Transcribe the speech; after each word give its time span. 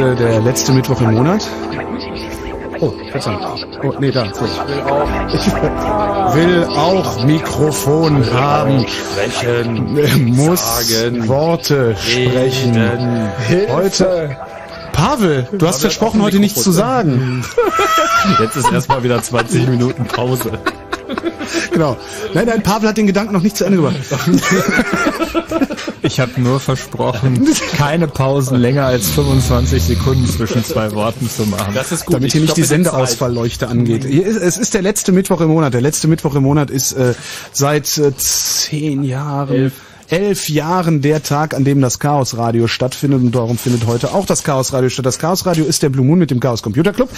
Äh, 0.00 0.16
der 0.16 0.40
letzte 0.40 0.72
Mittwoch 0.72 0.98
im 1.02 1.12
Monat. 1.12 1.46
Oh, 2.80 2.90
verdammt. 3.10 3.66
Oh, 3.82 3.92
nee, 4.00 4.10
da. 4.10 4.32
So. 4.32 4.46
Ich 5.34 5.46
will 6.34 6.64
auch 6.64 7.22
Mikrofon 7.24 8.24
haben. 8.32 8.86
Sprechen. 8.88 10.34
Muss 10.34 10.88
sagen, 10.88 11.28
Worte 11.28 11.94
sprechen. 11.98 12.74
reden. 13.50 13.72
Heute. 13.72 14.38
Pavel, 14.92 15.46
du 15.52 15.66
hast 15.66 15.82
versprochen, 15.82 16.22
heute 16.22 16.40
nichts 16.40 16.62
zu 16.62 16.72
sagen. 16.72 17.44
Jetzt 18.38 18.56
ist 18.56 18.72
erstmal 18.72 19.02
wieder 19.02 19.22
20 19.22 19.68
Minuten 19.68 20.06
Pause. 20.06 20.52
Genau. 21.72 21.96
Nein, 22.32 22.46
nein, 22.46 22.62
Pavel 22.62 22.88
hat 22.88 22.96
den 22.96 23.06
Gedanken 23.06 23.34
noch 23.34 23.42
nicht 23.42 23.56
zu 23.56 23.64
Ende 23.64 23.78
gebracht. 23.78 23.96
Ich 26.10 26.18
habe 26.18 26.40
nur 26.40 26.58
versprochen, 26.58 27.46
keine 27.76 28.08
Pausen 28.08 28.58
länger 28.58 28.84
als 28.84 29.10
25 29.10 29.80
Sekunden 29.80 30.26
zwischen 30.26 30.64
zwei 30.64 30.90
Worten 30.90 31.30
zu 31.30 31.46
machen. 31.46 31.72
Das 31.72 31.92
ist 31.92 32.04
gut. 32.04 32.16
Damit 32.16 32.32
hier 32.32 32.40
Ich 32.40 32.48
nicht 32.48 32.56
die. 32.56 32.64
Sendeausfallleuchte 32.64 33.68
angeht. 33.68 34.04
Ist, 34.04 34.36
es 34.36 34.56
ist 34.56 34.74
der 34.74 34.82
letzte 34.82 35.12
Mittwoch 35.12 35.40
im 35.40 35.50
Monat. 35.50 35.72
Der 35.72 35.80
letzte 35.80 36.08
Mittwoch 36.08 36.34
im 36.34 36.42
Monat 36.42 36.68
ist 36.68 36.94
äh, 36.94 37.14
seit 37.52 37.96
äh, 37.98 38.12
zehn 38.16 39.04
Jahren, 39.04 39.54
elf. 39.54 39.72
elf 40.08 40.48
Jahren 40.48 41.00
der 41.00 41.22
Tag, 41.22 41.54
an 41.54 41.64
dem 41.64 41.80
das 41.80 42.00
Chaos 42.00 42.36
Radio 42.36 42.66
stattfindet 42.66 43.20
und 43.22 43.32
darum 43.32 43.56
findet 43.56 43.86
heute 43.86 44.12
auch 44.12 44.26
das 44.26 44.42
Chaos 44.42 44.72
Radio 44.72 44.88
statt. 44.88 45.06
Das 45.06 45.20
Chaos 45.20 45.46
Radio 45.46 45.64
ist 45.64 45.84
der 45.84 45.90
Blue 45.90 46.04
Moon 46.04 46.18
mit 46.18 46.32
dem 46.32 46.40
Chaos 46.40 46.60
Computer 46.60 46.92
Club. 46.92 47.08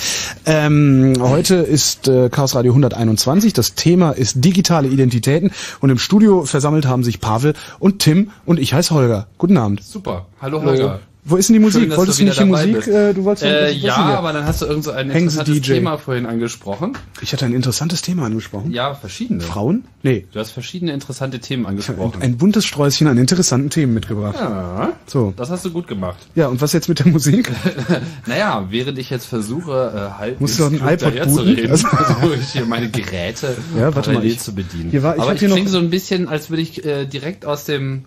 Ähm, 0.44 1.14
heute 1.20 1.56
ist 1.56 2.08
äh, 2.08 2.28
Chaos 2.28 2.54
Radio 2.54 2.72
121. 2.72 3.52
Das 3.52 3.74
Thema 3.74 4.10
ist 4.10 4.44
digitale 4.44 4.88
Identitäten 4.88 5.50
und 5.80 5.90
im 5.90 5.98
Studio 5.98 6.44
versammelt 6.44 6.86
haben 6.86 7.04
sich 7.04 7.20
Pavel 7.20 7.54
und 7.78 8.00
Tim 8.00 8.30
und 8.44 8.58
ich 8.58 8.74
heiße 8.74 8.94
Holger. 8.94 9.28
Guten 9.38 9.56
Abend. 9.56 9.82
Super. 9.82 10.26
Hallo 10.40 10.62
Holger. 10.62 11.00
Wo 11.24 11.36
ist 11.36 11.48
denn 11.48 11.54
die 11.54 11.60
Musik? 11.60 11.82
Schön, 11.82 11.96
Wolltest 11.96 12.18
du 12.18 12.24
nicht 12.24 12.40
die 12.40 12.44
Musik? 12.44 12.84
Äh, 12.88 13.12
du 13.14 13.22
wolltest 13.22 13.44
Äh, 13.44 13.70
ja, 13.70 13.94
hier? 14.08 14.18
aber 14.18 14.32
dann 14.32 14.44
hast 14.44 14.60
du 14.60 14.66
irgend 14.66 14.82
so 14.82 14.90
ein 14.90 15.08
Hängen 15.08 15.28
interessantes 15.28 15.54
DJ. 15.60 15.74
Thema 15.74 15.96
vorhin 15.96 16.26
angesprochen. 16.26 16.98
Ich 17.20 17.32
hatte 17.32 17.44
ein 17.44 17.52
interessantes 17.54 18.02
Thema 18.02 18.26
angesprochen. 18.26 18.72
Ja, 18.72 18.94
verschiedene. 18.94 19.40
Frauen? 19.40 19.84
Nee. 20.02 20.26
Du 20.32 20.40
hast 20.40 20.50
verschiedene 20.50 20.92
interessante 20.92 21.38
Themen 21.38 21.64
Ein, 21.64 21.70
angesprochen. 21.70 22.20
ein 22.20 22.36
buntes 22.38 22.64
Sträußchen 22.64 23.06
an 23.06 23.18
interessanten 23.18 23.70
Themen 23.70 23.94
mitgebracht. 23.94 24.34
Ja, 24.36 24.94
So. 25.06 25.32
das 25.36 25.48
hast 25.50 25.64
du 25.64 25.70
gut 25.70 25.86
gemacht. 25.86 26.18
Ja, 26.34 26.48
und 26.48 26.60
was 26.60 26.72
jetzt 26.72 26.88
mit 26.88 26.98
der 26.98 27.06
Musik? 27.06 27.52
Naja, 28.26 28.66
während 28.70 28.98
ich 28.98 29.08
jetzt 29.10 29.26
versuche, 29.26 29.92
äh, 30.16 30.18
halt 30.18 30.40
Musst 30.40 30.58
du 30.58 30.64
ein 30.64 30.74
iPod 30.74 31.14
booten? 31.24 31.70
Also- 31.70 31.86
versuche 31.86 32.34
ich 32.34 32.48
hier 32.52 32.66
meine 32.66 32.88
Geräte 32.90 33.56
Ja, 33.76 33.94
warte 33.94 34.10
mal, 34.10 34.14
parallel 34.16 34.32
ich- 34.32 34.40
zu 34.40 34.54
bedienen. 34.56 34.90
hier 34.90 35.04
war- 35.04 35.14
ich 35.16 35.22
Aber 35.22 35.34
ich 35.34 35.38
hier 35.38 35.48
noch- 35.48 35.54
klinge 35.54 35.70
so 35.70 35.78
ein 35.78 35.90
bisschen, 35.90 36.26
als 36.28 36.50
würde 36.50 36.62
ich 36.62 36.84
äh, 36.84 37.06
direkt 37.06 37.44
aus 37.46 37.64
dem 37.64 38.04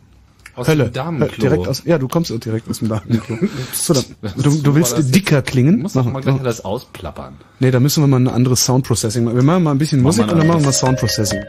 aus 0.56 0.68
Hölle. 0.68 0.86
dem 0.86 0.94
Damenklo. 0.94 1.42
Direkt 1.42 1.68
aus, 1.68 1.84
ja, 1.86 1.98
du 1.98 2.07
kommst 2.07 2.31
direkt 2.46 2.69
aus 2.69 2.80
dem 2.80 2.90
Damenklo. 2.90 3.38
So, 3.74 3.94
dann, 3.94 4.04
du, 4.38 4.62
du 4.62 4.75
willst 4.75 4.98
das. 4.98 5.12
dicker 5.12 5.42
klingen? 5.42 5.78
Du 5.78 5.81
musst 5.84 5.96
doch 5.96 6.06
mal 6.06 6.22
gleich 6.22 6.40
alles 6.40 6.63
ausplappern. 6.63 7.36
Nee, 7.60 7.72
da 7.72 7.80
müssen 7.80 8.04
wir 8.04 8.07
mal 8.07 8.19
ein 8.19 8.28
anderes 8.28 8.66
Soundprocessing 8.66 9.24
machen. 9.24 9.36
Wir 9.36 9.44
machen 9.44 9.63
mal 9.63 9.72
ein 9.72 9.78
bisschen 9.78 10.02
Musik 10.02 10.31
und 10.31 10.38
dann 10.38 10.48
machen 10.48 10.63
wir 10.63 10.72
Soundprocessing. 10.72 11.44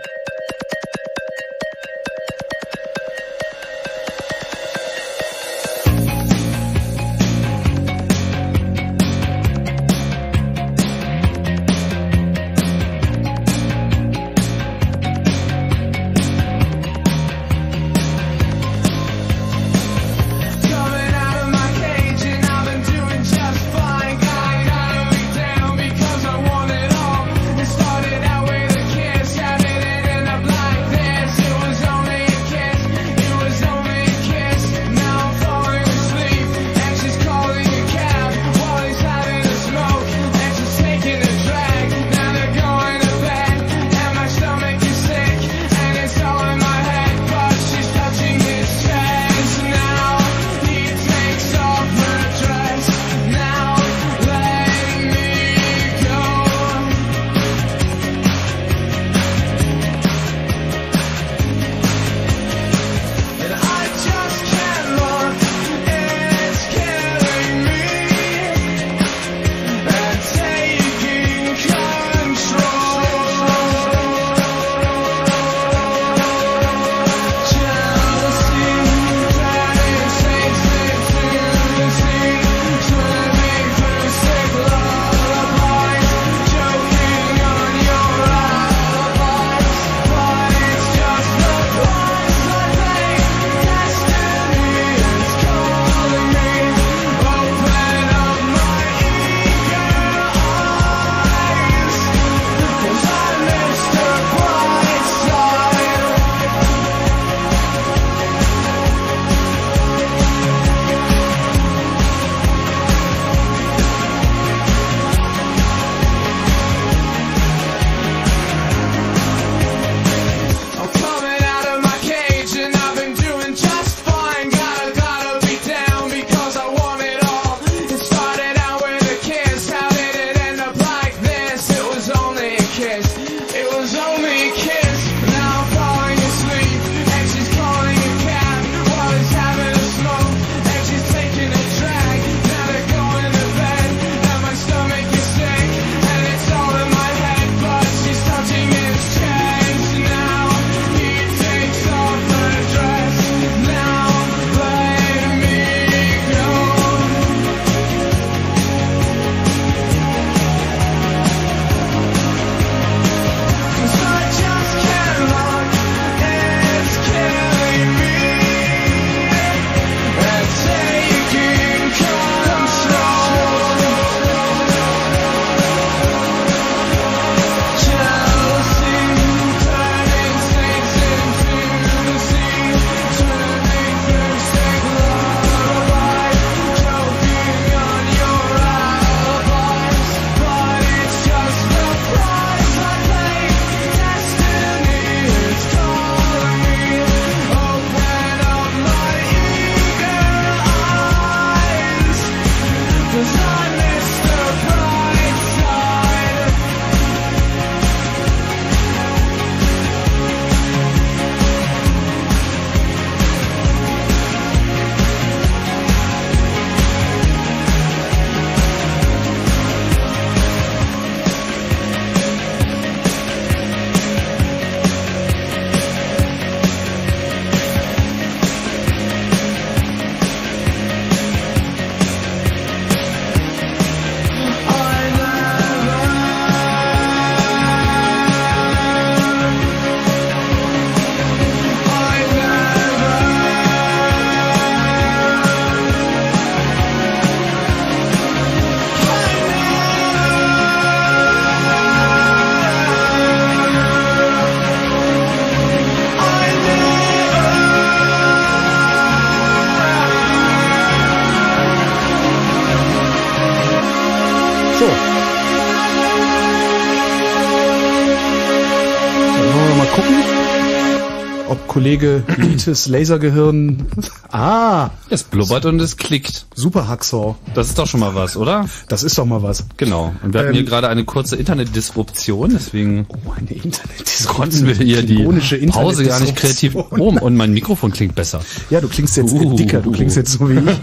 Kollege 271.87 272.25
Lites 272.39 272.89
Lasergehirn. 272.89 273.87
Ah, 274.33 274.91
Es 275.09 275.23
blubbert 275.23 275.67
und 275.67 275.81
es 275.81 275.97
klickt. 275.97 276.47
super 276.57 276.89
Hacksaw. 276.89 277.37
Das 277.55 277.69
ist 277.69 277.79
doch 277.79 277.87
schon 277.87 278.01
mal 278.01 278.13
was, 278.17 278.37
oder? 278.37 278.69
Das 278.89 279.05
ist 279.05 279.17
doch 279.19 279.25
mal 279.25 279.45
was. 279.45 279.65
Genau. 279.77 280.13
Und 280.25 280.33
wir 280.35 280.41
hatten 280.41 280.49
Ähm, 280.49 280.55
hier 280.57 280.65
gerade 280.65 280.89
eine 280.89 281.05
kurze 281.05 281.37
Internetdisruption, 281.37 282.51
deswegen 282.53 283.07
Oh, 283.09 283.31
eine 283.31 283.53
Internet. 283.53 284.25
konnten 284.27 284.67
wir 284.67 284.75
hier 284.75 285.03
die 285.05 285.15
Klingonische 285.15 285.59
Pause 285.69 286.05
gar 286.07 286.19
nicht 286.19 286.35
kreativ. 286.35 286.75
Internetdisruption. 286.75 287.19
Oh, 287.23 287.25
und 287.25 287.37
mein 287.37 287.53
Mikrofon 287.53 287.93
klingt 287.93 288.17
besser. 288.17 288.41
Ja, 288.69 288.81
du 288.81 288.89
klingst 288.89 289.17
jetzt 289.17 289.33
Uh. 289.33 289.55
dicker, 289.55 289.81
du 289.81 289.93
klingst 289.93 290.17
jetzt 290.17 290.33
so 290.33 290.51
wie 290.51 290.59
ich. 290.59 290.65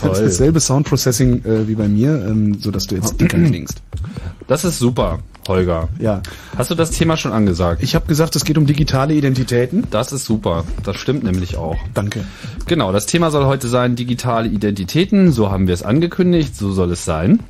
Toll. 0.00 0.24
Dasselbe 0.24 0.60
Soundprocessing 0.60 1.44
äh, 1.44 1.68
wie 1.68 1.74
bei 1.74 1.86
mir, 1.88 2.12
ähm, 2.26 2.58
so 2.58 2.70
dass 2.70 2.86
du 2.86 2.94
jetzt 2.94 3.20
dicker 3.20 3.36
klingst. 3.38 3.82
Das 4.46 4.64
ist 4.64 4.78
super, 4.78 5.18
Holger. 5.48 5.88
Ja. 5.98 6.22
Hast 6.56 6.70
du 6.70 6.74
das 6.74 6.90
Thema 6.90 7.16
schon 7.16 7.32
angesagt? 7.32 7.82
Ich 7.82 7.94
habe 7.94 8.06
gesagt, 8.06 8.36
es 8.36 8.44
geht 8.44 8.58
um 8.58 8.66
digitale 8.66 9.14
Identitäten. 9.14 9.86
Das 9.90 10.12
ist 10.12 10.24
super. 10.24 10.64
Das 10.84 10.96
stimmt 10.96 11.24
nämlich 11.24 11.56
auch. 11.56 11.76
Danke. 11.94 12.24
Genau, 12.66 12.92
das 12.92 13.06
Thema 13.06 13.30
soll 13.30 13.46
heute 13.46 13.68
sein 13.68 13.96
digitale 13.96 14.48
Identitäten. 14.48 15.32
So 15.32 15.50
haben 15.50 15.66
wir 15.66 15.74
es 15.74 15.82
angekündigt, 15.82 16.54
so 16.54 16.72
soll 16.72 16.92
es 16.92 17.04
sein. 17.04 17.40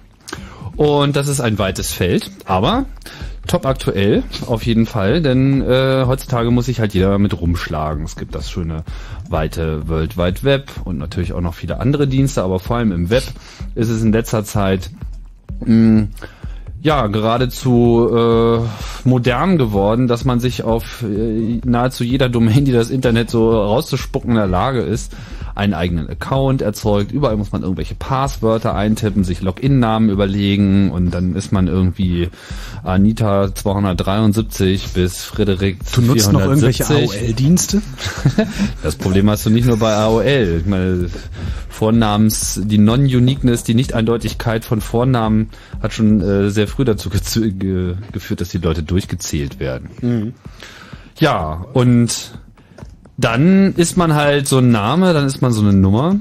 Und 0.76 1.16
das 1.16 1.26
ist 1.26 1.40
ein 1.40 1.58
weites 1.58 1.92
Feld, 1.92 2.30
aber 2.44 2.86
top 3.48 3.66
aktuell 3.66 4.22
auf 4.46 4.64
jeden 4.64 4.86
Fall, 4.86 5.20
denn 5.20 5.60
äh, 5.62 6.04
heutzutage 6.06 6.52
muss 6.52 6.66
sich 6.66 6.78
halt 6.78 6.94
jeder 6.94 7.18
mit 7.18 7.40
rumschlagen. 7.40 8.04
Es 8.04 8.14
gibt 8.14 8.34
das 8.34 8.48
schöne 8.48 8.84
weite 9.28 9.88
World 9.88 10.16
Wide 10.16 10.44
Web 10.44 10.70
und 10.84 10.98
natürlich 10.98 11.32
auch 11.32 11.40
noch 11.40 11.54
viele 11.54 11.80
andere 11.80 12.06
Dienste, 12.06 12.42
aber 12.44 12.60
vor 12.60 12.76
allem 12.76 12.92
im 12.92 13.10
Web 13.10 13.24
ist 13.74 13.88
es 13.88 14.02
in 14.02 14.12
letzter 14.12 14.44
Zeit 14.44 14.90
mh, 15.64 16.08
ja, 16.80 17.06
geradezu 17.08 18.08
äh, 18.14 19.08
modern 19.08 19.58
geworden, 19.58 20.06
dass 20.06 20.24
man 20.24 20.40
sich 20.40 20.62
auf 20.62 21.02
äh, 21.02 21.60
nahezu 21.64 22.04
jeder 22.04 22.28
Domain, 22.28 22.64
die 22.64 22.72
das 22.72 22.90
Internet 22.90 23.30
so 23.30 23.50
rauszuspucken 23.50 24.30
in 24.30 24.36
der 24.36 24.46
Lage 24.46 24.80
ist, 24.80 25.14
einen 25.58 25.74
eigenen 25.74 26.08
Account 26.08 26.62
erzeugt. 26.62 27.10
Überall 27.10 27.36
muss 27.36 27.50
man 27.52 27.62
irgendwelche 27.62 27.96
Passwörter 27.96 28.74
eintippen, 28.74 29.24
sich 29.24 29.40
Login-Namen 29.40 30.08
überlegen 30.08 30.90
und 30.90 31.10
dann 31.10 31.34
ist 31.34 31.52
man 31.52 31.66
irgendwie 31.66 32.28
Anita 32.84 33.54
273 33.54 34.92
bis 34.94 35.24
Frederik 35.24 35.78
Du 35.92 36.02
nutzt 36.02 36.32
noch 36.32 36.40
irgendwelche 36.40 36.84
470. 36.84 37.28
AOL-Dienste? 37.28 37.82
Das 38.82 38.96
Problem 38.96 39.28
hast 39.28 39.44
du 39.46 39.50
nicht 39.50 39.66
nur 39.66 39.78
bei 39.78 39.92
AOL. 39.94 40.60
Ich 40.60 40.66
meine, 40.66 41.08
Vornamens, 41.68 42.60
die 42.64 42.78
Non-Uniqueness, 42.78 43.64
die 43.64 43.74
Nicht-Eindeutigkeit 43.74 44.64
von 44.64 44.80
Vornamen 44.80 45.50
hat 45.82 45.92
schon 45.92 46.20
äh, 46.20 46.50
sehr 46.50 46.68
früh 46.68 46.84
dazu 46.84 47.10
ge 47.10 47.50
ge 47.52 47.94
geführt, 48.12 48.40
dass 48.40 48.50
die 48.50 48.58
Leute 48.58 48.82
durchgezählt 48.82 49.58
werden. 49.60 50.34
Ja, 51.18 51.66
und 51.72 52.32
dann 53.18 53.74
ist 53.74 53.96
man 53.96 54.14
halt 54.14 54.46
so 54.46 54.58
ein 54.58 54.70
Name, 54.70 55.12
dann 55.12 55.26
ist 55.26 55.42
man 55.42 55.52
so 55.52 55.60
eine 55.60 55.72
Nummer. 55.72 56.18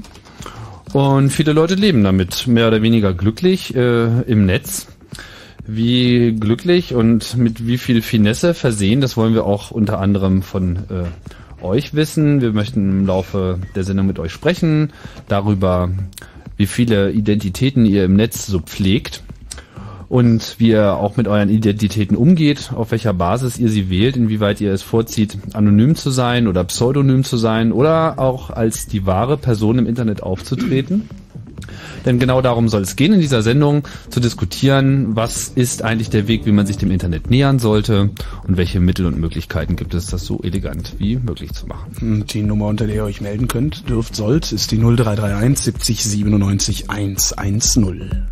Und 0.92 1.30
viele 1.30 1.52
Leute 1.52 1.76
leben 1.76 2.02
damit 2.02 2.46
mehr 2.46 2.66
oder 2.66 2.82
weniger 2.82 3.14
glücklich 3.14 3.74
äh, 3.74 4.22
im 4.22 4.46
Netz. 4.46 4.88
Wie 5.64 6.32
glücklich 6.32 6.94
und 6.94 7.36
mit 7.36 7.66
wie 7.66 7.78
viel 7.78 8.02
Finesse 8.02 8.54
versehen, 8.54 9.00
das 9.00 9.16
wollen 9.16 9.34
wir 9.34 9.44
auch 9.44 9.70
unter 9.70 10.00
anderem 10.00 10.42
von 10.42 10.76
äh, 10.76 11.64
euch 11.64 11.94
wissen. 11.94 12.40
Wir 12.40 12.52
möchten 12.52 12.90
im 12.90 13.06
Laufe 13.06 13.58
der 13.74 13.84
Sendung 13.84 14.06
mit 14.06 14.18
euch 14.18 14.32
sprechen 14.32 14.92
darüber, 15.28 15.90
wie 16.56 16.66
viele 16.66 17.12
Identitäten 17.12 17.84
ihr 17.84 18.06
im 18.06 18.16
Netz 18.16 18.46
so 18.46 18.60
pflegt 18.60 19.22
und 20.08 20.56
wie 20.58 20.70
ihr 20.70 20.94
auch 20.94 21.16
mit 21.16 21.28
euren 21.28 21.50
Identitäten 21.50 22.16
umgeht, 22.16 22.70
auf 22.74 22.90
welcher 22.90 23.12
Basis 23.12 23.58
ihr 23.58 23.68
sie 23.68 23.90
wählt, 23.90 24.16
inwieweit 24.16 24.60
ihr 24.60 24.72
es 24.72 24.82
vorzieht, 24.82 25.38
anonym 25.52 25.94
zu 25.94 26.10
sein 26.10 26.48
oder 26.48 26.64
pseudonym 26.64 27.24
zu 27.24 27.36
sein 27.36 27.72
oder 27.72 28.18
auch 28.18 28.50
als 28.50 28.86
die 28.86 29.06
wahre 29.06 29.36
Person 29.36 29.78
im 29.78 29.86
Internet 29.86 30.22
aufzutreten. 30.22 31.08
Denn 32.06 32.18
genau 32.18 32.40
darum 32.40 32.68
soll 32.68 32.82
es 32.82 32.96
gehen 32.96 33.12
in 33.12 33.20
dieser 33.20 33.42
Sendung, 33.42 33.86
zu 34.08 34.20
diskutieren, 34.20 35.16
was 35.16 35.48
ist 35.48 35.82
eigentlich 35.82 36.08
der 36.08 36.28
Weg, 36.28 36.46
wie 36.46 36.52
man 36.52 36.66
sich 36.66 36.78
dem 36.78 36.90
Internet 36.90 37.28
nähern 37.28 37.58
sollte 37.58 38.10
und 38.46 38.56
welche 38.56 38.80
Mittel 38.80 39.04
und 39.04 39.18
Möglichkeiten 39.18 39.76
gibt 39.76 39.92
es, 39.94 40.06
das 40.06 40.24
so 40.24 40.40
elegant 40.42 40.94
wie 40.98 41.16
möglich 41.16 41.52
zu 41.52 41.66
machen. 41.66 42.24
Die 42.26 42.42
Nummer, 42.42 42.66
unter 42.66 42.86
der 42.86 42.96
ihr 42.96 43.04
euch 43.04 43.20
melden 43.20 43.48
könnt, 43.48 43.88
dürft, 43.88 44.16
sollt, 44.16 44.52
ist 44.52 44.70
die 44.70 44.78
0331 44.78 45.58
70 45.58 46.04
97 46.04 46.90
110. 46.90 48.28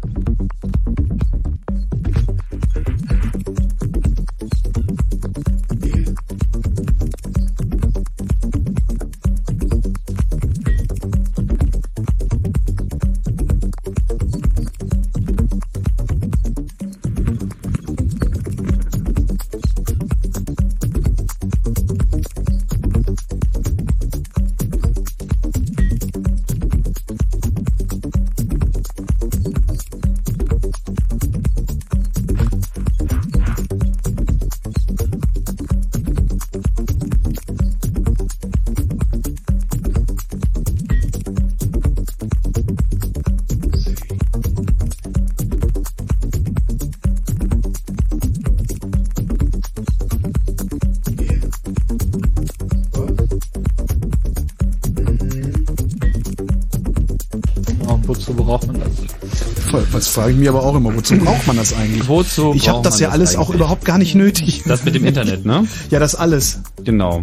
frage 60.16 60.32
ich 60.32 60.38
mich 60.38 60.48
aber 60.48 60.62
auch 60.64 60.74
immer, 60.74 60.94
wozu 60.94 61.16
braucht 61.18 61.46
man 61.46 61.56
das 61.56 61.72
eigentlich? 61.74 62.08
Wozu 62.08 62.52
Ich 62.54 62.68
habe 62.68 62.82
das 62.82 62.98
ja 62.98 63.06
das 63.08 63.14
alles 63.14 63.36
auch 63.36 63.42
eigentlich? 63.48 63.56
überhaupt 63.56 63.84
gar 63.84 63.98
nicht 63.98 64.14
nötig. 64.14 64.62
Das 64.66 64.84
mit 64.84 64.94
dem 64.94 65.04
Internet, 65.04 65.44
ne? 65.46 65.66
Ja, 65.90 65.98
das 66.00 66.14
alles. 66.14 66.60
Genau. 66.84 67.22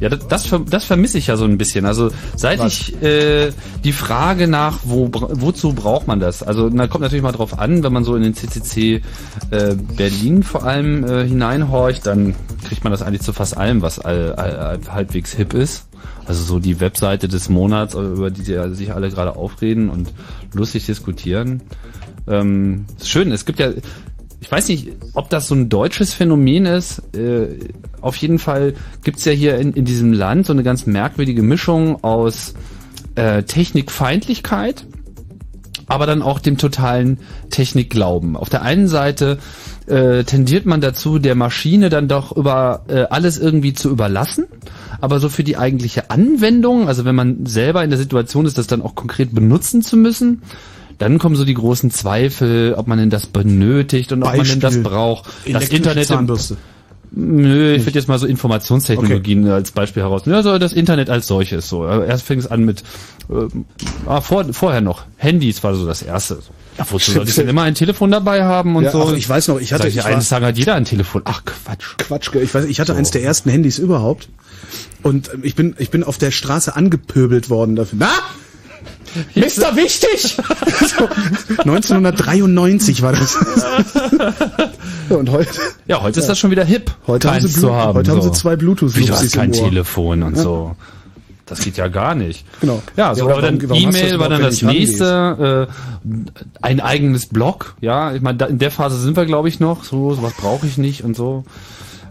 Ja, 0.00 0.08
das, 0.08 0.26
das, 0.28 0.46
ver- 0.46 0.62
das 0.68 0.84
vermisse 0.84 1.18
ich 1.18 1.26
ja 1.26 1.36
so 1.36 1.44
ein 1.44 1.58
bisschen. 1.58 1.84
Also 1.84 2.10
seit 2.34 2.58
Was? 2.58 2.72
ich 2.72 3.02
äh, 3.02 3.50
die 3.84 3.92
Frage 3.92 4.48
nach, 4.48 4.78
wo, 4.84 5.10
wozu 5.12 5.74
braucht 5.74 6.06
man 6.06 6.20
das? 6.20 6.42
Also 6.42 6.70
da 6.70 6.86
kommt 6.86 7.02
natürlich 7.02 7.22
mal 7.22 7.32
drauf 7.32 7.58
an, 7.58 7.82
wenn 7.82 7.92
man 7.92 8.04
so 8.04 8.16
in 8.16 8.22
den 8.22 8.34
CCC 8.34 9.02
äh, 9.50 9.74
Berlin 9.96 10.42
vor 10.42 10.64
allem 10.64 11.04
äh, 11.04 11.26
hineinhorcht, 11.26 12.06
dann 12.06 12.34
kriegt 12.66 12.82
man 12.82 12.92
das 12.92 13.02
eigentlich 13.02 13.20
zu 13.20 13.34
fast 13.34 13.56
allem, 13.58 13.82
was 13.82 13.98
all, 13.98 14.32
all, 14.36 14.78
halbwegs 14.90 15.32
hip 15.34 15.52
ist. 15.52 15.84
Also 16.24 16.44
so 16.44 16.58
die 16.60 16.80
Webseite 16.80 17.28
des 17.28 17.48
Monats, 17.50 17.92
über 17.94 18.30
die 18.30 18.42
sich 18.74 18.94
alle 18.94 19.10
gerade 19.10 19.36
aufreden 19.36 19.90
und 19.90 20.12
lustig 20.54 20.86
diskutieren. 20.86 21.60
Ähm, 22.30 22.86
schön, 23.02 23.32
es 23.32 23.44
gibt 23.44 23.58
ja, 23.58 23.72
ich 24.40 24.50
weiß 24.50 24.68
nicht, 24.68 24.88
ob 25.14 25.28
das 25.30 25.48
so 25.48 25.54
ein 25.54 25.68
deutsches 25.68 26.14
Phänomen 26.14 26.64
ist. 26.64 27.02
Äh, 27.14 27.58
auf 28.00 28.16
jeden 28.16 28.38
Fall 28.38 28.74
gibt's 29.02 29.24
ja 29.24 29.32
hier 29.32 29.58
in, 29.58 29.72
in 29.74 29.84
diesem 29.84 30.12
Land 30.12 30.46
so 30.46 30.52
eine 30.52 30.62
ganz 30.62 30.86
merkwürdige 30.86 31.42
Mischung 31.42 32.02
aus 32.04 32.54
äh, 33.16 33.42
Technikfeindlichkeit, 33.42 34.86
aber 35.88 36.06
dann 36.06 36.22
auch 36.22 36.38
dem 36.38 36.56
totalen 36.56 37.18
Technikglauben. 37.50 38.36
Auf 38.36 38.48
der 38.48 38.62
einen 38.62 38.86
Seite 38.86 39.38
äh, 39.86 40.22
tendiert 40.22 40.64
man 40.66 40.80
dazu, 40.80 41.18
der 41.18 41.34
Maschine 41.34 41.90
dann 41.90 42.06
doch 42.06 42.34
über 42.36 42.84
äh, 42.88 43.02
alles 43.10 43.38
irgendwie 43.38 43.72
zu 43.72 43.90
überlassen, 43.90 44.44
aber 45.00 45.18
so 45.18 45.28
für 45.28 45.42
die 45.42 45.56
eigentliche 45.56 46.10
Anwendung, 46.10 46.86
also 46.86 47.04
wenn 47.04 47.16
man 47.16 47.44
selber 47.44 47.82
in 47.82 47.90
der 47.90 47.98
Situation 47.98 48.46
ist, 48.46 48.56
das 48.56 48.68
dann 48.68 48.82
auch 48.82 48.94
konkret 48.94 49.34
benutzen 49.34 49.82
zu 49.82 49.96
müssen, 49.96 50.42
dann 51.00 51.18
kommen 51.18 51.34
so 51.34 51.44
die 51.44 51.54
großen 51.54 51.90
Zweifel, 51.90 52.74
ob 52.76 52.86
man 52.86 52.98
denn 52.98 53.10
das 53.10 53.26
benötigt 53.26 54.12
und 54.12 54.22
ob 54.22 54.36
man 54.36 54.46
denn 54.46 54.60
das 54.60 54.74
Beispiel. 54.74 54.82
braucht. 54.82 55.30
Das 55.50 55.68
Internet 55.70 56.06
Zahnbürste. 56.06 56.56
Nö, 57.12 57.74
ich 57.74 57.84
würde 57.86 57.98
jetzt 57.98 58.06
mal 58.06 58.18
so 58.20 58.26
Informationstechnologien 58.26 59.48
als 59.48 59.72
Beispiel 59.72 60.02
heraus. 60.04 60.22
Ja, 60.26 60.42
so 60.44 60.58
das 60.58 60.72
Internet 60.72 61.10
als 61.10 61.26
solches. 61.26 61.68
So 61.68 61.84
erst 61.84 62.24
fing 62.24 62.38
es 62.38 62.46
an 62.46 62.64
mit 62.64 62.84
äh, 63.28 63.48
ah, 64.06 64.20
vor, 64.20 64.44
vorher 64.52 64.80
noch 64.80 65.04
Handys 65.16 65.64
war 65.64 65.74
so 65.74 65.86
das 65.86 66.02
erste. 66.02 66.38
Ja, 66.78 66.86
wozu 66.88 67.10
soll 67.10 67.26
ich 67.28 67.34
denn 67.34 67.48
immer 67.48 67.62
ein 67.62 67.74
Telefon 67.74 68.10
dabei 68.12 68.44
haben 68.44 68.76
und 68.76 68.84
Ja, 68.84 68.92
so? 68.92 69.08
ach, 69.08 69.12
ich 69.14 69.28
weiß 69.28 69.48
noch, 69.48 69.58
ich 69.60 69.72
hatte- 69.72 69.84
Sag 69.84 69.88
ich 69.90 69.96
ich 69.96 70.04
eines 70.04 70.28
Tages 70.28 70.48
hat 70.48 70.58
jeder 70.58 70.74
ein 70.76 70.84
Telefon. 70.84 71.22
Ach 71.24 71.42
Quatsch. 71.44 71.96
Quatsch, 71.98 72.30
ich 72.34 72.54
weiß, 72.54 72.66
ich 72.66 72.78
hatte 72.78 72.94
eins 72.94 73.10
der 73.10 73.24
ersten 73.24 73.50
Handys 73.50 73.78
überhaupt. 73.78 74.28
Und 75.02 75.32
ähm, 75.34 75.40
ich 75.42 75.56
bin, 75.56 75.74
ich 75.78 75.90
bin 75.90 76.04
auf 76.04 76.16
der 76.18 76.30
Straße 76.30 76.76
angepöbelt 76.76 77.50
worden 77.50 77.74
dafür. 77.74 77.98
Na? 78.00 78.10
Mr. 79.34 79.74
Wichtig! 79.76 80.36
so, 80.98 81.08
1993 81.62 83.02
war 83.02 83.12
das. 83.12 83.36
Ja, 85.08 85.16
und 85.16 85.30
heute, 85.30 85.50
Ja, 85.86 86.02
heute 86.02 86.20
ist 86.20 86.28
das 86.28 86.38
schon 86.38 86.50
wieder 86.50 86.64
hip, 86.64 86.90
heute, 87.06 87.30
haben 87.32 87.46
sie, 87.46 87.60
zu 87.60 87.74
haben. 87.74 87.98
heute 87.98 88.10
haben 88.12 88.22
so. 88.22 88.32
sie 88.32 88.38
zwei 88.38 88.56
bluetooth 88.56 88.96
Wie, 88.96 89.04
du 89.06 89.12
hast 89.12 89.32
kein. 89.32 89.52
Telefon 89.52 90.22
und 90.22 90.36
so. 90.36 90.76
Das 91.46 91.58
geht 91.60 91.76
ja 91.76 91.88
gar 91.88 92.14
nicht. 92.14 92.44
Genau. 92.60 92.80
Ja, 92.96 93.12
so, 93.14 93.26
Ja, 93.26 93.32
aber 93.32 93.42
dann 93.42 93.58
E-Mail 93.74 94.20
war 94.20 94.28
dann 94.28 94.40
das 94.42 94.62
nächste, 94.62 95.68
äh, 95.68 96.08
ein 96.62 96.78
eigenes 96.80 97.26
Blog, 97.26 97.74
ja, 97.80 98.14
ich 98.14 98.22
meine, 98.22 98.38
da- 98.38 98.46
in 98.46 98.60
der 98.60 98.70
Phase 98.70 98.96
sind 99.00 99.16
wir, 99.16 99.26
glaube 99.26 99.48
ich, 99.48 99.58
noch, 99.58 99.82
so, 99.82 100.14
sowas 100.14 100.32
brauche 100.40 100.66
ich 100.68 100.78
nicht 100.78 101.02
und 101.02 101.16
so. 101.16 101.44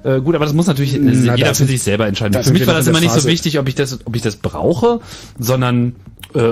Äh, 0.04 0.20
gut, 0.20 0.36
aber 0.36 0.44
das 0.46 0.54
muss 0.54 0.68
natürlich 0.68 0.96
äh, 0.96 1.00
Na, 1.02 1.36
jeder 1.36 1.56
für 1.56 1.66
sich 1.66 1.82
selber 1.84 2.06
entscheiden. 2.08 2.42
Für 2.44 2.52
mich 2.52 2.68
war 2.68 2.74
das 2.74 2.88
immer 2.88 3.00
der 3.00 3.04
nicht 3.04 3.12
so 3.12 3.20
Phase- 3.22 3.30
wichtig, 3.30 3.60
ob 3.60 3.68
ich 3.70 3.76
das, 3.76 4.00
ob 4.06 4.14
ich 4.16 4.22
das 4.22 4.36
brauche, 4.36 5.00
sondern 5.40 5.96
äh, 6.36 6.52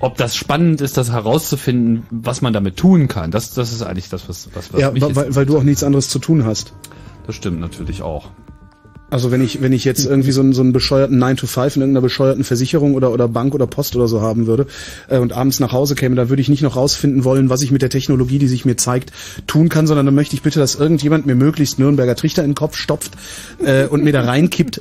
ob 0.00 0.16
das 0.16 0.36
spannend 0.36 0.80
ist, 0.80 0.96
das 0.96 1.10
herauszufinden, 1.10 2.04
was 2.10 2.42
man 2.42 2.52
damit 2.52 2.76
tun 2.76 3.08
kann. 3.08 3.30
Das, 3.30 3.54
das 3.54 3.72
ist 3.72 3.82
eigentlich 3.82 4.08
das, 4.08 4.28
was, 4.28 4.48
was, 4.54 4.72
was 4.72 4.80
Ja, 4.80 4.90
mich 4.90 5.02
weil, 5.02 5.34
weil 5.34 5.46
du 5.46 5.56
auch 5.56 5.62
nichts 5.62 5.82
anderes 5.82 6.08
zu 6.08 6.18
tun 6.18 6.44
hast. 6.44 6.72
Das 7.26 7.34
stimmt 7.34 7.60
natürlich 7.60 8.02
auch. 8.02 8.30
Also 9.08 9.30
wenn 9.30 9.40
ich, 9.40 9.62
wenn 9.62 9.72
ich 9.72 9.84
jetzt 9.84 10.04
irgendwie 10.04 10.32
so 10.32 10.40
einen, 10.40 10.52
so 10.52 10.62
einen 10.62 10.72
bescheuerten 10.72 11.18
9 11.18 11.36
to 11.36 11.46
5 11.46 11.76
in 11.76 11.82
irgendeiner 11.82 12.02
bescheuerten 12.02 12.42
Versicherung 12.42 12.94
oder, 12.94 13.12
oder 13.12 13.28
Bank 13.28 13.54
oder 13.54 13.68
Post 13.68 13.94
oder 13.94 14.08
so 14.08 14.20
haben 14.20 14.48
würde 14.48 14.66
äh, 15.08 15.18
und 15.18 15.32
abends 15.32 15.60
nach 15.60 15.72
Hause 15.72 15.94
käme, 15.94 16.16
da 16.16 16.28
würde 16.28 16.42
ich 16.42 16.48
nicht 16.48 16.62
noch 16.62 16.74
rausfinden 16.74 17.22
wollen, 17.22 17.48
was 17.48 17.62
ich 17.62 17.70
mit 17.70 17.82
der 17.82 17.90
Technologie, 17.90 18.38
die 18.38 18.48
sich 18.48 18.64
mir 18.64 18.76
zeigt, 18.76 19.12
tun 19.46 19.68
kann, 19.68 19.86
sondern 19.86 20.06
dann 20.06 20.14
möchte 20.16 20.34
ich 20.34 20.42
bitte, 20.42 20.58
dass 20.58 20.74
irgendjemand 20.74 21.24
mir 21.24 21.36
möglichst 21.36 21.78
Nürnberger 21.78 22.16
Trichter 22.16 22.42
in 22.42 22.50
den 22.50 22.56
Kopf 22.56 22.76
stopft 22.76 23.12
äh, 23.64 23.86
und 23.86 24.02
mir 24.02 24.12
da 24.12 24.22
reinkippt. 24.22 24.80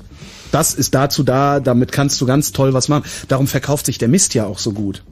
Das 0.52 0.74
ist 0.74 0.94
dazu 0.96 1.24
da, 1.24 1.60
damit 1.60 1.92
kannst 1.92 2.20
du 2.22 2.25
ganz 2.25 2.52
toll 2.52 2.74
was 2.74 2.88
machen. 2.88 3.04
Darum 3.28 3.48
verkauft 3.48 3.86
sich 3.86 3.98
der 3.98 4.08
Mist 4.08 4.34
ja 4.34 4.46
auch 4.46 4.60
so 4.60 4.72
gut. 4.72 5.04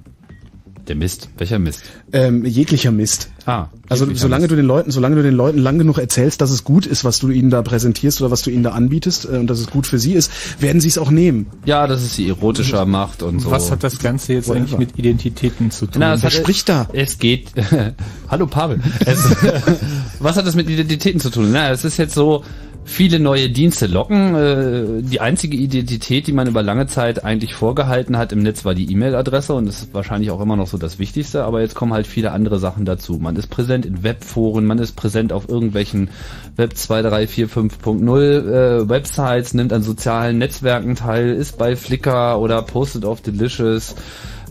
Der 0.89 0.97
Mist. 0.97 1.29
Welcher 1.37 1.59
Mist? 1.59 1.81
Ähm, 2.11 2.43
jeglicher 2.43 2.91
Mist. 2.91 3.29
Ah. 3.45 3.67
Also 3.87 4.03
jeglicher 4.03 4.23
solange 4.23 4.41
Mist. 4.41 4.51
du 4.51 4.55
den 4.57 4.65
Leuten, 4.65 4.91
solange 4.91 5.15
du 5.15 5.23
den 5.23 5.33
Leuten 5.33 5.59
lang 5.59 5.77
genug 5.77 5.97
erzählst, 5.97 6.41
dass 6.41 6.51
es 6.51 6.65
gut 6.65 6.85
ist, 6.85 7.05
was 7.05 7.19
du 7.19 7.29
ihnen 7.29 7.49
da 7.49 7.61
präsentierst 7.61 8.19
oder 8.19 8.31
was 8.31 8.41
du 8.41 8.49
ihnen 8.49 8.63
da 8.63 8.71
anbietest 8.71 9.23
äh, 9.23 9.37
und 9.37 9.47
dass 9.47 9.59
es 9.61 9.67
gut 9.67 9.87
für 9.87 9.97
sie 9.97 10.11
ist, 10.11 10.29
werden 10.61 10.81
sie 10.81 10.89
es 10.89 10.97
auch 10.97 11.09
nehmen. 11.09 11.47
Ja, 11.63 11.87
dass 11.87 12.01
es 12.01 12.15
sie 12.15 12.27
erotischer 12.27 12.85
macht 12.85 13.23
und 13.23 13.39
so. 13.39 13.49
Was 13.49 13.71
hat 13.71 13.81
das 13.81 13.99
Ganze 13.99 14.33
jetzt 14.33 14.49
Whatever. 14.49 14.59
eigentlich 14.65 14.77
mit 14.77 14.99
Identitäten 14.99 15.71
zu 15.71 15.85
tun? 15.85 16.01
Na, 16.01 16.21
hat- 16.21 16.33
spricht 16.33 16.67
da? 16.67 16.89
Es 16.91 17.17
geht. 17.17 17.51
Hallo 18.29 18.45
Pavel. 18.47 18.81
Es, 19.05 19.23
was 20.19 20.35
hat 20.35 20.45
das 20.45 20.55
mit 20.55 20.69
Identitäten 20.69 21.21
zu 21.21 21.29
tun? 21.29 21.49
Na, 21.53 21.71
es 21.71 21.85
ist 21.85 21.95
jetzt 21.95 22.13
so, 22.13 22.43
viele 22.85 23.19
neue 23.19 23.49
Dienste 23.49 23.87
locken. 23.87 24.35
Äh, 24.35 25.01
die 25.01 25.19
einzige 25.21 25.57
Identität, 25.57 26.27
die 26.27 26.33
man 26.33 26.47
über 26.47 26.61
lange 26.61 26.87
Zeit 26.87 27.23
eigentlich 27.23 27.55
vorgehalten 27.55 28.17
hat 28.17 28.31
im 28.31 28.39
Netz, 28.39 28.65
war 28.65 28.75
die 28.75 28.91
E-Mail-Adresse 28.91 29.53
und 29.53 29.65
das 29.65 29.83
ist 29.83 29.93
wahrscheinlich 29.93 30.31
auch 30.31 30.41
immer 30.41 30.55
noch 30.55 30.67
so 30.67 30.77
das 30.77 30.99
Wichtigste. 30.99 31.43
Aber 31.43 31.61
jetzt 31.61 31.75
kommen 31.75 31.93
halt 31.93 32.07
viele 32.07 32.31
andere 32.31 32.59
Sachen 32.59 32.85
dazu. 32.85 33.17
Man 33.19 33.35
ist 33.35 33.47
präsent 33.47 33.85
in 33.85 34.03
Webforen, 34.03 34.65
man 34.65 34.79
ist 34.79 34.95
präsent 34.95 35.33
auf 35.33 35.49
irgendwelchen 35.49 36.09
Web 36.55 36.75
2, 36.75 37.01
3, 37.01 37.27
4, 37.27 37.49
5.0 37.49 38.21
äh, 38.21 38.89
Websites, 38.89 39.53
nimmt 39.53 39.73
an 39.73 39.83
sozialen 39.83 40.37
Netzwerken 40.37 40.95
teil, 40.95 41.29
ist 41.29 41.57
bei 41.57 41.75
Flickr 41.75 42.39
oder 42.39 42.61
postet 42.61 43.05
auf 43.05 43.21
Delicious. 43.21 43.95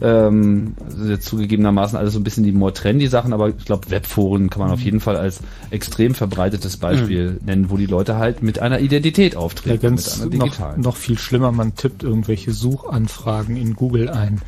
Ähm, 0.03 0.75
zugegebenermaßen 1.21 1.97
alles 1.97 2.15
so 2.15 2.19
ein 2.19 2.25
bisschen 2.25 2.43
die 2.43 2.51
more 2.51 2.73
trendy 2.73 3.07
Sachen, 3.07 3.33
aber 3.33 3.51
ich 3.51 3.65
glaube, 3.65 3.89
Webforen 3.91 4.51
kann 4.51 4.63
man 4.63 4.73
auf 4.73 4.81
jeden 4.81 4.99
Fall 4.99 5.17
als 5.17 5.41
extrem 5.71 6.15
verbreitetes 6.15 6.77
Beispiel 6.77 7.39
nennen, 7.45 7.71
wo 7.71 7.77
die 7.77 7.87
Leute 7.87 8.17
halt 8.17 8.43
mit 8.43 8.59
einer 8.59 8.81
Identität 8.81 9.35
Ja, 9.35 9.39
auftreten, 9.39 9.81
ganz 9.81 10.25
mit 10.25 10.35
einer 10.35 10.47
noch, 10.47 10.77
noch 10.77 10.97
viel 10.97 11.19
schlimmer, 11.19 11.53
man 11.53 11.77
tippt 11.77 12.03
irgendwelche 12.03 12.53
Suchanfragen 12.53 13.57
in 13.57 13.75
Google 13.77 14.09
ein. 14.09 14.41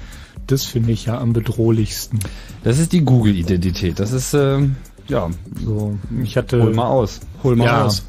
Das 0.48 0.64
finde 0.64 0.90
ich 0.92 1.06
ja 1.06 1.18
am 1.18 1.32
bedrohlichsten. 1.32 2.18
Das 2.64 2.78
ist 2.78 2.92
die 2.92 3.02
Google-Identität. 3.02 3.98
Das 4.00 4.12
ist, 4.12 4.34
ähm, 4.34 4.76
ja, 5.06 5.30
So, 5.64 5.96
ich 6.22 6.36
hatte 6.36 6.62
hol 6.62 6.74
mal 6.74 6.86
aus. 6.88 7.20
Hol 7.42 7.56
mal 7.56 7.66
ja, 7.66 7.82
raus. 7.82 8.02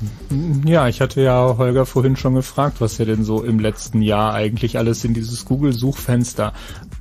ja, 0.65 0.87
ich 0.87 1.01
hatte 1.01 1.21
ja 1.21 1.55
Holger 1.57 1.85
vorhin 1.85 2.15
schon 2.15 2.35
gefragt, 2.35 2.77
was 2.79 2.99
er 2.99 3.05
denn 3.05 3.23
so 3.23 3.43
im 3.43 3.59
letzten 3.59 4.01
Jahr 4.01 4.33
eigentlich 4.33 4.77
alles 4.77 5.03
in 5.03 5.13
dieses 5.13 5.45
Google-Suchfenster 5.45 6.53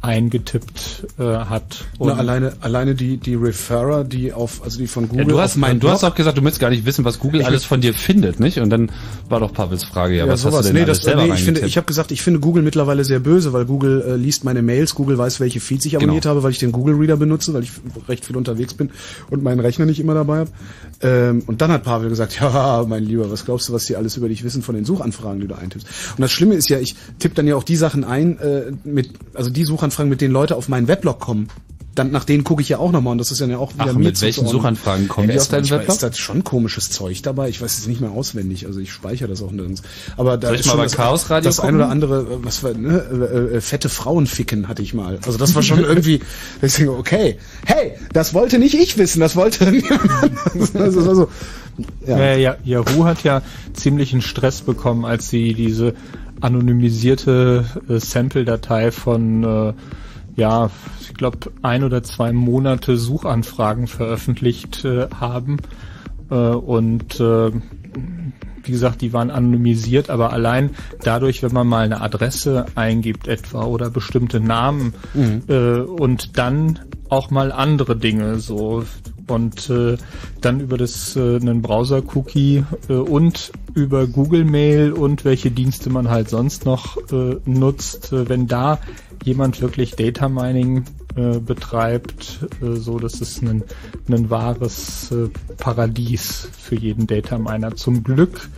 eingetippt 0.05 1.07
äh, 1.19 1.23
hat. 1.23 1.85
Und 1.99 2.09
Na, 2.09 2.15
alleine, 2.17 2.53
alleine 2.61 2.95
die, 2.95 3.17
die 3.17 3.35
Referrer, 3.35 4.05
die 4.05 4.33
auf, 4.33 4.63
also 4.63 4.79
die 4.79 4.87
von 4.87 5.05
Ja, 5.05 5.11
Google. 5.11 5.25
du 5.27 5.35
auf 5.37 5.41
hast, 5.43 5.57
meinen 5.57 5.81
du 5.81 5.89
hast 5.89 6.03
doch 6.03 6.15
gesagt, 6.15 6.37
du 6.39 6.43
möchtest 6.43 6.61
gar 6.61 6.71
nicht 6.71 6.85
wissen, 6.85 7.05
was 7.05 7.19
Google 7.19 7.43
alles 7.43 7.65
von 7.65 7.81
dir 7.81 7.95
findet, 7.95 8.39
nicht? 8.41 8.59
Und 8.59 8.71
dann 8.71 8.91
war 9.29 9.41
doch 9.41 9.53
Pavels 9.53 9.85
Frage, 9.85 10.15
ja, 10.17 10.27
ja, 10.27 10.33
was 10.33 10.43
sowas. 10.43 10.59
hast 10.59 10.65
du 10.65 10.69
denn 10.69 10.77
nee, 10.77 10.83
alles 10.85 10.99
das, 10.99 11.05
selber 11.07 11.25
nee, 11.27 11.35
ich 11.35 11.43
finde, 11.43 11.61
ich 11.61 11.77
habe 11.77 11.87
gesagt, 11.87 12.13
ich 12.13 12.23
finde 12.23 12.41
Google 12.41 12.63
mittlerweile 12.63 13.05
sehr 13.05 13.21
böse, 13.21 13.53
weil 13.53 13.65
Google 13.65 14.03
äh, 14.07 14.17
liest 14.17 14.45
meine 14.45 14.63
Mails, 14.63 14.95
Google 14.95 15.19
weiß, 15.19 15.41
welche 15.41 15.61
Feeds 15.61 15.87
ich 15.87 15.97
abonniert 15.97 16.23
Genau. 16.25 16.31
habe, 16.35 16.43
weil 16.43 16.51
ich 16.53 16.59
den 16.59 16.73
Google 16.73 16.95
Reader 16.97 17.17
benutze, 17.17 17.55
weil 17.55 17.63
ich 17.63 17.73
recht 18.09 18.25
viel 18.25 18.37
unterwegs 18.37 18.75
bin 18.75 18.91
und 19.31 19.43
meinen 19.43 19.61
Rechner 19.61 19.87
nicht 19.87 20.01
immer 20.01 20.15
dabei 20.15 20.39
habe. 20.41 20.51
Ähm, 21.01 21.43
und 21.47 21.61
dann 21.63 21.71
hat 21.73 21.83
Pavel 21.85 22.09
gesagt, 22.09 22.39
ja, 22.41 22.85
mein 22.89 23.05
Lieber, 23.05 23.31
was 23.31 23.45
glaubst 23.45 23.69
du, 23.69 23.73
was 23.73 23.87
die 23.87 23.97
alles 23.97 24.17
über 24.17 24.29
dich 24.29 24.45
wissen 24.45 24.63
von 24.63 24.75
den 24.75 24.85
Suchanfragen, 24.85 25.41
die 25.41 25.47
du 25.49 25.55
eintippst? 25.57 25.87
Und 26.17 26.21
das 26.21 26.31
Schlimme 26.31 26.55
ist 26.55 26.69
ja, 26.69 26.79
ich 26.79 26.95
tippe 27.19 27.35
dann 27.35 27.47
ja 27.47 27.57
auch 27.57 27.65
die 27.65 27.77
Sachen 27.77 28.05
ein, 28.05 28.39
äh, 28.39 28.73
mit, 28.85 29.11
also 29.35 29.51
die 29.51 29.65
Suchanfragen, 29.65 29.94
mit 30.03 30.21
denen 30.21 30.33
Leute 30.35 30.57
auf 30.57 30.69
meinen 30.69 30.89
Weblog 30.89 31.21
kommen. 31.21 31.49
Dann 31.95 32.11
nach 32.11 32.25
denen 32.25 32.43
gucke 32.43 32.61
ich 32.61 32.69
ja 32.69 32.79
auch 32.79 32.91
nochmal 32.91 33.13
und 33.13 33.19
das 33.19 33.31
ist 33.31 33.39
ja 33.39 33.57
auch 33.57 33.73
wieder 33.75 33.85
Ach, 33.91 33.93
mir 33.93 34.07
mit 34.07 34.21
welchen. 34.21 34.49
Suchanfragen 34.49 35.07
kommen 35.07 35.29
die 35.29 35.35
Ja, 35.35 35.41
auf 35.41 35.47
deinen 35.47 35.71
Weblog? 35.71 35.89
ist 35.91 36.03
da 36.03 36.13
schon 36.13 36.43
komisches 36.43 36.91
Zeug 36.91 37.23
dabei. 37.23 37.49
Ich 37.49 37.63
weiß 37.63 37.79
es 37.79 37.87
nicht 37.87 38.01
mehr 38.01 38.11
auswendig. 38.11 38.67
Also 38.67 38.81
ich 38.81 38.91
speichere 38.91 39.29
das 39.29 39.41
auch 39.43 39.53
nirgends. 39.53 39.83
Aber 40.17 40.37
da 40.37 40.49
Soll 40.49 40.57
ich 40.57 40.61
ist 40.63 40.67
mal 40.67 40.71
schon 40.73 40.79
bei 40.81 40.85
das, 40.87 40.97
Chaos 40.97 41.31
Radio 41.31 41.49
das 41.49 41.61
ein 41.61 41.67
gucken? 41.67 41.77
oder 41.77 41.89
andere, 41.91 42.21
äh, 42.23 42.27
was 42.45 42.65
war, 42.65 42.75
ne, 42.75 42.99
äh, 42.99 43.57
äh, 43.57 43.61
fette 43.61 43.89
Frauen 43.89 44.27
ficken 44.27 44.67
hatte 44.67 44.83
ich 44.83 44.93
mal. 44.93 45.21
Also 45.25 45.39
das 45.39 45.55
war 45.55 45.63
schon 45.63 45.79
irgendwie, 45.85 46.19
ich 46.63 46.75
denke, 46.75 46.95
okay, 46.99 47.39
hey, 47.65 47.93
das 48.13 48.35
wollte 48.35 48.59
nicht 48.59 48.75
ich 48.75 48.99
wissen, 48.99 49.21
das 49.21 49.37
wollte 49.37 49.65
irgendjemand 49.65 50.11
anderes. 50.11 50.75
Also, 50.75 50.99
das 50.99 51.07
war 51.07 51.15
so, 51.15 51.29
ja. 52.09 52.19
Ja, 52.19 52.35
ja, 52.35 52.57
Yahoo 52.65 53.05
hat 53.05 53.23
ja 53.23 53.43
ziemlichen 53.73 54.21
Stress 54.21 54.63
bekommen, 54.63 55.05
als 55.05 55.29
sie 55.31 55.55
diese 55.55 55.95
anonymisierte 56.41 57.65
äh, 57.89 57.99
Sample-Datei 57.99 58.91
von, 58.91 59.45
äh, 59.45 59.73
ja, 60.37 60.71
ich 61.01 61.15
glaube, 61.15 61.53
ein 61.63 61.85
oder 61.85 62.03
zwei 62.03 62.33
Monate 62.33 62.97
Suchanfragen 62.97 63.87
veröffentlicht 63.87 64.85
äh, 64.85 65.09
haben. 65.19 65.59
Äh, 66.31 66.35
und 66.35 67.21
äh, 67.21 67.51
wie 68.63 68.73
gesagt, 68.73 69.03
die 69.03 69.13
waren 69.13 69.31
anonymisiert, 69.31 70.11
aber 70.11 70.33
allein 70.33 70.71
dadurch, 71.03 71.43
wenn 71.43 71.53
man 71.53 71.67
mal 71.67 71.85
eine 71.85 72.01
Adresse 72.01 72.67
eingibt 72.75 73.29
etwa 73.29 73.65
oder 73.65 73.91
bestimmte 73.91 74.41
Namen 74.41 74.95
äh, 75.49 75.81
und 75.81 76.39
dann 76.39 76.81
auch 77.11 77.31
mal 77.31 77.53
andere 77.53 77.97
Dinge 77.97 78.39
so 78.39 78.85
und 79.29 79.71
äh, 79.71 79.97
dann 80.41 80.61
über 80.61 80.77
das 80.77 81.17
äh, 81.17 81.37
einen 81.37 81.63
Browser-Cookie 81.63 82.65
äh, 82.89 82.93
und 82.95 83.53
über 83.75 84.07
Google 84.07 84.45
Mail 84.45 84.93
und 84.93 85.25
welche 85.25 85.51
Dienste 85.51 85.91
man 85.91 86.09
halt 86.09 86.29
sonst 86.29 86.65
noch 86.65 86.97
äh, 87.13 87.37
nutzt, 87.45 88.13
äh, 88.13 88.29
wenn 88.29 88.47
da 88.47 88.79
jemand 89.25 89.61
wirklich 89.61 89.97
Data 89.97 90.29
Mining 90.29 90.85
äh, 91.17 91.39
betreibt, 91.39 92.41
äh, 92.63 92.75
so 92.75 92.99
das 92.99 93.21
ist 93.21 93.43
ein, 93.43 93.63
ein 94.09 94.31
wahres 94.31 95.11
äh, 95.13 95.29
Paradies 95.57 96.49
für 96.59 96.77
jeden 96.77 97.07
Data 97.07 97.39
Miner. 97.39 97.77
Zum 97.77 98.03
Glück 98.03 98.49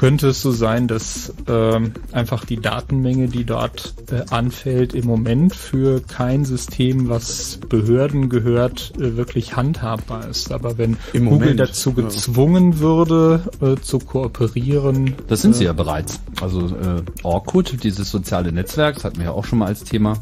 könnte 0.00 0.28
es 0.28 0.40
so 0.40 0.50
sein, 0.50 0.88
dass 0.88 1.30
ähm, 1.46 1.92
einfach 2.10 2.46
die 2.46 2.56
Datenmenge, 2.56 3.28
die 3.28 3.44
dort 3.44 3.92
äh, 4.10 4.22
anfällt, 4.30 4.94
im 4.94 5.04
Moment 5.04 5.54
für 5.54 6.00
kein 6.00 6.46
System, 6.46 7.10
was 7.10 7.58
Behörden 7.68 8.30
gehört, 8.30 8.94
äh, 8.96 9.18
wirklich 9.18 9.56
handhabbar 9.56 10.26
ist. 10.26 10.52
Aber 10.52 10.78
wenn 10.78 10.96
Im 11.12 11.26
Google 11.26 11.40
Moment, 11.40 11.60
dazu 11.60 11.90
ja. 11.90 12.04
gezwungen 12.04 12.78
würde, 12.78 13.42
äh, 13.60 13.78
zu 13.78 13.98
kooperieren, 13.98 15.16
Das 15.28 15.42
sind 15.42 15.54
sie 15.54 15.64
ja 15.64 15.74
bereits. 15.74 16.18
Also 16.40 16.68
äh, 16.68 17.02
Orkut, 17.22 17.84
dieses 17.84 18.10
soziale 18.10 18.52
Netzwerk, 18.52 18.94
das 18.94 19.04
hatten 19.04 19.18
wir 19.18 19.26
ja 19.26 19.32
auch 19.32 19.44
schon 19.44 19.58
mal 19.58 19.66
als 19.66 19.84
Thema. 19.84 20.16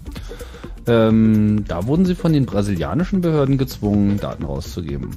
Ähm, 0.88 1.66
da 1.68 1.86
wurden 1.86 2.04
sie 2.04 2.16
von 2.16 2.32
den 2.32 2.46
brasilianischen 2.46 3.20
Behörden 3.20 3.58
gezwungen, 3.58 4.18
Daten 4.18 4.42
rauszugeben. 4.42 5.10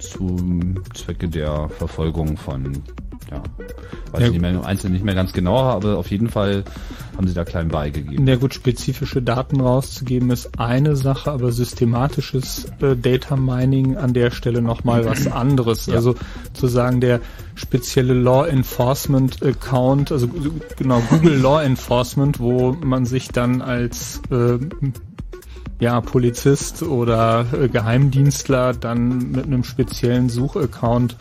Zum 0.00 0.82
Zwecke 0.94 1.28
der 1.28 1.68
Verfolgung 1.68 2.36
von, 2.38 2.82
ja, 3.30 3.42
weiß 4.12 4.20
Ja, 4.20 4.26
ich 4.26 4.32
nicht 4.32 4.40
mehr, 4.40 4.50
im 4.50 4.62
Einzelnen 4.62 4.94
nicht 4.94 5.04
mehr 5.04 5.14
ganz 5.14 5.32
genau, 5.32 5.58
aber 5.58 5.96
auf 5.98 6.10
jeden 6.10 6.28
Fall 6.28 6.64
haben 7.16 7.28
sie 7.28 7.34
da 7.34 7.44
klein 7.44 7.68
beigegeben. 7.68 8.26
Ja 8.26 8.36
gut, 8.36 8.54
spezifische 8.54 9.20
Daten 9.22 9.60
rauszugeben 9.60 10.30
ist 10.30 10.58
eine 10.58 10.96
Sache, 10.96 11.30
aber 11.30 11.52
systematisches 11.52 12.66
äh, 12.80 12.96
Data 12.96 13.36
Mining 13.36 13.96
an 13.96 14.14
der 14.14 14.30
Stelle 14.30 14.62
nochmal 14.62 15.04
was 15.04 15.26
anderes. 15.26 15.86
Ja. 15.86 15.94
Also 15.94 16.14
zu 16.54 16.66
sagen, 16.68 17.00
der 17.00 17.20
spezielle 17.54 18.14
Law 18.14 18.46
Enforcement 18.46 19.42
Account, 19.42 20.10
also 20.10 20.26
g- 20.28 20.50
genau 20.78 21.02
Google 21.10 21.36
Law 21.36 21.62
Enforcement, 21.62 22.40
wo 22.40 22.72
man 22.82 23.04
sich 23.04 23.28
dann 23.28 23.60
als 23.60 24.22
äh, 24.30 24.58
ja, 25.82 26.00
Polizist 26.00 26.84
oder 26.84 27.44
äh, 27.52 27.68
Geheimdienstler 27.68 28.72
dann 28.72 29.32
mit 29.32 29.46
einem 29.46 29.64
speziellen 29.64 30.28
Suchaccount 30.28 31.16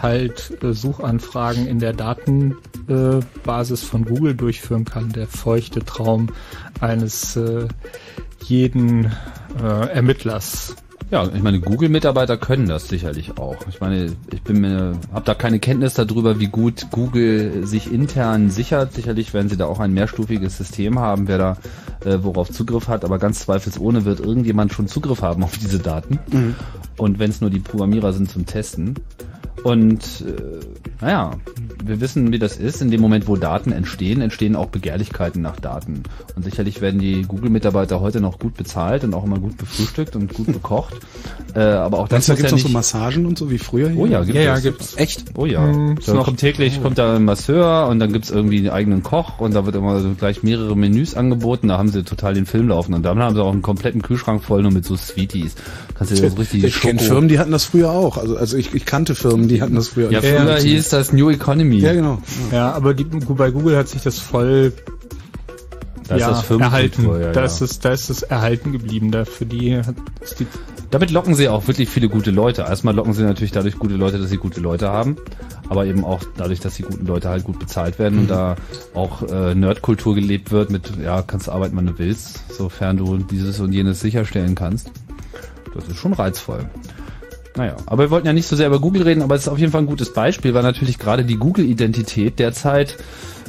halt 0.00 0.56
äh, 0.64 0.72
Suchanfragen 0.72 1.66
in 1.66 1.80
der 1.80 1.92
Datenbasis 1.92 3.26
Basis 3.44 3.82
von 3.82 4.06
Google 4.06 4.34
durchführen 4.34 4.86
kann. 4.86 5.12
Der 5.12 5.26
feuchte 5.26 5.80
Traum 5.80 6.30
eines 6.80 7.36
äh, 7.36 7.68
jeden 8.42 9.12
Ermittlers 9.58 10.76
Ja, 11.10 11.24
ich 11.32 11.42
meine, 11.42 11.60
Google-Mitarbeiter 11.60 12.36
können 12.36 12.66
das 12.66 12.88
sicherlich 12.88 13.38
auch. 13.38 13.56
Ich 13.68 13.80
meine, 13.80 14.12
ich 14.32 14.42
bin 14.42 14.60
mir, 14.60 14.98
habe 15.12 15.24
da 15.24 15.34
keine 15.34 15.60
Kenntnis 15.60 15.94
darüber, 15.94 16.40
wie 16.40 16.48
gut 16.48 16.88
Google 16.90 17.64
sich 17.64 17.92
intern 17.92 18.50
sichert. 18.50 18.92
Sicherlich 18.92 19.32
werden 19.32 19.48
sie 19.48 19.56
da 19.56 19.66
auch 19.66 19.78
ein 19.78 19.92
mehrstufiges 19.92 20.56
System 20.56 20.98
haben, 20.98 21.28
wer 21.28 21.38
da 21.38 21.56
äh, 22.04 22.18
worauf 22.22 22.50
Zugriff 22.50 22.88
hat. 22.88 23.04
Aber 23.04 23.20
ganz 23.20 23.38
zweifelsohne 23.40 24.04
wird 24.04 24.18
irgendjemand 24.18 24.72
schon 24.72 24.88
Zugriff 24.88 25.22
haben 25.22 25.44
auf 25.44 25.56
diese 25.56 25.78
Daten. 25.78 26.18
Und 26.96 27.20
wenn 27.20 27.30
es 27.30 27.40
nur 27.40 27.50
die 27.50 27.60
Programmierer 27.60 28.12
sind 28.12 28.28
zum 28.28 28.44
Testen. 28.44 28.94
Und 29.66 30.02
äh, 30.24 30.60
naja, 31.04 31.32
wir 31.84 32.00
wissen, 32.00 32.30
wie 32.30 32.38
das 32.38 32.56
ist. 32.56 32.80
In 32.82 32.92
dem 32.92 33.00
Moment, 33.00 33.26
wo 33.26 33.34
Daten 33.34 33.72
entstehen, 33.72 34.20
entstehen 34.20 34.54
auch 34.54 34.66
Begehrlichkeiten 34.66 35.42
nach 35.42 35.58
Daten. 35.58 36.04
Und 36.36 36.44
sicherlich 36.44 36.80
werden 36.80 37.00
die 37.00 37.22
Google-Mitarbeiter 37.22 38.00
heute 38.00 38.20
noch 38.20 38.38
gut 38.38 38.54
bezahlt 38.56 39.02
und 39.02 39.12
auch 39.12 39.24
immer 39.24 39.40
gut 39.40 39.56
befrühstückt 39.56 40.14
und 40.14 40.32
gut 40.32 40.46
bekocht. 40.46 40.94
Äh, 41.54 41.60
aber 41.60 42.00
auch 42.00 42.08
das 42.08 42.26
Da 42.26 42.32
muss 42.34 42.36
gibt's 42.40 42.50
ja 42.50 42.56
noch 42.56 42.62
so 42.62 42.68
nicht... 42.68 42.74
Massagen 42.74 43.24
und 43.24 43.38
so 43.38 43.50
wie 43.50 43.56
früher 43.56 43.88
hier. 43.88 43.98
Oh 43.98 44.04
ja, 44.04 44.22
gibt 44.24 44.36
Ja, 44.36 44.42
ja, 44.42 44.54
es. 44.56 44.62
gibt's. 44.62 44.94
Echt? 44.98 45.24
Oh 45.38 45.46
ja. 45.46 45.62
Hm, 45.64 45.96
da 46.04 46.12
noch- 46.12 46.26
kommt 46.26 46.38
täglich 46.38 46.82
kommt 46.82 46.98
da 46.98 47.16
ein 47.16 47.24
Masseur 47.24 47.88
und 47.88 47.98
dann 47.98 48.12
gibt's 48.12 48.28
irgendwie 48.30 48.58
einen 48.58 48.68
eigenen 48.68 49.02
Koch 49.02 49.40
und 49.40 49.54
da 49.54 49.64
wird 49.64 49.74
immer 49.74 50.00
so 50.00 50.10
gleich 50.10 50.42
mehrere 50.42 50.76
Menüs 50.76 51.14
angeboten. 51.14 51.68
Da 51.68 51.78
haben 51.78 51.88
sie 51.88 52.02
total 52.02 52.34
den 52.34 52.44
Film 52.44 52.68
laufen 52.68 52.92
und 52.92 53.04
dann 53.04 53.18
haben 53.20 53.34
sie 53.34 53.42
auch 53.42 53.52
einen 53.54 53.62
kompletten 53.62 54.02
Kühlschrank 54.02 54.44
voll 54.44 54.60
nur 54.60 54.70
mit 54.70 54.84
so 54.84 54.96
Sweeties. 54.98 55.54
Kannst 55.94 56.12
du 56.12 56.20
dir 56.20 56.28
so 56.30 56.36
richtig 56.36 56.62
Ich 56.64 56.78
kenne 56.78 56.98
Firmen, 56.98 57.28
die 57.30 57.38
hatten 57.38 57.52
das 57.52 57.64
früher 57.64 57.90
auch. 57.90 58.18
Also, 58.18 58.36
also 58.36 58.54
ich, 58.58 58.74
ich 58.74 58.84
kannte 58.84 59.14
Firmen, 59.14 59.48
die 59.48 59.55
hatten 59.62 59.74
das 59.74 59.88
früher. 59.88 60.10
Ja, 60.10 60.20
Ja, 60.20 60.38
früher 60.38 60.56
ja. 60.56 60.62
hieß 60.62 60.88
das 60.90 61.12
New 61.12 61.30
Economy. 61.30 61.78
Ja, 61.78 61.92
genau. 61.92 62.18
Ja, 62.52 62.72
aber 62.72 62.94
die, 62.94 63.04
bei 63.04 63.50
Google 63.50 63.76
hat 63.76 63.88
sich 63.88 64.02
das 64.02 64.18
voll 64.18 64.72
Da 66.08 66.14
ist 66.16 66.20
ja, 66.20 66.28
das 66.30 66.42
Firmenkultur, 66.42 67.04
erhalten. 67.04 67.24
ja, 67.26 67.32
da, 67.32 67.40
ja. 67.40 67.46
Ist 67.46 67.60
es, 67.60 67.78
da 67.80 67.90
ist 67.90 68.10
es 68.10 68.22
erhalten 68.22 68.72
geblieben. 68.72 69.10
Da 69.10 69.24
für 69.24 69.46
die 69.46 69.80
ist 70.20 70.40
die 70.40 70.46
Damit 70.90 71.10
locken 71.10 71.34
sie 71.34 71.48
auch 71.48 71.66
wirklich 71.66 71.88
viele 71.88 72.08
gute 72.08 72.30
Leute. 72.30 72.62
Erstmal 72.62 72.94
locken 72.94 73.12
sie 73.12 73.22
natürlich 73.24 73.50
dadurch 73.52 73.78
gute 73.78 73.94
Leute, 73.96 74.18
dass 74.18 74.30
sie 74.30 74.36
gute 74.36 74.60
Leute 74.60 74.88
haben, 74.88 75.16
aber 75.68 75.84
eben 75.86 76.04
auch 76.04 76.22
dadurch, 76.36 76.60
dass 76.60 76.74
die 76.76 76.82
guten 76.84 77.06
Leute 77.06 77.28
halt 77.28 77.42
gut 77.44 77.58
bezahlt 77.58 77.98
werden 77.98 78.20
und 78.20 78.30
da 78.30 78.54
auch 78.94 79.22
äh, 79.28 79.54
Nerdkultur 79.56 80.14
gelebt 80.14 80.52
wird 80.52 80.70
mit, 80.70 80.92
ja, 81.02 81.22
kannst 81.22 81.48
du 81.48 81.52
arbeiten, 81.52 81.76
wann 81.76 81.86
du 81.86 81.98
willst, 81.98 82.52
sofern 82.56 82.96
du 82.96 83.16
dieses 83.18 83.58
und 83.58 83.72
jenes 83.72 84.00
sicherstellen 84.00 84.54
kannst. 84.54 84.90
Das 85.74 85.88
ist 85.88 85.96
schon 85.96 86.12
reizvoll. 86.12 86.70
Naja, 87.56 87.76
aber 87.86 88.04
wir 88.04 88.10
wollten 88.10 88.26
ja 88.26 88.32
nicht 88.32 88.46
so 88.46 88.56
sehr 88.56 88.66
über 88.66 88.80
Google 88.80 89.02
reden, 89.02 89.22
aber 89.22 89.34
es 89.34 89.42
ist 89.42 89.48
auf 89.48 89.58
jeden 89.58 89.72
Fall 89.72 89.82
ein 89.82 89.86
gutes 89.86 90.12
Beispiel, 90.12 90.52
weil 90.52 90.62
natürlich 90.62 90.98
gerade 90.98 91.24
die 91.24 91.36
Google-Identität 91.36 92.38
derzeit 92.38 92.96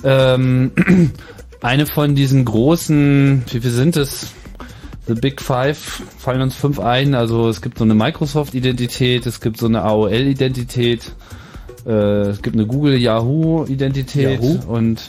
ähm, 0.04 0.72
eine 1.62 1.86
von 1.86 2.16
diesen 2.16 2.46
großen, 2.46 3.44
wie 3.52 3.60
viel 3.60 3.72
sind 3.72 3.98
es? 3.98 4.32
The 5.08 5.14
Big 5.14 5.42
Five 5.42 6.04
fallen 6.18 6.42
uns 6.42 6.56
fünf 6.56 6.80
ein. 6.80 7.16
Also 7.16 7.48
es 7.48 7.62
gibt 7.62 7.78
so 7.78 7.86
eine 7.86 7.96
Microsoft-Identität, 7.96 9.26
es 9.26 9.40
gibt 9.40 9.58
so 9.58 9.66
eine 9.66 9.84
AOL-Identität, 9.84 11.14
äh, 11.86 11.92
es 11.92 12.42
gibt 12.42 12.56
eine 12.56 12.66
Google 12.66 12.98
Yahoo-Identität 12.98 14.42
Yahoo? 14.42 14.60
und 14.68 15.02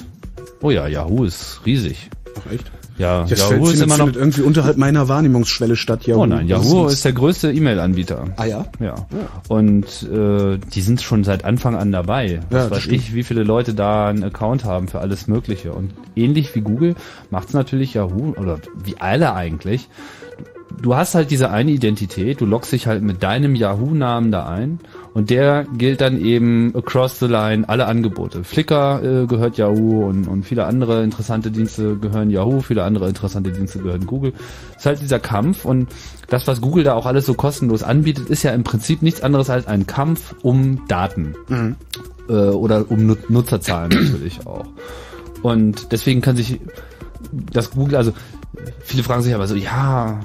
oh 0.62 0.70
ja, 0.70 0.87
Yahoo 0.87 1.24
ist 1.24 1.61
riesig. 1.66 2.11
Ach, 2.37 2.52
echt? 2.52 2.70
Ja, 2.98 3.24
Das 3.24 3.38
Yahoo 3.38 3.50
findet, 3.66 3.74
ist 3.74 3.82
immer 3.82 3.96
noch. 3.96 4.04
findet 4.04 4.16
irgendwie 4.20 4.42
unterhalb 4.42 4.76
meiner 4.76 5.08
Wahrnehmungsschwelle 5.08 5.76
statt. 5.76 6.04
Yahoo. 6.06 6.22
Oh 6.22 6.26
nein, 6.26 6.48
Yahoo 6.48 6.87
ist 6.88 7.04
der 7.04 7.12
größte 7.12 7.52
E-Mail-Anbieter. 7.52 8.24
Ah 8.37 8.44
ja? 8.44 8.66
Ja. 8.80 9.06
Und 9.48 9.84
äh, 10.12 10.58
die 10.58 10.80
sind 10.80 11.00
schon 11.00 11.24
seit 11.24 11.44
Anfang 11.44 11.76
an 11.76 11.92
dabei. 11.92 12.40
Was 12.50 12.52
Ja, 12.52 12.62
das 12.64 12.70
weiß 12.72 12.82
stimmt. 12.82 12.96
ich, 12.96 13.14
wie 13.14 13.22
viele 13.22 13.44
Leute 13.44 13.74
da 13.74 14.08
einen 14.08 14.24
Account 14.24 14.64
haben 14.64 14.88
für 14.88 14.98
alles 15.00 15.28
Mögliche. 15.28 15.72
Und 15.72 15.92
ähnlich 16.16 16.54
wie 16.54 16.61
Google 16.61 16.96
macht's 17.30 17.52
natürlich 17.52 17.94
Yahoo, 17.94 18.34
oder 18.37 18.58
wie 18.84 18.96
alle 18.98 19.34
eigentlich. 19.34 19.88
Du 20.82 20.94
hast 20.94 21.14
halt 21.14 21.30
diese 21.30 21.50
eine 21.50 21.70
Identität, 21.70 22.40
du 22.40 22.46
loggst 22.46 22.72
dich 22.72 22.87
halt 22.87 23.02
mit 23.02 23.22
deinem 23.22 23.54
Yahoo-Namen 23.54 24.30
da 24.30 24.46
ein 24.46 24.78
und 25.18 25.31
der 25.31 25.66
gilt 25.76 26.00
dann 26.00 26.20
eben 26.20 26.72
across 26.76 27.18
the 27.18 27.26
line 27.26 27.68
alle 27.68 27.87
Angebote. 27.87 28.44
Flickr 28.44 29.02
äh, 29.02 29.26
gehört 29.26 29.59
Yahoo 29.59 30.07
und, 30.07 30.28
und 30.28 30.44
viele 30.44 30.64
andere 30.64 31.02
interessante 31.02 31.50
Dienste 31.50 31.96
gehören 31.96 32.31
Yahoo, 32.31 32.61
viele 32.61 32.85
andere 32.85 33.09
interessante 33.09 33.50
Dienste 33.50 33.81
gehören 33.81 34.07
Google. 34.07 34.33
Es 34.70 34.76
ist 34.76 34.87
halt 34.87 35.00
dieser 35.00 35.18
Kampf 35.18 35.64
und 35.64 35.88
das, 36.28 36.46
was 36.46 36.61
Google 36.61 36.85
da 36.85 36.94
auch 36.94 37.04
alles 37.04 37.26
so 37.26 37.35
kostenlos 37.35 37.83
anbietet, 37.83 38.31
ist 38.31 38.44
ja 38.44 38.52
im 38.52 38.62
Prinzip 38.62 39.02
nichts 39.02 39.20
anderes 39.22 39.50
als 39.50 39.66
ein 39.66 39.88
Kampf 39.88 40.37
um 40.42 40.87
Daten. 40.87 41.35
Äh, 42.28 42.33
oder 42.33 42.88
um 42.88 43.04
Nut- 43.04 43.28
Nutzerzahlen 43.28 43.90
natürlich 43.90 44.46
auch. 44.46 44.66
Und 45.42 45.90
deswegen 45.90 46.20
kann 46.20 46.37
sich 46.37 46.61
das 47.52 47.72
Google, 47.72 47.96
also 47.96 48.12
viele 48.85 49.02
fragen 49.02 49.22
sich 49.22 49.35
aber 49.35 49.48
so, 49.48 49.57
ja, 49.57 50.20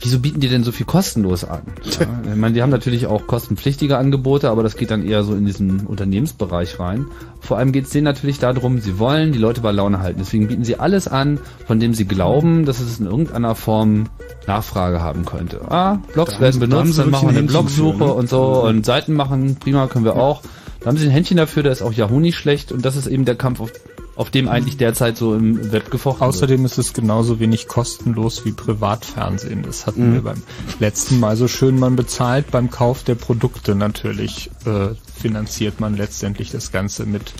wieso 0.00 0.18
bieten 0.18 0.40
die 0.40 0.48
denn 0.48 0.64
so 0.64 0.72
viel 0.72 0.86
kostenlos 0.86 1.44
an? 1.44 1.62
Ja, 1.84 2.06
ich 2.30 2.36
meine, 2.36 2.54
die 2.54 2.62
haben 2.62 2.70
natürlich 2.70 3.06
auch 3.06 3.26
kostenpflichtige 3.26 3.98
Angebote, 3.98 4.50
aber 4.50 4.62
das 4.62 4.76
geht 4.76 4.90
dann 4.90 5.06
eher 5.06 5.22
so 5.22 5.34
in 5.34 5.44
diesen 5.44 5.86
Unternehmensbereich 5.86 6.78
rein. 6.80 7.06
Vor 7.40 7.58
allem 7.58 7.72
geht 7.72 7.84
es 7.84 7.90
denen 7.90 8.04
natürlich 8.04 8.38
darum, 8.38 8.80
sie 8.80 8.98
wollen 8.98 9.32
die 9.32 9.38
Leute 9.38 9.60
bei 9.60 9.72
Laune 9.72 10.00
halten. 10.00 10.20
Deswegen 10.20 10.48
bieten 10.48 10.64
sie 10.64 10.78
alles 10.78 11.06
an, 11.06 11.38
von 11.66 11.80
dem 11.80 11.94
sie 11.94 12.06
glauben, 12.06 12.64
dass 12.64 12.80
es 12.80 12.98
in 12.98 13.06
irgendeiner 13.06 13.54
Form 13.54 14.08
Nachfrage 14.46 15.02
haben 15.02 15.24
könnte. 15.24 15.60
Ah, 15.70 15.98
Blogs 16.12 16.34
Da 16.34 16.40
werden 16.40 16.60
benutzt, 16.60 16.94
sie 16.94 17.02
dann 17.02 17.10
machen 17.10 17.28
wir 17.30 17.38
eine 17.38 17.46
Blogsuche 17.46 17.98
für, 17.98 18.04
ne? 18.04 18.14
und 18.14 18.28
so 18.28 18.64
und 18.64 18.86
Seiten 18.86 19.14
machen, 19.14 19.56
prima, 19.56 19.86
können 19.86 20.04
wir 20.04 20.16
auch. 20.16 20.42
Da 20.80 20.86
haben 20.86 20.96
sie 20.96 21.06
ein 21.06 21.10
Händchen 21.10 21.36
dafür, 21.36 21.62
da 21.62 21.70
ist 21.70 21.82
auch 21.82 21.92
Yahoo 21.92 22.20
nicht 22.20 22.36
schlecht 22.36 22.72
und 22.72 22.84
das 22.84 22.96
ist 22.96 23.06
eben 23.06 23.26
der 23.26 23.34
Kampf, 23.34 23.60
auf, 23.60 23.70
auf 24.20 24.28
dem 24.28 24.48
eigentlich 24.48 24.76
derzeit 24.76 25.16
so 25.16 25.34
im 25.34 25.72
Web 25.72 25.90
gefochten 25.90 26.20
wird. 26.20 26.28
Außerdem 26.28 26.66
ist 26.66 26.76
es 26.76 26.92
genauso 26.92 27.40
wenig 27.40 27.68
kostenlos 27.68 28.44
wie 28.44 28.52
Privatfernsehen. 28.52 29.62
Das 29.62 29.86
hatten 29.86 30.12
wir 30.12 30.20
beim 30.20 30.42
letzten 30.78 31.18
Mal 31.18 31.36
so 31.36 31.48
schön. 31.48 31.78
Man 31.78 31.96
bezahlt 31.96 32.50
beim 32.50 32.68
Kauf 32.68 33.02
der 33.02 33.14
Produkte 33.14 33.74
natürlich, 33.74 34.50
äh, 34.66 34.88
finanziert 35.18 35.80
man 35.80 35.96
letztendlich 35.96 36.50
das 36.50 36.70
Ganze 36.70 37.06
mit, 37.06 37.32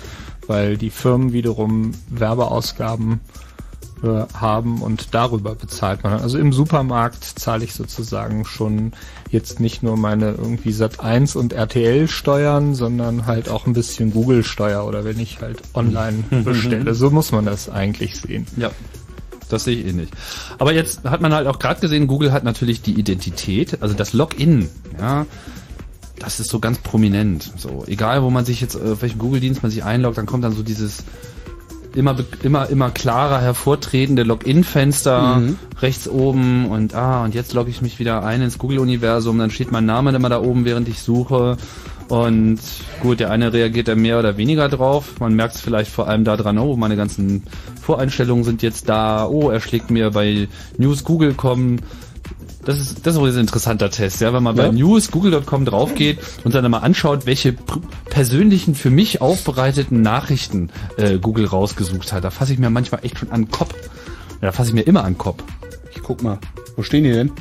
weil 0.46 0.78
die 0.78 0.88
Firmen 0.88 1.34
wiederum 1.34 1.92
Werbeausgaben 2.08 3.20
äh, 4.02 4.24
haben 4.34 4.82
und 4.82 5.14
darüber 5.14 5.54
bezahlt 5.54 6.04
man. 6.04 6.14
Also 6.14 6.38
im 6.38 6.52
Supermarkt 6.52 7.24
zahle 7.24 7.64
ich 7.64 7.74
sozusagen 7.74 8.44
schon 8.44 8.92
jetzt 9.30 9.60
nicht 9.60 9.82
nur 9.82 9.96
meine 9.96 10.30
irgendwie 10.32 10.72
Sat 10.72 11.00
1 11.00 11.36
und 11.36 11.52
RTL 11.52 12.08
Steuern, 12.08 12.74
sondern 12.74 13.26
halt 13.26 13.48
auch 13.48 13.66
ein 13.66 13.72
bisschen 13.72 14.12
Google 14.12 14.44
Steuer 14.44 14.86
oder 14.86 15.04
wenn 15.04 15.18
ich 15.20 15.40
halt 15.40 15.62
online 15.74 16.24
bestelle. 16.44 16.94
So 16.94 17.10
muss 17.10 17.32
man 17.32 17.44
das 17.44 17.68
eigentlich 17.68 18.16
sehen. 18.16 18.46
Ja, 18.56 18.70
das 19.48 19.64
sehe 19.64 19.76
ich 19.76 19.86
ähnlich. 19.86 20.08
Aber 20.58 20.72
jetzt 20.72 21.04
hat 21.04 21.20
man 21.20 21.34
halt 21.34 21.46
auch 21.46 21.58
gerade 21.58 21.80
gesehen, 21.80 22.06
Google 22.06 22.32
hat 22.32 22.44
natürlich 22.44 22.82
die 22.82 22.98
Identität, 22.98 23.82
also 23.82 23.94
das 23.94 24.12
Login, 24.12 24.68
ja, 24.98 25.26
das 26.18 26.38
ist 26.38 26.50
so 26.50 26.60
ganz 26.60 26.78
prominent. 26.78 27.52
So, 27.56 27.84
egal 27.86 28.22
wo 28.22 28.30
man 28.30 28.44
sich 28.44 28.60
jetzt, 28.60 28.76
äh, 28.76 28.92
auf 28.92 29.02
welchen 29.02 29.18
Google-Dienst 29.18 29.62
man 29.62 29.72
sich 29.72 29.84
einloggt, 29.84 30.18
dann 30.18 30.26
kommt 30.26 30.44
dann 30.44 30.52
so 30.52 30.62
dieses 30.62 31.04
immer, 31.94 32.16
immer, 32.42 32.68
immer 32.68 32.90
klarer 32.90 33.40
hervortretende 33.40 34.22
Login-Fenster 34.22 35.42
rechts 35.81 36.09
oben 36.09 36.66
und 36.66 36.94
ah, 36.94 37.24
und 37.24 37.35
jetzt 37.35 37.53
logge 37.55 37.70
ich 37.70 37.83
mich 37.83 37.98
wieder 37.98 38.24
ein 38.24 38.42
ins 38.42 38.59
Google-Universum, 38.59 39.38
dann 39.38 39.50
steht 39.50 39.72
mein 39.72 39.87
Name 39.87 40.11
immer 40.11 40.29
da 40.29 40.40
oben, 40.40 40.64
während 40.64 40.88
ich 40.88 41.00
suche. 41.00 41.57
Und 42.09 42.59
gut, 43.03 43.20
der 43.20 43.31
eine 43.31 43.53
reagiert 43.53 43.87
da 43.87 43.94
mehr 43.94 44.18
oder 44.18 44.37
weniger 44.37 44.68
drauf. 44.68 45.20
Man 45.20 45.35
merkt 45.35 45.55
es 45.55 45.61
vielleicht 45.61 45.92
vor 45.92 46.09
allem 46.09 46.24
daran, 46.24 46.59
oh, 46.59 46.74
meine 46.74 46.96
ganzen 46.96 47.44
Voreinstellungen 47.81 48.42
sind 48.42 48.62
jetzt 48.62 48.88
da. 48.88 49.26
Oh, 49.26 49.50
er 49.50 49.61
schlägt 49.61 49.92
mir 49.92 50.11
bei 50.11 50.48
News 50.76 51.05
Google.com. 51.05 51.79
Das 52.64 52.78
ist, 52.78 53.06
das 53.06 53.14
ist 53.14 53.18
übrigens 53.18 53.36
ein 53.36 53.42
interessanter 53.42 53.90
Test, 53.90 54.20
ja, 54.20 54.32
wenn 54.32 54.42
man 54.42 54.54
bei 54.54 54.66
Ja. 54.66 54.72
News 54.72 55.10
Google.com 55.10 55.64
draufgeht 55.64 56.18
und 56.44 56.54
dann 56.54 56.70
mal 56.70 56.78
anschaut, 56.78 57.26
welche 57.26 57.54
persönlichen 58.10 58.74
für 58.74 58.90
mich 58.90 59.20
aufbereiteten 59.20 60.02
Nachrichten 60.02 60.70
äh, 60.96 61.18
Google 61.18 61.46
rausgesucht 61.46 62.12
hat. 62.12 62.24
Da 62.24 62.30
fasse 62.30 62.52
ich 62.52 62.58
mir 62.58 62.70
manchmal 62.70 63.04
echt 63.04 63.18
schon 63.18 63.30
an 63.30 63.44
den 63.44 63.50
Kopf. 63.50 63.74
Ja, 64.40 64.48
da 64.48 64.52
fasse 64.52 64.70
ich 64.70 64.74
mir 64.74 64.82
immer 64.82 65.04
an 65.04 65.14
den 65.14 65.18
Kopf. 65.18 65.42
Ich 65.94 66.02
guck 66.02 66.22
mal. 66.22 66.38
Wo 66.76 66.82
stehen 66.82 67.04
die 67.04 67.12
denn? 67.12 67.32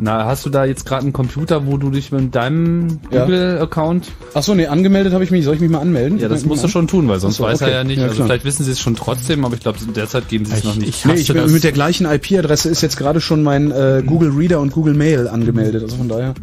Na, 0.00 0.26
hast 0.26 0.46
du 0.46 0.50
da 0.50 0.64
jetzt 0.64 0.86
gerade 0.86 1.02
einen 1.02 1.12
Computer, 1.12 1.66
wo 1.66 1.76
du 1.76 1.90
dich 1.90 2.12
mit 2.12 2.34
deinem 2.34 3.00
Ja. 3.10 3.22
Google-Account 3.24 4.10
Ach 4.34 4.42
so, 4.42 4.54
nee, 4.54 4.66
angemeldet 4.66 5.12
habe 5.12 5.24
ich 5.24 5.30
mich. 5.30 5.44
Soll 5.44 5.56
ich 5.56 5.60
mich 5.60 5.70
mal 5.70 5.80
anmelden? 5.80 6.18
Ja, 6.18 6.28
das 6.28 6.40
meld 6.40 6.48
musst 6.48 6.64
du 6.64 6.68
schon 6.68 6.86
tun, 6.86 7.08
weil 7.08 7.18
sonst 7.20 7.36
so, 7.36 7.44
weiß 7.44 7.60
er 7.60 7.66
okay. 7.66 7.76
ja 7.76 7.84
nicht. 7.84 7.98
Ja, 7.98 8.04
also 8.04 8.24
vielleicht 8.24 8.44
wissen 8.44 8.64
sie 8.64 8.70
es 8.72 8.80
schon 8.80 8.94
trotzdem, 8.94 9.44
aber 9.44 9.54
ich 9.54 9.60
glaube, 9.60 9.78
derzeit 9.94 10.28
geben 10.28 10.44
sie 10.44 10.54
es 10.54 10.64
noch 10.64 10.76
nicht. 10.76 10.88
ich. 10.88 11.04
Nee, 11.04 11.14
ich 11.14 11.32
bin 11.32 11.52
mit 11.52 11.64
der 11.64 11.72
gleichen 11.72 12.06
IP-Adresse 12.06 12.68
ist 12.68 12.82
jetzt 12.82 12.96
gerade 12.96 13.20
schon 13.20 13.42
mein 13.42 13.70
äh, 13.70 14.02
Google 14.06 14.30
Reader 14.30 14.60
und 14.60 14.72
Google 14.72 14.94
Mail 14.94 15.28
angemeldet. 15.28 15.82
Also 15.82 15.96
von 15.96 16.08
daher. 16.08 16.34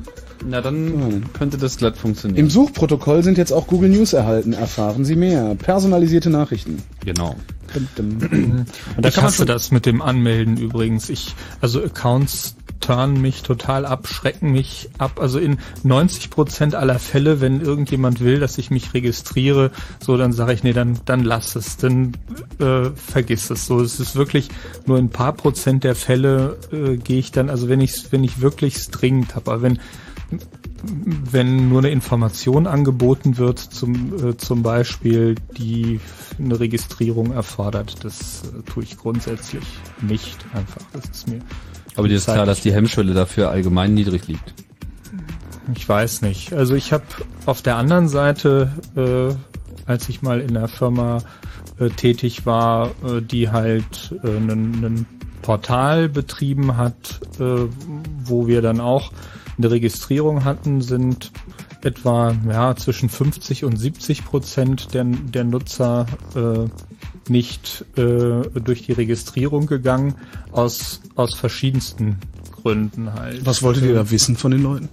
Na, 0.48 0.62
dann 0.62 1.24
könnte 1.34 1.58
das 1.58 1.78
glatt 1.78 1.98
funktionieren. 1.98 2.38
Im 2.38 2.50
Suchprotokoll 2.50 3.24
sind 3.24 3.38
jetzt 3.38 3.52
auch 3.52 3.68
Google 3.68 3.90
News 3.90 4.14
erhalten. 4.14 4.54
Erfahren 4.54 5.06
Sie 5.06 5.16
mehr. 5.16 5.56
Personalisierte 5.56 6.30
Nachrichten. 6.30 6.84
genau. 7.04 7.36
Und 7.74 7.90
da 7.98 9.10
ich 9.10 9.16
kann 9.16 9.24
man 9.24 9.32
hasse 9.34 9.46
das 9.46 9.72
mit 9.72 9.86
dem 9.86 10.02
Anmelden 10.02 10.58
übrigens. 10.58 11.10
Ich, 11.10 11.36
also 11.62 11.84
Accounts 11.84 12.56
turnen 12.86 13.22
mich 13.22 13.44
total 13.44 13.86
ab, 13.86 14.08
schrecken 14.08 14.52
mich 14.52 14.90
ab. 14.98 15.20
Also 15.20 15.40
in 15.40 15.58
90 15.84 16.30
Prozent 16.30 16.76
aller 16.76 17.00
Fälle, 17.00 17.42
wenn 17.42 17.62
irgendjemand 17.62 18.20
will, 18.20 18.40
dass 18.40 18.58
ich 18.58 18.72
mich 18.72 18.94
registriere, 18.94 19.72
so 20.00 20.18
dann 20.18 20.34
sage 20.34 20.54
ich, 20.54 20.64
nee, 20.64 20.74
dann 20.74 21.00
dann 21.06 21.24
lass 21.24 21.56
es, 21.56 21.78
dann 21.78 22.14
äh, 22.60 22.90
vergiss 22.96 23.50
es. 23.50 23.66
So, 23.66 23.82
es 23.82 24.00
ist 24.00 24.16
wirklich 24.16 24.50
nur 24.86 24.98
ein 24.98 25.10
paar 25.10 25.34
Prozent 25.34 25.84
der 25.84 25.96
Fälle 25.96 26.58
äh, 26.72 26.98
gehe 26.98 27.20
ich 27.20 27.32
dann, 27.32 27.50
also 27.50 27.70
wenn 27.70 27.82
ich 27.82 28.12
wenn 28.12 28.24
ich 28.24 28.42
wirklich 28.42 28.90
dringend 28.90 29.36
habe, 29.36 29.52
aber 29.52 29.62
wenn 29.62 29.80
wenn 30.88 31.70
nur 31.70 31.80
eine 31.80 31.90
Information 31.90 32.68
angeboten 32.68 33.38
wird, 33.38 33.60
zum, 33.60 34.30
äh, 34.30 34.38
zum 34.38 34.62
Beispiel, 34.62 35.36
die 35.58 36.00
eine 36.38 36.60
Registrierung 36.60 37.32
erfordert, 37.32 38.04
das 38.04 38.44
äh, 38.44 38.62
tue 38.64 38.84
ich 38.84 38.98
grundsätzlich 38.98 39.64
nicht 40.02 40.46
einfach. 40.54 40.82
Das 40.94 41.06
ist 41.06 41.28
mir, 41.28 41.40
Aber 41.96 42.08
dir 42.08 42.18
ist 42.18 42.26
klar, 42.26 42.46
dass 42.46 42.62
die 42.62 42.74
Hemmschwelle 42.74 43.14
dafür 43.14 43.50
allgemein 43.50 43.94
niedrig 43.94 44.28
liegt. 44.28 44.54
ich 45.76 45.88
weiß 45.88 46.22
nicht. 46.22 46.54
Also 46.54 46.76
ich 46.76 46.92
habe 46.94 47.06
auf 47.46 47.62
der 47.62 47.78
anderen 47.78 48.08
Seite, 48.08 48.72
äh, 48.96 49.34
als 49.90 50.10
ich 50.10 50.22
mal 50.22 50.42
in 50.42 50.54
der 50.54 50.68
Firma 50.68 51.22
äh, 51.80 51.90
tätig 51.90 52.46
war, 52.46 52.92
äh, 53.04 53.22
die 53.22 53.50
halt 53.50 54.16
äh, 54.24 54.28
ein 54.28 55.06
Portal 55.42 56.10
betrieben 56.10 56.76
hat, 56.78 57.20
äh, 57.40 57.68
wo 58.24 58.48
wir 58.48 58.62
dann 58.62 58.80
auch 58.80 59.12
eine 59.58 59.72
Registrierung 59.72 60.44
hatten, 60.44 60.82
sind 60.82 61.32
etwa 61.84 62.36
ja, 62.50 62.76
zwischen 62.76 63.10
50 63.10 63.64
und 63.64 63.78
70 63.78 64.26
Prozent 64.26 64.94
der, 64.94 65.04
der 65.06 65.44
Nutzer 65.44 66.08
äh, 66.36 66.68
nicht 67.30 67.86
äh, 67.98 68.42
durch 68.60 68.84
die 68.84 68.94
Registrierung 68.94 69.66
gegangen, 69.68 70.16
aus, 70.52 71.02
aus 71.16 71.34
verschiedensten 71.36 72.18
Gründen 72.52 73.14
halt. 73.14 73.46
Was 73.46 73.64
wolltet 73.64 73.84
ihr 73.84 73.94
da 73.96 74.10
wissen 74.12 74.36
von 74.36 74.52
den 74.52 74.64
Leuten? 74.64 74.90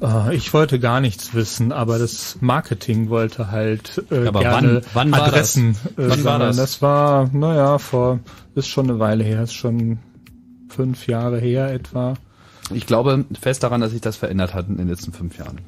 Äh, 0.00 0.34
Ich 0.34 0.52
wollte 0.54 0.78
gar 0.80 1.00
nichts 1.00 1.34
wissen, 1.34 1.72
aber 1.72 1.98
das 1.98 2.38
Marketing 2.40 3.08
wollte 3.08 3.50
halt 3.50 4.02
äh, 4.10 4.26
Aber 4.26 4.40
gerne 4.40 4.82
wann- 4.94 5.10
wann 5.10 5.12
war 5.12 5.26
Adressen. 5.28 5.76
das? 5.96 6.06
Äh, 6.06 6.10
Wann 6.10 6.24
war 6.24 6.38
das? 6.38 6.56
Das 6.56 6.82
war, 6.82 7.30
naja, 7.32 7.78
vor, 7.78 8.20
ist 8.54 8.68
schon 8.68 8.88
eine 8.90 8.98
Weile 8.98 9.24
her, 9.24 9.42
ist 9.42 9.54
schon 9.54 9.98
fünf 10.68 11.06
Jahre 11.06 11.38
her 11.38 11.72
etwa. 11.72 12.14
Ich 12.72 12.86
glaube 12.86 13.24
fest 13.40 13.62
daran, 13.62 13.80
dass 13.80 13.92
sich 13.92 14.00
das 14.00 14.16
verändert 14.16 14.54
hat 14.54 14.68
in 14.68 14.78
den 14.78 14.88
letzten 14.88 15.12
fünf 15.12 15.36
Jahren. 15.38 15.60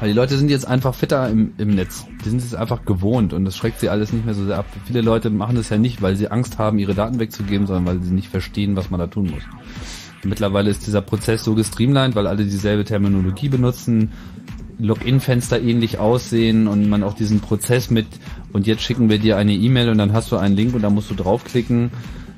Weil 0.00 0.08
die 0.08 0.14
Leute 0.14 0.36
sind 0.36 0.50
jetzt 0.50 0.66
einfach 0.66 0.94
fitter 0.94 1.28
im, 1.28 1.52
im 1.58 1.74
Netz. 1.74 2.06
Die 2.24 2.28
sind 2.28 2.42
es 2.42 2.54
einfach 2.54 2.84
gewohnt 2.84 3.32
und 3.32 3.44
das 3.44 3.56
schreckt 3.56 3.80
sie 3.80 3.88
alles 3.88 4.12
nicht 4.12 4.24
mehr 4.24 4.34
so 4.34 4.44
sehr 4.44 4.58
ab. 4.58 4.66
Viele 4.84 5.00
Leute 5.00 5.30
machen 5.30 5.56
das 5.56 5.68
ja 5.68 5.78
nicht, 5.78 6.02
weil 6.02 6.16
sie 6.16 6.28
Angst 6.28 6.58
haben, 6.58 6.78
ihre 6.78 6.94
Daten 6.94 7.18
wegzugeben, 7.18 7.66
sondern 7.66 7.86
weil 7.86 8.02
sie 8.02 8.12
nicht 8.12 8.28
verstehen, 8.28 8.76
was 8.76 8.90
man 8.90 9.00
da 9.00 9.06
tun 9.06 9.30
muss. 9.30 9.42
Mittlerweile 10.24 10.70
ist 10.70 10.86
dieser 10.86 11.02
Prozess 11.02 11.44
so 11.44 11.54
gestreamlined, 11.54 12.14
weil 12.14 12.26
alle 12.26 12.44
dieselbe 12.44 12.84
Terminologie 12.84 13.48
benutzen, 13.48 14.12
Login-Fenster 14.78 15.60
ähnlich 15.60 15.98
aussehen 15.98 16.66
und 16.66 16.88
man 16.88 17.02
auch 17.02 17.14
diesen 17.14 17.40
Prozess 17.40 17.90
mit 17.90 18.06
und 18.52 18.66
jetzt 18.66 18.82
schicken 18.82 19.08
wir 19.08 19.18
dir 19.18 19.36
eine 19.36 19.54
E-Mail 19.54 19.88
und 19.90 19.98
dann 19.98 20.12
hast 20.12 20.32
du 20.32 20.36
einen 20.36 20.56
Link 20.56 20.74
und 20.74 20.82
da 20.82 20.90
musst 20.90 21.10
du 21.10 21.14
draufklicken, 21.14 21.90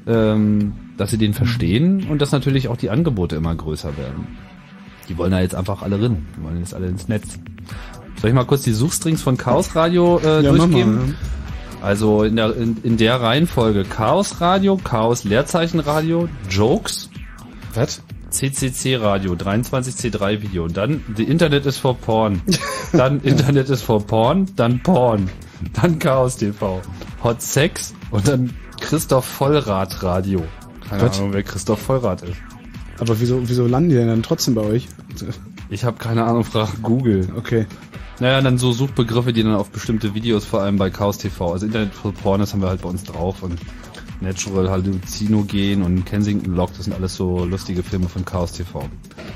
ähm, 0.06 0.74
dass 0.96 1.10
sie 1.10 1.18
den 1.18 1.34
verstehen 1.34 2.06
und 2.08 2.20
dass 2.20 2.32
natürlich 2.32 2.68
auch 2.68 2.76
die 2.76 2.90
Angebote 2.90 3.36
immer 3.36 3.54
größer 3.54 3.96
werden. 3.96 4.26
Die 5.08 5.16
wollen 5.18 5.30
da 5.32 5.40
jetzt 5.40 5.54
einfach 5.54 5.82
alle 5.82 6.00
rein. 6.02 6.26
Die 6.38 6.42
wollen 6.44 6.58
jetzt 6.60 6.74
alle 6.74 6.86
ins 6.86 7.08
Netz. 7.08 7.38
Soll 8.20 8.30
ich 8.30 8.34
mal 8.34 8.44
kurz 8.44 8.62
die 8.62 8.72
Suchstrings 8.72 9.22
von 9.22 9.36
Chaos 9.36 9.74
Radio 9.76 10.18
äh, 10.18 10.42
Ja, 10.42 10.50
durchgeben? 10.52 10.96
mal, 11.80 11.86
Also 11.86 12.22
in 12.24 12.36
der, 12.36 12.56
in, 12.56 12.78
in 12.82 12.96
der 12.96 13.20
Reihenfolge 13.20 13.84
Chaos 13.84 14.40
Radio, 14.40 14.76
Chaos 14.82 15.24
Leerzeichen 15.24 15.80
Radio, 15.80 16.28
Jokes, 16.48 17.10
Was? 17.74 18.00
CCC 18.30 18.96
Radio, 18.96 19.34
23C3 19.34 20.42
Video, 20.42 20.66
dann 20.68 21.02
The 21.16 21.22
Internet 21.24 21.66
is 21.66 21.76
for 21.78 21.94
Porn, 21.96 22.40
dann 22.92 23.20
Internet 23.22 23.68
is 23.70 23.82
for 23.82 24.04
Porn, 24.04 24.46
dann 24.56 24.82
Porn, 24.82 25.28
dann 25.80 25.98
Chaos 25.98 26.36
TV, 26.36 26.80
Hot 27.22 27.40
Sex 27.42 27.94
und 28.10 28.26
dann 28.26 28.54
Christoph 28.80 29.24
Vollrath 29.24 30.02
Radio. 30.02 30.42
Keine? 30.88 31.10
Ahnung, 31.10 31.32
wer 31.32 31.42
Christoph 31.42 31.80
Vollrath 31.80 32.22
ist. 32.22 32.36
Aber 32.98 33.20
wieso, 33.20 33.48
wieso 33.48 33.66
landen 33.66 33.90
die 33.90 33.96
denn 33.96 34.08
dann 34.08 34.22
trotzdem 34.22 34.54
bei 34.54 34.62
euch? 34.62 34.88
Ich 35.70 35.84
habe 35.84 35.98
keine 35.98 36.24
Ahnung, 36.24 36.44
frag 36.44 36.82
Google. 36.82 37.28
Okay. 37.36 37.66
Naja, 38.20 38.40
dann 38.40 38.58
so 38.58 38.72
Suchbegriffe, 38.72 39.32
die 39.32 39.42
dann 39.42 39.54
auf 39.54 39.70
bestimmte 39.70 40.14
Videos, 40.14 40.44
vor 40.44 40.62
allem 40.62 40.76
bei 40.76 40.90
Chaos 40.90 41.18
TV, 41.18 41.52
also 41.52 41.66
Internet 41.66 41.92
for 41.92 42.12
Porn, 42.12 42.40
das 42.40 42.52
haben 42.52 42.62
wir 42.62 42.68
halt 42.68 42.82
bei 42.82 42.88
uns 42.88 43.02
drauf 43.02 43.42
und 43.42 43.58
Natural 44.20 44.70
Hallucinogen 44.70 45.82
und 45.82 46.04
Kensington 46.06 46.54
Lock, 46.54 46.70
das 46.76 46.84
sind 46.84 46.94
alles 46.94 47.16
so 47.16 47.44
lustige 47.44 47.82
Filme 47.82 48.08
von 48.08 48.24
Chaos 48.24 48.52
TV. 48.52 48.88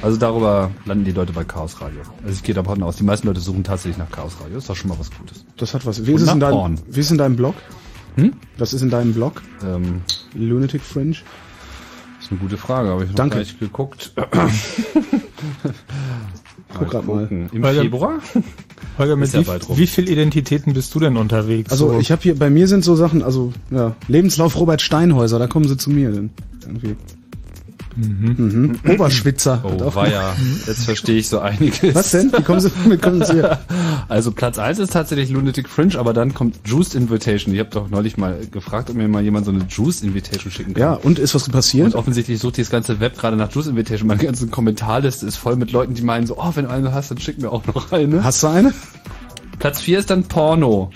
Also 0.03 0.17
darüber 0.17 0.71
landen 0.85 1.05
die 1.05 1.13
Leute 1.13 1.33
bei 1.33 1.45
Chaos 1.45 1.81
Radio. 1.81 2.01
Also 2.23 2.35
ich 2.35 2.43
gehe 2.43 2.55
davon 2.55 2.83
aus, 2.83 2.97
die 2.97 3.05
meisten 3.05 3.27
Leute 3.27 3.41
suchen 3.41 3.65
tatsächlich 3.65 3.99
nach 3.99 4.11
Chaos 4.11 4.37
Radio. 4.41 4.59
Ist 4.59 4.71
doch 4.71 4.77
schon 4.77 4.91
mal 4.91 4.99
was 4.99 5.11
Gutes. 5.11 5.45
Das 5.57 5.75
hat 5.75 5.85
was. 5.85 6.07
Wie 6.07 6.13
ist, 6.13 6.23
es 6.23 6.33
in 6.33 6.39
Porn. 6.39 6.81
wie 6.87 7.01
ist 7.01 7.07
es 7.07 7.13
in 7.13 7.19
deinem 7.19 7.37
Blog? 7.37 7.57
Hm? 8.15 8.33
Was 8.57 8.73
ist 8.73 8.83
in 8.83 8.91
deinem 8.91 9.13
Blog? 9.13 9.43
Ähm, 9.65 10.03
Lunatic 10.35 10.83
Fringe? 10.83 11.17
Ist 12.29 12.33
eine 12.33 12.41
gute 12.41 12.57
Frage, 12.59 12.91
habe 12.91 13.05
ich 13.05 13.09
noch 13.11 13.17
Danke. 13.17 13.37
gar 13.37 13.41
nicht 13.41 13.59
geguckt. 13.59 14.13
Guck 16.79 16.91
grad 16.91 17.07
mal. 17.07 17.27
Im 17.53 17.63
dann- 17.63 17.75
Februar? 17.77 18.19
Holger, 18.99 19.17
mit 19.17 19.33
ja 19.33 19.41
wie, 19.47 19.79
wie 19.79 19.87
viel 19.87 20.09
Identitäten 20.11 20.75
bist 20.75 20.95
du 20.95 21.01
denn 21.01 21.17
unterwegs? 21.17 21.71
Also 21.73 21.93
So- 21.93 22.01
ich 22.01 22.11
habe 22.13 22.21
hier, 22.23 22.39
bei 22.39 22.51
mir 22.51 22.69
sind 22.69 22.85
so 22.85 22.95
Sachen, 22.97 23.23
also 23.23 23.53
ja, 23.71 23.95
Lebenslauf 24.09 24.59
Robert 24.59 24.83
Steinhäuser, 24.83 25.39
da 25.39 25.47
kommen 25.47 25.67
sie 25.67 25.77
zu 25.77 25.91
mir 25.91 26.11
denn. 26.11 26.31
Irgendwie. 26.67 26.97
Mhm. 27.99 28.79
Oberschwitzer. 28.89 29.65
Oh, 29.65 29.95
war 29.95 30.09
ja. 30.09 30.37
Jetzt 30.67 30.85
verstehe 30.85 31.19
ich 31.19 31.29
so 31.29 31.41
einiges. 31.41 31.95
Was 31.95 32.13
denn? 32.13 32.33
Wie 32.33 32.43
kommen 32.43 32.61
sie, 32.61 32.71
wie 32.87 32.97
kommen 32.97 33.25
sie 33.25 33.35
hier? 33.35 33.59
Also 34.09 34.33
Platz 34.33 34.59
1 34.59 34.79
ist 34.79 34.93
tatsächlich 34.95 35.29
Lunatic 35.31 35.69
Fringe, 35.69 35.99
aber 35.99 36.15
dann 36.15 36.33
kommt 36.33 36.61
Juiced 36.65 36.95
Invitation. 36.95 37.53
Ich 37.53 37.61
habe 37.61 37.69
doch 37.71 37.91
neulich 37.91 38.17
mal 38.17 38.39
gefragt, 38.51 38.89
ob 38.89 38.97
mir 38.97 39.07
mal 39.07 39.23
jemand 39.23 39.45
so 39.45 39.51
eine 39.51 39.67
Juiced 39.69 40.03
Invitation 40.03 40.51
schicken 40.51 40.73
kann. 40.73 40.81
Ja, 40.81 40.93
und 40.95 41.19
ist 41.19 41.35
was 41.35 41.49
passiert? 41.49 41.89
Und 41.89 41.95
offensichtlich 41.95 42.39
sucht 42.39 42.57
dieses 42.57 42.71
ganze 42.71 43.01
Web 43.01 43.19
gerade 43.19 43.37
nach 43.37 43.53
Juice 43.53 43.67
Invitation. 43.67 44.07
Meine 44.09 44.25
ganze 44.25 44.47
Kommentarliste 44.47 45.27
ist 45.27 45.37
voll 45.37 45.57
mit 45.57 45.73
Leuten, 45.73 45.95
die 45.95 46.03
meinen 46.03 46.27
so, 46.27 46.39
oh, 46.39 46.53
wenn 46.55 46.65
du 46.65 46.71
eine 46.71 46.93
hast, 46.93 47.11
dann 47.11 47.19
schick 47.19 47.39
mir 47.39 47.51
auch 47.51 47.67
noch 47.67 47.93
eine. 47.93 48.25
Hast 48.25 48.43
du 48.43 48.47
eine? 48.47 48.73
Platz 49.59 49.81
4 49.81 49.99
ist 49.99 50.11
dann 50.11 50.25
Porno. 50.25 50.91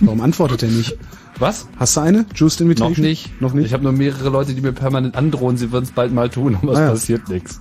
Warum 0.00 0.20
antwortet 0.20 0.62
er 0.64 0.68
nicht? 0.68 0.98
Was? 1.40 1.66
Hast 1.78 1.96
du 1.96 2.00
eine? 2.00 2.26
Juiced 2.34 2.60
Invitation? 2.60 2.92
Noch 2.92 2.98
nicht. 2.98 3.40
Noch 3.40 3.52
nicht? 3.54 3.66
Ich 3.66 3.72
habe 3.72 3.82
nur 3.82 3.92
mehrere 3.92 4.28
Leute, 4.28 4.54
die 4.54 4.60
mir 4.60 4.72
permanent 4.72 5.16
androhen, 5.16 5.56
sie 5.56 5.72
würden 5.72 5.84
es 5.86 5.90
bald 5.90 6.12
mal 6.12 6.28
tun, 6.28 6.56
aber 6.62 6.72
es 6.72 6.78
Ah 6.78 6.82
ja. 6.84 6.90
passiert 6.90 7.28
nichts. 7.28 7.60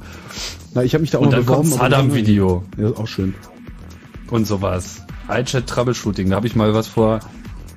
Na, 0.73 0.83
ich 0.83 0.93
habe 0.93 1.01
mich 1.01 1.11
da 1.11 1.17
auch 1.17 1.21
Und 1.23 1.29
mal 1.31 1.37
dann 1.37 1.45
kommt 1.45 1.63
beworben. 1.63 1.81
aber- 1.81 1.89
Saddam-Video 1.95 2.63
Ja, 2.77 2.89
auch 2.89 3.07
schön. 3.07 3.33
und 4.29 4.45
sowas. 4.45 5.01
iChat 5.29 5.65
Troubleshooting, 5.67 6.29
da 6.29 6.35
habe 6.35 6.47
ich 6.47 6.55
mal 6.55 6.73
was 6.73 6.87
vor, 6.87 7.19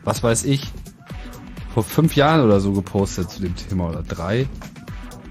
was 0.04 0.22
weiß 0.22 0.44
ich, 0.44 0.66
vor 1.72 1.84
fünf 1.84 2.16
Jahren 2.16 2.44
oder 2.44 2.60
so 2.60 2.72
gepostet 2.72 3.30
zu 3.30 3.40
dem 3.40 3.54
Thema 3.56 3.88
oder 3.88 4.02
drei. 4.02 4.46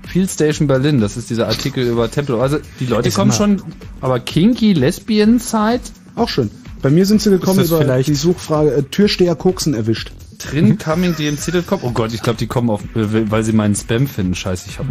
Field 0.07 0.29
Station 0.29 0.67
Berlin, 0.67 0.99
das 1.01 1.17
ist 1.17 1.29
dieser 1.29 1.47
Artikel 1.47 1.86
über 1.88 2.10
Tempel. 2.10 2.39
Also 2.39 2.57
die 2.79 2.86
Leute 2.86 3.10
Ich 3.10 3.15
kommen 3.15 3.31
schon, 3.31 3.62
aber 4.01 4.19
Kinky 4.19 4.73
Lesbian 4.73 5.39
Site 5.39 5.81
Auch 6.15 6.29
schön. 6.29 6.49
Bei 6.81 6.89
mir 6.89 7.05
sind 7.05 7.21
sie 7.21 7.29
gekommen 7.29 7.63
über 7.63 8.01
die 8.01 8.15
Suchfrage 8.15 8.71
äh, 8.73 8.84
Türsteher 8.84 9.36
Koksen 9.36 9.73
erwischt. 9.73 10.12
Drin 10.43 10.77
coming 10.77 11.15
die 11.15 11.27
im 11.27 11.39
Titel 11.39 11.62
kommen. 11.62 11.84
Oh 11.86 11.91
Gott, 11.91 12.13
ich 12.13 12.21
glaube, 12.21 12.38
die 12.38 12.47
kommen 12.47 12.69
auf, 12.69 12.82
äh, 12.95 13.32
weil 13.32 13.43
sie 13.43 13.54
meinen 13.54 13.75
Spam 13.75 14.08
finden. 14.08 14.36
Scheiße, 14.36 14.69
ich 14.69 14.80
hab. 14.80 14.86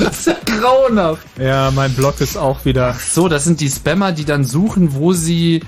das 0.00 0.18
ist 0.18 0.26
ja 0.26 0.36
grauenhaft. 0.44 1.26
ja, 1.38 1.70
mein 1.74 1.92
Blog 1.94 2.20
ist 2.20 2.36
auch 2.36 2.64
wieder. 2.64 2.94
So, 2.94 3.28
das 3.28 3.44
sind 3.44 3.60
die 3.60 3.68
Spammer, 3.68 4.12
die 4.12 4.24
dann 4.24 4.44
suchen, 4.44 4.94
wo 4.94 5.12
sie 5.12 5.62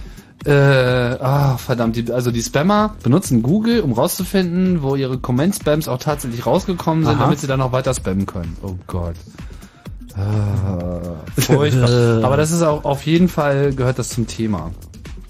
äh, 0.45 0.53
ah, 0.53 1.57
verdammt, 1.59 1.97
die, 1.97 2.13
also 2.13 2.31
die 2.31 2.43
Spammer 2.43 2.95
benutzen 3.03 3.43
Google, 3.43 3.81
um 3.81 3.93
rauszufinden, 3.93 4.83
wo 4.83 4.95
ihre 4.95 5.19
Comment-Spams 5.19 5.89
auch 5.89 5.99
tatsächlich 5.99 6.47
rausgekommen 6.47 7.05
sind, 7.05 7.17
Aha. 7.17 7.25
damit 7.25 7.41
sie 7.41 7.47
dann 7.49 7.59
noch 7.59 7.73
weiter 7.73 7.93
spammen 7.93 8.27
können. 8.27 8.57
Oh 8.63 8.77
Gott. 8.87 9.17
Ah, 10.15 11.01
furchtbar. 11.41 12.25
Aber 12.25 12.37
das 12.37 12.51
ist 12.51 12.63
auch 12.63 12.85
auf 12.85 13.05
jeden 13.05 13.29
Fall 13.29 13.75
gehört 13.75 13.99
das 13.99 14.11
zum 14.11 14.27
Thema. 14.27 14.71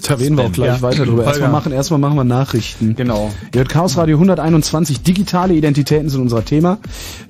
Da 0.09 0.15
reden 0.15 0.37
wir 0.37 0.45
auch 0.45 0.53
gleich 0.53 0.69
Ja. 0.77 0.83
weiter 0.83 1.05
drüber. 1.07 1.25
Erstmal 1.25 1.51
machen, 1.51 1.73
erstmal 1.73 2.01
machen 2.01 2.17
wir 2.17 2.25
Nachrichten. 2.25 2.95
Genau. 2.97 3.31
Ihr 3.55 3.59
hört 3.61 3.69
Chaos 3.69 3.97
Radio 3.97 4.17
121. 4.17 5.03
Digitale 5.03 5.55
Identitäten 5.55 6.09
sind 6.09 6.21
unser 6.23 6.45
Thema. 6.45 6.79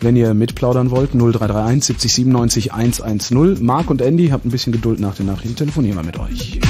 Wenn 0.00 0.16
ihr 0.16 0.32
mitplaudern 0.34 0.90
wollt, 0.90 1.12
0331 1.14 1.84
70 1.84 2.12
97 2.14 2.72
110. 2.72 3.64
Marc 3.64 3.90
und 3.90 4.00
Andy, 4.00 4.28
habt 4.28 4.44
ein 4.46 4.50
bisschen 4.50 4.72
Geduld 4.72 5.00
nach 5.00 5.14
den 5.16 5.26
Nachrichten. 5.26 5.56
Telefonieren 5.56 5.96
wir 5.98 6.04
mit 6.04 6.18
euch. 6.18 6.60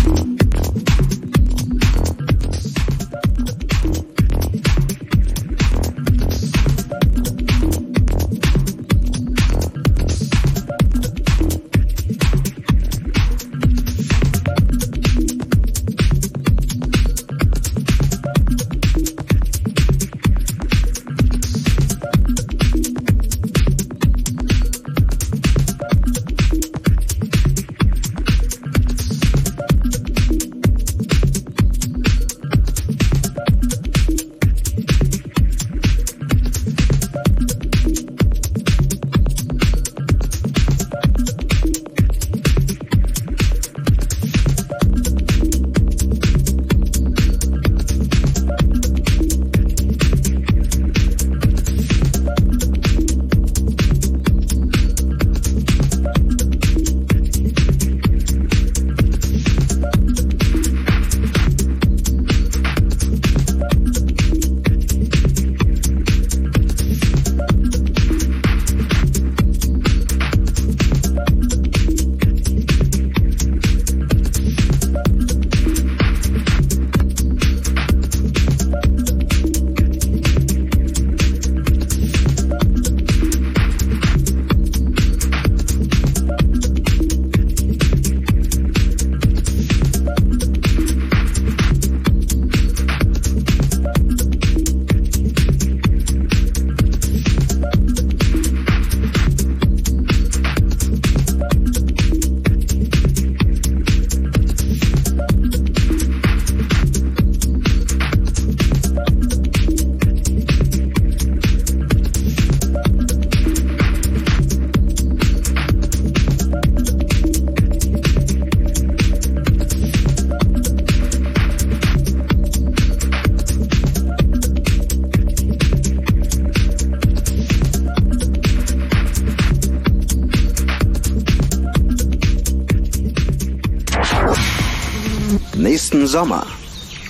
Sommer. 136.08 136.46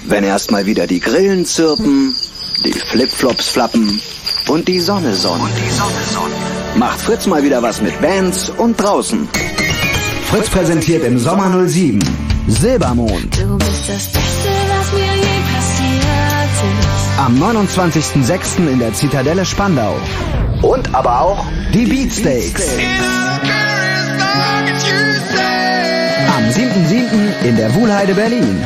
Wenn 0.07 0.25
erstmal 0.25 0.67
wieder 0.67 0.87
die 0.87 1.01
Grillen 1.01 1.47
zirpen, 1.47 2.15
die 2.65 2.73
Flipflops 2.73 3.49
flappen 3.49 4.01
und 4.49 4.67
die 4.67 4.81
Sonne 4.81 5.15
sonnt. 5.15 5.51
Macht 6.75 7.01
Fritz 7.01 7.27
mal 7.27 7.43
wieder 7.43 7.63
was 7.63 7.81
mit 7.81 8.01
Bands 8.01 8.51
und 8.51 8.77
draußen. 8.77 9.29
Fritz 10.31 10.51
präsentiert 10.51 11.05
im 11.05 11.19
Sommer 11.19 11.67
07 11.69 12.01
Silbermond. 12.49 13.41
Du 13.41 13.57
bist 13.59 13.89
das 13.89 14.07
Beste, 14.09 14.49
was 14.69 14.93
mir 14.93 15.15
je 15.15 15.39
passiert 15.55 16.03
ist. 16.65 17.19
Am 17.19 17.43
29.06. 17.43 18.73
in 18.73 18.79
der 18.79 18.93
Zitadelle 18.95 19.45
Spandau. 19.45 19.95
Und 20.63 20.95
aber 20.95 21.21
auch 21.21 21.47
die 21.73 21.85
Beatsteaks. 21.87 22.73
Am 26.37 26.45
7.7. 26.45 27.49
in 27.49 27.57
der 27.57 27.75
Wuhlheide 27.75 28.15
Berlin. 28.15 28.65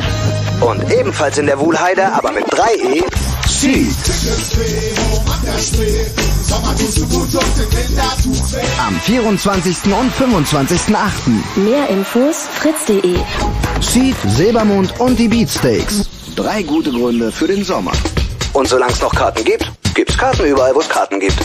Und 0.61 0.91
ebenfalls 0.91 1.37
in 1.37 1.45
der 1.45 1.59
Wuhlheide, 1.59 2.11
aber 2.13 2.31
mit 2.31 2.45
3E, 2.45 3.03
Seed. 3.47 3.95
Am 8.85 8.99
24. 8.99 9.77
und 9.93 10.13
25.8. 10.13 11.59
Mehr 11.59 11.89
Infos 11.89 12.47
fritz.de. 12.59 13.15
Seed, 13.81 14.15
Silbermond 14.27 14.99
und 14.99 15.19
die 15.19 15.27
Beatsteaks. 15.27 16.09
Drei 16.35 16.63
gute 16.63 16.91
Gründe 16.91 17.31
für 17.31 17.47
den 17.47 17.63
Sommer. 17.63 17.91
Und 18.53 18.67
solange 18.67 18.93
es 18.93 19.01
noch 19.01 19.13
Karten 19.13 19.43
gibt, 19.43 19.71
gibt's 19.93 20.17
Karten 20.17 20.45
überall, 20.45 20.73
wo 20.75 20.79
es 20.79 20.89
Karten 20.89 21.19
gibt. 21.19 21.37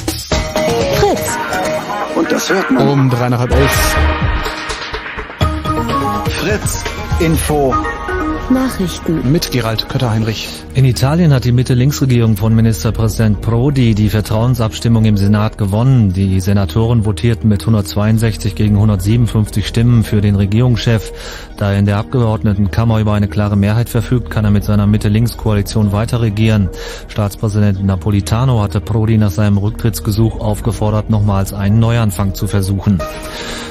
Fritz. 1.01 1.39
Und 2.15 2.31
das 2.31 2.49
hört 2.49 2.71
man. 2.71 2.89
Um 2.89 3.11
drei 3.11 3.29
nach 3.29 3.39
halb 3.39 3.55
elf. 3.55 3.97
Fritz 6.41 6.85
Info. 7.21 7.75
Nachrichten. 8.51 9.31
Mit 9.31 9.51
Gerald 9.51 9.89
Kötter-Heinrich. 9.89 10.49
In 10.75 10.85
Italien 10.85 11.33
hat 11.33 11.45
die 11.45 11.53
Mitte-Links-Regierung 11.53 12.37
von 12.37 12.55
Ministerpräsident 12.55 13.41
Prodi 13.41 13.95
die 13.95 14.09
Vertrauensabstimmung 14.09 15.05
im 15.05 15.17
Senat 15.17 15.59
gewonnen. 15.59 16.13
Die 16.13 16.41
Senatoren 16.41 17.05
votierten 17.05 17.49
mit 17.49 17.61
162 17.63 18.55
gegen 18.55 18.77
157 18.77 19.67
Stimmen 19.67 20.05
für 20.05 20.21
den 20.21 20.35
Regierungschef. 20.35 21.13
Da 21.57 21.73
er 21.73 21.79
in 21.79 21.87
der 21.87 21.99
Abgeordnetenkammer 21.99 23.01
über 23.01 23.15
eine 23.15 23.29
klare 23.29 23.57
Mehrheit 23.57 23.89
verfügt, 23.89 24.31
kann 24.31 24.45
er 24.45 24.51
mit 24.51 24.65
seiner 24.65 24.87
Mitte-Links-Koalition 24.87 25.93
weiter 25.93 26.21
regieren. 26.21 26.69
Staatspräsident 27.09 27.85
Napolitano 27.85 28.63
hatte 28.63 28.81
Prodi 28.81 29.19
nach 29.19 29.31
seinem 29.31 29.59
Rücktrittsgesuch 29.59 30.41
aufgefordert, 30.41 31.11
nochmals 31.11 31.53
einen 31.53 31.79
Neuanfang 31.81 32.35
zu 32.35 32.47
versuchen. 32.47 32.99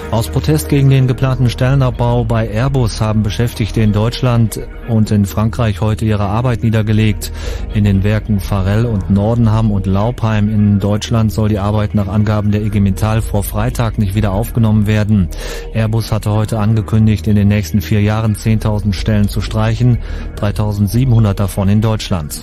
Aus 0.10 0.30
Protest 0.30 0.70
gegen 0.70 0.90
den 0.90 1.06
geplanten 1.06 1.50
Stellenabbau 1.50 2.24
bei 2.24 2.48
Airbus 2.50 3.02
haben 3.02 3.24
Beschäftigte 3.24 3.82
in 3.82 3.92
Deutschland 3.92 4.58
und 4.88 5.12
in 5.12 5.26
Frankreich 5.26 5.82
heute 5.82 6.06
ihre 6.06 6.24
Arbeit 6.24 6.64
niedergelegt. 6.64 7.34
In 7.74 7.84
den 7.84 8.06
Werken 8.06 8.40
Farell 8.40 8.86
und 8.86 9.10
Nordenham 9.10 9.70
und 9.70 9.86
Laupheim 9.86 10.48
in 10.48 10.80
Deutschland 10.80 11.34
soll 11.34 11.50
die 11.50 11.60
Arbeit 11.60 11.94
nach 11.94 12.08
Angaben 12.08 12.52
der 12.52 12.62
IG 12.62 12.80
Metall 12.80 13.22
vor 13.22 13.44
Freitag 13.44 13.98
nicht 13.98 14.16
wieder 14.16 14.32
aufgenommen 14.32 14.88
werden. 14.88 15.28
Airbus 15.74 16.14
hatte 16.14 16.32
heute 16.32 16.58
angekündigt, 16.58 17.28
in 17.28 17.36
den 17.36 17.50
nächsten 17.50 17.82
vier 17.82 18.02
Jahren 18.02 18.36
10.000 18.36 18.94
Stellen 18.94 19.28
zu 19.28 19.42
streichen, 19.42 19.98
3.700 20.38 21.34
davon 21.34 21.68
in 21.68 21.82
Deutschland. 21.82 22.40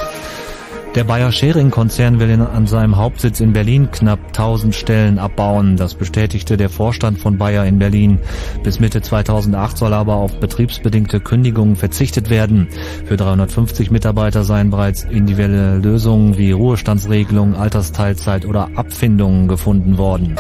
Der 0.94 1.02
Bayer 1.02 1.33
Schering 1.33 1.72
Konzern 1.72 2.20
will 2.20 2.40
an 2.40 2.68
seinem 2.68 2.96
Hauptsitz 2.96 3.40
in 3.40 3.52
Berlin 3.52 3.90
knapp 3.90 4.28
1000 4.28 4.72
Stellen 4.72 5.18
abbauen. 5.18 5.76
Das 5.76 5.94
bestätigte 5.94 6.57
der 6.57 6.70
Vorstand 6.70 7.18
von 7.18 7.37
Bayer 7.37 7.66
in 7.66 7.80
Berlin. 7.80 8.20
Bis 8.62 8.78
Mitte 8.78 9.02
2008 9.02 9.76
soll 9.76 9.92
aber 9.92 10.14
auf 10.14 10.38
betriebsbedingte 10.38 11.18
Kündigungen 11.18 11.74
verzichtet 11.74 12.30
werden. 12.30 12.68
Für 13.07 13.16
350 13.16 13.90
Mitarbeiter 13.90 14.44
seien 14.44 14.70
bereits 14.70 15.02
individuelle 15.02 15.78
Lösungen 15.78 16.38
wie 16.38 16.52
Ruhestandsregelungen, 16.52 17.57
Altersteilzeit 17.57 18.46
oder 18.46 18.70
Abfindungen 18.76 19.48
gefunden 19.48 19.98
worden. 19.98 20.37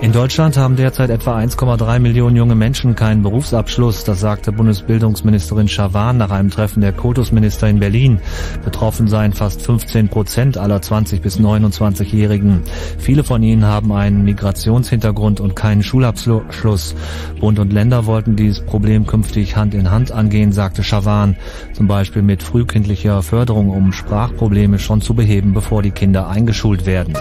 In 0.00 0.12
Deutschland 0.12 0.56
haben 0.56 0.76
derzeit 0.76 1.10
etwa 1.10 1.36
1,3 1.36 1.98
Millionen 1.98 2.36
junge 2.36 2.54
Menschen 2.54 2.94
keinen 2.94 3.24
Berufsabschluss. 3.24 4.04
Das 4.04 4.20
sagte 4.20 4.52
Bundesbildungsministerin 4.52 5.66
Schawan 5.66 6.18
nach 6.18 6.30
einem 6.30 6.50
Treffen 6.50 6.82
der 6.82 6.92
Kultusminister 6.92 7.68
in 7.68 7.80
Berlin. 7.80 8.20
Betroffen 8.64 9.08
seien 9.08 9.32
fast 9.32 9.60
15 9.60 10.08
Prozent 10.08 10.56
aller 10.56 10.80
20 10.80 11.20
bis 11.20 11.40
29-Jährigen. 11.40 12.62
Viele 12.96 13.24
von 13.24 13.42
ihnen 13.42 13.64
haben 13.64 13.90
einen 13.90 14.22
Migrationshintergrund 14.24 15.40
und 15.40 15.56
keinen 15.56 15.82
Schulabschluss. 15.82 16.94
Bund 17.40 17.58
und 17.58 17.72
Länder 17.72 18.06
wollten 18.06 18.36
dieses 18.36 18.64
Problem 18.64 19.04
künftig 19.04 19.56
Hand 19.56 19.74
in 19.74 19.90
Hand 19.90 20.12
angehen, 20.12 20.52
sagte 20.52 20.84
Schawan. 20.84 21.36
Zum 21.72 21.88
Beispiel 21.88 22.22
mit 22.22 22.44
frühkindlicher 22.44 23.24
Förderung, 23.24 23.70
um 23.70 23.92
Sprachprobleme 23.92 24.78
schon 24.78 25.00
zu 25.00 25.14
beheben, 25.14 25.54
bevor 25.54 25.82
die 25.82 25.90
Kinder 25.90 26.28
eingeschult 26.28 26.86
werden. 26.86 27.14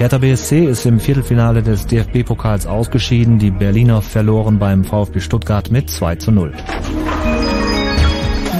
Hertha 0.00 0.16
BSC 0.16 0.64
ist 0.64 0.86
im 0.86 0.98
Viertelfinale 0.98 1.62
des 1.62 1.86
DFB-Pokals 1.86 2.66
ausgeschieden. 2.66 3.38
Die 3.38 3.50
Berliner 3.50 4.00
verloren 4.00 4.58
beim 4.58 4.82
VfB 4.82 5.20
Stuttgart 5.20 5.70
mit 5.70 5.90
2 5.90 6.16
zu 6.16 6.32
0. 6.32 6.54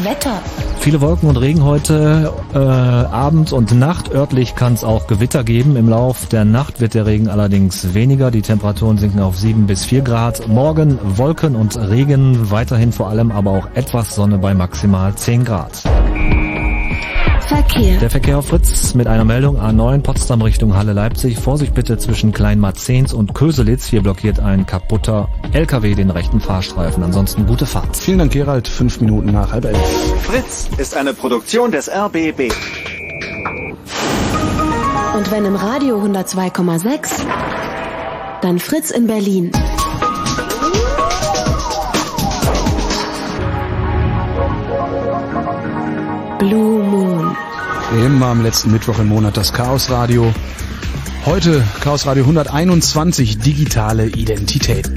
Wetter. 0.04 0.42
Viele 0.80 1.00
Wolken 1.00 1.30
und 1.30 1.38
Regen 1.38 1.64
heute 1.64 2.30
äh, 2.52 2.58
Abend 2.58 3.54
und 3.54 3.72
Nacht. 3.72 4.12
Örtlich 4.12 4.54
kann 4.54 4.74
es 4.74 4.84
auch 4.84 5.06
Gewitter 5.06 5.42
geben. 5.42 5.76
Im 5.76 5.88
Lauf 5.88 6.26
der 6.26 6.44
Nacht 6.44 6.82
wird 6.82 6.92
der 6.92 7.06
Regen 7.06 7.30
allerdings 7.30 7.94
weniger. 7.94 8.30
Die 8.30 8.42
Temperaturen 8.42 8.98
sinken 8.98 9.20
auf 9.20 9.38
7 9.38 9.66
bis 9.66 9.86
4 9.86 10.02
Grad. 10.02 10.46
Morgen 10.46 10.98
Wolken 11.02 11.56
und 11.56 11.74
Regen, 11.78 12.50
weiterhin 12.50 12.92
vor 12.92 13.08
allem 13.08 13.30
aber 13.30 13.52
auch 13.52 13.68
etwas 13.72 14.14
Sonne 14.14 14.36
bei 14.36 14.52
maximal 14.52 15.14
10 15.14 15.46
Grad. 15.46 15.84
Verkehr. 17.50 17.98
Der 17.98 18.10
Verkehr 18.10 18.38
auf 18.38 18.46
Fritz 18.46 18.94
mit 18.94 19.08
einer 19.08 19.24
Meldung 19.24 19.58
A9 19.58 20.02
Potsdam 20.02 20.40
Richtung 20.40 20.76
Halle 20.76 20.92
Leipzig. 20.92 21.36
Vorsicht 21.36 21.74
bitte 21.74 21.98
zwischen 21.98 22.30
Kleinmarzens 22.30 23.12
und 23.12 23.34
Köselitz. 23.34 23.86
Hier 23.86 24.04
blockiert 24.04 24.38
ein 24.38 24.66
kaputter 24.66 25.28
LKW 25.50 25.96
den 25.96 26.10
rechten 26.10 26.38
Fahrstreifen. 26.38 27.02
Ansonsten 27.02 27.46
gute 27.46 27.66
Fahrt. 27.66 27.96
Vielen 27.96 28.18
Dank, 28.18 28.30
Gerald. 28.30 28.68
Fünf 28.68 29.00
Minuten 29.00 29.32
nach 29.32 29.50
halb 29.50 29.64
elf. 29.64 29.76
Fritz 30.22 30.70
ist 30.78 30.96
eine 30.96 31.12
Produktion 31.12 31.72
des 31.72 31.90
RBB. 31.90 32.52
Und 35.16 35.30
wenn 35.32 35.44
im 35.44 35.56
Radio 35.56 36.00
102,6, 36.04 37.26
dann 38.42 38.60
Fritz 38.60 38.92
in 38.92 39.08
Berlin. 39.08 39.50
Blue 46.38 46.89
Moon. 47.90 48.04
Immer 48.04 48.26
am 48.26 48.42
letzten 48.42 48.70
Mittwoch 48.70 48.98
im 48.98 49.08
Monat 49.08 49.36
das 49.36 49.52
Chaos 49.52 49.90
Radio. 49.90 50.32
Heute 51.26 51.64
Chaos 51.80 52.06
Radio 52.06 52.24
121 52.24 53.38
digitale 53.38 54.06
Identität. 54.06 54.90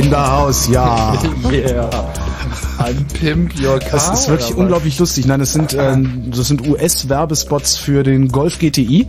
In 0.00 0.10
the 0.10 0.16
house, 0.16 0.68
ja. 0.68 1.14
Yeah. 1.50 1.90
Ein 2.78 3.06
Pimp 3.12 3.60
Your 3.60 3.78
Car. 3.78 3.90
Das 3.92 4.20
ist 4.20 4.28
wirklich 4.28 4.54
unglaublich 4.54 4.98
lustig. 4.98 5.26
Nein, 5.26 5.40
das 5.40 5.52
sind, 5.52 5.76
ähm, 5.78 6.30
das 6.34 6.48
sind 6.48 6.66
US-Werbespots 6.66 7.76
für 7.76 8.02
den 8.02 8.28
Golf 8.28 8.58
GTI. 8.58 9.02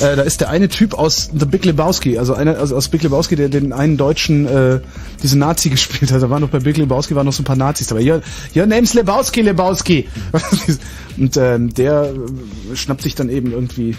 Äh, 0.00 0.16
da 0.16 0.22
ist 0.22 0.40
der 0.40 0.50
eine 0.50 0.68
Typ 0.68 0.92
aus 0.94 1.30
The 1.32 1.46
Big 1.46 1.64
Lebowski, 1.64 2.18
also 2.18 2.34
einer 2.34 2.58
also 2.58 2.76
aus 2.76 2.88
Big 2.88 3.02
Lebowski, 3.02 3.36
der 3.36 3.48
den 3.48 3.72
einen 3.72 3.96
Deutschen 3.96 4.46
äh, 4.46 4.80
diese 5.22 5.38
Nazi 5.38 5.70
gespielt 5.70 6.12
hat. 6.12 6.20
Da 6.20 6.28
waren 6.28 6.42
noch 6.42 6.50
bei 6.50 6.60
Big 6.60 6.76
Lebowski 6.76 7.14
waren 7.14 7.24
noch 7.24 7.32
so 7.32 7.42
ein 7.42 7.46
paar 7.46 7.56
Nazis 7.56 7.86
dabei. 7.86 8.02
Your, 8.02 8.20
your 8.54 8.66
name's 8.66 8.92
Lebowski, 8.92 9.40
Lebowski. 9.40 10.08
Und 11.16 11.36
ähm, 11.38 11.72
der 11.72 12.12
äh, 12.12 12.76
schnappt 12.76 13.02
sich 13.02 13.14
dann 13.14 13.30
eben 13.30 13.52
irgendwie 13.52 13.96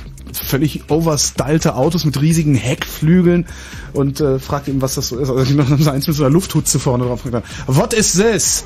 völlig 0.50 0.90
overstylte 0.90 1.76
Autos 1.76 2.06
mit 2.06 2.20
riesigen 2.20 2.56
Heckflügeln 2.56 3.46
und 3.94 4.20
äh, 4.20 4.40
fragt 4.40 4.68
ihm, 4.68 4.82
was 4.82 4.96
das 4.96 5.10
so 5.10 5.20
ist. 5.20 5.30
Also 5.30 5.54
machen 5.54 5.78
so 5.78 5.90
eins 5.90 6.08
mit 6.08 6.16
so 6.16 6.24
einer 6.24 6.34
Lufthutze 6.34 6.80
vorne 6.80 7.06
drauf. 7.06 7.22
Dann, 7.30 7.44
What 7.68 7.94
is 7.94 8.14
this? 8.14 8.66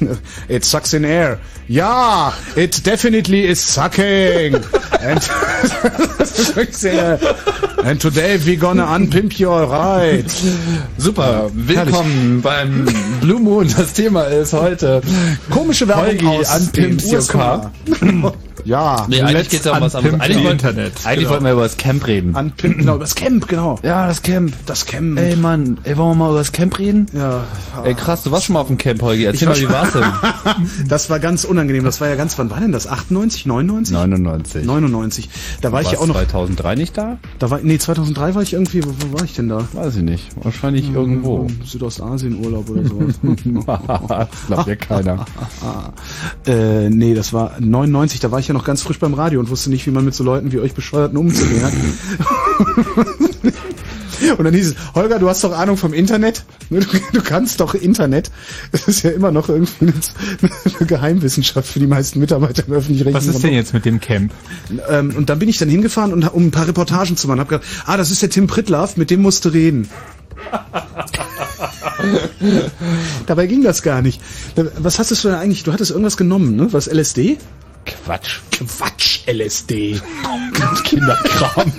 It 0.48 0.64
sucks 0.64 0.92
in 0.92 1.04
air. 1.04 1.38
Ja, 1.68 2.32
it 2.56 2.84
definitely 2.84 3.44
is 3.44 3.62
sucking. 3.62 4.56
And, 5.00 5.22
sehr, 6.72 7.18
and 7.84 7.98
today 8.00 8.38
we 8.44 8.56
gonna 8.56 8.84
unpimp 8.84 9.38
your 9.40 9.62
ride. 9.70 10.26
Super, 10.98 11.50
willkommen 11.54 12.42
beim 12.42 12.86
Blue 13.20 13.40
Moon. 13.40 13.72
Das 13.74 13.94
Thema 13.94 14.24
ist 14.24 14.52
heute 14.52 15.00
Komische 15.48 15.88
Werbung 15.88 16.06
Holgi 16.06 16.26
aus 16.26 16.48
an 16.50 16.70
den 16.72 16.96
Pimps 16.98 17.04
Your 17.06 17.14
USA. 17.14 17.72
Ja, 18.64 19.06
Nee, 19.08 19.22
eigentlich 19.22 19.48
geht's 19.50 19.64
ja 19.64 19.74
um 19.76 19.80
was 19.80 19.94
anderes. 19.94 20.20
Eigentlich, 20.20 20.36
im 20.38 20.44
wollten- 20.44 20.52
Internet. 20.66 20.92
eigentlich 21.04 21.18
Genau. 21.20 21.30
wollten 21.30 21.44
wir 21.44 21.52
über 21.52 21.62
das 21.62 21.76
Camp 21.76 22.06
reden. 22.06 22.34
Unpimp, 22.34 22.78
genau, 22.78 22.98
das 22.98 23.14
Camp, 23.14 23.48
genau. 23.48 23.78
Ja, 23.82 24.06
das 24.06 24.22
Camp. 24.22 24.52
Das 24.66 24.86
Camp. 24.86 25.18
Ey 25.18 25.36
Mann, 25.36 25.78
ey, 25.84 25.96
wollen 25.96 26.10
wir 26.10 26.14
mal 26.14 26.30
über 26.30 26.38
das 26.38 26.52
Camp 26.52 26.78
reden? 26.78 27.06
Ja, 27.12 27.44
Ey 27.84 27.94
krass, 27.94 28.22
du 28.22 28.30
warst 28.30 28.46
schon 28.46 28.54
mal 28.54 28.60
auf 28.60 28.66
dem 28.68 28.78
Camp, 28.78 29.00
Holgi. 29.02 29.24
Erzähl 29.24 29.48
Ich 29.50 29.62
mal, 29.68 29.70
war 29.72 29.86
wie 29.92 30.00
war's 30.02 30.44
denn? 30.44 30.88
das 30.88 31.10
war 31.10 31.18
ganz 31.20 31.44
unangenehm. 31.44 31.84
Das 31.84 32.00
war 32.00 32.08
ja 32.08 32.16
ganz, 32.16 32.38
wann 32.38 32.50
war 32.50 32.60
denn 32.60 32.72
das? 32.72 32.86
98, 32.86 33.46
99? 33.46 33.94
99. 33.94 34.64
99. 34.64 35.28
Da 35.60 35.72
war 35.72 35.80
ich 35.80 35.86
Warst 35.86 35.94
ja 35.94 36.00
auch 36.02 36.06
noch, 36.06 36.14
2003 36.16 36.74
nicht 36.74 36.96
da? 36.98 37.18
da 37.38 37.50
war, 37.50 37.60
nee, 37.62 37.78
2003 37.78 38.34
war 38.34 38.42
ich 38.42 38.52
irgendwie, 38.52 38.84
wo, 38.84 38.90
wo 38.98 39.18
war 39.18 39.24
ich 39.24 39.34
denn 39.34 39.48
da? 39.48 39.66
Weiß 39.72 39.96
ich 39.96 40.02
nicht. 40.02 40.28
Wahrscheinlich 40.42 40.92
irgendwo. 40.92 41.46
Im 41.48 41.64
Südostasien 41.64 42.38
Urlaub 42.44 42.68
oder 42.70 42.84
sowas. 42.84 43.14
Glaubt 44.46 44.66
ja 44.66 44.76
keiner. 44.76 45.24
äh, 46.46 46.90
nee, 46.90 47.14
das 47.14 47.32
war 47.32 47.52
99, 47.58 48.20
da 48.20 48.30
war 48.30 48.38
ich 48.38 48.48
ja 48.50 48.54
noch 48.54 48.64
ganz 48.64 48.82
frisch 48.82 48.98
beim 48.98 49.14
Radio 49.14 49.40
und 49.40 49.48
wusste 49.48 49.70
nicht, 49.70 49.86
wie 49.86 49.90
man 49.90 50.04
mit 50.04 50.14
so 50.14 50.24
Leuten 50.24 50.52
wie 50.52 50.58
euch 50.58 50.74
Bescheuerten 50.74 51.16
umzugehen 51.16 51.62
hat. 51.62 51.72
Und 54.36 54.44
dann 54.44 54.52
hieß 54.52 54.68
es, 54.68 54.74
Holger, 54.94 55.18
du 55.18 55.28
hast 55.28 55.42
doch 55.44 55.56
Ahnung 55.56 55.76
vom 55.76 55.94
Internet? 55.94 56.44
Du, 56.70 56.78
du 56.78 57.20
kannst 57.20 57.60
doch 57.60 57.74
Internet. 57.74 58.30
Das 58.70 58.86
ist 58.86 59.02
ja 59.02 59.10
immer 59.10 59.32
noch 59.32 59.48
irgendwie 59.48 59.86
eine, 59.86 59.92
eine 60.78 60.86
Geheimwissenschaft 60.86 61.68
für 61.68 61.80
die 61.80 61.88
meisten 61.88 62.20
Mitarbeiter 62.20 62.62
im 62.64 62.74
öffentlich-rechtlichen 62.74 63.28
Was 63.28 63.34
ist 63.34 63.42
denn 63.42 63.54
jetzt 63.54 63.74
mit 63.74 63.84
dem 63.84 63.98
Camp? 63.98 64.32
Ähm, 64.88 65.16
und 65.16 65.30
dann 65.30 65.40
bin 65.40 65.48
ich 65.48 65.58
dann 65.58 65.68
hingefahren, 65.68 66.12
und, 66.12 66.32
um 66.32 66.46
ein 66.46 66.50
paar 66.52 66.68
Reportagen 66.68 67.16
zu 67.16 67.26
machen. 67.26 67.40
Hab 67.40 67.48
gedacht, 67.48 67.66
ah, 67.86 67.96
das 67.96 68.12
ist 68.12 68.22
der 68.22 68.30
Tim 68.30 68.46
Pritlaff, 68.46 68.96
mit 68.96 69.10
dem 69.10 69.20
musst 69.20 69.46
du 69.46 69.48
reden. 69.48 69.88
Dabei 73.26 73.48
ging 73.48 73.64
das 73.64 73.82
gar 73.82 74.00
nicht. 74.00 74.20
Was 74.78 75.00
hattest 75.00 75.24
du 75.24 75.28
denn 75.28 75.38
eigentlich? 75.38 75.64
Du 75.64 75.72
hattest 75.72 75.90
irgendwas 75.90 76.16
genommen, 76.16 76.54
ne? 76.54 76.72
Was, 76.72 76.86
LSD? 76.86 77.38
Quatsch. 77.84 78.38
Quatsch, 78.50 79.20
LSD. 79.26 80.00
Kinderkram. 80.84 81.72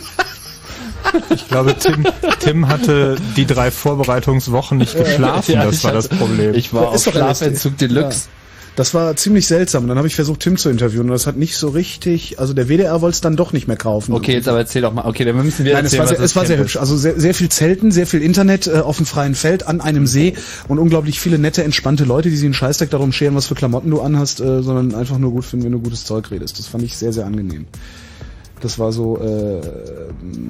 Ich 1.30 1.48
glaube, 1.48 1.76
Tim, 1.78 2.06
Tim 2.40 2.68
hatte 2.68 3.18
die 3.36 3.46
drei 3.46 3.72
Vorbereitungswochen 3.72 4.78
nicht 4.78 4.96
geschlafen, 4.98 5.52
Ja, 5.54 5.66
das 5.66 5.84
war 5.84 5.92
das 5.94 6.06
hatte- 6.06 6.16
Problem. 6.18 6.54
Ich 6.56 6.74
war 6.74 6.90
auf. 6.90 7.02
Schlafentzug 7.04 7.78
Deluxe. 7.78 8.28
Das 8.76 8.94
war 8.94 9.16
ziemlich 9.18 9.48
seltsam. 9.48 9.84
Und 9.84 9.90
dann 9.90 9.98
habe 9.98 10.08
ich 10.08 10.16
versucht, 10.16 10.40
Tim 10.42 10.56
zu 10.56 10.70
interviewen. 10.70 11.08
Und 11.08 11.12
das 11.12 11.28
hat 11.28 11.36
nicht 11.36 11.58
so 11.58 11.70
richtig. 11.70 12.40
Also 12.40 12.54
der 12.54 12.68
WDR 12.70 13.02
wollte 13.02 13.16
es 13.16 13.22
dann 13.22 13.36
doch 13.36 13.52
nicht 13.52 13.68
mehr 13.68 13.76
kaufen. 13.76 14.14
Okay, 14.14 14.34
jetzt 14.34 14.48
aber 14.48 14.60
erzähl 14.60 14.82
doch 14.82 14.94
mal. 14.94 15.06
Okay, 15.06 15.26
dann 15.26 15.36
müssen 15.36 15.66
wir 15.66 15.74
Nein, 15.74 15.86
es 15.86 15.94
erzählen, 15.94 16.10
war 16.10 16.16
sehr, 16.16 16.26
es 16.26 16.36
war 16.36 16.46
sehr 16.46 16.58
hübsch. 16.58 16.78
Also 16.78 16.96
sehr, 16.96 17.20
sehr 17.20 17.34
viel 17.34 17.50
Zelten, 17.50 17.92
sehr 17.92 18.08
viel 18.08 18.22
Internet 18.22 18.68
äh, 18.68 18.80
auf 18.80 18.98
dem 18.98 19.06
freien 19.06 19.36
Feld 19.36 19.68
an 19.68 19.82
einem 19.82 20.08
See 20.08 20.36
und 20.70 20.80
unglaublich 20.80 21.20
viele 21.20 21.38
nette, 21.38 21.64
entspannte 21.64 22.06
Leute, 22.06 22.30
die 22.30 22.38
sich 22.38 22.46
einen 22.46 22.54
Scheißdreck 22.54 22.90
darum 22.90 23.12
scheren, 23.12 23.36
was 23.36 23.48
für 23.48 23.56
Klamotten 23.56 23.92
du 23.92 24.02
anhast, 24.02 24.40
äh, 24.40 24.64
sondern 24.64 24.96
einfach 24.96 25.18
nur 25.18 25.32
gut 25.32 25.44
finden, 25.44 25.66
wenn 25.66 25.74
du 25.74 25.80
gutes 25.80 26.06
Zeug 26.06 26.32
redest. 26.32 26.58
Das 26.58 26.68
fand 26.68 26.84
ich 26.84 26.96
sehr, 26.98 27.12
sehr 27.12 27.26
angenehm. 27.26 27.66
Das 28.62 28.80
war 28.80 28.92
so 28.92 29.18
äh, 29.18 29.62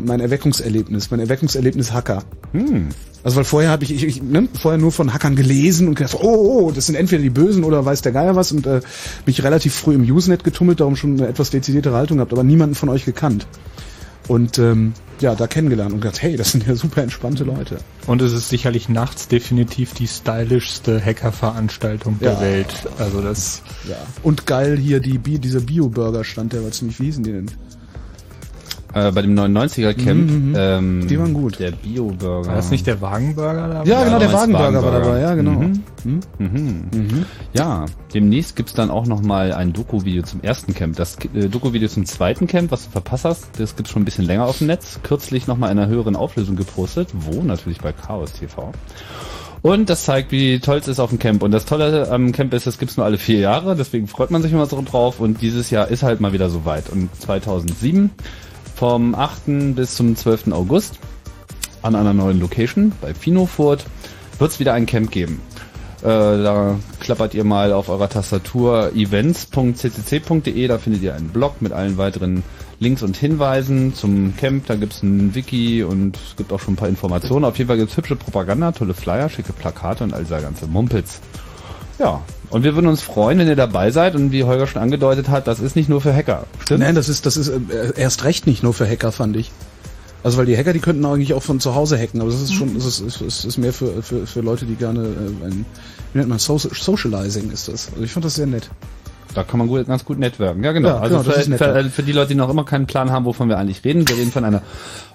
mein 0.05 0.19
Erweckungserlebnis, 0.19 1.11
mein 1.11 1.19
Erweckungserlebnis 1.19 1.91
Hacker. 1.93 2.23
Hm. 2.51 2.89
Also 3.23 3.37
weil 3.37 3.43
vorher 3.43 3.69
habe 3.69 3.83
ich, 3.83 3.93
ich, 3.93 4.03
ich 4.03 4.23
ne, 4.23 4.47
vorher 4.53 4.79
nur 4.79 4.91
von 4.91 5.13
Hackern 5.13 5.35
gelesen 5.35 5.87
und 5.87 5.95
gedacht, 5.95 6.15
oh, 6.19 6.67
oh, 6.67 6.71
das 6.71 6.87
sind 6.87 6.95
entweder 6.95 7.21
die 7.21 7.29
Bösen 7.29 7.63
oder 7.63 7.85
weiß 7.85 8.01
der 8.01 8.11
Geier 8.11 8.35
was 8.35 8.51
und 8.51 8.65
äh, 8.65 8.81
mich 9.25 9.43
relativ 9.43 9.75
früh 9.75 9.93
im 9.93 10.01
Usenet 10.01 10.43
getummelt, 10.43 10.79
darum 10.79 10.95
schon 10.95 11.17
eine 11.19 11.27
etwas 11.27 11.51
dezidierte 11.51 11.93
Haltung 11.93 12.17
gehabt, 12.17 12.33
aber 12.33 12.43
niemanden 12.43 12.75
von 12.75 12.89
euch 12.89 13.05
gekannt. 13.05 13.47
Und 14.27 14.59
ähm, 14.59 14.93
ja, 15.19 15.35
da 15.35 15.47
kennengelernt 15.47 15.93
und 15.93 16.01
gedacht, 16.01 16.21
hey, 16.21 16.35
das 16.35 16.51
sind 16.51 16.65
ja 16.65 16.75
super 16.75 17.03
entspannte 17.03 17.43
Leute. 17.43 17.79
Und 18.07 18.21
es 18.21 18.33
ist 18.33 18.49
sicherlich 18.49 18.87
nachts 18.89 19.27
definitiv 19.27 19.93
die 19.93 20.07
stylischste 20.07 21.03
Hackerveranstaltung 21.03 22.19
der 22.19 22.33
Ja. 22.33 22.41
Welt. 22.41 22.73
Also 22.97 23.21
das 23.21 23.61
Ja. 23.87 23.97
Und 24.23 24.45
geil 24.45 24.77
hier 24.77 24.99
die 24.99 25.17
Bi 25.17 25.37
dieser 25.37 25.59
Bio-Burger 25.59 26.23
stand, 26.23 26.53
der 26.53 26.63
war 26.63 26.71
ziemlich, 26.71 26.99
wie 26.99 27.05
hießen 27.05 27.23
die 27.23 27.31
denn? 27.33 27.51
Äh, 28.93 29.11
bei 29.11 29.21
dem 29.21 29.35
99er 29.37 29.93
Camp. 29.93 30.29
Mhm, 30.29 30.55
ähm, 30.57 31.07
Die 31.07 31.17
waren 31.17 31.33
gut. 31.33 31.59
Der 31.59 31.71
Bio-Burger. 31.71 32.47
war 32.49 32.55
das 32.55 32.71
nicht 32.71 32.85
der 32.87 32.99
Wagenburger 33.01 33.67
da? 33.67 33.83
Ja, 33.83 34.03
genau, 34.03 34.19
der 34.19 34.33
Wagenburger 34.33 34.83
war 34.83 34.91
dabei, 34.99 35.19
ja, 35.21 35.33
genau. 35.35 35.51
Mhm. 35.51 35.83
Mhm. 36.39 37.25
Ja, 37.53 37.85
demnächst 38.13 38.55
gibt's 38.55 38.73
dann 38.73 38.89
auch 38.89 39.05
nochmal 39.05 39.53
ein 39.53 39.71
Doku-Video 39.73 40.23
zum 40.23 40.41
ersten 40.41 40.73
Camp. 40.73 40.95
Das 40.97 41.17
äh, 41.33 41.47
Doku-Video 41.47 41.87
zum 41.87 42.05
zweiten 42.05 42.47
Camp, 42.47 42.71
was 42.71 42.85
du 42.85 42.91
verpasst 42.91 43.25
hast, 43.25 43.59
das 43.59 43.75
gibt's 43.75 43.91
schon 43.91 44.01
ein 44.01 44.05
bisschen 44.05 44.25
länger 44.25 44.45
auf 44.45 44.57
dem 44.57 44.67
Netz. 44.67 44.99
Kürzlich 45.03 45.47
nochmal 45.47 45.71
in 45.71 45.79
einer 45.79 45.87
höheren 45.87 46.15
Auflösung 46.15 46.55
gepostet. 46.55 47.09
Wo? 47.13 47.41
Natürlich 47.43 47.79
bei 47.79 47.93
Chaos 47.93 48.33
TV. 48.33 48.71
Und 49.61 49.89
das 49.91 50.05
zeigt, 50.05 50.31
wie 50.31 50.59
toll 50.59 50.77
es 50.79 50.87
ist 50.87 50.99
auf 50.99 51.11
dem 51.11 51.19
Camp. 51.19 51.43
Und 51.43 51.51
das 51.51 51.65
Tolle 51.65 52.09
am 52.09 52.31
Camp 52.31 52.51
ist, 52.53 52.65
es 52.65 52.79
gibt's 52.79 52.97
nur 52.97 53.05
alle 53.05 53.19
vier 53.19 53.39
Jahre, 53.39 53.75
deswegen 53.75 54.07
freut 54.07 54.31
man 54.31 54.41
sich 54.41 54.51
immer 54.51 54.65
so 54.65 54.81
drauf. 54.83 55.19
Und 55.19 55.41
dieses 55.41 55.69
Jahr 55.69 55.87
ist 55.89 56.01
halt 56.01 56.19
mal 56.19 56.33
wieder 56.33 56.49
soweit. 56.49 56.89
Und 56.89 57.09
2007, 57.21 58.09
vom 58.81 59.13
8. 59.13 59.75
bis 59.75 59.93
zum 59.93 60.15
12. 60.15 60.53
August, 60.53 60.97
an 61.83 61.93
einer 61.93 62.15
neuen 62.15 62.39
Location 62.39 62.91
bei 62.99 63.13
Finofurt, 63.13 63.85
wird's 64.39 64.59
wieder 64.59 64.73
ein 64.73 64.87
Camp 64.87 65.11
geben. 65.11 65.39
Äh, 66.01 66.07
da 66.07 66.79
klappert 66.99 67.35
ihr 67.35 67.43
mal 67.43 67.73
auf 67.73 67.89
eurer 67.89 68.09
Tastatur 68.09 68.91
events.ccc.de, 68.95 70.67
da 70.67 70.79
findet 70.79 71.03
ihr 71.03 71.13
einen 71.13 71.29
Blog 71.29 71.61
mit 71.61 71.73
allen 71.73 71.99
weiteren 71.99 72.41
Links 72.79 73.03
und 73.03 73.15
Hinweisen 73.15 73.93
zum 73.93 74.35
Camp. 74.35 74.65
Da 74.65 74.73
gibt's 74.73 75.03
ein 75.03 75.35
Wiki 75.35 75.83
und 75.83 76.17
es 76.17 76.35
gibt 76.35 76.51
auch 76.51 76.59
schon 76.59 76.73
ein 76.73 76.77
paar 76.77 76.89
Informationen. 76.89 77.45
Auf 77.45 77.59
jeden 77.59 77.67
Fall 77.67 77.77
gibt's 77.77 77.97
hübsche 77.97 78.15
Propaganda, 78.15 78.71
tolle 78.71 78.95
Flyer, 78.95 79.29
schicke 79.29 79.53
Plakate 79.53 80.05
und 80.05 80.15
all 80.15 80.23
dieser 80.23 80.41
ganze 80.41 80.65
Mumpitz. 80.65 81.21
Ja, 82.01 82.21
und 82.49 82.63
wir 82.63 82.73
würden 82.73 82.87
uns 82.87 83.01
freuen, 83.01 83.37
wenn 83.37 83.47
ihr 83.47 83.55
dabei 83.55 83.91
seid 83.91 84.15
und 84.15 84.31
wie 84.31 84.43
Holger 84.43 84.65
schon 84.65 84.81
angedeutet 84.81 85.29
hat, 85.29 85.45
das 85.45 85.59
ist 85.59 85.75
nicht 85.75 85.87
nur 85.87 86.01
für 86.01 86.15
Hacker. 86.15 86.45
Stimmt? 86.59 86.79
Nein, 86.79 86.95
das 86.95 87.09
ist, 87.09 87.27
das 87.27 87.37
ist 87.37 87.49
äh, 87.49 87.93
erst 87.95 88.23
recht 88.23 88.47
nicht 88.47 88.63
nur 88.63 88.73
für 88.73 88.89
Hacker, 88.89 89.11
fand 89.11 89.37
ich. 89.37 89.51
Also 90.23 90.39
weil 90.39 90.47
die 90.47 90.57
Hacker, 90.57 90.73
die 90.73 90.79
könnten 90.79 91.05
eigentlich 91.05 91.35
auch 91.35 91.43
von 91.43 91.59
zu 91.59 91.75
Hause 91.75 91.97
hacken, 91.99 92.19
aber 92.21 92.31
das 92.31 92.41
ist 92.41 92.53
schon, 92.53 92.73
das 92.73 92.99
ist, 92.99 93.21
ist, 93.21 93.45
ist, 93.45 93.57
mehr 93.57 93.71
für, 93.71 94.01
für, 94.01 94.25
für 94.25 94.41
Leute, 94.41 94.65
die 94.65 94.75
gerne 94.75 95.01
äh, 95.01 95.45
ein, 95.45 95.65
wie 96.13 96.19
nennt 96.19 96.29
man, 96.29 96.39
Social, 96.39 96.71
Socializing 96.73 97.51
ist 97.51 97.67
das. 97.67 97.89
Also 97.91 98.03
ich 98.03 98.11
fand 98.11 98.25
das 98.25 98.35
sehr 98.35 98.47
nett. 98.47 98.69
Da 99.35 99.43
kann 99.43 99.59
man 99.59 99.67
gut, 99.67 99.87
ganz 99.87 100.03
gut 100.03 100.17
networken. 100.19 100.63
Ja, 100.63 100.71
genau. 100.71 100.89
Ja, 100.89 100.99
also 100.99 101.17
genau, 101.17 101.23
das 101.23 101.45
für, 101.45 101.53
ist 101.53 101.57
für, 101.57 101.89
für 101.89 102.03
die 102.03 102.11
Leute, 102.11 102.29
die 102.29 102.35
noch 102.35 102.49
immer 102.49 102.65
keinen 102.65 102.87
Plan 102.87 103.11
haben, 103.11 103.25
wovon 103.25 103.47
wir 103.47 103.57
eigentlich 103.57 103.83
reden, 103.83 104.07
wir 104.07 104.17
reden 104.17 104.31
von 104.31 104.43
einer 104.43 104.63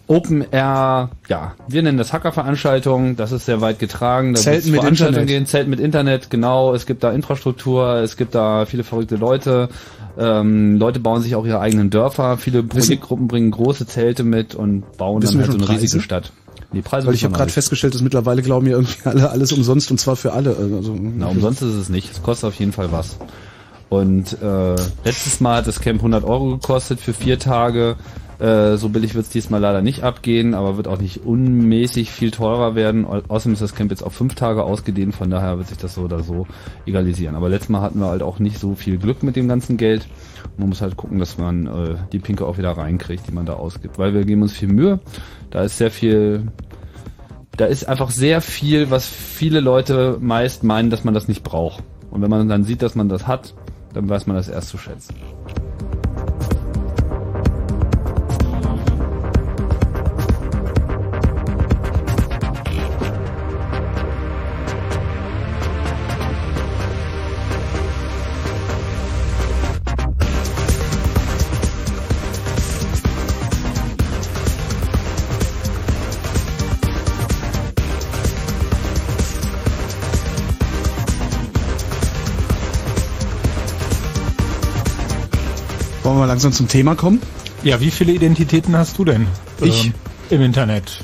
Open 0.09 0.45
Air, 0.53 1.11
ja, 1.29 1.55
wir 1.67 1.83
nennen 1.83 1.99
das 1.99 2.13
Hacker-Veranstaltung, 2.13 3.17
das 3.17 3.33
ist 3.33 3.47
sehr 3.47 3.61
weit 3.61 3.81
getragen. 3.81 4.35
Da 4.35 4.41
Zelten 4.41 4.71
mit 4.71 4.85
Internet. 4.85 5.27
gehen, 5.27 5.47
Zelten 5.47 5.71
mit 5.71 5.81
Internet, 5.81 6.31
genau. 6.31 6.75
Es 6.75 6.87
gibt 6.87 7.03
da 7.03 7.11
Infrastruktur, 7.11 7.97
es 7.97 8.17
gibt 8.17 8.35
da 8.35 8.67
viele 8.67 8.85
verrückte 8.85 9.17
Leute. 9.17 9.69
Ähm, 10.17 10.79
Leute 10.79 11.01
bauen 11.01 11.23
sich 11.23 11.35
auch 11.35 11.45
ihre 11.45 11.61
eigenen 11.61 11.91
Dörfer. 11.91 12.39
Viele 12.39 12.63
Projektgruppen 12.63 13.27
bringen 13.27 13.51
große 13.51 13.87
Zelte 13.87 14.23
mit 14.23 14.55
und 14.55 14.97
bauen 14.97 15.21
dann 15.21 15.37
halt 15.39 15.47
so 15.47 15.59
eine 15.59 15.67
schon 15.67 15.75
riesige 15.75 15.91
Preise? 15.91 16.01
Stadt. 16.01 16.33
Die 16.73 16.83
Preise 16.83 17.07
Weil 17.07 17.15
ich 17.15 17.25
habe 17.25 17.35
gerade 17.35 17.51
festgestellt, 17.51 17.95
dass 17.95 18.03
mittlerweile 18.03 18.43
glauben 18.43 18.67
ja 18.67 18.73
irgendwie 18.77 18.99
alle 19.05 19.31
alles 19.31 19.53
umsonst 19.53 19.91
und 19.91 19.99
zwar 19.99 20.17
für 20.17 20.33
alle. 20.33 20.51
Also, 20.51 20.97
Na, 20.99 21.27
umsonst 21.27 21.63
ist 21.63 21.75
es 21.75 21.89
nicht. 21.89 22.13
Es 22.13 22.23
kostet 22.23 22.49
auf 22.49 22.55
jeden 22.55 22.73
Fall 22.73 22.93
was. 22.93 23.17
Und 23.89 24.41
äh, 24.43 24.75
letztes 25.05 25.41
Mal 25.41 25.59
hat 25.59 25.67
das 25.67 25.81
Camp 25.81 26.01
100 26.01 26.25
Euro 26.25 26.53
gekostet 26.53 27.01
für 27.01 27.13
vier 27.13 27.39
Tage. 27.39 27.97
Äh, 28.39 28.77
so 28.77 28.91
billig 28.91 29.15
wird 29.15 29.25
es 29.27 29.31
diesmal 29.31 29.61
leider 29.61 29.81
nicht 29.81 30.03
abgehen, 30.03 30.55
aber 30.55 30.77
wird 30.77 30.89
auch 30.89 30.99
nicht 31.01 31.25
unmäßig 31.25 32.11
viel 32.11 32.31
teurer 32.31 32.75
werden. 32.75 33.07
Au- 33.07 33.23
Außerdem 33.29 33.55
ist 33.55 33.63
das 33.63 33.75
Camp 33.75 33.91
jetzt 33.91 34.03
auf 34.03 34.13
fünf 34.13 34.35
Tage 34.35 34.63
ausgedehnt, 34.63 35.15
von 35.15 35.31
daher 35.31 35.57
wird 35.57 35.69
sich 35.69 35.79
das 35.79 35.95
so 35.95 36.03
oder 36.03 36.23
so 36.23 36.47
egalisieren. 36.85 37.35
Aber 37.35 37.49
letztes 37.49 37.71
Mal 37.71 37.81
hatten 37.81 37.99
wir 37.99 38.09
halt 38.09 38.23
auch 38.23 38.39
nicht 38.39 38.59
so 38.59 38.75
viel 38.75 38.99
Glück 38.99 39.23
mit 39.23 39.37
dem 39.37 39.49
ganzen 39.49 39.77
Geld. 39.79 40.07
Man 40.59 40.69
muss 40.69 40.83
halt 40.83 40.97
gucken, 40.97 41.19
dass 41.19 41.39
man 41.39 41.67
äh, 41.67 41.95
die 42.13 42.19
Pinke 42.19 42.45
auch 42.47 42.59
wieder 42.59 42.73
reinkriegt, 42.73 43.27
die 43.27 43.33
man 43.33 43.47
da 43.47 43.55
ausgibt. 43.55 43.99
Weil 43.99 44.13
wir 44.13 44.25
geben 44.25 44.43
uns 44.43 44.53
viel 44.53 44.69
Mühe. 44.69 45.01
Da 45.51 45.63
ist 45.63 45.79
sehr 45.79 45.91
viel 45.91 46.49
da 47.57 47.65
ist 47.65 47.89
einfach 47.89 48.11
sehr 48.11 48.43
viel, 48.43 48.91
was 48.91 49.07
viele 49.09 49.61
Leute 49.61 50.19
meist 50.21 50.63
meinen, 50.63 50.91
dass 50.91 51.05
man 51.05 51.15
das 51.15 51.27
nicht 51.27 51.43
braucht. 51.43 51.83
Und 52.11 52.21
wenn 52.21 52.29
man 52.29 52.51
dann 52.51 52.65
sieht, 52.65 52.83
dass 52.83 52.95
man 52.95 53.09
das 53.09 53.27
hat, 53.27 53.55
dann 53.95 54.11
weiß 54.11 54.27
man 54.27 54.37
das 54.37 54.49
erst 54.51 54.69
zu 54.69 54.77
schätzen. 54.77 55.15
Langsam 86.37 86.53
zum 86.53 86.69
Thema 86.69 86.95
kommen? 86.95 87.23
Ja, 87.63 87.81
wie 87.81 87.91
viele 87.91 88.13
Identitäten 88.13 88.77
hast 88.77 88.99
du 88.99 89.07
denn? 89.07 89.27
Ich? 89.63 89.87
Ähm, 89.87 89.95
Im 90.29 90.43
Internet. 90.43 91.03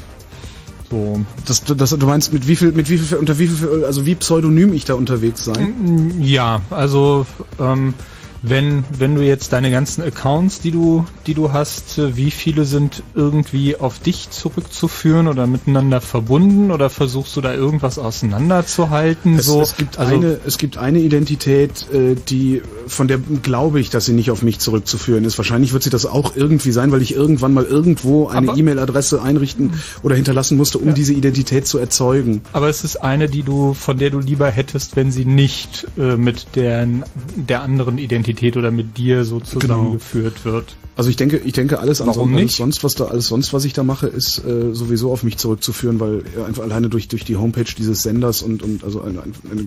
So. 0.91 1.25
Das, 1.47 1.65
das, 1.65 1.91
du 1.91 2.07
meinst, 2.07 2.35
mit 2.35 2.47
wie 2.47 2.55
viel, 2.55 2.73
mit 2.73 2.91
wie 2.91 2.99
viel, 2.99 3.17
unter 3.17 3.39
wie 3.39 3.47
viel, 3.47 3.85
also 3.87 4.05
wie 4.05 4.15
pseudonym 4.15 4.75
ich 4.75 4.85
da 4.85 4.93
unterwegs 4.93 5.43
sein? 5.43 6.21
Ja, 6.21 6.61
also 6.69 7.25
ähm, 7.59 7.95
wenn 8.43 8.85
wenn 8.99 9.15
du 9.15 9.23
jetzt 9.23 9.53
deine 9.53 9.71
ganzen 9.71 10.03
Accounts, 10.03 10.61
die 10.61 10.73
du 10.73 11.07
die 11.27 11.35
du 11.35 11.53
hast, 11.53 11.99
äh, 11.99 12.17
wie 12.17 12.33
viele 12.33 12.65
sind 12.65 13.05
irgendwie 13.15 13.77
auf 13.77 14.01
dich 14.01 14.31
zurückzuführen 14.31 15.29
oder 15.29 15.47
miteinander 15.47 16.01
verbunden 16.01 16.73
oder 16.73 16.91
versuchst 16.91 17.37
du 17.37 17.41
da 17.41 17.55
irgendwas 17.55 17.99
auseinanderzuhalten? 17.99 19.37
Es, 19.39 19.47
so, 19.47 19.63
es 19.63 19.77
gibt 19.77 19.99
also, 19.99 20.15
eine, 20.15 20.41
es 20.45 20.59
gibt 20.59 20.77
eine 20.77 20.99
Identität, 20.99 21.87
äh, 21.93 22.17
die 22.17 22.63
von 22.89 23.07
der 23.07 23.19
glaube 23.19 23.79
ich, 23.79 23.91
dass 23.91 24.07
sie 24.07 24.13
nicht 24.13 24.33
auf 24.33 24.43
mich 24.43 24.59
zurückzuführen 24.59 25.25
ist. 25.25 25.39
Wahrscheinlich 25.39 25.73
wird 25.73 25.85
sie 25.85 25.91
das 25.91 26.05
auch 26.05 26.35
irgendwie 26.35 26.73
sein, 26.73 26.91
weil 26.91 27.03
ich 27.03 27.15
irgendwann 27.15 27.55
mal 27.55 27.65
irgendwo 27.65 28.27
eine 28.27 28.57
E-Mail-Adresse 28.57 29.23
einrichten 29.23 29.73
oder 30.03 30.17
hinterlassen 30.17 30.57
musste, 30.57 30.79
um 30.79 30.95
diese 30.95 31.13
Identität 31.13 31.69
zu 31.69 31.79
erzeugen. 31.79 32.43
Aber 32.53 32.69
es 32.69 32.83
ist 32.83 32.97
eine, 32.97 33.29
die 33.29 33.45
du, 33.45 33.73
von 33.73 33.99
der 33.99 34.11
du 34.11 34.19
lieber 34.19 34.51
hättest, 34.51 34.97
wenn 34.97 35.13
sie 35.13 35.25
nicht 35.25 35.87
äh, 35.97 36.17
mit 36.17 36.57
der, 36.57 36.89
der 37.37 37.63
anderen 37.63 37.99
Identität 37.99 38.32
oder 38.57 38.71
mit 38.71 38.97
dir 38.99 39.25
so 39.25 39.41
zusammengeführt 39.41 40.45
wird. 40.45 40.77
Also 40.95 41.09
ich 41.09 41.17
denke, 41.17 41.39
ich 41.39 41.53
denke 41.53 41.79
alles, 41.79 42.01
Warum 42.01 42.35
ansonsten, 42.35 42.37
alles 42.37 42.57
sonst, 42.57 42.85
was 42.85 42.95
da 42.95 43.05
alles 43.07 43.27
sonst, 43.27 43.53
was 43.53 43.65
ich 43.65 43.73
da 43.73 43.83
mache, 43.83 44.07
ist 44.09 44.45
äh, 44.45 44.75
sowieso 44.75 45.11
auf 45.11 45.23
mich 45.23 45.39
zurückzuführen, 45.39 46.01
weil 46.01 46.23
äh, 46.37 46.45
einfach 46.45 46.63
alleine 46.63 46.91
durch 46.91 47.09
durch 47.09 47.25
die 47.25 47.37
Homepage 47.37 47.65
dieses 47.77 48.03
Senders 48.03 48.43
und 48.43 48.63
und 48.63 48.85
also 48.85 49.01
eine, 49.01 49.23
eine, 49.23 49.33
eine, 49.51 49.67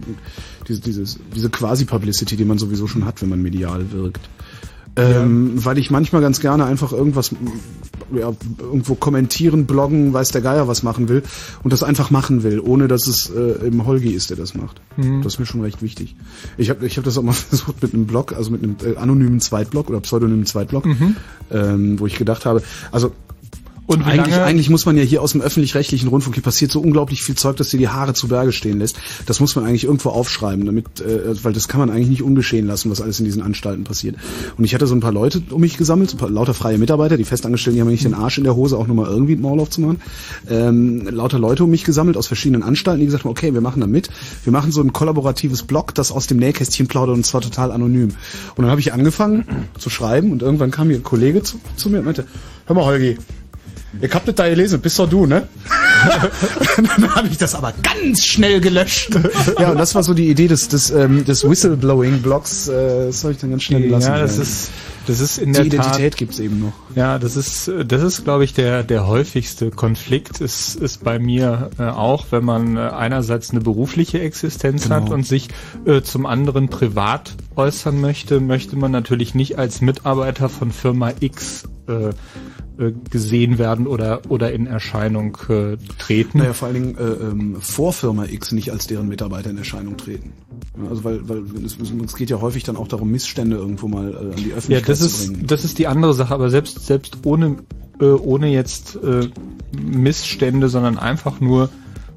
diese 0.67 0.81
dieses, 0.81 1.19
diese 1.35 1.49
Quasi-Publicity, 1.49 2.35
die 2.35 2.45
man 2.45 2.59
sowieso 2.59 2.87
schon 2.87 3.05
hat, 3.05 3.21
wenn 3.21 3.29
man 3.29 3.41
medial 3.41 3.91
wirkt. 3.91 4.29
Ähm, 4.97 5.65
Weil 5.65 5.77
ich 5.77 5.91
manchmal 5.91 6.21
ganz 6.21 6.39
gerne 6.39 6.65
einfach 6.65 6.93
irgendwas 6.93 7.31
ja, 8.13 8.31
irgendwo 8.59 8.95
kommentieren, 8.95 9.65
bloggen, 9.65 10.13
weiß 10.13 10.31
der 10.31 10.41
Geier 10.41 10.67
was 10.67 10.83
machen 10.83 11.09
will 11.09 11.23
und 11.63 11.73
das 11.73 11.83
einfach 11.83 12.11
machen 12.11 12.43
will, 12.43 12.59
ohne 12.59 12.87
dass 12.87 13.07
es 13.07 13.29
äh, 13.29 13.65
im 13.67 13.85
Holgi 13.85 14.11
ist, 14.11 14.29
der 14.29 14.37
das 14.37 14.53
macht. 14.53 14.79
Das 15.21 15.33
ist 15.33 15.39
mir 15.39 15.45
schon 15.45 15.61
recht 15.61 15.81
wichtig. 15.81 16.15
Ich 16.57 16.69
habe 16.69 16.85
ich 16.85 16.97
hab 16.97 17.03
das 17.03 17.17
auch 17.17 17.23
mal 17.23 17.33
versucht 17.33 17.81
mit 17.81 17.93
einem 17.93 18.05
Blog, 18.05 18.33
also 18.33 18.51
mit 18.51 18.63
einem 18.63 18.77
äh, 18.85 18.95
anonymen 18.97 19.41
Zweitblog 19.41 19.89
oder 19.89 19.99
pseudonymen 19.99 20.45
Zweitblog, 20.45 20.85
ähm, 21.51 21.99
wo 21.99 22.05
ich 22.05 22.15
gedacht 22.17 22.45
habe, 22.45 22.61
also 22.91 23.11
Und 23.87 24.03
eigentlich, 24.03 24.35
eigentlich 24.35 24.69
muss 24.69 24.85
man 24.85 24.97
ja 24.97 25.03
hier 25.03 25.21
aus 25.21 25.33
dem 25.33 25.41
öffentlich-rechtlichen 25.41 26.09
Rundfunk, 26.09 26.35
hier 26.35 26.43
passiert 26.43 26.71
so 26.71 26.79
unglaublich 26.79 27.21
viel 27.21 27.35
Zeug, 27.35 27.57
dass 27.57 27.69
dir 27.69 27.77
die 27.77 27.87
Haare 27.87 28.13
zu 28.13 28.27
Berge 28.27 28.51
stehen 28.51 28.79
lässt. 28.79 28.97
Das 29.27 29.39
muss 29.39 29.55
man 29.55 29.65
eigentlich 29.65 29.83
irgendwo 29.83 30.09
aufschreiben, 30.09 30.65
damit, 30.65 31.01
äh, 31.01 31.43
weil 31.43 31.53
das 31.53 31.67
kann 31.67 31.79
man 31.79 31.91
eigentlich 31.91 32.09
nicht 32.09 32.23
ungeschehen 32.23 32.65
lassen, 32.65 32.89
was 32.89 33.01
alles 33.01 33.19
in 33.19 33.25
diesen 33.25 33.43
Anstalten 33.43 33.83
passiert. 33.83 34.15
Und 34.57 34.65
ich 34.65 34.73
hatte 34.73 34.87
so 34.87 34.95
ein 34.95 35.01
paar 35.01 35.11
Leute 35.11 35.43
um 35.51 35.61
mich 35.61 35.77
gesammelt, 35.77 36.09
so 36.09 36.17
ein 36.17 36.19
paar 36.19 36.31
lauter 36.31 36.55
freie 36.55 36.79
Mitarbeiter, 36.79 37.15
die 37.15 37.25
Festangestellten, 37.25 37.75
die 37.75 37.81
haben 37.81 37.89
ja 37.89 37.91
nicht 37.91 38.05
den 38.05 38.15
Arsch 38.15 38.39
in 38.39 38.43
der 38.43 38.55
Hose, 38.55 38.75
auch 38.75 38.87
nur 38.87 38.95
mal 38.95 39.07
irgendwie 39.07 39.33
einen 39.33 39.43
Maul 39.43 39.59
aufzumachen. 39.59 40.01
Ähm, 40.49 41.07
lauter 41.07 41.37
Leute 41.37 41.63
um 41.63 41.69
mich 41.69 41.83
gesammelt 41.83 42.17
aus 42.17 42.25
verschiedenen 42.25 42.63
Anstalten, 42.63 43.01
die 43.01 43.05
gesagt 43.05 43.23
haben, 43.23 43.31
okay, 43.31 43.53
wir 43.53 43.61
machen 43.61 43.81
da 43.81 43.87
mit. 43.87 44.09
Wir 44.43 44.51
machen 44.51 44.71
so 44.71 44.81
ein 44.81 44.93
kollaboratives 44.93 45.61
Blog, 45.61 45.93
das 45.93 46.11
aus 46.11 46.25
dem 46.25 46.37
Nähkästchen 46.37 46.87
plaudert 46.87 47.15
und 47.15 47.25
zwar 47.25 47.41
total 47.41 47.71
anonym. 47.71 48.09
Und 48.55 48.63
dann 48.63 48.71
habe 48.71 48.81
ich 48.81 48.93
angefangen 48.93 49.45
zu 49.77 49.91
schreiben 49.91 50.31
und 50.31 50.41
irgendwann 50.41 50.71
kam 50.71 50.87
hier 50.87 50.97
ein 50.97 51.03
Kollege 51.03 51.43
zu, 51.43 51.59
zu 51.75 51.89
mir 51.91 51.99
und 51.99 52.05
meinte, 52.05 52.25
hör 52.65 52.75
mal 52.75 52.85
Holgi, 52.85 53.17
ich 54.01 54.13
hab 54.13 54.25
das 54.25 54.35
da 54.35 54.49
gelesen, 54.49 54.81
bist 54.81 54.99
doch 54.99 55.09
du, 55.09 55.25
ne? 55.25 55.47
dann 56.77 57.15
habe 57.15 57.27
ich 57.29 57.37
das 57.37 57.55
aber 57.55 57.73
ganz 57.81 58.25
schnell 58.25 58.59
gelöscht. 58.59 59.17
ja, 59.59 59.71
und 59.71 59.77
das 59.77 59.95
war 59.95 60.03
so 60.03 60.13
die 60.13 60.29
Idee 60.29 60.47
des, 60.47 60.67
des, 60.67 60.91
ähm, 60.91 61.23
des 61.25 61.47
Whistleblowing-Blogs. 61.47 62.67
Äh, 62.67 63.05
das 63.07 63.23
habe 63.23 63.33
ich 63.33 63.39
dann 63.39 63.51
ganz 63.51 63.63
schnell 63.63 63.83
gelassen. 63.83 64.07
Ja, 64.07 64.19
das 64.19 64.37
ist, 64.37 64.71
das 65.07 65.19
ist 65.19 65.37
in 65.37 65.53
die 65.53 65.69
der 65.69 65.79
Tat 65.79 65.87
Identität 65.87 66.17
gibt's 66.17 66.39
eben 66.39 66.59
noch. 66.59 66.73
Ja, 66.95 67.19
das 67.19 67.37
ist, 67.37 67.71
das 67.87 68.01
ist, 68.01 68.23
glaube 68.23 68.43
ich, 68.43 68.53
der, 68.53 68.83
der 68.83 69.07
häufigste 69.07 69.71
Konflikt 69.71 70.41
ist, 70.41 70.75
ist 70.75 71.03
bei 71.03 71.19
mir 71.19 71.69
äh, 71.79 71.83
auch, 71.83 72.25
wenn 72.31 72.43
man 72.43 72.75
äh, 72.77 72.79
einerseits 72.81 73.51
eine 73.51 73.61
berufliche 73.61 74.19
Existenz 74.19 74.83
Genau. 74.83 74.95
hat 74.95 75.09
und 75.09 75.25
sich 75.25 75.49
äh, 75.85 76.01
zum 76.01 76.25
anderen 76.25 76.69
privat 76.69 77.33
äußern 77.55 77.99
möchte, 78.01 78.39
möchte 78.39 78.75
man 78.75 78.91
natürlich 78.91 79.35
nicht 79.35 79.57
als 79.57 79.81
Mitarbeiter 79.81 80.49
von 80.49 80.71
Firma 80.71 81.11
X 81.19 81.63
äh, 81.87 82.09
äh, 82.77 82.91
gesehen 83.09 83.57
werden 83.57 83.87
oder, 83.87 84.21
oder 84.29 84.51
in 84.53 84.67
Erscheinung 84.67 85.37
äh, 85.49 85.77
treten. 85.97 86.39
Naja, 86.39 86.53
vor 86.53 86.67
allen 86.67 86.95
Dingen 86.95 86.97
äh, 86.97 87.03
ähm, 87.03 87.57
vor 87.61 87.93
Firma 87.93 88.25
X 88.25 88.51
nicht 88.51 88.71
als 88.71 88.87
deren 88.87 89.07
Mitarbeiter 89.07 89.49
in 89.49 89.57
Erscheinung 89.57 89.97
treten. 89.97 90.33
Ja, 90.81 90.89
Also 90.89 91.03
weil, 91.03 91.27
weil 91.29 91.43
es, 91.65 91.77
es 91.77 92.15
geht 92.15 92.29
ja 92.29 92.41
häufig 92.41 92.63
dann 92.63 92.75
auch 92.77 92.87
darum, 92.87 93.11
Missstände 93.11 93.55
irgendwo 93.57 93.87
mal 93.87 94.13
äh, 94.13 94.17
an 94.17 94.35
die 94.37 94.49
Ja, 94.49 94.55
Öffentlichkeit 94.55 94.89
das 94.89 94.99
zu 94.99 95.05
ist, 95.05 95.27
bringen. 95.27 95.47
das 95.47 95.63
ist 95.65 95.77
die 95.79 95.87
andere 95.87 96.13
Sache, 96.13 96.33
aber 96.33 96.49
selbst, 96.49 96.85
selbst 96.85 97.17
ohne, 97.23 97.57
äh, 97.99 98.05
ohne 98.05 98.47
jetzt 98.49 98.95
äh, 99.03 99.27
Missstände, 99.81 100.69
sondern 100.69 100.97
einfach 100.97 101.39
nur 101.39 101.69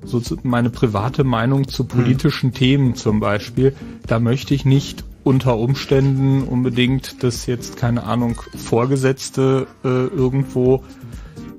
so 0.05 0.21
zu, 0.21 0.37
meine 0.43 0.71
private 0.71 1.25
Meinung 1.25 1.69
zu 1.69 1.85
politischen 1.85 2.53
Themen 2.53 2.95
zum 2.95 3.21
Beispiel, 3.21 3.75
da 4.07 4.21
möchte 4.21 4.55
ich 4.55 4.65
nicht 4.65 5.05
unter 5.29 5.59
Umständen 5.59 6.43
unbedingt, 6.43 7.23
dass 7.23 7.45
jetzt, 7.45 7.77
keine 7.77 8.05
Ahnung, 8.05 8.41
Vorgesetzte 8.57 9.67
äh, 9.85 9.89
irgendwo 9.89 10.83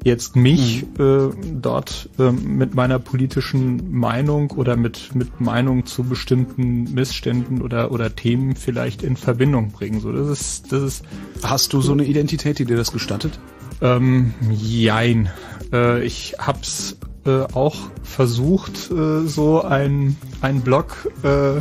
jetzt 0.04 0.36
mich 0.36 0.88
äh, 0.98 1.30
dort 1.54 2.10
äh, 2.18 2.32
mit 2.32 2.74
meiner 2.74 2.98
politischen 2.98 3.92
Meinung 3.92 4.50
oder 4.50 4.76
mit, 4.76 5.14
mit 5.14 5.40
Meinung 5.40 5.86
zu 5.86 6.04
bestimmten 6.04 6.92
Missständen 6.96 7.62
oder, 7.62 7.92
oder 7.92 8.16
Themen 8.16 8.56
vielleicht 8.56 9.04
in 9.04 9.16
Verbindung 9.16 9.72
bringen. 9.72 10.00
So, 10.00 10.12
das 10.12 10.30
ist, 10.30 10.72
das 10.72 10.82
ist 10.82 11.06
Hast 11.44 11.74
du 11.74 11.82
so 11.82 11.92
eine 11.92 12.06
Identität, 12.06 12.58
die 12.58 12.66
dir 12.66 12.76
das 12.76 12.92
gestattet? 12.92 13.40
ähm, 13.82 14.34
jein. 14.52 15.30
Äh, 15.72 16.04
ich 16.04 16.36
hab's 16.40 16.98
äh, 17.26 17.42
auch 17.54 17.76
versucht, 18.04 18.92
äh, 18.92 19.28
so 19.28 19.62
ein, 19.62 20.18
ein 20.42 20.62
Blog, 20.62 21.12
äh, 21.24 21.58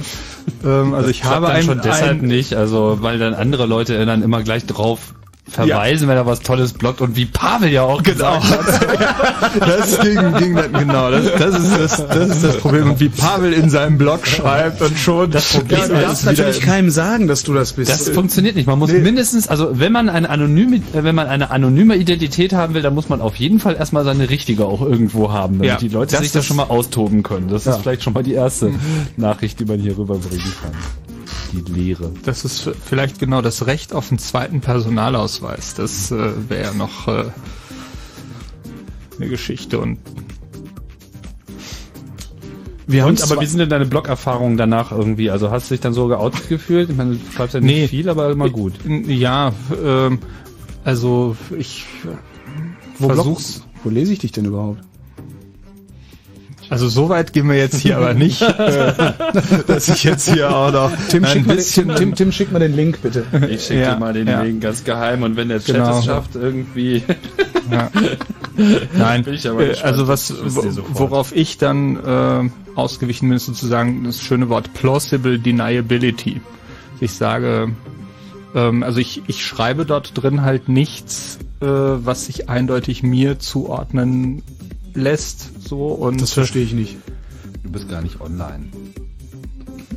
ähm, 0.65 0.95
also 0.95 1.11
ich 1.11 1.25
habe 1.25 1.47
dann 1.47 1.57
ein, 1.57 1.63
schon 1.63 1.81
deshalb 1.83 2.23
ein, 2.23 2.29
nicht, 2.29 2.55
also 2.55 2.99
weil 3.01 3.19
dann 3.19 3.35
andere 3.35 3.67
Leute 3.67 4.05
dann 4.07 4.23
immer 4.23 4.43
gleich 4.43 4.67
drauf 4.67 5.15
verweisen, 5.51 6.09
wenn 6.09 6.17
er 6.17 6.27
was 6.27 6.41
Tolles 6.41 6.73
blockt 6.73 7.01
und 7.01 7.17
wie 7.17 7.27
Pavel 7.27 7.71
ja 7.71 7.83
auch 7.83 8.03
Genau. 8.03 8.39
gesagt 8.41 8.81
hat. 8.81 9.61
Das 9.61 10.01
ging, 10.01 10.15
ging 10.35 10.55
dann, 10.55 10.73
genau, 10.73 11.11
das, 11.11 11.25
das, 11.39 11.59
ist 11.59 11.79
das, 11.79 12.07
das 12.09 12.29
ist 12.31 12.45
das 12.45 12.57
Problem. 12.59 12.91
Und 12.91 13.01
wie 13.01 13.09
Pavel 13.09 13.53
in 13.53 13.71
seinem 13.71 13.99
Blog 13.99 14.27
schreibt 14.27 14.81
und 14.83 14.97
schon 14.99 15.31
das 15.31 15.53
Problem 15.53 15.81
du 15.89 16.01
darfst 16.01 16.25
natürlich 16.25 16.61
keinem 16.61 16.91
sagen, 16.91 17.27
dass 17.29 17.43
du 17.43 17.55
das 17.55 17.73
bist. 17.73 17.91
Das 17.91 18.09
funktioniert 18.11 18.57
nicht. 18.57 18.67
Man 18.67 18.79
muss 18.79 18.93
mindestens, 18.93 19.49
also 19.49 19.71
wenn 19.73 19.93
man 19.93 20.09
eine 20.09 20.29
anonyme, 20.29 20.77
äh, 20.77 20.81
wenn 21.05 21.15
man 21.15 21.27
eine 21.27 21.51
anonyme 21.51 21.97
Identität 21.97 22.53
haben 22.53 22.75
will, 22.75 22.83
dann 22.83 22.95
muss 22.95 23.09
man 23.09 23.21
auf 23.21 23.37
jeden 23.37 23.59
Fall 23.61 23.77
erstmal 23.77 24.05
seine 24.05 24.29
richtige 24.31 24.67
auch 24.67 24.83
irgendwo 24.83 25.33
haben, 25.33 25.55
damit 25.55 25.69
Ja, 25.69 25.77
die 25.77 25.89
Leute 25.89 26.13
das 26.13 26.23
sich 26.23 26.33
da 26.33 26.43
schon 26.43 26.57
mal 26.57 26.65
austoben 26.65 27.23
können. 27.23 27.49
Das 27.49 27.67
ist 27.67 27.79
vielleicht 27.79 28.03
schon 28.03 28.13
mal 28.13 28.23
die 28.23 28.35
erste 28.35 28.73
Nachricht, 29.17 29.61
die 29.61 29.65
man 29.65 29.79
hier 29.81 29.97
rüberbringen 29.97 30.53
kann. 30.63 30.73
Die 31.53 31.73
Lehre. 31.73 32.13
Das 32.25 32.45
ist 32.45 32.71
vielleicht 32.85 33.19
genau 33.19 33.41
das 33.43 33.67
Recht 33.67 33.93
auf 33.95 34.11
einen 34.11 34.19
zweiten 34.19 34.61
Personalausweis. 34.61 35.75
Das 35.75 36.11
äh, 36.11 36.31
wäre 36.49 36.65
ja 36.65 36.75
noch 36.75 37.09
äh, 37.09 37.25
eine 39.19 39.29
Geschichte. 39.29 39.79
Und 39.79 39.99
wir 42.87 43.03
haben 43.03 43.11
Und, 43.11 43.23
aber 43.23 43.41
wie 43.41 43.47
sind 43.47 43.59
denn 43.59 43.69
deine 43.69 43.87
Blog-Erfahrungen 43.87 44.57
danach 44.57 44.93
irgendwie? 44.93 45.31
Also 45.31 45.51
hast 45.51 45.71
du 45.71 45.75
dich 45.75 45.81
dann 45.81 45.93
so 45.93 46.07
geoutet 46.09 46.49
gefühlt? 46.49 46.89
Ich 46.91 46.97
meine, 46.97 47.17
du 47.17 47.21
schreibst 47.35 47.55
ja 47.55 47.61
nicht 47.61 47.75
Nee. 47.75 47.89
viel, 47.89 48.09
aber 48.09 48.31
immer 48.31 48.49
gut. 48.49 48.75
ja, 49.07 49.53
ähm, 49.85 50.19
also 50.85 51.37
ich 51.59 51.85
wo, 52.99 53.09
versuch's. 53.09 53.61
Blog, 53.61 53.69
wo 53.85 53.91
lese 53.91 54.13
ich 54.15 54.19
dich 54.21 54.33
denn 54.33 54.47
überhaupt? 54.47 54.81
Also 56.71 56.89
so 56.89 57.09
weit 57.09 57.33
gehen 57.33 57.49
wir 57.49 57.57
jetzt 57.57 57.77
hier 57.81 57.97
aber 57.97 58.13
nicht, 58.15 58.43
äh, 58.59 58.93
dass 59.67 59.89
ich 59.89 60.05
jetzt 60.05 60.29
hier 60.33 60.55
auch 60.55 60.71
noch 60.71 60.93
Tim, 61.09 61.25
ein 61.25 61.31
schick 61.31 61.47
mal, 61.47 61.55
den- 61.55 61.57
bisschen 61.57 61.89
Tim, 61.89 61.97
Tim, 61.97 62.15
Tim, 62.15 62.33
schick 62.33 62.53
mal 62.53 62.59
den 62.59 62.75
Link 62.77 63.01
bitte. 63.03 63.25
Ich 63.49 63.65
schicke 63.65 63.81
Ja, 63.81 63.95
dir 63.95 64.01
mal 64.01 64.13
den 64.13 64.27
ja. 64.29 64.43
Link 64.43 64.61
ganz 64.61 64.85
geheim 64.85 65.23
und 65.23 65.37
wenn 65.37 65.49
der 65.49 65.61
Chat 65.61 65.77
Genau. 65.77 65.99
es 65.99 66.05
schafft, 66.05 66.35
irgendwie 66.37 67.03
Ja. 67.71 67.91
Nein, 68.99 69.23
Bin 69.25 69.35
ich 69.35 69.49
aber 69.49 69.65
gespannt. 69.67 69.85
also 69.93 70.09
was, 70.09 70.35
worauf 70.95 71.35
ich 71.35 71.59
dann 71.59 71.97
äh, 72.05 72.51
ausgewichen 72.75 73.29
bin, 73.29 73.37
ist 73.37 73.47
sozusagen 73.47 74.05
das 74.05 74.21
schöne 74.21 74.49
Wort 74.49 74.75
plausible 74.75 75.39
deniability. 75.39 76.41
Ich 77.01 77.13
sage, 77.13 77.71
ähm, 78.55 78.83
also 78.83 78.99
ich, 78.99 79.23
ich 79.29 79.45
schreibe 79.45 79.87
dort 79.87 80.13
drin 80.21 80.43
halt 80.43 80.69
nichts, 80.69 81.39
äh, 81.61 81.67
was 81.67 82.27
sich 82.27 82.49
eindeutig 82.49 83.03
mir 83.05 83.39
zuordnen 83.39 84.43
lässt, 84.95 85.51
so 85.61 85.89
und 85.89 86.21
Das 86.21 86.33
verstehe 86.33 86.65
ich 86.65 86.73
nicht. 86.73 86.97
Du 87.63 87.71
bist 87.71 87.89
gar 87.89 88.03
nicht 88.03 88.21
online. 88.21 88.71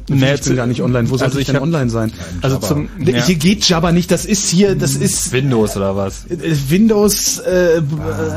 Nee, 0.10 0.34
ich 0.36 0.42
bin 0.42 0.56
gar 0.56 0.68
nicht 0.68 0.82
online. 0.82 1.10
Wo 1.10 1.18
soll 1.18 1.26
also 1.28 1.38
ich 1.38 1.44
ich 1.44 1.48
denn 1.48 1.56
hab- 1.58 1.64
online 1.64 1.90
sein? 1.90 2.12
also 2.42 2.58
zum 2.58 2.90
ja. 3.00 3.24
Hier 3.26 3.36
geht 3.36 3.68
Jabba 3.68 3.92
nicht. 3.92 4.12
Das 4.12 4.26
ist 4.26 4.50
hier, 4.50 4.76
das 4.76 4.96
ist 4.96 5.32
Windows 5.32 5.76
oder 5.78 5.96
was? 5.96 6.26
äh, 6.30 6.38
Windows 6.70 7.40
äh, 7.40 7.78
äh, 7.78 7.82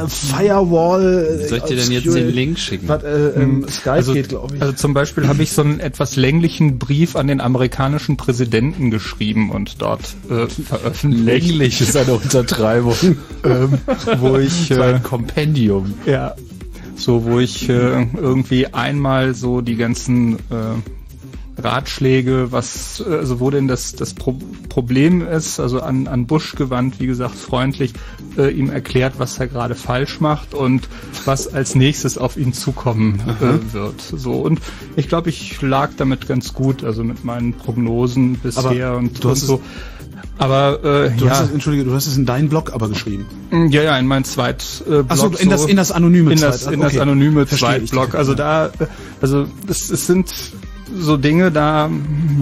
Firewall. 0.08 1.38
Wie 1.42 1.48
soll 1.48 1.58
ich 1.58 1.64
dir 1.64 1.76
denn 1.76 1.92
jetzt 1.92 2.14
den 2.14 2.30
Link 2.30 2.58
schicken? 2.58 2.88
Was, 2.88 3.02
äh, 3.02 3.28
ähm, 3.36 3.66
Skype 3.68 3.92
also, 3.92 4.12
geht, 4.12 4.28
glaube 4.28 4.56
ich. 4.56 4.62
also 4.62 4.74
zum 4.74 4.94
Beispiel 4.94 5.26
habe 5.28 5.42
ich 5.42 5.52
so 5.52 5.62
einen 5.62 5.80
etwas 5.80 6.16
länglichen 6.16 6.78
Brief 6.78 7.16
an 7.16 7.26
den 7.26 7.40
amerikanischen 7.40 8.16
Präsidenten 8.16 8.90
geschrieben 8.90 9.50
und 9.50 9.80
dort 9.80 10.02
äh, 10.30 10.46
veröffentlicht, 10.46 11.48
Länglich 11.48 11.80
ist 11.80 11.96
eine 11.96 12.14
Untertreibung. 12.14 12.94
ähm, 13.44 13.78
wo 14.18 14.36
ich 14.38 14.68
So 14.68 14.74
äh, 14.74 14.94
ein 14.94 15.02
Kompendium. 15.02 15.94
ja 16.06 16.34
so 16.96 17.24
wo 17.24 17.40
ich 17.40 17.68
äh, 17.68 18.06
irgendwie 18.16 18.68
einmal 18.68 19.34
so 19.34 19.60
die 19.60 19.74
ganzen 19.76 20.36
äh, 20.36 20.38
Ratschläge, 21.64 22.48
was 22.52 23.02
also 23.08 23.40
wo 23.40 23.50
denn 23.50 23.66
das 23.68 23.94
das 23.94 24.14
Pro 24.14 24.36
Problem 24.68 25.26
ist, 25.26 25.60
also 25.60 25.80
an 25.80 26.06
an 26.06 26.26
Bush 26.26 26.54
gewandt, 26.56 27.00
wie 27.00 27.06
gesagt 27.06 27.34
freundlich 27.34 27.92
äh, 28.36 28.50
ihm 28.50 28.70
erklärt, 28.70 29.14
was 29.18 29.38
er 29.38 29.46
gerade 29.48 29.74
falsch 29.74 30.20
macht 30.20 30.54
und 30.54 30.88
was 31.24 31.52
als 31.52 31.74
nächstes 31.74 32.18
auf 32.18 32.36
ihn 32.36 32.52
zukommen 32.52 33.20
äh, 33.40 33.72
wird. 33.72 34.00
So 34.00 34.32
und 34.34 34.60
ich 34.96 35.08
glaube, 35.08 35.30
ich 35.30 35.60
lag 35.62 35.90
damit 35.96 36.28
ganz 36.28 36.52
gut, 36.52 36.84
also 36.84 37.02
mit 37.04 37.24
meinen 37.24 37.54
Prognosen 37.54 38.34
bisher 38.38 38.88
Aber 38.88 38.98
und, 38.98 39.22
du 39.22 39.28
und 39.28 39.32
hast 39.32 39.42
es- 39.42 39.48
so. 39.48 39.60
Aber 40.36 40.82
äh, 40.82 41.10
Du 41.16 41.26
ja, 41.26 41.30
hast 41.30 41.42
es, 41.44 41.50
Entschuldige, 41.52 41.84
du 41.84 41.94
hast 41.94 42.08
es 42.08 42.16
in 42.16 42.26
deinen 42.26 42.48
Blog 42.48 42.72
aber 42.72 42.88
geschrieben. 42.88 43.24
ja, 43.70 43.82
ja, 43.82 43.96
in 43.98 44.06
mein 44.06 44.24
Zweit 44.24 44.64
äh, 44.86 44.90
Blog 44.90 45.06
Ach 45.08 45.16
so, 45.16 45.26
in 45.28 45.48
das- 45.48 45.66
in 45.66 45.76
das 45.76 45.92
anonyme 45.92 46.32
in 46.32 46.40
das, 46.40 46.62
Zweit- 46.62 46.74
in 46.74 46.80
das 46.80 46.92
okay. 46.92 47.00
anonyme 47.02 47.46
Verstehe. 47.46 47.68
Zweitblog. 47.84 48.14
Also 48.16 48.34
da, 48.34 48.66
äh, 48.66 48.70
also 49.20 49.46
es, 49.68 49.90
es 49.90 50.06
sind 50.08 50.32
so 50.92 51.16
Dinge, 51.16 51.50
da 51.50 51.90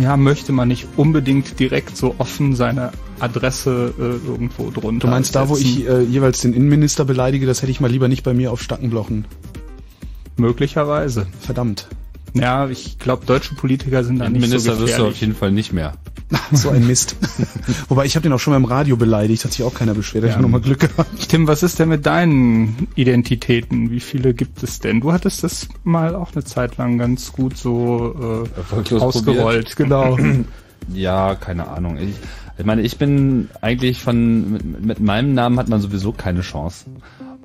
ja 0.01 0.17
möchte 0.17 0.53
man 0.53 0.69
nicht 0.69 0.87
unbedingt 0.97 1.59
direkt 1.61 1.97
so 1.97 2.15
offen 2.19 2.55
seine 2.57 2.91
Adresse 3.21 3.95
äh, 3.99 4.29
irgendwo 4.29 4.71
drunter. 4.71 5.07
Du 5.07 5.11
meinst 5.13 5.35
da, 5.35 5.49
wo 5.49 5.55
setzen. 5.55 5.69
ich 5.69 5.89
äh, 5.89 6.03
jeweils 6.03 6.41
den 6.41 6.53
Innenminister 6.53 7.05
beleidige, 7.05 7.47
das 7.47 7.63
hätte 7.63 7.71
ich 7.71 7.81
mal 7.81 7.91
lieber 7.91 8.09
nicht 8.09 8.23
bei 8.25 8.35
mir 8.35 8.53
auf 8.53 8.63
Stacken 8.63 8.91
blochen. 8.91 9.25
möglicherweise. 10.37 11.27
Verdammt. 11.41 11.89
Ja, 12.35 12.69
ich 12.69 12.99
glaube, 12.99 13.27
deutsche 13.27 13.55
Politiker 13.55 14.05
sind 14.05 14.19
da 14.19 14.29
nicht 14.29 14.43
so 14.43 14.49
Minister 14.49 14.71
wirst 14.71 14.79
du 14.79 14.85
auf 14.85 14.89
gefährlich. 14.91 15.21
jeden 15.21 15.35
Fall 15.35 15.53
nicht 15.53 15.73
mehr. 15.73 15.93
So 16.53 16.71
ein 16.71 16.87
Mist. 16.87 17.17
Wobei 17.89 18.05
ich 18.05 18.15
habe 18.17 18.23
den 18.23 18.33
auch 18.33 18.39
schon 18.39 18.53
mal 18.53 18.59
im 18.59 18.65
Radio 18.65 18.97
beleidigt, 18.97 19.45
hat 19.45 19.53
sich 19.53 19.65
auch 19.65 19.75
keiner 19.75 19.95
beschwert. 19.95 20.25
Ja. 20.25 20.31
Ich 20.31 20.35
habe 20.35 20.43
nochmal 20.43 20.61
Glück 20.61 20.81
gehabt. 20.81 21.29
Tim, 21.29 21.47
was 21.47 21.63
ist 21.63 21.79
denn 21.79 21.89
mit 21.89 22.07
deinen 22.07 22.89
Identitäten? 22.95 23.91
Wie 23.91 24.01
viele 24.01 24.35
gibt 24.35 24.63
es 24.63 24.81
denn? 24.81 25.01
Du 25.01 25.13
hattest 25.13 25.45
das 25.45 25.69
mal 25.85 26.15
auch 26.15 26.33
eine 26.35 26.45
Zeit 26.45 26.77
lang 26.77 26.99
ganz 26.99 27.33
gut 27.33 27.57
so 27.57 28.47
äh, 28.73 28.95
ausgerollt, 28.95 29.77
genau. 29.77 30.19
Ja, 30.93 31.37
keine 31.37 31.69
Ahnung. 31.69 31.97
Ich, 31.97 32.17
ich 32.59 32.65
meine, 32.65 32.83
ich 32.83 32.99
bin 32.99 33.49
eigentlich 33.61 34.03
von 34.03 34.53
mit, 34.53 34.85
mit 34.85 35.01
meinem 35.01 35.33
Namen 35.33 35.57
hat 35.61 35.69
man 35.69 35.81
sowieso 35.81 36.11
keine 36.11 36.41
Chance. 36.41 36.87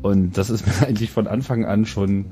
Und 0.01 0.37
das 0.37 0.49
ist 0.49 0.65
mir 0.81 0.87
eigentlich 0.87 1.11
von 1.11 1.27
Anfang 1.27 1.65
an 1.65 1.85
schon 1.85 2.25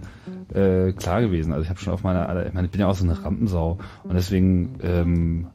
äh, 0.53 0.91
klar 0.93 1.21
gewesen. 1.21 1.53
Also 1.53 1.63
ich 1.63 1.69
habe 1.69 1.79
schon 1.79 1.93
auf 1.93 2.03
meiner, 2.03 2.45
ich 2.45 2.53
meine, 2.53 2.65
ich 2.65 2.71
bin 2.71 2.81
ja 2.81 2.87
auch 2.87 2.95
so 2.95 3.03
eine 3.03 3.23
Rampensau 3.23 3.79
und 4.03 4.15
deswegen 4.15 4.79
ähm, 4.81 5.47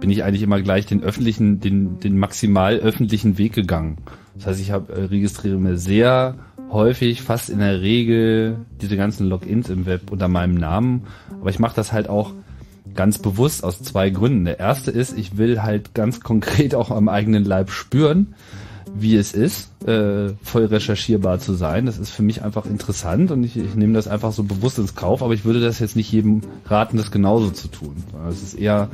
bin 0.00 0.10
ich 0.10 0.24
eigentlich 0.24 0.42
immer 0.42 0.60
gleich 0.60 0.86
den 0.86 1.02
öffentlichen, 1.02 1.60
den, 1.60 2.00
den 2.00 2.18
maximal 2.18 2.76
öffentlichen 2.78 3.38
Weg 3.38 3.52
gegangen. 3.52 3.98
Das 4.36 4.46
heißt, 4.46 4.60
ich 4.60 4.70
habe 4.70 4.92
äh, 4.92 5.04
registriere 5.04 5.58
mir 5.58 5.76
sehr 5.76 6.36
häufig, 6.70 7.22
fast 7.22 7.50
in 7.50 7.58
der 7.58 7.80
Regel 7.80 8.58
diese 8.80 8.96
ganzen 8.96 9.26
Logins 9.28 9.68
im 9.70 9.86
Web 9.86 10.10
unter 10.10 10.28
meinem 10.28 10.54
Namen. 10.54 11.04
Aber 11.40 11.50
ich 11.50 11.58
mache 11.58 11.76
das 11.76 11.92
halt 11.92 12.08
auch 12.08 12.32
ganz 12.94 13.18
bewusst 13.18 13.64
aus 13.64 13.82
zwei 13.82 14.10
Gründen. 14.10 14.44
Der 14.44 14.58
erste 14.58 14.90
ist, 14.90 15.16
ich 15.16 15.36
will 15.36 15.62
halt 15.62 15.94
ganz 15.94 16.20
konkret 16.20 16.74
auch 16.74 16.90
am 16.90 17.08
eigenen 17.08 17.44
Leib 17.44 17.70
spüren, 17.70 18.34
wie 18.94 19.16
es 19.16 19.32
ist, 19.32 19.70
äh, 19.86 20.32
voll 20.42 20.66
recherchierbar 20.66 21.38
zu 21.38 21.54
sein. 21.54 21.86
Das 21.86 21.98
ist 21.98 22.10
für 22.10 22.22
mich 22.22 22.42
einfach 22.42 22.66
interessant 22.66 23.30
und 23.30 23.44
ich, 23.44 23.56
ich 23.56 23.74
nehme 23.74 23.94
das 23.94 24.08
einfach 24.08 24.32
so 24.32 24.42
bewusst 24.42 24.78
ins 24.78 24.94
Kauf, 24.94 25.22
aber 25.22 25.34
ich 25.34 25.44
würde 25.44 25.60
das 25.60 25.78
jetzt 25.78 25.96
nicht 25.96 26.10
jedem 26.12 26.42
raten, 26.66 26.96
das 26.96 27.10
genauso 27.10 27.50
zu 27.50 27.68
tun. 27.68 27.96
Es 28.30 28.42
ist 28.42 28.54
eher, 28.54 28.88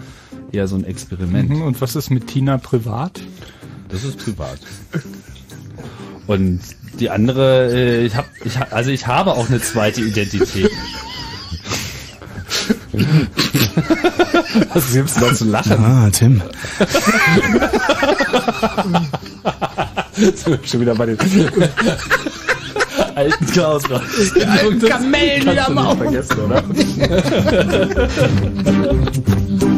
eher 0.53 0.69
so 0.69 0.77
ein 0.77 0.85
Experiment. 0.85 1.51
Mhm, 1.51 1.63
Und 1.63 1.81
was 1.81 1.97
ist 1.97 2.11
mit 2.11 2.27
Tina 2.27 2.59
privat? 2.59 3.21
Das 3.89 4.05
ist 4.05 4.19
privat. 4.19 4.59
Und 6.27 6.61
die 7.01 7.11
andere, 7.11 7.71
äh, 7.73 8.07
ich 8.07 8.17
habe, 8.17 8.29
ich, 8.45 8.59
also 8.59 8.91
ich 8.91 9.07
habe 9.07 9.33
auch 9.33 9.49
eine 9.49 9.61
zweite 9.61 10.01
Identität. 10.01 10.71
Was 14.73 14.93
gibt's 14.93 15.15
da 15.15 15.35
zu 15.35 15.45
lachen? 15.47 15.85
Ah, 15.85 16.11
Tim. 16.11 16.43
Sind 20.17 20.47
wir 20.47 20.59
schon 20.65 20.81
wieder 20.81 20.95
bei 20.95 21.07
den 21.07 21.19
alten 23.15 23.47
Chaos 23.53 23.83
Die 24.37 24.45
alten 24.45 24.81
Kamellen 24.81 25.43
wieder 25.43 25.69
Auge. 25.69 26.05
vergessen, 26.05 26.39
oder? 26.41 26.63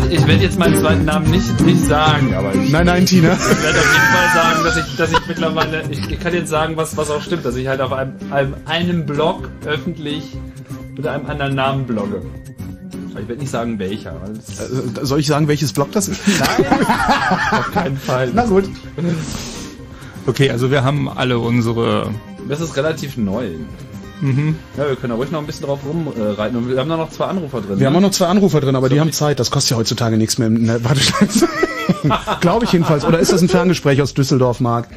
werde 0.00 0.14
ich 0.14 0.26
werd 0.26 0.42
jetzt 0.42 0.58
meinen 0.58 0.78
zweiten 0.78 1.04
Namen 1.04 1.30
nicht, 1.30 1.60
nicht 1.60 1.84
sagen, 1.84 2.34
aber 2.34 2.54
ich 2.54 2.70
Nein, 2.70 2.86
nein, 2.86 3.06
Tina. 3.06 3.32
Ich 3.32 3.62
werde 3.62 3.78
auf 3.78 3.92
jeden 3.92 4.06
Fall 4.06 4.34
sagen, 4.34 4.64
dass 4.64 4.76
ich, 4.76 4.96
dass 4.96 5.12
ich 5.12 5.26
mittlerweile, 5.26 5.82
ich, 5.90 6.10
ich 6.10 6.20
kann 6.20 6.34
jetzt 6.34 6.50
sagen, 6.50 6.76
was, 6.76 6.96
was 6.96 7.10
auch 7.10 7.22
stimmt, 7.22 7.44
dass 7.44 7.56
ich 7.56 7.66
halt 7.68 7.80
auf 7.80 7.92
einem, 7.92 8.14
einem, 8.30 8.54
einem 8.64 9.06
Blog 9.06 9.48
öffentlich 9.64 10.36
unter 10.96 11.12
einem 11.12 11.26
anderen 11.26 11.54
Namen 11.54 11.86
blogge. 11.86 12.22
Aber 13.12 13.20
ich 13.20 13.28
werde 13.28 13.40
nicht 13.40 13.50
sagen, 13.50 13.78
welcher. 13.78 14.12
Äh, 14.12 15.04
Soll 15.04 15.20
ich 15.20 15.26
sagen, 15.26 15.46
welches 15.46 15.72
Blog 15.72 15.92
das 15.92 16.08
ist? 16.08 16.20
auf 17.52 17.72
keinen 17.72 17.96
Fall. 17.96 18.30
Na 18.34 18.44
gut. 18.44 18.64
Okay, 20.26 20.50
also 20.50 20.70
wir 20.70 20.82
haben 20.82 21.08
alle 21.08 21.38
unsere. 21.38 22.10
Das 22.48 22.60
ist 22.60 22.76
relativ 22.76 23.16
neu. 23.16 23.50
Mhm. 24.20 24.56
Ja, 24.76 24.88
wir 24.88 24.96
können 24.96 25.10
da 25.10 25.16
ruhig 25.16 25.30
noch 25.30 25.40
ein 25.40 25.46
bisschen 25.46 25.66
drauf 25.66 25.80
rumreiten. 25.86 26.56
Und 26.56 26.68
wir 26.68 26.78
haben 26.78 26.88
da 26.88 26.96
noch 26.96 27.10
zwei 27.10 27.26
Anrufer 27.26 27.60
drin. 27.60 27.78
Wir 27.78 27.86
haben 27.86 27.92
ne? 27.92 27.98
auch 27.98 28.02
noch 28.02 28.10
zwei 28.10 28.26
Anrufer 28.26 28.60
drin, 28.60 28.76
aber 28.76 28.88
die 28.88 29.00
haben 29.00 29.12
Zeit. 29.12 29.40
Das 29.40 29.50
kostet 29.50 29.72
ja 29.72 29.76
heutzutage 29.76 30.16
nichts 30.16 30.38
mehr 30.38 30.48
in 30.48 30.66
der 30.66 30.84
Warteschleife. 30.84 31.48
Glaube 32.40 32.64
ich 32.64 32.72
jedenfalls. 32.72 33.04
Oder 33.04 33.18
ist 33.18 33.32
das 33.32 33.42
ein 33.42 33.48
Ferngespräch 33.48 34.00
aus 34.00 34.14
Düsseldorf, 34.14 34.60
Marc? 34.60 34.88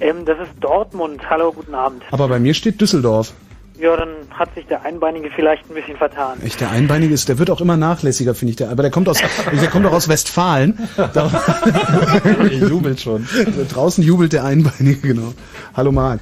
Ähm, 0.00 0.24
das 0.24 0.38
ist 0.38 0.52
Dortmund. 0.60 1.20
Hallo, 1.28 1.52
guten 1.52 1.74
Abend. 1.74 2.02
Aber 2.10 2.28
bei 2.28 2.38
mir 2.38 2.54
steht 2.54 2.80
Düsseldorf. 2.80 3.32
Ja, 3.78 3.96
dann 3.96 4.10
hat 4.30 4.54
sich 4.54 4.66
der 4.66 4.84
Einbeinige 4.84 5.30
vielleicht 5.34 5.70
ein 5.70 5.74
bisschen 5.74 5.96
vertan. 5.96 6.42
Echt, 6.44 6.60
der 6.60 6.70
Einbeinige 6.70 7.14
ist, 7.14 7.30
der 7.30 7.38
wird 7.38 7.48
auch 7.48 7.62
immer 7.62 7.78
nachlässiger, 7.78 8.34
finde 8.34 8.50
ich. 8.50 8.56
Der, 8.56 8.70
aber 8.70 8.82
der 8.82 8.90
kommt 8.90 9.08
aus, 9.08 9.18
der 9.18 9.68
kommt 9.68 9.86
auch 9.86 9.92
aus 9.92 10.06
Westfalen. 10.06 10.78
Da, 11.14 11.30
Ich 12.50 12.60
jubel 12.60 12.98
schon. 12.98 13.26
draußen 13.72 14.04
jubelt 14.04 14.34
der 14.34 14.44
Einbeinige, 14.44 15.00
genau. 15.00 15.32
Hallo 15.74 15.92
Marc. 15.92 16.20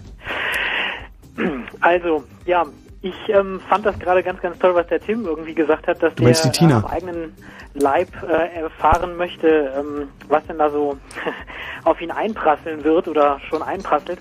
Also, 1.80 2.24
ja, 2.44 2.66
ich 3.00 3.14
ähm, 3.28 3.60
fand 3.68 3.86
das 3.86 3.98
gerade 3.98 4.22
ganz, 4.22 4.40
ganz 4.40 4.58
toll, 4.58 4.74
was 4.74 4.86
der 4.88 5.00
Tim 5.00 5.24
irgendwie 5.24 5.54
gesagt 5.54 5.86
hat, 5.86 6.02
dass 6.02 6.14
der 6.16 6.30
äh, 6.30 6.72
am 6.72 6.86
eigenen 6.86 7.36
Leib 7.74 8.08
äh, 8.22 8.60
erfahren 8.60 9.16
möchte, 9.16 9.72
ähm, 9.78 10.08
was 10.28 10.44
denn 10.46 10.58
da 10.58 10.70
so 10.70 10.96
auf 11.84 12.00
ihn 12.00 12.10
einprasseln 12.10 12.82
wird 12.82 13.06
oder 13.06 13.38
schon 13.48 13.62
einprasselt. 13.62 14.18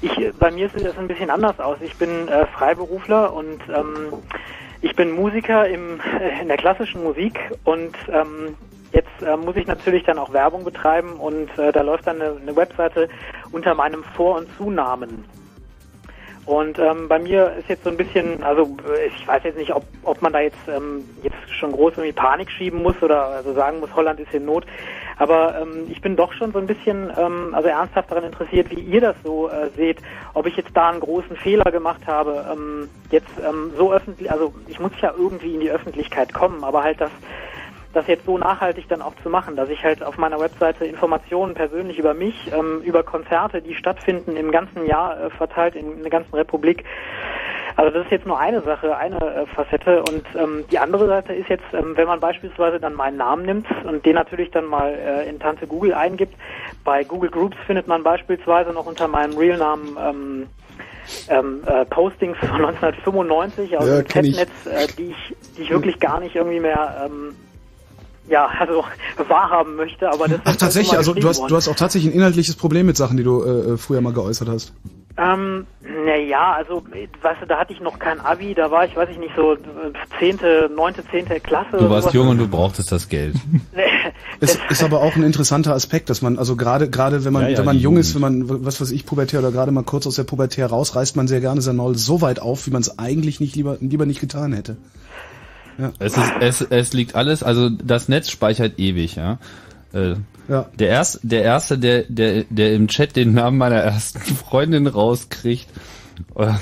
Ich, 0.00 0.18
äh, 0.18 0.32
bei 0.38 0.50
mir 0.50 0.68
sieht 0.70 0.84
das 0.84 0.98
ein 0.98 1.06
bisschen 1.06 1.30
anders 1.30 1.60
aus. 1.60 1.78
Ich 1.80 1.96
bin 1.96 2.28
äh, 2.28 2.46
Freiberufler 2.46 3.32
und 3.32 3.60
ähm, 3.68 4.12
ich 4.80 4.96
bin 4.96 5.12
Musiker 5.12 5.68
im, 5.68 6.00
äh, 6.20 6.40
in 6.42 6.48
der 6.48 6.56
klassischen 6.56 7.04
Musik 7.04 7.38
und 7.64 7.94
ähm, 8.08 8.56
jetzt 8.92 9.22
äh, 9.22 9.36
muss 9.36 9.56
ich 9.56 9.68
natürlich 9.68 10.02
dann 10.02 10.18
auch 10.18 10.32
Werbung 10.32 10.64
betreiben 10.64 11.12
und 11.12 11.56
äh, 11.58 11.70
da 11.70 11.82
läuft 11.82 12.06
dann 12.08 12.20
eine, 12.20 12.36
eine 12.40 12.56
Webseite 12.56 13.08
unter 13.52 13.74
meinem 13.74 14.02
Vor- 14.16 14.38
und 14.38 14.48
Zunamen. 14.56 15.24
Und 16.46 16.78
ähm, 16.78 17.08
bei 17.08 17.18
mir 17.18 17.54
ist 17.58 17.68
jetzt 17.68 17.82
so 17.82 17.90
ein 17.90 17.96
bisschen, 17.96 18.40
also 18.44 18.76
ich 19.04 19.26
weiß 19.26 19.42
jetzt 19.42 19.58
nicht, 19.58 19.74
ob, 19.74 19.84
ob 20.04 20.22
man 20.22 20.32
da 20.32 20.38
jetzt 20.38 20.56
ähm, 20.68 21.04
jetzt 21.24 21.36
schon 21.58 21.72
groß 21.72 21.94
irgendwie 21.94 22.12
Panik 22.12 22.48
schieben 22.52 22.84
muss 22.84 23.02
oder 23.02 23.26
also 23.26 23.52
sagen 23.52 23.80
muss, 23.80 23.92
Holland 23.96 24.20
ist 24.20 24.32
in 24.32 24.44
Not. 24.44 24.64
Aber 25.18 25.60
ähm, 25.60 25.86
ich 25.90 26.00
bin 26.00 26.14
doch 26.14 26.32
schon 26.32 26.52
so 26.52 26.58
ein 26.60 26.68
bisschen 26.68 27.12
ähm, 27.18 27.52
also 27.52 27.68
ernsthaft 27.68 28.12
daran 28.12 28.22
interessiert, 28.22 28.70
wie 28.70 28.80
ihr 28.80 29.00
das 29.00 29.16
so 29.24 29.48
äh, 29.48 29.70
seht, 29.76 29.98
ob 30.34 30.46
ich 30.46 30.56
jetzt 30.56 30.70
da 30.74 30.90
einen 30.90 31.00
großen 31.00 31.36
Fehler 31.36 31.72
gemacht 31.72 32.06
habe. 32.06 32.46
Ähm, 32.52 32.90
jetzt 33.10 33.32
ähm, 33.44 33.72
so 33.76 33.92
öffentlich, 33.92 34.30
also 34.30 34.54
ich 34.68 34.78
muss 34.78 34.92
ja 35.00 35.12
irgendwie 35.16 35.54
in 35.54 35.60
die 35.60 35.70
Öffentlichkeit 35.70 36.32
kommen, 36.32 36.62
aber 36.62 36.84
halt 36.84 37.00
das 37.00 37.10
das 37.96 38.06
jetzt 38.06 38.26
so 38.26 38.36
nachhaltig 38.36 38.88
dann 38.88 39.00
auch 39.02 39.14
zu 39.22 39.30
machen, 39.30 39.56
dass 39.56 39.70
ich 39.70 39.82
halt 39.82 40.02
auf 40.02 40.18
meiner 40.18 40.38
Webseite 40.38 40.84
Informationen 40.84 41.54
persönlich 41.54 41.98
über 41.98 42.12
mich, 42.14 42.52
ähm, 42.52 42.82
über 42.82 43.02
Konzerte, 43.02 43.62
die 43.62 43.74
stattfinden 43.74 44.36
im 44.36 44.50
ganzen 44.50 44.86
Jahr 44.86 45.18
äh, 45.18 45.30
verteilt 45.30 45.74
in, 45.74 46.02
der 46.02 46.10
ganzen 46.10 46.34
Republik. 46.34 46.84
Also 47.74 47.90
das 47.90 48.04
ist 48.04 48.12
jetzt 48.12 48.26
nur 48.26 48.38
eine 48.38 48.60
Sache, 48.62 48.96
eine 48.96 49.16
äh, 49.16 49.46
Facette 49.46 50.00
und 50.00 50.24
ähm, 50.36 50.64
die 50.70 50.78
andere 50.78 51.06
Seite 51.06 51.32
ist 51.32 51.48
jetzt, 51.48 51.64
ähm, 51.72 51.96
wenn 51.96 52.06
man 52.06 52.20
beispielsweise 52.20 52.78
dann 52.78 52.94
meinen 52.94 53.16
Namen 53.16 53.44
nimmt 53.46 53.66
und 53.84 54.04
den 54.04 54.14
natürlich 54.14 54.50
dann 54.50 54.66
mal 54.66 54.92
äh, 54.94 55.28
in 55.28 55.38
Tante 55.40 55.66
Google 55.66 55.94
eingibt. 55.94 56.34
Bei 56.84 57.02
Google 57.02 57.30
Groups 57.30 57.56
findet 57.66 57.86
man 57.86 58.02
beispielsweise 58.02 58.72
noch 58.72 58.86
unter 58.86 59.08
meinem 59.08 59.36
Realnamen 59.36 59.96
ähm, 59.98 60.46
ähm, 61.28 61.62
äh, 61.66 61.84
Postings 61.86 62.36
von 62.38 62.50
1995 62.64 63.76
aus 63.78 63.88
Ja, 63.88 64.02
dem. 64.02 64.08
Chatnetz, 64.08 64.50
äh, 64.66 64.86
die 64.98 65.10
ich, 65.10 65.36
die 65.56 65.62
ich 65.62 65.70
wirklich 65.70 65.98
gar 65.98 66.20
nicht 66.20 66.36
irgendwie 66.36 66.60
mehr 66.60 67.06
ähm, 67.06 67.34
ja, 68.28 68.46
also 68.58 68.84
wahrhaben 69.28 69.76
möchte, 69.76 70.10
aber 70.10 70.28
das 70.28 70.40
Ach, 70.44 70.50
ist 70.52 70.60
tatsächlich, 70.60 70.96
also 70.96 71.14
du 71.14 71.28
hast, 71.28 71.38
worden. 71.38 71.50
du 71.50 71.56
hast 71.56 71.68
auch 71.68 71.76
tatsächlich 71.76 72.12
ein 72.12 72.16
inhaltliches 72.16 72.56
Problem 72.56 72.86
mit 72.86 72.96
Sachen, 72.96 73.16
die 73.16 73.24
du 73.24 73.42
äh, 73.42 73.72
äh, 73.72 73.76
früher 73.76 74.00
mal 74.00 74.12
geäußert 74.12 74.48
hast. 74.48 74.72
Ähm, 75.18 75.66
naja, 76.04 76.52
also, 76.58 76.82
weißt 77.22 77.40
du, 77.40 77.46
da 77.46 77.58
hatte 77.58 77.72
ich 77.72 77.80
noch 77.80 77.98
kein 77.98 78.20
Abi, 78.20 78.52
da 78.52 78.70
war 78.70 78.84
ich, 78.84 78.94
weiß 78.94 79.08
ich 79.10 79.16
nicht, 79.18 79.32
so 79.34 79.54
äh, 79.54 79.56
zehnte, 80.18 80.70
neunte, 80.74 81.02
zehnte 81.10 81.40
Klasse. 81.40 81.78
Du 81.78 81.88
warst 81.88 82.02
sowas. 82.02 82.12
jung 82.14 82.28
und 82.28 82.36
du 82.38 82.46
brauchtest 82.48 82.92
das 82.92 83.08
Geld. 83.08 83.34
Es 84.38 84.58
ist 84.68 84.84
aber 84.84 85.00
auch 85.00 85.16
ein 85.16 85.22
interessanter 85.22 85.72
Aspekt, 85.72 86.10
dass 86.10 86.20
man, 86.20 86.38
also 86.38 86.56
gerade, 86.56 86.90
gerade 86.90 87.24
wenn 87.24 87.32
man, 87.32 87.44
Ja, 87.44 87.48
ja, 87.48 87.58
wenn 87.58 87.64
man 87.64 87.78
jung 87.78 87.96
ist, 87.96 88.12
Jugend. 88.14 88.24
wenn 88.26 88.46
man, 88.46 88.64
was 88.66 88.80
weiß 88.80 88.90
ich, 88.90 89.06
pubertär 89.06 89.40
oder 89.40 89.50
gerade 89.50 89.72
mal 89.72 89.82
kurz 89.82 90.06
aus 90.06 90.16
der 90.16 90.24
Pubertär 90.24 90.66
raus, 90.66 90.94
reißt 90.94 91.16
man 91.16 91.26
sehr 91.26 91.40
gerne 91.40 91.62
sein 91.62 91.76
Maul 91.76 91.96
so 91.96 92.20
weit 92.20 92.40
auf, 92.40 92.66
wie 92.66 92.70
man 92.70 92.82
es 92.82 92.98
eigentlich 92.98 93.40
nicht 93.40 93.56
lieber, 93.56 93.78
lieber 93.80 94.04
nicht 94.04 94.20
getan 94.20 94.52
hätte. 94.52 94.76
Es, 95.98 96.16
ist, 96.16 96.32
es, 96.40 96.60
es 96.62 96.92
liegt 96.92 97.14
alles, 97.14 97.42
also 97.42 97.68
das 97.70 98.08
Netz 98.08 98.30
speichert 98.30 98.78
ewig, 98.78 99.16
ja. 99.16 99.38
Äh, 99.92 100.14
Ja. 100.48 100.66
Der 100.78 100.88
erste, 100.88 101.20
der 101.22 101.42
erste, 101.42 101.78
der, 101.78 102.04
der, 102.08 102.44
der 102.48 102.74
im 102.74 102.88
Chat 102.88 103.16
den 103.16 103.34
Namen 103.34 103.58
meiner 103.58 103.76
ersten 103.76 104.20
Freundin 104.36 104.86
rauskriegt, 104.86 105.68
äh, 106.36 106.52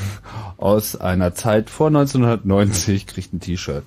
aus 0.57 0.97
einer 0.97 1.35
Zeit 1.35 1.71
vor 1.71 1.89
1990, 1.89 3.07
kriegt 3.07 3.33
ein 3.33 3.41
T-Shirt. 3.41 3.85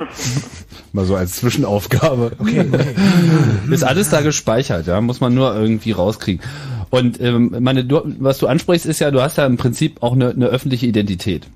Mal 0.92 1.04
so 1.04 1.16
als 1.16 1.36
Zwischenaufgabe. 1.36 2.32
Okay, 2.38 2.66
okay. 2.72 2.94
Ist 3.70 3.84
alles 3.84 4.08
da 4.10 4.22
gespeichert, 4.22 4.86
ja, 4.86 5.00
muss 5.00 5.20
man 5.20 5.34
nur 5.34 5.54
irgendwie 5.54 5.92
rauskriegen. 5.92 6.42
Und 6.90 7.20
ähm, 7.20 7.54
meine, 7.60 7.84
du, 7.84 8.00
was 8.18 8.38
du 8.38 8.46
ansprichst, 8.46 8.86
ist 8.86 8.98
ja, 8.98 9.10
du 9.10 9.20
hast 9.20 9.38
ja 9.38 9.46
im 9.46 9.56
Prinzip 9.56 10.02
auch 10.02 10.12
eine, 10.12 10.30
eine 10.30 10.46
öffentliche 10.46 10.86
Identität. 10.86 11.46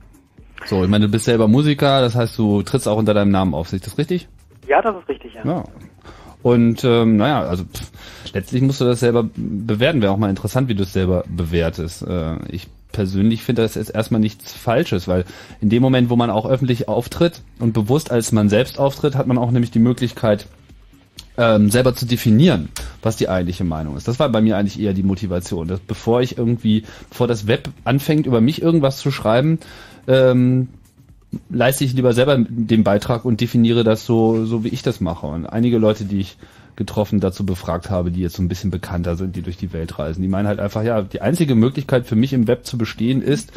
So, 0.67 0.83
ich 0.83 0.89
meine, 0.89 1.07
du 1.07 1.11
bist 1.11 1.27
selber 1.27 1.49
Musiker, 1.49 2.01
das 2.01 2.15
heißt, 2.15 2.39
du 2.39 2.63
trittst 2.63 2.89
auch 2.89 2.97
unter 2.97 3.15
deinem 3.15 3.31
Namen 3.31 3.55
auf. 3.55 3.73
Ist 3.73 3.87
das 3.87 3.99
richtig? 3.99 4.29
Ja, 4.67 4.81
das 4.81 4.97
ist 4.97 5.09
richtig, 5.09 5.35
ja. 5.35 5.45
Ja. 5.45 5.65
Und 6.43 6.85
ähm, 6.85 7.17
naja, 7.17 7.43
also 7.43 7.65
pff, 7.65 7.91
letztlich 8.35 8.63
musst 8.63 8.81
du 8.81 8.85
das 8.85 9.01
selber 9.01 9.29
bewerten. 9.35 10.03
Wäre 10.03 10.13
auch 10.13 10.19
mal 10.19 10.31
interessant, 10.31 10.69
wie 10.69 10.75
du 10.75 10.83
es 10.83 10.93
selber 10.93 11.25
bewertest. 11.27 12.03
Äh, 12.03 12.37
ich 12.51 12.69
persönlich 12.93 13.43
finde 13.43 13.63
das 13.63 13.75
jetzt 13.75 13.95
erstmal 13.95 14.21
nichts 14.21 14.53
Falsches, 14.53 15.09
weil 15.09 15.25
in 15.61 15.71
dem 15.71 15.83
Moment, 15.83 16.11
wo 16.11 16.17
man 16.17 16.31
auch 16.31 16.47
öffentlich 16.47 16.87
auftritt 16.89 17.41
und 17.59 17.73
bewusst 17.73 18.11
als 18.11 18.31
man 18.33 18.49
selbst 18.49 18.79
auftritt, 18.79 19.17
hat 19.17 19.27
man 19.27 19.39
auch 19.39 19.51
nämlich 19.51 19.71
die 19.71 19.79
Möglichkeit, 19.79 20.47
ähm, 21.37 21.71
selber 21.71 21.95
zu 21.95 22.07
definieren, 22.07 22.69
was 23.03 23.17
die 23.17 23.29
eigentliche 23.29 23.65
Meinung 23.65 23.97
ist. 23.97 24.07
Das 24.07 24.19
war 24.19 24.29
bei 24.29 24.41
mir 24.41 24.57
eigentlich 24.57 24.79
eher 24.79 24.93
die 24.93 25.03
Motivation, 25.03 25.67
dass 25.67 25.81
bevor 25.81 26.21
ich 26.21 26.39
irgendwie, 26.39 26.85
bevor 27.11 27.27
das 27.27 27.47
Web 27.47 27.71
anfängt, 27.85 28.27
über 28.27 28.41
mich 28.41 28.63
irgendwas 28.63 28.99
zu 28.99 29.11
schreiben, 29.11 29.59
ähm, 30.07 30.69
leiste 31.51 31.85
ich 31.85 31.95
lieber 31.95 32.13
selber 32.13 32.39
den 32.39 32.85
Beitrag 32.85 33.25
und 33.25 33.41
definiere 33.41 33.85
das 33.85 34.07
so, 34.07 34.45
so 34.45 34.65
wie 34.65 34.69
ich 34.69 34.83
das 34.83 35.01
mache. 35.01 35.27
Und 35.27 35.47
einige 35.47 35.79
Leute, 35.79 36.05
die 36.05 36.21
ich 36.21 36.37
getroffen 36.77 37.21
dazu 37.21 37.47
befragt 37.47 37.91
habe, 37.91 38.11
die 38.11 38.21
jetzt 38.21 38.37
so 38.37 38.43
ein 38.43 38.49
bisschen 38.49 38.71
bekannter 38.71 39.17
sind, 39.17 39.37
die 39.37 39.43
durch 39.43 39.57
die 39.57 39.73
Welt 39.73 39.99
reisen, 39.99 40.23
die 40.23 40.29
meinen 40.29 40.49
halt 40.49 40.59
einfach, 40.59 40.83
ja, 40.83 41.03
die 41.03 41.21
einzige 41.21 41.55
Möglichkeit 41.55 42.07
für 42.07 42.17
mich 42.17 42.33
im 42.33 42.49
Web 42.49 42.67
zu 42.67 42.79
bestehen 42.79 43.23
ist, 43.23 43.53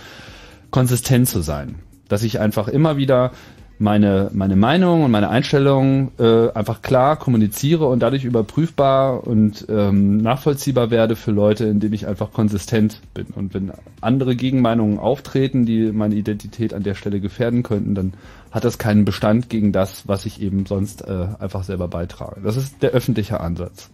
konsistent 0.71 1.27
zu 1.27 1.41
sein. 1.41 1.75
Dass 2.07 2.23
ich 2.23 2.39
einfach 2.39 2.67
immer 2.67 2.97
wieder 2.97 3.31
meine, 3.79 4.31
meine 4.33 4.55
Meinung 4.55 5.03
und 5.03 5.11
meine 5.11 5.29
Einstellung 5.29 6.11
äh, 6.19 6.49
einfach 6.51 6.81
klar 6.81 7.15
kommuniziere 7.17 7.85
und 7.87 7.99
dadurch 7.99 8.25
überprüfbar 8.25 9.25
und 9.27 9.65
ähm, 9.69 10.17
nachvollziehbar 10.17 10.89
werde 10.89 11.15
für 11.15 11.31
Leute, 11.31 11.65
indem 11.65 11.93
ich 11.93 12.07
einfach 12.07 12.31
konsistent 12.31 13.01
bin. 13.13 13.27
Und 13.27 13.53
wenn 13.53 13.71
andere 14.01 14.35
Gegenmeinungen 14.35 14.99
auftreten, 14.99 15.65
die 15.65 15.91
meine 15.91 16.15
Identität 16.15 16.73
an 16.73 16.83
der 16.83 16.95
Stelle 16.95 17.19
gefährden 17.19 17.63
könnten, 17.63 17.93
dann 17.93 18.13
hat 18.51 18.63
das 18.63 18.77
keinen 18.77 19.05
Bestand 19.05 19.49
gegen 19.49 19.71
das, 19.71 20.07
was 20.07 20.25
ich 20.25 20.41
eben 20.41 20.65
sonst 20.65 21.07
äh, 21.07 21.27
einfach 21.39 21.63
selber 21.63 21.87
beitrage. 21.87 22.41
Das 22.41 22.57
ist 22.57 22.81
der 22.81 22.91
öffentliche 22.91 23.39
Ansatz. 23.39 23.89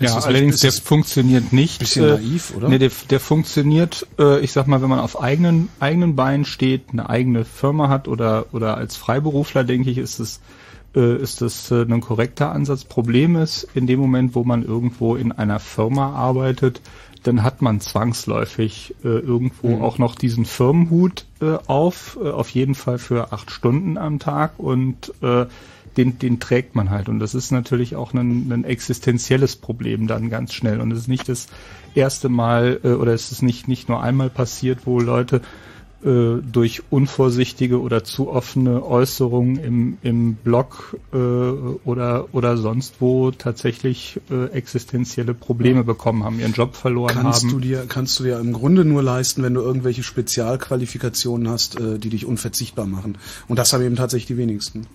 Ja, 0.00 0.14
das 0.14 0.26
allerdings 0.26 0.60
der 0.60 0.72
funktioniert 0.72 1.52
nicht. 1.52 1.78
bisschen 1.78 2.04
äh, 2.04 2.12
naiv, 2.14 2.54
oder? 2.56 2.68
Nee, 2.68 2.78
der, 2.78 2.90
der 3.08 3.20
funktioniert, 3.20 4.06
äh, 4.18 4.40
ich 4.40 4.52
sag 4.52 4.66
mal, 4.66 4.82
wenn 4.82 4.90
man 4.90 5.00
auf 5.00 5.20
eigenen 5.20 5.68
eigenen 5.80 6.16
Beinen 6.16 6.44
steht, 6.44 6.84
eine 6.92 7.08
eigene 7.08 7.44
Firma 7.44 7.88
hat 7.88 8.06
oder 8.06 8.46
oder 8.52 8.76
als 8.76 8.96
Freiberufler, 8.96 9.64
denke 9.64 9.90
ich, 9.90 9.98
ist 9.98 10.18
es 10.18 10.40
äh, 10.94 11.16
ist 11.16 11.40
das 11.40 11.70
äh, 11.70 11.82
ein 11.82 12.00
korrekter 12.00 12.52
Ansatz. 12.52 12.84
Problem 12.84 13.36
ist, 13.36 13.68
in 13.74 13.86
dem 13.86 14.00
Moment, 14.00 14.34
wo 14.34 14.44
man 14.44 14.64
irgendwo 14.64 15.16
in 15.16 15.32
einer 15.32 15.60
Firma 15.60 16.12
arbeitet, 16.12 16.80
dann 17.22 17.42
hat 17.42 17.60
man 17.60 17.80
zwangsläufig 17.80 18.94
äh, 19.02 19.08
irgendwo 19.08 19.82
auch 19.82 19.98
noch 19.98 20.14
diesen 20.14 20.44
Firmenhut 20.44 21.26
äh, 21.40 21.56
auf, 21.66 22.18
äh, 22.22 22.30
auf 22.30 22.50
jeden 22.50 22.74
Fall 22.74 22.98
für 22.98 23.32
acht 23.32 23.50
Stunden 23.50 23.98
am 23.98 24.18
Tag 24.18 24.58
und 24.58 25.12
äh, 25.22 25.46
den, 25.96 26.18
den 26.18 26.40
trägt 26.40 26.74
man 26.74 26.90
halt. 26.90 27.08
Und 27.08 27.18
das 27.18 27.34
ist 27.34 27.50
natürlich 27.50 27.96
auch 27.96 28.12
ein, 28.12 28.52
ein 28.52 28.64
existenzielles 28.64 29.56
Problem 29.56 30.06
dann 30.06 30.30
ganz 30.30 30.52
schnell. 30.52 30.80
Und 30.80 30.92
es 30.92 31.00
ist 31.00 31.08
nicht 31.08 31.28
das 31.28 31.48
erste 31.94 32.28
Mal 32.28 32.80
äh, 32.84 32.88
oder 32.90 33.12
es 33.14 33.32
ist 33.32 33.42
nicht, 33.42 33.68
nicht 33.68 33.88
nur 33.88 34.02
einmal 34.02 34.30
passiert, 34.30 34.80
wo 34.84 35.00
Leute 35.00 35.40
äh, 36.04 36.42
durch 36.42 36.82
unvorsichtige 36.90 37.80
oder 37.80 38.04
zu 38.04 38.28
offene 38.28 38.84
Äußerungen 38.84 39.56
im, 39.56 39.98
im 40.02 40.34
Blog 40.34 40.96
äh, 41.12 41.16
oder, 41.16 42.28
oder 42.32 42.58
sonst 42.58 43.00
wo 43.00 43.30
tatsächlich 43.30 44.20
äh, 44.30 44.50
existenzielle 44.50 45.32
Probleme 45.32 45.84
bekommen 45.84 46.22
haben, 46.22 46.38
ihren 46.38 46.52
Job 46.52 46.76
verloren 46.76 47.14
Kannst 47.14 47.44
haben. 47.44 47.50
du 47.50 47.60
dir, 47.60 47.86
kannst 47.88 48.20
du 48.20 48.24
dir 48.24 48.38
im 48.38 48.52
Grunde 48.52 48.84
nur 48.84 49.02
leisten, 49.02 49.42
wenn 49.42 49.54
du 49.54 49.62
irgendwelche 49.62 50.02
Spezialqualifikationen 50.02 51.48
hast, 51.48 51.80
äh, 51.80 51.98
die 51.98 52.10
dich 52.10 52.26
unverzichtbar 52.26 52.86
machen. 52.86 53.16
Und 53.48 53.58
das 53.58 53.72
haben 53.72 53.82
eben 53.82 53.96
tatsächlich 53.96 54.26
die 54.26 54.36
wenigsten. 54.36 54.86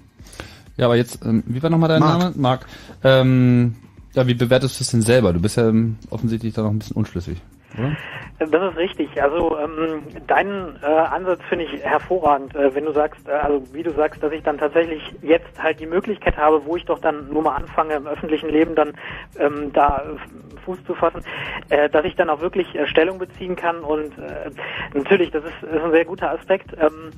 Ja, 0.82 0.88
aber 0.88 0.96
jetzt, 0.96 1.24
ähm, 1.24 1.44
wie 1.46 1.62
war 1.62 1.70
nochmal 1.70 1.90
dein 1.90 2.00
Marc. 2.00 2.20
Name? 2.20 2.34
Marc. 2.38 2.66
Ähm, 3.04 3.76
ja, 4.14 4.26
wie 4.26 4.34
bewertest 4.34 4.80
du 4.80 4.84
es 4.84 4.90
denn 4.90 5.04
selber? 5.04 5.32
Du 5.32 5.40
bist 5.40 5.56
ja 5.56 5.70
ähm, 5.70 6.00
offensichtlich 6.10 6.56
da 6.56 6.64
noch 6.64 6.72
ein 6.72 6.80
bisschen 6.80 6.98
unschlüssig, 6.98 7.38
oder? 7.78 7.96
Das 8.40 8.72
ist 8.72 8.78
richtig. 8.78 9.22
Also 9.22 9.60
ähm, 9.60 10.02
deinen 10.26 10.80
äh, 10.82 10.88
Ansatz 10.88 11.40
finde 11.50 11.66
ich 11.66 11.84
hervorragend, 11.84 12.56
äh, 12.56 12.74
wenn 12.74 12.86
du 12.86 12.94
sagst, 12.94 13.28
äh, 13.28 13.32
also 13.32 13.62
wie 13.74 13.84
du 13.84 13.94
sagst, 13.94 14.24
dass 14.24 14.32
ich 14.32 14.42
dann 14.42 14.58
tatsächlich 14.58 15.04
jetzt 15.22 15.62
halt 15.62 15.80
die 15.80 15.86
Möglichkeit 15.86 16.36
habe, 16.36 16.66
wo 16.66 16.76
ich 16.76 16.86
doch 16.86 16.98
dann 16.98 17.30
nur 17.30 17.44
mal 17.44 17.58
anfange 17.58 17.94
im 17.94 18.08
öffentlichen 18.08 18.50
Leben 18.50 18.74
dann 18.74 18.94
ähm, 19.38 19.72
da 19.74 19.98
äh, 19.98 20.60
Fuß 20.66 20.84
zu 20.88 20.96
fassen, 20.96 21.22
äh, 21.70 21.90
dass 21.90 22.06
ich 22.06 22.16
dann 22.16 22.32
auch 22.32 22.42
wirklich 22.42 22.74
äh, 22.74 22.88
Stellung 22.88 23.20
beziehen 23.20 23.56
kann 23.56 23.82
und 23.82 24.18
äh, 24.18 24.50
natürlich, 24.96 25.30
das 25.30 25.44
ist, 25.44 25.62
ist 25.62 25.84
ein 25.84 25.92
sehr 25.92 26.06
guter 26.06 26.32
Aspekt. 26.32 26.74
Ähm, 26.80 27.12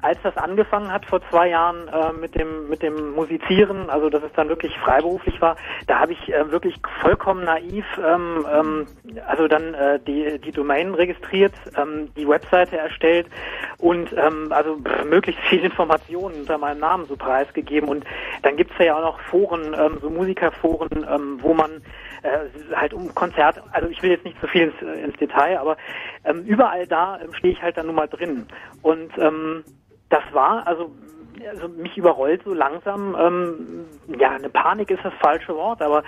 als 0.00 0.18
das 0.22 0.36
angefangen 0.36 0.92
hat 0.92 1.04
vor 1.06 1.20
zwei 1.30 1.48
Jahren 1.48 1.88
äh, 1.88 2.12
mit 2.12 2.34
dem 2.34 2.68
mit 2.68 2.82
dem 2.82 3.12
Musizieren, 3.14 3.90
also 3.90 4.08
dass 4.10 4.22
es 4.22 4.32
dann 4.34 4.48
wirklich 4.48 4.76
freiberuflich 4.78 5.40
war, 5.40 5.56
da 5.86 5.98
habe 5.98 6.12
ich 6.12 6.32
äh, 6.32 6.50
wirklich 6.50 6.76
vollkommen 7.00 7.44
naiv, 7.44 7.84
ähm, 7.98 8.46
ähm, 8.52 8.86
also 9.26 9.48
dann 9.48 9.74
äh, 9.74 9.98
die 10.06 10.38
die 10.38 10.52
Domain 10.52 10.94
registriert, 10.94 11.54
ähm, 11.76 12.08
die 12.16 12.28
Webseite 12.28 12.78
erstellt 12.78 13.26
und 13.78 14.12
ähm, 14.16 14.52
also 14.52 14.78
möglichst 15.04 15.42
viel 15.44 15.64
Informationen 15.64 16.40
unter 16.40 16.58
meinem 16.58 16.80
Namen 16.80 17.06
so 17.06 17.16
preisgegeben. 17.16 17.88
Und 17.88 18.04
dann 18.42 18.56
gibt's 18.56 18.74
ja 18.78 18.96
auch 18.96 19.02
noch 19.02 19.20
Foren, 19.20 19.74
ähm, 19.78 19.98
so 20.00 20.10
Musikerforen, 20.10 21.06
ähm, 21.10 21.38
wo 21.42 21.54
man 21.54 21.70
äh, 22.22 22.74
halt 22.74 22.92
um 22.92 23.14
Konzerte, 23.14 23.62
also 23.72 23.88
ich 23.88 24.02
will 24.02 24.10
jetzt 24.10 24.24
nicht 24.24 24.40
zu 24.40 24.46
viel 24.46 24.72
ins, 24.72 25.04
ins 25.04 25.16
Detail, 25.16 25.58
aber 25.58 25.76
ähm, 26.24 26.44
überall 26.44 26.86
da 26.86 27.18
ähm, 27.20 27.32
stehe 27.34 27.52
ich 27.52 27.62
halt 27.62 27.76
dann 27.76 27.86
nun 27.86 27.94
mal 27.94 28.08
drin. 28.08 28.46
Und 28.82 29.16
ähm, 29.18 29.64
das 30.08 30.22
war, 30.32 30.66
also, 30.66 30.90
also 31.48 31.68
mich 31.68 31.96
überrollt 31.96 32.42
so 32.44 32.54
langsam, 32.54 33.16
ähm, 33.18 33.86
ja, 34.18 34.30
eine 34.30 34.48
Panik 34.48 34.90
ist 34.90 35.04
das 35.04 35.14
falsche 35.20 35.54
Wort, 35.54 35.82
aber 35.82 36.02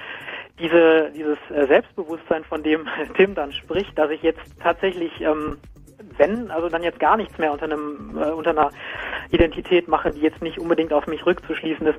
diese, 0.58 1.10
dieses 1.14 1.38
äh, 1.50 1.66
Selbstbewusstsein, 1.66 2.44
von 2.44 2.62
dem 2.62 2.86
Tim 3.16 3.34
dann 3.34 3.52
spricht, 3.52 3.96
dass 3.98 4.10
ich 4.10 4.22
jetzt 4.22 4.40
tatsächlich 4.60 5.20
ähm, 5.20 5.58
wenn, 6.16 6.50
also 6.50 6.68
dann 6.68 6.82
jetzt 6.82 7.00
gar 7.00 7.16
nichts 7.16 7.36
mehr 7.38 7.52
unter 7.52 7.64
einem 7.64 8.18
äh, 8.20 8.30
unter 8.30 8.50
einer 8.50 8.70
Identität 9.30 9.88
mache, 9.88 10.10
die 10.10 10.20
jetzt 10.20 10.42
nicht 10.42 10.58
unbedingt 10.58 10.92
auf 10.92 11.06
mich 11.06 11.24
rückzuschließen 11.24 11.86
ist. 11.86 11.98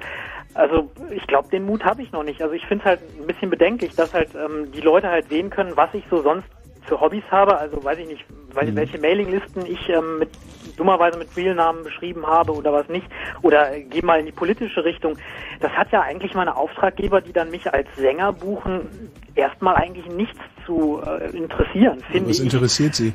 Also 0.54 0.92
ich 1.12 1.26
glaube, 1.28 1.50
den 1.50 1.66
Mut 1.66 1.84
habe 1.84 2.02
ich 2.02 2.12
noch 2.12 2.24
nicht. 2.24 2.42
Also 2.42 2.54
ich 2.54 2.66
finde 2.66 2.84
es 2.84 2.90
halt 2.90 3.00
ein 3.20 3.28
bisschen 3.28 3.50
bedenklich, 3.50 3.96
dass 3.96 4.14
halt 4.14 4.30
ähm, 4.36 4.72
die 4.72 4.82
Leute 4.82 5.10
halt 5.10 5.30
sehen 5.30 5.50
können, 5.50 5.76
was 5.76 5.94
ich 5.94 6.04
so 6.10 6.22
sonst 6.22 6.48
für 6.86 7.00
Hobbys 7.00 7.24
habe. 7.32 7.58
Also 7.58 7.84
weiß 7.84 8.00
ich 8.00 8.08
nicht, 8.08 8.26
weil, 8.54 8.76
welche 8.76 9.00
Mailinglisten 9.00 9.66
ich 9.66 9.90
ähm, 9.90 10.20
mit 10.20 10.30
dummerweise 10.76 11.18
mit 11.18 11.36
Realnamen 11.36 11.84
beschrieben 11.84 12.26
habe 12.26 12.54
oder 12.54 12.72
was 12.74 12.88
nicht. 12.90 13.06
Oder 13.42 13.74
äh, 13.76 13.84
geh 13.84 14.02
mal 14.02 14.20
in 14.20 14.26
die 14.26 14.32
politische 14.32 14.84
Richtung. 14.84 15.18
Das 15.60 15.72
hat 15.72 15.92
ja 15.92 16.02
eigentlich 16.02 16.34
meine 16.34 16.56
Auftraggeber, 16.56 17.22
die 17.22 17.34
dann 17.34 17.52
mich 17.52 17.72
als 17.74 17.88
Sänger 17.96 18.34
buchen, 18.34 18.88
erstmal 19.36 19.76
eigentlich 19.76 20.06
nichts 20.08 20.40
zu 20.66 21.02
äh, 21.06 21.36
interessieren, 21.36 22.00
finde 22.12 22.30
Was 22.30 22.40
ich. 22.40 22.44
interessiert 22.44 22.96
Sie? 22.96 23.14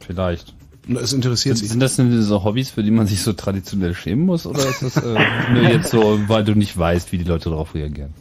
Vielleicht. 0.00 0.54
Es 0.88 1.12
interessiert 1.12 1.56
Sind, 1.58 1.66
Sie. 1.66 1.72
sind 1.72 1.80
das 1.80 1.96
denn 1.96 2.22
so 2.22 2.42
Hobbys, 2.44 2.70
für 2.72 2.82
die 2.82 2.90
man 2.90 3.06
sich 3.06 3.22
so 3.22 3.32
traditionell 3.32 3.94
schämen 3.94 4.26
muss? 4.26 4.46
Oder 4.46 4.58
ist 4.68 4.82
das 4.82 4.96
äh, 4.96 5.18
nur 5.52 5.62
jetzt 5.62 5.90
so, 5.90 6.18
weil 6.28 6.42
du 6.44 6.54
nicht 6.54 6.76
weißt, 6.76 7.12
wie 7.12 7.18
die 7.18 7.24
Leute 7.24 7.50
darauf 7.50 7.74
reagieren? 7.74 8.12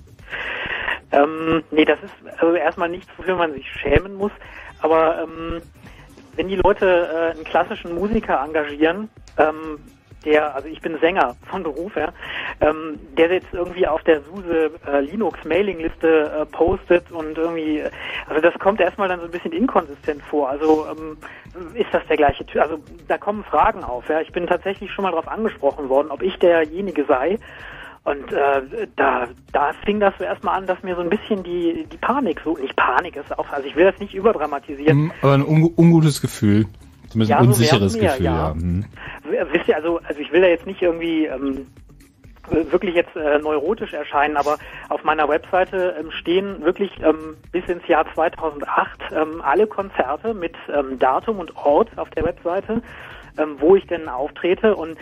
Ähm, 1.12 1.64
nee, 1.72 1.86
das 1.86 1.98
ist 2.04 2.40
also 2.40 2.56
erstmal 2.56 2.90
nichts, 2.90 3.08
wofür 3.18 3.36
man 3.36 3.54
sich 3.54 3.66
schämen 3.82 4.14
muss. 4.14 4.32
Aber 4.80 5.24
ähm, 5.24 5.62
wenn 6.36 6.48
die 6.48 6.56
Leute 6.56 6.86
äh, 6.86 7.32
einen 7.32 7.44
klassischen 7.44 7.94
Musiker 7.96 8.42
engagieren, 8.44 9.10
ähm, 9.38 9.80
der, 10.26 10.54
also 10.56 10.68
ich 10.68 10.82
bin 10.82 11.00
Sänger 11.00 11.36
von 11.50 11.64
Beruf, 11.64 11.96
ja, 11.96 12.14
ähm, 12.62 13.00
der 13.18 13.32
jetzt 13.32 13.52
irgendwie 13.54 13.88
auf 13.88 14.04
der 14.04 14.22
SUSE 14.22 14.72
äh, 14.88 15.00
Linux 15.02 15.44
Mailingliste 15.46 16.32
äh, 16.42 16.46
postet 16.46 17.12
und 17.12 17.38
irgendwie, 17.38 17.84
also 18.28 18.42
das 18.42 18.54
kommt 18.60 18.80
erstmal 18.80 19.10
dann 19.10 19.20
so 19.20 19.26
ein 19.26 19.32
bisschen 19.32 19.52
inkonsistent 19.52 20.22
vor. 20.24 20.50
Also 20.50 20.86
ähm, 20.92 21.18
ist 21.74 21.92
das 21.92 22.06
der 22.08 22.18
gleiche 22.18 22.46
Typ? 22.46 22.62
Also 22.62 22.80
da 23.08 23.18
kommen 23.18 23.44
Fragen 23.44 23.84
auf. 23.84 24.08
Ja, 24.10 24.22
ich 24.22 24.32
bin 24.32 24.46
tatsächlich 24.48 24.92
schon 24.92 25.04
mal 25.04 25.12
darauf 25.12 25.28
angesprochen 25.28 25.90
worden, 25.90 26.12
ob 26.12 26.22
ich 26.22 26.38
derjenige 26.38 27.06
sei. 27.06 27.40
Und 28.04 28.32
äh, 28.34 28.88
da, 28.96 29.28
da 29.52 29.74
fing 29.86 30.00
das 30.00 30.14
so 30.18 30.24
erstmal 30.24 30.58
an, 30.58 30.66
dass 30.66 30.82
mir 30.82 30.96
so 30.96 31.02
ein 31.02 31.10
bisschen 31.10 31.44
die, 31.44 31.86
die 31.92 31.98
Panik, 31.98 32.42
so 32.44 32.58
nicht 32.58 32.76
Panik 32.76 33.16
ist 33.16 33.38
auch, 33.38 33.48
also 33.52 33.68
ich 33.68 33.76
will 33.76 33.86
das 33.86 34.00
nicht 34.00 34.16
überdramatisieren. 34.16 34.98
Mhm, 34.98 35.12
aber 35.22 35.34
ein 35.34 35.46
un 35.46 35.72
ungutes 35.76 36.20
Gefühl. 36.20 36.66
Zumindest 37.10 37.30
Ja, 37.30 37.38
ein 37.38 37.44
so 37.44 37.50
unsicheres 37.50 37.94
wär's 37.94 38.02
mir, 38.02 38.10
Gefühl, 38.10 38.26
ja. 38.26 38.48
ja. 38.48 38.54
Mhm. 38.56 38.86
Wisst 39.52 39.68
ihr, 39.68 39.76
also, 39.76 40.00
also 40.08 40.20
ich 40.20 40.32
will 40.32 40.42
da 40.42 40.48
jetzt 40.48 40.66
nicht 40.66 40.82
irgendwie 40.82 41.26
ähm, 41.26 41.68
wirklich 42.50 42.96
jetzt 42.96 43.16
äh, 43.16 43.38
neurotisch 43.40 43.94
erscheinen, 43.94 44.36
aber 44.36 44.58
auf 44.90 45.04
meiner 45.04 45.30
Webseite 45.30 45.96
ähm, 46.00 46.12
stehen 46.12 46.64
wirklich 46.64 46.92
ähm, 47.04 47.38
bis 47.52 47.66
ins 47.68 47.88
Jahr 47.88 48.06
2008 48.14 49.00
ähm, 49.12 49.42
alle 49.42 49.68
Konzerte 49.68 50.34
mit 50.34 50.56
ähm, 50.74 50.98
Datum 50.98 51.40
und 51.40 51.56
Ort 51.56 51.90
auf 51.98 52.10
der 52.12 52.26
Webseite, 52.26 52.82
ähm, 53.38 53.58
wo 53.60 53.76
ich 53.76 53.86
denn 53.88 54.10
auftrete 54.10 54.76
und 54.76 54.98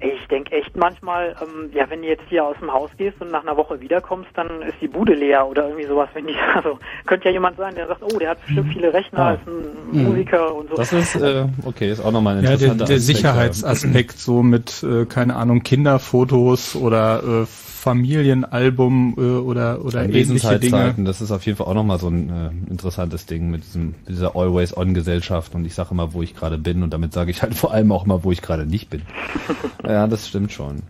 ich 0.00 0.28
denke 0.28 0.52
echt 0.52 0.76
manchmal, 0.76 1.34
ähm, 1.40 1.70
ja, 1.72 1.88
wenn 1.88 2.02
du 2.02 2.08
jetzt 2.08 2.24
hier 2.28 2.44
aus 2.44 2.56
dem 2.60 2.72
Haus 2.72 2.90
gehst 2.98 3.20
und 3.20 3.30
nach 3.30 3.42
einer 3.42 3.56
Woche 3.56 3.80
wiederkommst, 3.80 4.28
dann 4.34 4.62
ist 4.62 4.74
die 4.80 4.88
Bude 4.88 5.14
leer 5.14 5.46
oder 5.46 5.68
irgendwie 5.68 5.86
sowas. 5.86 6.08
Wenn 6.14 6.26
die, 6.26 6.36
also 6.54 6.78
könnte 7.06 7.26
ja 7.26 7.32
jemand 7.32 7.56
sein, 7.56 7.74
der 7.74 7.86
sagt, 7.86 8.02
oh, 8.02 8.18
der 8.18 8.30
hat 8.30 8.44
bestimmt 8.44 8.72
viele 8.72 8.92
Rechner, 8.92 9.18
Ah. 9.18 9.32
ist 9.32 9.46
ein 9.46 10.04
Musiker 10.04 10.54
und 10.54 10.68
so. 10.68 10.76
Das 10.76 10.92
ist, 10.92 11.16
äh, 11.16 11.46
okay, 11.64 11.90
ist 11.90 12.00
auch 12.04 12.12
nochmal 12.12 12.36
ein 12.36 12.44
Ja, 12.44 12.50
der, 12.50 12.52
interessanter 12.54 12.84
der 12.84 12.96
Aspekt, 12.96 13.16
Sicherheitsaspekt 13.16 14.18
so 14.18 14.42
mit, 14.42 14.82
äh, 14.82 15.06
keine 15.06 15.36
Ahnung, 15.36 15.62
Kinderfotos 15.62 16.76
oder 16.76 17.22
äh, 17.24 17.46
Familienalbum 17.86 19.14
äh, 19.16 19.20
oder, 19.20 19.84
oder 19.84 20.00
An 20.00 20.12
ähnliche 20.12 20.58
Dinge. 20.58 20.92
Das 20.98 21.20
ist 21.20 21.30
auf 21.30 21.46
jeden 21.46 21.56
Fall 21.56 21.68
auch 21.68 21.74
nochmal 21.74 22.00
so 22.00 22.08
ein 22.08 22.28
äh, 22.28 22.50
interessantes 22.68 23.26
Ding 23.26 23.48
mit, 23.48 23.64
diesem, 23.64 23.94
dieser 24.08 24.34
Always-On-Gesellschaft 24.34 25.54
und 25.54 25.64
ich 25.64 25.74
sage 25.74 25.90
immer, 25.92 26.12
wo 26.12 26.20
ich 26.20 26.34
gerade 26.34 26.58
bin 26.58 26.82
und 26.82 26.92
damit 26.92 27.12
sage 27.12 27.30
ich 27.30 27.42
halt 27.42 27.54
vor 27.54 27.72
allem 27.72 27.92
auch 27.92 28.04
immer, 28.04 28.24
wo 28.24 28.32
ich 28.32 28.42
gerade 28.42 28.66
nicht 28.66 28.90
bin. 28.90 29.02
ja, 29.84 30.08
das 30.08 30.26
stimmt 30.26 30.50
schon. 30.50 30.82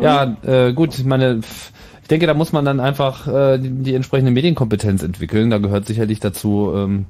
Ja, 0.00 0.36
äh, 0.42 0.72
gut, 0.74 0.96
ich 0.96 1.04
meine, 1.04 1.40
ich 2.02 2.08
denke, 2.08 2.28
da 2.28 2.34
muss 2.34 2.52
man 2.52 2.64
dann 2.64 2.78
einfach 2.78 3.26
äh, 3.26 3.58
die, 3.58 3.70
die 3.70 3.94
entsprechende 3.94 4.30
Medienkompetenz 4.30 5.02
entwickeln. 5.02 5.50
Da 5.50 5.58
gehört 5.58 5.86
sicherlich 5.86 6.20
dazu, 6.20 6.72
ähm, 6.72 7.06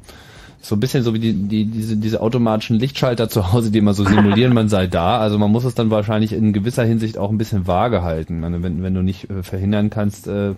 so 0.60 0.74
ein 0.74 0.80
bisschen 0.80 1.02
so 1.04 1.14
wie 1.14 1.18
die, 1.18 1.32
die, 1.32 1.64
diese, 1.66 1.96
diese 1.96 2.20
automatischen 2.20 2.78
Lichtschalter 2.78 3.28
zu 3.28 3.52
Hause, 3.52 3.70
die 3.70 3.78
immer 3.78 3.94
so 3.94 4.04
simulieren, 4.04 4.54
man 4.54 4.68
sei 4.68 4.86
da. 4.86 5.18
Also 5.18 5.38
man 5.38 5.50
muss 5.50 5.64
es 5.64 5.74
dann 5.74 5.90
wahrscheinlich 5.90 6.32
in 6.32 6.52
gewisser 6.52 6.84
Hinsicht 6.84 7.16
auch 7.16 7.30
ein 7.30 7.38
bisschen 7.38 7.66
vage 7.66 8.02
halten. 8.02 8.42
Wenn, 8.42 8.82
wenn 8.82 8.94
du 8.94 9.02
nicht 9.02 9.30
äh, 9.30 9.42
verhindern 9.42 9.90
kannst, 9.90 10.26
äh, 10.26 10.54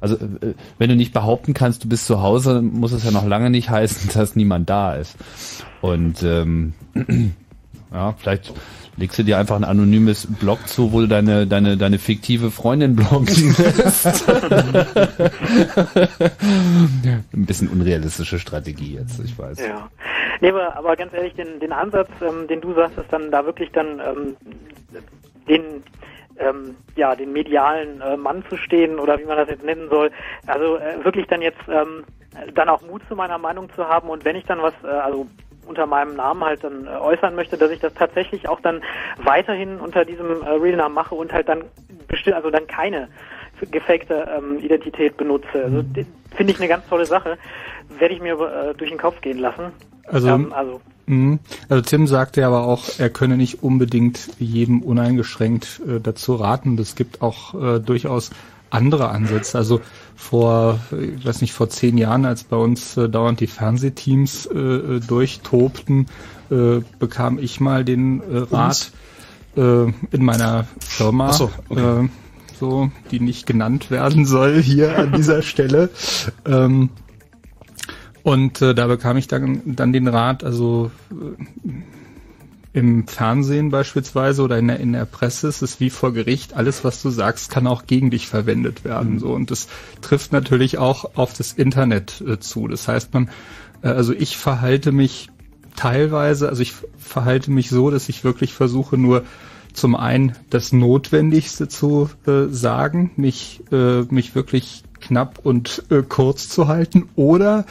also 0.00 0.16
äh, 0.16 0.54
wenn 0.78 0.88
du 0.88 0.96
nicht 0.96 1.12
behaupten 1.12 1.54
kannst, 1.54 1.84
du 1.84 1.88
bist 1.88 2.06
zu 2.06 2.22
Hause, 2.22 2.60
muss 2.60 2.92
es 2.92 3.04
ja 3.04 3.12
noch 3.12 3.26
lange 3.26 3.50
nicht 3.50 3.70
heißen, 3.70 4.10
dass 4.14 4.36
niemand 4.36 4.68
da 4.68 4.94
ist. 4.94 5.16
Und 5.80 6.22
ähm, 6.22 6.72
ja, 7.92 8.14
vielleicht 8.18 8.52
legst 8.96 9.18
du 9.18 9.22
dir 9.22 9.38
einfach 9.38 9.56
ein 9.56 9.64
anonymes 9.64 10.26
Blog 10.38 10.68
zu, 10.68 10.92
wo 10.92 11.00
du 11.00 11.08
deine, 11.08 11.46
deine, 11.46 11.76
deine 11.76 11.98
fiktive 11.98 12.50
Freundin 12.50 12.96
bloggen 12.96 13.54
lässt. 13.56 14.28
ein 17.32 17.46
bisschen 17.46 17.68
unrealistische 17.68 18.38
Strategie 18.38 18.94
jetzt, 18.94 19.20
ich 19.24 19.38
weiß. 19.38 19.60
Ja. 19.60 19.88
Nee, 20.40 20.50
aber, 20.50 20.76
aber 20.76 20.96
ganz 20.96 21.12
ehrlich, 21.12 21.34
den, 21.34 21.60
den 21.60 21.72
Ansatz, 21.72 22.10
ähm, 22.20 22.46
den 22.48 22.60
du 22.60 22.74
sagst, 22.74 22.98
ist 22.98 23.12
dann 23.12 23.30
da 23.30 23.44
wirklich 23.44 23.70
dann 23.72 24.00
ähm, 24.00 24.36
den 25.48 25.82
ähm, 26.38 26.76
ja, 26.96 27.14
den 27.14 27.32
medialen 27.32 28.00
äh, 28.00 28.16
Mann 28.16 28.42
zu 28.48 28.56
stehen 28.56 28.98
oder 28.98 29.18
wie 29.18 29.24
man 29.24 29.36
das 29.36 29.48
jetzt 29.48 29.64
nennen 29.64 29.88
soll. 29.90 30.10
Also 30.46 30.76
äh, 30.76 31.04
wirklich 31.04 31.26
dann 31.26 31.42
jetzt 31.42 31.60
ähm, 31.68 32.04
dann 32.54 32.68
auch 32.68 32.82
Mut 32.82 33.02
zu 33.08 33.16
meiner 33.16 33.38
Meinung 33.38 33.68
zu 33.74 33.86
haben 33.88 34.08
und 34.08 34.24
wenn 34.24 34.36
ich 34.36 34.44
dann 34.44 34.62
was, 34.62 34.74
äh, 34.84 34.88
also 34.88 35.26
unter 35.66 35.86
meinem 35.86 36.16
Namen 36.16 36.44
halt 36.44 36.64
dann 36.64 36.86
äh, 36.86 36.90
äußern 36.90 37.34
möchte, 37.34 37.56
dass 37.56 37.70
ich 37.70 37.80
das 37.80 37.94
tatsächlich 37.94 38.48
auch 38.48 38.60
dann 38.60 38.82
weiterhin 39.22 39.78
unter 39.78 40.04
diesem 40.04 40.42
äh, 40.42 40.50
Real-Namen 40.50 40.94
mache 40.94 41.14
und 41.14 41.32
halt 41.32 41.48
dann 41.48 41.64
bestimmt, 42.08 42.36
also 42.36 42.50
dann 42.50 42.66
keine 42.66 43.08
gefakte 43.70 44.26
ähm, 44.36 44.58
Identität 44.58 45.16
benutze. 45.16 45.64
Also 45.64 45.82
Mhm. 45.82 46.06
finde 46.34 46.52
ich 46.52 46.58
eine 46.58 46.68
ganz 46.68 46.86
tolle 46.88 47.04
Sache. 47.04 47.36
Werde 47.98 48.14
ich 48.14 48.20
mir 48.20 48.34
äh, 48.40 48.74
durch 48.74 48.90
den 48.90 48.98
Kopf 48.98 49.20
gehen 49.20 49.38
lassen. 49.38 49.72
Also, 50.06 50.28
ähm, 50.28 50.52
also 50.52 50.80
Mhm. 51.06 51.40
Also 51.68 51.82
Tim 51.82 52.06
sagte 52.06 52.46
aber 52.46 52.64
auch, 52.64 52.84
er 52.98 53.10
könne 53.10 53.36
nicht 53.36 53.64
unbedingt 53.64 54.30
jedem 54.38 54.80
uneingeschränkt 54.80 55.82
äh, 55.86 56.00
dazu 56.00 56.36
raten. 56.36 56.78
Es 56.78 56.94
gibt 56.94 57.20
auch 57.20 57.54
äh, 57.54 57.80
durchaus 57.80 58.30
andere 58.70 59.10
Ansätze. 59.10 59.58
Also 59.58 59.80
vor, 60.16 60.78
ich 60.90 61.24
weiß 61.24 61.40
nicht, 61.40 61.52
vor 61.52 61.68
zehn 61.68 61.98
Jahren, 61.98 62.24
als 62.24 62.44
bei 62.44 62.56
uns 62.56 62.96
äh, 62.96 63.08
dauernd 63.08 63.40
die 63.40 63.46
Fernsehteams 63.46 64.46
äh, 64.46 64.58
äh, 64.58 65.00
durchtobten, 65.00 66.06
äh, 66.50 66.80
bekam 66.98 67.38
ich 67.38 67.60
mal 67.60 67.84
den 67.84 68.20
äh, 68.20 68.38
Rat 68.50 68.92
äh, 69.56 69.84
in 70.10 70.24
meiner 70.24 70.66
Firma, 70.80 71.32
so, 71.32 71.50
okay. 71.68 72.04
äh, 72.04 72.08
so, 72.58 72.90
die 73.10 73.20
nicht 73.20 73.46
genannt 73.46 73.90
werden 73.90 74.26
soll 74.26 74.62
hier 74.62 74.98
an 74.98 75.12
dieser 75.12 75.42
Stelle. 75.42 75.90
Ähm, 76.44 76.90
und 78.22 78.60
äh, 78.60 78.74
da 78.74 78.86
bekam 78.86 79.16
ich 79.16 79.28
dann, 79.28 79.62
dann 79.64 79.92
den 79.92 80.06
Rat, 80.06 80.44
also 80.44 80.90
äh, 81.10 81.70
im 82.72 83.06
Fernsehen 83.06 83.70
beispielsweise 83.70 84.42
oder 84.42 84.58
in 84.58 84.68
der, 84.68 84.78
in 84.78 84.92
der 84.92 85.04
Presse 85.04 85.48
ist 85.48 85.60
es 85.62 85.80
wie 85.80 85.90
vor 85.90 86.12
Gericht, 86.12 86.54
alles 86.54 86.84
was 86.84 87.02
du 87.02 87.10
sagst, 87.10 87.50
kann 87.50 87.66
auch 87.66 87.86
gegen 87.86 88.10
dich 88.10 88.28
verwendet 88.28 88.84
werden. 88.84 89.18
So 89.18 89.32
Und 89.32 89.50
das 89.50 89.66
trifft 90.02 90.32
natürlich 90.32 90.78
auch 90.78 91.16
auf 91.16 91.32
das 91.32 91.52
Internet 91.52 92.22
äh, 92.26 92.38
zu. 92.38 92.68
Das 92.68 92.86
heißt, 92.86 93.12
man, 93.12 93.28
äh, 93.82 93.88
also 93.88 94.12
ich 94.12 94.36
verhalte 94.36 94.92
mich 94.92 95.30
teilweise, 95.74 96.48
also 96.48 96.62
ich 96.62 96.74
verhalte 96.98 97.50
mich 97.50 97.70
so, 97.70 97.90
dass 97.90 98.08
ich 98.08 98.22
wirklich 98.22 98.54
versuche 98.54 98.96
nur 98.96 99.24
zum 99.72 99.96
einen 99.96 100.36
das 100.50 100.72
Notwendigste 100.72 101.68
zu 101.68 102.10
äh, 102.26 102.46
sagen, 102.50 103.10
mich, 103.16 103.62
äh, 103.72 104.02
mich 104.02 104.34
wirklich 104.34 104.84
knapp 105.00 105.40
und 105.42 105.84
äh, 105.90 106.02
kurz 106.02 106.48
zu 106.48 106.68
halten 106.68 107.08
oder 107.16 107.66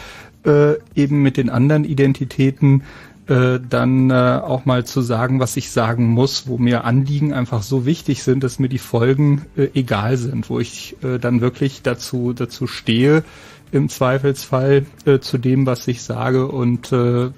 äh, 0.46 0.76
eben 0.96 1.22
mit 1.22 1.38
den 1.38 1.50
anderen 1.50 1.84
Identitäten 1.84 2.84
äh, 3.30 3.60
dann 3.70 4.10
äh, 4.10 4.14
auch 4.14 4.66
mal 4.66 4.86
zu 4.86 5.02
sagen, 5.02 5.40
was 5.40 5.56
ich 5.56 5.70
sagen 5.70 6.08
muss, 6.08 6.48
wo 6.48 6.58
mir 6.58 6.84
Anliegen 6.84 7.32
einfach 7.32 7.62
so 7.62 7.86
wichtig 7.86 8.24
sind, 8.24 8.44
dass 8.44 8.58
mir 8.58 8.70
die 8.70 8.80
Folgen 8.80 9.46
äh, 9.56 9.68
egal 9.76 10.18
sind, 10.18 10.50
wo 10.50 10.60
ich 10.60 10.98
äh, 11.04 11.20
dann 11.20 11.40
wirklich 11.40 11.84
dazu 11.84 12.34
dazu 12.34 12.66
stehe 12.66 13.24
im 13.72 13.88
Zweifelsfall 13.88 14.88
äh, 15.06 15.20
zu 15.20 15.38
dem, 15.38 15.68
was 15.68 15.88
ich 15.88 16.02
sage 16.02 16.48
und 16.48 16.92
äh, 16.92 17.30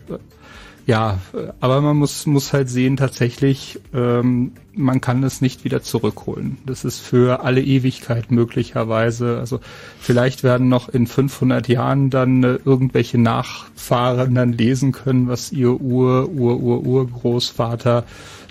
ja, 0.88 1.20
aber 1.60 1.82
man 1.82 1.98
muss, 1.98 2.26
muss 2.26 2.54
halt 2.54 2.70
sehen, 2.70 2.98
tatsächlich, 2.98 3.80
ähm, 3.94 4.54
man 4.74 5.00
kann 5.02 5.24
es 5.24 5.42
nicht 5.42 5.64
wieder 5.64 5.84
zurückholen. 5.84 6.58
Das 6.66 6.86
ist 6.86 7.00
für 7.00 7.44
alle 7.44 7.62
Ewigkeit 7.62 8.32
möglicherweise. 8.32 9.38
Also 9.40 9.60
vielleicht 10.00 10.44
werden 10.44 10.70
noch 10.70 10.90
in 10.90 11.08
500 11.08 11.68
Jahren 11.68 12.10
dann 12.10 12.44
äh, 12.44 12.60
irgendwelche 12.66 13.18
Nachfahren 13.18 14.34
dann 14.36 14.54
lesen 14.54 14.92
können, 14.92 15.28
was 15.28 15.52
ihr 15.52 15.80
Ur, 15.80 16.30
Ur, 16.30 16.60
Ur, 16.60 16.84
Urgroßvater 16.86 18.06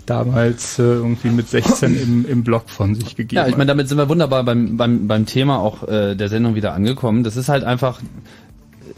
damals 0.07 0.79
äh, 0.79 0.83
irgendwie 0.83 1.29
mit 1.29 1.49
16 1.49 1.97
im, 2.01 2.27
im 2.27 2.43
Blog 2.43 2.69
von 2.69 2.95
sich 2.95 3.17
gegeben 3.17 3.37
Ja, 3.37 3.47
ich 3.47 3.53
meine, 3.53 3.63
hat. 3.63 3.69
damit 3.71 3.89
sind 3.89 3.99
wir 3.99 4.09
wunderbar 4.09 4.45
beim, 4.45 4.77
beim, 4.77 5.07
beim 5.07 5.27
Thema 5.27 5.59
auch 5.59 5.87
äh, 5.89 6.15
der 6.17 6.29
Sendung 6.29 6.55
wieder 6.55 6.75
angekommen. 6.75 7.23
Das 7.23 7.37
ist 7.37 7.49
halt 7.49 7.65
einfach, 7.65 8.01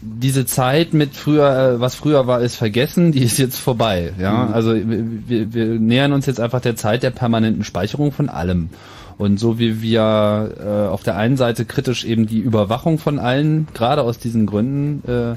diese 0.03 0.45
Zeit 0.47 0.95
mit 0.95 1.15
früher, 1.15 1.75
äh, 1.75 1.81
was 1.81 1.95
früher 1.95 2.27
war, 2.27 2.41
ist 2.41 2.57
vergessen, 2.57 3.13
die 3.13 3.23
ist 3.23 3.39
jetzt 3.39 3.59
vorbei. 3.59 4.13
Ja, 4.19 4.47
Mhm. 4.47 4.53
also 4.55 4.75
wir, 4.75 5.55
wir 5.55 5.67
nähern 5.79 6.13
uns 6.13 6.27
jetzt 6.27 6.41
einfach 6.41 6.61
der 6.61 6.77
Zeit 6.77 7.03
der 7.03 7.11
permanenten 7.11 7.65
Speicherung 7.65 8.13
von 8.13 8.29
allem. 8.29 8.71
Und 9.19 9.39
so 9.39 9.59
wie 9.59 9.81
wir 9.81 10.55
äh, 10.61 10.89
auf 10.89 11.03
der 11.05 11.17
einen 11.17 11.37
Seite 11.37 11.65
kritisch 11.65 12.05
eben 12.05 12.27
die 12.27 12.41
Überwachung 12.41 12.99
von 12.99 13.19
allen, 13.21 13.69
gerade 13.75 14.03
aus 14.03 14.19
diesen 14.19 14.47
Gründen, 14.47 15.09
äh, 15.09 15.37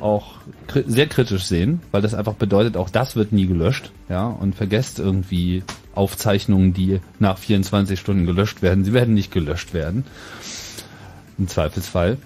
auch 0.00 0.34
kri 0.68 0.84
sehr 0.86 1.06
kritisch 1.06 1.44
sehen, 1.44 1.80
weil 1.90 2.02
das 2.02 2.14
einfach 2.14 2.34
bedeutet, 2.34 2.76
auch 2.76 2.90
das 2.90 3.16
wird 3.16 3.32
nie 3.32 3.46
gelöscht, 3.46 3.90
ja, 4.08 4.26
und 4.26 4.54
vergesst 4.54 4.98
irgendwie 4.98 5.62
Aufzeichnungen, 5.94 6.74
die 6.74 7.00
nach 7.18 7.38
24 7.38 7.98
Stunden 7.98 8.26
gelöscht 8.26 8.60
werden. 8.62 8.84
Sie 8.84 8.92
werden 8.92 9.14
nicht 9.14 9.32
gelöscht 9.32 9.72
werden. 9.74 10.04
Im 11.38 11.48
Zweifelsfall. 11.48 12.18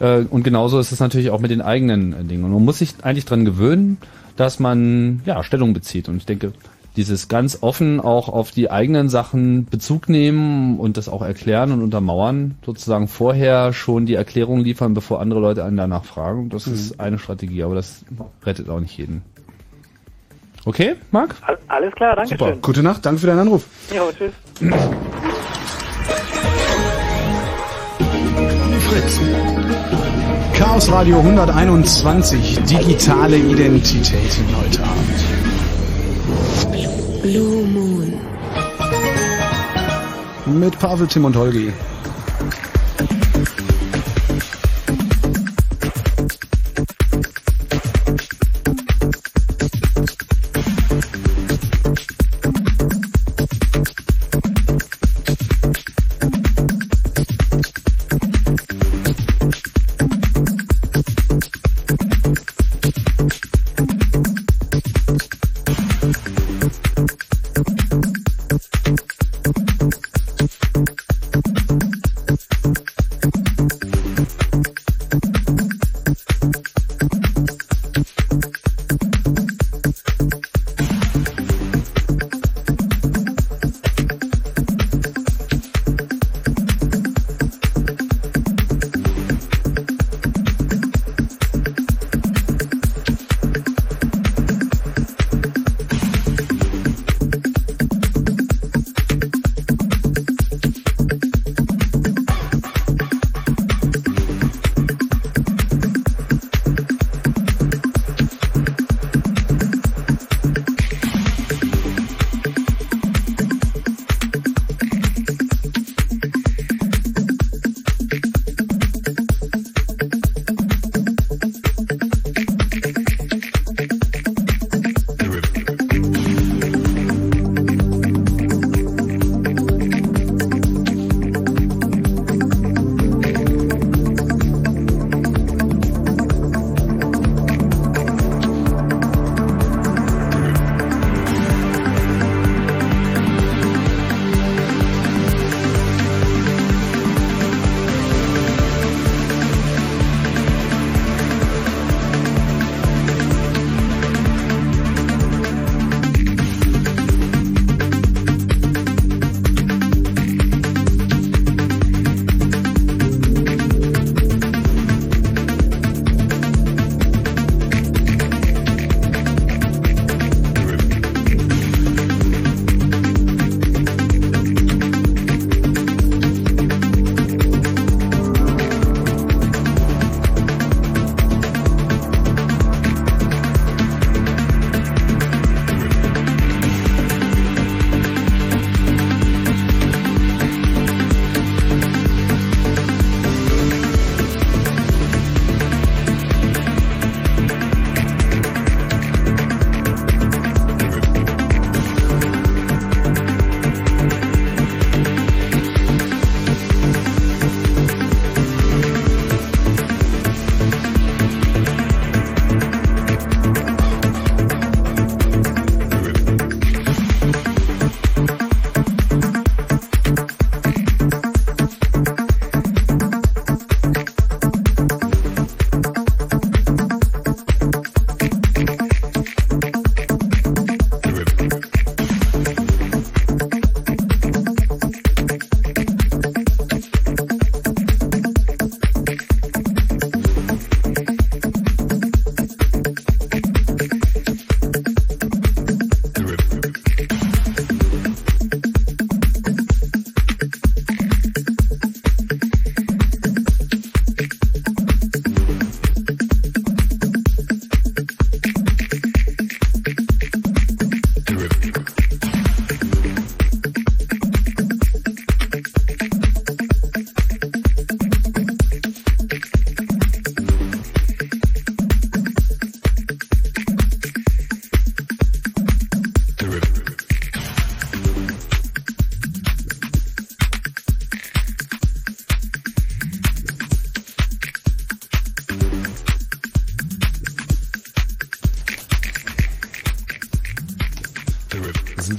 Äh, 0.00 0.20
und 0.30 0.42
genauso 0.42 0.78
ist 0.78 0.92
es 0.92 1.00
natürlich 1.00 1.30
auch 1.30 1.40
mit 1.40 1.50
den 1.50 1.60
eigenen 1.62 2.12
äh, 2.12 2.24
Dingen. 2.24 2.44
Und 2.44 2.52
man 2.52 2.64
muss 2.64 2.78
sich 2.78 2.94
eigentlich 3.02 3.24
dran 3.24 3.44
gewöhnen, 3.44 3.98
dass 4.36 4.58
man 4.58 5.22
ja 5.24 5.42
Stellung 5.44 5.72
bezieht. 5.74 6.08
Und 6.08 6.16
ich 6.16 6.26
denke, 6.26 6.52
dieses 6.96 7.26
ganz 7.28 7.58
offen 7.60 8.00
auch 8.00 8.28
auf 8.28 8.52
die 8.52 8.70
eigenen 8.70 9.08
Sachen 9.08 9.66
Bezug 9.66 10.08
nehmen 10.08 10.78
und 10.78 10.96
das 10.96 11.08
auch 11.08 11.22
erklären 11.22 11.72
und 11.72 11.82
untermauern, 11.82 12.54
sozusagen 12.64 13.08
vorher 13.08 13.72
schon 13.72 14.06
die 14.06 14.14
Erklärung 14.14 14.60
liefern, 14.60 14.94
bevor 14.94 15.20
andere 15.20 15.40
Leute 15.40 15.64
einen 15.64 15.76
danach 15.76 16.04
fragen. 16.04 16.50
Das 16.50 16.66
ist 16.68 17.00
eine 17.00 17.18
Strategie, 17.18 17.62
aber 17.64 17.74
das 17.74 18.04
rettet 18.44 18.68
auch 18.68 18.78
nicht 18.80 18.96
jeden. 18.96 19.22
Okay, 20.66 20.94
Marc? 21.10 21.34
All- 21.42 21.58
Alles 21.68 21.94
klar, 21.94 22.16
danke 22.16 22.30
Super. 22.30 22.52
schön. 22.52 22.62
Gute 22.62 22.82
Nacht, 22.82 23.04
danke 23.04 23.20
für 23.20 23.26
deinen 23.26 23.40
Anruf. 23.40 23.66
Jo, 23.94 24.10
tschüss. 24.16 24.32
Fritz. 28.94 29.20
Chaos 30.56 30.88
Radio 30.88 31.18
121, 31.18 32.60
digitale 32.60 33.36
Identitäten 33.38 34.46
heute 34.56 34.82
Abend. 34.84 35.20
Blue 37.22 37.64
Moon. 37.66 38.14
Mit 40.46 40.78
Pavel, 40.78 41.08
Tim 41.08 41.24
und 41.24 41.34
Holgi. 41.36 41.72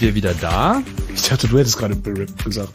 Wir 0.06 0.14
wieder 0.16 0.36
da. 0.40 0.84
Ich 1.16 1.24
dachte, 1.24 1.48
du 1.48 1.58
hättest 1.58 1.78
gerade 1.80 1.96
berippt 1.96 2.46
gesagt. 2.46 2.74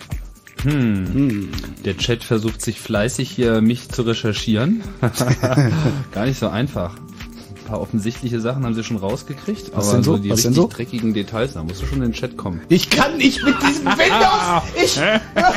Hm. 0.63 1.49
Der 1.85 1.97
Chat 1.97 2.25
versucht 2.25 2.61
sich 2.61 2.81
fleißig 2.81 3.31
hier 3.31 3.61
mich 3.61 3.89
zu 3.89 4.03
recherchieren. 4.03 4.83
Gar 6.13 6.27
nicht 6.27 6.41
so 6.41 6.49
einfach. 6.49 6.97
Ein 6.97 7.65
paar 7.77 7.81
offensichtliche 7.81 8.41
Sachen 8.41 8.65
haben 8.65 8.75
sie 8.75 8.83
schon 8.83 8.97
rausgekriegt, 8.97 9.71
Was 9.75 9.87
aber 9.87 9.95
denn 9.99 10.03
so? 10.03 10.19
die 10.19 10.29
Was 10.31 10.39
richtig 10.39 10.57
so? 10.57 10.67
dreckigen 10.67 11.15
Details, 11.15 11.53
da 11.55 11.63
musst 11.63 11.81
du 11.83 11.87
schon 11.87 11.99
in 11.99 12.11
den 12.11 12.13
Chat 12.15 12.37
kommen. 12.37 12.61
Ich 12.69 12.91
kann 12.91 13.17
nicht 13.17 13.45
mit 13.45 13.55
diesem 13.63 13.87
Windows. 13.87 14.63
Ich. 14.85 14.97
das 15.37 15.55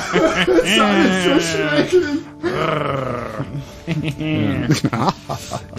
ist 0.64 1.24
so 1.24 1.58
schrecklich. 1.58 2.04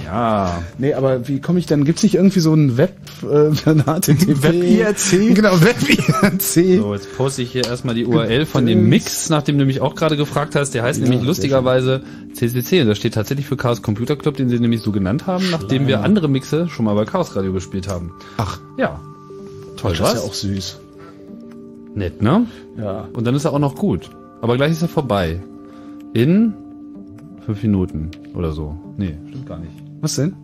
Ja. 0.05 0.63
Nee, 0.79 0.95
aber 0.95 1.27
wie 1.29 1.41
komme 1.41 1.59
ich 1.61 1.67
denn? 1.67 1.85
Gibt's 1.85 2.03
nicht 2.03 2.17
irgendwie 2.17 2.41
so 2.41 2.53
ein 2.53 2.77
Web, 2.77 2.97
äh, 3.49 3.75
HTTP? 3.83 4.43
Web-IRC? 4.43 5.35
Genau, 5.35 5.61
Web-IRC. 5.61 6.81
So, 6.81 6.95
jetzt 6.95 7.17
poste 7.17 7.43
ich 7.43 7.53
hier 7.53 7.65
erstmal 7.67 7.95
die 7.95 8.07
URL 8.07 8.47
von 8.47 8.67
dem 8.67 8.89
Mix, 8.89 9.31
nachdem 9.31 9.59
du 9.59 9.65
mich 9.65 9.81
auch 9.81 9.95
gerade 9.95 10.17
gefragt 10.17 10.55
hast. 10.57 10.73
Der 10.75 10.83
heißt 10.83 11.01
nämlich 11.01 11.21
sehr 11.21 11.27
lustigerweise 11.29 12.03
CCC. 12.35 12.83
Und 12.83 12.89
das 12.89 12.99
steht 12.99 13.15
tatsächlich 13.15 13.47
für 13.47 13.57
Chaos 13.57 13.83
Computer 13.83 14.17
Club, 14.17 14.37
den 14.37 14.49
sie 14.49 14.59
nämlich 14.59 14.81
so 14.83 14.93
genannt 14.93 15.27
haben, 15.27 15.45
nachdem 15.51 15.87
wir 15.87 16.03
andere 16.03 16.29
Mixe 16.29 16.69
schon 16.69 16.85
mal 16.85 16.95
bei 16.95 17.05
Chaos 17.05 17.35
Radio 17.37 17.53
gespielt 17.53 17.89
haben. 17.89 18.13
Ach, 18.37 18.61
Ja. 18.79 19.01
Toll, 19.77 19.93
das 19.93 20.01
was? 20.01 20.15
ist 20.15 20.21
ja 20.21 20.29
auch 20.29 20.35
süß. 20.35 20.81
Nett, 21.95 22.23
ne? 22.23 22.47
Ja. 22.79 23.09
Und 23.13 23.27
dann 23.27 23.35
ist 23.35 23.45
er 23.45 23.53
auch 23.53 23.59
noch 23.59 23.75
gut. 23.75 24.11
Aber 24.41 24.57
gleich 24.57 24.73
ist 24.73 24.83
er 24.83 24.89
vorbei. 24.89 25.43
In 26.13 26.55
fünf 27.45 27.63
Minuten 27.63 28.11
oder 28.35 28.53
so. 28.53 28.75
Nee, 28.97 29.17
stimmt 29.29 29.47
gar 29.47 29.59
nicht. 29.59 29.73
Was 30.01 30.15
denn? 30.17 30.35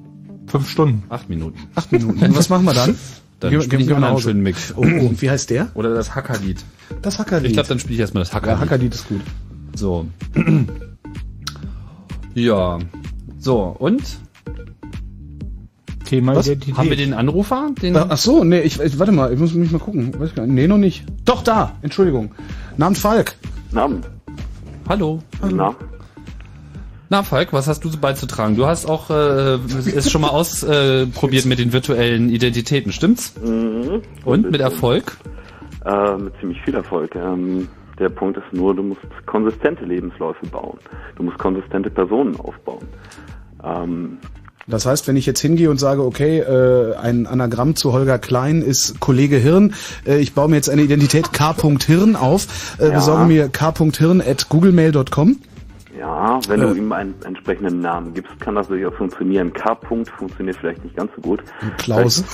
Fünf 0.50 0.68
Stunden. 0.68 1.04
Acht 1.08 1.28
Minuten. 1.28 1.58
Acht 1.76 1.92
Minuten. 1.92 2.24
Und 2.24 2.36
was 2.36 2.48
machen 2.48 2.64
wir 2.64 2.74
dann? 2.74 2.96
Dann 3.38 3.50
spiele 3.52 3.64
ich 3.64 3.70
gehen 3.70 3.88
wir 3.88 3.94
mal 3.94 4.00
nach 4.00 4.08
einen 4.10 4.20
schönen 4.20 4.42
Mix. 4.42 4.74
Oh, 4.76 4.80
und 4.80 5.22
wie 5.22 5.30
heißt 5.30 5.48
der? 5.50 5.68
Oder 5.74 5.94
das 5.94 6.14
Hackerlied. 6.14 6.58
Das 7.02 7.18
Hackerlied. 7.18 7.46
Ich 7.46 7.52
glaube, 7.54 7.68
dann 7.68 7.78
spiele 7.78 7.94
ich 7.94 8.00
erstmal 8.00 8.22
das 8.24 8.34
Hackerlied. 8.34 8.56
ja, 8.56 8.60
Hackerlied 8.60 8.94
ist 8.94 9.08
gut. 9.08 9.20
So. 9.76 10.06
ja. 12.34 12.78
So, 13.38 13.76
und? 13.78 14.02
Thema 16.04 16.34
Was? 16.34 16.48
Identität. 16.48 16.76
Haben 16.76 16.90
wir 16.90 16.96
den 16.96 17.14
Anrufer? 17.14 17.70
Den 17.80 17.96
Ach 17.96 18.16
so, 18.18 18.42
nee, 18.42 18.60
ich, 18.60 18.80
ich 18.80 18.98
warte 18.98 19.12
mal, 19.12 19.32
ich 19.32 19.38
muss 19.38 19.54
mich 19.54 19.70
mal 19.70 19.78
gucken. 19.78 20.18
Weiß 20.18 20.34
gar 20.34 20.44
nicht. 20.46 20.54
Nee, 20.54 20.66
noch 20.66 20.78
nicht. 20.78 21.04
Doch, 21.24 21.42
da. 21.42 21.76
Entschuldigung. 21.82 22.32
Namen 22.76 22.96
Falk. 22.96 23.36
Namen. 23.70 24.02
Hallo. 24.88 25.22
Na? 25.48 25.76
Na, 27.12 27.24
Falk, 27.24 27.52
was 27.52 27.66
hast 27.66 27.84
du 27.84 27.88
so 27.88 27.98
beizutragen? 27.98 28.54
Du 28.54 28.66
hast 28.66 28.86
auch 28.88 29.10
äh, 29.10 29.54
es 29.96 30.10
schon 30.12 30.20
mal 30.20 30.28
ausprobiert 30.28 31.44
mit 31.44 31.58
den 31.58 31.72
virtuellen 31.72 32.30
Identitäten, 32.30 32.92
stimmt's? 32.92 33.34
Mhm. 33.44 34.02
Und 34.24 34.50
mit 34.50 34.60
Erfolg? 34.60 35.16
Äh, 35.84 36.16
mit 36.16 36.32
ziemlich 36.38 36.60
viel 36.62 36.74
Erfolg. 36.74 37.14
Ähm, 37.16 37.68
der 37.98 38.10
Punkt 38.10 38.36
ist 38.38 38.44
nur, 38.52 38.74
du 38.76 38.82
musst 38.84 39.00
konsistente 39.26 39.84
Lebensläufe 39.84 40.46
bauen. 40.46 40.78
Du 41.16 41.24
musst 41.24 41.38
konsistente 41.38 41.90
Personen 41.90 42.36
aufbauen. 42.38 42.86
Ähm, 43.64 44.18
Das 44.68 44.86
heißt, 44.86 45.08
wenn 45.08 45.16
ich 45.16 45.26
jetzt 45.26 45.40
hingehe 45.40 45.68
und 45.70 45.78
sage, 45.80 46.04
okay, 46.04 46.38
äh, 46.38 46.94
ein 46.96 47.26
Anagramm 47.26 47.74
zu 47.74 47.92
Holger 47.92 48.18
Klein 48.20 48.62
ist 48.62 49.00
Kollege 49.00 49.36
Hirn, 49.38 49.74
äh, 50.06 50.18
ich 50.18 50.32
baue 50.34 50.48
mir 50.48 50.56
jetzt 50.56 50.70
eine 50.70 50.82
Identität 50.82 51.32
k.hirn 51.32 52.14
auf, 52.14 52.76
äh, 52.78 52.86
Ja. 52.88 52.94
besorge 52.94 53.24
mir 53.24 53.48
k.hirn 53.48 54.20
at 54.20 54.48
googlemail.com. 54.48 55.38
ja, 56.00 56.40
wenn 56.48 56.60
du 56.60 56.68
Äh. 56.68 56.78
ihm 56.78 56.90
einen 56.92 57.14
entsprechenden 57.24 57.80
Namen 57.80 58.14
gibst, 58.14 58.38
kann 58.40 58.54
das 58.54 58.68
durchaus 58.68 58.94
funktionieren. 58.94 59.52
K. 59.52 59.72
-Punkt 59.74 60.08
funktioniert 60.10 60.56
vielleicht 60.56 60.82
nicht 60.82 60.96
ganz 60.96 61.10
so 61.14 61.20
gut. 61.20 61.42
Klaus. 61.78 62.24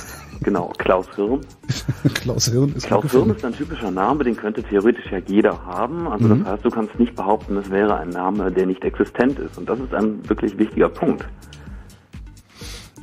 Genau, 0.41 0.71
Klaus 0.77 1.07
Hirn. 1.15 1.41
Klaus 2.13 2.45
Hirn 2.49 2.73
ist 2.75 2.85
Klaus 2.87 3.11
Hirn 3.11 3.29
ist 3.31 3.43
ein 3.43 3.53
typischer 3.53 3.89
Name, 3.91 4.23
den 4.23 4.35
könnte 4.37 4.61
theoretisch 4.63 5.11
ja 5.11 5.17
jeder 5.25 5.65
haben. 5.65 6.07
Also 6.07 6.25
Mhm. 6.27 6.43
das 6.43 6.53
heißt, 6.53 6.65
du 6.65 6.69
kannst 6.69 6.97
nicht 6.99 7.15
behaupten, 7.15 7.57
es 7.57 7.69
wäre 7.71 7.97
ein 7.97 8.09
Name, 8.09 8.51
der 8.51 8.65
nicht 8.67 8.83
existent 8.83 9.37
ist. 9.39 9.57
Und 9.57 9.67
das 9.67 9.79
ist 9.79 9.93
ein 9.93 10.27
wirklich 10.29 10.57
wichtiger 10.57 10.89
Punkt. 10.89 11.25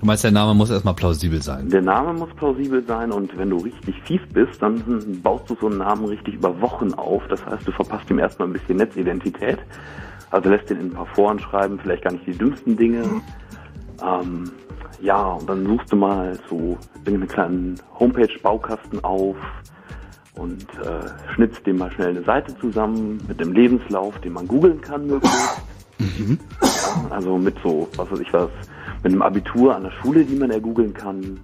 Du 0.00 0.06
meinst, 0.06 0.22
der 0.24 0.32
Name 0.32 0.54
muss 0.54 0.70
erstmal 0.70 0.94
plausibel 0.94 1.40
sein. 1.42 1.68
Der 1.70 1.80
Name 1.82 2.12
muss 2.12 2.28
plausibel 2.36 2.84
sein 2.86 3.10
und 3.10 3.36
wenn 3.38 3.50
du 3.50 3.56
richtig 3.58 3.94
fies 4.04 4.20
bist, 4.32 4.60
dann 4.60 4.82
baust 5.22 5.48
du 5.48 5.56
so 5.60 5.66
einen 5.66 5.78
Namen 5.78 6.04
richtig 6.04 6.34
über 6.34 6.60
Wochen 6.60 6.92
auf. 6.94 7.22
Das 7.28 7.44
heißt, 7.46 7.66
du 7.66 7.72
verpasst 7.72 8.10
ihm 8.10 8.18
erstmal 8.18 8.48
ein 8.48 8.52
bisschen 8.52 8.76
Netzidentität. 8.76 9.58
Also 10.34 10.50
lässt 10.50 10.68
ihn 10.68 10.80
in 10.80 10.86
ein 10.86 10.90
paar 10.90 11.06
Foren 11.06 11.38
schreiben, 11.38 11.78
vielleicht 11.78 12.02
gar 12.02 12.12
nicht 12.12 12.26
die 12.26 12.36
dümmsten 12.36 12.76
Dinge. 12.76 13.04
Ähm, 14.04 14.50
ja, 15.00 15.22
und 15.22 15.48
dann 15.48 15.64
suchst 15.64 15.92
du 15.92 15.96
mal 15.96 16.36
so 16.50 16.76
irgendeinen 17.04 17.28
kleinen 17.28 17.80
Homepage-Baukasten 18.00 19.04
auf 19.04 19.36
und 20.34 20.66
äh, 20.80 21.32
schnitzt 21.34 21.64
dem 21.68 21.78
mal 21.78 21.88
schnell 21.92 22.08
eine 22.08 22.24
Seite 22.24 22.58
zusammen 22.58 23.22
mit 23.28 23.38
dem 23.38 23.52
Lebenslauf, 23.52 24.18
den 24.22 24.32
man 24.32 24.48
googeln 24.48 24.80
kann 24.80 25.06
möglichst. 25.06 25.62
Ja, 26.00 27.10
also 27.10 27.38
mit 27.38 27.54
so, 27.62 27.86
was 27.94 28.10
weiß 28.10 28.18
ich 28.18 28.32
was, 28.32 28.50
mit 29.04 29.12
einem 29.12 29.22
Abitur 29.22 29.76
an 29.76 29.84
der 29.84 29.92
Schule, 30.02 30.24
die 30.24 30.34
man 30.34 30.50
ergoogeln 30.50 30.92
kann 30.92 31.38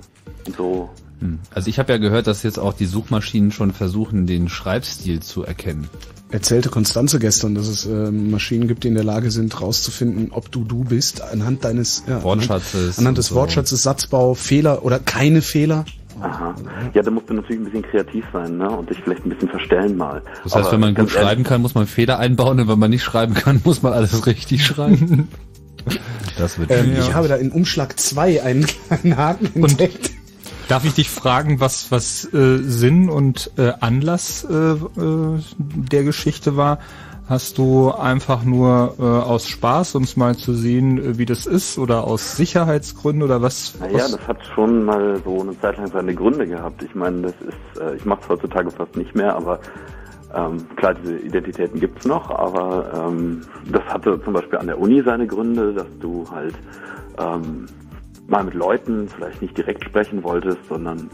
und 0.47 0.57
so. 0.57 0.91
Hm. 1.21 1.39
Also 1.55 1.69
ich 1.69 1.79
habe 1.79 1.93
ja 1.93 1.99
gehört, 1.99 2.27
dass 2.27 2.43
jetzt 2.43 2.59
auch 2.59 2.73
die 2.73 2.87
Suchmaschinen 2.87 3.53
schon 3.53 3.73
versuchen, 3.73 4.27
den 4.27 4.49
Schreibstil 4.49 5.21
zu 5.21 5.45
erkennen. 5.45 5.89
Erzählte 6.31 6.69
Konstanze 6.69 7.19
gestern, 7.19 7.55
dass 7.55 7.67
es 7.67 7.87
äh, 7.87 8.11
Maschinen 8.11 8.69
gibt, 8.69 8.85
die 8.85 8.89
in 8.89 8.95
der 8.95 9.05
Lage 9.05 9.31
sind, 9.31 9.61
rauszufinden, 9.61 10.31
ob 10.31 10.51
du 10.53 10.65
du 10.65 10.85
bist, 10.85 11.23
anhand 11.23 11.65
deines 11.65 12.05
ja, 12.07 12.23
Wortschatzes 12.23 12.99
anhand 12.99 13.19
des 13.19 13.27
so. 13.29 13.35
Wortschatzes, 13.35 13.83
Satzbau, 13.83 14.35
Fehler 14.35 14.85
oder 14.85 14.99
keine 15.01 15.43
Fehler. 15.43 15.85
Aha. 16.21 16.55
Ja, 16.95 17.03
da 17.03 17.11
musst 17.11 17.31
du 17.31 17.35
natürlich 17.35 17.61
ein 17.61 17.65
bisschen 17.65 17.83
kreativ 17.83 18.25
sein, 18.33 18.59
ne? 18.59 18.71
Und 18.71 18.91
dich 18.91 18.99
vielleicht 19.03 19.25
ein 19.25 19.31
bisschen 19.31 19.49
verstellen 19.49 19.97
mal. 19.97 20.23
Das 20.45 20.55
heißt, 20.55 20.65
Aber 20.67 20.73
wenn 20.73 20.81
man 20.81 20.95
gut 20.95 21.09
ehrlich, 21.09 21.15
schreiben 21.15 21.45
kann, 21.45 21.63
muss 21.63 21.75
man 21.75 21.87
Fehler 21.87 22.19
einbauen 22.19 22.61
und 22.61 22.69
wenn 22.69 22.79
man 22.79 22.91
nicht 22.91 23.03
schreiben 23.03 23.35
kann, 23.35 23.61
muss 23.65 23.83
man 23.83 23.93
alles 23.93 24.27
richtig 24.27 24.65
schreiben. 24.65 25.29
Das 26.37 26.59
wird 26.59 26.71
Ähm, 26.71 26.85
schwierig. 26.85 26.99
Ich 27.09 27.15
habe 27.15 27.27
da 27.29 27.37
in 27.37 27.51
Umschlag 27.51 27.99
2 27.99 28.43
einen 28.43 28.67
kleinen 28.67 29.17
Haken 29.17 29.65
entdeckt. 29.65 30.11
Darf 30.71 30.85
ich 30.85 30.95
dich 30.95 31.11
fragen, 31.11 31.59
was, 31.59 31.91
was 31.91 32.33
äh, 32.33 32.59
Sinn 32.59 33.09
und 33.09 33.51
äh, 33.59 33.73
Anlass 33.81 34.47
äh, 34.49 34.55
äh, 34.55 35.41
der 35.59 36.05
Geschichte 36.05 36.57
war? 36.57 36.79
Hast 37.29 37.59
du 37.59 37.91
einfach 37.91 38.45
nur 38.45 38.95
äh, 39.01 39.03
aus 39.03 39.49
Spaß, 39.49 39.97
um 39.97 40.05
es 40.05 40.17
mal 40.17 40.37
zu 40.37 40.53
sehen, 40.55 40.99
äh, 40.99 41.19
wie 41.19 41.27
das 41.27 41.47
ist, 41.47 41.77
oder 41.77 42.05
aus 42.05 42.37
Sicherheitsgründen 42.37 43.25
oder 43.25 43.43
was? 43.43 43.81
Naja, 43.81 43.95
was? 43.95 44.13
das 44.13 44.29
hat 44.29 44.39
schon 44.55 44.85
mal 44.85 45.21
so 45.25 45.41
eine 45.41 45.59
Zeit 45.59 45.77
lang 45.77 45.89
seine 45.89 46.15
Gründe 46.15 46.47
gehabt. 46.47 46.85
Ich 46.85 46.95
meine, 46.95 47.23
das 47.23 47.35
ist, 47.41 47.83
äh, 47.83 47.97
ich 47.97 48.05
mache 48.05 48.21
es 48.23 48.29
heutzutage 48.29 48.71
fast 48.71 48.97
nicht 48.97 49.17
mehr, 49.17 49.35
aber 49.35 49.59
ähm, 50.33 50.65
klar, 50.77 50.95
diese 50.95 51.17
Identitäten 51.19 51.81
gibt's 51.81 52.07
noch, 52.07 52.31
aber 52.31 53.09
ähm, 53.09 53.41
das 53.73 53.83
hatte 53.87 54.23
zum 54.23 54.35
Beispiel 54.35 54.61
an 54.61 54.69
der 54.69 54.79
Uni 54.79 55.03
seine 55.03 55.27
Gründe, 55.27 55.75
dass 55.75 55.89
du 55.99 56.31
halt 56.31 56.55
ähm, 57.19 57.67
mal 58.31 58.45
mit 58.45 58.55
Leuten 58.55 59.09
vielleicht 59.09 59.43
nicht 59.43 59.57
direkt 59.57 59.85
sprechen 59.85 60.23
wolltest, 60.23 60.59
sondern 60.69 61.11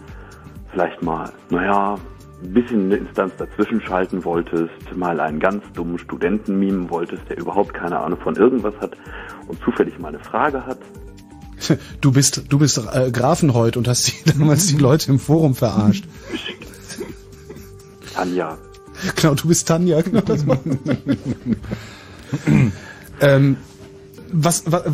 vielleicht 0.70 1.02
mal, 1.02 1.32
naja, 1.50 1.96
ein 2.42 2.52
bisschen 2.52 2.86
eine 2.86 2.96
Instanz 2.96 3.32
dazwischen 3.38 3.80
schalten 3.80 4.22
wolltest, 4.24 4.70
mal 4.94 5.18
einen 5.20 5.40
ganz 5.40 5.64
dummen 5.72 5.98
Studenten 5.98 6.58
mimen 6.58 6.90
wolltest, 6.90 7.22
der 7.28 7.38
überhaupt 7.38 7.72
keine 7.72 7.98
Ahnung 7.98 8.20
von 8.20 8.36
irgendwas 8.36 8.74
hat 8.80 8.96
und 9.48 9.58
zufällig 9.62 9.98
mal 9.98 10.08
eine 10.08 10.20
Frage 10.20 10.64
hat. 10.64 10.78
Du 12.02 12.12
bist, 12.12 12.52
du 12.52 12.58
bist 12.58 12.78
äh, 12.92 13.10
Grafenhold 13.10 13.78
und 13.78 13.88
hast 13.88 14.08
die, 14.08 14.30
damals 14.38 14.66
die 14.66 14.76
Leute 14.76 15.10
im 15.10 15.18
Forum 15.18 15.54
verarscht. 15.54 16.04
Tanja, 18.14 18.58
Genau, 19.16 19.34
du 19.34 19.48
bist 19.48 19.68
Tanja. 19.68 20.00
Genau 20.00 20.20
das 20.20 20.44
ähm, 23.20 23.56
was, 24.32 24.70
was, 24.70 24.84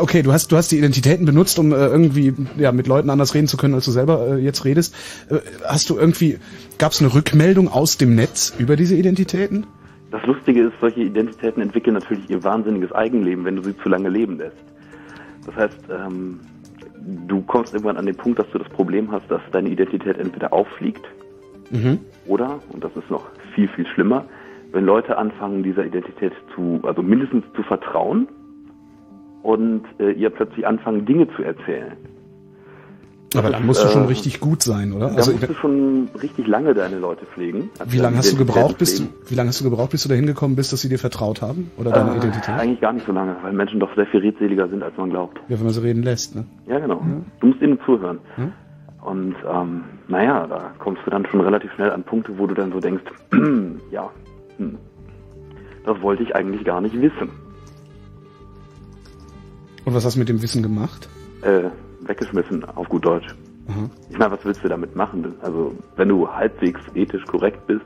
okay, 0.00 0.22
du 0.22 0.32
hast, 0.32 0.52
du 0.52 0.56
hast 0.56 0.70
die 0.72 0.78
Identitäten 0.78 1.26
benutzt, 1.26 1.58
um 1.58 1.72
äh, 1.72 1.76
irgendwie 1.76 2.34
ja, 2.56 2.72
mit 2.72 2.86
Leuten 2.86 3.10
anders 3.10 3.34
reden 3.34 3.46
zu 3.46 3.56
können, 3.56 3.74
als 3.74 3.84
du 3.84 3.90
selber 3.90 4.36
äh, 4.36 4.36
jetzt 4.36 4.64
redest. 4.64 4.94
Äh, 5.30 5.38
hast 5.66 5.90
du 5.90 5.98
irgendwie, 5.98 6.38
gab 6.78 6.92
es 6.92 7.00
eine 7.00 7.14
Rückmeldung 7.14 7.68
aus 7.68 7.96
dem 7.96 8.14
Netz 8.14 8.54
über 8.58 8.76
diese 8.76 8.96
Identitäten? 8.96 9.66
Das 10.10 10.24
Lustige 10.26 10.64
ist, 10.64 10.72
solche 10.80 11.00
Identitäten 11.00 11.62
entwickeln 11.62 11.94
natürlich 11.94 12.28
ihr 12.28 12.42
wahnsinniges 12.42 12.92
Eigenleben, 12.92 13.44
wenn 13.44 13.56
du 13.56 13.62
sie 13.62 13.76
zu 13.78 13.88
lange 13.88 14.08
leben 14.08 14.38
lässt. 14.38 14.56
Das 15.46 15.54
heißt, 15.54 15.78
ähm, 15.90 16.40
du 17.28 17.42
kommst 17.42 17.72
irgendwann 17.72 17.96
an 17.96 18.06
den 18.06 18.16
Punkt, 18.16 18.38
dass 18.38 18.50
du 18.52 18.58
das 18.58 18.68
Problem 18.70 19.10
hast, 19.12 19.30
dass 19.30 19.40
deine 19.52 19.68
Identität 19.68 20.18
entweder 20.18 20.52
auffliegt 20.52 21.06
Mhm. 21.70 22.00
oder, 22.26 22.60
und 22.72 22.82
das 22.82 22.90
ist 22.96 23.10
noch 23.10 23.26
viel, 23.54 23.68
viel 23.68 23.86
schlimmer, 23.86 24.24
wenn 24.72 24.84
Leute 24.84 25.16
anfangen, 25.18 25.62
dieser 25.62 25.84
Identität 25.84 26.32
zu, 26.54 26.80
also 26.82 27.02
mindestens 27.02 27.44
zu 27.56 27.62
vertrauen 27.62 28.28
und 29.42 29.82
äh, 29.98 30.12
ihr 30.12 30.30
plötzlich 30.30 30.66
anfangen, 30.66 31.06
Dinge 31.06 31.26
zu 31.36 31.42
erzählen. 31.42 31.92
Aber 33.36 33.50
dann 33.50 33.64
musst 33.64 33.84
du 33.84 33.88
schon 33.88 34.04
äh, 34.04 34.06
richtig 34.06 34.40
gut 34.40 34.60
sein, 34.62 34.92
oder? 34.92 35.08
Da 35.10 35.14
Also, 35.14 35.30
musst 35.32 35.48
du 35.48 35.54
schon 35.54 36.08
richtig 36.20 36.48
lange 36.48 36.74
deine 36.74 36.98
Leute 36.98 37.26
pflegen. 37.26 37.70
Also 37.78 37.92
wie 37.92 37.98
lange 37.98 38.16
hast 38.16 38.32
du 38.32 38.36
gebraucht, 38.36 38.76
bis 38.78 38.96
du, 38.96 39.04
wie 39.28 39.36
lange 39.36 39.50
hast 39.50 39.60
du 39.60 39.64
gebraucht, 39.70 39.90
bis 39.90 40.02
du 40.02 40.08
dahin 40.08 40.26
gekommen 40.26 40.56
bist, 40.56 40.72
dass 40.72 40.80
sie 40.80 40.88
dir 40.88 40.98
vertraut 40.98 41.40
haben? 41.40 41.70
Oder 41.76 41.92
deine 41.92 42.14
Äh, 42.14 42.16
Identität? 42.16 42.54
Eigentlich 42.56 42.80
gar 42.80 42.92
nicht 42.92 43.06
so 43.06 43.12
lange, 43.12 43.36
weil 43.42 43.52
Menschen 43.52 43.78
doch 43.78 43.94
sehr 43.94 44.06
viel 44.06 44.20
redseliger 44.20 44.68
sind, 44.68 44.82
als 44.82 44.96
man 44.96 45.10
glaubt. 45.10 45.38
Ja, 45.48 45.56
wenn 45.58 45.64
man 45.64 45.72
sie 45.72 45.82
reden 45.82 46.02
lässt, 46.02 46.34
ne? 46.34 46.44
Ja, 46.66 46.80
genau. 46.80 47.02
Du 47.38 47.46
musst 47.46 47.62
ihnen 47.62 47.78
zuhören. 47.86 48.18
Hm? 48.34 48.52
Und 49.02 49.36
ähm, 49.48 49.82
naja, 50.08 50.46
da 50.48 50.72
kommst 50.80 51.02
du 51.06 51.10
dann 51.10 51.24
schon 51.26 51.40
relativ 51.40 51.72
schnell 51.74 51.90
an 51.92 52.02
Punkte, 52.02 52.36
wo 52.36 52.46
du 52.48 52.54
dann 52.54 52.72
so 52.72 52.80
denkst, 52.80 53.04
ja, 53.92 54.10
hm, 54.60 54.78
das 55.86 56.00
wollte 56.02 56.22
ich 56.22 56.36
eigentlich 56.36 56.64
gar 56.64 56.80
nicht 56.80 56.94
wissen. 57.00 57.30
Und 59.84 59.94
was 59.94 60.04
hast 60.04 60.14
du 60.14 60.18
mit 60.18 60.28
dem 60.28 60.42
Wissen 60.42 60.62
gemacht? 60.62 61.08
Äh, 61.42 61.70
weggeschmissen, 62.06 62.64
auf 62.64 62.88
gut 62.88 63.04
Deutsch. 63.04 63.34
Aha. 63.68 63.88
Ich 64.10 64.18
meine, 64.18 64.32
was 64.32 64.44
willst 64.44 64.62
du 64.62 64.68
damit 64.68 64.94
machen? 64.94 65.34
Also, 65.40 65.74
wenn 65.96 66.08
du 66.08 66.28
halbwegs 66.28 66.80
ethisch 66.94 67.24
korrekt 67.24 67.66
bist, 67.66 67.84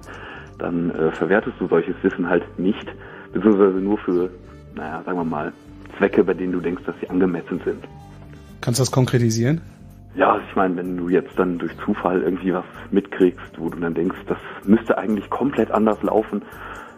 dann 0.58 0.90
äh, 0.90 1.12
verwertest 1.12 1.56
du 1.60 1.68
solches 1.68 1.94
Wissen 2.02 2.28
halt 2.28 2.42
nicht, 2.58 2.86
beziehungsweise 3.32 3.78
nur 3.78 3.98
für, 3.98 4.30
naja, 4.74 5.02
sagen 5.04 5.18
wir 5.18 5.24
mal, 5.24 5.52
Zwecke, 5.96 6.24
bei 6.24 6.34
denen 6.34 6.52
du 6.52 6.60
denkst, 6.60 6.82
dass 6.86 6.96
sie 7.00 7.08
angemessen 7.08 7.60
sind. 7.64 7.84
Kannst 8.60 8.80
du 8.80 8.82
das 8.82 8.90
konkretisieren? 8.90 9.60
Ja, 10.14 10.38
ich 10.48 10.54
meine, 10.54 10.76
wenn 10.76 10.96
du 10.96 11.08
jetzt 11.08 11.36
dann 11.36 11.58
durch 11.58 11.76
Zufall 11.78 12.22
irgendwie 12.22 12.54
was 12.54 12.64
mitkriegst, 12.92 13.58
wo 13.58 13.68
du 13.68 13.80
dann 13.80 13.94
denkst, 13.94 14.18
das 14.28 14.38
müsste 14.64 14.96
eigentlich 14.96 15.28
komplett 15.28 15.72
anders 15.72 16.00
laufen, 16.02 16.42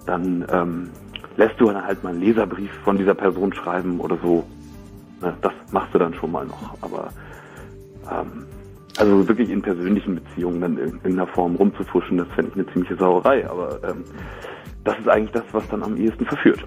dann 0.05 0.47
ähm, 0.53 0.91
lässt 1.37 1.59
du 1.59 1.71
dann 1.71 1.87
halt 1.87 2.05
mal 2.05 2.11
einen 2.11 2.21
Leserbrief 2.21 2.71
von 2.85 2.99
dieser 2.99 3.15
Person 3.15 3.55
schreiben 3.55 4.01
oder 4.01 4.19
so. 4.23 4.45
Ne, 5.23 5.35
das 5.41 5.53
machst 5.71 5.95
du 5.95 5.99
dann 5.99 6.13
schon 6.13 6.31
mal 6.31 6.45
noch. 6.45 6.77
Aber 6.83 7.11
ähm, 8.11 8.45
also 8.99 9.27
wirklich 9.27 9.49
in 9.49 9.63
persönlichen 9.63 10.17
Beziehungen 10.17 10.61
dann 10.61 10.77
in 10.77 10.85
irgendeiner 10.85 11.27
Form 11.27 11.57
rumzufuschen, 11.57 12.19
das 12.19 12.29
fände 12.29 12.51
ich 12.51 12.57
eine 12.57 12.67
ziemliche 12.73 12.97
Sauerei. 12.97 13.49
Aber 13.49 13.81
ähm, 13.83 14.05
das 14.85 14.99
ist 14.99 15.09
eigentlich 15.09 15.33
das, 15.33 15.45
was 15.53 15.67
dann 15.69 15.83
am 15.83 15.97
ehesten 15.97 16.27
verführt. 16.27 16.63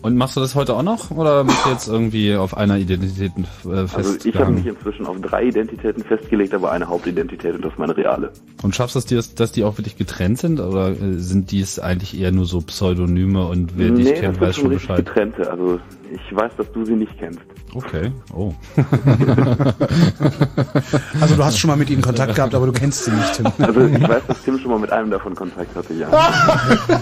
Und 0.00 0.16
machst 0.16 0.36
du 0.36 0.40
das 0.40 0.54
heute 0.54 0.74
auch 0.74 0.82
noch 0.82 1.10
oder 1.10 1.44
bist 1.44 1.64
du 1.64 1.70
jetzt 1.70 1.88
irgendwie 1.88 2.36
auf 2.36 2.56
einer 2.56 2.78
Identität 2.78 3.32
äh, 3.64 3.70
Also 3.92 4.16
ich 4.24 4.34
habe 4.36 4.52
mich 4.52 4.66
inzwischen 4.66 5.06
auf 5.06 5.20
drei 5.20 5.44
Identitäten 5.46 6.04
festgelegt, 6.04 6.54
aber 6.54 6.70
eine 6.70 6.88
Hauptidentität 6.88 7.54
und 7.54 7.64
das 7.64 7.72
ist 7.72 7.78
meine 7.78 7.96
reale. 7.96 8.30
und 8.62 8.74
schaffst 8.74 8.94
du 8.94 9.00
es 9.00 9.06
dir, 9.06 9.20
dass 9.36 9.52
die 9.52 9.64
auch 9.64 9.76
wirklich 9.76 9.96
getrennt 9.96 10.38
sind 10.38 10.60
oder 10.60 10.90
äh, 10.90 11.14
sind 11.14 11.50
dies 11.50 11.78
eigentlich 11.80 12.18
eher 12.18 12.30
nur 12.30 12.44
so 12.44 12.60
Pseudonyme 12.60 13.46
und 13.46 13.76
wer 13.76 13.90
dich 13.90 14.04
nee, 14.04 14.12
kennt, 14.12 14.24
das 14.26 14.34
sind 14.34 14.40
weiß 14.40 14.56
schon 14.56 14.68
Bescheid? 14.70 15.04
getrennte. 15.04 15.50
Also 15.50 15.80
ich 16.12 16.36
weiß, 16.36 16.52
dass 16.56 16.70
du 16.72 16.84
sie 16.84 16.94
nicht 16.94 17.18
kennst. 17.18 17.40
Okay, 17.74 18.10
oh. 18.34 18.54
Also 21.20 21.36
du 21.36 21.44
hast 21.44 21.58
schon 21.58 21.68
mal 21.68 21.76
mit 21.76 21.90
ihnen 21.90 22.00
Kontakt 22.02 22.34
gehabt, 22.34 22.54
aber 22.54 22.66
du 22.66 22.72
kennst 22.72 23.04
sie 23.04 23.10
nicht, 23.10 23.34
Tim. 23.34 23.46
Also 23.58 23.80
ich 23.86 24.08
weiß, 24.08 24.22
dass 24.26 24.42
Tim 24.42 24.58
schon 24.58 24.70
mal 24.70 24.78
mit 24.78 24.90
einem 24.90 25.10
davon 25.10 25.34
Kontakt 25.34 25.74
hatte, 25.76 25.92
ja. 25.94 26.08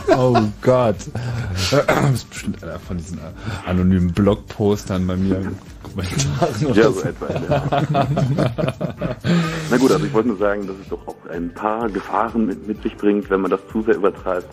oh 0.16 0.38
Gott. 0.62 0.96
Das 1.70 2.12
ist 2.14 2.30
bestimmt 2.30 2.62
einer 2.62 2.78
von 2.78 2.96
diesen 2.96 3.20
anonymen 3.64 4.12
Blogpostern 4.12 5.06
bei 5.06 5.16
mir. 5.16 5.52
Kommentaren 5.82 6.74
Ja, 6.74 6.90
so 6.90 7.02
etwa. 7.02 7.26
Ja. 7.48 8.06
Na 9.70 9.76
gut, 9.76 9.92
also 9.92 10.04
ich 10.04 10.12
wollte 10.12 10.28
nur 10.28 10.38
sagen, 10.38 10.66
dass 10.66 10.76
es 10.82 10.88
doch 10.88 11.06
auch 11.06 11.30
ein 11.30 11.54
paar 11.54 11.88
Gefahren 11.88 12.46
mit, 12.46 12.66
mit 12.66 12.82
sich 12.82 12.96
bringt, 12.96 13.30
wenn 13.30 13.40
man 13.40 13.50
das 13.50 13.60
zu 13.70 13.82
sehr 13.82 13.94
übertreibt. 13.96 14.48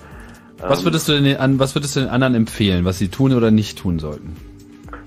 Was 0.60 0.84
würdest 0.85 1.07
du 1.07 1.14
denn 1.14 1.23
den, 1.23 1.38
an, 1.38 1.60
was 1.60 1.76
würdest 1.76 1.95
du 1.95 2.02
den 2.02 2.10
anderen 2.10 2.35
empfehlen, 2.35 2.85
was 2.85 2.98
sie 2.98 3.10
tun 3.10 3.34
oder 3.34 3.52
nicht 3.52 3.80
tun 3.80 3.99
sollten? 3.99 4.35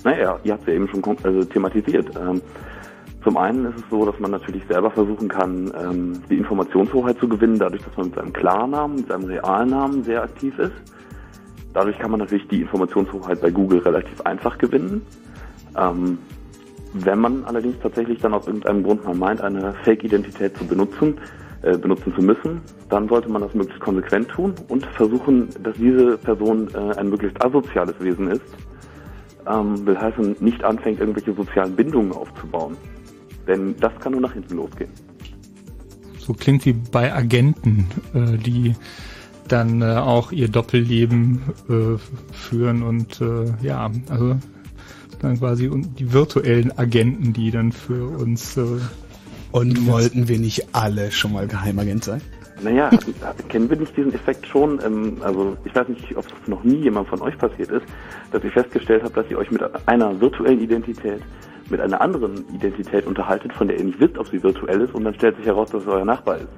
Naja, 0.06 0.38
ihr 0.44 0.52
habt 0.52 0.62
es 0.62 0.68
ja 0.68 0.74
eben 0.74 0.86
schon 0.86 1.02
also 1.24 1.42
thematisiert. 1.42 2.14
Ähm, 2.16 2.40
zum 3.24 3.36
einen 3.36 3.64
ist 3.64 3.78
es 3.78 3.90
so, 3.90 4.06
dass 4.06 4.20
man 4.20 4.30
natürlich 4.30 4.62
selber 4.68 4.88
versuchen 4.92 5.26
kann, 5.26 5.72
ähm, 5.76 6.22
die 6.30 6.38
Informationshoheit 6.38 7.18
zu 7.18 7.28
gewinnen, 7.28 7.58
dadurch, 7.58 7.82
dass 7.82 7.96
man 7.96 8.06
mit 8.06 8.14
seinem 8.14 8.32
Klarnamen, 8.32 8.98
mit 8.98 9.08
seinem 9.08 9.24
Realnamen 9.24 10.04
sehr 10.04 10.22
aktiv 10.22 10.56
ist. 10.60 10.76
Dadurch 11.74 11.98
kann 11.98 12.12
man 12.12 12.20
natürlich 12.20 12.46
die 12.46 12.60
Informationshoheit 12.60 13.40
bei 13.40 13.50
Google 13.50 13.80
relativ 13.80 14.20
einfach 14.20 14.56
gewinnen. 14.58 15.02
Ähm, 15.76 16.18
wenn 16.92 17.18
man 17.18 17.44
allerdings 17.44 17.74
tatsächlich 17.82 18.20
dann 18.20 18.32
aus 18.32 18.46
irgendeinem 18.46 18.84
Grund 18.84 19.04
mal 19.04 19.16
meint, 19.16 19.40
eine 19.40 19.74
Fake-Identität 19.82 20.56
zu 20.56 20.68
benutzen, 20.68 21.18
äh, 21.62 21.76
benutzen 21.76 22.14
zu 22.14 22.22
müssen, 22.22 22.60
dann 22.90 23.08
sollte 23.08 23.28
man 23.28 23.42
das 23.42 23.52
möglichst 23.54 23.80
konsequent 23.80 24.28
tun 24.28 24.54
und 24.68 24.86
versuchen, 24.86 25.48
dass 25.64 25.74
diese 25.76 26.16
Person 26.16 26.68
äh, 26.72 26.96
ein 26.96 27.08
möglichst 27.08 27.44
asoziales 27.44 27.98
Wesen 27.98 28.28
ist. 28.28 28.44
Ähm, 29.48 29.86
will 29.86 29.98
heißen, 29.98 30.36
nicht 30.40 30.64
anfängt, 30.64 31.00
irgendwelche 31.00 31.32
sozialen 31.32 31.76
Bindungen 31.76 32.12
aufzubauen. 32.12 32.76
Denn 33.46 33.76
das 33.78 33.92
kann 34.00 34.12
nur 34.12 34.20
nach 34.20 34.32
hinten 34.32 34.56
losgehen. 34.56 34.90
So 36.18 36.32
klingt 36.32 36.66
wie 36.66 36.72
bei 36.72 37.14
Agenten, 37.14 37.86
äh, 38.12 38.36
die 38.38 38.74
dann 39.46 39.82
äh, 39.82 39.94
auch 39.96 40.32
ihr 40.32 40.48
Doppelleben 40.48 41.40
äh, 41.68 41.98
führen 42.32 42.82
und 42.82 43.20
äh, 43.20 43.52
ja, 43.62 43.90
also 44.10 44.36
dann 45.20 45.38
quasi 45.38 45.70
die 45.98 46.12
virtuellen 46.12 46.76
Agenten, 46.76 47.32
die 47.32 47.50
dann 47.52 47.70
für 47.70 48.18
uns 48.18 48.56
äh, 48.56 48.64
Und 49.52 49.86
wollten 49.86 50.28
wir 50.28 50.38
nicht 50.38 50.74
alle 50.74 51.10
schon 51.10 51.32
mal 51.32 51.46
Geheimagent 51.46 52.04
sein? 52.04 52.20
Naja, 52.62 52.90
kennen 53.48 53.68
wir 53.68 53.76
nicht 53.76 53.96
diesen 53.96 54.14
Effekt 54.14 54.46
schon? 54.46 54.80
Ähm, 54.84 55.18
also 55.20 55.56
ich 55.64 55.74
weiß 55.74 55.88
nicht, 55.88 56.16
ob 56.16 56.24
es 56.26 56.48
noch 56.48 56.64
nie 56.64 56.76
jemand 56.76 57.08
von 57.08 57.20
euch 57.20 57.36
passiert 57.36 57.70
ist, 57.70 57.84
dass 58.32 58.42
ihr 58.42 58.50
festgestellt 58.50 59.02
habt, 59.04 59.16
dass 59.16 59.30
ihr 59.30 59.38
euch 59.38 59.50
mit 59.50 59.62
einer 59.86 60.20
virtuellen 60.20 60.60
Identität 60.60 61.22
mit 61.68 61.80
einer 61.80 62.00
anderen 62.00 62.44
Identität 62.54 63.06
unterhaltet, 63.06 63.52
von 63.52 63.68
der 63.68 63.78
ihr 63.78 63.84
nicht 63.84 63.98
wisst, 64.00 64.18
ob 64.18 64.28
sie 64.28 64.40
virtuell 64.42 64.82
ist, 64.82 64.94
und 64.94 65.04
dann 65.04 65.14
stellt 65.14 65.36
sich 65.36 65.46
heraus, 65.46 65.70
dass 65.70 65.82
es 65.82 65.88
euer 65.88 66.04
Nachbar 66.04 66.38
ist. 66.38 66.48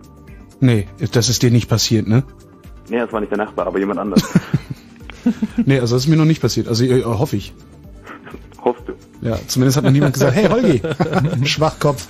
Nee, 0.61 0.87
das 1.13 1.29
ist 1.29 1.43
dir 1.43 1.51
nicht 1.51 1.69
passiert, 1.69 2.07
ne? 2.07 2.25
Nee, 2.89 2.99
das 2.99 3.13
war 3.13 3.21
nicht 3.21 3.31
der 3.31 3.39
Nachbar, 3.39 3.67
aber 3.67 3.79
jemand 3.79 4.01
anders. 4.01 4.23
Nee, 5.67 5.79
also 5.81 5.97
das 5.97 6.05
ist 6.05 6.09
mir 6.09 6.17
noch 6.17 6.25
nicht 6.25 6.41
passiert. 6.41 6.69
Also 6.69 6.85
äh, 6.85 7.03
hoffe 7.05 7.37
ich. 7.37 7.53
Hoffst 8.65 8.85
du? 8.87 8.93
Ja, 9.21 9.39
zumindest 9.47 9.77
hat 9.77 9.85
noch 9.85 9.91
niemand 9.91 10.15
gesagt, 10.15 10.35
hey 10.35 10.49
Holgi, 10.49 10.81
Schwachkopf. 11.45 12.07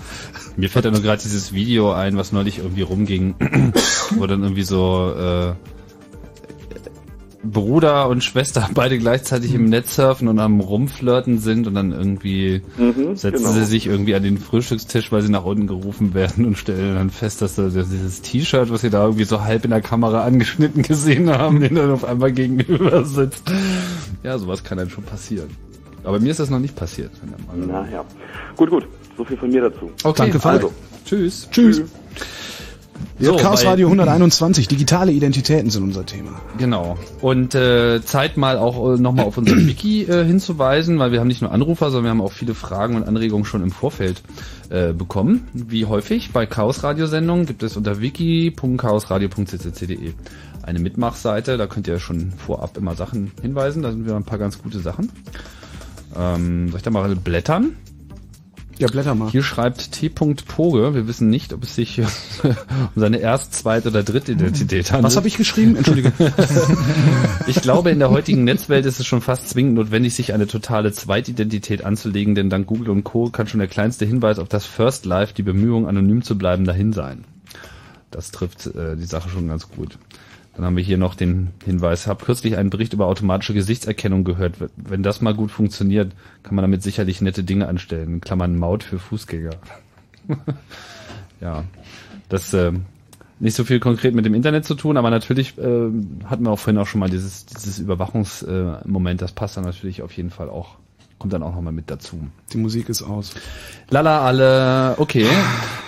Mir 0.58 0.68
fällt 0.68 0.84
ja 0.84 0.90
nur 0.90 1.00
gerade 1.02 1.22
dieses 1.22 1.52
Video 1.52 1.92
ein, 1.92 2.16
was 2.16 2.32
neulich 2.32 2.58
irgendwie 2.58 2.82
rumging, 2.82 3.34
wo 4.16 4.26
dann 4.26 4.42
irgendwie 4.42 4.64
so 4.64 5.14
äh, 5.16 5.52
Bruder 7.44 8.08
und 8.08 8.24
Schwester 8.24 8.68
beide 8.74 8.98
gleichzeitig 8.98 9.54
im 9.54 9.66
Netz 9.68 9.94
surfen 9.94 10.26
und 10.26 10.40
am 10.40 10.58
rumflirten 10.58 11.38
sind 11.38 11.68
und 11.68 11.74
dann 11.74 11.92
irgendwie 11.92 12.62
Mhm, 12.76 13.14
setzen 13.14 13.44
genau. 13.44 13.52
sie 13.52 13.64
sich 13.64 13.86
irgendwie 13.86 14.16
an 14.16 14.24
den 14.24 14.36
Frühstückstisch, 14.38 15.12
weil 15.12 15.22
sie 15.22 15.30
nach 15.30 15.44
unten 15.44 15.68
gerufen 15.68 16.12
werden 16.14 16.44
und 16.44 16.58
stellen 16.58 16.96
dann 16.96 17.10
fest, 17.10 17.40
dass 17.40 17.54
da 17.54 17.68
dieses 17.68 18.20
T-Shirt, 18.22 18.70
was 18.70 18.80
sie 18.80 18.90
da 18.90 19.04
irgendwie 19.04 19.24
so 19.24 19.42
halb 19.42 19.64
in 19.64 19.70
der 19.70 19.80
Kamera 19.80 20.24
angeschnitten 20.24 20.82
gesehen 20.82 21.30
haben, 21.30 21.60
den 21.60 21.76
dann 21.76 21.92
auf 21.92 22.04
einmal 22.04 22.32
gegenüber 22.32 23.04
sitzt. 23.04 23.44
Ja, 24.24 24.36
sowas 24.38 24.64
kann 24.64 24.76
dann 24.78 24.90
schon 24.90 25.04
passieren. 25.04 25.48
Aber 26.02 26.18
mir 26.18 26.30
ist 26.30 26.40
das 26.40 26.50
noch 26.50 26.58
nicht 26.58 26.74
passiert. 26.74 27.12
Naja. 27.54 28.04
Gut, 28.56 28.70
gut. 28.70 28.86
So 29.18 29.24
viel 29.24 29.36
von 29.36 29.50
mir 29.50 29.62
dazu. 29.62 29.90
Okay, 30.04 30.22
Danke, 30.22 30.38
Falk. 30.38 30.62
Also, 30.62 30.72
Tschüss. 31.04 31.48
Tschüss. 31.50 31.82
So, 33.20 33.34
Chaos 33.34 33.64
Radio 33.64 33.88
121, 33.88 34.68
digitale 34.68 35.10
Identitäten 35.10 35.70
sind 35.70 35.82
unser 35.82 36.06
Thema. 36.06 36.40
Genau. 36.56 36.96
Und 37.20 37.52
äh, 37.56 38.00
Zeit 38.04 38.36
mal 38.36 38.58
auch 38.58 38.94
äh, 38.94 39.00
nochmal 39.00 39.24
auf 39.24 39.36
unseren 39.36 39.66
Wiki 39.70 40.04
äh, 40.04 40.24
hinzuweisen, 40.24 41.00
weil 41.00 41.10
wir 41.10 41.18
haben 41.18 41.26
nicht 41.26 41.42
nur 41.42 41.50
Anrufer, 41.50 41.86
sondern 41.86 42.04
wir 42.04 42.10
haben 42.10 42.20
auch 42.20 42.30
viele 42.30 42.54
Fragen 42.54 42.94
und 42.94 43.08
Anregungen 43.08 43.44
schon 43.44 43.64
im 43.64 43.72
Vorfeld 43.72 44.22
äh, 44.70 44.92
bekommen. 44.92 45.48
Wie 45.52 45.86
häufig 45.86 46.30
bei 46.32 46.46
Chaos-Radiosendungen 46.46 47.46
gibt 47.46 47.64
es 47.64 47.76
unter 47.76 48.00
wiki.chaosradio.ccc.de 48.00 50.12
eine 50.62 50.78
Mitmachseite. 50.78 51.56
Da 51.56 51.66
könnt 51.66 51.88
ihr 51.88 51.98
schon 51.98 52.34
vorab 52.36 52.76
immer 52.76 52.94
Sachen 52.94 53.32
hinweisen. 53.42 53.82
Da 53.82 53.90
sind 53.90 54.06
wir 54.06 54.14
ein 54.14 54.22
paar 54.22 54.38
ganz 54.38 54.62
gute 54.62 54.78
Sachen. 54.78 55.10
Ähm, 56.16 56.68
soll 56.68 56.76
ich 56.76 56.84
da 56.84 56.90
mal 56.90 57.16
blättern? 57.16 57.74
Ja, 58.78 58.86
blätter 58.86 59.14
mal. 59.14 59.30
Hier 59.30 59.42
schreibt 59.42 59.92
T. 59.92 60.08
Poge, 60.08 60.94
wir 60.94 61.08
wissen 61.08 61.30
nicht, 61.30 61.52
ob 61.52 61.64
es 61.64 61.74
sich 61.74 62.00
um 62.42 62.54
seine 62.94 63.18
Erst-, 63.18 63.54
Zweit- 63.54 63.86
oder 63.86 64.02
Drittidentität 64.02 64.92
handelt. 64.92 65.04
Was 65.04 65.16
habe 65.16 65.28
ich 65.28 65.36
geschrieben? 65.36 65.76
Entschuldige. 65.76 66.12
Ich 67.46 67.62
glaube, 67.62 67.90
in 67.90 67.98
der 67.98 68.10
heutigen 68.10 68.44
Netzwelt 68.44 68.84
ist 68.84 69.00
es 69.00 69.06
schon 69.06 69.22
fast 69.22 69.48
zwingend 69.48 69.74
notwendig, 69.74 70.14
sich 70.14 70.34
eine 70.34 70.46
totale 70.46 70.92
Zweitidentität 70.92 71.82
anzulegen, 71.82 72.34
denn 72.34 72.50
dank 72.50 72.66
Google 72.66 72.90
und 72.90 73.04
Co. 73.04 73.30
kann 73.30 73.46
schon 73.46 73.60
der 73.60 73.68
kleinste 73.68 74.04
Hinweis 74.04 74.38
auf 74.38 74.48
das 74.48 74.66
First 74.66 75.06
Life, 75.06 75.32
die 75.34 75.42
Bemühung, 75.42 75.88
anonym 75.88 76.22
zu 76.22 76.36
bleiben, 76.36 76.66
dahin 76.66 76.92
sein. 76.92 77.24
Das 78.10 78.30
trifft 78.30 78.66
äh, 78.66 78.96
die 78.96 79.04
Sache 79.04 79.28
schon 79.30 79.48
ganz 79.48 79.68
gut. 79.68 79.98
Dann 80.58 80.66
haben 80.66 80.76
wir 80.76 80.82
hier 80.82 80.98
noch 80.98 81.14
den 81.14 81.50
Hinweis, 81.64 82.08
habe 82.08 82.24
kürzlich 82.24 82.56
einen 82.56 82.70
Bericht 82.70 82.92
über 82.92 83.06
automatische 83.06 83.54
Gesichtserkennung 83.54 84.24
gehört. 84.24 84.56
Wenn 84.74 85.04
das 85.04 85.20
mal 85.20 85.32
gut 85.32 85.52
funktioniert, 85.52 86.10
kann 86.42 86.56
man 86.56 86.64
damit 86.64 86.82
sicherlich 86.82 87.20
nette 87.20 87.44
Dinge 87.44 87.68
anstellen. 87.68 88.14
In 88.14 88.20
Klammern 88.20 88.58
Maut 88.58 88.82
für 88.82 88.98
Fußgänger. 88.98 89.54
ja, 91.40 91.62
das 92.28 92.52
äh, 92.54 92.72
nicht 93.38 93.54
so 93.54 93.62
viel 93.62 93.78
konkret 93.78 94.16
mit 94.16 94.24
dem 94.24 94.34
Internet 94.34 94.64
zu 94.64 94.74
tun, 94.74 94.96
aber 94.96 95.10
natürlich 95.10 95.56
äh, 95.58 95.90
hatten 96.24 96.42
wir 96.42 96.50
auch 96.50 96.58
vorhin 96.58 96.82
auch 96.82 96.88
schon 96.88 96.98
mal 96.98 97.08
dieses, 97.08 97.46
dieses 97.46 97.78
Überwachungsmoment, 97.78 99.20
äh, 99.20 99.24
das 99.24 99.30
passt 99.30 99.56
dann 99.56 99.62
natürlich 99.64 100.02
auf 100.02 100.10
jeden 100.16 100.30
Fall 100.30 100.50
auch, 100.50 100.74
kommt 101.18 101.32
dann 101.32 101.42
auch 101.42 101.54
nochmal 101.54 101.72
mit 101.72 101.90
dazu. 101.90 102.16
Die 102.52 102.58
Musik 102.58 102.88
ist 102.88 103.02
aus. 103.02 103.32
Lala 103.90 104.20
alle, 104.22 104.94
okay, 104.98 105.26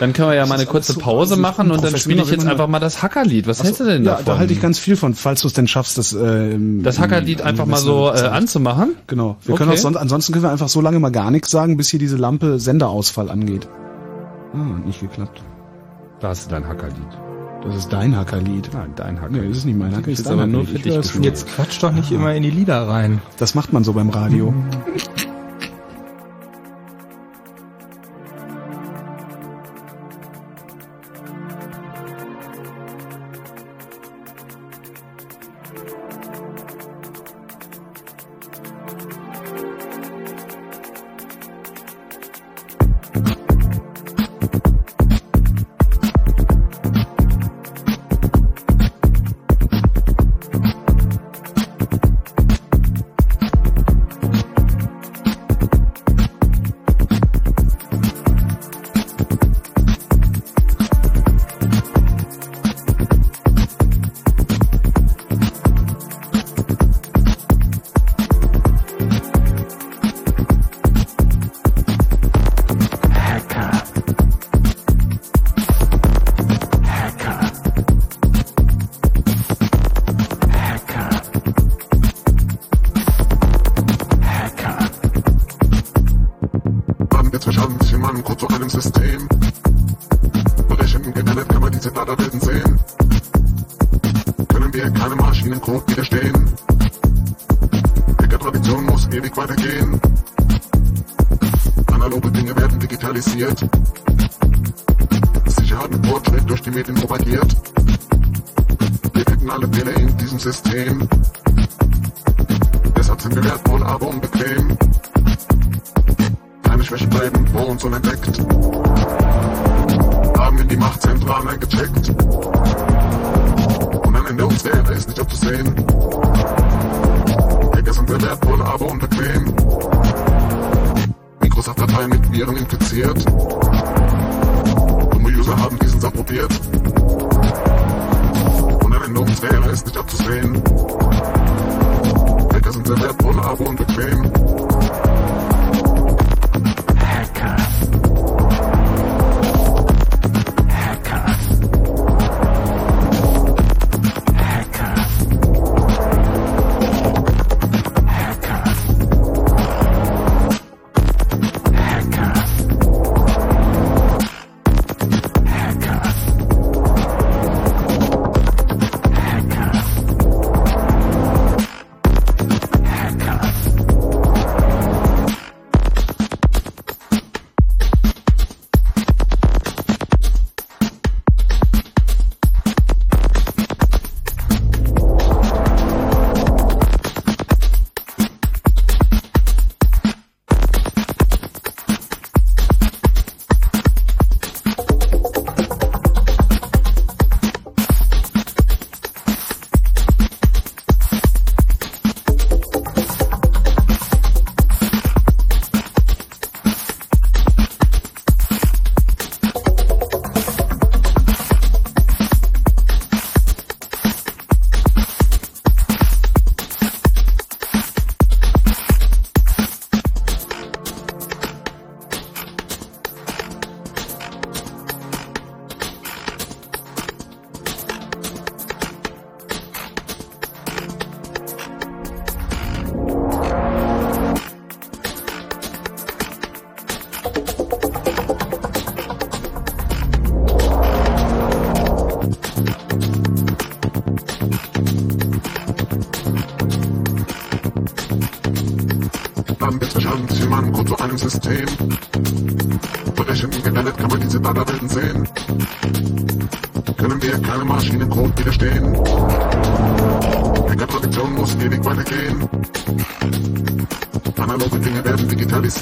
dann 0.00 0.12
können 0.12 0.28
wir 0.30 0.34
ja 0.34 0.44
mal 0.46 0.56
eine 0.56 0.66
kurze 0.66 0.94
so 0.94 1.00
Pause 1.00 1.30
wahnsinnig 1.32 1.42
machen 1.42 1.70
und 1.70 1.84
dann 1.84 1.96
spiele 1.96 2.22
ich 2.22 2.30
jetzt 2.30 2.46
einfach 2.46 2.66
mal 2.66 2.80
das 2.80 3.02
Hackerlied. 3.02 3.46
Was 3.46 3.62
hältst 3.62 3.80
du 3.80 3.84
denn 3.84 4.04
ja, 4.04 4.12
davon? 4.12 4.26
da 4.26 4.38
halte 4.38 4.52
ich 4.52 4.60
ganz 4.60 4.78
viel 4.78 4.96
von, 4.96 5.14
falls 5.14 5.42
du 5.42 5.46
es 5.46 5.52
denn 5.52 5.68
schaffst, 5.68 5.98
das 5.98 6.12
äh, 6.14 6.52
im- 6.54 6.82
das 6.82 6.98
Hackerlied 6.98 7.42
einfach 7.42 7.66
mal 7.66 7.76
so 7.78 8.08
äh, 8.12 8.20
anzumachen? 8.22 8.96
Genau. 9.06 9.36
Wir 9.44 9.54
können 9.54 9.70
Okay. 9.70 9.78
auch 9.78 9.82
sonst, 9.82 9.96
ansonsten 9.98 10.32
können 10.32 10.44
wir 10.44 10.50
einfach 10.50 10.68
so 10.68 10.80
lange 10.80 10.98
mal 10.98 11.10
gar 11.12 11.30
nichts 11.30 11.50
sagen, 11.50 11.76
bis 11.76 11.88
hier 11.90 12.00
diese 12.00 12.16
Lampe 12.16 12.58
Senderausfall 12.58 13.30
angeht. 13.30 13.68
Ah, 14.52 14.76
hat 14.78 14.86
nicht 14.86 15.00
geklappt. 15.00 15.42
Da 16.18 16.28
hast 16.28 16.46
du 16.46 16.50
dein 16.50 16.66
Hackerlied. 16.66 17.29
Das 17.64 17.76
ist 17.76 17.92
dein 17.92 18.16
Hackerlied. 18.16 18.70
Nein, 18.72 18.92
dein 18.96 19.20
Hackerlied. 19.20 19.42
Nee, 19.42 19.48
das 19.48 19.58
ist 19.58 19.64
nicht 19.66 19.78
mein 19.78 19.94
Hacker, 19.94 20.10
Das 20.10 20.20
ist 20.20 20.26
aber 20.26 20.46
nur 20.46 20.62
Hackerlied. 20.62 20.82
für 20.82 20.88
Ich 20.98 21.12
dich. 21.12 21.24
Jetzt 21.24 21.46
quatsch 21.48 21.82
doch 21.82 21.92
nicht 21.92 22.10
immer 22.10 22.34
in 22.34 22.42
die 22.42 22.50
Lieder 22.50 22.88
rein. 22.88 23.20
Das 23.38 23.54
macht 23.54 23.72
man 23.72 23.84
so 23.84 23.92
beim 23.92 24.08
Radio. 24.10 24.54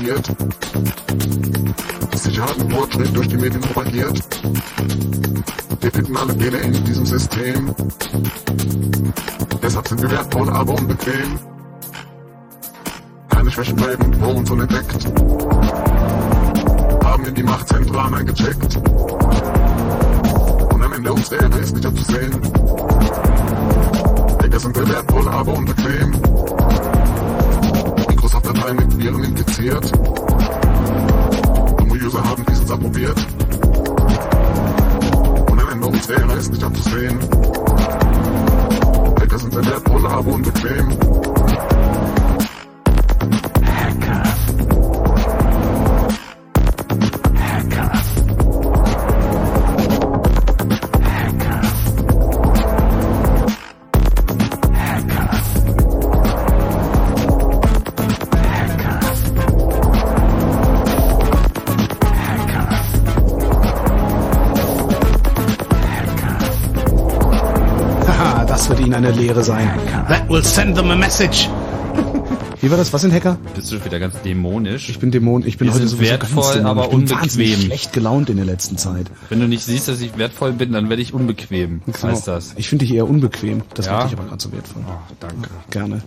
Digitalisiert. 0.08 0.36
Sicherheit 2.14 2.56
und 2.58 2.72
Fortschritt 2.72 3.16
durch 3.16 3.28
die 3.28 3.36
Medien 3.36 3.60
propagiert. 3.60 4.22
Wir 5.80 5.90
finden 5.90 6.16
alle 6.16 6.32
Fehler 6.34 6.60
in 6.60 6.84
diesem 6.84 7.06
System. 7.06 7.74
Deshalb 9.62 9.88
sind 9.88 10.02
wir 10.02 10.10
wertvoll, 10.10 10.50
aber 10.50 10.74
unbequem. 10.74 11.38
Keine 13.28 13.50
Schwächen 13.50 13.76
bleiben 13.76 14.14
vor 14.14 14.34
uns 14.34 14.50
unentdeckt. 14.50 15.04
Haben 17.04 17.24
wir 17.24 17.32
die 17.32 17.42
Machtzentralen 17.42 18.14
eingecheckt. 18.14 18.76
Und 20.72 20.82
am 20.82 20.92
Ende 20.92 21.12
uns 21.12 21.30
wäre 21.30 21.60
es 21.60 21.72
nicht 21.72 21.86
abzusehen. 21.86 22.32
Hacker 24.42 24.60
sind 24.60 24.76
wir 24.76 24.88
wertvoll, 24.88 25.28
aber 25.28 25.52
unbequem. 25.52 26.47
Microsoft-Dateien 28.58 28.76
mit 28.76 28.98
Viren 28.98 29.24
infiziert. 29.24 29.92
Dumme 31.78 31.94
User 31.94 32.24
haben 32.24 32.44
diesen 32.46 32.66
Saft 32.66 32.82
probiert. 32.82 33.26
Und 35.50 35.84
uns 35.84 36.08
wäre 36.08 36.32
es 36.34 36.50
nicht 36.50 36.64
abzusehen. 36.64 37.18
Hacker 39.20 39.38
sind 39.38 39.54
sehr 39.54 39.66
wertvoll, 39.66 40.06
aber 40.06 40.32
unbequem. 40.32 41.27
Eine 69.08 69.20
Lehre 69.20 69.44
sein. 69.44 69.70
That 70.08 70.28
will 70.28 70.42
send 70.44 70.76
them 70.76 70.90
a 70.90 70.96
message. 70.96 71.48
Wie 72.60 72.68
war 72.72 72.76
das? 72.76 72.92
Was 72.92 73.02
sind 73.02 73.12
Hacker? 73.14 73.38
Bist 73.54 73.70
du 73.70 73.84
wieder 73.84 74.00
ganz 74.00 74.20
dämonisch? 74.22 74.88
Ich 74.88 74.98
bin 74.98 75.12
Dämon. 75.12 75.46
Ich 75.46 75.58
bin 75.58 75.68
Wir 75.68 75.74
heute 75.74 75.86
sind 75.86 75.96
sowieso 75.96 76.10
wertvoll, 76.10 76.42
ganz 76.42 76.52
dämonisch. 76.54 76.70
aber 76.70 76.84
ich 76.86 76.90
bin 76.90 77.00
unbequem. 77.18 77.60
schlecht 77.60 77.92
gelaunt 77.92 78.30
in 78.30 78.36
der 78.36 78.46
letzten 78.46 78.76
Zeit. 78.78 79.06
Wenn 79.28 79.38
du 79.38 79.46
nicht 79.46 79.62
siehst, 79.64 79.86
dass 79.86 80.00
ich 80.00 80.18
wertvoll 80.18 80.52
bin, 80.54 80.72
dann 80.72 80.88
werde 80.88 81.00
ich 81.00 81.14
unbequem. 81.14 81.82
Genau. 81.86 82.02
Heißt 82.02 82.26
das? 82.26 82.54
Ich 82.56 82.68
finde 82.68 82.84
dich 82.84 82.94
eher 82.96 83.08
unbequem. 83.08 83.62
Das 83.74 83.86
Ja? 83.86 83.92
macht 83.98 84.10
dich 84.10 84.18
aber 84.18 84.28
gerade 84.28 84.42
so 84.42 84.50
wertvoll. 84.50 84.82
Ach, 84.88 85.12
danke. 85.20 85.48
Gerne. 85.70 86.02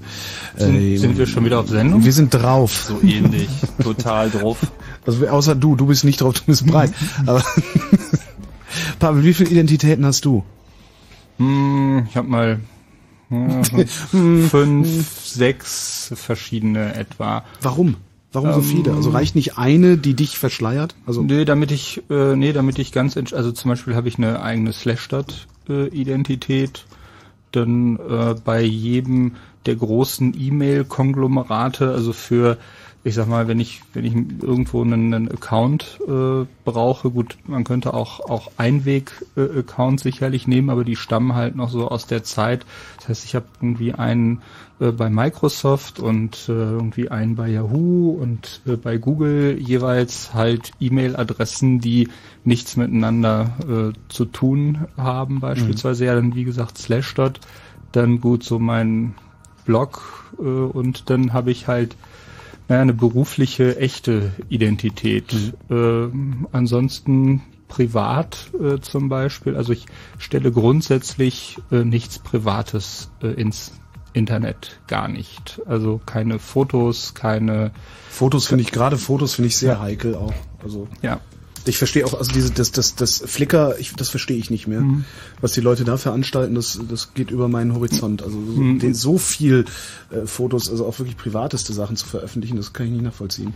Sind, 0.57 0.75
Äh, 0.75 0.97
sind 0.97 1.17
wir 1.17 1.25
schon 1.25 1.45
wieder 1.45 1.61
auf 1.61 1.69
Sendung? 1.69 2.03
wir 2.03 2.11
sind 2.11 2.33
drauf. 2.33 2.85
So 2.89 2.99
ähnlich. 3.01 3.47
Total 3.81 4.29
drauf. 4.29 4.57
Also 5.03 5.27
außer 5.27 5.55
du, 5.55 5.75
du 5.75 5.87
bist 5.87 6.03
nicht 6.03 6.21
drauf, 6.21 6.35
du 6.35 6.41
bist 6.45 6.63
breit. 6.67 6.91
Aber 7.25 7.41
Pavel, 8.99 9.23
wie 9.23 9.33
viele 9.33 9.49
Identitäten 9.49 10.05
hast 10.05 10.25
du? 10.25 10.43
Hm, 11.37 12.05
ich 12.07 12.15
habe 12.15 12.27
mal 12.27 12.59
ja, 13.81 14.47
fünf, 14.49 15.25
sechs 15.25 16.11
verschiedene 16.15 16.95
etwa. 16.95 17.43
Warum? 17.61 17.95
Warum 18.33 18.53
so 18.53 18.59
Ähm, 18.59 18.63
viele? 18.63 18.93
Also 18.93 19.09
reicht 19.09 19.35
nicht 19.35 19.57
eine, 19.57 19.97
die 19.97 20.13
dich 20.13 20.37
verschleiert? 20.37 20.95
Also 21.05 21.21
Nee, 21.21 21.43
damit 21.45 21.71
ich, 21.71 22.01
äh, 22.09 22.33
nee, 22.35 22.53
damit 22.53 22.79
ich 22.79 22.91
ganz, 22.93 23.17
also 23.17 23.51
zum 23.51 23.69
Beispiel 23.69 23.93
habe 23.95 24.07
ich 24.07 24.17
eine 24.17 24.41
eigene 24.41 24.71
Slashstadt-Identität. 24.71 26.85
Dann 27.51 27.97
äh, 27.97 28.35
bei 28.45 28.61
jedem 28.61 29.33
der 29.65 29.75
großen 29.75 30.33
E-Mail-Konglomerate, 30.39 31.91
also 31.91 32.13
für, 32.13 32.57
ich 33.03 33.15
sag 33.15 33.27
mal, 33.27 33.47
wenn 33.47 33.59
ich, 33.59 33.81
wenn 33.93 34.05
ich 34.05 34.13
irgendwo 34.13 34.83
einen, 34.83 35.13
einen 35.13 35.31
Account 35.31 35.99
äh, 36.07 36.45
brauche, 36.63 37.09
gut, 37.09 37.37
man 37.47 37.63
könnte 37.63 37.95
auch 37.95 38.19
auch 38.19 38.51
Einweg-Account 38.57 39.99
sicherlich 39.99 40.47
nehmen, 40.47 40.69
aber 40.69 40.83
die 40.83 40.95
stammen 40.95 41.33
halt 41.33 41.55
noch 41.55 41.69
so 41.69 41.87
aus 41.87 42.05
der 42.05 42.23
Zeit. 42.23 42.65
Das 42.97 43.09
heißt, 43.09 43.25
ich 43.25 43.33
habe 43.33 43.45
irgendwie 43.59 43.93
einen 43.93 44.41
äh, 44.79 44.91
bei 44.91 45.09
Microsoft 45.09 45.99
und 45.99 46.47
äh, 46.47 46.51
irgendwie 46.51 47.09
einen 47.09 47.35
bei 47.35 47.49
Yahoo 47.49 48.11
und 48.11 48.61
äh, 48.67 48.75
bei 48.75 48.97
Google 48.97 49.57
jeweils 49.59 50.35
halt 50.35 50.71
E-Mail-Adressen, 50.79 51.79
die 51.79 52.07
nichts 52.43 52.77
miteinander 52.77 53.53
äh, 53.67 54.13
zu 54.13 54.25
tun 54.25 54.85
haben, 54.95 55.39
beispielsweise 55.39 56.05
ja 56.05 56.13
dann 56.13 56.35
wie 56.35 56.43
gesagt 56.43 56.77
Slashdot, 56.77 57.39
dann 57.91 58.21
gut 58.21 58.43
so 58.43 58.59
mein 58.59 59.15
Blog 59.65 60.33
äh, 60.37 60.43
und 60.43 61.09
dann 61.09 61.33
habe 61.33 61.49
ich 61.49 61.67
halt 61.67 61.95
naja, 62.67 62.81
eine 62.81 62.93
berufliche, 62.93 63.77
echte 63.77 64.31
Identität. 64.49 65.33
Äh, 65.69 66.07
ansonsten 66.51 67.41
privat 67.67 68.51
äh, 68.61 68.79
zum 68.81 69.07
Beispiel, 69.07 69.55
also 69.55 69.71
ich 69.71 69.85
stelle 70.17 70.51
grundsätzlich 70.51 71.57
äh, 71.71 71.85
nichts 71.85 72.19
Privates 72.19 73.09
äh, 73.23 73.27
ins 73.27 73.71
Internet, 74.13 74.81
gar 74.87 75.07
nicht. 75.07 75.61
Also 75.65 76.01
keine 76.05 76.37
Fotos, 76.37 77.13
keine 77.13 77.71
Fotos 78.09 78.47
finde 78.47 78.63
ich, 78.63 78.71
gerade 78.71 78.97
Fotos 78.97 79.35
finde 79.35 79.47
ich 79.47 79.57
sehr 79.57 79.79
heikel 79.79 80.15
auch. 80.15 80.33
Also 80.61 80.87
ja. 81.01 81.21
Ich 81.65 81.77
verstehe 81.77 82.05
auch, 82.05 82.13
also 82.13 82.31
diese, 82.31 82.51
das, 82.51 82.71
das, 82.71 82.95
das 82.95 83.23
Flickr, 83.25 83.75
ich, 83.79 83.93
das 83.95 84.09
verstehe 84.09 84.37
ich 84.37 84.49
nicht 84.49 84.67
mehr. 84.67 84.81
Mhm. 84.81 85.05
Was 85.41 85.51
die 85.53 85.61
Leute 85.61 85.83
da 85.83 85.97
veranstalten, 85.97 86.55
das, 86.55 86.79
das 86.89 87.13
geht 87.13 87.31
über 87.31 87.47
meinen 87.47 87.73
Horizont. 87.73 88.21
Also 88.23 88.37
so, 88.39 88.61
Mhm. 88.61 88.79
den, 88.79 88.93
so 88.93 89.17
viel 89.17 89.65
äh, 90.11 90.25
Fotos, 90.25 90.69
also 90.69 90.85
auch 90.85 90.97
wirklich 90.99 91.17
privateste 91.17 91.73
Sachen 91.73 91.95
zu 91.95 92.05
veröffentlichen, 92.07 92.57
das 92.57 92.73
kann 92.73 92.87
ich 92.87 92.91
nicht 92.93 93.03
nachvollziehen. 93.03 93.53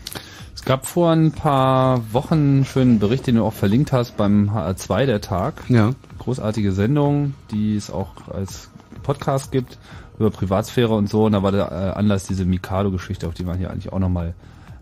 Es 0.53 0.64
gab 0.64 0.86
vor 0.86 1.11
ein 1.11 1.32
paar 1.32 2.02
Wochen 2.14 2.34
einen 2.34 2.65
schönen 2.65 2.99
Bericht, 2.99 3.27
den 3.27 3.36
du 3.36 3.44
auch 3.44 3.53
verlinkt 3.53 3.91
hast 3.91 4.18
beim 4.18 4.49
HR2 4.52 5.06
der 5.06 5.22
Tag. 5.22 5.64
Ja. 5.69 5.91
Großartige 6.19 6.72
Sendung, 6.72 7.34
die 7.52 7.76
es 7.76 7.90
auch 7.91 8.27
als 8.30 8.69
Podcast 9.03 9.52
gibt 9.52 9.77
über 10.18 10.32
Privatsphäre 10.32 10.94
und 10.95 11.10
so. 11.10 11.26
Und 11.26 11.34
da 11.34 11.44
war 11.44 11.52
der 11.52 11.72
äh, 11.72 11.98
Anlass 11.98 12.26
diese 12.26 12.45
Mikado-Geschichte, 12.45 13.27
auf 13.27 13.34
die 13.34 13.45
wir 13.45 13.56
hier 13.56 13.69
eigentlich 13.69 13.91
auch 13.91 13.99
nochmal 13.99 14.34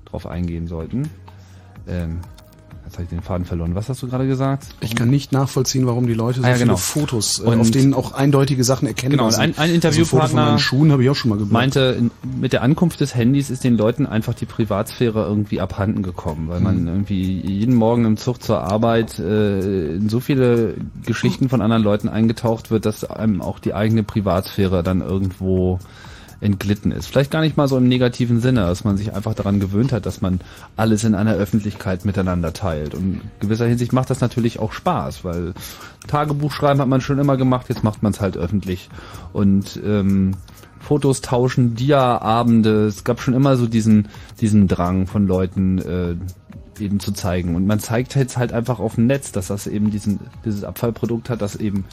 drauf 0.06 0.28
eingehen 0.28 0.68
sollten. 0.68 1.10
Ähm, 1.88 2.20
jetzt 2.94 2.98
habe 3.00 3.04
ich 3.06 3.10
den 3.10 3.22
Faden 3.22 3.46
verloren. 3.46 3.74
Was 3.74 3.90
hast 3.90 4.04
du 4.04 4.08
gerade 4.08 4.28
gesagt? 4.28 4.68
Ich 4.82 4.96
kann 4.96 5.10
nicht 5.10 5.32
nachvollziehen, 5.32 5.88
warum 5.88 6.06
die 6.06 6.14
Leute 6.14 6.40
so 6.42 6.46
Ah, 6.46 6.50
ja, 6.50 6.54
viele 6.56 6.66
genau. 6.68 6.78
Fotos, 6.78 7.40
äh, 7.40 7.44
Und- 7.44 7.60
auf 7.60 7.72
denen 7.72 7.94
auch 7.96 8.12
eindeutige 8.14 8.64
Sachen 8.64 8.88
erkennbar 8.88 9.30
Genau, 9.30 9.40
ein, 9.42 9.52
ein 9.52 9.60
Also 9.60 9.74
Interviewpartner 9.74 10.60
Schuhen 10.60 10.92
habe 10.92 11.04
ich 11.04 11.10
auch 11.10 11.16
schon 11.16 11.30
mal 11.30 11.36
geblockt. 11.36 11.52
meinte, 11.54 11.96
in, 11.98 12.12
mit 12.40 12.54
der 12.54 12.62
Ankunft 12.62 13.00
des 13.00 13.16
Handys 13.16 13.50
ist 13.50 13.64
den 13.64 13.76
Leuten 13.78 14.06
einfach 14.06 14.36
die 14.36 14.46
Privatsphäre 14.46 15.24
irgendwie 15.26 15.60
abhanden 15.60 16.04
gekommen, 16.04 16.48
weil 16.50 16.60
man 16.60 16.88
irgendwie 16.88 17.40
jeden 17.42 17.74
Morgen 17.74 18.06
im 18.06 18.18
Zug 18.18 18.44
zur 18.44 18.62
Arbeit 18.62 19.18
äh, 19.18 19.96
in 19.96 20.10
so 20.10 20.20
viele 20.20 20.76
Geschichten 21.06 21.50
von 21.50 21.62
anderen 21.62 21.84
Leuten 21.84 22.10
eingetaucht 22.10 22.70
wird, 22.70 22.86
dass 22.86 23.04
einem 23.06 23.42
auch 23.42 23.58
die 23.60 23.74
eigene 23.74 24.04
Privatsphäre 24.04 24.84
dann 24.84 25.02
irgendwo 25.02 25.80
entglitten 26.44 26.92
ist. 26.92 27.08
Vielleicht 27.08 27.32
gar 27.32 27.42
nicht 27.42 27.58
mal 27.58 27.68
so 27.68 27.78
im 27.78 27.88
negativen 27.88 28.40
Sinne, 28.40 28.62
dass 28.62 28.84
man 28.84 28.98
sich 28.98 29.14
einfach 29.14 29.34
daran 29.34 29.60
gewöhnt 29.60 29.92
hat, 29.92 30.06
dass 30.06 30.22
man 30.22 30.40
alles 30.76 31.04
in 31.04 31.16
einer 31.16 31.34
Öffentlichkeit 31.34 32.06
miteinander 32.06 32.54
teilt. 32.54 32.94
Und 32.94 33.04
in 33.04 33.22
gewisser 33.40 33.66
Hinsicht 33.66 33.94
macht 33.94 34.10
das 34.10 34.22
natürlich 34.22 34.60
auch 34.60 34.74
Spaß, 34.74 35.24
weil 35.24 35.54
Tagebuch 36.08 36.52
schreiben 36.52 36.82
hat 36.82 36.88
man 36.88 37.02
schon 37.02 37.20
immer 37.20 37.38
gemacht, 37.38 37.68
jetzt 37.70 37.84
macht 37.84 38.04
man 38.04 38.12
es 38.12 38.22
halt 38.22 38.38
öffentlich. 38.38 38.90
Und 39.32 39.80
ähm, 39.84 40.36
Fotos 40.80 41.22
tauschen, 41.22 41.76
Dia-Abende, 41.76 42.88
es 42.88 43.06
gab 43.06 43.22
schon 43.22 43.34
immer 43.34 43.56
so 43.56 43.68
diesen, 43.68 44.10
diesen 44.42 44.68
Drang 44.68 45.08
von 45.08 45.26
Leuten, 45.28 45.80
äh, 45.80 46.16
eben 46.80 47.00
zu 47.00 47.12
zeigen. 47.12 47.56
Und 47.56 47.66
man 47.68 47.80
zeigt 47.80 48.16
jetzt 48.16 48.38
halt 48.38 48.52
einfach 48.52 48.80
auf 48.80 48.96
dem 48.96 49.08
Netz, 49.08 49.32
dass 49.32 49.48
das 49.48 49.68
eben 49.68 49.92
diesen, 49.92 50.20
dieses 50.44 50.64
Abfallprodukt 50.64 51.30
hat, 51.30 51.42
das 51.42 51.56
eben 51.56 51.86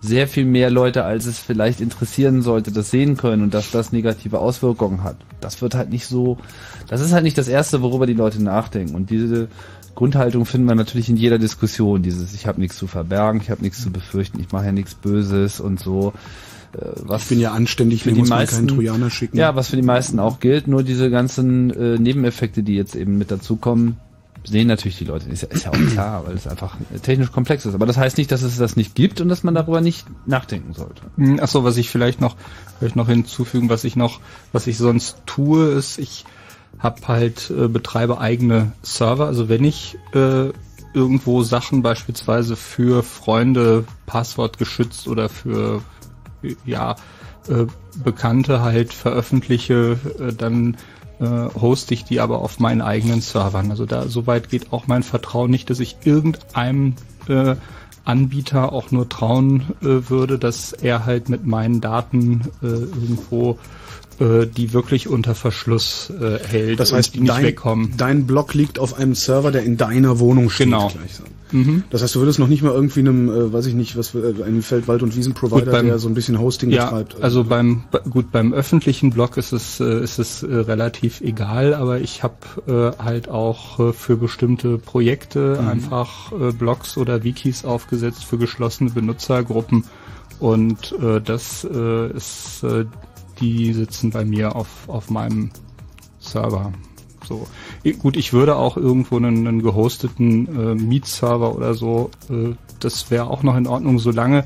sehr 0.00 0.28
viel 0.28 0.44
mehr 0.44 0.70
Leute, 0.70 1.04
als 1.04 1.26
es 1.26 1.38
vielleicht 1.38 1.80
interessieren 1.80 2.42
sollte, 2.42 2.70
das 2.70 2.90
sehen 2.90 3.16
können 3.16 3.42
und 3.42 3.54
dass 3.54 3.70
das 3.70 3.92
negative 3.92 4.38
Auswirkungen 4.38 5.02
hat. 5.02 5.16
Das 5.40 5.60
wird 5.60 5.74
halt 5.74 5.90
nicht 5.90 6.06
so, 6.06 6.38
das 6.86 7.00
ist 7.00 7.12
halt 7.12 7.24
nicht 7.24 7.36
das 7.36 7.48
Erste, 7.48 7.82
worüber 7.82 8.06
die 8.06 8.14
Leute 8.14 8.42
nachdenken. 8.42 8.94
Und 8.94 9.10
diese 9.10 9.48
Grundhaltung 9.96 10.46
finden 10.46 10.68
wir 10.68 10.76
natürlich 10.76 11.08
in 11.08 11.16
jeder 11.16 11.38
Diskussion. 11.38 12.02
Dieses, 12.02 12.32
ich 12.32 12.46
habe 12.46 12.60
nichts 12.60 12.76
zu 12.76 12.86
verbergen, 12.86 13.40
ich 13.40 13.50
habe 13.50 13.62
nichts 13.62 13.82
zu 13.82 13.90
befürchten, 13.90 14.40
ich 14.40 14.52
mache 14.52 14.66
ja 14.66 14.72
nichts 14.72 14.94
Böses 14.94 15.58
und 15.58 15.80
so. 15.80 16.12
Äh, 16.74 16.78
Was 17.02 17.22
Ich 17.24 17.28
bin 17.30 17.40
ja 17.40 17.52
anständig, 17.52 18.04
für 18.04 18.10
mir 18.12 18.22
die 18.22 18.28
meisten, 18.28 18.54
keinen 18.54 18.68
Trojaner 18.68 19.10
schicken. 19.10 19.36
Ja, 19.36 19.56
was 19.56 19.68
für 19.68 19.76
die 19.76 19.82
meisten 19.82 20.20
auch 20.20 20.38
gilt, 20.38 20.68
nur 20.68 20.84
diese 20.84 21.10
ganzen 21.10 21.70
äh, 21.70 21.98
Nebeneffekte, 21.98 22.62
die 22.62 22.76
jetzt 22.76 22.94
eben 22.94 23.18
mit 23.18 23.32
dazukommen, 23.32 23.96
sehen 24.48 24.68
natürlich 24.68 24.98
die 24.98 25.04
Leute. 25.04 25.28
Ist 25.28 25.42
ja, 25.42 25.48
ist 25.48 25.64
ja 25.64 25.70
auch 25.70 25.92
klar, 25.92 26.26
weil 26.26 26.34
es 26.34 26.46
einfach 26.46 26.76
technisch 27.02 27.32
komplex 27.32 27.66
ist. 27.66 27.74
Aber 27.74 27.86
das 27.86 27.96
heißt 27.96 28.18
nicht, 28.18 28.32
dass 28.32 28.42
es 28.42 28.56
das 28.56 28.76
nicht 28.76 28.94
gibt 28.94 29.20
und 29.20 29.28
dass 29.28 29.42
man 29.42 29.54
darüber 29.54 29.80
nicht 29.80 30.06
nachdenken 30.26 30.74
sollte. 30.74 31.02
Hm, 31.16 31.40
Ach 31.42 31.48
so, 31.48 31.64
was 31.64 31.76
ich 31.76 31.90
vielleicht 31.90 32.20
noch, 32.20 32.36
vielleicht 32.78 32.96
noch 32.96 33.08
hinzufügen, 33.08 33.68
was 33.68 33.84
ich 33.84 33.96
noch, 33.96 34.20
was 34.52 34.66
ich 34.66 34.78
sonst 34.78 35.18
tue, 35.26 35.66
ist, 35.68 35.98
ich 35.98 36.24
habe 36.78 37.08
halt 37.08 37.50
äh, 37.50 37.68
betreibe 37.68 38.20
eigene 38.20 38.72
Server. 38.82 39.26
Also 39.26 39.48
wenn 39.48 39.64
ich 39.64 39.98
äh, 40.12 40.50
irgendwo 40.94 41.42
Sachen 41.42 41.82
beispielsweise 41.82 42.56
für 42.56 43.02
Freunde 43.02 43.84
Passwort 44.06 44.58
geschützt 44.58 45.08
oder 45.08 45.28
für 45.28 45.82
ja 46.64 46.96
äh, 47.48 47.66
Bekannte 48.02 48.62
halt 48.62 48.92
veröffentliche, 48.92 49.98
äh, 50.18 50.32
dann 50.32 50.76
äh, 51.20 51.24
hoste 51.60 51.94
ich 51.94 52.04
die 52.04 52.20
aber 52.20 52.40
auf 52.40 52.60
meinen 52.60 52.80
eigenen 52.80 53.20
Servern. 53.20 53.70
Also 53.70 53.86
da 53.86 54.08
soweit 54.08 54.48
geht 54.50 54.72
auch 54.72 54.86
mein 54.86 55.02
Vertrauen 55.02 55.50
nicht, 55.50 55.70
dass 55.70 55.80
ich 55.80 55.96
irgendeinem 56.04 56.94
äh, 57.28 57.56
Anbieter 58.04 58.72
auch 58.72 58.90
nur 58.90 59.08
trauen 59.08 59.66
äh, 59.82 60.08
würde, 60.08 60.38
dass 60.38 60.72
er 60.72 61.04
halt 61.04 61.28
mit 61.28 61.46
meinen 61.46 61.80
Daten 61.80 62.42
äh, 62.62 62.66
irgendwo 62.66 63.58
äh, 64.20 64.46
die 64.46 64.72
wirklich 64.72 65.08
unter 65.08 65.34
Verschluss 65.34 66.10
äh, 66.10 66.38
hält 66.44 66.80
Das 66.80 66.92
und 66.92 66.98
heißt, 66.98 67.14
die 67.14 67.20
nicht 67.20 67.30
dein, 67.30 67.44
wegkommen. 67.44 67.94
dein 67.96 68.26
Blog 68.26 68.54
liegt 68.54 68.78
auf 68.78 68.94
einem 68.98 69.14
Server, 69.14 69.52
der 69.52 69.62
in 69.62 69.76
deiner 69.76 70.18
Wohnung 70.18 70.50
steht. 70.50 70.66
Genau. 70.66 70.88
Gleichsam. 70.88 71.26
Mhm. 71.50 71.84
Das 71.90 72.02
heißt, 72.02 72.14
du 72.14 72.20
würdest 72.20 72.38
noch 72.38 72.48
nicht 72.48 72.62
mal 72.62 72.72
irgendwie 72.72 73.00
einem, 73.00 73.28
äh, 73.30 73.52
weiß 73.52 73.66
ich 73.66 73.74
nicht, 73.74 73.96
was 73.96 74.14
äh, 74.14 74.42
einem 74.44 74.62
Feld-, 74.62 74.86
Wald- 74.88 75.02
und 75.02 75.16
Wiesenprovider, 75.16 75.62
Gut, 75.64 75.72
beim- 75.72 75.86
der 75.86 75.98
so 75.98 76.08
ein 76.08 76.14
bisschen 76.14 76.38
Hosting 76.38 76.70
ja, 76.70 76.86
betreibt. 76.86 77.22
also 77.22 77.44
beim 77.44 77.84
b- 77.90 77.98
gut 78.10 78.30
beim 78.32 78.52
öffentlichen 78.52 79.10
Blog 79.10 79.36
ist 79.36 79.52
es 79.52 79.80
äh, 79.80 80.02
ist 80.02 80.18
es 80.18 80.42
äh, 80.42 80.54
relativ 80.54 81.20
egal, 81.20 81.74
aber 81.74 82.00
ich 82.00 82.22
habe 82.22 82.94
äh, 82.98 83.02
halt 83.02 83.28
auch 83.28 83.78
äh, 83.80 83.92
für 83.92 84.16
bestimmte 84.16 84.78
Projekte 84.78 85.58
Mhm. 85.60 85.68
einfach 85.68 86.32
äh, 86.32 86.52
Blogs 86.52 86.96
oder 86.96 87.24
Wikis 87.24 87.64
aufgesetzt 87.64 88.24
für 88.24 88.38
geschlossene 88.38 88.90
Benutzergruppen 88.90 89.84
und 90.40 90.92
äh, 91.02 91.20
das 91.20 91.64
äh, 91.64 92.10
ist 92.16 92.62
äh, 92.62 92.84
die 93.40 93.72
sitzen 93.72 94.10
bei 94.10 94.24
mir 94.24 94.54
auf 94.56 94.68
auf 94.88 95.10
meinem 95.10 95.50
Server. 96.20 96.72
So. 97.28 97.46
Gut, 97.98 98.16
ich 98.16 98.32
würde 98.32 98.56
auch 98.56 98.76
irgendwo 98.76 99.16
einen, 99.16 99.46
einen 99.46 99.62
gehosteten 99.62 100.46
äh, 100.46 100.74
Meet-Server 100.74 101.54
oder 101.54 101.74
so, 101.74 102.10
äh, 102.30 102.54
das 102.80 103.10
wäre 103.10 103.28
auch 103.28 103.42
noch 103.42 103.56
in 103.56 103.66
Ordnung, 103.66 103.98
solange 103.98 104.44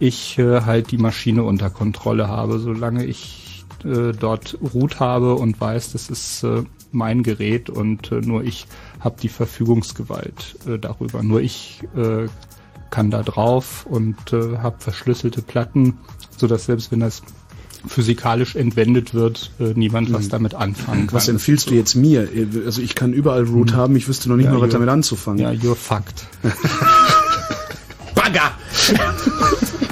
ich 0.00 0.36
äh, 0.38 0.62
halt 0.62 0.90
die 0.90 0.98
Maschine 0.98 1.44
unter 1.44 1.70
Kontrolle 1.70 2.26
habe, 2.26 2.58
solange 2.58 3.04
ich 3.04 3.64
äh, 3.84 4.12
dort 4.12 4.58
Root 4.74 4.98
habe 4.98 5.36
und 5.36 5.60
weiß, 5.60 5.92
das 5.92 6.10
ist 6.10 6.42
äh, 6.42 6.64
mein 6.90 7.22
Gerät 7.22 7.70
und 7.70 8.10
äh, 8.10 8.20
nur 8.20 8.42
ich 8.42 8.66
habe 8.98 9.16
die 9.20 9.28
Verfügungsgewalt 9.28 10.56
äh, 10.66 10.78
darüber. 10.78 11.22
Nur 11.22 11.40
ich 11.40 11.82
äh, 11.96 12.26
kann 12.90 13.10
da 13.10 13.22
drauf 13.22 13.86
und 13.86 14.32
äh, 14.32 14.58
habe 14.58 14.80
verschlüsselte 14.80 15.42
Platten, 15.42 15.98
so 16.36 16.46
dass 16.46 16.66
selbst 16.66 16.90
wenn 16.90 17.00
das 17.00 17.22
physikalisch 17.86 18.54
entwendet 18.56 19.14
wird, 19.14 19.50
äh, 19.60 19.72
niemand 19.74 20.12
was 20.12 20.26
Mhm. 20.26 20.30
damit 20.30 20.54
anfangen 20.54 21.06
kann. 21.06 21.14
Was 21.16 21.28
empfiehlst 21.28 21.70
du 21.70 21.74
jetzt 21.74 21.94
mir? 21.94 22.28
Also 22.64 22.80
ich 22.82 22.94
kann 22.94 23.12
überall 23.12 23.44
Root 23.44 23.74
haben, 23.74 23.94
ich 23.96 24.08
wüsste 24.08 24.28
noch 24.28 24.36
nicht 24.36 24.46
Ja, 24.46 24.52
mal, 24.52 24.60
was 24.60 24.70
damit 24.70 24.88
anzufangen. 24.88 25.38
Ja, 25.40 25.50
you're 25.50 25.74
fucked. 25.74 26.26
Bagger! 28.14 28.52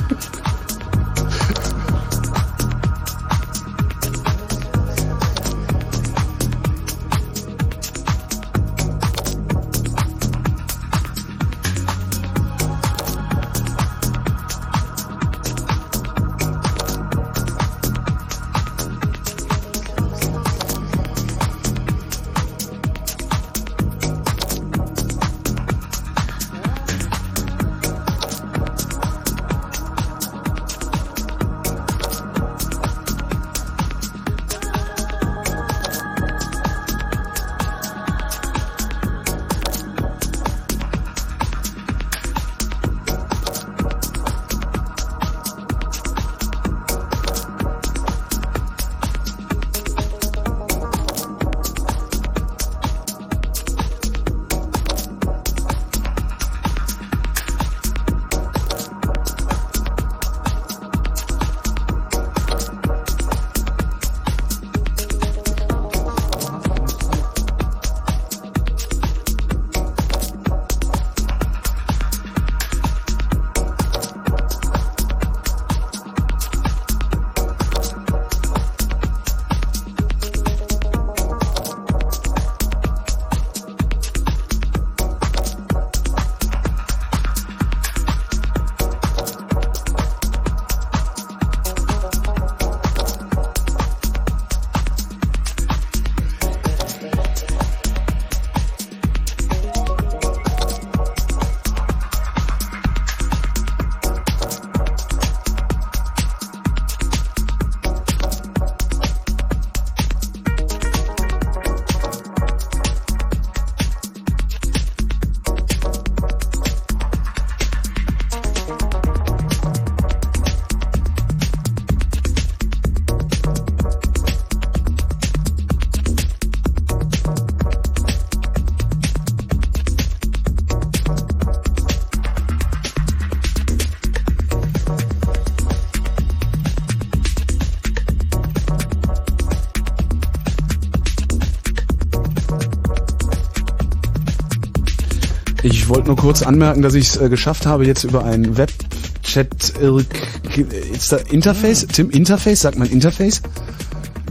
wollte 146.02 146.08
nur 146.08 146.16
kurz 146.16 146.42
anmerken, 146.42 146.82
dass 146.82 146.94
ich 146.94 147.10
es 147.10 147.16
äh, 147.16 147.28
geschafft 147.28 147.64
habe, 147.64 147.86
jetzt 147.86 148.02
über 148.02 148.24
ein 148.24 148.56
Webchat 148.56 149.72
äh, 149.80 150.92
ist 150.92 151.12
da 151.12 151.16
Interface, 151.16 151.86
Tim 151.86 152.10
Interface, 152.10 152.60
sagt 152.60 152.76
man 152.76 152.88
Interface? 152.88 153.40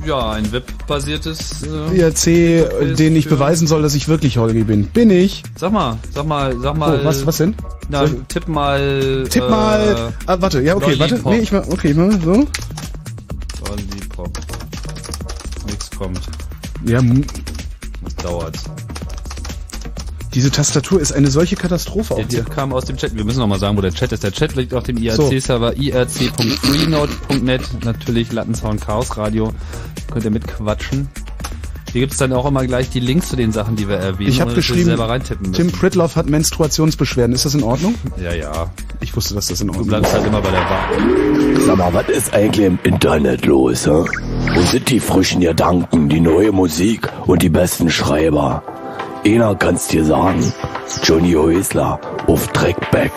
Ja, 0.06 0.32
ein 0.32 0.52
webbasiertes 0.52 1.64
äh, 1.64 1.98
IRC, 1.98 2.28
Interface 2.28 2.98
den 2.98 3.16
ich 3.16 3.30
beweisen 3.30 3.68
soll, 3.68 3.84
dass 3.84 3.96
ich 3.96 4.10
wirklich 4.10 4.38
Holgi 4.38 4.64
bin. 4.64 4.88
Bin 4.88 5.12
ich? 5.12 5.44
Sag 5.56 5.72
mal, 5.72 5.98
sag 6.14 6.26
mal, 6.26 6.60
sag 6.60 6.76
mal. 6.76 7.00
Oh, 7.02 7.06
was, 7.06 7.26
was 7.26 7.38
denn? 7.38 7.56
Na, 7.88 8.06
Soll- 8.06 8.26
tipp 8.28 8.48
mal. 8.50 9.26
Tipp 9.30 9.44
äh, 9.44 9.50
mal. 9.50 10.14
Ah, 10.26 10.38
warte, 10.40 10.62
ja, 10.62 10.76
okay, 10.76 11.00
warte. 11.00 11.16
Lollipop. 11.16 11.32
Nee, 11.32 11.40
ich 11.40 11.52
mal, 11.54 11.64
okay, 11.70 11.92
ich 11.92 11.96
mal 11.96 12.12
so. 12.20 12.34
Lollipop. 13.70 14.40
Nix 15.68 15.90
kommt. 15.92 16.20
Ja. 16.86 17.00
Diese 20.34 20.50
Tastatur 20.52 21.00
ist 21.02 21.12
eine 21.12 21.30
solche 21.30 21.56
Katastrophe 21.56 22.16
Der 22.16 22.26
auch 22.26 22.30
hier. 22.30 22.44
Tipp 22.46 22.54
kam 22.54 22.72
aus 22.74 22.86
dem 22.86 22.98
Chat. 22.98 23.16
Wir 23.16 23.26
müssen 23.26 23.40
noch 23.40 23.48
mal 23.48 23.60
sagen, 23.60 23.76
wo 23.78 23.82
der 23.82 23.92
Chat 23.94 24.12
ist. 24.12 24.24
Der 24.24 24.32
Chat 24.32 24.56
liegt 24.56 24.74
auf 24.74 24.84
dem 24.84 24.98
So. 24.98 25.04
IRC-Server 25.30 25.76
irc.freenode.net. 25.78 27.62
Natürlich 27.84 28.32
Lattenzaun 28.32 28.80
Chaos 28.80 29.18
Radio. 29.18 29.52
Könnt 30.12 30.26
ihr 30.26 30.32
mitquatschen. 30.32 31.10
Hier 31.92 32.00
gibt's 32.02 32.16
dann 32.18 32.32
auch 32.32 32.46
immer 32.46 32.66
gleich 32.66 32.90
die 32.90 33.02
Links 33.02 33.28
zu 33.28 33.36
den 33.36 33.52
Sachen, 33.52 33.76
die 33.76 33.90
wir 33.90 33.98
erwähnen. 33.98 34.30
Ich 34.30 34.40
habe 34.40 34.52
ohne 34.52 34.56
dass 34.56 34.66
wir 34.70 34.76
geschrieben, 34.76 34.86
selber 34.92 35.10
reintippen 35.10 35.50
müssen. 35.50 35.68
Tim 35.70 35.78
Pritloff 35.78 36.16
hat 36.16 36.30
Menstruationsbeschwerden. 36.30 37.36
Ist 37.36 37.44
das 37.44 37.54
in 37.54 37.64
Ordnung? 37.64 37.96
Ja, 38.24 38.34
ja. 38.34 38.72
Ich 39.02 39.14
wusste, 39.14 39.34
dass 39.34 39.48
das 39.48 39.60
in 39.60 39.68
Du 39.68 39.74
Ordnung 39.74 39.90
bleibst 39.90 40.12
ist. 40.12 40.18
halt 40.18 40.28
immer 40.28 40.40
bei 40.42 40.52
der 40.52 40.62
Wahl. 40.62 41.60
Sag 41.66 41.78
mal, 41.78 41.94
was 41.94 42.08
ist 42.08 42.34
eigentlich 42.34 42.66
im 42.66 42.80
Internet 42.84 43.46
los, 43.46 43.86
hä? 43.86 44.06
Wo 44.54 44.62
sind 44.72 44.90
die 44.90 45.02
frischen 45.02 45.42
Gedanken, 45.42 46.08
die 46.08 46.22
neue 46.22 46.54
Musik 46.54 47.10
und 47.28 47.42
die 47.42 47.50
besten 47.50 47.90
Schreiber? 47.90 48.64
Einer 49.24 49.56
kann's 49.56 49.88
dir 49.88 50.04
sagen. 50.04 50.52
Johnny 51.04 51.34
Häusler 51.34 52.00
auf 52.26 52.48
Trackback. 52.48 53.12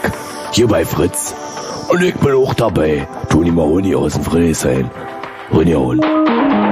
Hier 0.53 0.69
bei 0.69 0.85
Fritz. 0.85 1.35
Und 1.89 2.03
ich 2.03 2.15
bin 2.17 2.35
auch 2.35 2.53
dabei. 2.55 3.09
Toni 3.31 3.51
Mahoni 3.51 3.95
aus 3.95 4.13
dem 4.13 4.23
Friedrichshain. 4.23 4.91
Rinjaun. 5.53 6.01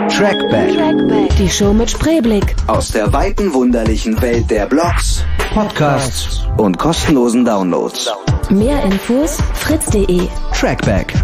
Trackback. 0.09 1.37
Die 1.39 1.49
Show 1.49 1.73
mit 1.73 1.91
Spreeblick. 1.91 2.55
Aus 2.67 2.89
der 2.89 3.13
weiten 3.13 3.55
wunderlichen 3.55 4.21
Welt 4.21 4.51
der 4.51 4.67
Blogs, 4.67 5.25
Podcasts 5.55 6.47
und 6.59 6.79
kostenlosen 6.79 7.45
Downloads. 7.45 8.11
Mehr 8.51 8.83
Infos 8.85 9.39
fritz.de. 9.55 10.29
Trackback. 10.53 11.15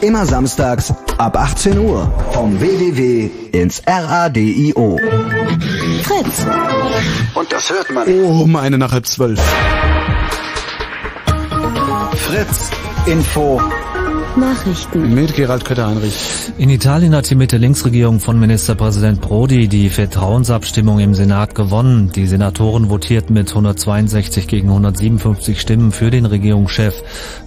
Immer 0.00 0.26
samstags 0.26 0.92
ab 1.18 1.36
18 1.36 1.78
Uhr 1.78 2.12
vom 2.32 2.60
www 2.60 3.30
ins 3.52 3.82
RADIO. 3.86 4.98
Fritz. 6.02 6.46
Und 7.34 7.52
das 7.52 7.70
hört 7.70 7.90
man. 7.90 8.06
Oh, 8.08 8.42
um 8.42 8.56
eine 8.56 8.78
nach 8.78 8.92
halb 8.92 9.06
zwölf. 9.06 9.40
Fritz 12.16 12.70
Info. 13.06 13.60
Nachrichten. 14.36 15.14
Mit 15.14 15.34
Gerald 15.34 15.64
Kötter-Heinrich. 15.64 16.14
In 16.58 16.70
Italien 16.70 17.14
hat 17.14 17.28
die 17.30 17.34
Mitte-Links-Regierung 17.34 18.20
von 18.20 18.38
Ministerpräsident 18.38 19.20
Prodi 19.20 19.68
die 19.68 19.88
Vertrauensabstimmung 19.88 20.98
im 20.98 21.14
Senat 21.14 21.54
gewonnen. 21.54 22.12
Die 22.14 22.26
Senatoren 22.26 22.88
votierten 22.88 23.34
mit 23.34 23.48
162 23.48 24.46
gegen 24.46 24.68
157 24.68 25.60
Stimmen 25.60 25.92
für 25.92 26.10
den 26.10 26.26
Regierungschef. 26.26 26.94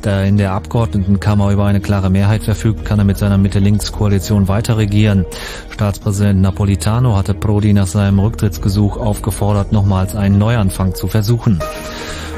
Da 0.01 0.21
er 0.21 0.25
in 0.25 0.37
der 0.37 0.53
Abgeordnetenkammer 0.53 1.51
über 1.51 1.65
eine 1.65 1.81
klare 1.81 2.09
Mehrheit 2.09 2.43
verfügt, 2.43 2.85
kann 2.85 2.99
er 2.99 3.05
mit 3.05 3.17
seiner 3.17 3.37
Mitte-Links-Koalition 3.37 4.47
weiter 4.47 4.77
regieren. 4.77 5.25
Staatspräsident 5.69 6.41
Napolitano 6.41 7.15
hatte 7.15 7.33
Prodi 7.33 7.73
nach 7.73 7.87
seinem 7.87 8.19
Rücktrittsgesuch 8.19 8.97
aufgefordert, 8.97 9.71
nochmals 9.71 10.15
einen 10.15 10.37
Neuanfang 10.37 10.95
zu 10.95 11.07
versuchen. 11.07 11.59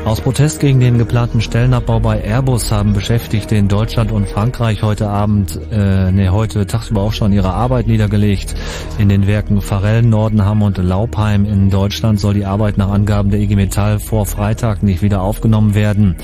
Aus 0.03 0.19
Protest 0.19 0.59
gegen 0.59 0.79
den 0.79 0.97
geplanten 0.97 1.41
Stellenabbau 1.41 1.99
bei 1.99 2.21
Airbus 2.21 2.71
haben 2.71 2.93
Beschäftigte 2.93 3.55
in 3.55 3.67
Deutschland 3.67 4.11
und 4.11 4.27
Frankreich 4.27 4.81
heute 4.81 5.07
Abend, 5.07 5.59
äh, 5.71 6.11
nee, 6.11 6.29
heute 6.29 6.65
tagsüber 6.65 7.01
auch 7.01 7.13
schon 7.13 7.31
ihre 7.31 7.53
Arbeit 7.53 7.85
niedergelegt. 7.87 8.55
In 8.97 9.09
den 9.09 9.27
Werken 9.27 9.61
Farell, 9.61 10.01
Nordenham 10.01 10.63
und 10.63 10.77
Laupheim 10.79 11.45
in 11.45 11.69
Deutschland 11.69 12.19
soll 12.19 12.33
die 12.33 12.45
Arbeit 12.45 12.77
nach 12.77 12.89
Angaben 12.89 13.29
der 13.29 13.39
IG 13.39 13.55
Metall 13.55 13.99
vor 13.99 14.25
Freitag 14.25 14.81
nicht 14.81 15.03
wieder 15.03 15.21
aufgenommen 15.21 15.75
werden. 15.75 16.17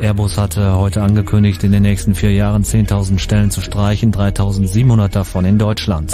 Airbus 0.00 0.36
hatte 0.36 0.76
heute 0.76 1.02
angekündigt, 1.02 1.64
in 1.64 1.72
den 1.72 1.82
nächsten 1.82 2.14
vier 2.14 2.32
Jahren 2.32 2.64
10.000 2.64 3.18
Stellen 3.18 3.50
zu 3.50 3.62
streichen, 3.62 4.12
3.700 4.12 5.08
davon 5.08 5.46
in 5.46 5.58
Deutschland. 5.58 6.12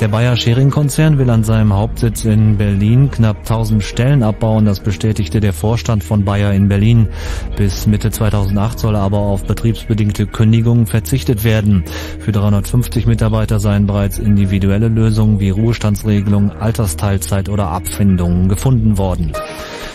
Der 0.00 0.08
Bayer 0.08 0.34
Schering 0.34 0.70
Konzern 0.70 1.18
will 1.18 1.28
an 1.28 1.44
seinem 1.44 1.74
Hauptsitz 1.74 2.24
in 2.24 2.56
Berlin 2.56 3.10
knapp 3.10 3.40
1000 3.40 3.84
Stellen 3.84 4.22
abbauen. 4.22 4.64
Das 4.64 4.80
bestätigte 4.80 5.40
der 5.40 5.52
Vorstand 5.52 6.02
von 6.02 6.24
Bayer 6.24 6.54
in 6.54 6.68
Berlin. 6.68 7.08
Bis 7.54 7.86
Mitte 7.86 8.10
2008 8.10 8.78
soll 8.78 8.96
aber 8.96 9.18
auf 9.18 9.44
betriebsbedingte 9.44 10.26
Kündigungen 10.26 10.86
verzichtet 10.86 11.44
werden. 11.44 11.84
Für 12.18 12.32
350 12.32 13.04
Mitarbeiter 13.04 13.60
seien 13.60 13.86
bereits 13.86 14.18
individuelle 14.18 14.88
Lösungen 14.88 15.38
wie 15.38 15.50
Ruhestandsregelung, 15.50 16.50
Altersteilzeit 16.50 17.50
oder 17.50 17.68
Abfindungen 17.68 18.48
gefunden 18.48 18.96
worden. 18.96 19.32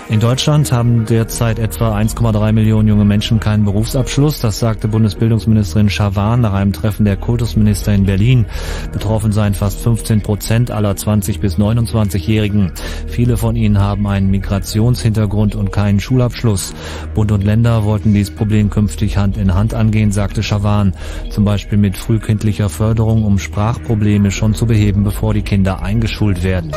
In 0.07 0.19
Deutschland 0.19 0.71
haben 0.71 1.05
derzeit 1.07 1.57
etwa 1.57 1.97
1,3 1.97 2.51
Millionen 2.51 2.87
junge 2.87 3.05
Menschen 3.05 3.39
keinen 3.39 3.65
Berufsabschluss. 3.65 4.39
Das 4.39 4.59
sagte 4.59 4.87
Bundesbildungsministerin 4.87 5.89
Schawan 5.89 6.41
nach 6.41 6.53
einem 6.53 6.73
Treffen 6.73 7.05
der 7.05 7.17
Kultusminister 7.17 7.91
in 7.91 8.05
Berlin. 8.05 8.45
Betroffen 8.91 9.31
seien 9.31 9.55
fast 9.55 9.81
15 9.95 10.21
Prozent 10.21 10.71
aller 10.71 10.91
20- 10.91 11.39
bis 11.39 11.57
29-Jährigen. 11.57 12.73
Viele 13.07 13.37
von 13.37 13.55
ihnen 13.55 13.79
haben 13.79 14.05
einen 14.07 14.29
Migrationshintergrund 14.29 15.55
und 15.55 15.71
keinen 15.71 16.01
Schulabschluss. 16.01 16.73
Bund 17.13 17.31
und 17.31 17.45
Länder 17.45 17.85
wollten 17.85 18.13
dieses 18.13 18.35
Problem 18.35 18.69
künftig 18.69 19.15
Hand 19.15 19.37
in 19.37 19.53
Hand 19.53 19.73
angehen, 19.73 20.11
sagte 20.11 20.43
Schawan. 20.43 20.93
Zum 21.29 21.45
Beispiel 21.45 21.77
mit 21.77 21.95
frühkindlicher 21.95 22.67
Förderung, 22.67 23.23
um 23.23 23.39
Sprachprobleme 23.39 24.31
schon 24.31 24.53
zu 24.53 24.65
beheben, 24.65 25.05
bevor 25.05 25.33
die 25.33 25.43
Kinder 25.43 25.81
eingeschult 25.81 26.43
werden. 26.43 26.73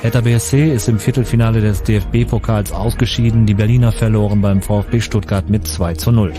Hertha 0.00 0.22
BSC 0.22 0.72
ist 0.72 0.88
im 0.88 0.98
Viertelfinale 0.98 1.60
des 1.60 1.82
DFB-Pokals 1.82 2.72
ausgeschieden. 2.72 3.44
Die 3.44 3.54
Berliner 3.54 3.92
verloren 3.92 4.40
beim 4.40 4.62
VfB 4.62 5.02
Stuttgart 5.02 5.50
mit 5.50 5.66
2 5.66 5.94
zu 5.94 6.10
0. 6.10 6.32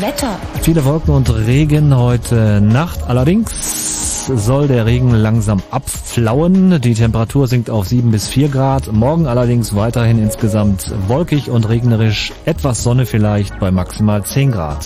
Wetter. 0.00 0.38
Viele 0.62 0.84
Wolken 0.84 1.14
und 1.14 1.34
Regen 1.34 1.96
heute 1.96 2.60
Nacht. 2.60 3.00
Allerdings 3.08 3.95
soll 4.34 4.68
der 4.68 4.86
Regen 4.86 5.10
langsam 5.10 5.62
abflauen. 5.70 6.80
Die 6.80 6.94
Temperatur 6.94 7.46
sinkt 7.46 7.70
auf 7.70 7.86
7 7.86 8.10
bis 8.10 8.28
4 8.28 8.48
Grad. 8.48 8.92
Morgen 8.92 9.26
allerdings 9.26 9.74
weiterhin 9.74 10.18
insgesamt 10.18 10.92
wolkig 11.08 11.50
und 11.50 11.68
regnerisch. 11.68 12.32
Etwas 12.44 12.82
Sonne 12.82 13.06
vielleicht 13.06 13.58
bei 13.58 13.70
maximal 13.70 14.24
10 14.24 14.52
Grad. 14.52 14.84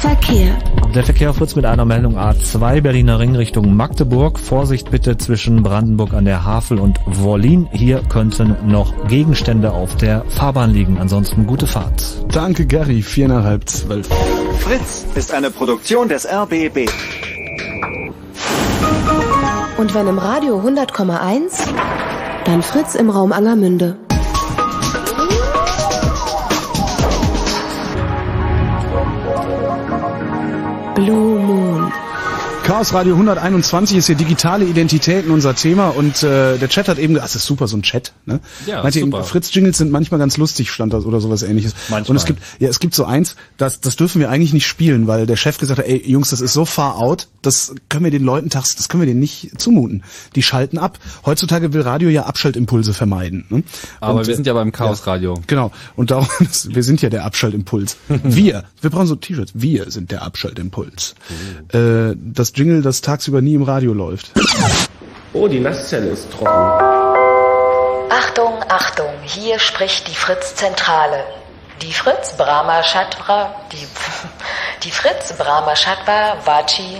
Verkehr. 0.00 0.56
Der 0.94 1.02
Verkehr 1.02 1.34
fritzt 1.34 1.56
mit 1.56 1.64
einer 1.64 1.84
Meldung 1.84 2.16
A2 2.16 2.80
Berliner 2.80 3.18
Ring 3.18 3.34
Richtung 3.34 3.74
Magdeburg. 3.74 4.38
Vorsicht 4.38 4.90
bitte 4.90 5.18
zwischen 5.18 5.62
Brandenburg 5.62 6.14
an 6.14 6.24
der 6.24 6.44
Havel 6.44 6.78
und 6.78 6.98
Wollin. 7.04 7.68
Hier 7.72 8.02
könnten 8.08 8.56
noch 8.66 9.08
Gegenstände 9.08 9.72
auf 9.72 9.96
der 9.96 10.24
Fahrbahn 10.28 10.72
liegen. 10.72 10.98
Ansonsten 10.98 11.46
gute 11.46 11.66
Fahrt. 11.66 12.24
Danke, 12.32 12.66
Gary. 12.66 13.02
Vier 13.02 13.28
nach 13.28 13.44
halb 13.44 13.68
zwölf. 13.68 14.08
Fritz 14.60 15.04
ist 15.14 15.34
eine 15.34 15.50
Produktion 15.50 16.08
des 16.08 16.26
RBB. 16.26 16.88
Und 19.76 19.94
wenn 19.94 20.08
im 20.08 20.18
Radio 20.18 20.60
100,1, 20.60 21.52
dann 22.44 22.62
Fritz 22.62 22.94
im 22.94 23.10
Raum 23.10 23.32
Angermünde. 23.32 23.96
Blue 30.94 31.38
Moon. 31.38 31.57
Chaos 32.68 32.92
Radio 32.92 33.14
121 33.14 33.96
ist 33.96 34.08
hier 34.08 34.14
digitale 34.14 34.66
Identitäten 34.66 35.30
unser 35.30 35.54
Thema 35.54 35.88
und 35.88 36.22
äh, 36.22 36.58
der 36.58 36.68
Chat 36.68 36.88
hat 36.88 36.98
eben, 36.98 37.16
ach, 37.16 37.22
das 37.22 37.36
ist 37.36 37.46
super, 37.46 37.66
so 37.66 37.78
ein 37.78 37.82
Chat, 37.82 38.12
ne? 38.26 38.40
Ja, 38.66 38.82
Meinte 38.82 39.00
super. 39.00 39.20
Eben, 39.20 39.26
Fritz 39.26 39.54
Jingles 39.54 39.78
sind 39.78 39.90
manchmal 39.90 40.20
ganz 40.20 40.36
lustig, 40.36 40.70
stand 40.70 40.92
das 40.92 41.06
oder 41.06 41.18
sowas 41.22 41.42
ähnliches. 41.42 41.74
Manchmal. 41.88 42.10
Und 42.10 42.16
es 42.16 42.26
gibt, 42.26 42.42
ja, 42.58 42.68
es 42.68 42.78
gibt 42.78 42.94
so 42.94 43.06
eins, 43.06 43.36
das, 43.56 43.80
das 43.80 43.96
dürfen 43.96 44.20
wir 44.20 44.28
eigentlich 44.28 44.52
nicht 44.52 44.66
spielen, 44.66 45.06
weil 45.06 45.24
der 45.24 45.36
Chef 45.36 45.56
gesagt 45.56 45.78
hat, 45.78 45.86
ey, 45.86 46.02
Jungs, 46.06 46.28
das 46.28 46.42
ist 46.42 46.52
so 46.52 46.66
far 46.66 46.98
out, 46.98 47.28
das 47.40 47.74
können 47.88 48.04
wir 48.04 48.10
den 48.10 48.22
Leuten 48.22 48.50
tags, 48.50 48.76
das 48.76 48.90
können 48.90 49.00
wir 49.00 49.06
denen 49.06 49.20
nicht 49.20 49.58
zumuten. 49.58 50.02
Die 50.34 50.42
schalten 50.42 50.76
ab. 50.76 50.98
Heutzutage 51.24 51.72
will 51.72 51.80
Radio 51.80 52.10
ja 52.10 52.24
Abschaltimpulse 52.24 52.92
vermeiden. 52.92 53.46
Ne? 53.48 53.62
Aber 54.00 54.20
Und, 54.20 54.26
wir 54.26 54.34
sind 54.34 54.46
ja 54.46 54.52
beim 54.52 54.72
Chaos 54.72 55.06
Radio. 55.06 55.40
Genau. 55.46 55.72
Und 55.96 56.10
darum, 56.10 56.28
wir 56.68 56.82
sind 56.82 57.00
ja 57.00 57.08
der 57.08 57.24
Abschaltimpuls. 57.24 57.96
Wir, 58.24 58.64
wir 58.80 58.90
brauchen 58.90 59.06
so 59.06 59.16
T-Shirts. 59.16 59.52
Wir 59.54 59.90
sind 59.90 60.10
der 60.10 60.22
Abschaltimpuls. 60.22 61.14
Äh, 61.72 62.14
das 62.16 62.52
Jingle, 62.58 62.82
das 62.82 63.00
tagsüber 63.02 63.40
nie 63.40 63.54
im 63.54 63.62
Radio 63.62 63.92
läuft. 63.92 64.32
Oh, 65.32 65.46
die 65.46 65.60
Nasszelle 65.60 66.08
ist 66.08 66.28
trocken. 66.32 66.48
Achtung, 68.10 68.54
Achtung, 68.68 69.12
hier 69.22 69.60
spricht 69.60 70.08
die 70.08 70.14
Fritz-Zentrale. 70.16 71.22
Die 71.82 71.92
Fritz 71.92 72.36
Brahma 72.36 72.82
Shatra, 72.82 73.54
die, 73.70 73.86
die 74.82 74.90
Fritz 74.90 75.32
Brahma 75.34 75.76
Shatva 75.76 76.36
Vachi, 76.44 76.98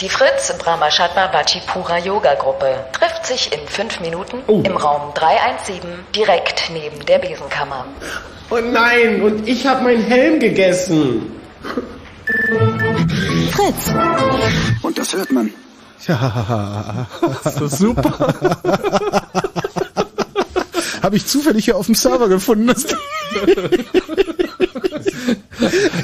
die 0.00 0.08
Fritz 0.08 0.56
Brahma 0.58 0.88
Shatva 0.88 1.32
Vachi 1.32 1.60
Pura 1.66 1.98
Yoga 1.98 2.34
Gruppe 2.34 2.84
trifft 2.92 3.26
sich 3.26 3.52
in 3.52 3.66
fünf 3.66 3.98
Minuten 3.98 4.38
im 4.46 4.76
Raum 4.76 5.12
317 5.14 5.80
direkt 6.14 6.70
neben 6.72 7.04
der 7.06 7.18
Besenkammer. 7.18 7.84
Oh 8.50 8.58
nein, 8.60 9.22
und 9.22 9.48
ich 9.48 9.66
habe 9.66 9.82
meinen 9.82 10.04
Helm 10.04 10.38
gegessen. 10.38 11.32
Fritz. 13.52 13.94
Und 14.82 14.98
das 14.98 15.12
hört 15.14 15.30
man. 15.32 15.50
Ja, 16.06 17.06
Das 17.44 17.60
ist 17.60 17.78
super. 17.78 18.34
Habe 21.02 21.16
ich 21.16 21.26
zufällig 21.26 21.64
hier 21.64 21.76
auf 21.76 21.86
dem 21.86 21.94
Server 21.94 22.28
gefunden. 22.28 22.72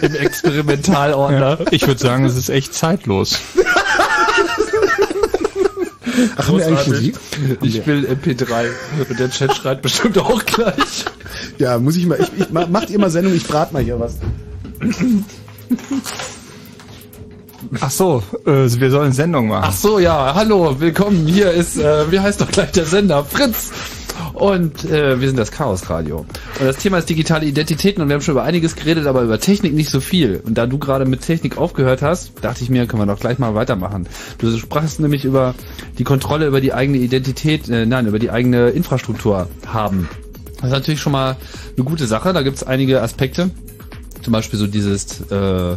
Im 0.03 0.15
Experimentalordner. 0.15 1.59
Ich 1.71 1.87
würde 1.87 2.01
sagen, 2.01 2.25
es 2.25 2.37
ist 2.37 2.49
echt 2.49 2.75
zeitlos. 2.75 3.39
Ach, 6.37 6.49
haben 6.49 6.59
wir 6.59 6.67
eigentlich 6.67 6.87
Musik? 6.89 7.17
Ich 7.63 7.87
will 7.87 8.07
MP3. 8.07 8.67
Und 9.09 9.19
der 9.19 9.31
Chat 9.31 9.55
schreit 9.55 9.83
bestimmt 9.83 10.19
auch 10.19 10.45
gleich. 10.45 11.05
Ja, 11.59 11.79
muss 11.79 11.97
ich 11.97 12.07
mal. 12.07 12.19
Ich, 12.21 12.31
ich, 12.43 12.51
ma- 12.51 12.67
macht 12.67 12.91
ihr 12.91 12.99
mal 12.99 13.11
Sendung, 13.11 13.35
ich 13.35 13.47
brate 13.47 13.73
mal 13.75 13.83
hier 13.83 13.99
was. 14.01 14.15
Ach 17.81 17.91
so, 17.91 18.23
äh, 18.45 18.71
wir 18.71 18.91
sollen 18.91 19.13
Sendung 19.13 19.49
machen. 19.49 19.65
Ach 19.69 19.73
so, 19.73 19.99
ja, 19.99 20.35
hallo, 20.35 20.79
willkommen. 20.79 21.27
Hier 21.27 21.51
ist, 21.51 21.79
äh, 21.79 22.11
wie 22.11 22.21
heißt 22.21 22.41
doch 22.41 22.51
gleich 22.51 22.73
der 22.73 22.87
Sender? 22.87 23.25
Fritz. 23.25 23.73
Und 24.33 24.85
äh, 24.85 25.21
wir 25.21 25.29
sind 25.29 25.39
das 25.39 25.51
Chaos 25.51 25.91
Radio. 25.91 26.19
Und 26.19 26.67
das 26.67 26.77
Thema 26.77 26.99
ist 26.99 27.09
digitale 27.09 27.47
Identitäten 27.47 28.03
und 28.03 28.09
wir 28.09 28.15
haben 28.15 28.23
schon 28.23 28.33
über 28.33 28.45
einiges 28.45 28.77
geredet, 28.77 29.07
aber 29.07 29.23
über 29.23 29.41
Technik 29.41 29.75
nicht 29.75 29.91
so 29.91 30.01
viel. 30.01 30.43
Und 30.45 30.59
da 30.59 30.67
du 30.67 30.79
gerade 30.79 31.07
mit 31.07 31.23
Technik 31.23 31.59
aufgehört 31.59 32.03
hast, 32.03 32.33
dachte 32.43 32.63
ich 32.63 32.71
mir, 32.71 32.87
können 32.87 33.03
wir 33.03 33.07
doch 33.07 33.21
gleich 33.21 33.39
mal 33.39 33.55
weitermachen. 33.55 34.07
Du 34.39 34.57
sprachst 34.57 35.01
nämlich 35.01 35.25
über 35.25 35.55
die 35.99 36.05
Kontrolle 36.05 36.47
über 36.47 36.61
die 36.61 36.75
eigene 36.75 36.99
Identität, 36.99 37.69
äh, 37.69 37.87
nein, 37.87 38.07
über 38.07 38.19
die 38.19 38.31
eigene 38.31 38.69
Infrastruktur 38.69 39.49
haben. 39.67 40.09
Das 40.57 40.67
ist 40.67 40.73
natürlich 40.73 41.01
schon 41.01 41.13
mal 41.13 41.37
eine 41.77 41.85
gute 41.85 42.07
Sache. 42.07 42.33
Da 42.33 42.43
gibt 42.43 42.57
es 42.57 42.63
einige 42.63 43.03
Aspekte. 43.03 43.51
Zum 44.23 44.33
Beispiel 44.33 44.59
so 44.59 44.67
dieses 44.67 45.21
äh, 45.31 45.77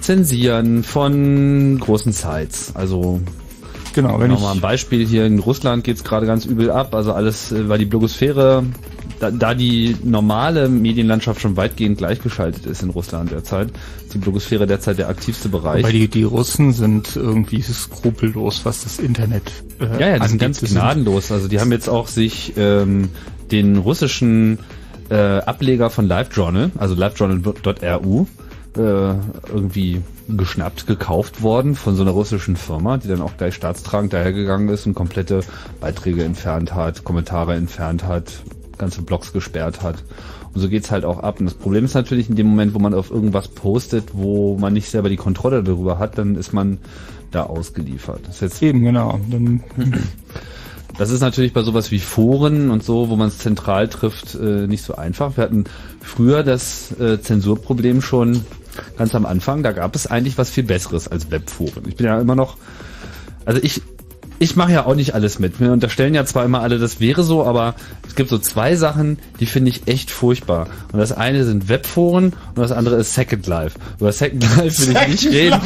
Zensieren 0.00 0.82
von 0.82 1.78
großen 1.78 2.12
Sites. 2.12 2.72
Also 2.74 3.20
Genau, 3.94 4.18
wenn 4.18 4.30
Nochmal 4.30 4.52
ich- 4.52 4.58
ein 4.58 4.62
Beispiel 4.62 5.06
hier 5.06 5.26
in 5.26 5.38
Russland 5.38 5.84
geht's 5.84 6.02
gerade 6.02 6.24
ganz 6.26 6.46
übel 6.46 6.70
ab. 6.70 6.94
Also 6.94 7.12
alles, 7.12 7.52
äh, 7.52 7.68
weil 7.68 7.78
die 7.78 7.84
Blogosphäre, 7.84 8.64
da, 9.20 9.30
da 9.30 9.54
die 9.54 9.94
normale 10.02 10.70
Medienlandschaft 10.70 11.42
schon 11.42 11.58
weitgehend 11.58 11.98
gleichgeschaltet 11.98 12.64
ist 12.64 12.82
in 12.82 12.88
Russland 12.88 13.32
derzeit, 13.32 13.68
ist 14.02 14.14
die 14.14 14.18
Blogosphäre 14.18 14.66
derzeit 14.66 14.96
der 14.98 15.08
aktivste 15.10 15.50
Bereich. 15.50 15.84
Weil 15.84 15.92
die, 15.92 16.08
die 16.08 16.22
Russen 16.22 16.72
sind 16.72 17.16
irgendwie 17.16 17.60
skrupellos, 17.60 18.62
was 18.64 18.82
das 18.84 18.98
Internet 18.98 19.42
äh, 19.78 20.00
ja, 20.00 20.08
ja, 20.08 20.18
die 20.20 20.28
sind 20.28 20.38
ganz 20.40 20.60
gnadenlos. 20.62 21.30
Also 21.30 21.48
die 21.48 21.60
haben 21.60 21.70
jetzt 21.70 21.88
auch 21.90 22.08
sich 22.08 22.54
ähm, 22.56 23.10
den 23.50 23.76
russischen 23.76 24.58
äh, 25.10 25.38
Ableger 25.40 25.90
von 25.90 26.06
LiveJournal, 26.08 26.70
also 26.78 26.94
livejournal.ru, 26.94 28.26
äh, 28.76 28.80
irgendwie 28.80 30.02
geschnappt, 30.28 30.86
gekauft 30.86 31.42
worden 31.42 31.74
von 31.74 31.94
so 31.94 32.02
einer 32.02 32.12
russischen 32.12 32.56
Firma, 32.56 32.96
die 32.96 33.08
dann 33.08 33.20
auch 33.20 33.36
gleich 33.36 33.54
staatstragend 33.54 34.12
dahergegangen 34.12 34.68
ist 34.68 34.86
und 34.86 34.94
komplette 34.94 35.40
Beiträge 35.80 36.24
entfernt 36.24 36.74
hat, 36.74 37.04
Kommentare 37.04 37.54
entfernt 37.54 38.04
hat, 38.04 38.32
ganze 38.78 39.02
Blogs 39.02 39.32
gesperrt 39.32 39.82
hat. 39.82 40.02
Und 40.54 40.60
so 40.60 40.68
geht's 40.68 40.90
halt 40.90 41.04
auch 41.04 41.20
ab. 41.20 41.40
Und 41.40 41.46
das 41.46 41.54
Problem 41.54 41.84
ist 41.84 41.94
natürlich 41.94 42.28
in 42.28 42.36
dem 42.36 42.46
Moment, 42.46 42.74
wo 42.74 42.78
man 42.78 42.94
auf 42.94 43.10
irgendwas 43.10 43.48
postet, 43.48 44.10
wo 44.12 44.56
man 44.58 44.72
nicht 44.72 44.88
selber 44.88 45.08
die 45.08 45.16
Kontrolle 45.16 45.62
darüber 45.62 45.98
hat, 45.98 46.18
dann 46.18 46.36
ist 46.36 46.52
man 46.52 46.78
da 47.30 47.44
ausgeliefert. 47.44 48.20
Das 48.26 48.36
ist 48.36 48.40
jetzt 48.40 48.62
Eben, 48.62 48.82
genau. 48.82 49.18
Dann 49.30 49.62
das 50.98 51.10
ist 51.10 51.20
natürlich 51.20 51.52
bei 51.52 51.62
sowas 51.62 51.90
wie 51.90 51.98
Foren 51.98 52.70
und 52.70 52.84
so, 52.84 53.08
wo 53.08 53.16
man 53.16 53.28
es 53.28 53.38
zentral 53.38 53.88
trifft, 53.88 54.34
äh, 54.34 54.66
nicht 54.66 54.84
so 54.84 54.94
einfach. 54.94 55.36
Wir 55.36 55.44
hatten 55.44 55.64
früher 56.00 56.42
das 56.42 56.92
äh, 57.00 57.20
Zensurproblem 57.20 58.02
schon 58.02 58.44
ganz 58.96 59.14
am 59.14 59.26
Anfang. 59.26 59.62
Da 59.62 59.72
gab 59.72 59.94
es 59.94 60.06
eigentlich 60.06 60.38
was 60.38 60.50
viel 60.50 60.64
Besseres 60.64 61.08
als 61.08 61.30
Webforen. 61.30 61.84
Ich 61.86 61.96
bin 61.96 62.06
ja 62.06 62.20
immer 62.20 62.34
noch, 62.34 62.56
also 63.44 63.60
ich 63.62 63.82
ich 64.38 64.56
mache 64.56 64.72
ja 64.72 64.86
auch 64.86 64.96
nicht 64.96 65.14
alles 65.14 65.38
mit. 65.38 65.60
Mir 65.60 65.72
unterstellen 65.72 66.14
ja 66.14 66.24
zwar 66.24 66.44
immer 66.44 66.62
alle, 66.62 66.80
das 66.80 66.98
wäre 66.98 67.22
so, 67.22 67.46
aber 67.46 67.76
es 68.12 68.16
gibt 68.16 68.28
so 68.28 68.36
zwei 68.36 68.76
Sachen, 68.76 69.18
die 69.40 69.46
finde 69.46 69.70
ich 69.70 69.88
echt 69.88 70.10
furchtbar. 70.10 70.66
Und 70.92 70.98
das 70.98 71.12
eine 71.12 71.46
sind 71.46 71.70
Webforen 71.70 72.34
und 72.54 72.58
das 72.58 72.70
andere 72.70 72.96
ist 72.96 73.14
Second 73.14 73.46
Life. 73.46 73.78
Über 73.98 74.12
Second 74.12 74.44
Life 74.54 74.86
will 74.86 74.94
ich 74.94 75.08
nicht 75.08 75.32
reden. 75.32 75.58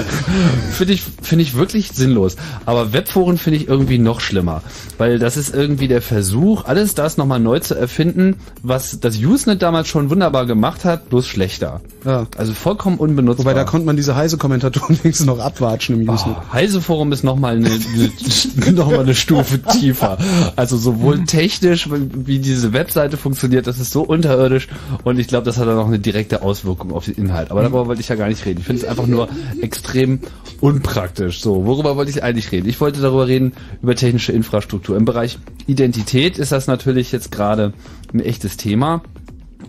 finde 0.70 0.92
ich, 0.92 1.02
finde 1.20 1.42
ich 1.42 1.56
wirklich 1.56 1.90
sinnlos. 1.90 2.36
Aber 2.64 2.92
Webforen 2.92 3.38
finde 3.38 3.58
ich 3.58 3.66
irgendwie 3.66 3.98
noch 3.98 4.20
schlimmer. 4.20 4.62
Weil 4.98 5.18
das 5.18 5.36
ist 5.36 5.52
irgendwie 5.52 5.88
der 5.88 6.00
Versuch, 6.00 6.64
alles 6.66 6.94
das 6.94 7.16
nochmal 7.16 7.40
neu 7.40 7.58
zu 7.58 7.74
erfinden, 7.74 8.36
was 8.62 9.00
das 9.00 9.16
Usenet 9.16 9.60
damals 9.60 9.88
schon 9.88 10.10
wunderbar 10.10 10.46
gemacht 10.46 10.84
hat, 10.84 11.08
bloß 11.08 11.26
schlechter. 11.26 11.80
Ja. 12.04 12.28
Also 12.36 12.54
vollkommen 12.54 12.98
unbenutzbar. 12.98 13.46
Wobei 13.46 13.54
da 13.54 13.64
konnte 13.64 13.84
man 13.84 13.96
diese 13.96 14.14
Heise-Kommentatoren 14.14 14.96
wenigstens 15.02 15.26
noch 15.26 15.40
abwatschen 15.40 16.00
im 16.00 16.08
Usenet. 16.08 16.36
Oh, 16.38 16.52
Heise 16.52 16.80
Forum 16.80 17.10
ist 17.10 17.24
nochmal 17.24 17.56
eine, 17.56 17.68
eine, 17.68 18.72
noch 18.74 18.92
mal 18.92 19.00
eine 19.00 19.16
Stufe 19.16 19.60
tiefer. 19.60 20.18
Also 20.54 20.76
sowohl 20.76 21.24
technisch, 21.24 21.63
wie 21.64 22.38
diese 22.38 22.72
Webseite 22.72 23.16
funktioniert, 23.16 23.66
das 23.66 23.78
ist 23.78 23.92
so 23.92 24.02
unterirdisch 24.02 24.68
und 25.04 25.18
ich 25.18 25.28
glaube, 25.28 25.46
das 25.46 25.58
hat 25.58 25.66
dann 25.66 25.78
auch 25.78 25.86
eine 25.86 25.98
direkte 25.98 26.42
Auswirkung 26.42 26.92
auf 26.92 27.06
den 27.06 27.14
Inhalt. 27.14 27.50
Aber 27.50 27.62
darüber 27.62 27.86
wollte 27.86 28.00
ich 28.00 28.08
ja 28.08 28.16
gar 28.16 28.28
nicht 28.28 28.44
reden. 28.44 28.60
Ich 28.60 28.66
finde 28.66 28.82
es 28.82 28.88
einfach 28.88 29.06
nur 29.06 29.28
extrem 29.60 30.20
unpraktisch. 30.60 31.40
So, 31.40 31.66
worüber 31.66 31.96
wollte 31.96 32.10
ich 32.10 32.22
eigentlich 32.22 32.52
reden? 32.52 32.68
Ich 32.68 32.80
wollte 32.80 33.00
darüber 33.00 33.26
reden, 33.26 33.52
über 33.82 33.94
technische 33.94 34.32
Infrastruktur. 34.32 34.96
Im 34.96 35.04
Bereich 35.04 35.38
Identität 35.66 36.38
ist 36.38 36.52
das 36.52 36.66
natürlich 36.66 37.12
jetzt 37.12 37.30
gerade 37.32 37.72
ein 38.12 38.20
echtes 38.20 38.56
Thema. 38.56 39.02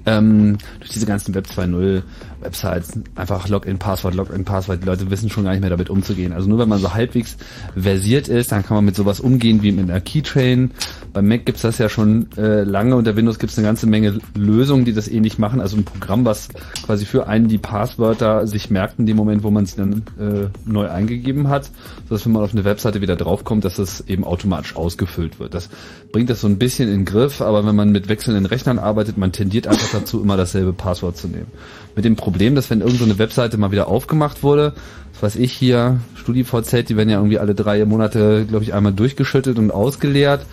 Ähm, 0.06 0.58
durch 0.80 0.92
diese 0.92 1.06
ganzen 1.06 1.34
Web 1.34 1.48
2.0 1.48 2.04
Websites, 2.46 3.00
einfach 3.16 3.50
Login, 3.50 3.80
Passwort, 3.80 4.14
Login, 4.14 4.46
Passwort, 4.46 4.82
die 4.82 4.86
Leute 4.86 5.10
wissen 5.10 5.30
schon 5.30 5.44
gar 5.44 5.52
nicht 5.52 5.62
mehr 5.62 5.70
damit 5.72 5.90
umzugehen. 5.90 6.32
Also 6.32 6.48
nur 6.48 6.60
wenn 6.60 6.70
man 6.70 6.80
so 6.80 6.94
halbwegs 6.94 7.38
versiert 7.76 8.28
ist, 8.28 8.52
dann 8.52 8.64
kann 8.64 8.76
man 8.76 8.86
mit 8.86 8.96
sowas 8.96 9.20
umgehen 9.20 9.64
wie 9.64 9.72
mit 9.72 9.90
einer 9.90 10.00
Keytrain. 10.00 10.72
Beim 11.12 11.28
Mac 11.28 11.46
gibt's 11.46 11.64
das 11.64 11.78
ja 11.78 11.90
schon 11.90 12.28
äh, 12.38 12.64
lange, 12.64 12.96
unter 12.96 13.16
Windows 13.16 13.40
gibt's 13.40 13.58
eine 13.58 13.66
ganze 13.66 13.88
Menge 13.88 14.20
Lösungen, 14.36 14.86
die 14.86 14.94
das 14.94 15.08
ähnlich 15.08 15.40
machen. 15.40 15.60
Also 15.60 15.76
ein 15.78 15.84
Programm, 15.84 16.26
was 16.26 16.50
quasi 16.86 17.06
für 17.06 17.28
einen 17.28 17.48
die 17.48 17.58
Passwörter 17.58 18.46
sich 18.48 18.70
merkt 18.70 19.00
in 19.00 19.06
dem 19.06 19.18
Moment, 19.18 19.44
wo 19.44 19.50
man 19.50 19.66
sie 19.66 19.78
dann 19.78 20.04
äh, 20.20 20.48
neu 20.66 20.88
eingegeben 20.90 21.50
hat, 21.50 21.72
sodass 22.08 22.26
wenn 22.26 22.34
man 22.34 22.44
auf 22.44 22.52
eine 22.52 22.64
Webseite 22.64 23.02
wieder 23.02 23.16
draufkommt, 23.16 23.66
dass 23.66 23.78
das 23.78 24.02
eben 24.02 24.24
automatisch 24.24 24.76
ausgefüllt 24.76 25.40
wird. 25.40 25.54
Das 25.54 25.70
bringt 26.12 26.30
das 26.30 26.42
so 26.42 26.48
ein 26.48 26.60
bisschen 26.60 26.90
in 26.90 27.00
den 27.00 27.06
Griff, 27.06 27.42
aber 27.42 27.66
wenn 27.66 27.76
man 27.76 27.92
mit 27.92 28.08
wechselnden 28.08 28.46
Rechnern 28.46 28.78
arbeitet, 28.78 29.18
man 29.18 29.32
tendiert 29.32 29.68
einfach 29.68 29.92
dazu, 29.92 30.22
immer 30.22 30.38
dasselbe 30.38 30.74
Passwort 30.74 31.18
zu 31.18 31.28
nehmen. 31.28 31.48
Mit 31.96 32.06
dem 32.06 32.16
Problem, 32.16 32.56
dass 32.56 32.70
wenn 32.70 32.82
irgendeine 32.82 33.14
so 33.14 33.20
Webseite 33.20 33.58
mal 33.58 33.72
wieder 33.72 33.88
aufgemacht 33.88 34.44
wurde, 34.44 34.74
was 35.14 35.36
weiß 35.36 35.36
ich 35.42 35.54
hier, 35.54 36.00
StudiVZ, 36.16 36.90
die 36.90 36.98
werden 36.98 37.10
ja 37.10 37.18
irgendwie 37.18 37.40
alle 37.40 37.56
drei 37.56 37.86
Monate, 37.86 38.46
glaube 38.46 38.66
ich, 38.66 38.74
einmal 38.74 38.92
durchgeschüttet 38.92 39.58
und 39.58 39.72
ausgeleert 39.72 40.46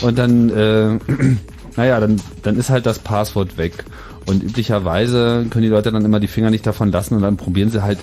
und 0.00 0.18
dann, 0.18 0.50
äh, 0.50 0.98
naja, 1.76 2.00
dann, 2.00 2.20
dann 2.42 2.56
ist 2.56 2.70
halt 2.70 2.86
das 2.86 2.98
Passwort 2.98 3.56
weg. 3.58 3.84
Und 4.26 4.42
üblicherweise 4.42 5.46
können 5.48 5.62
die 5.62 5.70
Leute 5.70 5.90
dann 5.90 6.04
immer 6.04 6.20
die 6.20 6.26
Finger 6.26 6.50
nicht 6.50 6.66
davon 6.66 6.92
lassen 6.92 7.14
und 7.14 7.22
dann 7.22 7.38
probieren 7.38 7.70
sie 7.70 7.82
halt 7.82 7.98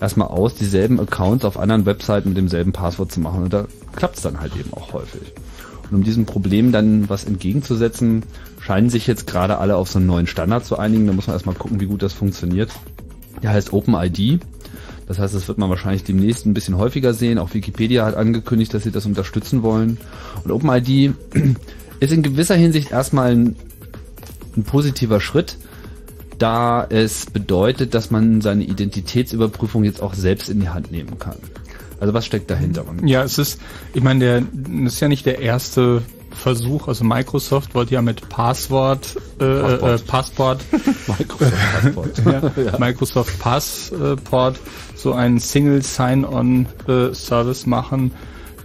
erstmal 0.00 0.28
aus, 0.28 0.54
dieselben 0.54 0.98
Accounts 0.98 1.44
auf 1.44 1.58
anderen 1.58 1.86
Webseiten 1.86 2.30
mit 2.30 2.38
demselben 2.38 2.72
Passwort 2.72 3.12
zu 3.12 3.20
machen. 3.20 3.44
Und 3.44 3.52
da 3.52 3.66
klappt 3.94 4.16
es 4.16 4.22
dann 4.22 4.40
halt 4.40 4.56
eben 4.56 4.72
auch 4.72 4.92
häufig. 4.92 5.32
Und 5.90 5.98
um 5.98 6.02
diesem 6.02 6.26
Problem 6.26 6.72
dann 6.72 7.08
was 7.08 7.24
entgegenzusetzen, 7.24 8.24
scheinen 8.68 8.90
sich 8.90 9.06
jetzt 9.06 9.26
gerade 9.26 9.56
alle 9.56 9.76
auf 9.76 9.88
so 9.88 9.98
einen 9.98 10.08
neuen 10.08 10.26
Standard 10.26 10.66
zu 10.66 10.78
einigen. 10.78 11.06
Da 11.06 11.14
muss 11.14 11.26
man 11.26 11.34
erstmal 11.34 11.54
gucken, 11.54 11.80
wie 11.80 11.86
gut 11.86 12.02
das 12.02 12.12
funktioniert. 12.12 12.70
Der 13.42 13.48
heißt 13.48 13.72
OpenID. 13.72 14.40
Das 15.06 15.18
heißt, 15.18 15.34
das 15.34 15.48
wird 15.48 15.56
man 15.56 15.70
wahrscheinlich 15.70 16.04
demnächst 16.04 16.44
ein 16.44 16.52
bisschen 16.52 16.76
häufiger 16.76 17.14
sehen. 17.14 17.38
Auch 17.38 17.54
Wikipedia 17.54 18.04
hat 18.04 18.14
angekündigt, 18.14 18.74
dass 18.74 18.82
sie 18.82 18.90
das 18.90 19.06
unterstützen 19.06 19.62
wollen. 19.62 19.96
Und 20.44 20.50
OpenID 20.50 21.14
ist 22.00 22.12
in 22.12 22.22
gewisser 22.22 22.56
Hinsicht 22.56 22.90
erstmal 22.90 23.32
ein, 23.32 23.56
ein 24.54 24.64
positiver 24.64 25.22
Schritt, 25.22 25.56
da 26.36 26.84
es 26.84 27.24
bedeutet, 27.24 27.94
dass 27.94 28.10
man 28.10 28.42
seine 28.42 28.64
Identitätsüberprüfung 28.64 29.84
jetzt 29.84 30.02
auch 30.02 30.12
selbst 30.12 30.50
in 30.50 30.60
die 30.60 30.68
Hand 30.68 30.92
nehmen 30.92 31.18
kann. 31.18 31.36
Also 32.00 32.12
was 32.12 32.26
steckt 32.26 32.50
dahinter? 32.50 32.84
Ja, 33.02 33.24
es 33.24 33.38
ist, 33.38 33.62
ich 33.94 34.02
meine, 34.02 34.20
der 34.20 34.42
das 34.42 34.92
ist 34.92 35.00
ja 35.00 35.08
nicht 35.08 35.24
der 35.24 35.40
erste 35.40 36.02
Versuch. 36.38 36.88
Also 36.88 37.04
Microsoft 37.04 37.74
wollte 37.74 37.94
ja 37.94 38.02
mit 38.02 38.28
Passwort, 38.28 39.16
äh, 39.40 39.44
äh, 39.44 39.98
Passport, 39.98 40.60
Microsoft 41.06 41.54
Passport, 41.82 42.22
ja, 42.24 42.62
ja. 42.72 42.78
Microsoft 42.78 43.38
Passport 43.38 44.58
so 44.94 45.12
einen 45.12 45.38
Single 45.38 45.82
Sign-On 45.82 46.66
äh, 46.86 47.14
Service 47.14 47.66
machen. 47.66 48.12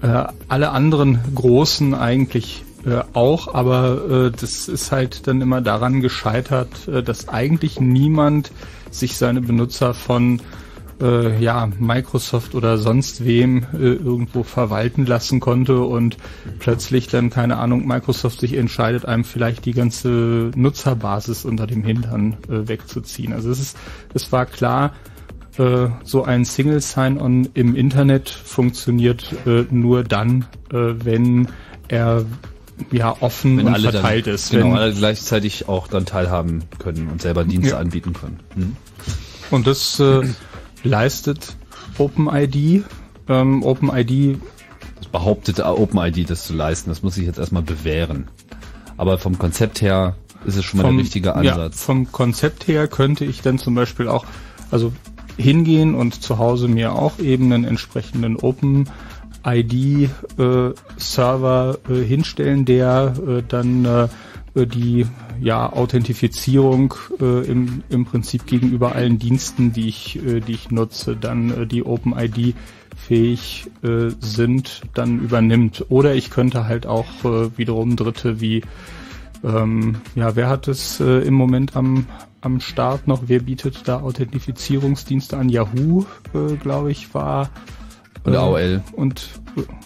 Äh, 0.02 0.26
alle 0.48 0.72
anderen 0.72 1.20
großen 1.34 1.94
eigentlich 1.94 2.64
äh, 2.86 3.02
auch, 3.14 3.54
aber 3.54 4.28
äh, 4.28 4.32
das 4.32 4.68
ist 4.68 4.92
halt 4.92 5.28
dann 5.28 5.42
immer 5.42 5.62
daran 5.62 6.02
gescheitert, 6.02 6.88
äh, 6.88 7.02
dass 7.02 7.30
eigentlich 7.30 7.80
niemand 7.80 8.52
sich 8.92 9.18
seine 9.18 9.42
Benutzer 9.42 9.94
von 9.94 10.42
äh, 11.02 11.42
ja, 11.42 11.70
Microsoft 11.80 12.56
oder 12.56 12.78
sonst 12.78 13.26
wem 13.26 13.66
äh, 13.74 13.78
irgendwo 13.78 14.44
verwalten 14.44 15.06
lassen 15.06 15.40
konnte 15.40 15.80
und 15.82 16.18
plötzlich 16.60 17.08
dann, 17.08 17.30
keine 17.30 17.58
Ahnung, 17.58 17.88
Microsoft 17.88 18.40
sich 18.40 18.54
entscheidet, 18.54 19.06
einem 19.06 19.24
vielleicht 19.24 19.66
die 19.66 19.74
ganze 19.74 20.52
Nutzerbasis 20.56 21.46
unter 21.46 21.68
dem 21.68 21.84
Hintern 21.84 22.38
äh, 22.48 22.68
wegzuziehen. 22.68 23.34
Also 23.34 23.50
es 23.52 23.60
ist, 23.60 23.78
es 24.14 24.32
war 24.32 24.46
klar, 24.46 24.94
äh, 25.58 25.88
so 26.04 26.24
ein 26.24 26.46
Single 26.46 26.82
Sign-On 26.82 27.50
im 27.54 27.76
Internet 27.76 28.30
funktioniert 28.30 29.34
äh, 29.46 29.66
nur 29.70 30.04
dann, 30.04 30.46
äh, 30.72 30.94
wenn 31.04 31.48
er 31.88 32.26
ja 32.92 33.16
offen 33.20 33.58
wenn 33.58 33.68
und 33.68 33.74
alle 33.74 33.92
verteilt 33.92 34.28
dann, 34.28 34.34
ist. 34.34 34.52
Genau, 34.52 34.66
wenn, 34.66 34.74
alle 34.74 34.94
gleichzeitig 34.94 35.70
auch 35.70 35.88
dann 35.88 36.06
teilhaben 36.06 36.64
können 36.80 37.08
und 37.08 37.22
selber 37.22 37.44
Dienste 37.44 37.72
Ja. 37.72 37.80
anbieten 37.80 38.14
können. 38.14 38.40
Mhm. 38.56 38.76
Und 39.52 39.68
das 39.68 40.00
äh, 40.00 40.22
leistet 40.84 41.56
OpenID. 41.98 42.84
Ähm, 43.28 43.64
OpenID 43.64 44.38
Das 44.98 45.08
behauptet 45.08 45.60
OpenID, 45.60 46.30
das 46.30 46.46
zu 46.46 46.54
leisten. 46.54 46.90
Das 46.90 47.04
muss 47.04 47.18
ich 47.18 47.26
jetzt 47.26 47.40
erstmal 47.40 47.64
bewähren. 47.64 48.28
Aber 48.98 49.18
vom 49.18 49.38
Konzept 49.40 49.82
her 49.82 50.16
ist 50.46 50.58
es 50.58 50.66
schon 50.66 50.80
mal 50.80 50.88
vom, 50.88 50.98
der 50.98 51.04
richtige 51.04 51.30
Ja, 51.30 51.34
Ansatz. 51.36 51.84
vom 51.84 52.12
Konzept 52.12 52.68
her 52.68 52.88
könnte 52.88 53.26
ich 53.26 53.42
dann 53.42 53.58
zum 53.58 53.76
Beispiel 53.76 54.08
auch, 54.08 54.26
also 54.72 54.92
hingehen 55.38 55.96
und 55.96 56.22
zu 56.22 56.38
Hause 56.38 56.68
mir 56.68 56.94
auch 56.94 57.20
eben 57.20 57.52
einen 57.52 57.64
entsprechenden 57.64 58.36
Open 58.36 58.90
ID 59.46 60.10
äh, 60.38 60.72
Server 60.98 61.78
äh, 61.90 61.96
hinstellen, 61.96 62.66
der 62.66 63.14
äh, 63.28 63.42
dann 63.48 63.86
äh, 63.86 64.08
die 64.68 65.08
ja 65.40 65.72
Authentifizierung 65.72 66.94
äh, 67.20 67.46
im, 67.46 67.84
im 67.90 68.06
Prinzip 68.06 68.46
gegenüber 68.46 68.94
allen 68.96 69.20
Diensten, 69.20 69.74
die 69.74 69.88
ich 69.88 70.16
äh, 70.26 70.40
die 70.40 70.54
ich 70.54 70.72
nutze, 70.72 71.16
dann 71.16 71.50
äh, 71.50 71.68
die 71.68 71.84
OpenID 71.86 72.56
fähig 72.96 73.70
äh, 73.84 74.10
sind, 74.20 74.82
dann 74.94 75.20
übernimmt. 75.20 75.86
Oder 75.90 76.16
ich 76.16 76.30
könnte 76.30 76.68
halt 76.68 76.86
auch 76.86 77.08
äh, 77.24 77.58
wiederum 77.58 77.96
Dritte 77.96 78.40
wie 78.40 78.62
ähm, 79.44 79.98
ja, 80.16 80.36
wer 80.36 80.48
hat 80.48 80.68
es 80.68 81.00
äh, 81.00 81.20
im 81.20 81.34
Moment 81.34 81.76
am, 81.76 82.08
am 82.42 82.60
Start 82.62 83.08
noch? 83.08 83.24
Wer 83.28 83.42
bietet 83.42 83.88
da 83.88 84.00
Authentifizierungsdienste 84.00 85.38
an? 85.38 85.50
Yahoo, 85.50 86.06
äh, 86.34 86.56
glaube 86.56 86.92
ich, 86.92 87.14
war. 87.14 87.50
Und 88.26 88.34
äh, 88.34 88.38
AOL. 88.38 88.82
Und 88.94 89.26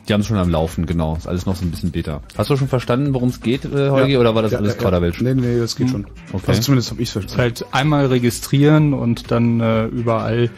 Die 0.08 0.14
haben 0.14 0.22
es 0.22 0.28
schon 0.28 0.38
am 0.38 0.50
Laufen, 0.50 0.86
genau. 0.86 1.16
Ist 1.18 1.28
alles 1.28 1.46
noch 1.46 1.56
so 1.56 1.66
ein 1.66 1.72
bisschen 1.72 1.92
Beta. 1.92 2.22
Hast 2.38 2.50
du 2.50 2.56
schon 2.58 2.68
verstanden, 2.68 3.14
worum 3.14 3.30
es 3.30 3.42
geht, 3.42 3.66
äh, 3.66 3.90
Holgi, 3.90 4.18
oder 4.18 4.36
war 4.36 4.42
das 4.44 4.52
Ja, 4.52 4.60
alles 4.60 4.74
ja, 4.74 4.78
ja. 4.78 4.84
Kauderwelsch? 4.84 5.22
Nee, 5.22 5.34
nee, 5.34 5.58
das 5.60 5.76
geht 5.76 5.88
Hm. 5.88 5.92
schon. 5.92 6.08
Okay. 6.34 6.44
Also 6.48 6.62
zumindest 6.62 6.92
habe 6.92 7.02
ich 7.02 7.10
es 7.10 7.16
ist 7.16 7.22
verstanden. 7.24 7.42
halt 7.42 7.66
einmal 7.72 8.06
registrieren 8.08 8.94
und 8.94 9.32
dann 9.32 9.60
äh, 9.60 9.86
überall 9.88 10.50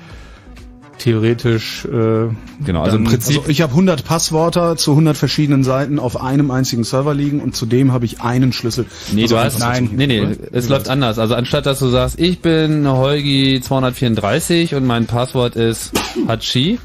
theoretisch 0.97 1.85
äh, 1.85 2.27
Genau, 2.65 2.81
also 2.83 2.97
im 2.97 3.05
Prinzip 3.05 3.37
Also 3.37 3.49
ich 3.49 3.61
habe 3.61 3.71
100 3.71 4.03
Passwörter 4.03 4.75
zu 4.75 4.91
100 4.91 5.15
verschiedenen 5.15 5.63
Seiten 5.63 5.97
auf 5.97 6.21
einem 6.21 6.51
einzigen 6.51 6.83
Server 6.83 7.13
liegen 7.13 7.39
und 7.39 7.55
zudem 7.55 7.93
habe 7.93 8.03
ich 8.03 8.19
einen 8.21 8.51
Schlüssel. 8.51 8.85
Nee, 9.13 9.21
Also 9.23 9.35
du 9.35 9.41
hast, 9.41 9.59
nein, 9.59 9.89
nee, 9.95 10.07
nee, 10.07 10.21
oder? 10.21 10.35
es 10.51 10.67
läuft 10.67 10.89
anders. 10.89 11.17
Also 11.17 11.35
anstatt 11.35 11.65
dass 11.65 11.79
du 11.79 11.87
sagst, 11.87 12.19
ich 12.19 12.41
bin 12.41 12.85
Holgi 12.85 13.61
234 13.61 14.75
und 14.75 14.85
mein 14.85 15.05
Passwort 15.05 15.55
ist 15.55 15.93
Hachi, 16.27 16.79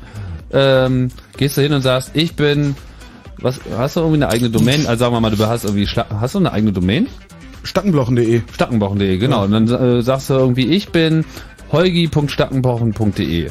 ähm, 0.55 1.11
gehst 1.37 1.57
du 1.57 1.63
hin 1.63 1.73
und 1.73 1.83
sagst, 1.83 2.13
ich 2.15 2.35
bin, 2.37 2.77
was, 3.41 3.61
hast 3.77 3.97
du 3.97 4.01
irgendwie 4.01 4.23
eine 4.23 4.29
eigene 4.33 4.51
Domain? 4.51 4.87
Also 4.87 5.01
sagen 5.01 5.15
wir 5.15 5.21
mal, 5.21 5.31
du 5.31 5.47
hast 5.47 5.65
irgendwie, 5.65 5.87
hast 5.87 6.35
du 6.35 6.39
eine 6.39 6.53
eigene 6.53 6.73
Domain? 6.73 7.09
Stackenblochen.de. 7.65 8.43
Stackenbochen.de, 8.53 9.19
genau. 9.19 9.45
Und 9.45 9.51
dann 9.53 9.69
äh, 9.69 10.03
sagst 10.03 10.31
du 10.31 10.35
irgendwie, 10.35 10.67
ich 10.69 10.91
bin 10.91 11.25
holgi.stackenbochen.de. 11.73 13.51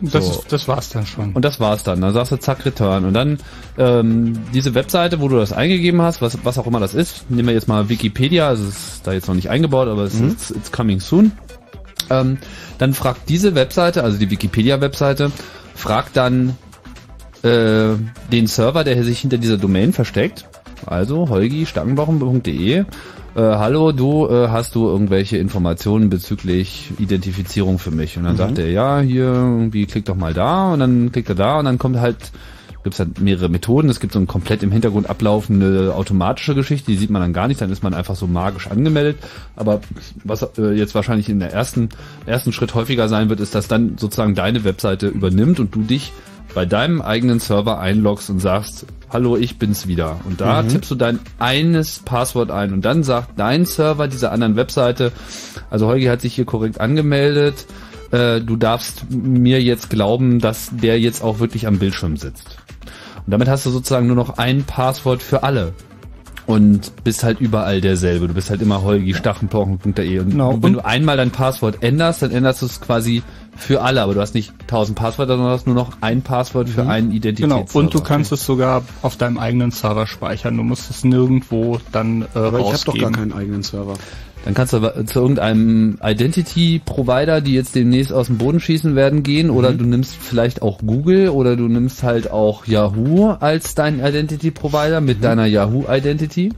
das, 0.00 0.24
So. 0.26 0.30
ist, 0.40 0.52
das 0.52 0.68
war's 0.68 0.88
dann 0.90 1.06
schon. 1.06 1.32
Und 1.32 1.44
das 1.44 1.60
war's 1.60 1.82
dann. 1.82 2.00
Dann 2.00 2.12
sagst 2.12 2.32
du 2.32 2.36
zack, 2.36 2.64
return. 2.64 3.04
Und 3.04 3.14
dann 3.14 3.38
Ähm, 3.78 4.38
diese 4.54 4.74
Webseite, 4.74 5.20
wo 5.20 5.28
du 5.28 5.36
das 5.36 5.52
eingegeben 5.52 6.00
hast, 6.02 6.22
was, 6.22 6.38
was 6.44 6.56
auch 6.58 6.66
immer 6.66 6.80
das 6.80 6.94
ist, 6.94 7.30
nehmen 7.30 7.48
wir 7.48 7.54
jetzt 7.54 7.68
mal 7.68 7.88
Wikipedia, 7.90 8.48
also 8.48 8.64
es 8.64 8.94
ist 8.94 9.06
da 9.06 9.12
jetzt 9.12 9.28
noch 9.28 9.34
nicht 9.34 9.50
eingebaut, 9.50 9.86
aber 9.88 10.02
es 10.04 10.14
Mhm. 10.14 10.28
ist 10.30 10.50
it's 10.52 10.72
coming 10.72 10.98
soon. 11.00 11.32
Ähm, 12.08 12.38
dann 12.78 12.94
fragt 12.94 13.28
diese 13.28 13.54
Webseite, 13.54 14.02
also 14.02 14.16
die 14.18 14.30
Wikipedia-Webseite, 14.30 15.30
fragt 15.76 16.16
dann 16.16 16.56
äh, 17.42 17.94
den 18.32 18.46
Server, 18.46 18.82
der 18.84 19.02
sich 19.04 19.20
hinter 19.20 19.38
dieser 19.38 19.58
Domain 19.58 19.92
versteckt, 19.92 20.46
also 20.86 21.28
holgi.stangenwochen.de, 21.28 22.78
äh, 22.78 22.84
hallo, 23.34 23.92
du 23.92 24.26
äh, 24.28 24.48
hast 24.48 24.74
du 24.74 24.88
irgendwelche 24.88 25.36
Informationen 25.36 26.08
bezüglich 26.10 26.92
Identifizierung 26.98 27.78
für 27.78 27.90
mich? 27.90 28.16
Und 28.16 28.24
dann 28.24 28.32
Mhm. 28.34 28.38
sagt 28.38 28.58
er, 28.58 28.70
ja, 28.70 29.00
hier 29.00 29.24
irgendwie 29.26 29.86
klick 29.86 30.06
doch 30.06 30.16
mal 30.16 30.32
da 30.34 30.72
und 30.72 30.80
dann 30.80 31.12
klickt 31.12 31.28
er 31.28 31.34
da 31.34 31.58
und 31.58 31.66
dann 31.66 31.78
kommt 31.78 32.00
halt 32.00 32.16
gibt 32.86 32.94
es 32.94 33.00
halt 33.00 33.20
mehrere 33.20 33.48
Methoden. 33.48 33.88
Es 33.90 33.98
gibt 33.98 34.12
so 34.12 34.20
eine 34.20 34.26
komplett 34.26 34.62
im 34.62 34.70
Hintergrund 34.70 35.10
ablaufende 35.10 35.92
automatische 35.92 36.54
Geschichte, 36.54 36.88
die 36.88 36.96
sieht 36.96 37.10
man 37.10 37.20
dann 37.20 37.32
gar 37.32 37.48
nicht, 37.48 37.60
dann 37.60 37.72
ist 37.72 37.82
man 37.82 37.94
einfach 37.94 38.14
so 38.14 38.28
magisch 38.28 38.68
angemeldet. 38.68 39.18
Aber 39.56 39.80
was 40.22 40.42
äh, 40.56 40.70
jetzt 40.70 40.94
wahrscheinlich 40.94 41.28
in 41.28 41.40
der 41.40 41.52
ersten, 41.52 41.88
ersten 42.26 42.52
Schritt 42.52 42.76
häufiger 42.76 43.08
sein 43.08 43.28
wird, 43.28 43.40
ist, 43.40 43.56
dass 43.56 43.66
dann 43.66 43.98
sozusagen 43.98 44.36
deine 44.36 44.62
Webseite 44.62 45.08
übernimmt 45.08 45.58
und 45.58 45.74
du 45.74 45.82
dich 45.82 46.12
bei 46.54 46.64
deinem 46.64 47.02
eigenen 47.02 47.40
Server 47.40 47.80
einloggst 47.80 48.30
und 48.30 48.38
sagst, 48.38 48.86
hallo, 49.10 49.36
ich 49.36 49.58
bin's 49.58 49.88
wieder. 49.88 50.20
Und 50.28 50.40
da 50.40 50.62
Mhm. 50.62 50.68
tippst 50.68 50.88
du 50.92 50.94
dein 50.94 51.18
eines 51.40 51.98
Passwort 52.04 52.52
ein 52.52 52.72
und 52.72 52.84
dann 52.84 53.02
sagt 53.02 53.30
dein 53.36 53.66
Server 53.66 54.06
dieser 54.06 54.30
anderen 54.30 54.54
Webseite, 54.54 55.10
also 55.70 55.88
Holgi 55.88 56.04
hat 56.04 56.20
sich 56.20 56.36
hier 56.36 56.44
korrekt 56.44 56.80
angemeldet, 56.80 57.66
äh, 58.12 58.40
du 58.40 58.54
darfst 58.54 59.10
mir 59.10 59.60
jetzt 59.60 59.90
glauben, 59.90 60.38
dass 60.38 60.70
der 60.70 61.00
jetzt 61.00 61.24
auch 61.24 61.40
wirklich 61.40 61.66
am 61.66 61.80
Bildschirm 61.80 62.16
sitzt. 62.16 62.55
Und 63.26 63.32
damit 63.32 63.48
hast 63.48 63.66
du 63.66 63.70
sozusagen 63.70 64.06
nur 64.06 64.16
noch 64.16 64.38
ein 64.38 64.64
Passwort 64.64 65.22
für 65.22 65.42
alle. 65.42 65.72
Und 66.46 66.92
bist 67.02 67.24
halt 67.24 67.40
überall 67.40 67.80
derselbe. 67.80 68.28
Du 68.28 68.34
bist 68.34 68.50
halt 68.50 68.62
immer 68.62 68.82
holgi.stachenplochen.de. 68.82 70.20
Und 70.20 70.30
Genau. 70.30 70.56
wenn 70.62 70.74
du 70.74 70.84
einmal 70.84 71.16
dein 71.16 71.32
Passwort 71.32 71.82
änderst, 71.82 72.22
dann 72.22 72.30
änderst 72.30 72.62
du 72.62 72.66
es 72.66 72.80
quasi 72.80 73.24
für 73.56 73.82
alle. 73.82 74.00
Aber 74.02 74.14
du 74.14 74.20
hast 74.20 74.34
nicht 74.34 74.52
tausend 74.68 74.96
Passwörter, 74.96 75.36
sondern 75.36 75.52
hast 75.54 75.66
nur 75.66 75.74
noch 75.74 75.90
ein 76.02 76.22
Passwort 76.22 76.68
für 76.68 76.86
einen 76.86 77.08
Genau, 77.08 77.16
Identitätsserver. 77.16 77.74
und 77.80 77.92
du 77.94 78.00
kannst 78.00 78.30
es 78.30 78.46
sogar 78.46 78.82
auf 79.02 79.16
deinem 79.16 79.38
eigenen 79.38 79.72
Server 79.72 80.06
speichern. 80.06 80.56
Du 80.56 80.62
musst 80.62 80.88
es 80.88 81.02
nirgendwo 81.02 81.80
dann 81.90 82.22
äh, 82.22 82.26
Aber 82.38 82.60
ich 82.60 82.66
habe 82.66 82.76
doch 82.76 82.86
rausgeben. 82.94 83.00
gar 83.00 83.10
keinen 83.12 83.32
eigenen 83.32 83.62
Server. 83.64 83.94
Dann 84.46 84.54
kannst 84.54 84.72
du 84.72 84.76
aber 84.76 85.04
zu 85.06 85.18
irgendeinem 85.20 85.98
Identity-Provider, 86.02 87.40
die 87.40 87.52
jetzt 87.54 87.74
demnächst 87.74 88.12
aus 88.12 88.28
dem 88.28 88.38
Boden 88.38 88.60
schießen 88.60 88.94
werden, 88.94 89.24
gehen. 89.24 89.50
Oder 89.50 89.72
Mhm. 89.72 89.78
du 89.78 89.84
nimmst 89.86 90.14
vielleicht 90.14 90.62
auch 90.62 90.78
Google 90.86 91.30
oder 91.30 91.56
du 91.56 91.66
nimmst 91.66 92.04
halt 92.04 92.30
auch 92.30 92.64
Yahoo 92.64 93.30
als 93.40 93.74
dein 93.74 93.98
Identity-Provider 93.98 95.00
Mhm. 95.00 95.06
mit 95.06 95.24
deiner 95.24 95.46
Yahoo-Identity. 95.46 96.52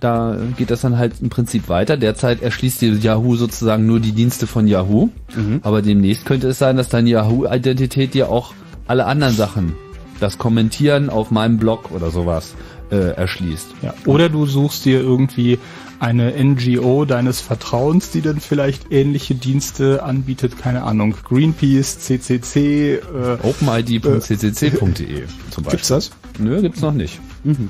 Da 0.00 0.36
geht 0.58 0.70
das 0.70 0.82
dann 0.82 0.98
halt 0.98 1.14
im 1.22 1.30
Prinzip 1.30 1.70
weiter. 1.70 1.96
Derzeit 1.96 2.42
erschließt 2.42 2.82
dir 2.82 2.92
Yahoo 2.92 3.34
sozusagen 3.36 3.86
nur 3.86 3.98
die 3.98 4.12
Dienste 4.12 4.46
von 4.46 4.66
Yahoo. 4.68 5.08
Mhm. 5.34 5.60
Aber 5.62 5.80
demnächst 5.80 6.26
könnte 6.26 6.48
es 6.48 6.58
sein, 6.58 6.76
dass 6.76 6.90
deine 6.90 7.08
Yahoo-Identität 7.08 8.12
dir 8.12 8.28
auch 8.28 8.52
alle 8.86 9.06
anderen 9.06 9.34
Sachen, 9.34 9.72
das 10.20 10.36
Kommentieren 10.36 11.08
auf 11.08 11.30
meinem 11.30 11.56
Blog 11.56 11.90
oder 11.92 12.10
sowas, 12.10 12.54
äh, 12.90 13.14
erschließt. 13.16 13.68
Ja, 13.82 13.94
oder 14.04 14.28
du 14.28 14.46
suchst 14.46 14.84
dir 14.84 15.00
irgendwie 15.00 15.58
eine 16.00 16.32
NGO 16.42 17.04
deines 17.04 17.40
Vertrauens, 17.40 18.10
die 18.10 18.20
dann 18.20 18.40
vielleicht 18.40 18.92
ähnliche 18.92 19.34
Dienste 19.34 20.02
anbietet, 20.02 20.58
keine 20.58 20.82
Ahnung, 20.82 21.14
Greenpeace, 21.24 21.98
CCC, 22.00 22.94
äh, 22.94 23.00
OpenID.ccc.de 23.42 25.24
zum 25.50 25.64
Beispiel. 25.64 25.70
Gibt's 25.70 25.88
das? 25.88 26.10
Nö, 26.38 26.60
gibt's 26.60 26.80
noch 26.80 26.92
nicht. 26.92 27.20
Mhm. 27.44 27.68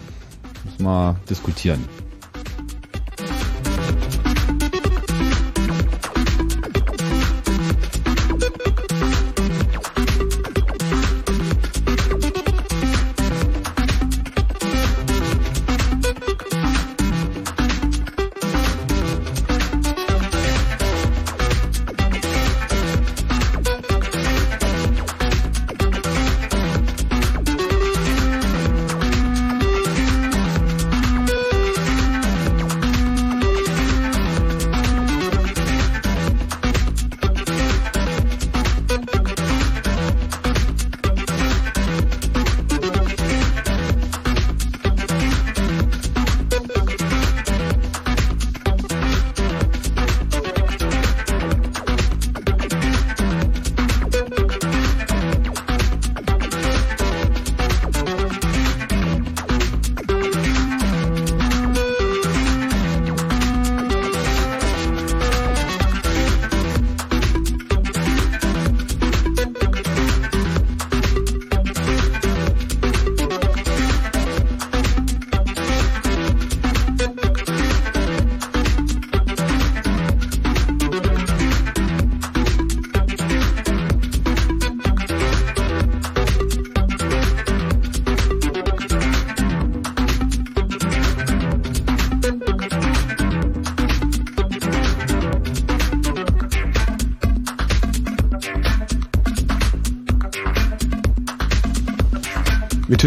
Muss 0.64 0.78
mal 0.78 1.16
diskutieren. 1.30 1.84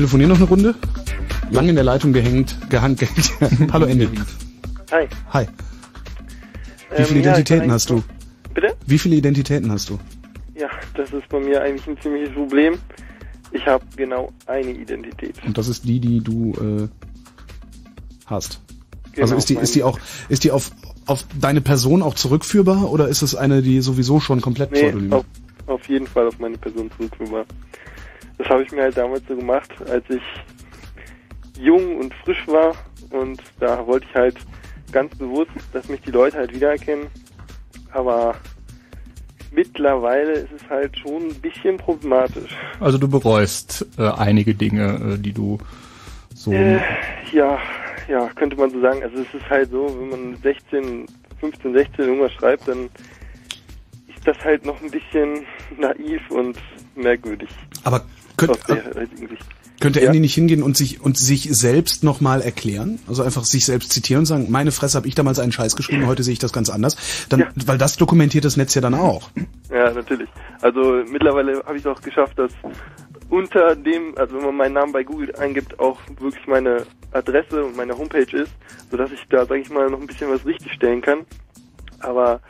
Telefonieren 0.10 0.30
noch 0.32 0.38
eine 0.38 0.48
Runde. 0.50 0.76
Lang 1.52 1.70
in 1.70 1.76
der 1.76 1.84
Leitung 1.84 2.14
gehängt, 2.14 2.56
gehängt. 2.70 3.02
Hallo 3.72 3.86
Ende. 3.86 4.10
Hi. 4.92 5.08
Hi. 5.32 5.46
Wie 5.46 6.96
Ähm, 6.96 7.06
viele 7.06 7.20
ja, 7.20 7.20
ich 7.20 7.22
Identitäten 7.22 7.62
bin 7.62 7.72
hast 7.72 7.90
du? 7.92 8.04
Bitte? 8.56 8.76
Wie 8.88 8.98
viele 8.98 9.16
Identitäten 9.18 9.72
hast 9.72 9.90
du? 9.90 10.00
Ja, 10.56 10.68
das 10.96 11.14
ist 11.14 11.30
bei 11.30 11.40
mir 11.40 11.62
eigentlich 11.62 11.88
ein 11.88 11.96
ziemliches 12.02 12.34
Problem. 12.34 12.80
Ich 13.52 13.64
habe 13.68 13.84
genau 13.96 14.32
eine 14.48 14.72
Identität. 14.72 15.36
Und 15.46 15.56
das 15.58 15.68
ist 15.68 15.84
die, 15.86 16.00
die 16.00 16.22
du 16.22 16.54
äh, 16.54 16.88
hast. 18.26 18.62
Genau, 19.12 19.26
also 19.26 19.36
ist 19.36 19.50
die, 19.50 19.56
ist 19.56 19.76
die 19.76 19.84
auch, 19.84 20.00
ist 20.28 20.44
die 20.44 20.50
auf, 20.50 20.72
auf 21.06 21.24
deine 21.40 21.62
Person 21.62 22.02
auch 22.02 22.16
zurückführbar 22.16 22.92
oder 22.92 23.08
ist 23.08 23.22
es 23.22 23.36
eine, 23.36 23.62
die 23.62 23.82
sowieso 23.82 24.20
schon 24.20 24.42
komplett 24.42 24.72
Nee, 24.72 24.80
pseudonym 24.80 25.14
auf, 25.14 25.26
auf 25.68 25.88
jeden 25.88 26.08
Fall 26.08 26.28
auf 26.28 26.40
meine 26.40 26.58
Person 26.58 26.90
zurückführbar. 26.98 27.46
Das 28.50 28.56
habe 28.56 28.64
ich 28.64 28.72
mir 28.72 28.82
halt 28.82 28.98
damals 28.98 29.22
so 29.28 29.36
gemacht, 29.36 29.70
als 29.92 30.04
ich 30.10 30.24
jung 31.60 31.98
und 31.98 32.12
frisch 32.26 32.48
war 32.48 32.74
und 33.12 33.40
da 33.60 33.86
wollte 33.86 34.08
ich 34.10 34.16
halt 34.16 34.38
ganz 34.92 35.16
bewusst, 35.16 35.52
dass 35.72 35.88
mich 35.88 36.02
die 36.02 36.10
Leute 36.10 36.38
halt 36.38 36.52
wiedererkennen. 36.52 37.06
Aber 37.92 38.34
mittlerweile 39.52 40.32
ist 40.32 40.52
es 40.52 40.68
halt 40.68 40.98
schon 40.98 41.28
ein 41.28 41.36
bisschen 41.36 41.78
problematisch. 41.78 42.58
also 42.80 42.98
du 42.98 43.08
bereust 43.08 43.86
äh, 44.00 44.10
einige 44.18 44.56
Dinge, 44.56 45.14
äh, 45.14 45.18
die 45.20 45.32
du 45.32 45.60
so 46.34 46.52
Äh, 46.52 46.80
ja, 47.32 47.60
ja, 48.08 48.30
könnte 48.30 48.56
man 48.56 48.72
so 48.72 48.82
sagen. 48.82 49.04
Also 49.04 49.18
es 49.18 49.32
ist 49.32 49.48
halt 49.48 49.70
so, 49.70 49.96
wenn 49.96 50.10
man 50.10 50.38
16, 50.42 51.06
15, 51.40 51.74
16 51.74 52.06
irgendwas 52.06 52.34
schreibt, 52.34 52.68
dann 52.68 52.90
ist 54.08 54.26
das 54.26 54.40
halt 54.44 54.66
noch 54.66 54.82
ein 54.82 54.90
bisschen 54.90 55.46
naiv 55.78 56.32
und 56.32 56.58
merkwürdig. 56.96 57.50
Aber 57.84 58.04
könnt, 58.40 58.58
Sicht. 59.18 59.46
Könnte 59.80 60.02
Ja. 60.02 60.08
Andy 60.08 60.20
nicht 60.20 60.34
hingehen 60.34 60.62
und 60.62 60.76
sich 60.76 61.00
und 61.02 61.18
sich 61.18 61.48
selbst 61.52 62.04
nochmal 62.04 62.42
erklären? 62.42 63.00
Also 63.08 63.24
einfach 63.24 63.46
sich 63.46 63.66
selbst 63.66 63.94
zitieren 63.94 64.22
und 64.22 64.26
sagen, 64.26 64.48
meine 64.50 64.72
Fresse 64.72 64.98
habe 64.98 65.08
ich 65.08 65.16
damals 65.16 65.40
einen 65.40 65.54
Scheiß 65.54 65.76
geschrieben, 65.76 66.06
heute 66.06 66.24
sehe 66.24 66.34
ich 66.34 66.40
das 66.40 66.52
ganz 66.52 66.70
anders. 66.70 66.98
Dann, 67.30 67.46
weil 67.66 67.78
das 67.78 67.96
dokumentiert 67.96 68.44
das 68.44 68.58
Netz 68.58 68.76
ja 68.76 68.82
dann 68.82 68.94
auch. 68.94 69.30
Ja, 69.72 69.92
natürlich. 69.92 70.28
Also 70.62 71.04
mittlerweile 71.10 71.64
habe 71.66 71.78
ich 71.78 71.86
es 71.86 71.88
auch 71.88 72.02
geschafft, 72.02 72.38
dass 72.38 72.52
unter 73.30 73.76
dem, 73.76 74.18
also 74.18 74.36
wenn 74.36 74.46
man 74.46 74.58
meinen 74.58 74.74
Namen 74.74 74.92
bei 74.92 75.04
Google 75.04 75.34
eingibt, 75.36 75.80
auch 75.80 76.00
wirklich 76.20 76.46
meine 76.48 76.86
Adresse 77.12 77.64
und 77.64 77.78
meine 77.78 77.98
Homepage 77.98 78.36
ist, 78.36 78.52
sodass 78.92 79.12
ich 79.12 79.24
da, 79.30 79.46
sage 79.46 79.62
ich 79.62 79.70
mal, 79.70 79.90
noch 79.90 80.02
ein 80.02 80.08
bisschen 80.08 80.30
was 80.30 80.46
richtig 80.46 80.74
stellen 80.74 81.02
kann. 81.02 81.20
Aber 82.00 82.42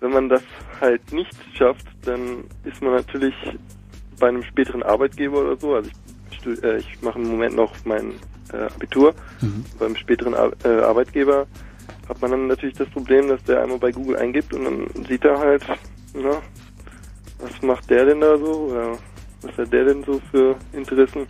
wenn 0.00 0.10
man 0.12 0.28
das 0.28 0.42
halt 0.80 1.12
nicht 1.12 1.34
schafft, 1.56 1.86
dann 2.04 2.44
ist 2.64 2.80
man 2.80 2.94
natürlich 2.94 3.34
bei 4.20 4.28
einem 4.28 4.44
späteren 4.44 4.84
Arbeitgeber 4.84 5.40
oder 5.40 5.56
so. 5.56 5.74
Also 5.74 5.90
ich, 6.30 6.62
äh, 6.62 6.76
ich 6.78 7.02
mache 7.02 7.18
im 7.18 7.28
Moment 7.28 7.56
noch 7.56 7.74
mein 7.84 8.12
äh, 8.52 8.58
Abitur. 8.58 9.14
Beim 9.78 9.96
späteren 9.96 10.34
Ar 10.34 10.52
äh, 10.64 10.80
Arbeitgeber 10.82 11.46
hat 12.08 12.20
man 12.20 12.30
dann 12.30 12.46
natürlich 12.46 12.76
das 12.76 12.88
Problem, 12.90 13.28
dass 13.28 13.42
der 13.44 13.62
einmal 13.62 13.78
bei 13.78 13.90
Google 13.90 14.16
eingibt 14.16 14.52
und 14.52 14.64
dann 14.64 15.04
sieht 15.08 15.24
er 15.24 15.38
halt, 15.38 15.64
na, 16.14 16.42
was 17.38 17.62
macht 17.62 17.88
der 17.90 18.04
denn 18.04 18.20
da 18.20 18.36
so 18.38 18.68
oder 18.70 18.98
was 19.42 19.56
hat 19.56 19.72
der 19.72 19.84
denn 19.86 20.04
so 20.04 20.20
für 20.30 20.56
Interessen? 20.72 21.26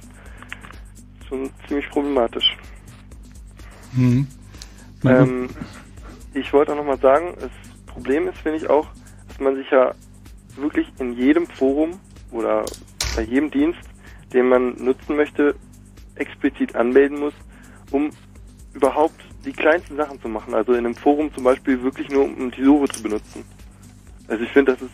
Schon 1.29 1.51
ziemlich 1.69 1.89
problematisch. 1.91 2.57
Mhm. 3.93 4.27
Ähm, 5.05 5.49
ich 6.35 6.53
wollte 6.53 6.73
auch 6.73 6.77
nochmal 6.77 6.99
sagen, 6.99 7.35
das 7.39 7.51
Problem 7.87 8.29
ist, 8.29 8.39
finde 8.39 8.59
ich 8.59 8.69
auch, 8.69 8.89
dass 9.29 9.39
man 9.39 9.57
sich 9.57 9.71
ja 9.71 9.95
wirklich 10.57 10.89
in 10.99 11.13
jedem 11.13 11.47
Forum 11.47 12.01
oder 12.31 12.65
bei 13.17 13.23
jedem 13.23 13.51
Dienst, 13.51 13.81
den 14.33 14.49
man 14.49 14.77
nutzen 14.83 15.17
möchte, 15.17 15.55
explizit 16.15 16.75
anmelden 16.77 17.19
muss, 17.19 17.35
um 17.91 18.11
überhaupt 18.75 19.21
die 19.45 19.53
kleinsten 19.53 19.97
Sachen 19.97 20.21
zu 20.21 20.29
machen. 20.29 20.55
Also 20.55 20.73
in 20.73 20.85
einem 20.85 20.95
Forum 20.95 21.33
zum 21.35 21.45
Beispiel 21.45 21.83
wirklich 21.83 22.09
nur, 22.11 22.25
um 22.25 22.51
die 22.51 22.65
Suche 22.65 22.89
zu 22.89 23.03
benutzen. 23.03 23.45
Also 24.29 24.45
ich 24.45 24.51
finde, 24.51 24.73
das 24.73 24.83
ist 24.83 24.91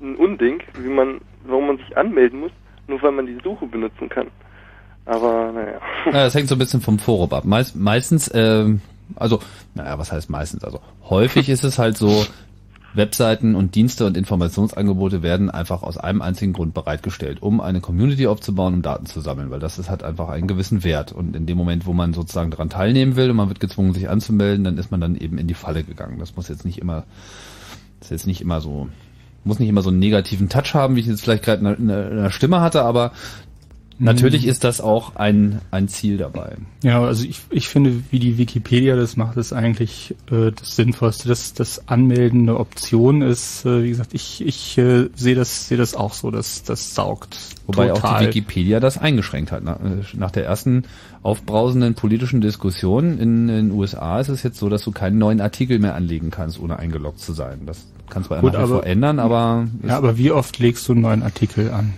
ein 0.00 0.16
Unding, 0.16 0.62
wie 0.78 0.88
man, 0.88 1.20
warum 1.44 1.68
man 1.68 1.78
sich 1.78 1.96
anmelden 1.96 2.40
muss, 2.40 2.52
nur 2.86 3.02
weil 3.02 3.12
man 3.12 3.26
die 3.26 3.38
Suche 3.42 3.66
benutzen 3.66 4.08
kann. 4.08 4.28
Aber 5.04 5.50
naja. 5.52 5.80
Ja, 6.06 6.12
das 6.24 6.34
hängt 6.34 6.48
so 6.48 6.54
ein 6.54 6.58
bisschen 6.58 6.80
vom 6.80 6.98
Forum 6.98 7.32
ab. 7.32 7.44
Meist, 7.44 7.74
meistens, 7.74 8.30
ähm, 8.34 8.80
also, 9.16 9.40
naja, 9.74 9.98
was 9.98 10.12
heißt 10.12 10.30
meistens? 10.30 10.62
Also 10.64 10.80
häufig 11.08 11.48
ist 11.48 11.64
es 11.64 11.78
halt 11.78 11.96
so, 11.96 12.24
Webseiten 12.94 13.54
und 13.54 13.74
Dienste 13.74 14.06
und 14.06 14.16
Informationsangebote 14.16 15.22
werden 15.22 15.50
einfach 15.50 15.82
aus 15.82 15.96
einem 15.96 16.20
einzigen 16.20 16.52
Grund 16.52 16.74
bereitgestellt, 16.74 17.40
um 17.40 17.60
eine 17.60 17.80
Community 17.80 18.26
aufzubauen, 18.26 18.74
um 18.74 18.82
Daten 18.82 19.06
zu 19.06 19.20
sammeln, 19.20 19.50
weil 19.50 19.60
das 19.60 19.78
ist 19.78 19.88
hat 19.88 20.02
einfach 20.02 20.28
einen 20.28 20.46
gewissen 20.46 20.84
Wert. 20.84 21.12
Und 21.12 21.34
in 21.34 21.46
dem 21.46 21.56
Moment, 21.56 21.86
wo 21.86 21.92
man 21.94 22.12
sozusagen 22.12 22.50
daran 22.50 22.68
teilnehmen 22.70 23.16
will 23.16 23.30
und 23.30 23.36
man 23.36 23.48
wird 23.48 23.60
gezwungen, 23.60 23.94
sich 23.94 24.10
anzumelden, 24.10 24.64
dann 24.64 24.78
ist 24.78 24.90
man 24.90 25.00
dann 25.00 25.16
eben 25.16 25.38
in 25.38 25.46
die 25.46 25.54
Falle 25.54 25.84
gegangen. 25.84 26.18
Das 26.18 26.36
muss 26.36 26.48
jetzt 26.48 26.64
nicht 26.64 26.78
immer, 26.78 27.04
ist 28.00 28.10
jetzt 28.10 28.26
nicht 28.26 28.40
immer 28.42 28.60
so, 28.60 28.88
muss 29.44 29.58
nicht 29.58 29.68
immer 29.70 29.82
so 29.82 29.90
einen 29.90 29.98
negativen 29.98 30.48
Touch 30.48 30.74
haben, 30.74 30.94
wie 30.96 31.00
ich 31.00 31.06
jetzt 31.06 31.22
vielleicht 31.22 31.44
gerade 31.44 31.64
in 31.74 31.88
der- 31.88 32.10
in 32.10 32.16
der 32.18 32.30
Stimme 32.30 32.60
hatte, 32.60 32.82
aber 32.82 33.12
natürlich 34.04 34.46
ist 34.46 34.64
das 34.64 34.80
auch 34.80 35.16
ein, 35.16 35.60
ein 35.70 35.88
Ziel 35.88 36.16
dabei. 36.16 36.56
Ja, 36.82 37.02
also 37.02 37.24
ich, 37.24 37.40
ich 37.50 37.68
finde, 37.68 38.02
wie 38.10 38.18
die 38.18 38.38
Wikipedia 38.38 38.96
das 38.96 39.16
macht, 39.16 39.36
ist 39.36 39.52
eigentlich 39.52 40.14
äh, 40.30 40.50
das 40.52 40.76
Sinnvollste. 40.76 41.28
Dass 41.28 41.54
das 41.54 41.88
Anmelden 41.88 42.42
eine 42.42 42.58
Option 42.58 43.22
ist, 43.22 43.64
äh, 43.64 43.84
wie 43.84 43.88
gesagt, 43.90 44.14
ich, 44.14 44.44
ich 44.44 44.76
äh, 44.78 45.08
sehe 45.14 45.34
das, 45.34 45.68
sehe 45.68 45.78
das 45.78 45.94
auch 45.94 46.12
so, 46.14 46.30
dass 46.30 46.62
das 46.62 46.94
saugt. 46.94 47.38
Wobei 47.66 47.88
total. 47.88 48.14
auch 48.14 48.18
die 48.20 48.26
Wikipedia 48.26 48.80
das 48.80 48.98
eingeschränkt 48.98 49.52
hat. 49.52 49.62
Nach, 49.64 49.78
nach 50.14 50.30
der 50.30 50.44
ersten 50.44 50.84
aufbrausenden 51.22 51.94
politischen 51.94 52.40
Diskussion 52.40 53.18
in 53.18 53.46
den 53.46 53.70
USA 53.70 54.18
ist 54.20 54.28
es 54.28 54.42
jetzt 54.42 54.58
so, 54.58 54.68
dass 54.68 54.82
du 54.82 54.90
keinen 54.90 55.18
neuen 55.18 55.40
Artikel 55.40 55.78
mehr 55.78 55.94
anlegen 55.94 56.30
kannst, 56.30 56.58
ohne 56.60 56.78
eingeloggt 56.78 57.20
zu 57.20 57.32
sein. 57.32 57.60
Das 57.66 57.86
kannst 58.10 58.30
du 58.30 58.34
Gut, 58.40 58.54
nach 58.54 58.66
vor 58.66 58.78
aber- 58.78 58.86
ändern, 58.86 59.18
aber 59.20 59.68
Ja, 59.86 59.96
aber 59.96 60.18
wie 60.18 60.32
oft 60.32 60.58
legst 60.58 60.88
du 60.88 60.92
einen 60.92 61.02
neuen 61.02 61.22
Artikel 61.22 61.70
an? 61.70 61.94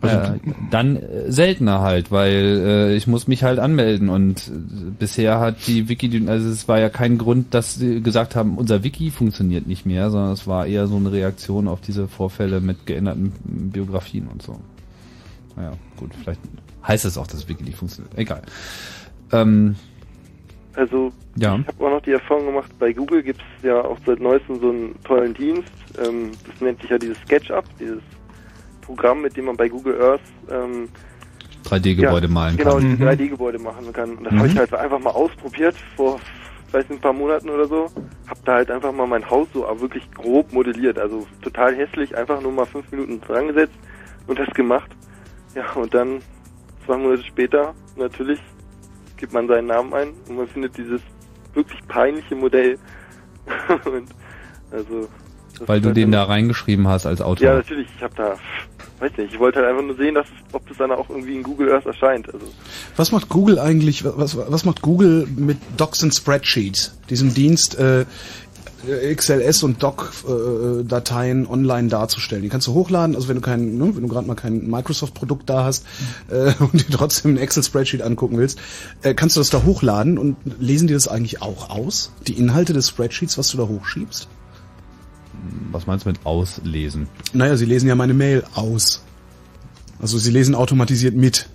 Also 0.00 0.32
äh, 0.34 0.38
dann 0.70 0.96
äh, 0.96 1.32
seltener 1.32 1.80
halt, 1.80 2.12
weil 2.12 2.34
äh, 2.34 2.94
ich 2.96 3.06
muss 3.06 3.26
mich 3.26 3.42
halt 3.42 3.58
anmelden 3.58 4.08
und 4.08 4.46
äh, 4.48 4.50
bisher 4.96 5.40
hat 5.40 5.66
die 5.66 5.88
Wiki, 5.88 6.24
also 6.28 6.48
es 6.48 6.68
war 6.68 6.78
ja 6.78 6.88
kein 6.88 7.18
Grund, 7.18 7.52
dass 7.52 7.74
sie 7.74 8.00
gesagt 8.00 8.36
haben, 8.36 8.56
unser 8.58 8.84
Wiki 8.84 9.10
funktioniert 9.10 9.66
nicht 9.66 9.86
mehr, 9.86 10.10
sondern 10.10 10.32
es 10.32 10.46
war 10.46 10.66
eher 10.66 10.86
so 10.86 10.96
eine 10.96 11.10
Reaktion 11.10 11.66
auf 11.66 11.80
diese 11.80 12.06
Vorfälle 12.06 12.60
mit 12.60 12.86
geänderten 12.86 13.32
Biografien 13.72 14.28
und 14.32 14.40
so. 14.42 14.60
Naja, 15.56 15.72
gut, 15.96 16.10
vielleicht 16.22 16.40
heißt 16.86 17.04
es 17.04 17.18
auch, 17.18 17.26
dass 17.26 17.48
Wiki 17.48 17.64
nicht 17.64 17.76
funktioniert. 17.78 18.16
Egal. 18.16 18.42
Ähm, 19.32 19.74
Also 20.76 21.12
Ja. 21.34 21.56
ich 21.58 21.66
habe 21.66 21.86
auch 21.86 21.90
noch 21.90 22.02
die 22.02 22.12
Erfahrung 22.12 22.46
gemacht, 22.46 22.70
bei 22.78 22.92
Google 22.92 23.24
gibt 23.24 23.40
es 23.40 23.64
ja 23.64 23.80
auch 23.84 23.98
seit 24.06 24.20
neuestem 24.20 24.60
so 24.60 24.70
einen 24.70 24.94
tollen 25.02 25.34
Dienst. 25.34 25.72
Ähm, 25.98 26.30
das 26.46 26.60
nennt 26.60 26.80
sich 26.80 26.90
ja 26.90 26.98
dieses 26.98 27.18
SketchUp, 27.22 27.64
dieses 27.80 28.00
Programm, 28.88 29.20
mit 29.20 29.36
dem 29.36 29.44
man 29.44 29.56
bei 29.56 29.68
Google 29.68 30.00
Earth 30.00 30.20
ähm, 30.50 30.88
3D-Gebäude 31.66 32.26
ja, 32.26 32.32
malen 32.32 32.56
genau, 32.56 32.76
kann. 32.76 32.96
die 32.96 33.04
3D-Gebäude 33.04 33.58
machen 33.58 33.92
kann. 33.92 34.16
Und 34.16 34.24
das 34.24 34.32
Mhm. 34.32 34.38
habe 34.38 34.48
ich 34.48 34.58
halt 34.58 34.74
einfach 34.74 34.98
mal 34.98 35.10
ausprobiert 35.10 35.76
vor 35.94 36.18
weiß 36.72 36.88
nicht, 36.88 36.98
ein 36.98 37.00
paar 37.00 37.12
Monaten 37.12 37.48
oder 37.50 37.66
so. 37.66 37.86
Hab 38.26 38.44
da 38.44 38.54
halt 38.54 38.70
einfach 38.70 38.92
mal 38.92 39.06
mein 39.06 39.28
Haus 39.28 39.48
so 39.52 39.60
wirklich 39.80 40.10
grob 40.12 40.52
modelliert. 40.52 40.98
Also 40.98 41.26
total 41.42 41.74
hässlich, 41.74 42.16
einfach 42.16 42.40
nur 42.40 42.52
mal 42.52 42.66
fünf 42.66 42.90
Minuten 42.90 43.20
dran 43.20 43.48
gesetzt 43.48 43.74
und 44.26 44.38
das 44.38 44.48
gemacht. 44.54 44.90
Ja, 45.54 45.70
und 45.72 45.92
dann 45.94 46.20
zwei 46.84 46.96
Monate 46.96 47.24
später 47.24 47.74
natürlich 47.96 48.40
gibt 49.16 49.32
man 49.32 49.48
seinen 49.48 49.66
Namen 49.66 49.92
ein 49.94 50.08
und 50.28 50.36
man 50.36 50.46
findet 50.48 50.76
dieses 50.76 51.00
wirklich 51.54 51.80
peinliche 51.88 52.36
Modell. 52.36 52.78
und 53.84 54.08
also 54.70 55.08
Weil 55.66 55.80
du 55.80 55.92
den 55.92 56.10
dann- 56.10 56.20
da 56.20 56.24
reingeschrieben 56.24 56.88
hast 56.88 57.06
als 57.06 57.20
Autor. 57.20 57.46
ja, 57.46 57.54
natürlich. 57.54 57.86
Ich 57.96 58.02
habe 58.02 58.14
da, 58.16 58.36
weiß 59.00 59.12
nicht, 59.16 59.32
ich 59.32 59.38
wollte 59.38 59.58
halt 59.60 59.68
einfach 59.68 59.82
nur 59.84 59.96
sehen, 59.96 60.14
dass, 60.14 60.26
ob 60.52 60.66
das 60.68 60.76
dann 60.76 60.90
auch 60.92 61.08
irgendwie 61.08 61.34
in 61.36 61.42
Google 61.42 61.72
Earth 61.72 61.86
erscheint. 61.86 62.26
Also, 62.32 62.46
Was 62.96 63.12
macht 63.12 63.28
Google 63.28 63.58
eigentlich, 63.58 64.04
was, 64.04 64.36
was 64.36 64.64
macht 64.64 64.82
Google 64.82 65.26
mit 65.36 65.58
Docs 65.76 66.02
and 66.04 66.14
Spreadsheets, 66.14 66.96
diesem 67.10 67.34
Dienst, 67.34 67.78
äh, 67.78 68.04
XLS 69.12 69.64
und 69.64 69.82
Doc-Dateien 69.82 71.46
online 71.46 71.88
darzustellen? 71.88 72.42
Die 72.42 72.48
kannst 72.48 72.66
du 72.66 72.74
hochladen, 72.74 73.16
also 73.16 73.28
wenn 73.28 73.34
du 73.36 73.40
kein, 73.40 73.76
ne, 73.76 73.94
wenn 73.94 74.02
du 74.02 74.08
gerade 74.08 74.26
mal 74.26 74.34
kein 74.36 74.68
Microsoft-Produkt 74.68 75.50
da 75.50 75.64
hast 75.64 75.84
äh, 76.30 76.52
und 76.60 76.74
dir 76.88 76.96
trotzdem 76.96 77.34
ein 77.34 77.36
Excel-Spreadsheet 77.38 78.02
angucken 78.02 78.38
willst, 78.38 78.60
äh, 79.02 79.14
kannst 79.14 79.36
du 79.36 79.40
das 79.40 79.50
da 79.50 79.64
hochladen 79.64 80.16
und 80.18 80.36
lesen 80.60 80.86
die 80.86 80.94
das 80.94 81.08
eigentlich 81.08 81.42
auch 81.42 81.70
aus? 81.70 82.12
Die 82.26 82.34
Inhalte 82.34 82.72
des 82.72 82.88
Spreadsheets, 82.88 83.36
was 83.36 83.48
du 83.48 83.58
da 83.58 83.66
hochschiebst? 83.66 84.28
Was 85.70 85.86
meinst 85.86 86.04
du 86.04 86.10
mit 86.10 86.24
auslesen? 86.24 87.08
Naja, 87.32 87.56
sie 87.56 87.66
lesen 87.66 87.88
ja 87.88 87.94
meine 87.94 88.14
Mail 88.14 88.44
aus. 88.54 89.04
Also 90.00 90.18
sie 90.18 90.30
lesen 90.30 90.54
automatisiert 90.54 91.14
mit. 91.14 91.48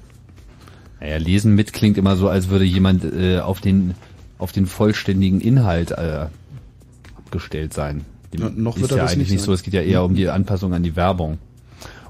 Naja, 0.99 1.17
lesen 1.17 1.55
mit 1.55 1.73
klingt 1.73 1.97
immer 1.97 2.15
so, 2.15 2.29
als 2.29 2.49
würde 2.49 2.65
jemand 2.65 3.03
äh, 3.03 3.39
auf 3.39 3.61
den 3.61 3.95
auf 4.37 4.51
den 4.51 4.65
vollständigen 4.65 5.39
Inhalt 5.39 5.91
äh, 5.91 6.27
abgestellt 7.17 7.73
sein. 7.73 8.05
Ja, 8.37 8.49
noch 8.49 8.75
ist 8.75 8.81
wird 8.81 8.91
ja 8.91 8.97
das 8.97 9.11
eigentlich 9.11 9.17
nicht 9.19 9.31
nicht 9.31 9.39
sein. 9.41 9.45
so. 9.45 9.53
Es 9.53 9.63
geht 9.63 9.73
ja 9.73 9.81
eher 9.81 10.03
um 10.03 10.15
die 10.15 10.27
Anpassung 10.29 10.73
an 10.73 10.83
die 10.83 10.95
Werbung. 10.95 11.37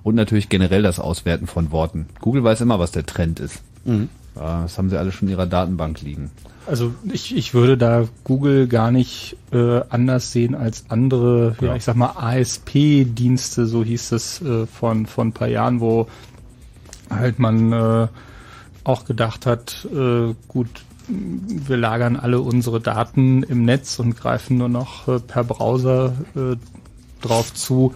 Und 0.04 0.16
natürlich 0.16 0.50
generell 0.50 0.82
das 0.82 1.00
Auswerten 1.00 1.48
von 1.48 1.72
Worten. 1.72 2.08
Google 2.20 2.44
weiß 2.44 2.62
immer, 2.62 2.80
was 2.80 2.92
der 2.92 3.06
Trend 3.06 3.40
ist. 3.40 3.62
Mhm. 3.86 4.10
Ja, 4.36 4.64
das 4.64 4.78
haben 4.78 4.90
sie 4.90 4.98
alle 4.98 5.12
schon 5.12 5.28
in 5.28 5.34
ihrer 5.34 5.46
Datenbank 5.46 6.02
liegen. 6.02 6.32
Also 6.66 6.94
ich, 7.12 7.36
ich 7.36 7.54
würde 7.54 7.78
da 7.78 8.06
Google 8.24 8.68
gar 8.68 8.90
nicht 8.90 9.36
äh, 9.52 9.82
anders 9.90 10.32
sehen 10.32 10.56
als 10.56 10.86
andere, 10.90 11.56
ja, 11.60 11.68
Ja. 11.68 11.76
ich 11.76 11.84
sag 11.84 11.96
mal 11.98 12.14
ASP-Dienste, 12.16 13.66
so 13.66 13.84
hieß 13.84 14.12
es 14.14 14.42
äh, 14.42 14.66
von 14.66 15.06
von 15.06 15.28
ein 15.30 15.34
paar 15.34 15.50
Jahren, 15.50 15.82
wo 15.82 16.08
halt 17.10 17.38
man 17.40 17.74
äh, 17.74 18.08
auch 18.86 19.06
gedacht 19.06 19.46
hat, 19.46 19.88
äh, 19.94 20.34
gut, 20.48 20.70
wir 21.08 21.76
lagern 21.78 22.16
alle 22.16 22.40
unsere 22.40 22.80
Daten 22.80 23.44
im 23.44 23.66
Netz 23.66 24.00
und 24.00 24.16
greifen 24.16 24.58
nur 24.58 24.70
noch 24.70 25.08
äh, 25.10 25.20
per 25.20 25.44
Browser 25.44 26.14
äh, 26.36 26.56
drauf 27.22 27.54
zu. 27.54 27.94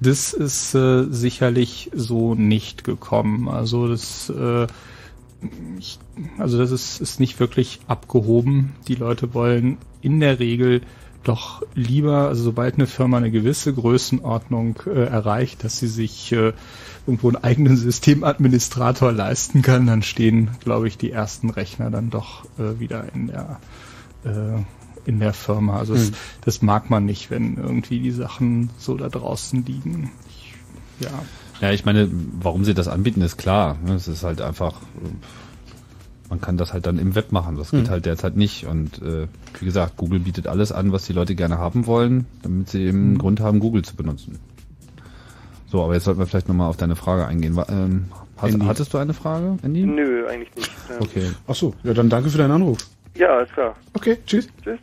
Das 0.00 0.32
ist 0.32 0.74
äh, 0.74 1.04
sicherlich 1.10 1.90
so 1.94 2.34
nicht 2.34 2.82
gekommen. 2.84 3.48
Also 3.48 3.88
das 3.88 4.30
äh, 4.30 4.66
ich, 5.78 5.98
also 6.38 6.58
das 6.58 6.70
ist, 6.70 7.00
ist 7.00 7.20
nicht 7.20 7.38
wirklich 7.40 7.80
abgehoben. 7.86 8.74
Die 8.88 8.94
Leute 8.94 9.34
wollen 9.34 9.78
in 10.00 10.20
der 10.20 10.38
Regel 10.38 10.82
doch 11.24 11.62
lieber, 11.74 12.28
also 12.28 12.44
sobald 12.44 12.74
eine 12.74 12.86
Firma 12.86 13.16
eine 13.16 13.32
gewisse 13.32 13.74
Größenordnung 13.74 14.78
äh, 14.86 15.06
erreicht, 15.06 15.64
dass 15.64 15.78
sie 15.78 15.88
sich 15.88 16.30
äh, 16.32 16.52
irgendwo 17.06 17.28
einen 17.28 17.42
eigenen 17.42 17.76
Systemadministrator 17.76 19.12
leisten 19.12 19.62
kann, 19.62 19.86
dann 19.86 20.02
stehen, 20.02 20.50
glaube 20.60 20.86
ich, 20.86 20.98
die 20.98 21.10
ersten 21.10 21.50
Rechner 21.50 21.90
dann 21.90 22.10
doch 22.10 22.44
äh, 22.58 22.78
wieder 22.78 23.12
in 23.12 23.26
der 23.26 23.60
äh, 24.24 24.62
in 25.04 25.20
der 25.20 25.32
Firma. 25.32 25.78
Also 25.78 25.94
es, 25.94 26.08
Hm. 26.08 26.14
das 26.42 26.62
mag 26.62 26.90
man 26.90 27.04
nicht, 27.04 27.30
wenn 27.30 27.56
irgendwie 27.56 28.00
die 28.00 28.10
Sachen 28.10 28.70
so 28.78 28.96
da 28.96 29.08
draußen 29.08 29.64
liegen. 29.64 30.10
Ich, 30.28 30.54
ja. 31.06 31.22
Ja, 31.60 31.70
ich 31.72 31.84
meine, 31.84 32.08
warum 32.40 32.64
sie 32.64 32.74
das 32.74 32.88
anbieten, 32.88 33.22
ist 33.22 33.36
klar. 33.36 33.76
ne? 33.84 33.94
Es 33.94 34.08
ist 34.08 34.22
halt 34.24 34.40
einfach, 34.42 34.74
man 36.28 36.40
kann 36.40 36.56
das 36.56 36.72
halt 36.72 36.86
dann 36.86 36.98
im 36.98 37.14
Web 37.14 37.32
machen. 37.32 37.56
Das 37.56 37.70
geht 37.70 37.84
Mhm. 37.86 37.90
halt 37.90 38.04
derzeit 38.06 38.36
nicht. 38.36 38.66
Und 38.66 39.00
äh, 39.02 39.26
wie 39.60 39.64
gesagt, 39.64 39.96
Google 39.96 40.20
bietet 40.20 40.46
alles 40.48 40.72
an, 40.72 40.92
was 40.92 41.04
die 41.06 41.12
Leute 41.12 41.34
gerne 41.34 41.58
haben 41.58 41.86
wollen, 41.86 42.26
damit 42.42 42.68
sie 42.68 42.82
eben 42.84 42.98
einen 43.04 43.18
Grund 43.18 43.40
haben, 43.40 43.58
Google 43.60 43.82
zu 43.82 43.96
benutzen. 43.96 44.38
So, 45.68 45.82
aber 45.82 45.94
jetzt 45.94 46.04
sollten 46.04 46.20
wir 46.20 46.26
vielleicht 46.26 46.48
nochmal 46.48 46.68
auf 46.68 46.76
deine 46.76 46.94
Frage 46.96 47.26
eingehen. 47.26 47.58
Ähm, 47.68 48.06
hast, 48.36 48.56
hattest 48.62 48.92
du 48.94 48.98
eine 48.98 49.14
Frage, 49.14 49.56
Andy? 49.62 49.84
Nö, 49.84 50.26
eigentlich 50.28 50.54
nicht. 50.56 50.70
Ja. 50.88 51.00
Okay. 51.00 51.30
Ach 51.48 51.54
so, 51.54 51.74
ja, 51.82 51.92
dann 51.94 52.08
danke 52.08 52.30
für 52.30 52.38
deinen 52.38 52.52
Anruf. 52.52 52.78
Ja, 53.16 53.28
alles 53.38 53.48
klar. 53.50 53.74
Okay, 53.94 54.18
tschüss. 54.26 54.48
Tschüss. 54.62 54.78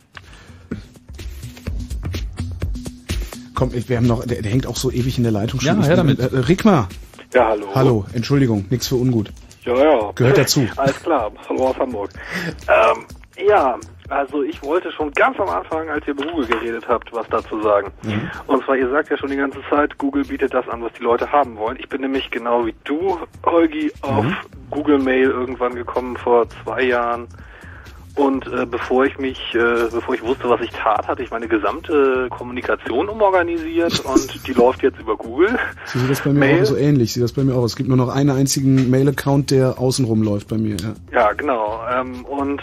Komm, 3.54 3.70
wir 3.72 3.96
haben 3.96 4.06
noch, 4.06 4.24
der, 4.26 4.42
der 4.42 4.50
hängt 4.50 4.66
auch 4.66 4.76
so 4.76 4.90
ewig 4.90 5.16
in 5.18 5.24
der 5.24 5.32
Leitung 5.32 5.60
schon. 5.60 5.80
Ja, 5.80 5.86
her 5.86 5.96
damit. 5.96 6.18
Äh, 6.18 6.24
Rickmar. 6.38 6.88
Ja, 7.32 7.48
hallo. 7.48 7.66
Hallo, 7.74 8.04
Entschuldigung, 8.12 8.64
nichts 8.70 8.88
für 8.88 8.96
ungut. 8.96 9.30
Ja, 9.64 9.74
ja. 9.76 10.10
Gehört 10.14 10.38
dazu. 10.38 10.66
Alles 10.76 11.02
klar. 11.02 11.30
Hallo 11.48 11.68
aus 11.68 11.76
Hamburg. 11.78 12.10
Ähm, 12.68 13.06
ja, 13.48 13.76
also 14.10 14.42
ich 14.42 14.62
wollte 14.62 14.92
schon 14.92 15.10
ganz 15.12 15.38
am 15.40 15.48
Anfang, 15.48 15.88
als 15.88 16.06
ihr 16.06 16.12
über 16.12 16.24
Google 16.26 16.46
geredet 16.46 16.84
habt, 16.86 17.12
was 17.12 17.26
dazu 17.30 17.60
sagen. 17.62 17.90
Mhm. 18.02 18.30
Und 18.46 18.64
zwar, 18.64 18.76
ihr 18.76 18.88
sagt 18.90 19.10
ja 19.10 19.16
schon 19.16 19.30
die 19.30 19.36
ganze 19.36 19.58
Zeit, 19.70 19.96
Google 19.98 20.24
bietet 20.24 20.52
das 20.54 20.68
an, 20.68 20.82
was 20.82 20.92
die 20.92 21.02
Leute 21.02 21.30
haben 21.32 21.56
wollen. 21.56 21.76
Ich 21.80 21.88
bin 21.88 22.02
nämlich 22.02 22.30
genau 22.30 22.66
wie 22.66 22.74
du, 22.84 23.18
Holgi, 23.44 23.90
auf 24.02 24.24
Mhm. 24.24 24.36
Google 24.70 24.98
Mail 24.98 25.30
irgendwann 25.30 25.74
gekommen 25.74 26.16
vor 26.16 26.46
zwei 26.62 26.82
Jahren. 26.82 27.26
Und 28.16 28.46
äh, 28.46 28.64
bevor 28.64 29.04
ich 29.04 29.18
mich, 29.18 29.38
äh, 29.54 29.88
bevor 29.90 30.14
ich 30.14 30.22
wusste, 30.22 30.48
was 30.48 30.60
ich 30.60 30.70
tat, 30.70 31.08
hatte 31.08 31.22
ich 31.22 31.30
meine 31.30 31.48
gesamte 31.48 32.28
Kommunikation 32.30 33.08
umorganisiert 33.08 34.00
und 34.04 34.46
die 34.46 34.52
läuft 34.52 34.82
jetzt 34.82 35.00
über 35.00 35.16
Google. 35.16 35.58
Sie 35.86 35.98
sieht 35.98 36.10
das 36.10 36.20
bei 36.20 36.30
mir 36.32 36.38
Mail. 36.38 36.62
auch 36.62 36.66
so 36.66 36.76
ähnlich. 36.76 37.12
Sieht 37.12 37.24
das 37.24 37.32
bei 37.32 37.42
mir 37.42 37.54
auch. 37.54 37.62
aus. 37.64 37.72
Es 37.72 37.76
gibt 37.76 37.88
nur 37.88 37.98
noch 37.98 38.08
einen 38.08 38.30
einzigen 38.30 38.88
Mail-Account, 38.88 39.50
der 39.50 39.78
außenrum 39.78 40.22
läuft 40.22 40.48
bei 40.48 40.58
mir. 40.58 40.76
Ja. 40.76 40.94
Ja, 41.12 41.32
genau. 41.32 41.80
Ähm, 41.92 42.24
und 42.26 42.62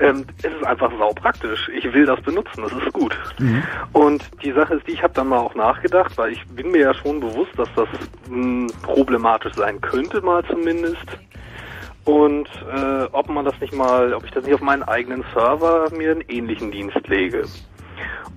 ähm, 0.00 0.24
es 0.42 0.52
ist 0.52 0.64
einfach 0.64 0.90
sau 0.98 1.12
praktisch. 1.12 1.68
Ich 1.76 1.92
will 1.92 2.06
das 2.06 2.20
benutzen, 2.22 2.62
das 2.62 2.72
ist 2.72 2.92
gut. 2.92 3.16
Und 3.92 4.22
die 4.42 4.52
Sache 4.52 4.74
ist 4.74 4.86
die, 4.86 4.92
ich 4.92 5.02
habe 5.02 5.14
dann 5.14 5.28
mal 5.28 5.38
auch 5.38 5.54
nachgedacht, 5.54 6.16
weil 6.16 6.32
ich 6.32 6.46
bin 6.48 6.70
mir 6.70 6.80
ja 6.80 6.94
schon 6.94 7.20
bewusst, 7.20 7.50
dass 7.56 7.68
das 7.74 7.88
mh, 8.28 8.68
problematisch 8.82 9.54
sein 9.54 9.80
könnte, 9.80 10.20
mal 10.20 10.44
zumindest. 10.44 11.04
Und 12.08 12.48
äh, 12.74 13.04
ob 13.12 13.28
man 13.28 13.44
das 13.44 13.60
nicht 13.60 13.74
mal, 13.74 14.14
ob 14.14 14.24
ich 14.24 14.30
das 14.30 14.42
nicht 14.42 14.54
auf 14.54 14.62
meinen 14.62 14.82
eigenen 14.82 15.22
Server 15.34 15.90
mir 15.90 16.12
einen 16.12 16.24
ähnlichen 16.28 16.70
Dienst 16.70 17.06
lege. 17.06 17.44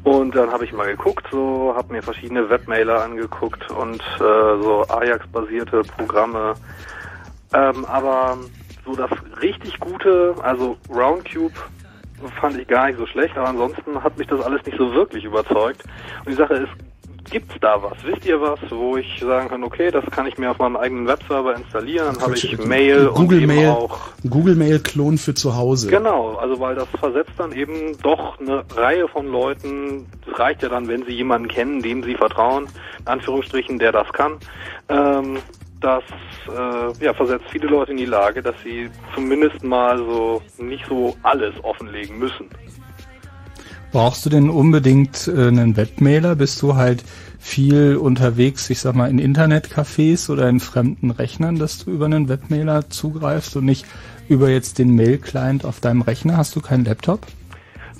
Und 0.03 0.35
dann 0.35 0.51
habe 0.51 0.65
ich 0.65 0.73
mal 0.73 0.87
geguckt, 0.87 1.25
so 1.31 1.73
habe 1.73 1.93
mir 1.93 2.03
verschiedene 2.03 2.49
Webmailer 2.49 3.01
angeguckt 3.01 3.71
und 3.71 4.01
äh, 4.19 4.19
so 4.19 4.85
Ajax-basierte 4.89 5.83
Programme. 5.83 6.55
Ähm, 7.53 7.85
aber 7.85 8.39
so 8.83 8.93
das 8.93 9.09
richtig 9.41 9.79
gute, 9.79 10.35
also 10.41 10.75
Roundcube 10.93 11.55
fand 12.41 12.57
ich 12.57 12.67
gar 12.67 12.87
nicht 12.87 12.99
so 12.99 13.05
schlecht, 13.05 13.37
aber 13.37 13.47
ansonsten 13.47 14.03
hat 14.03 14.17
mich 14.17 14.27
das 14.27 14.41
alles 14.41 14.65
nicht 14.65 14.77
so 14.77 14.93
wirklich 14.93 15.23
überzeugt. 15.23 15.81
Und 16.25 16.31
die 16.31 16.35
Sache 16.35 16.55
ist, 16.55 16.71
gibt's 17.31 17.55
da 17.61 17.81
was? 17.81 17.93
Wisst 18.03 18.25
ihr 18.25 18.39
was, 18.39 18.59
wo 18.69 18.97
ich 18.97 19.19
sagen 19.19 19.49
kann, 19.49 19.63
okay, 19.63 19.89
das 19.89 20.05
kann 20.11 20.27
ich 20.27 20.37
mir 20.37 20.51
auf 20.51 20.59
meinem 20.59 20.75
eigenen 20.75 21.07
Webserver 21.07 21.55
installieren, 21.55 22.13
dann 22.13 22.21
habe 22.21 22.35
ich 22.35 22.57
Mail 22.59 23.07
und 23.07 23.15
Google 23.15 23.43
eben 23.43 23.55
Mail, 23.55 23.69
auch 23.69 23.99
Google 24.29 24.55
Mail 24.55 24.79
Klon 24.79 25.17
für 25.17 25.33
zu 25.33 25.55
Hause. 25.55 25.89
Genau, 25.89 26.35
also 26.35 26.59
weil 26.59 26.75
das 26.75 26.87
versetzt 26.99 27.31
dann 27.37 27.53
eben 27.53 27.97
doch 28.03 28.39
eine 28.39 28.63
Reihe 28.75 29.07
von 29.07 29.27
Leuten, 29.27 30.05
es 30.29 30.37
reicht 30.37 30.61
ja 30.61 30.69
dann, 30.69 30.87
wenn 30.87 31.05
sie 31.05 31.13
jemanden 31.13 31.47
kennen, 31.47 31.81
dem 31.81 32.03
sie 32.03 32.15
vertrauen, 32.15 32.67
in 32.99 33.07
Anführungsstrichen, 33.07 33.79
der 33.79 33.91
das 33.91 34.11
kann, 34.13 34.37
ähm, 34.89 35.37
das 35.79 36.03
äh, 36.47 37.03
ja, 37.03 37.13
versetzt 37.13 37.45
viele 37.49 37.67
Leute 37.67 37.91
in 37.91 37.97
die 37.97 38.05
Lage, 38.05 38.41
dass 38.41 38.55
sie 38.63 38.89
zumindest 39.15 39.63
mal 39.63 39.97
so 39.97 40.41
nicht 40.57 40.85
so 40.87 41.15
alles 41.23 41.53
offenlegen 41.63 42.19
müssen. 42.19 42.49
Brauchst 43.91 44.25
du 44.25 44.29
denn 44.29 44.49
unbedingt 44.49 45.27
äh, 45.27 45.47
einen 45.47 45.75
Webmailer? 45.75 46.35
Bist 46.35 46.61
du 46.61 46.75
halt 46.75 47.03
viel 47.39 47.97
unterwegs, 47.97 48.69
ich 48.69 48.79
sag 48.79 48.95
mal, 48.95 49.09
in 49.09 49.19
Internetcafés 49.19 50.29
oder 50.29 50.47
in 50.47 50.59
fremden 50.59 51.11
Rechnern, 51.11 51.59
dass 51.59 51.83
du 51.83 51.91
über 51.91 52.05
einen 52.05 52.29
Webmailer 52.29 52.89
zugreifst 52.89 53.55
und 53.57 53.65
nicht 53.65 53.85
über 54.29 54.49
jetzt 54.49 54.79
den 54.79 54.95
Mail-Client 54.95 55.65
auf 55.65 55.79
deinem 55.81 56.01
Rechner? 56.01 56.37
Hast 56.37 56.55
du 56.55 56.61
keinen 56.61 56.85
Laptop? 56.85 57.25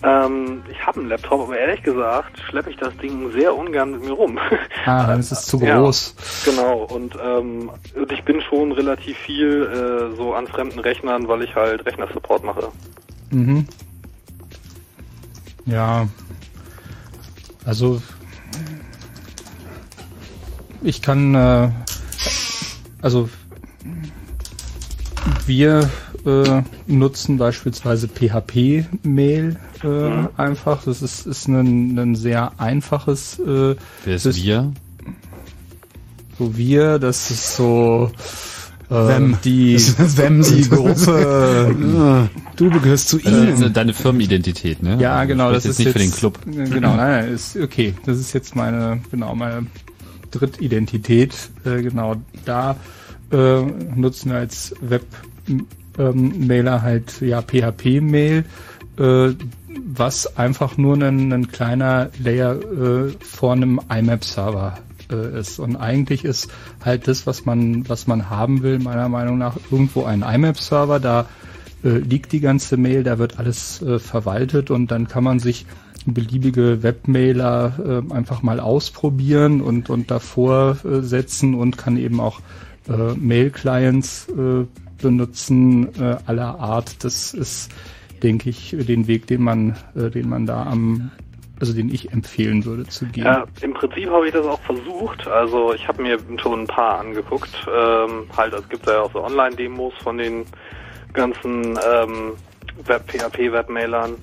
Ähm, 0.03 0.63
ich 0.71 0.85
habe 0.85 1.01
einen 1.01 1.09
Laptop, 1.09 1.41
aber 1.41 1.57
ehrlich 1.57 1.83
gesagt 1.83 2.39
schleppe 2.39 2.69
ich 2.71 2.77
das 2.77 2.95
Ding 2.97 3.31
sehr 3.33 3.53
ungern 3.55 3.91
mit 3.91 4.03
mir 4.05 4.13
rum. 4.13 4.39
Ah, 4.85 5.05
dann 5.07 5.19
ist 5.19 5.31
es 5.31 5.45
zu 5.45 5.59
Ja, 5.59 5.77
groß. 5.77 6.15
genau, 6.45 6.83
und, 6.85 7.15
ähm, 7.23 7.69
und 7.95 8.11
ich 8.11 8.23
bin 8.23 8.41
schon 8.41 8.71
relativ 8.71 9.15
viel 9.17 9.63
äh, 10.13 10.15
so 10.15 10.33
an 10.33 10.47
fremden 10.47 10.79
Rechnern, 10.79 11.27
weil 11.27 11.43
ich 11.43 11.53
halt 11.53 11.85
Rechnersupport 11.85 12.43
mache. 12.43 12.69
Mhm. 13.29 13.67
Ja. 15.71 16.07
Also 17.65 18.01
ich 20.83 21.01
kann 21.01 21.35
äh, 21.35 21.69
also 23.01 23.29
wir 25.45 25.89
äh, 26.25 26.61
nutzen 26.87 27.37
beispielsweise 27.37 28.07
PHP-Mail 28.07 29.57
äh, 29.83 30.11
einfach. 30.37 30.83
Das 30.83 31.01
ist, 31.01 31.25
ist 31.25 31.47
ein, 31.47 31.97
ein 31.97 32.15
sehr 32.15 32.51
einfaches 32.59 33.39
äh, 33.39 33.75
Wer 34.05 34.15
ist 34.15 34.25
Sys- 34.27 34.35
wir? 34.35 34.73
So 36.37 36.57
wir, 36.57 36.99
das 36.99 37.29
ist 37.31 37.55
so 37.55 38.11
äh, 38.91 39.07
Them. 39.07 39.37
die, 39.43 39.77
Them 40.15 40.43
die 40.43 40.69
Gruppe. 40.69 42.29
Du 42.57 42.69
gehörst 42.69 43.09
zu 43.09 43.17
Das 43.17 43.31
ist 43.33 43.59
ihnen. 43.61 43.73
deine 43.73 43.93
Firmenidentität, 43.93 44.83
ne? 44.83 44.97
Ja, 44.99 45.15
Also, 45.17 45.29
genau, 45.29 45.51
das 45.51 45.65
ist 45.65 45.79
nicht 45.79 45.87
jetzt 45.87 45.93
für 45.93 45.99
den 45.99 46.11
Club. 46.11 46.37
Genau, 46.45 46.89
nein, 46.95 47.25
nein, 47.25 47.33
ist 47.33 47.57
okay. 47.57 47.95
Das 48.05 48.19
ist 48.19 48.33
jetzt 48.33 48.55
meine, 48.55 48.99
genau, 49.09 49.33
meine 49.33 49.65
Drittidentität. 50.29 51.33
Äh, 51.65 51.81
genau, 51.81 52.17
da 52.45 52.75
äh, 53.31 53.61
nutzen 53.95 54.29
wir 54.31 54.37
als 54.37 54.75
Web-Mailer 54.81 56.81
halt 56.83 57.19
ja 57.21 57.41
PHP-Mail, 57.41 58.45
äh, 58.99 59.29
was 59.85 60.37
einfach 60.37 60.77
nur 60.77 61.01
ein, 61.01 61.31
ein 61.33 61.47
kleiner 61.47 62.09
Layer 62.23 62.55
äh, 62.55 63.11
vor 63.21 63.53
einem 63.53 63.79
IMAP-Server 63.89 64.77
äh, 65.11 65.39
ist. 65.39 65.59
Und 65.59 65.75
eigentlich 65.75 66.25
ist 66.25 66.49
halt 66.83 67.07
das, 67.07 67.27
was 67.27 67.45
man, 67.45 67.87
was 67.89 68.07
man 68.07 68.29
haben 68.29 68.63
will, 68.63 68.79
meiner 68.79 69.09
Meinung 69.09 69.37
nach 69.37 69.57
irgendwo 69.69 70.03
ein 70.03 70.21
IMAP-Server, 70.23 70.99
da 70.99 71.27
äh, 71.83 71.89
liegt 71.89 72.31
die 72.31 72.39
ganze 72.39 72.77
Mail, 72.77 73.03
da 73.03 73.19
wird 73.19 73.39
alles 73.39 73.81
äh, 73.81 73.99
verwaltet 73.99 74.71
und 74.71 74.91
dann 74.91 75.07
kann 75.07 75.23
man 75.23 75.39
sich 75.39 75.65
beliebige 76.05 76.83
Webmailer 76.83 78.03
äh, 78.09 78.13
einfach 78.13 78.41
mal 78.41 78.59
ausprobieren 78.59 79.61
und, 79.61 79.89
und 79.89 80.09
davor 80.09 80.77
äh, 80.83 81.01
setzen 81.01 81.53
und 81.55 81.77
kann 81.77 81.97
eben 81.97 82.19
auch 82.19 82.41
äh, 82.89 83.13
Mail-Clients 83.15 84.29
äh, 84.29 84.65
benutzen 85.01 85.89
äh, 85.99 86.17
aller 86.25 86.59
Art. 86.59 87.03
Das 87.03 87.33
ist, 87.33 87.71
denke 88.23 88.49
ich, 88.49 88.75
den 88.77 89.07
Weg, 89.07 89.27
den 89.27 89.43
man, 89.43 89.75
äh, 89.95 90.09
den 90.09 90.29
man 90.29 90.45
da 90.45 90.65
am, 90.65 91.11
also 91.61 91.73
den 91.73 91.93
ich 91.93 92.11
empfehlen 92.11 92.65
würde 92.65 92.85
zu 92.87 93.05
gehen. 93.05 93.23
Ja, 93.25 93.45
im 93.61 93.73
Prinzip 93.73 94.09
habe 94.09 94.27
ich 94.27 94.33
das 94.33 94.45
auch 94.45 94.59
versucht. 94.61 95.27
Also 95.27 95.73
ich 95.73 95.87
habe 95.87 96.01
mir 96.01 96.17
schon 96.41 96.61
ein 96.63 96.67
paar 96.67 96.99
angeguckt. 96.99 97.51
Ähm, 97.73 98.25
halt, 98.35 98.53
es 98.53 98.67
gibt 98.69 98.85
ja 98.87 99.01
auch 99.01 99.13
so 99.13 99.23
Online-Demos 99.23 99.93
von 100.03 100.17
den 100.17 100.45
ganzen 101.13 101.77
ähm, 101.91 102.33
Web 102.85 103.09
PHP-Webmailern. 103.11 104.15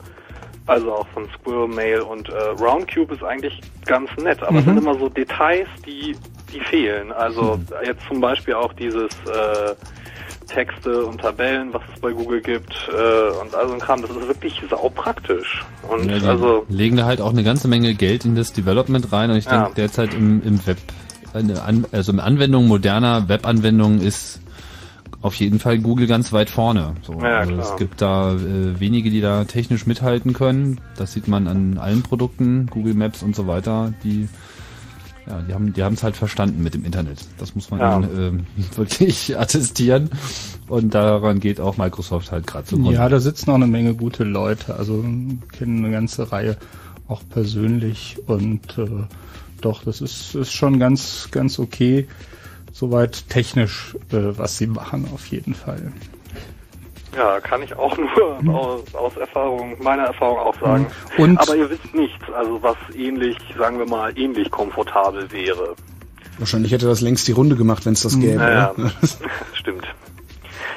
Also 0.66 0.92
auch 0.92 1.06
von 1.14 1.26
Squirrel 1.30 1.68
Mail 1.68 2.00
und 2.00 2.28
äh, 2.28 2.38
Roundcube 2.60 3.14
ist 3.14 3.22
eigentlich 3.24 3.58
ganz 3.86 4.10
nett, 4.18 4.42
aber 4.42 4.58
es 4.58 4.66
Mhm. 4.66 4.70
sind 4.70 4.78
immer 4.78 4.98
so 4.98 5.08
Details, 5.08 5.68
die 5.86 6.14
die 6.52 6.60
fehlen. 6.60 7.12
Also 7.12 7.60
jetzt 7.84 8.00
zum 8.08 8.20
Beispiel 8.20 8.54
auch 8.54 8.72
dieses 8.72 9.10
äh, 9.26 9.74
Texte 10.48 11.04
und 11.04 11.20
Tabellen, 11.20 11.72
was 11.72 11.82
es 11.94 12.00
bei 12.00 12.10
Google 12.12 12.40
gibt 12.40 12.72
äh, 12.88 13.40
und 13.40 13.54
all 13.54 13.68
so 13.68 13.74
ein 13.74 13.80
Kram. 13.80 14.02
Das 14.02 14.10
ist 14.10 14.26
wirklich 14.28 14.60
saupraktisch. 14.68 15.64
Und 15.88 16.10
Ja, 16.10 16.30
also 16.30 16.64
legen 16.68 16.96
da 16.96 17.04
halt 17.04 17.20
auch 17.20 17.30
eine 17.30 17.44
ganze 17.44 17.68
Menge 17.68 17.94
Geld 17.94 18.24
in 18.24 18.34
das 18.34 18.52
Development 18.52 19.12
rein 19.12 19.30
und 19.30 19.36
ich 19.36 19.44
Ja. 19.44 19.62
denke 19.62 19.74
derzeit 19.76 20.14
im, 20.14 20.42
im 20.42 20.66
Web, 20.66 20.78
also 21.92 22.12
in 22.12 22.20
Anwendung 22.20 22.66
moderner 22.66 23.28
Webanwendungen 23.28 24.00
ist 24.00 24.40
auf 25.20 25.34
jeden 25.34 25.58
Fall 25.58 25.78
Google 25.78 26.06
ganz 26.06 26.32
weit 26.32 26.48
vorne. 26.48 26.94
So, 27.02 27.20
Ja, 27.20 27.38
also 27.38 27.54
es 27.54 27.76
gibt 27.76 28.00
da 28.00 28.34
äh, 28.34 28.78
wenige, 28.80 29.10
die 29.10 29.20
da 29.20 29.44
technisch 29.44 29.86
mithalten 29.86 30.32
können. 30.32 30.80
Das 30.96 31.12
sieht 31.12 31.28
man 31.28 31.48
an 31.48 31.78
allen 31.78 32.02
Produkten, 32.02 32.66
Google 32.70 32.94
Maps 32.94 33.22
und 33.22 33.34
so 33.34 33.46
weiter. 33.46 33.92
Die 34.04 34.28
ja, 35.28 35.40
die 35.42 35.54
haben 35.54 35.72
die 35.72 35.82
haben 35.82 35.94
es 35.94 36.02
halt 36.02 36.16
verstanden 36.16 36.62
mit 36.62 36.74
dem 36.74 36.84
Internet. 36.84 37.18
Das 37.38 37.54
muss 37.54 37.70
man 37.70 37.80
Ja. 37.80 37.98
ihnen, 37.98 38.08
ähm, 38.18 38.46
wirklich 38.76 39.38
attestieren. 39.38 40.10
Und 40.68 40.94
daran 40.94 41.40
geht 41.40 41.60
auch 41.60 41.76
Microsoft 41.76 42.32
halt 42.32 42.46
gerade 42.46 42.66
zugrunde. 42.66 42.94
Ja, 42.94 43.08
da 43.08 43.20
sitzen 43.20 43.50
auch 43.50 43.54
eine 43.56 43.66
Menge 43.66 43.94
gute 43.94 44.24
Leute. 44.24 44.76
Also 44.76 45.04
kennen 45.52 45.84
eine 45.84 45.90
ganze 45.90 46.30
Reihe 46.32 46.56
auch 47.08 47.22
persönlich 47.30 48.18
und 48.26 48.76
äh, 48.78 48.86
doch, 49.60 49.82
das 49.82 50.00
ist, 50.00 50.34
ist 50.34 50.52
schon 50.52 50.78
ganz, 50.78 51.28
ganz 51.30 51.58
okay. 51.58 52.06
Soweit 52.72 53.28
technisch, 53.28 53.96
äh, 54.12 54.38
was 54.38 54.58
sie 54.58 54.66
machen, 54.68 55.06
auf 55.12 55.26
jeden 55.26 55.54
Fall. 55.54 55.92
Ja, 57.18 57.40
kann 57.40 57.62
ich 57.62 57.74
auch 57.76 57.96
nur 58.42 58.54
aus, 58.56 58.94
aus 58.94 59.16
Erfahrung, 59.16 59.76
meiner 59.82 60.04
Erfahrung 60.04 60.38
auch 60.38 60.58
sagen. 60.60 60.86
Und- 61.18 61.36
Aber 61.38 61.56
ihr 61.56 61.68
wisst 61.68 61.92
nichts, 61.94 62.24
also 62.32 62.62
was 62.62 62.76
ähnlich, 62.94 63.36
sagen 63.58 63.78
wir 63.78 63.86
mal, 63.86 64.16
ähnlich 64.16 64.50
komfortabel 64.52 65.30
wäre. 65.32 65.74
Wahrscheinlich 66.38 66.70
hätte 66.70 66.86
das 66.86 67.00
längst 67.00 67.26
die 67.26 67.32
Runde 67.32 67.56
gemacht, 67.56 67.84
wenn 67.86 67.94
es 67.94 68.02
das 68.02 68.18
gäbe. 68.18 68.36
Naja, 68.36 68.72
stimmt. 69.54 69.84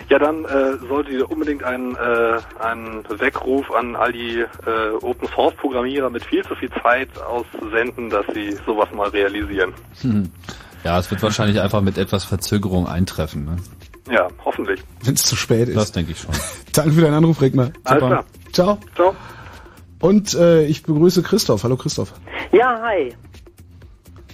Ja, 0.09 0.17
dann 0.19 0.43
äh, 0.45 0.77
solltet 0.89 1.13
ihr 1.13 1.29
unbedingt 1.31 1.63
einen, 1.63 1.95
äh, 1.95 2.39
einen 2.59 3.03
Weckruf 3.19 3.71
an 3.71 3.95
all 3.95 4.11
die 4.11 4.39
äh, 4.39 4.89
Open 5.01 5.27
Source 5.29 5.53
Programmierer 5.55 6.09
mit 6.09 6.25
viel 6.25 6.43
zu 6.43 6.55
viel 6.55 6.69
Zeit 6.83 7.07
aussenden, 7.21 8.09
dass 8.09 8.25
sie 8.33 8.57
sowas 8.65 8.89
mal 8.93 9.07
realisieren. 9.09 9.73
Hm. 10.01 10.29
Ja, 10.83 10.97
es 10.99 11.09
wird 11.11 11.21
wahrscheinlich 11.21 11.61
einfach 11.61 11.81
mit 11.81 11.97
etwas 11.99 12.25
Verzögerung 12.25 12.87
eintreffen. 12.87 13.45
Ne? 13.45 13.57
Ja, 14.09 14.27
hoffentlich. 14.43 14.81
Wenn 15.03 15.13
es 15.13 15.23
zu 15.23 15.35
spät 15.35 15.69
ist. 15.69 15.77
Das 15.77 15.91
denke 15.91 16.11
ich 16.11 16.19
schon. 16.19 16.31
Danke 16.73 16.91
für 16.93 17.01
deinen 17.01 17.13
Anruf, 17.15 17.41
Regner. 17.41 17.71
Alles 17.83 18.03
klar. 18.05 18.25
Ciao. 18.51 18.77
Ciao. 18.95 19.15
Und 19.99 20.33
äh, 20.33 20.65
ich 20.65 20.81
begrüße 20.83 21.21
Christoph. 21.21 21.63
Hallo 21.63 21.77
Christoph. 21.77 22.13
Ja, 22.51 22.81
hi. 22.81 23.13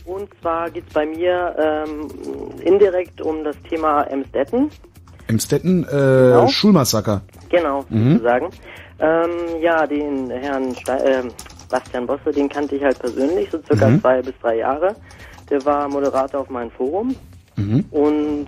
Und 0.05 0.29
zwar 0.41 0.69
geht's 0.71 0.93
bei 0.93 1.05
mir 1.05 1.53
ähm, 1.59 2.07
indirekt 2.63 3.21
um 3.21 3.43
das 3.43 3.57
Thema 3.69 4.03
Emstetten. 4.03 4.69
Emstetten, 5.27 5.83
äh, 5.83 5.87
Genau. 5.89 6.47
Schulmassaker. 6.47 7.21
Genau, 7.49 7.83
Mhm. 7.89 8.13
sozusagen. 8.13 8.49
Ähm, 8.99 9.29
ja, 9.61 9.85
den 9.85 10.29
Herrn 10.29 10.73
Ste 10.75 10.93
ähm, 10.93 11.27
Bastian 11.69 12.07
Bosse, 12.07 12.31
den 12.31 12.47
kannte 12.47 12.77
ich 12.77 12.83
halt 12.83 12.97
persönlich, 12.99 13.49
so 13.51 13.59
circa 13.67 13.89
Mhm. 13.89 13.99
zwei 14.01 14.21
bis 14.21 14.33
drei 14.41 14.55
Jahre. 14.59 14.95
Der 15.49 15.63
war 15.65 15.89
Moderator 15.89 16.39
auf 16.41 16.49
meinem 16.49 16.71
Forum. 16.71 17.13
Mhm. 17.57 17.83
Und 17.91 18.47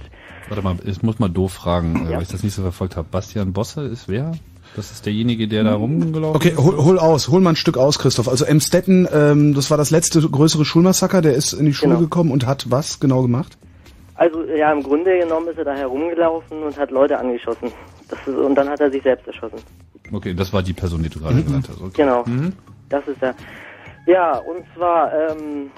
Warte 0.49 0.63
mal, 0.63 0.76
ich 0.85 1.01
muss 1.03 1.19
mal 1.19 1.30
doof 1.30 1.53
fragen, 1.53 2.07
äh, 2.07 2.11
Ja. 2.11 2.15
weil 2.17 2.23
ich 2.23 2.30
das 2.30 2.43
nicht 2.43 2.53
so 2.55 2.61
verfolgt 2.61 2.95
habe. 2.97 3.07
Bastian 3.09 3.53
Bosse 3.53 3.81
ist 3.84 4.07
wer? 4.09 4.31
Das 4.76 4.91
ist 4.91 5.05
derjenige, 5.05 5.47
der 5.47 5.63
da 5.63 5.73
rumgelaufen 5.76 6.35
Okay, 6.35 6.55
hol, 6.55 6.77
hol 6.77 6.99
aus, 6.99 7.30
hol 7.30 7.41
mal 7.41 7.51
ein 7.51 7.55
Stück 7.55 7.77
aus, 7.77 7.97
Christoph. 7.97 8.27
Also 8.27 8.45
Emstetten, 8.45 9.07
ähm, 9.11 9.53
das 9.55 9.71
war 9.71 9.77
das 9.77 9.89
letzte 9.89 10.21
größere 10.21 10.63
Schulmassaker, 10.65 11.21
der 11.21 11.34
ist 11.34 11.53
in 11.53 11.65
die 11.65 11.73
Schule 11.73 11.91
Genau. 11.95 12.01
gekommen 12.03 12.31
und 12.31 12.45
hat 12.45 12.69
was 12.69 12.99
genau 12.99 13.21
gemacht? 13.21 13.57
also 14.15 14.43
ja, 14.43 14.69
im 14.73 14.84
Grunde 14.84 15.17
genommen 15.17 15.47
ist 15.47 15.57
er 15.57 15.63
da 15.63 15.73
herumgelaufen 15.73 16.61
und 16.63 16.77
hat 16.77 16.91
Leute 16.91 17.17
angeschossen. 17.17 17.71
Das 18.09 18.19
ist, 18.27 18.35
und 18.35 18.53
dann 18.55 18.67
hat 18.67 18.81
er 18.81 18.91
sich 18.91 19.01
selbst 19.01 19.26
erschossen. 19.27 19.59
Okay, 20.11 20.34
das 20.34 20.51
war 20.51 20.61
die 20.61 20.73
Person, 20.73 21.01
die 21.03 21.07
du 21.09 21.19
gerade 21.19 21.41
genannt 21.41 21.67
hast. 21.69 21.80
Okay. 21.80 21.93
Genau. 22.03 22.26
Mhm. 22.26 22.51
Das 22.89 23.07
ist 23.07 23.21
er. 23.23 23.34
Ja, 24.07 24.38
und 24.39 24.65
zwar, 24.76 25.11
ähm, 25.13 25.71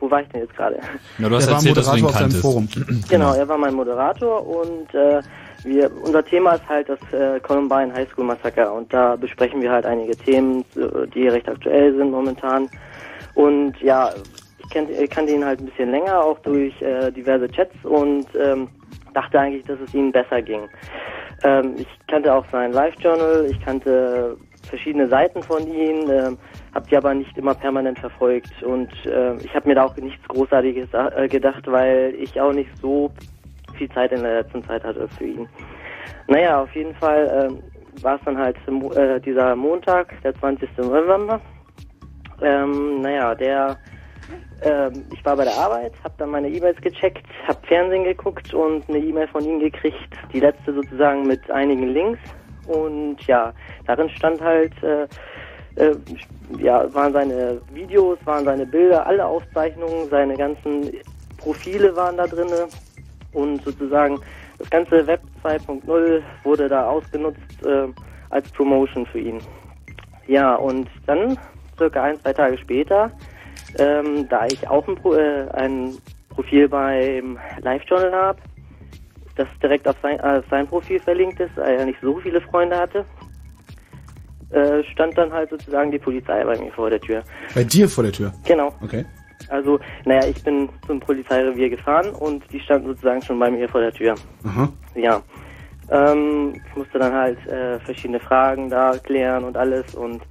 wo 0.00 0.10
war 0.10 0.22
ich 0.22 0.28
denn 0.28 0.42
jetzt 0.42 0.56
gerade? 0.56 0.78
Ja, 1.18 1.28
du 1.28 1.36
hast 1.36 1.46
Der 1.46 1.52
war 1.52 1.58
erzählt, 1.58 1.76
dass 1.76 1.90
du 1.90 1.96
ihn 1.96 2.02
Moderator 2.02 2.20
kanntest. 2.20 2.42
Forum. 2.42 2.68
Genau, 3.08 3.34
er 3.34 3.48
war 3.48 3.58
mein 3.58 3.74
Moderator 3.74 4.46
und 4.46 4.94
äh, 4.94 5.22
wir, 5.64 5.90
unser 6.02 6.24
Thema 6.24 6.54
ist 6.54 6.68
halt 6.68 6.88
das 6.88 6.98
äh, 7.12 7.38
Columbine 7.40 7.92
High 7.94 8.08
School 8.10 8.24
Massaker 8.24 8.72
und 8.72 8.92
da 8.92 9.16
besprechen 9.16 9.62
wir 9.62 9.70
halt 9.70 9.86
einige 9.86 10.16
Themen, 10.16 10.64
die 11.14 11.28
recht 11.28 11.48
aktuell 11.48 11.94
sind 11.96 12.10
momentan. 12.10 12.68
Und 13.34 13.80
ja, 13.80 14.10
ich 14.58 14.70
kannte, 14.70 14.92
ich 14.92 15.10
kannte 15.10 15.32
ihn 15.32 15.44
halt 15.44 15.60
ein 15.60 15.66
bisschen 15.66 15.90
länger, 15.90 16.20
auch 16.22 16.38
durch 16.40 16.80
äh, 16.82 17.10
diverse 17.12 17.48
Chats 17.48 17.74
und 17.84 18.26
ähm, 18.38 18.68
dachte 19.14 19.38
eigentlich, 19.38 19.64
dass 19.64 19.78
es 19.80 19.94
ihm 19.94 20.10
besser 20.10 20.42
ging. 20.42 20.62
Ähm, 21.44 21.74
ich 21.76 21.88
kannte 22.08 22.32
auch 22.34 22.44
sein 22.50 22.72
Live-Journal, 22.72 23.46
ich 23.50 23.60
kannte 23.64 24.36
verschiedene 24.68 25.08
Seiten 25.08 25.42
von 25.42 25.66
ihm, 25.66 26.10
ähm, 26.10 26.38
habe 26.74 26.86
die 26.90 26.96
aber 26.96 27.14
nicht 27.14 27.36
immer 27.36 27.54
permanent 27.54 27.98
verfolgt 27.98 28.62
und 28.62 28.90
ähm, 29.06 29.40
ich 29.42 29.54
habe 29.54 29.68
mir 29.68 29.74
da 29.74 29.84
auch 29.84 29.96
nichts 29.96 30.26
Großartiges 30.28 30.88
äh, 30.92 31.28
gedacht, 31.28 31.64
weil 31.66 32.14
ich 32.18 32.40
auch 32.40 32.52
nicht 32.52 32.70
so 32.80 33.10
viel 33.76 33.90
Zeit 33.90 34.12
in 34.12 34.22
der 34.22 34.42
letzten 34.42 34.64
Zeit 34.64 34.84
hatte 34.84 35.08
für 35.08 35.24
ihn. 35.24 35.48
Naja, 36.28 36.62
auf 36.62 36.74
jeden 36.74 36.94
Fall 36.94 37.30
ähm, 37.50 37.62
war 38.02 38.16
es 38.16 38.20
dann 38.24 38.38
halt 38.38 38.56
äh, 38.96 39.20
dieser 39.20 39.54
Montag, 39.54 40.14
der 40.22 40.34
20. 40.34 40.68
November. 40.78 41.40
Ähm, 42.40 43.02
naja, 43.02 43.34
der, 43.34 43.76
ähm, 44.62 45.04
ich 45.12 45.24
war 45.24 45.36
bei 45.36 45.44
der 45.44 45.54
Arbeit, 45.54 45.92
habe 46.02 46.14
dann 46.18 46.30
meine 46.30 46.48
E-Mails 46.48 46.80
gecheckt, 46.80 47.26
habe 47.46 47.66
Fernsehen 47.66 48.04
geguckt 48.04 48.52
und 48.54 48.88
eine 48.88 48.98
E-Mail 48.98 49.28
von 49.28 49.44
ihm 49.44 49.60
gekriegt, 49.60 50.16
die 50.32 50.40
letzte 50.40 50.72
sozusagen 50.72 51.26
mit 51.26 51.50
einigen 51.50 51.88
Links. 51.88 52.20
Und 52.66 53.20
ja, 53.26 53.52
darin 53.86 54.08
stand 54.08 54.40
halt, 54.40 54.72
äh, 55.76 55.84
äh, 55.84 55.96
ja, 56.58 56.92
waren 56.94 57.12
seine 57.12 57.60
Videos, 57.72 58.18
waren 58.24 58.44
seine 58.44 58.66
Bilder, 58.66 59.06
alle 59.06 59.24
Aufzeichnungen, 59.24 60.08
seine 60.10 60.36
ganzen 60.36 60.92
Profile 61.38 61.94
waren 61.96 62.16
da 62.16 62.26
drinne 62.26 62.68
und 63.32 63.62
sozusagen 63.62 64.18
das 64.58 64.70
ganze 64.70 65.06
Web 65.06 65.20
2.0 65.42 66.22
wurde 66.44 66.68
da 66.68 66.88
ausgenutzt 66.88 67.64
äh, 67.64 67.88
als 68.30 68.50
Promotion 68.52 69.06
für 69.06 69.18
ihn. 69.18 69.38
Ja, 70.26 70.54
und 70.54 70.88
dann 71.06 71.38
circa 71.76 72.02
ein, 72.04 72.20
zwei 72.20 72.32
Tage 72.32 72.58
später, 72.58 73.10
ähm, 73.78 74.28
da 74.28 74.46
ich 74.46 74.68
auch 74.68 74.86
ein, 74.86 74.94
Pro 74.94 75.14
äh, 75.14 75.48
ein 75.54 75.96
Profil 76.28 76.68
beim 76.68 77.38
Live-Journal 77.60 78.12
habe, 78.12 78.38
das 79.36 79.48
direkt 79.62 79.88
auf 79.88 79.96
sein, 80.02 80.20
auf 80.20 80.44
sein 80.50 80.66
Profil 80.66 81.00
verlinkt 81.00 81.40
ist, 81.40 81.56
weil 81.56 81.78
er 81.78 81.86
nicht 81.86 82.00
so 82.00 82.18
viele 82.18 82.40
Freunde 82.40 82.76
hatte, 82.76 83.04
äh, 84.52 84.84
stand 84.92 85.16
dann 85.16 85.32
halt 85.32 85.50
sozusagen 85.50 85.90
die 85.90 85.98
Polizei 85.98 86.44
bei 86.44 86.58
mir 86.58 86.70
vor 86.72 86.90
der 86.90 87.00
Tür. 87.00 87.22
Bei 87.54 87.64
dir 87.64 87.88
vor 87.88 88.04
der 88.04 88.12
Tür. 88.12 88.32
Genau. 88.44 88.74
Okay. 88.82 89.04
Also, 89.48 89.80
naja, 90.04 90.26
ich 90.26 90.42
bin 90.44 90.68
zum 90.86 91.00
Polizeirevier 91.00 91.70
gefahren 91.70 92.10
und 92.10 92.44
die 92.52 92.60
standen 92.60 92.88
sozusagen 92.88 93.22
schon 93.22 93.38
bei 93.38 93.50
mir 93.50 93.68
vor 93.68 93.80
der 93.80 93.92
Tür. 93.92 94.14
Aha. 94.44 94.68
Ja. 94.94 95.22
Ähm, 95.90 96.54
ich 96.54 96.76
musste 96.76 96.98
dann 96.98 97.12
halt 97.12 97.46
äh, 97.48 97.78
verschiedene 97.80 98.20
Fragen 98.20 98.70
da 98.70 98.96
klären 99.02 99.44
und 99.44 99.56
alles 99.56 99.94
und 99.94 100.22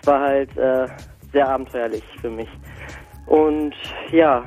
es 0.00 0.06
war 0.06 0.20
halt 0.20 0.56
äh, 0.56 0.86
sehr 1.32 1.48
abenteuerlich 1.48 2.04
für 2.20 2.30
mich. 2.30 2.48
Und 3.26 3.74
ja, 4.10 4.44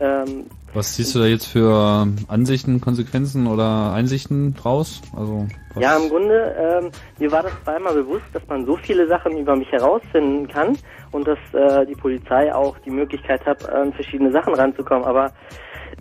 ähm, 0.00 0.46
Was 0.74 0.96
siehst 0.96 1.14
du 1.14 1.20
da 1.20 1.26
jetzt 1.26 1.46
für 1.46 2.08
Ansichten, 2.26 2.80
Konsequenzen 2.80 3.46
oder 3.46 3.92
Einsichten 3.92 4.54
draus? 4.54 5.02
Also 5.16 5.46
was? 5.72 5.82
Ja, 5.82 5.96
im 5.96 6.08
Grunde, 6.08 6.52
ähm, 6.58 6.90
mir 7.20 7.30
war 7.30 7.44
das 7.44 7.52
zweimal 7.62 7.94
bewusst, 7.94 8.24
dass 8.32 8.44
man 8.48 8.66
so 8.66 8.76
viele 8.76 9.06
Sachen 9.06 9.38
über 9.38 9.54
mich 9.54 9.70
herausfinden 9.70 10.48
kann 10.48 10.76
und 11.12 11.28
dass 11.28 11.38
äh, 11.52 11.86
die 11.86 11.94
Polizei 11.94 12.52
auch 12.52 12.76
die 12.80 12.90
Möglichkeit 12.90 13.46
hat, 13.46 13.68
an 13.70 13.92
verschiedene 13.92 14.32
Sachen 14.32 14.52
ranzukommen. 14.52 15.04
Aber 15.04 15.26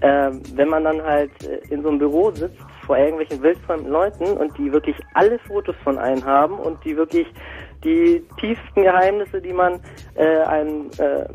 äh, 0.01 0.31
wenn 0.55 0.69
man 0.69 0.83
dann 0.85 1.03
halt 1.03 1.31
äh, 1.43 1.59
in 1.71 1.83
so 1.83 1.89
einem 1.89 1.99
Büro 1.99 2.31
sitzt 2.31 2.57
vor 2.87 2.97
irgendwelchen 2.97 3.43
wildfremden 3.43 3.91
Leuten 3.91 4.25
und 4.25 4.57
die 4.57 4.73
wirklich 4.73 4.97
alle 5.13 5.37
Fotos 5.37 5.75
von 5.83 5.99
einem 5.99 6.25
haben 6.25 6.55
und 6.55 6.83
die 6.83 6.97
wirklich 6.97 7.27
die 7.83 8.23
tiefsten 8.39 8.81
Geheimnisse, 8.81 9.39
die 9.39 9.53
man 9.53 9.79
äh, 10.15 10.39
einem 10.41 10.89
äh, 10.97 11.25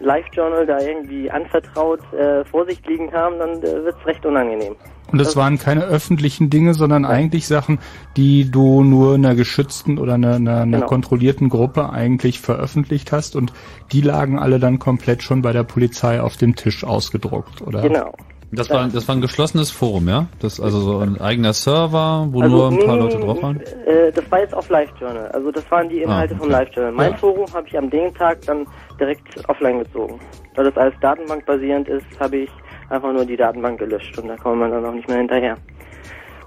Live-Journal 0.00 0.66
da 0.66 0.80
irgendwie 0.80 1.30
anvertraut 1.30 2.00
äh, 2.12 2.44
vor 2.44 2.66
sich 2.66 2.84
liegen 2.86 3.12
haben, 3.12 3.38
dann 3.38 3.58
äh, 3.58 3.84
wird's 3.84 4.04
recht 4.06 4.24
unangenehm. 4.26 4.76
Und 5.12 5.20
es 5.20 5.36
waren 5.36 5.58
keine 5.58 5.84
öffentlichen 5.84 6.50
Dinge, 6.50 6.74
sondern 6.74 7.04
eigentlich 7.04 7.48
Sachen, 7.48 7.80
die 8.16 8.50
du 8.50 8.84
nur 8.84 9.14
einer 9.14 9.34
geschützten 9.34 9.98
oder 9.98 10.14
einer, 10.14 10.36
einer, 10.36 10.60
einer 10.60 10.76
Genau. 10.78 10.86
kontrollierten 10.86 11.48
Gruppe 11.48 11.90
eigentlich 11.90 12.40
veröffentlicht 12.40 13.10
hast 13.10 13.34
und 13.34 13.52
die 13.90 14.02
lagen 14.02 14.38
alle 14.38 14.60
dann 14.60 14.78
komplett 14.78 15.22
schon 15.22 15.42
bei 15.42 15.52
der 15.52 15.64
Polizei 15.64 16.20
auf 16.20 16.36
dem 16.36 16.54
Tisch 16.54 16.84
ausgedruckt, 16.84 17.60
oder? 17.62 17.82
Genau. 17.82 18.12
Das 18.52 18.68
war, 18.68 18.88
das 18.88 19.06
war 19.06 19.14
ein 19.14 19.20
geschlossenes 19.20 19.70
Forum, 19.70 20.08
ja? 20.08 20.26
Das 20.40 20.60
also 20.60 20.80
so 20.80 20.98
ein 20.98 21.20
eigener 21.20 21.52
Server, 21.52 22.26
wo 22.30 22.42
Also, 22.42 22.56
nur 22.56 22.68
ein 22.70 22.84
paar 22.84 22.96
Leute 22.96 23.18
drauf 23.18 23.40
waren? 23.42 23.60
Äh, 23.60 24.10
das 24.12 24.28
war 24.28 24.40
jetzt 24.40 24.54
auf 24.54 24.68
Live-Journal. 24.68 25.28
Also 25.28 25.52
das 25.52 25.70
waren 25.70 25.88
die 25.88 26.02
Inhalte 26.02 26.34
Ah, 26.34 26.38
vom 26.38 26.48
okay. 26.48 26.58
Live-Journal. 26.58 26.92
Mein 26.92 27.10
Ja. 27.12 27.16
Forum 27.16 27.46
habe 27.54 27.68
ich 27.68 27.78
am 27.78 27.88
dem 27.90 28.12
Tag 28.14 28.40
dann 28.46 28.66
direkt 28.98 29.48
offline 29.48 29.78
gezogen. 29.78 30.18
Da 30.56 30.64
das 30.64 30.76
alles 30.76 30.94
datenbankbasierend 31.00 31.88
ist, 31.88 32.04
habe 32.18 32.38
ich 32.38 32.50
einfach 32.88 33.12
nur 33.12 33.24
die 33.24 33.36
Datenbank 33.36 33.78
gelöscht 33.78 34.18
und 34.18 34.26
da 34.26 34.36
kommt 34.36 34.58
man 34.58 34.72
dann 34.72 34.84
auch 34.84 34.94
nicht 34.94 35.08
mehr 35.08 35.18
hinterher. 35.18 35.56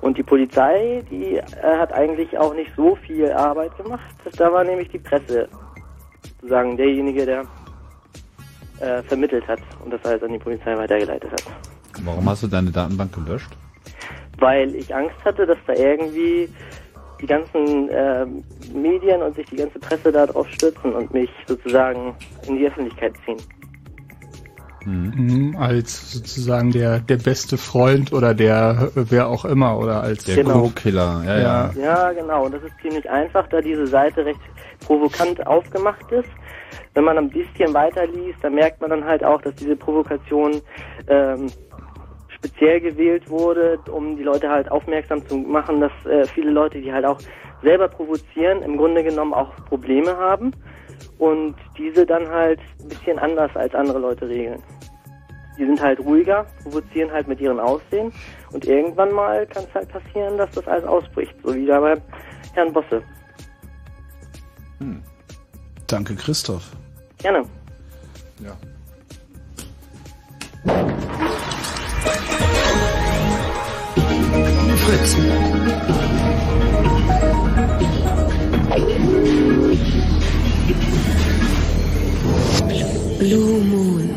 Und 0.01 0.17
die 0.17 0.23
Polizei, 0.23 1.01
die 1.09 1.38
äh, 1.38 1.41
hat 1.80 1.93
eigentlich 1.93 2.38
auch 2.38 2.53
nicht 2.53 2.71
so 2.75 2.95
viel 3.07 3.31
Arbeit 3.31 3.77
gemacht. 3.77 4.01
Da 4.38 4.51
war 4.51 4.65
nämlich 4.65 4.89
die 4.89 4.99
Presse 4.99 5.47
sozusagen 6.41 6.75
derjenige, 6.75 7.25
der 7.25 7.43
äh, 8.81 9.01
vermittelt 9.03 9.47
hat 9.47 9.59
und 9.85 9.91
das 9.93 10.03
alles 10.03 10.21
an 10.21 10.34
die 10.34 10.39
Polizei 10.39 10.75
weitergeleitet 10.77 11.31
hat. 11.31 11.43
Warum 12.03 12.30
hast 12.30 12.44
du 12.44 12.48
deine 12.48 12.72
Datenbank 12.72 13.14
gelöscht? 13.14 13.56
weil 14.40 14.76
ich 14.76 14.94
Angst 14.94 15.15
hatte, 15.24 15.45
dass 15.45 15.57
da 15.68 15.74
irgendwie 15.74 16.49
die 17.22 17.28
ganzen 17.28 17.90
äh, 17.90 18.26
Medien 18.74 19.22
und 19.22 19.36
sich 19.36 19.45
die 19.48 19.56
ganze 19.56 19.80
Presse 19.80 20.11
da 20.11 20.26
drauf 20.26 20.48
stürzen 20.49 20.94
und 20.94 21.14
mich 21.14 21.30
sozusagen 21.48 22.14
in 22.48 22.57
die 22.57 22.68
Öffentlichkeit 22.68 23.14
ziehen. 23.26 23.38
Mhm, 24.86 25.56
als 25.57 26.11
sozusagen 26.11 26.72
der, 26.72 26.99
der 26.99 27.15
beste 27.15 27.57
Freund 27.57 28.11
oder 28.11 28.34
der 28.34 28.91
wer 28.95 29.30
auch 29.30 29.45
immer 29.45 29.80
oder 29.80 30.03
als 30.03 30.26
Der 30.26 30.36
Genau. 30.36 30.64
Co-Killer, 30.64 31.24
ja, 31.26 31.40
ja. 31.40 31.72
Ja, 31.82 32.11
genau. 32.11 32.45
Und 32.45 32.53
das 32.53 32.64
ist 32.64 32.74
ziemlich 32.82 33.10
einfach, 33.10 33.48
da 33.48 33.61
diese 33.61 33.88
Seite 33.88 34.26
recht 34.26 34.41
provokant 34.86 35.48
aufgemacht 35.48 36.11
ist. 36.11 36.28
Wenn 36.95 37.06
man 37.06 37.18
ein 37.18 37.30
bisschen 37.30 37.74
weiterliest, 37.74 38.40
dann 38.41 38.56
merkt 38.56 38.82
man 38.82 38.90
dann 38.90 39.06
halt 39.06 39.24
auch, 39.24 39.41
dass 39.41 39.56
diese 39.56 39.78
Provokation 39.78 40.61
ähm, 41.07 41.48
speziell 42.44 42.82
gewählt 42.82 43.30
wurde, 43.30 43.80
um 43.90 44.18
die 44.18 44.24
Leute 44.24 44.49
halt 44.49 44.70
aufmerksam 44.70 45.26
zu 45.28 45.36
machen, 45.36 45.80
dass 45.80 45.91
äh, 46.06 46.28
viele 46.28 46.52
Leute, 46.52 46.82
die 46.82 46.91
halt 46.91 47.06
auch 47.06 47.20
selber 47.61 47.88
provozieren, 47.88 48.61
im 48.64 48.76
Grunde 48.76 49.03
genommen 49.03 49.34
auch 49.34 49.56
Probleme 49.70 50.15
haben 50.18 50.52
und 51.20 51.56
diese 51.78 52.06
dann 52.06 52.28
halt 52.28 52.60
ein 52.82 52.90
bisschen 52.90 53.18
anders 53.18 53.56
als 53.56 53.74
andere 53.74 53.99
Leute 53.99 54.28
regeln. 54.28 54.61
die 55.57 55.65
sind 55.65 55.82
halt 55.82 55.99
ruhiger, 55.99 56.45
provozieren 56.64 57.11
halt 57.11 57.28
mit 57.28 57.40
ihrem 57.40 57.60
Aussehen 57.60 58.11
und 58.52 58.65
irgendwann 58.65 59.11
mal 59.14 59.45
kann 59.48 59.64
es 59.64 59.74
halt 59.74 59.88
passieren, 59.88 60.38
dass 60.38 60.52
das 60.52 60.68
alles 60.68 60.84
ausbricht, 60.84 61.34
so 61.44 61.56
wie 61.56 61.65
da 61.65 61.80
bei 61.80 61.95
Herrn 62.53 62.74
Bosse. 62.74 63.02
Danke, 65.88 66.15
Christoph. 66.15 66.72
Gerne. 67.20 67.44
Ja. 68.40 68.57
Fritz. 74.77 75.15
Blue 83.19 83.63
Moon. 83.63 84.09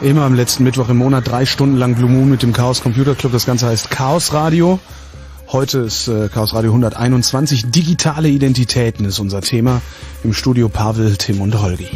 Immer 0.00 0.22
am 0.22 0.34
letzten 0.34 0.64
Mittwoch 0.64 0.88
im 0.88 0.96
Monat 0.96 1.28
drei 1.28 1.44
Stunden 1.44 1.76
lang 1.76 1.94
Blue 1.96 2.08
Moon 2.08 2.30
mit 2.30 2.42
dem 2.42 2.52
Chaos 2.52 2.82
Computer 2.82 3.14
Club. 3.14 3.32
Das 3.32 3.44
Ganze 3.44 3.66
heißt 3.66 3.90
Chaos 3.90 4.32
Radio. 4.32 4.78
Heute 5.50 5.78
ist 5.78 6.08
äh, 6.08 6.28
Chaos 6.28 6.54
Radio 6.54 6.70
121. 6.70 7.70
Digitale 7.70 8.28
Identitäten 8.28 9.04
ist 9.04 9.18
unser 9.18 9.40
Thema. 9.40 9.82
Im 10.22 10.32
Studio 10.32 10.68
Pavel, 10.68 11.16
Tim 11.16 11.40
und 11.40 11.60
Holgi. 11.60 11.88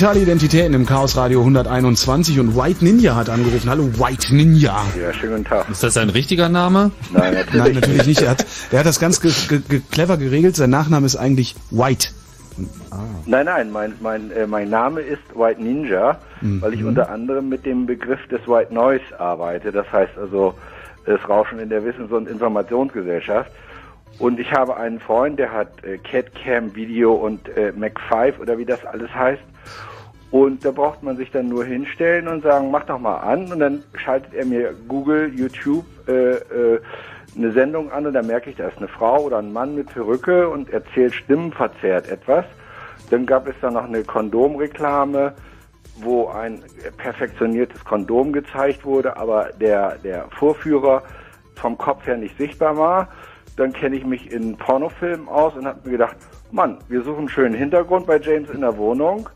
Digitale 0.00 0.20
Identitäten 0.22 0.72
im 0.72 0.86
Chaos 0.86 1.14
Radio 1.18 1.40
121 1.40 2.40
und 2.40 2.56
White 2.56 2.82
Ninja 2.82 3.16
hat 3.16 3.28
angerufen. 3.28 3.68
Hallo 3.68 3.84
White 3.98 4.34
Ninja. 4.34 4.82
Ja, 4.98 5.12
schönen 5.12 5.32
guten 5.32 5.44
Tag. 5.44 5.68
Ist 5.68 5.82
das 5.82 5.92
sein 5.92 6.08
richtiger 6.08 6.48
Name? 6.48 6.90
Nein, 7.12 7.34
natürlich, 7.34 7.62
Nein, 7.62 7.74
natürlich 7.74 8.06
nicht. 8.06 8.22
Er 8.22 8.30
hat, 8.30 8.46
er 8.72 8.78
hat 8.78 8.86
das 8.86 8.98
ganz 8.98 9.20
ge 9.20 9.30
ge 9.68 9.82
clever 9.92 10.16
geregelt. 10.16 10.56
Sein 10.56 10.70
Nachname 10.70 11.04
ist 11.04 11.16
eigentlich 11.16 11.54
White. 11.70 12.08
Nein, 13.26 13.44
nein, 13.44 13.70
mein, 13.70 13.92
mein, 14.00 14.30
äh, 14.30 14.46
mein 14.46 14.70
Name 14.70 15.02
ist 15.02 15.20
White 15.34 15.62
Ninja, 15.62 16.18
Mhm. 16.40 16.62
weil 16.62 16.72
ich 16.72 16.82
unter 16.82 17.10
anderem 17.10 17.50
mit 17.50 17.66
dem 17.66 17.84
Begriff 17.84 18.26
des 18.28 18.40
White 18.48 18.72
Noise 18.72 19.04
arbeite. 19.18 19.70
Das 19.70 19.92
heißt 19.92 20.16
also 20.16 20.54
das 21.04 21.20
Rauschen 21.28 21.58
in 21.58 21.68
der 21.68 21.84
Wissens- 21.84 22.10
und 22.10 22.26
Informationsgesellschaft. 22.26 23.50
Und 24.18 24.40
ich 24.40 24.50
habe 24.50 24.78
einen 24.78 24.98
Freund, 24.98 25.38
der 25.38 25.52
hat 25.52 25.84
äh, 25.84 25.98
CatCam 25.98 26.74
Video 26.74 27.12
und 27.12 27.54
äh, 27.54 27.74
Mac 27.76 28.00
5 28.08 28.38
oder 28.40 28.56
wie 28.56 28.64
das 28.64 28.82
alles 28.86 29.14
heißt. 29.14 29.42
Und 30.30 30.64
da 30.64 30.70
braucht 30.70 31.02
man 31.02 31.16
sich 31.16 31.30
dann 31.32 31.48
nur 31.48 31.64
hinstellen 31.64 32.28
und 32.28 32.42
sagen, 32.42 32.70
mach 32.70 32.84
doch 32.84 33.00
mal 33.00 33.18
an. 33.18 33.52
Und 33.52 33.58
dann 33.58 33.82
schaltet 33.94 34.32
er 34.34 34.46
mir 34.46 34.74
Google, 34.86 35.32
YouTube 35.34 35.84
äh, 36.06 36.34
äh, 36.34 36.80
eine 37.36 37.52
Sendung 37.52 37.90
an 37.92 38.06
und 38.06 38.12
da 38.12 38.22
merke 38.22 38.50
ich, 38.50 38.56
da 38.56 38.68
ist 38.68 38.78
eine 38.78 38.88
Frau 38.88 39.22
oder 39.22 39.38
ein 39.38 39.52
Mann 39.52 39.74
mit 39.74 39.88
Perücke 39.88 40.48
und 40.48 40.70
erzählt 40.70 41.14
stimmenverzerrt 41.14 42.08
etwas. 42.08 42.44
Dann 43.10 43.26
gab 43.26 43.46
es 43.46 43.54
da 43.60 43.70
noch 43.70 43.84
eine 43.84 44.02
Kondomreklame, 44.02 45.34
wo 45.96 46.28
ein 46.28 46.62
perfektioniertes 46.96 47.84
Kondom 47.84 48.32
gezeigt 48.32 48.84
wurde, 48.84 49.16
aber 49.16 49.50
der, 49.60 49.96
der 49.98 50.26
Vorführer 50.30 51.02
vom 51.54 51.76
Kopf 51.78 52.06
her 52.06 52.16
nicht 52.16 52.36
sichtbar 52.36 52.76
war. 52.76 53.08
Dann 53.56 53.72
kenne 53.72 53.96
ich 53.96 54.04
mich 54.04 54.32
in 54.32 54.56
Pornofilmen 54.56 55.28
aus 55.28 55.54
und 55.54 55.66
habe 55.66 55.80
mir 55.84 55.92
gedacht, 55.92 56.16
Mann, 56.50 56.78
wir 56.88 57.02
suchen 57.02 57.18
einen 57.18 57.28
schönen 57.28 57.54
Hintergrund 57.54 58.06
bei 58.06 58.18
James 58.18 58.50
in 58.50 58.62
der 58.62 58.76
Wohnung 58.76 59.28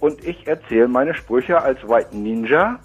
und 0.00 0.24
ich 0.24 0.46
erzähle 0.46 0.88
meine 0.88 1.14
Sprüche 1.14 1.60
als 1.60 1.86
White 1.88 2.16
Ninja, 2.16 2.78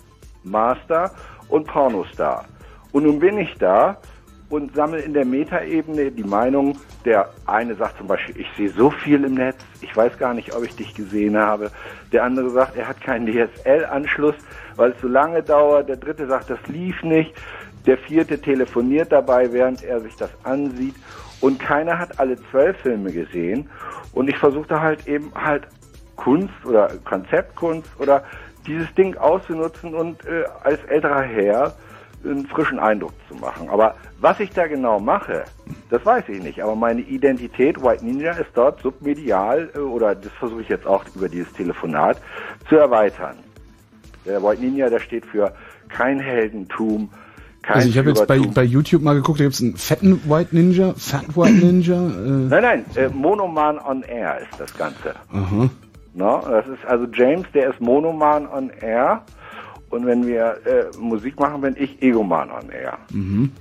Master 0.43 1.11
und 1.49 1.67
Pornostar. 1.67 2.45
Und 2.91 3.03
nun 3.03 3.19
bin 3.19 3.37
ich 3.37 3.53
da 3.57 3.97
und 4.49 4.75
sammle 4.75 4.99
in 4.99 5.13
der 5.13 5.25
Metaebene 5.25 6.11
die 6.11 6.23
Meinung, 6.23 6.77
der 7.05 7.29
eine 7.47 7.75
sagt 7.75 7.97
zum 7.97 8.07
Beispiel, 8.07 8.39
ich 8.39 8.47
sehe 8.55 8.69
so 8.69 8.91
viel 8.91 9.23
im 9.23 9.33
Netz, 9.33 9.57
ich 9.81 9.95
weiß 9.95 10.17
gar 10.17 10.33
nicht, 10.33 10.55
ob 10.55 10.63
ich 10.63 10.75
dich 10.75 10.93
gesehen 10.93 11.37
habe. 11.37 11.71
Der 12.11 12.23
andere 12.23 12.49
sagt, 12.51 12.77
er 12.77 12.87
hat 12.87 13.01
keinen 13.01 13.25
DSL-Anschluss, 13.25 14.35
weil 14.75 14.91
es 14.91 15.01
so 15.01 15.07
lange 15.07 15.41
dauert. 15.41 15.89
Der 15.89 15.97
dritte 15.97 16.27
sagt, 16.27 16.49
das 16.49 16.59
lief 16.67 17.01
nicht. 17.03 17.33
Der 17.87 17.97
vierte 17.97 18.39
telefoniert 18.39 19.11
dabei, 19.11 19.51
während 19.51 19.83
er 19.83 19.99
sich 19.99 20.15
das 20.15 20.29
ansieht. 20.43 20.95
Und 21.41 21.59
keiner 21.59 21.97
hat 21.97 22.19
alle 22.19 22.37
zwölf 22.51 22.77
Filme 22.77 23.11
gesehen. 23.11 23.69
Und 24.13 24.29
ich 24.29 24.37
versuchte 24.37 24.79
halt 24.79 25.07
eben 25.07 25.31
halt 25.33 25.63
Kunst 26.15 26.53
oder 26.65 26.89
Konzeptkunst 27.05 27.89
oder 27.99 28.23
dieses 28.67 28.93
Ding 28.95 29.15
auszunutzen 29.17 29.93
und 29.93 30.25
äh, 30.25 30.43
als 30.63 30.79
älterer 30.85 31.21
Herr 31.21 31.73
einen 32.23 32.47
frischen 32.47 32.79
Eindruck 32.79 33.11
zu 33.27 33.35
machen. 33.35 33.67
Aber 33.69 33.95
was 34.21 34.39
ich 34.39 34.49
da 34.51 34.67
genau 34.67 34.99
mache, 34.99 35.43
das 35.89 36.05
weiß 36.05 36.23
ich 36.29 36.41
nicht. 36.41 36.63
Aber 36.63 36.75
meine 36.75 37.01
Identität, 37.01 37.81
White 37.83 38.05
Ninja, 38.05 38.31
ist 38.31 38.51
dort 38.53 38.81
submedial 38.81 39.69
äh, 39.75 39.79
oder 39.79 40.15
das 40.15 40.31
versuche 40.39 40.61
ich 40.61 40.69
jetzt 40.69 40.87
auch 40.87 41.03
über 41.15 41.27
dieses 41.27 41.51
Telefonat 41.53 42.17
zu 42.69 42.77
erweitern. 42.77 43.35
Der 44.25 44.41
White 44.41 44.61
Ninja, 44.61 44.89
der 44.89 44.99
steht 44.99 45.25
für 45.25 45.51
kein 45.89 46.19
Heldentum, 46.19 47.09
kein 47.61 47.75
Also 47.75 47.89
ich 47.89 47.97
habe 47.97 48.09
jetzt 48.09 48.25
bei, 48.27 48.39
bei 48.39 48.63
YouTube 48.63 49.01
mal 49.01 49.15
geguckt, 49.15 49.41
da 49.41 49.43
gibt's 49.43 49.61
einen 49.61 49.75
fetten 49.75 50.21
White 50.29 50.55
Ninja, 50.55 50.93
Fat 50.95 51.35
White 51.35 51.65
Ninja. 51.65 51.95
Äh, 51.95 51.99
Nein, 51.99 52.49
nein, 52.49 52.85
äh, 52.95 53.09
Monoman 53.09 53.77
on 53.79 54.03
Air 54.03 54.39
ist 54.49 54.57
das 54.59 54.73
Ganze. 54.77 55.15
aha. 55.33 55.69
No, 56.13 56.41
das 56.47 56.67
ist 56.67 56.85
also 56.85 57.05
James, 57.11 57.47
der 57.53 57.71
ist 57.71 57.81
Monoman 57.81 58.47
on 58.47 58.69
Air. 58.81 59.21
Und 59.89 60.05
wenn 60.05 60.25
wir 60.25 60.57
äh, 60.65 60.97
Musik 60.97 61.39
machen, 61.39 61.61
bin 61.61 61.75
ich 61.77 62.01
Egoman 62.01 62.49
on 62.51 62.69
Air. 62.69 62.97
Mhm. 63.11 63.51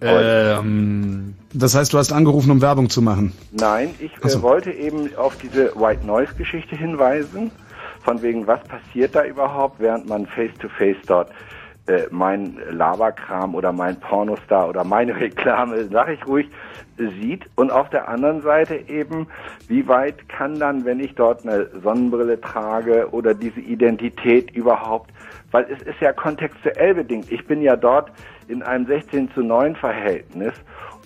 Ähm, 0.00 1.34
Das 1.52 1.74
heißt, 1.74 1.92
du 1.92 1.98
hast 1.98 2.12
angerufen, 2.12 2.50
um 2.50 2.60
Werbung 2.60 2.90
zu 2.90 3.00
machen. 3.02 3.32
Nein, 3.52 3.94
ich 4.00 4.12
Ach 4.22 4.28
so. 4.28 4.38
äh, 4.38 4.42
wollte 4.42 4.70
eben 4.72 5.14
auf 5.16 5.36
diese 5.38 5.74
White 5.76 6.06
Noise 6.06 6.34
Geschichte 6.34 6.76
hinweisen. 6.76 7.50
Von 8.02 8.20
wegen, 8.20 8.46
was 8.46 8.60
passiert 8.64 9.14
da 9.14 9.24
überhaupt, 9.24 9.80
während 9.80 10.08
man 10.08 10.26
face-to-face 10.26 10.98
dort 11.06 11.30
äh, 11.86 12.04
mein 12.10 12.56
Laberkram 12.70 13.54
oder 13.54 13.72
mein 13.72 13.98
Pornostar 14.00 14.68
oder 14.68 14.84
meine 14.84 15.14
Reklame, 15.20 15.88
sag 15.90 16.08
ich 16.08 16.26
ruhig, 16.26 16.48
sieht. 16.96 17.44
Und 17.56 17.70
auf 17.70 17.90
der 17.90 18.08
anderen 18.08 18.40
Seite 18.42 18.76
eben, 18.88 19.26
wie 19.68 19.86
weit 19.88 20.28
kann 20.28 20.58
dann, 20.58 20.84
wenn 20.84 21.00
ich 21.00 21.14
dort 21.14 21.46
eine 21.46 21.66
Sonnenbrille 21.82 22.40
trage 22.40 23.08
oder 23.10 23.34
diese 23.34 23.60
Identität 23.60 24.50
überhaupt, 24.52 25.10
weil 25.50 25.66
es 25.70 25.82
ist 25.82 26.00
ja 26.00 26.12
kontextuell 26.12 26.94
bedingt. 26.94 27.30
Ich 27.30 27.46
bin 27.46 27.60
ja 27.60 27.76
dort 27.76 28.10
in 28.48 28.62
einem 28.62 28.86
16 28.86 29.30
zu 29.32 29.42
9 29.42 29.76
Verhältnis 29.76 30.54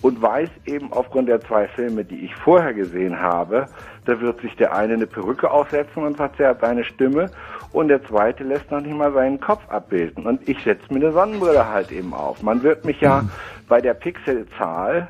und 0.01 0.21
weiß 0.21 0.49
eben 0.65 0.93
aufgrund 0.93 1.27
der 1.27 1.41
zwei 1.41 1.67
Filme, 1.67 2.05
die 2.05 2.25
ich 2.25 2.35
vorher 2.35 2.73
gesehen 2.73 3.19
habe, 3.19 3.67
da 4.05 4.19
wird 4.21 4.41
sich 4.41 4.55
der 4.55 4.73
eine 4.73 4.93
eine 4.93 5.07
Perücke 5.07 5.51
aufsetzen 5.51 6.03
und 6.03 6.17
verzerrt 6.17 6.61
seine 6.61 6.83
Stimme 6.83 7.29
und 7.71 7.87
der 7.89 8.03
zweite 8.05 8.43
lässt 8.43 8.71
noch 8.71 8.81
nicht 8.81 8.95
mal 8.95 9.13
seinen 9.13 9.39
Kopf 9.39 9.61
abbilden. 9.69 10.25
Und 10.25 10.47
ich 10.47 10.61
setze 10.63 10.91
mir 10.91 10.99
eine 10.99 11.11
Sonnenbrille 11.11 11.67
halt 11.67 11.91
eben 11.91 12.13
auf. 12.13 12.41
Man 12.41 12.63
wird 12.63 12.85
mich 12.85 12.99
ja 13.01 13.23
bei 13.67 13.79
der 13.79 13.93
Pixelzahl, 13.93 15.07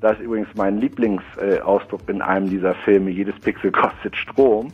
das 0.00 0.12
ist 0.18 0.24
übrigens 0.24 0.48
mein 0.54 0.78
Lieblingsausdruck 0.78 2.08
in 2.08 2.22
einem 2.22 2.48
dieser 2.48 2.74
Filme, 2.74 3.10
jedes 3.10 3.38
Pixel 3.40 3.70
kostet 3.72 4.16
Strom. 4.16 4.72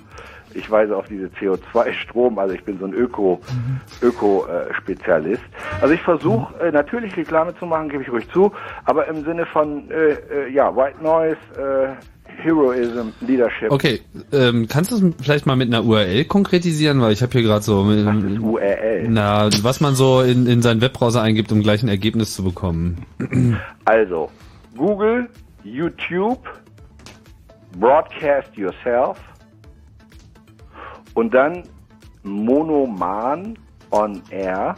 Ich 0.56 0.70
weise 0.70 0.96
auf 0.96 1.08
diese 1.08 1.26
CO2-Strom, 1.26 2.38
also 2.38 2.54
ich 2.54 2.62
bin 2.62 2.78
so 2.78 2.84
ein 2.84 2.92
Öko, 2.92 3.40
Öko-Spezialist. 4.00 5.42
also 5.80 5.92
ich 5.92 6.02
versuche 6.02 6.54
äh, 6.60 6.70
natürlich 6.70 7.16
Reklame 7.16 7.56
zu 7.56 7.66
machen, 7.66 7.88
gebe 7.88 8.04
ich 8.04 8.12
ruhig 8.12 8.30
zu, 8.30 8.52
aber 8.84 9.08
im 9.08 9.24
Sinne 9.24 9.46
von 9.46 9.90
äh, 9.90 10.12
äh, 10.12 10.52
ja 10.52 10.74
White 10.76 11.02
Noise, 11.02 11.36
äh, 11.58 12.13
Heroism, 12.38 13.08
Leadership. 13.20 13.70
okay, 13.70 14.00
ähm, 14.32 14.66
kannst 14.68 14.90
du 14.90 14.96
es 14.96 15.14
vielleicht 15.20 15.46
mal 15.46 15.56
mit 15.56 15.68
einer 15.68 15.84
URL 15.84 16.24
konkretisieren, 16.24 17.00
weil 17.00 17.12
ich 17.12 17.22
habe 17.22 17.32
hier 17.32 17.42
gerade 17.42 17.62
so 17.62 17.86
was 17.86 18.24
ist 18.24 18.38
URL? 18.40 19.08
Na, 19.08 19.48
was 19.62 19.80
man 19.80 19.94
so 19.94 20.20
in, 20.20 20.46
in 20.46 20.62
seinen 20.62 20.80
Webbrowser 20.80 21.22
eingibt, 21.22 21.52
um 21.52 21.62
gleich 21.62 21.82
ein 21.82 21.88
Ergebnis 21.88 22.34
zu 22.34 22.44
bekommen. 22.44 23.06
Also 23.86 24.30
Google, 24.76 25.28
YouTube, 25.62 26.40
Broadcast 27.78 28.56
Yourself 28.56 29.18
und 31.14 31.34
dann 31.34 31.64
Monoman 32.22 33.58
on 33.90 34.22
Air, 34.30 34.74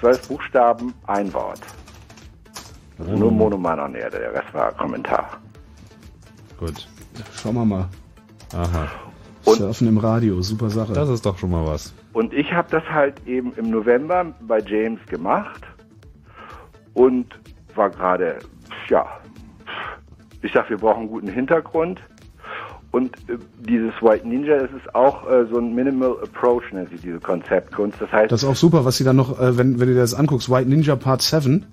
zwölf 0.00 0.26
Buchstaben, 0.28 0.94
ein 1.06 1.32
Wort. 1.34 1.60
Also 2.98 3.16
nur 3.16 3.30
Monoman 3.30 3.80
on 3.80 3.94
Air, 3.94 4.10
der 4.10 4.32
Rest 4.32 4.52
war 4.52 4.72
Kommentar. 4.72 5.40
Gut. 6.64 6.86
Schauen 7.42 7.56
wir 7.56 7.64
mal. 7.64 7.88
Aha. 8.54 8.88
Surfen 9.44 9.88
im 9.88 9.98
Radio, 9.98 10.40
super 10.42 10.70
Sache. 10.70 10.92
Das 10.92 11.08
ist 11.08 11.26
doch 11.26 11.36
schon 11.36 11.50
mal 11.50 11.66
was. 11.66 11.92
Und 12.12 12.32
ich 12.32 12.52
habe 12.52 12.68
das 12.70 12.84
halt 12.84 13.26
eben 13.26 13.52
im 13.56 13.70
November 13.70 14.32
bei 14.46 14.60
James 14.60 15.00
gemacht 15.08 15.62
und 16.94 17.26
war 17.74 17.90
gerade, 17.90 18.38
ja, 18.88 19.06
ich 20.42 20.52
sag, 20.52 20.70
wir 20.70 20.76
brauchen 20.76 21.00
einen 21.00 21.08
guten 21.08 21.28
Hintergrund. 21.28 22.00
Und 22.92 23.16
äh, 23.28 23.38
dieses 23.58 23.94
White 24.00 24.28
Ninja, 24.28 24.58
das 24.58 24.70
ist 24.70 24.94
auch 24.94 25.28
äh, 25.28 25.46
so 25.50 25.58
ein 25.58 25.74
Minimal 25.74 26.18
Approach, 26.22 26.70
nennt 26.72 26.90
sich 26.90 27.00
diese 27.00 27.18
Konzeptkunst. 27.18 28.00
Das 28.00 28.12
heißt, 28.12 28.30
Das 28.30 28.44
ist 28.44 28.48
auch 28.48 28.54
super, 28.54 28.84
was 28.84 28.98
sie 28.98 29.04
dann 29.04 29.16
noch, 29.16 29.40
äh, 29.40 29.58
wenn, 29.58 29.80
wenn 29.80 29.88
du 29.88 29.94
dir 29.94 30.00
das 30.00 30.14
anguckst, 30.14 30.48
White 30.48 30.68
Ninja 30.68 30.94
Part 30.94 31.22
7, 31.22 31.66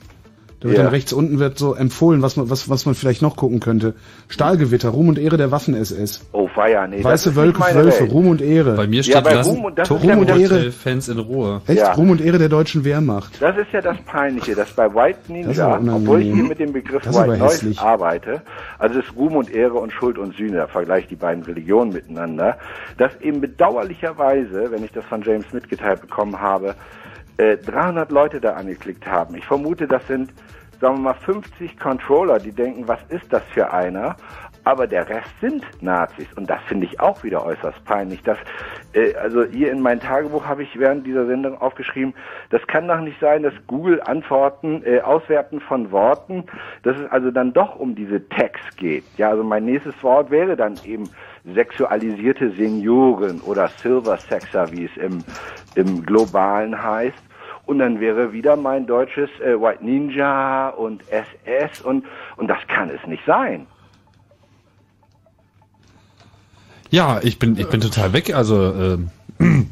da 0.61 0.67
wird 0.67 0.77
Ja. 0.77 0.83
dann 0.83 0.91
rechts 0.91 1.13
unten 1.13 1.39
wird 1.39 1.57
so 1.57 1.73
empfohlen, 1.73 2.21
was 2.21 2.35
man, 2.35 2.49
was, 2.49 2.69
was 2.69 2.85
man 2.85 2.93
vielleicht 2.95 3.21
noch 3.21 3.35
gucken 3.37 3.59
könnte. 3.59 3.93
Stahlgewitter, 4.27 4.89
Ruhm 4.89 5.07
und 5.09 5.17
Ehre 5.17 5.37
der 5.37 5.51
Waffen-SS. 5.51 6.25
oh 6.33 6.49
weia, 6.55 6.85
nee, 6.87 7.01
Weiße 7.03 7.29
ist 7.29 7.35
Wölfe. 7.35 8.03
Ruhm 8.05 8.27
und 8.27 8.41
Ehre. 8.41 8.75
Bei 8.75 8.85
mir 8.87 8.97
Ja, 8.97 9.03
steht 9.03 9.23
bei 9.23 9.33
lassen 9.35 9.55
Ruhm 9.55 9.65
und- 9.65 9.77
das 9.79 9.89
Ruhm 9.89 10.03
ja 10.03 10.17
und 10.17 10.29
Ehre 10.29 10.71
Fans 10.71 11.07
in 11.07 11.19
Ruhe. 11.19 11.61
Echt? 11.67 11.79
Ja. 11.79 11.93
Ruhm 11.93 12.09
und 12.09 12.19
Ehre 12.21 12.37
der 12.39 12.49
deutschen 12.49 12.83
Wehrmacht. 12.83 13.41
Das 13.41 13.55
ist 13.57 13.71
ja 13.71 13.79
das 13.81 13.97
Peinliche, 14.05 14.55
dass 14.55 14.71
bei 14.73 14.93
White 14.93 15.19
Das 15.27 15.29
ist 15.29 15.57
Ninja, 15.57 15.79
obwohl 15.95 16.21
ich 16.21 16.33
hier 16.33 16.43
mit 16.43 16.59
dem 16.59 16.73
Begriff 16.73 17.03
Das 17.03 17.15
White 17.17 17.37
Noise 17.37 17.73
arbeite, 17.81 18.41
also 18.79 18.99
es 18.99 19.05
ist 19.05 19.15
Ruhm 19.15 19.37
und 19.37 19.49
Ehre 19.53 19.75
und 19.75 19.93
Schuld 19.93 20.17
und 20.17 20.35
Sühne, 20.35 20.57
da 20.57 20.67
vergleiche 20.67 21.03
ich 21.03 21.07
die 21.09 21.15
beiden 21.15 21.43
Religionen 21.43 21.93
miteinander, 21.93 22.57
dass 22.97 23.11
eben 23.21 23.39
bedauerlicherweise, 23.41 24.71
wenn 24.71 24.83
ich 24.83 24.91
das 24.91 25.05
von 25.05 25.21
James 25.21 25.45
mitgeteilt 25.53 26.01
bekommen 26.01 26.39
habe, 26.39 26.75
äh, 27.39 27.57
300 27.57 28.11
Leute 28.11 28.39
da 28.39 28.53
angeklickt 28.53 29.07
haben. 29.07 29.35
Ich 29.35 29.45
vermute, 29.45 29.87
das 29.87 30.05
sind, 30.07 30.33
sagen 30.79 30.97
wir 30.97 31.01
mal, 31.01 31.13
50 31.13 31.79
Controller, 31.79 32.39
die 32.39 32.51
denken, 32.51 32.87
was 32.87 32.99
ist 33.09 33.31
das 33.31 33.43
für 33.53 33.71
einer? 33.71 34.15
aber 34.69 34.85
der 34.85 35.09
Rest 35.09 35.29
sind 35.41 35.65
Nazis 35.81 36.27
und 36.35 36.47
das 36.49 36.61
finde 36.67 36.85
ich 36.85 36.99
auch 36.99 37.23
wieder 37.23 37.43
äußerst 37.43 37.83
peinlich. 37.85 38.21
Dass, 38.21 38.37
äh, 38.93 39.15
also 39.15 39.43
hier 39.43 39.71
in 39.71 39.81
mein 39.81 39.99
Tagebuch 39.99 40.45
habe 40.45 40.63
ich 40.63 40.77
während 40.77 41.07
dieser 41.07 41.25
Sendung 41.25 41.59
aufgeschrieben, 41.59 42.13
das 42.51 42.65
kann 42.67 42.87
doch 42.87 42.99
nicht 42.99 43.19
sein, 43.19 43.43
dass 43.43 43.53
Google 43.65 44.01
Antworten, 44.01 44.83
äh, 44.85 45.01
Auswerten 45.01 45.59
von 45.59 45.91
Worten, 45.91 46.43
dass 46.83 46.97
es 46.97 47.09
also 47.11 47.31
dann 47.31 47.51
doch 47.53 47.77
um 47.77 47.95
diese 47.95 48.27
Tags 48.29 48.61
geht. 48.77 49.05
Ja, 49.17 49.29
also 49.29 49.43
mein 49.43 49.65
nächstes 49.65 50.01
Wort 50.03 50.29
wäre 50.29 50.55
dann 50.55 50.75
eben 50.85 51.09
sexualisierte 51.53 52.51
Senioren 52.51 53.41
oder 53.41 53.69
Silver 53.69 54.17
Sexer, 54.17 54.71
wie 54.71 54.85
es 54.85 54.97
im, 54.97 55.23
im 55.75 56.05
Globalen 56.05 56.81
heißt. 56.81 57.28
Und 57.69 57.77
dann 57.77 57.99
wäre 57.99 58.33
wieder 58.33 58.55
mein 58.55 58.87
deutsches 58.87 59.29
äh, 59.41 59.53
White 59.53 59.85
Ninja 59.85 60.69
und 60.69 61.03
SS 61.11 61.81
und, 61.81 62.03
und 62.35 62.47
das 62.47 62.57
kann 62.67 62.89
es 62.89 63.05
nicht 63.05 63.23
sein. 63.27 63.67
Ja, 66.89 67.19
ich 67.21 67.37
bin, 67.37 67.55
ich 67.59 67.69
bin 67.69 67.79
total 67.79 68.11
weg. 68.11 68.33
Also, 68.33 68.73
ähm, 68.73 69.11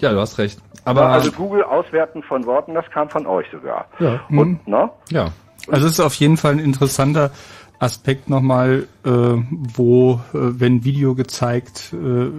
ja, 0.00 0.10
du 0.10 0.18
hast 0.18 0.38
recht. 0.38 0.58
Aber 0.86 1.08
also 1.08 1.30
Google 1.32 1.64
Auswerten 1.64 2.22
von 2.22 2.46
Worten, 2.46 2.72
das 2.72 2.88
kam 2.92 3.10
von 3.10 3.26
euch 3.26 3.46
sogar. 3.52 3.84
Ja. 3.98 4.18
Und, 4.30 4.66
ne? 4.66 4.88
Ja. 5.10 5.32
Also 5.70 5.84
es 5.84 5.92
ist 5.92 6.00
auf 6.00 6.14
jeden 6.14 6.38
Fall 6.38 6.52
ein 6.52 6.60
interessanter 6.60 7.30
Aspekt 7.78 8.30
nochmal, 8.30 8.88
äh, 9.04 9.10
wo, 9.10 10.14
äh, 10.14 10.18
wenn 10.32 10.82
Video 10.82 11.14
gezeigt 11.14 11.92
äh, 11.92 12.30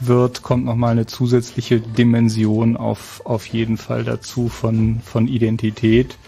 wird, 0.00 0.42
kommt 0.42 0.64
nochmal 0.64 0.92
eine 0.92 1.06
zusätzliche 1.06 1.80
Dimension 1.80 2.76
auf, 2.76 3.22
auf 3.24 3.46
jeden 3.46 3.76
Fall 3.76 4.04
dazu 4.04 4.48
von, 4.48 5.00
von 5.00 5.28
Identität. 5.28 6.18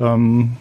Ähm, 0.00 0.56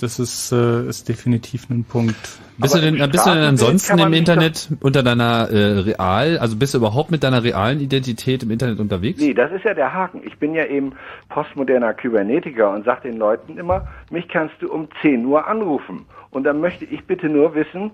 das 0.00 0.18
ist, 0.18 0.52
äh, 0.52 0.88
ist 0.88 1.08
definitiv 1.08 1.68
ein 1.68 1.84
Punkt. 1.84 2.16
Bist 2.56 2.74
du 2.74 2.80
denn, 2.80 2.96
bist 3.10 3.26
du 3.26 3.30
denn 3.30 3.42
ansonsten 3.42 3.98
im 3.98 4.12
Internet 4.12 4.68
unter 4.80 5.02
deiner 5.02 5.48
äh, 5.50 5.78
real, 5.80 6.38
also 6.38 6.56
bist 6.56 6.74
du 6.74 6.78
überhaupt 6.78 7.10
mit 7.10 7.22
deiner 7.22 7.42
realen 7.42 7.80
Identität 7.80 8.42
im 8.42 8.50
Internet 8.50 8.80
unterwegs? 8.80 9.20
Nee, 9.20 9.34
das 9.34 9.52
ist 9.52 9.64
ja 9.64 9.74
der 9.74 9.92
Haken. 9.92 10.22
Ich 10.24 10.38
bin 10.38 10.54
ja 10.54 10.64
eben 10.64 10.92
postmoderner 11.28 11.94
Kybernetiker 11.94 12.70
und 12.70 12.84
sage 12.84 13.08
den 13.08 13.18
Leuten 13.18 13.58
immer, 13.58 13.88
mich 14.10 14.28
kannst 14.28 14.54
du 14.60 14.72
um 14.72 14.88
10 15.02 15.24
Uhr 15.26 15.46
anrufen. 15.46 16.06
Und 16.30 16.44
dann 16.44 16.60
möchte 16.60 16.84
ich 16.84 17.04
bitte 17.04 17.28
nur 17.28 17.54
wissen, 17.54 17.90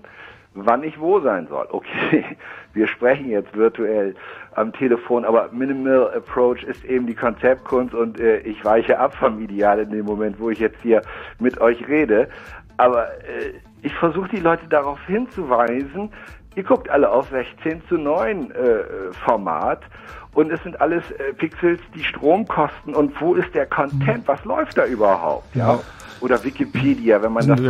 wann 0.65 0.83
ich 0.83 0.99
wo 0.99 1.19
sein 1.19 1.47
soll. 1.47 1.67
Okay, 1.71 2.25
wir 2.73 2.87
sprechen 2.87 3.29
jetzt 3.29 3.55
virtuell 3.55 4.15
am 4.55 4.73
Telefon, 4.73 5.25
aber 5.25 5.49
Minimal 5.51 6.11
Approach 6.15 6.63
ist 6.63 6.83
eben 6.85 7.07
die 7.07 7.15
Konzeptkunst 7.15 7.93
und 7.93 8.19
äh, 8.19 8.39
ich 8.39 8.63
weiche 8.65 8.99
ab 8.99 9.15
vom 9.15 9.39
Ideal 9.39 9.79
in 9.79 9.91
dem 9.91 10.05
Moment, 10.05 10.39
wo 10.39 10.49
ich 10.49 10.59
jetzt 10.59 10.81
hier 10.81 11.01
mit 11.39 11.59
euch 11.61 11.87
rede. 11.87 12.29
Aber 12.77 13.07
äh, 13.07 13.53
ich 13.81 13.93
versuche 13.95 14.29
die 14.29 14.39
Leute 14.39 14.67
darauf 14.67 14.99
hinzuweisen, 15.05 16.11
ihr 16.55 16.63
guckt 16.63 16.89
alle 16.89 17.09
auf 17.09 17.29
16 17.29 17.83
zu 17.87 17.95
9 17.95 18.51
äh, 18.51 18.53
Format 19.25 19.81
und 20.33 20.51
es 20.51 20.61
sind 20.63 20.79
alles 20.81 21.03
äh, 21.11 21.33
Pixels, 21.33 21.79
die 21.95 22.03
Strom 22.03 22.47
kosten 22.47 22.93
und 22.93 23.19
wo 23.21 23.35
ist 23.35 23.53
der 23.53 23.65
Content? 23.65 24.27
Was 24.27 24.43
läuft 24.45 24.77
da 24.77 24.85
überhaupt? 24.85 25.55
Ja. 25.55 25.79
Oder 26.19 26.43
Wikipedia, 26.43 27.21
wenn 27.21 27.33
man 27.33 27.43
Sind 27.43 27.59
das 27.59 27.67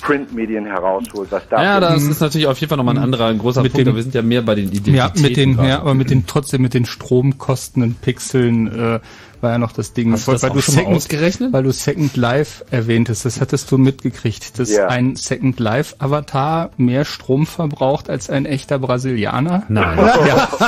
Printmedien 0.00 0.66
herausholt, 0.66 1.30
was 1.30 1.42
da 1.48 1.62
Ja, 1.62 1.80
das 1.80 2.02
ist 2.04 2.20
natürlich 2.20 2.46
auf 2.46 2.58
jeden 2.58 2.68
Fall 2.68 2.78
nochmal 2.78 2.96
ein 2.96 3.02
anderer, 3.02 3.26
ein 3.26 3.38
großer 3.38 3.62
Mit 3.62 3.72
Punkt, 3.72 3.86
den- 3.86 3.88
aber 3.90 3.96
wir 3.96 4.02
sind 4.02 4.14
ja 4.14 4.22
mehr 4.22 4.42
bei 4.42 4.54
den 4.54 4.66
Identitäten. 4.66 4.94
Ja, 4.94 5.12
mit 5.16 5.36
den, 5.36 5.56
gerade. 5.56 5.68
ja, 5.68 5.80
aber 5.80 5.94
mit 5.94 6.10
den 6.10 6.26
trotzdem 6.26 6.62
mit 6.62 6.74
den 6.74 6.84
stromkostenden 6.86 7.94
Pixeln 7.94 8.66
äh, 8.68 9.00
war 9.42 9.50
ja 9.52 9.58
noch 9.58 9.72
das 9.72 9.92
Ding. 9.92 10.12
Hast 10.12 10.26
du 10.28 10.32
das 10.32 10.42
weil 10.42 10.50
auch 10.50 10.54
du 10.54 10.60
Second, 10.60 10.96
ausgerechnet? 10.96 11.52
Weil 11.52 11.62
du 11.62 11.72
Second 11.72 12.16
Life 12.16 12.64
erwähntest, 12.70 13.24
das 13.24 13.40
hattest 13.40 13.70
du 13.70 13.78
mitgekriegt, 13.78 14.58
dass 14.58 14.70
Ja. 14.70 14.88
ein 14.88 15.16
Second 15.16 15.58
Life 15.60 15.94
Avatar 15.98 16.70
mehr 16.76 17.04
Strom 17.04 17.46
verbraucht 17.46 18.10
als 18.10 18.28
ein 18.30 18.44
echter 18.46 18.78
Brasilianer. 18.78 19.62
Nein. 19.68 19.98
Ja. 20.26 20.48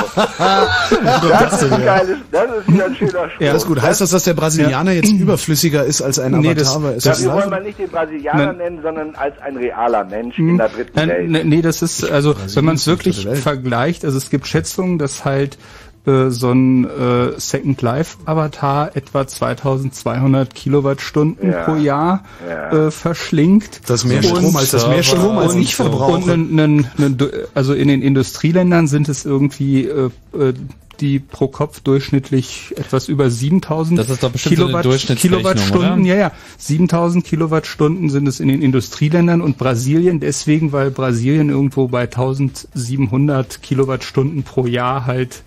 Das 1.29 1.61
ist 1.61 1.71
ein 1.71 1.83
geiles, 1.83 2.17
das 2.31 2.43
ist 2.59 2.67
wieder 2.73 2.85
ein 2.85 2.95
schöner 2.95 3.29
Spruch. 3.29 3.41
Ja, 3.41 3.53
das 3.53 3.63
ist 3.63 3.67
gut. 3.67 3.81
Heißt 3.81 4.01
das, 4.01 4.11
dass 4.11 4.23
der 4.23 4.33
Brasilianer 4.33 4.91
jetzt 4.91 5.11
überflüssiger 5.11 5.83
ist 5.83 6.01
als 6.01 6.19
ein 6.19 6.31
Nee, 6.33 6.37
Avatar? 6.49 6.55
das- 6.55 6.83
Weil 6.83 6.93
ist 6.97 7.05
Ja, 7.05 7.11
das 7.11 7.21
wir 7.21 7.27
live? 7.29 7.37
wollen 7.37 7.49
mal 7.49 7.63
nicht 7.63 7.79
den 7.79 7.89
Brasilianer 7.89 8.45
Nein. 8.47 8.57
nennen, 8.57 8.79
sondern 8.81 9.15
als 9.15 9.35
ein 9.41 9.57
realer 9.57 10.03
Mensch 10.05 10.37
in 10.37 10.57
der 10.57 10.69
dritten 10.69 10.91
Nein, 10.95 11.09
Welt. 11.09 11.29
nee, 11.29 11.43
nee, 11.43 11.61
das 11.61 11.81
ist, 11.81 12.09
also 12.09 12.35
wenn 12.53 12.65
man 12.65 12.75
es 12.75 12.87
wirklich 12.87 13.27
vergleicht, 13.27 14.05
also 14.05 14.17
es 14.17 14.29
gibt 14.29 14.47
Schätzungen, 14.47 14.97
dass 14.97 15.25
halt 15.25 15.57
äh, 16.05 16.29
so 16.29 16.51
ein 16.51 16.85
äh, 16.85 17.39
Second 17.39 17.81
Life 17.81 18.17
Avatar 18.25 18.95
etwa 18.95 19.25
2200 19.25 20.53
Kilowattstunden 20.53 21.51
Ja. 21.51 21.63
pro 21.63 21.75
Jahr 21.75 22.23
Ja. 22.47 22.87
äh, 22.87 22.91
verschlingt. 22.91 23.81
Das 23.87 24.03
mehr 24.05 24.17
Und- 24.17 24.25
Strom 24.25 24.55
als 24.55 24.71
das 24.71 24.87
mehr 24.87 25.03
Strom 25.03 25.37
als 25.37 25.55
ich 25.55 25.75
verbrauche. 25.75 26.13
Und 26.33 26.53
nen, 26.53 26.55
nen, 26.97 27.17
nen, 27.17 27.17
also 27.53 27.73
in 27.73 27.87
den 27.87 28.01
Industrieländern 28.01 28.87
sind 28.87 29.07
es 29.09 29.25
irgendwie 29.25 29.85
äh, 29.85 30.09
äh, 30.37 30.53
die 30.99 31.17
pro 31.19 31.47
Kopf 31.47 31.79
durchschnittlich 31.79 32.73
etwas 32.77 33.07
über 33.07 33.29
7000 33.29 33.97
Das 33.99 34.09
ist 34.09 34.21
doch 34.21 34.29
bestimmt 34.31 34.57
so 34.57 34.61
eine 34.63 34.67
Kilowatt, 34.71 34.85
Durchschnittsrechnung, 34.85 35.39
Kilowattstunden. 35.41 36.01
oder? 36.01 36.07
Ja, 36.07 36.15
ja. 36.15 36.31
7000 36.59 37.25
Kilowattstunden 37.25 38.09
sind 38.11 38.27
es 38.27 38.39
in 38.39 38.47
den 38.49 38.61
Industrieländern 38.61 39.41
und 39.41 39.57
Brasilien 39.57 40.19
deswegen, 40.19 40.71
weil 40.71 40.91
Brasilien 40.91 41.49
irgendwo 41.49 41.87
bei 41.87 42.05
1700 42.07 43.61
Kilowattstunden 43.63 44.43
pro 44.43 44.65
Jahr 44.67 45.05
halt, 45.05 45.37
äh, 45.37 45.41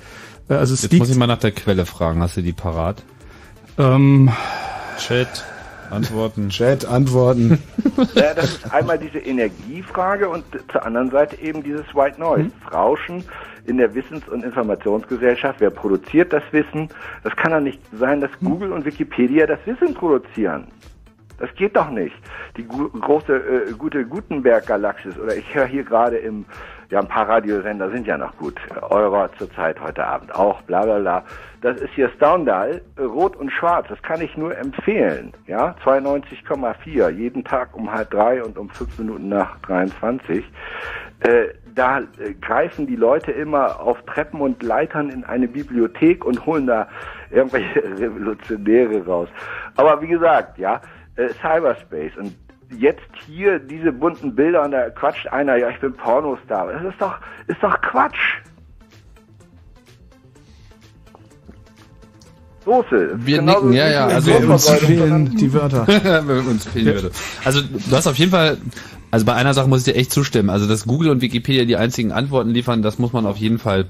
also 0.49 0.75
es 0.75 0.83
Jetzt 0.83 0.93
liegt, 0.93 1.01
muss 1.01 1.11
ich 1.11 1.17
mal 1.17 1.27
nach 1.27 1.39
der 1.39 1.53
Quelle 1.53 1.87
fragen. 1.87 2.21
Hast 2.21 2.37
du 2.37 2.43
die 2.43 2.53
parat? 2.53 3.03
ähm, 3.79 4.31
Chat, 4.99 5.45
Antworten. 5.91 6.49
Chat, 6.51 6.85
Antworten. 6.85 7.63
Ja, 8.15 8.35
das 8.35 8.51
ist 8.51 8.73
einmal 8.73 8.99
diese 8.99 9.19
Energiefrage 9.19 10.29
und 10.29 10.45
zur 10.73 10.85
anderen 10.85 11.11
Seite 11.11 11.41
eben 11.41 11.63
dieses 11.63 11.87
White 11.95 12.21
Noise. 12.21 12.51
Das 12.65 12.73
Rauschen 12.73 13.25
in 13.67 13.79
der 13.79 13.95
Wissens- 13.95 14.29
und 14.29 14.45
Informationsgesellschaft. 14.45 15.61
Wer 15.61 15.71
produziert 15.71 16.33
das 16.33 16.43
Wissen? 16.53 16.89
Das 17.25 17.35
kann 17.37 17.53
doch 17.53 17.61
nicht 17.61 17.81
sein, 17.99 18.21
dass 18.21 18.31
Google 18.43 18.73
und 18.73 18.85
Wikipedia 18.85 19.47
das 19.47 19.59
Wissen 19.67 19.95
produzieren. 19.95 20.69
Das 21.39 21.55
geht 21.55 21.77
doch 21.77 21.91
nicht. 21.91 22.17
Die 22.57 22.67
große, 22.67 23.35
äh, 23.35 23.73
gute 23.73 24.05
Gutenberg-Galaxis, 24.05 25.19
oder 25.19 25.37
ich 25.37 25.55
höre 25.55 25.67
hier 25.67 25.85
gerade 25.85 26.17
im, 26.17 26.47
ja, 26.91 27.01
ein 27.01 27.09
paar 27.09 27.29
Radiosender 27.29 27.91
sind 27.91 28.07
ja 28.07 28.17
noch 28.17 28.37
gut. 28.37 28.59
Eurer 28.83 29.31
zurzeit 29.39 29.81
heute 29.81 30.07
Abend 30.07 30.35
auch, 30.35 30.63
bla, 30.63 30.83
bla, 30.83 30.99
bla. 30.99 31.25
Das 31.61 31.81
ist 31.81 31.93
hier 31.95 32.09
Stendhal, 32.11 32.81
äh, 32.97 33.03
rot 33.03 33.37
und 33.37 33.51
schwarz. 33.51 33.87
Das 33.89 34.01
kann 34.03 34.21
ich 34.21 34.37
nur 34.37 34.57
empfehlen. 34.57 35.33
Ja, 35.47 35.75
92,4. 35.85 37.11
Jeden 37.11 37.45
Tag 37.45 37.77
um 37.77 37.93
halb 37.93 38.11
drei 38.11 38.43
und 38.43 38.57
um 38.57 38.71
fünf 38.71 38.99
Minuten 38.99 39.29
nach 39.29 39.59
23. 39.63 40.45
Äh, 41.21 41.49
da 41.75 42.01
äh, 42.01 42.35
greifen 42.41 42.87
die 42.87 42.97
Leute 42.97 43.33
immer 43.33 43.81
auf 43.81 44.03
Treppen 44.07 44.41
und 44.41 44.63
Leitern 44.63 45.11
in 45.11 45.25
eine 45.25 45.49
Bibliothek 45.49 46.25
und 46.25 46.45
holen 46.47 46.67
da 46.67 46.89
irgendwelche 47.31 47.83
Revolutionäre 47.99 49.05
raus. 49.05 49.29
Aber 49.77 50.01
wie 50.03 50.09
gesagt, 50.09 50.59
ja, 50.59 50.81
äh, 51.17 51.29
Cyberspace 51.41 52.17
und 52.19 52.35
jetzt 52.79 53.01
hier 53.27 53.59
diese 53.59 53.93
bunten 53.93 54.35
Bilder 54.35 54.65
und 54.65 54.73
da 54.73 54.91
quatscht 54.91 55.27
einer, 55.29 55.57
ja, 55.57 55.71
ich 55.71 55.81
bin 55.81 55.93
Pornostar. 55.93 56.73
Das 56.73 56.83
ist 56.83 57.01
doch, 57.01 57.17
ist 57.47 57.63
doch 57.63 57.81
Quatsch. 57.81 58.43
Soße. 62.65 63.11
Wir 63.19 63.43
nicken, 63.43 63.73
ja, 63.73 63.89
ja. 63.89 64.09
die 64.09 64.15
Also 64.15 64.31
Wir 64.41 64.51
uns 64.51 64.69
fehlen 64.69 65.37
die 65.37 65.53
Wörter. 65.53 65.87
Uns 66.49 66.67
fehlen 66.67 66.87
würde. 66.87 67.11
Also 67.45 67.61
du 67.63 67.97
hast 67.97 68.09
auf 68.09 68.17
jeden 68.17 68.33
Fall, 68.33 68.59
also 69.13 69.25
bei 69.25 69.35
einer 69.35 69.55
Sache 69.55 69.69
muss 69.69 69.87
ich 69.87 69.93
dir 69.93 69.99
echt 69.99 70.11
zustimmen. 70.11 70.51
Also 70.51 70.67
dass 70.67 70.85
Google 70.85 71.11
und 71.11 71.23
Wikipedia 71.23 71.65
die 71.65 71.77
einzigen 71.77 72.11
Antworten 72.11 72.51
liefern, 72.51 72.83
das 72.83 72.99
muss 72.99 73.13
man 73.13 73.25
auf 73.25 73.37
jeden 73.37 73.61
Fall 73.61 73.87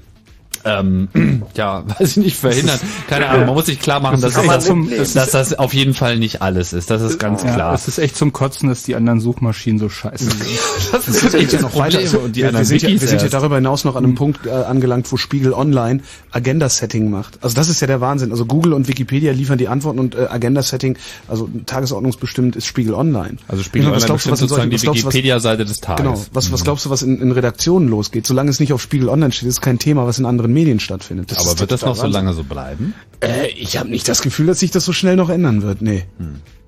ähm, 0.67 1.07
ja, 1.55 1.83
weiß 1.99 2.11
ich 2.11 2.17
nicht, 2.17 2.37
verhindern. 2.37 2.79
Keine 3.07 3.29
Ahnung, 3.29 3.45
man 3.47 3.55
muss 3.55 3.65
sich 3.67 3.79
klar 3.79 3.99
machen, 3.99 4.21
Das 4.21 4.33
dass, 4.33 4.43
ist 4.43 4.47
das, 4.49 4.55
echt 4.57 4.67
zum- 4.67 4.89
das 4.89 5.13
dass 5.13 5.31
das 5.31 5.53
auf 5.57 5.73
jeden 5.73 5.93
Fall 5.93 6.17
nicht 6.19 6.41
alles 6.41 6.73
ist. 6.73 6.89
Das 6.89 7.01
ist 7.01 7.19
ganz 7.19 7.43
ja, 7.43 7.53
klar. 7.53 7.73
es 7.73 7.87
ist 7.87 7.97
echt 7.99 8.15
zum 8.17 8.33
Kotzen, 8.33 8.69
dass 8.69 8.83
die 8.83 8.95
anderen 8.95 9.19
Suchmaschinen 9.19 9.79
so 9.79 9.89
scheiße 9.89 10.25
sind. 10.29 10.43
Das 10.91 11.07
Es 11.07 11.31
geht 11.31 11.53
ja 11.53 11.61
noch 11.61 11.75
weiter. 11.77 11.99
Und 12.23 12.35
die 12.35 12.41
wir, 12.43 12.53
wir, 12.53 12.65
sind 12.65 12.81
ja, 12.81 12.89
wir 12.89 12.99
sind 12.99 13.21
ja 13.21 13.29
darüber 13.29 13.55
hinaus 13.55 13.83
noch 13.85 13.95
an 13.95 14.03
einem 14.03 14.15
Punkt 14.15 14.45
äh, 14.45 14.51
angelangt, 14.51 15.11
wo 15.11 15.17
Spiegel 15.17 15.53
Online 15.53 16.01
Agenda-Setting 16.31 17.09
macht. 17.09 17.39
Also 17.41 17.55
das 17.55 17.69
ist 17.69 17.81
ja 17.81 17.87
der 17.87 18.01
Wahnsinn. 18.01 18.31
Also 18.31 18.45
Google 18.45 18.73
und 18.73 18.87
Wikipedia 18.87 19.31
liefern 19.31 19.57
die 19.57 19.67
Antworten 19.67 19.99
und 19.99 20.15
äh, 20.15 20.27
Agenda-Setting, 20.29 20.97
also 21.27 21.49
tagesordnungsbestimmt 21.65 22.55
ist 22.55 22.65
Spiegel 22.65 22.93
Online. 22.93 23.37
Also 23.47 23.63
Spiegel 23.63 23.87
was 23.91 24.03
Online 24.03 24.05
glaubst 24.05 24.25
was 24.25 24.31
bestimmt 24.41 24.49
sozusagen 24.49 24.71
solchen- 24.77 24.93
die 24.93 24.99
Wikipedia-Seite 25.03 25.65
des 25.65 25.79
Tages. 25.79 26.03
Genau. 26.05 26.25
Was, 26.33 26.51
was 26.51 26.59
Mhm. 26.61 26.63
glaubst 26.63 26.85
du, 26.85 26.89
was 26.89 27.01
in, 27.01 27.21
in 27.21 27.31
Redaktionen 27.31 27.87
losgeht? 27.89 28.27
Solange 28.27 28.49
es 28.49 28.59
nicht 28.59 28.73
auf 28.73 28.81
Spiegel 28.81 29.09
Online 29.09 29.31
steht, 29.31 29.47
ist 29.49 29.61
kein 29.61 29.79
Thema, 29.79 30.05
was 30.07 30.19
in 30.19 30.25
anderen 30.25 30.53
Medien 30.57 30.79
stattfindet. 30.79 31.31
Aber 31.33 31.41
ist 31.51 31.59
wird 31.59 31.71
das 31.71 31.85
noch 31.85 31.95
so 31.95 32.07
lange 32.07 32.33
so 32.33 32.43
bleiben? 32.43 32.93
Äh, 33.21 33.47
ich 33.47 33.77
habe 33.77 33.89
nicht 33.89 34.07
das 34.09 34.21
Gefühl, 34.21 34.47
dass 34.47 34.59
sich 34.59 34.71
das 34.71 34.85
so 34.85 34.93
schnell 34.93 35.15
noch 35.15 35.29
ändern 35.29 35.61
wird. 35.61 35.81
Nee. 35.81 36.05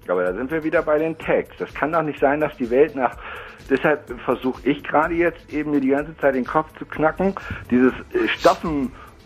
Aber 0.07 0.23
da 0.23 0.33
sind 0.33 0.51
wir 0.51 0.63
wieder 0.63 0.81
bei 0.83 0.99
den 0.99 1.17
Tags. 1.17 1.49
Das 1.57 1.73
kann 1.73 1.91
doch 1.91 2.03
nicht 2.03 2.19
sein, 2.19 2.39
dass 2.39 2.55
die 2.57 2.69
Welt 2.69 2.95
nach. 2.95 3.17
Deshalb 3.69 4.01
versuche 4.25 4.61
ich 4.67 4.83
gerade 4.83 5.13
jetzt 5.13 5.41
eben 5.51 5.71
mir 5.71 5.81
die 5.81 5.89
ganze 5.89 6.15
Zeit 6.17 6.35
den 6.35 6.45
Kopf 6.45 6.67
zu 6.77 6.85
knacken. 6.85 7.33
Dieses 7.69 7.93
äh, 8.13 8.27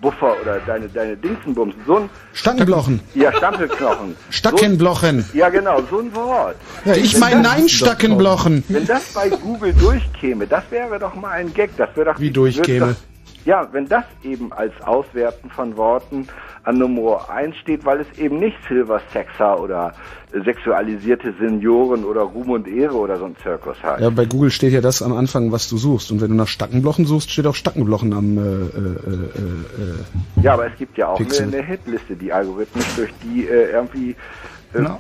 Buffer 0.04 0.36
oder 0.42 0.60
deine, 0.68 0.88
deine 0.90 1.16
Dingsenbums. 1.18 1.74
So 1.88 1.98
ein 2.00 2.10
Stackenblochen. 2.34 3.00
Ja, 3.16 3.34
Stampelknochen. 3.34 4.16
Stackenblochen. 4.30 5.22
So, 5.22 5.38
ja, 5.38 5.50
genau, 5.50 5.82
so 5.90 6.00
ein 6.00 6.14
Wort. 6.14 6.58
Ja, 6.86 6.94
ich 6.96 7.14
Wenn 7.14 7.20
mein 7.22 7.44
das- 7.44 7.54
Nein, 7.54 7.70
Stackenblochen. 7.70 8.64
Wenn 8.68 8.86
das 8.86 9.14
bei 9.14 9.30
Google 9.30 9.74
durchkäme, 9.74 10.46
das 10.46 10.64
wäre 10.70 11.00
doch 11.00 11.16
mal 11.16 11.32
ein 11.32 11.54
Gag. 11.54 11.76
Das 11.78 11.90
wäre 11.96 12.14
doch, 12.14 12.20
Wie 12.20 12.32
durchkäme? 12.32 12.88
Doch, 12.88 13.13
ja, 13.46 13.68
wenn 13.72 13.88
das 13.88 14.06
eben 14.24 14.52
als 14.54 14.74
Auswerten 14.82 15.50
von 15.50 15.76
Worten 15.76 16.28
an 16.64 16.78
Nummer 16.78 17.30
1 17.30 17.56
steht, 17.58 17.86
weil 17.86 18.00
es 18.02 18.18
eben 18.18 18.40
nicht 18.40 18.58
Silver 18.68 19.02
Sexer 19.12 19.60
oder 19.60 19.94
sexualisierte 20.32 21.34
Senioren 21.40 22.06
oder 22.06 22.22
Ruhm 22.22 22.52
und 22.52 22.68
Ehre 22.68 22.96
oder 22.96 23.18
so 23.18 23.26
ein 23.26 23.36
Zirkus 23.44 23.82
heißt. 23.84 24.02
Ja, 24.02 24.10
bei 24.10 24.26
Google 24.26 24.50
steht 24.50 24.74
ja 24.74 24.82
das 24.82 25.02
am 25.02 25.14
Anfang, 25.14 25.52
was 25.52 25.70
du 25.70 25.78
suchst. 25.78 26.12
Und 26.12 26.22
wenn 26.22 26.30
du 26.30 26.36
nach 26.36 26.48
Stackenblochen 26.48 27.06
suchst, 27.06 27.32
steht 27.32 27.46
auch 27.46 27.56
Stackenblochen 27.56 28.14
am 28.14 28.38
äh, 28.38 28.42
äh, 28.42 28.46
äh, 28.46 29.14
äh, 29.14 30.42
Ja, 30.42 30.54
aber 30.54 30.68
es 30.68 30.78
gibt 30.78 30.98
ja 30.98 31.10
auch 31.10 31.20
eine, 31.20 31.38
eine 31.38 31.64
Hitliste, 31.64 32.16
die 32.16 32.32
algorithmisch 32.32 32.96
durch 32.96 33.12
die 33.24 33.46
äh, 33.46 33.72
irgendwie 33.72 34.12
äh, 34.12 34.16
Genau. 34.74 35.00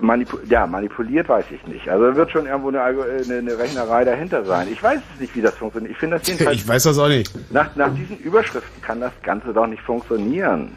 Manipu 0.00 0.38
ja, 0.48 0.66
manipuliert, 0.66 1.28
weiß 1.28 1.44
ich 1.50 1.66
nicht. 1.66 1.88
Also 1.88 2.10
da 2.10 2.16
wird 2.16 2.30
schon 2.30 2.46
irgendwo 2.46 2.68
eine, 2.68 2.78
äh, 2.78 3.24
eine, 3.24 3.38
eine 3.38 3.58
Rechnerei 3.58 4.04
dahinter 4.04 4.44
sein. 4.44 4.68
Ich 4.70 4.82
weiß 4.82 5.00
es 5.14 5.20
nicht, 5.20 5.34
wie 5.36 5.42
das 5.42 5.54
funktioniert. 5.54 5.92
Ich 5.92 5.98
finde 5.98 6.18
das 6.18 6.26
jedenfalls. 6.28 6.56
Ich 6.62 6.68
weiß 6.68 6.82
das 6.84 6.98
auch 6.98 7.08
nicht. 7.08 7.30
Nach, 7.52 7.74
nach 7.76 7.92
diesen 7.94 8.18
Überschriften 8.18 8.82
kann 8.82 9.00
das 9.00 9.12
Ganze 9.22 9.52
doch 9.52 9.66
nicht 9.66 9.82
funktionieren. 9.82 10.70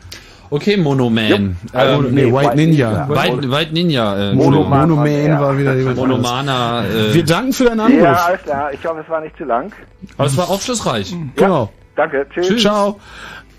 Okay, 0.49 0.77
Monoman. 0.77 1.57
Also, 1.73 2.07
Ähm, 2.07 2.13
nee, 2.15 2.31
White 2.31 2.55
Ninja. 2.55 3.09
White, 3.09 3.51
White 3.51 3.73
Ninja. 3.73 4.31
Äh, 4.31 4.33
Mono, 4.33 4.61
Entschuldigung. 4.61 4.69
Monoman 4.69 5.39
war 5.41 5.57
wieder 5.57 5.75
jemand. 5.75 5.97
Monomana. 6.07 6.85
Äh, 6.85 7.13
Wir 7.13 7.25
danken 7.25 7.51
für 7.53 7.65
deinen 7.65 7.81
Anruf. 7.81 8.01
Ja, 8.01 8.13
alles 8.13 8.41
klar. 8.43 8.71
Ich 8.73 8.85
hoffe, 8.85 9.01
es 9.03 9.09
war 9.09 9.19
nicht 9.21 9.35
zu 9.37 9.43
lang. 9.43 9.73
aber 10.17 10.27
es 10.27 10.37
war 10.37 10.49
aufschlussreich. 10.49 11.13
Genau. 11.35 11.69
Danke. 11.97 12.25
Tschüss. 12.33 12.61
Ciao. 12.61 12.99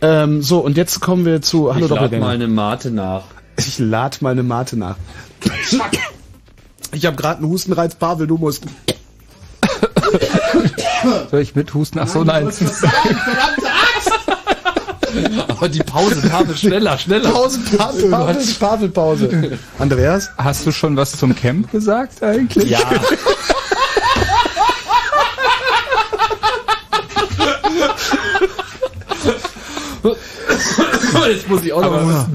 Ähm, 0.00 0.40
so, 0.42 0.60
und 0.60 0.76
jetzt 0.76 1.00
kommen 1.00 1.24
wir 1.26 1.42
zu 1.42 1.74
Hallo 1.74 1.84
ich 1.84 1.90
lade 1.90 1.94
Doppelgänger. 2.02 2.24
mal 2.24 2.34
eine 2.34 2.48
Mate 2.48 2.90
nach. 2.90 3.24
Ich 3.58 3.78
lade 3.78 4.18
mal 4.20 4.30
eine 4.30 4.42
Mate 4.42 4.76
nach. 4.76 4.96
Ich 6.92 7.04
habe 7.06 7.16
gerade 7.16 7.38
einen 7.42 7.48
Hustenreiz, 7.50 7.94
Pavel, 7.94 8.26
du 8.26 8.36
musst. 8.38 8.64
Soll 11.30 11.40
ich 11.40 11.54
mit 11.54 11.74
Husten? 11.74 11.98
Ach 11.98 12.08
so, 12.08 12.24
nein. 12.24 12.48
Aber 15.48 15.68
die 15.68 15.82
Pause 15.82 16.22
kam 16.28 16.54
schneller, 16.54 16.96
schneller. 16.98 17.30
Pause, 17.30 17.58
Pavel, 17.76 18.10
Pavel, 18.10 18.44
Pavel, 18.58 18.88
Pause. 18.90 19.58
Andreas? 19.78 20.30
Hast 20.38 20.66
du 20.66 20.72
schon 20.72 20.96
was 20.96 21.12
zum 21.12 21.34
Camp 21.34 21.70
gesagt 21.70 22.22
eigentlich? 22.22 22.70
Ja. 22.70 22.80
Jetzt 31.28 31.48
muss 31.48 31.62
ich 31.62 31.72
auch 31.72 31.82
noch 31.82 31.92
Aber- 31.92 32.02
mal 32.04 32.26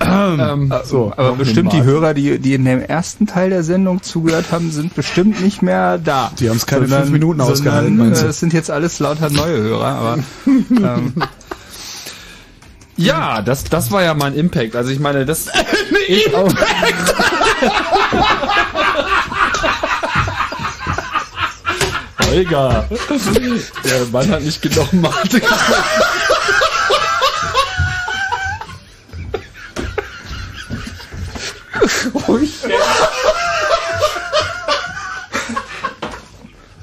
Ähm, 0.00 0.72
so, 0.84 1.12
aber 1.16 1.30
noch 1.30 1.36
bestimmt 1.38 1.72
die. 1.72 1.82
Hörer, 1.82 2.14
die, 2.14 2.38
die 2.38 2.54
in 2.54 2.64
dem 2.64 2.80
ersten 2.80 3.26
Teil 3.26 3.50
der 3.50 3.62
Sendung 3.62 4.02
zugehört 4.02 4.46
haben, 4.52 4.70
sind 4.70 4.94
bestimmt 4.94 5.40
nicht 5.42 5.62
mehr 5.62 5.98
da. 5.98 6.30
Die 6.38 6.48
haben's 6.48 6.66
keine 6.66 6.82
Sondern- 6.82 7.02
fünf 7.02 7.12
Minuten 7.12 7.40
ausgehalten, 7.40 7.88
sondern, 7.96 8.06
meinst 8.08 8.22
du? 8.22 8.26
äh, 8.26 8.30
Es 8.30 8.40
sind 8.40 8.52
jetzt 8.52 8.70
alles 8.70 8.98
lauter 9.00 9.30
neue 9.30 9.56
Hörer, 9.58 9.86
aber 9.86 10.18
ähm, 10.46 11.14
Ja, 12.96 13.42
das, 13.42 13.64
das 13.64 13.90
war 13.90 14.02
ja 14.02 14.14
mein 14.14 14.34
Impact. 14.34 14.74
Also 14.76 14.90
ich 14.90 14.98
meine, 15.00 15.26
das 15.26 15.46
ist 16.08 16.34
auch. 16.34 16.50
Holger, 22.28 22.88
der 23.84 24.06
Mann 24.10 24.30
hat 24.30 24.42
nicht 24.42 24.60
genug 24.62 24.92
Mate 24.94 25.40
gesagt. 25.40 25.60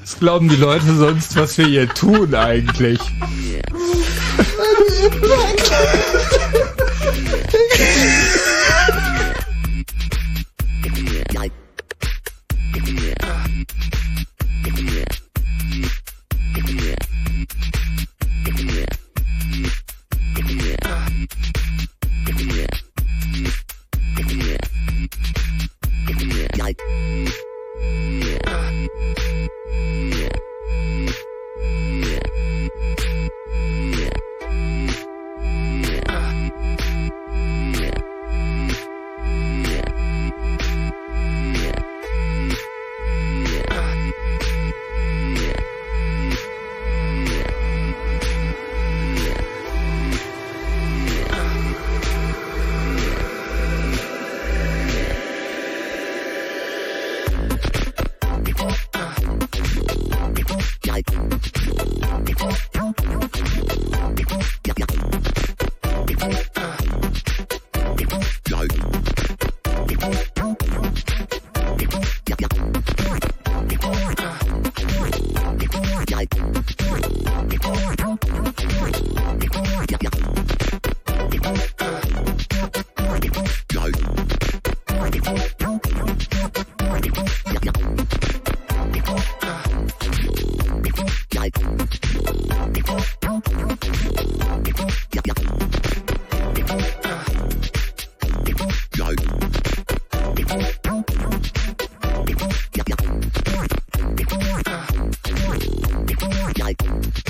Was 0.02 0.20
glauben 0.20 0.50
die 0.50 0.56
Leute 0.56 0.96
sonst, 0.96 1.36
was 1.36 1.58
wir 1.58 1.66
hier 1.66 1.90
tun 1.90 2.34
eigentlich? 2.34 3.00
night. 106.64 107.23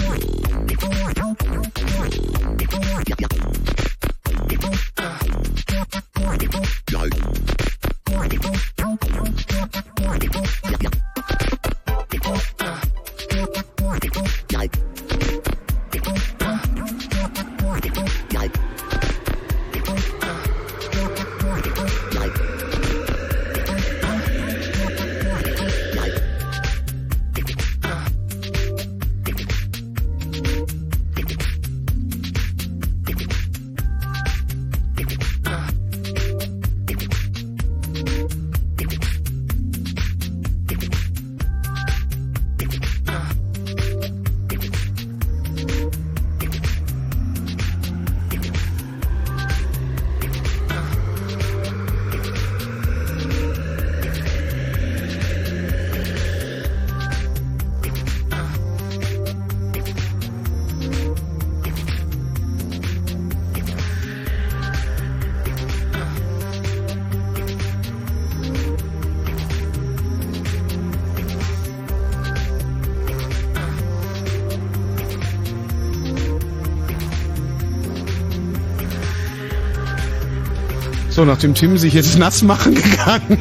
Nachdem 81.33 81.55
Tim 81.55 81.79
sich 81.79 81.95
jetzt 81.95 82.19
nass 82.19 82.43
machen 82.43 82.75
gegangen. 82.75 83.39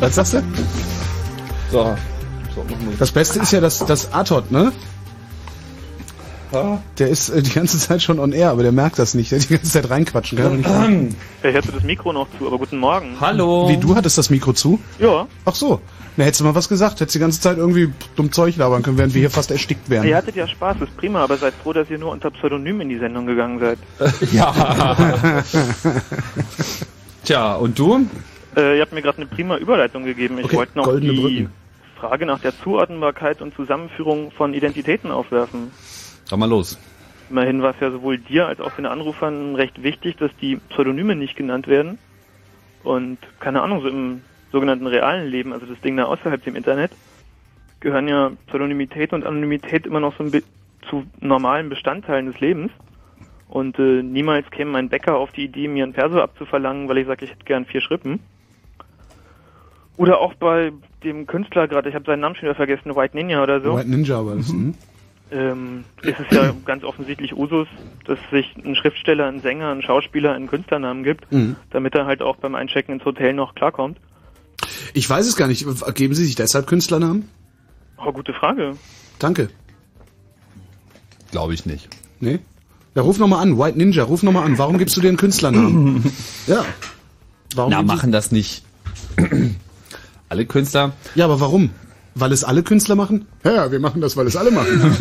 Was 0.00 0.16
sagst 0.16 0.34
du? 0.34 0.42
So. 1.70 1.96
Das 2.98 3.12
Beste 3.12 3.38
ist 3.38 3.52
ja, 3.52 3.60
dass 3.60 3.78
das 3.78 4.12
Atot, 4.12 4.50
ne? 4.50 4.72
Der 6.98 7.08
ist 7.08 7.28
äh, 7.28 7.42
die 7.42 7.52
ganze 7.52 7.78
Zeit 7.78 8.02
schon 8.02 8.18
on 8.18 8.32
air, 8.32 8.50
aber 8.50 8.64
der 8.64 8.72
merkt 8.72 8.98
das 8.98 9.14
nicht. 9.14 9.30
Der 9.30 9.38
hat 9.38 9.48
die 9.48 9.54
ganze 9.54 9.70
Zeit 9.70 9.88
reinquatschen. 9.88 10.38
Kann 10.38 11.14
er. 11.44 11.50
Ich 11.50 11.56
hatte 11.56 11.70
das 11.70 11.84
Mikro 11.84 12.12
noch 12.12 12.26
zu, 12.36 12.48
aber 12.48 12.58
guten 12.58 12.78
Morgen. 12.78 13.14
Wie, 13.68 13.76
du 13.76 13.94
hattest 13.94 14.18
das 14.18 14.28
Mikro 14.28 14.52
zu? 14.52 14.80
Ja. 14.98 15.28
Ach 15.44 15.54
so. 15.54 15.80
Na, 16.16 16.24
hättest 16.24 16.40
du 16.40 16.44
mal 16.44 16.54
was 16.54 16.68
gesagt. 16.68 17.00
Hättest 17.00 17.14
die 17.14 17.18
ganze 17.20 17.40
Zeit 17.40 17.56
irgendwie 17.56 17.92
dumm 18.16 18.32
Zeug 18.32 18.56
labern 18.56 18.82
können, 18.82 18.98
während 18.98 19.14
wir 19.14 19.20
hier 19.20 19.30
fast 19.30 19.50
erstickt 19.50 19.88
wären. 19.88 20.06
Ihr 20.06 20.16
hattet 20.16 20.36
ja 20.36 20.46
Spaß, 20.46 20.76
ist 20.82 20.96
prima, 20.96 21.22
aber 21.22 21.36
seid 21.36 21.54
froh, 21.62 21.72
dass 21.72 21.88
ihr 21.88 21.98
nur 21.98 22.10
unter 22.10 22.30
Pseudonym 22.30 22.80
in 22.80 22.88
die 22.88 22.98
Sendung 22.98 23.26
gegangen 23.26 23.58
seid. 23.60 23.78
Ja. 24.32 24.96
Tja, 27.24 27.54
und 27.54 27.78
du? 27.78 28.06
Äh, 28.56 28.76
ihr 28.76 28.82
habt 28.82 28.92
mir 28.92 29.02
gerade 29.02 29.18
eine 29.18 29.26
prima 29.26 29.56
Überleitung 29.56 30.04
gegeben. 30.04 30.38
Ich 30.38 30.46
Okay, 30.46 30.56
wollte 30.56 30.76
noch 30.78 30.98
die 30.98 31.12
Brücken. 31.12 31.50
Frage 31.98 32.26
nach 32.26 32.40
der 32.40 32.58
Zuordnbarkeit 32.62 33.42
und 33.42 33.54
Zusammenführung 33.54 34.30
von 34.32 34.54
Identitäten 34.54 35.10
aufwerfen. 35.10 35.70
Sag 36.24 36.38
mal 36.38 36.48
los. 36.48 36.78
Immerhin 37.28 37.62
war 37.62 37.70
es 37.74 37.80
ja 37.80 37.90
sowohl 37.90 38.18
dir 38.18 38.46
als 38.46 38.60
auch 38.60 38.72
den 38.72 38.86
Anrufern 38.86 39.54
recht 39.54 39.82
wichtig, 39.82 40.16
dass 40.16 40.30
die 40.40 40.56
Pseudonyme 40.70 41.14
nicht 41.14 41.36
genannt 41.36 41.68
werden. 41.68 41.98
Und 42.82 43.18
keine 43.38 43.62
Ahnung, 43.62 43.82
so 43.82 43.88
im 43.88 44.22
sogenannten 44.52 44.86
realen 44.86 45.28
Leben, 45.28 45.52
also 45.52 45.66
das 45.66 45.80
Ding 45.80 45.96
da 45.96 46.04
außerhalb 46.04 46.42
dem 46.44 46.56
Internet, 46.56 46.90
gehören 47.80 48.08
ja 48.08 48.32
Pseudonymität 48.46 49.12
und 49.12 49.24
Anonymität 49.24 49.86
immer 49.86 50.00
noch 50.00 50.16
so 50.16 50.24
ein 50.24 50.42
zu 50.88 51.04
normalen 51.20 51.68
Bestandteilen 51.68 52.26
des 52.26 52.40
Lebens. 52.40 52.72
Und 53.48 53.78
äh, 53.78 54.02
niemals 54.02 54.50
käme 54.50 54.70
mein 54.70 54.88
Bäcker 54.88 55.16
auf 55.16 55.32
die 55.32 55.44
Idee, 55.44 55.66
mir 55.68 55.84
ein 55.84 55.92
Perso 55.92 56.20
abzuverlangen, 56.20 56.88
weil 56.88 56.98
ich 56.98 57.06
sage, 57.06 57.24
ich 57.24 57.30
hätte 57.32 57.44
gern 57.44 57.64
vier 57.64 57.80
Schrippen. 57.80 58.20
Oder 59.96 60.20
auch 60.20 60.34
bei 60.34 60.72
dem 61.04 61.26
Künstler 61.26 61.68
gerade, 61.68 61.88
ich 61.88 61.94
habe 61.94 62.04
seinen 62.06 62.20
Namen 62.20 62.34
schon 62.34 62.44
wieder 62.44 62.54
vergessen, 62.54 62.94
White 62.96 63.16
Ninja 63.16 63.42
oder 63.42 63.60
so 63.60 63.76
White 63.76 63.88
Ninja 63.90 64.24
war 64.24 64.36
das. 64.36 64.48
hm? 64.48 64.74
ähm, 65.30 65.84
ist 66.02 66.18
es 66.20 66.36
ja 66.36 66.54
ganz 66.64 66.84
offensichtlich 66.84 67.36
Usus, 67.36 67.68
dass 68.06 68.18
sich 68.30 68.54
ein 68.64 68.74
Schriftsteller, 68.76 69.26
ein 69.26 69.40
Sänger, 69.40 69.70
ein 69.70 69.82
Schauspieler 69.82 70.32
einen 70.34 70.46
Künstlernamen 70.46 71.02
gibt, 71.04 71.30
Mhm. 71.30 71.56
damit 71.70 71.94
er 71.94 72.06
halt 72.06 72.22
auch 72.22 72.36
beim 72.36 72.54
Einchecken 72.54 72.94
ins 72.94 73.04
Hotel 73.04 73.32
noch 73.34 73.54
klarkommt. 73.54 73.98
Ich 74.94 75.08
weiß 75.08 75.26
es 75.26 75.36
gar 75.36 75.48
nicht. 75.48 75.66
Geben 75.94 76.14
Sie 76.14 76.24
sich 76.24 76.34
deshalb 76.34 76.66
Künstlernamen? 76.66 77.28
Oh, 77.98 78.12
gute 78.12 78.32
Frage. 78.32 78.76
Danke. 79.18 79.50
Glaube 81.30 81.54
ich 81.54 81.66
nicht. 81.66 81.88
Nee? 82.20 82.40
Ja, 82.94 83.02
ruf 83.02 83.18
nochmal 83.18 83.42
an. 83.42 83.58
White 83.58 83.78
Ninja, 83.78 84.04
ruf 84.04 84.22
nochmal 84.22 84.44
an. 84.44 84.58
Warum 84.58 84.78
gibst 84.78 84.96
du 84.96 85.00
dir 85.00 85.08
einen 85.08 85.16
Künstlernamen? 85.16 86.12
ja. 86.46 86.64
Warum 87.54 87.70
Na, 87.72 87.82
machen 87.82 88.12
das 88.12 88.32
nicht 88.32 88.64
alle 90.28 90.46
Künstler? 90.46 90.92
Ja, 91.14 91.24
aber 91.26 91.40
warum? 91.40 91.70
Weil 92.14 92.32
es 92.32 92.42
alle 92.42 92.62
Künstler 92.62 92.96
machen? 92.96 93.26
Ja, 93.44 93.70
wir 93.70 93.78
machen 93.78 94.00
das, 94.00 94.16
weil 94.16 94.26
es 94.26 94.36
alle 94.36 94.50
machen. 94.50 94.96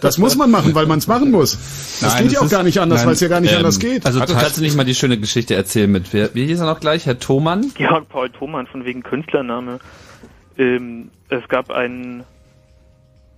das 0.00 0.18
muss 0.18 0.36
man 0.36 0.50
machen, 0.50 0.74
weil 0.74 0.86
man 0.86 0.98
es 0.98 1.06
machen 1.06 1.30
muss. 1.30 1.58
Das 2.00 2.18
geht 2.18 2.32
ja 2.32 2.40
auch 2.40 2.48
gar 2.48 2.62
nicht 2.62 2.78
anders, 2.78 3.04
weil 3.04 3.14
es 3.14 3.20
ja 3.20 3.28
gar 3.28 3.40
nicht 3.40 3.54
anders 3.54 3.80
geht. 3.80 4.06
Also 4.06 4.20
kannst 4.20 4.58
du 4.58 4.62
nicht 4.62 4.76
mal 4.76 4.84
die 4.84 4.94
schöne 4.94 5.18
Geschichte 5.18 5.54
erzählen 5.54 5.90
mit, 5.90 6.12
wer, 6.12 6.34
wie 6.34 6.46
hieß 6.46 6.60
er 6.60 6.66
noch 6.66 6.80
gleich? 6.80 7.06
Herr 7.06 7.18
Thomann? 7.18 7.72
Georg 7.74 8.08
Paul 8.08 8.30
Thomann 8.30 8.66
von 8.66 8.84
wegen 8.84 9.02
Künstlername. 9.02 9.80
Ähm, 10.56 11.10
es 11.28 11.46
gab 11.48 11.70
einen 11.70 12.22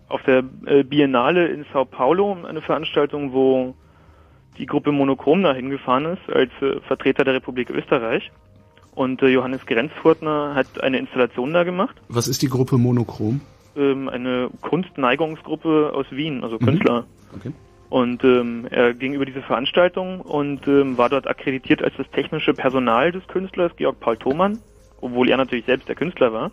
auf 0.09 0.23
der 0.23 0.45
äh, 0.67 0.85
Biennale 0.85 1.49
in 1.49 1.65
Sao 1.73 1.85
Paulo 1.85 2.37
eine 2.47 2.61
Veranstaltung, 2.61 3.33
wo 3.33 3.75
die 4.59 4.67
Gruppe 4.67 4.93
Monochrom 4.93 5.43
da 5.43 5.55
hingefahren 5.55 6.07
ist 6.07 6.35
als 6.35 6.51
äh, 6.61 6.81
Vertreter 6.87 7.25
der 7.25 7.35
Republik 7.35 7.71
Österreich. 7.71 8.31
Und 8.97 9.23
äh, 9.23 9.29
Johannes 9.29 9.65
Grenzfurtner 9.67 10.55
hat 10.57 10.83
eine 10.83 10.99
Installation 10.99 11.53
da 11.53 11.63
gemacht. 11.63 11.95
Was 12.09 12.27
ist 12.27 12.43
die 12.43 12.49
Gruppe 12.49 12.77
Monochrom? 12.79 13.41
ähm, 13.77 14.09
eine 14.09 14.49
Kunstneigungsgruppe 14.63 15.93
aus 15.95 16.07
Wien, 16.11 16.43
also 16.43 16.57
Mhm. 16.57 16.65
Künstler. 16.65 17.05
Okay. 17.37 17.53
Und 17.91 18.25
ähm, 18.25 18.67
er 18.71 18.95
ging 18.95 19.13
über 19.13 19.27
diese 19.27 19.43
Veranstaltung 19.43 20.21
und 20.23 20.67
ähm, 20.67 20.97
war 20.99 21.09
dort 21.11 21.29
akkreditiert 21.29 21.85
als 21.85 21.95
das 21.97 22.11
technische 22.11 22.53
Personal 22.55 23.13
des 23.13 23.27
Künstlers 23.29 23.77
Georg 23.77 24.01
Paul 24.01 24.17
Thomann, 24.17 24.59
obwohl 25.01 25.29
er 25.29 25.37
natürlich 25.37 25.67
selbst 25.67 25.89
der 25.89 25.95
Künstler 25.95 26.33
war. 26.33 26.51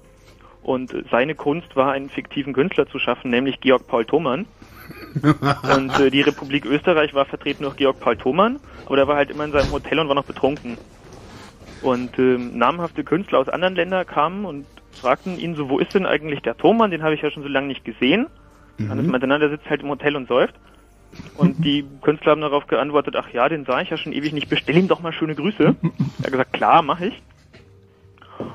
Und 0.61 0.93
seine 1.11 1.33
Kunst 1.35 1.75
war, 1.75 1.91
einen 1.93 2.09
fiktiven 2.09 2.53
Künstler 2.53 2.87
zu 2.87 2.99
schaffen, 2.99 3.31
nämlich 3.31 3.59
Georg 3.61 3.87
Paul 3.87 4.05
Thomann. 4.05 4.45
und 5.75 5.99
äh, 5.99 6.11
die 6.11 6.21
Republik 6.21 6.65
Österreich 6.65 7.13
war 7.13 7.25
vertreten 7.25 7.63
durch 7.63 7.77
Georg 7.77 7.99
Paul 8.01 8.17
Thomann, 8.17 8.59
aber 8.85 8.97
der 8.97 9.07
war 9.07 9.15
halt 9.15 9.31
immer 9.31 9.45
in 9.45 9.51
seinem 9.53 9.71
Hotel 9.71 9.99
und 9.99 10.07
war 10.09 10.15
noch 10.15 10.25
betrunken. 10.25 10.77
Und 11.83 12.17
ähm, 12.17 12.57
namhafte 12.57 13.03
Künstler 13.03 13.39
aus 13.39 13.49
anderen 13.49 13.75
Ländern 13.75 14.05
kamen 14.07 14.45
und 14.45 14.65
fragten 14.91 15.37
ihn 15.37 15.55
so, 15.55 15.69
wo 15.69 15.79
ist 15.79 15.93
denn 15.93 16.05
eigentlich 16.05 16.41
der 16.41 16.57
Thomann? 16.57 16.91
Den 16.91 17.03
habe 17.03 17.13
ich 17.13 17.21
ja 17.21 17.29
schon 17.29 17.43
so 17.43 17.49
lange 17.49 17.67
nicht 17.67 17.83
gesehen. 17.83 18.27
Hannes 18.89 19.05
meinte, 19.07 19.27
na, 19.27 19.37
der 19.37 19.49
sitzt 19.49 19.69
halt 19.69 19.81
im 19.81 19.89
Hotel 19.89 20.15
und 20.15 20.27
säuft. 20.27 20.55
Und 21.37 21.63
die 21.63 21.85
Künstler 22.01 22.31
haben 22.31 22.41
darauf 22.41 22.67
geantwortet, 22.67 23.15
ach 23.15 23.29
ja, 23.29 23.47
den 23.49 23.65
sah 23.65 23.81
ich 23.81 23.89
ja 23.89 23.97
schon 23.97 24.13
ewig 24.13 24.33
nicht, 24.33 24.49
bestell 24.49 24.77
ihm 24.77 24.87
doch 24.87 25.01
mal 25.01 25.13
schöne 25.13 25.35
Grüße. 25.35 25.63
er 25.63 26.23
hat 26.23 26.31
gesagt, 26.31 26.53
klar, 26.53 26.81
mache 26.81 27.07
ich. 27.07 27.21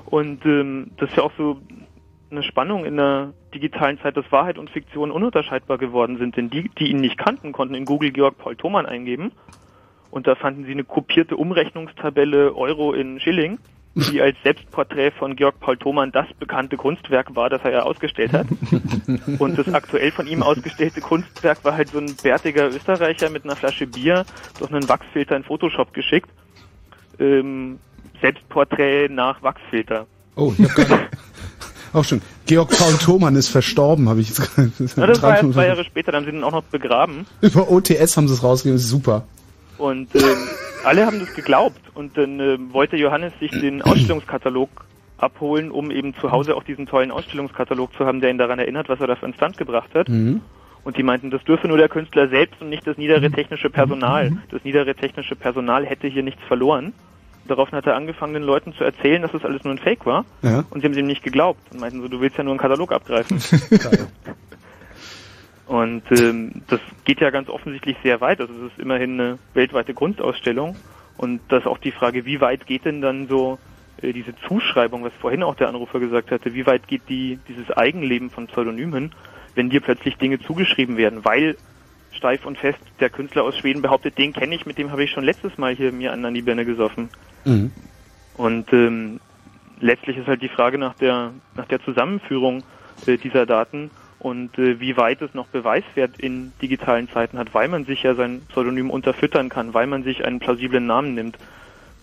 Und 0.07 0.45
ähm, 0.45 0.91
das 0.97 1.11
ist 1.11 1.17
ja 1.17 1.23
auch 1.23 1.33
so 1.37 1.61
eine 2.31 2.43
Spannung 2.43 2.85
in 2.85 2.97
der 2.97 3.33
digitalen 3.55 3.99
Zeit, 4.01 4.17
dass 4.17 4.31
Wahrheit 4.31 4.59
und 4.59 4.71
Fiktion 4.71 5.11
ununterscheidbar 5.11 5.79
geworden 5.79 6.19
sind. 6.19 6.37
Denn 6.37 6.51
die, 6.51 6.71
die 6.79 6.91
ihn 6.91 7.01
nicht 7.01 7.17
kannten, 7.17 7.53
konnten 7.53 7.75
in 7.75 7.85
Google 7.85 8.11
Georg 8.11 8.37
Paul 8.39 8.57
Thomann 8.57 8.87
eingeben. 8.87 9.33
Und 10.11 10.27
da 10.27 10.35
fanden 10.35 10.65
sie 10.65 10.73
eine 10.73 10.85
kopierte 10.85 11.37
Umrechnungstabelle 11.37 12.55
Euro 12.55 12.93
in 12.93 13.21
Schilling, 13.21 13.59
die 13.95 14.21
als 14.21 14.37
Selbstporträt 14.43 15.11
von 15.13 15.37
Georg 15.37 15.61
Paul 15.61 15.77
Thomann 15.77 16.13
das 16.13 16.27
bekannte 16.39 16.77
Kunstwerk 16.77 17.35
war, 17.35 17.51
das 17.51 17.63
er 17.65 17.73
ja 17.73 17.83
ausgestellt 17.83 18.33
hat. 18.33 18.47
Und 19.39 19.59
das 19.59 19.73
aktuell 19.73 20.13
von 20.13 20.27
ihm 20.27 20.43
ausgestellte 20.43 21.01
Kunstwerk 21.01 21.65
war 21.65 21.77
halt 21.77 21.89
so 21.89 21.99
ein 21.99 22.15
bärtiger 22.23 22.69
Österreicher 22.69 23.29
mit 23.31 23.45
einer 23.45 23.57
Flasche 23.57 23.87
Bier 23.87 24.25
durch 24.59 24.71
einen 24.73 24.89
Wachsfilter 24.89 25.37
in 25.37 25.45
Photoshop 25.45 25.93
geschickt. 25.93 26.31
Ähm, 27.19 27.79
Selbstporträt 28.21 29.09
nach 29.09 29.43
Wachsfilter. 29.43 30.07
Oh, 30.37 30.53
ich 30.57 30.65
hab 30.65 30.75
gar 30.75 30.99
nicht. 30.99 31.11
Auch 31.93 32.05
schon. 32.05 32.21
Georg 32.47 32.71
Paul 32.71 32.95
Thomann 32.99 33.35
ist 33.35 33.49
verstorben, 33.49 34.09
habe 34.09 34.21
ich 34.21 34.29
jetzt 34.29 34.41
gerade. 34.41 34.71
Na, 34.97 35.07
das 35.07 35.23
war 35.23 35.39
erst 35.43 35.53
zwei 35.53 35.67
Jahre 35.67 35.85
später, 35.85 36.13
dann 36.13 36.25
haben 36.25 36.31
sie 36.31 36.37
ihn 36.37 36.45
auch 36.45 36.53
noch 36.53 36.65
begraben. 36.65 37.27
Über 37.41 37.71
OTS 37.71 38.17
haben 38.17 38.29
sie 38.29 38.35
es 38.35 38.43
rausgegeben, 38.43 38.79
super. 38.79 39.27
Und 39.79 40.15
ähm, 40.15 40.37
alle 40.85 41.07
haben 41.07 41.21
das 41.21 41.33
geglaubt. 41.35 41.81
Und 41.95 42.17
dann 42.17 42.41
ähm, 42.41 42.73
wollte 42.73 42.97
Johannes 42.97 43.33
sich 43.41 43.51
den 43.51 43.83
Ausstellungskatalog 43.83 44.69
abholen, 45.19 45.71
um 45.71 45.91
eben 45.91 46.15
zu 46.15 46.31
Hause 46.31 46.55
auch 46.57 46.63
diesen 46.63 46.87
tollen 46.87 47.11
Ausstellungskatalog 47.11 47.93
zu 47.95 48.07
haben, 48.07 48.21
der 48.21 48.31
ihn 48.31 48.39
daran 48.39 48.59
erinnert, 48.59 48.89
was 48.89 49.01
er 49.01 49.07
da 49.07 49.17
für 49.17 49.33
Stand 49.33 49.57
gebracht 49.57 49.91
hat. 49.95 50.09
Mhm. 50.09 50.41
Und 50.85 50.97
die 50.97 51.03
meinten, 51.03 51.31
das 51.31 51.45
dürfe 51.45 51.69
nur 51.69 51.77
der 51.77 51.89
Künstler 51.89 52.29
selbst 52.29 52.61
und 52.63 52.71
nicht 52.71 52.87
das 52.87 52.97
niedere 52.97 53.31
technische 53.31 53.69
Personal. 53.69 54.33
Das 54.51 54.65
niedere 54.65 54.95
technische 54.95 55.37
Personal 55.37 55.85
hätte 55.85 56.07
hier 56.07 56.23
nichts 56.23 56.43
verloren. 56.45 56.93
Daraufhin 57.47 57.77
hat 57.77 57.87
er 57.87 57.97
angefangen, 57.97 58.35
den 58.35 58.43
Leuten 58.43 58.73
zu 58.75 58.85
erzählen, 58.85 59.23
dass 59.23 59.33
das 59.33 59.45
alles 59.45 59.65
nur 59.65 59.75
ein 59.75 59.79
Fake 59.79 60.07
war. 60.07 60.25
Ja. 60.43 60.65
Und 60.71 60.81
sie 60.81 60.87
haben 60.87 60.93
es 60.93 60.99
ihm 60.99 61.07
nicht 61.07 61.23
geglaubt 61.23 61.61
und 61.73 61.81
meinten 61.81 62.01
so, 62.01 62.09
du 62.09 62.21
willst 62.21 62.37
ja 62.37 62.45
nur 62.45 62.53
einen 62.53 62.61
Katalog 62.61 62.93
abgreifen. 62.93 63.39
Und 65.69 66.03
ähm, 66.19 66.63
das 66.69 66.81
geht 67.05 67.21
ja 67.21 67.29
ganz 67.29 67.51
offensichtlich 67.51 67.97
sehr 68.03 68.23
weit. 68.23 68.41
Also 68.41 68.55
es 68.55 68.73
ist 68.73 68.79
immerhin 68.79 69.21
eine 69.21 69.39
weltweite 69.53 69.93
Kunstausstellung. 69.93 70.77
Und 71.19 71.41
das 71.49 71.61
ist 71.61 71.67
auch 71.67 71.79
die 71.79 71.93
Frage, 71.93 72.25
wie 72.25 72.41
weit 72.41 72.67
geht 72.67 72.87
denn 72.87 73.03
dann 73.03 73.29
so 73.29 73.59
äh, 74.01 74.15
diese 74.15 74.35
Zuschreibung, 74.49 75.05
was 75.05 75.13
vorhin 75.21 75.43
auch 75.43 75.57
der 75.57 75.69
Anrufer 75.69 76.01
gesagt 76.01 76.31
hatte, 76.31 76.55
wie 76.55 76.67
weit 76.67 76.89
geht 76.89 77.03
die 77.11 77.39
dieses 77.49 77.71
Eigenleben 77.71 78.31
von 78.31 78.47
Pseudonymen, 78.47 79.13
wenn 79.55 79.69
dir 79.69 79.81
plötzlich 79.81 80.17
Dinge 80.17 80.41
zugeschrieben 80.41 80.97
werden, 80.97 81.27
weil 81.27 81.57
steif 82.13 82.47
und 82.47 82.57
fest 82.57 82.79
der 83.01 83.11
Künstler 83.11 83.45
aus 83.45 83.59
Schweden 83.59 83.83
behauptet, 83.83 84.17
den 84.17 84.33
kenne 84.33 84.55
ich, 84.55 84.65
mit 84.65 84.79
dem 84.79 84.91
habe 84.91 85.05
ich 85.05 85.11
schon 85.11 85.25
letztes 85.25 85.59
Mal 85.59 85.75
hier 85.75 85.93
mir 85.93 86.13
an 86.13 86.33
die 86.33 86.43
Birne 86.43 86.65
gesoffen. 86.65 87.11
Mhm. 87.45 87.73
Und 88.39 88.73
ähm, 88.73 89.21
letztlich 89.81 90.17
ist 90.17 90.29
halt 90.29 90.41
die 90.41 90.49
Frage 90.49 90.79
nach 90.79 90.95
der 90.95 91.33
nach 91.57 91.67
der 91.67 91.83
Zusammenführung 91.83 92.63
äh, 93.07 93.19
dieser 93.19 93.45
Daten 93.45 93.91
und 94.19 94.59
äh, 94.59 94.81
wie 94.81 94.97
weit 94.97 95.23
es 95.23 95.35
noch 95.35 95.47
Beweiswert 95.47 96.19
in 96.19 96.53
digitalen 96.61 97.09
Zeiten 97.09 97.39
hat, 97.39 97.55
weil 97.55 97.69
man 97.69 97.85
sich 97.85 98.03
ja 98.03 98.15
sein 98.15 98.43
Pseudonym 98.49 98.91
unterfüttern 98.91 99.49
kann, 99.49 99.75
weil 99.75 99.87
man 99.87 100.03
sich 100.03 100.25
einen 100.25 100.41
plausiblen 100.41 100.87
Namen 100.87 101.15
nimmt. 101.15 101.39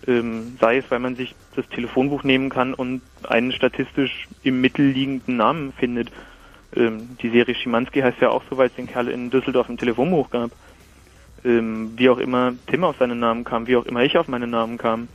Ähm, 0.06 0.56
sei 0.60 0.78
es, 0.78 0.90
weil 0.90 0.98
man 0.98 1.16
sich 1.16 1.34
das 1.56 1.68
Telefonbuch 1.68 2.22
nehmen 2.22 2.48
kann 2.48 2.74
und 2.74 3.02
einen 3.28 3.52
statistisch 3.52 4.28
im 4.42 4.60
Mittel 4.60 4.86
liegenden 4.86 5.36
Namen 5.36 5.72
findet. 5.72 6.10
Ähm, 6.74 7.16
die 7.20 7.30
Serie 7.30 7.54
Schimanski 7.54 8.00
heißt 8.00 8.20
ja 8.20 8.30
auch 8.30 8.42
so, 8.48 8.56
weil 8.56 8.68
es 8.68 8.74
den 8.74 8.86
Kerl 8.86 9.08
in 9.08 9.30
Düsseldorf 9.30 9.68
im 9.68 9.78
Telefonbuch 9.78 10.30
gab. 10.30 10.52
Ähm, 11.44 11.92
wie 11.96 12.08
auch 12.08 12.18
immer 12.18 12.54
Tim 12.66 12.84
auf 12.84 12.96
seinen 12.98 13.18
Namen 13.18 13.44
kam, 13.44 13.66
wie 13.66 13.76
auch 13.76 13.86
immer 13.86 14.02
ich 14.02 14.16
auf 14.16 14.28
meinen 14.28 14.50
Namen 14.50 14.78
kam. 14.78 15.08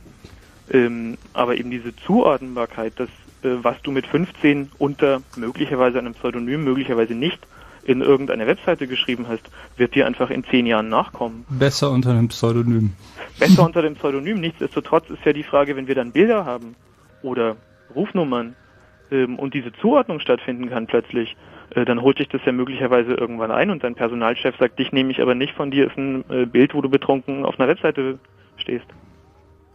Ähm, 0.70 1.18
aber 1.32 1.56
eben 1.56 1.70
diese 1.70 1.94
Zuordnbarkeit, 1.96 2.92
dass 2.96 3.10
was 3.42 3.80
du 3.82 3.90
mit 3.90 4.06
15 4.06 4.70
unter 4.78 5.22
möglicherweise 5.36 5.98
einem 5.98 6.14
Pseudonym, 6.14 6.64
möglicherweise 6.64 7.14
nicht 7.14 7.38
in 7.84 8.00
irgendeine 8.00 8.46
Webseite 8.46 8.86
geschrieben 8.86 9.26
hast, 9.28 9.42
wird 9.76 9.94
dir 9.94 10.06
einfach 10.06 10.30
in 10.30 10.44
zehn 10.44 10.66
Jahren 10.66 10.88
nachkommen. 10.88 11.44
Besser 11.48 11.90
unter 11.90 12.10
einem 12.10 12.28
Pseudonym. 12.28 12.92
Besser 13.40 13.64
unter 13.64 13.82
dem 13.82 13.96
Pseudonym. 13.96 14.40
Nichtsdestotrotz 14.40 15.10
ist 15.10 15.24
ja 15.24 15.32
die 15.32 15.42
Frage, 15.42 15.74
wenn 15.74 15.88
wir 15.88 15.96
dann 15.96 16.12
Bilder 16.12 16.44
haben 16.44 16.76
oder 17.22 17.56
Rufnummern 17.94 18.54
ähm, 19.10 19.38
und 19.38 19.54
diese 19.54 19.72
Zuordnung 19.72 20.20
stattfinden 20.20 20.70
kann 20.70 20.86
plötzlich, 20.86 21.36
äh, 21.74 21.84
dann 21.84 22.02
holt 22.02 22.18
sich 22.18 22.28
das 22.28 22.40
ja 22.44 22.52
möglicherweise 22.52 23.14
irgendwann 23.14 23.50
ein 23.50 23.70
und 23.70 23.82
dein 23.82 23.94
Personalchef 23.96 24.56
sagt, 24.58 24.78
dich 24.78 24.92
nehme 24.92 25.10
ich 25.10 25.20
aber 25.20 25.34
nicht, 25.34 25.54
von 25.54 25.70
dir 25.72 25.88
ist 25.88 25.96
ein 25.96 26.24
äh, 26.30 26.46
Bild, 26.46 26.74
wo 26.74 26.82
du 26.82 26.88
betrunken 26.88 27.44
auf 27.44 27.58
einer 27.58 27.68
Webseite 27.68 28.18
stehst, 28.56 28.86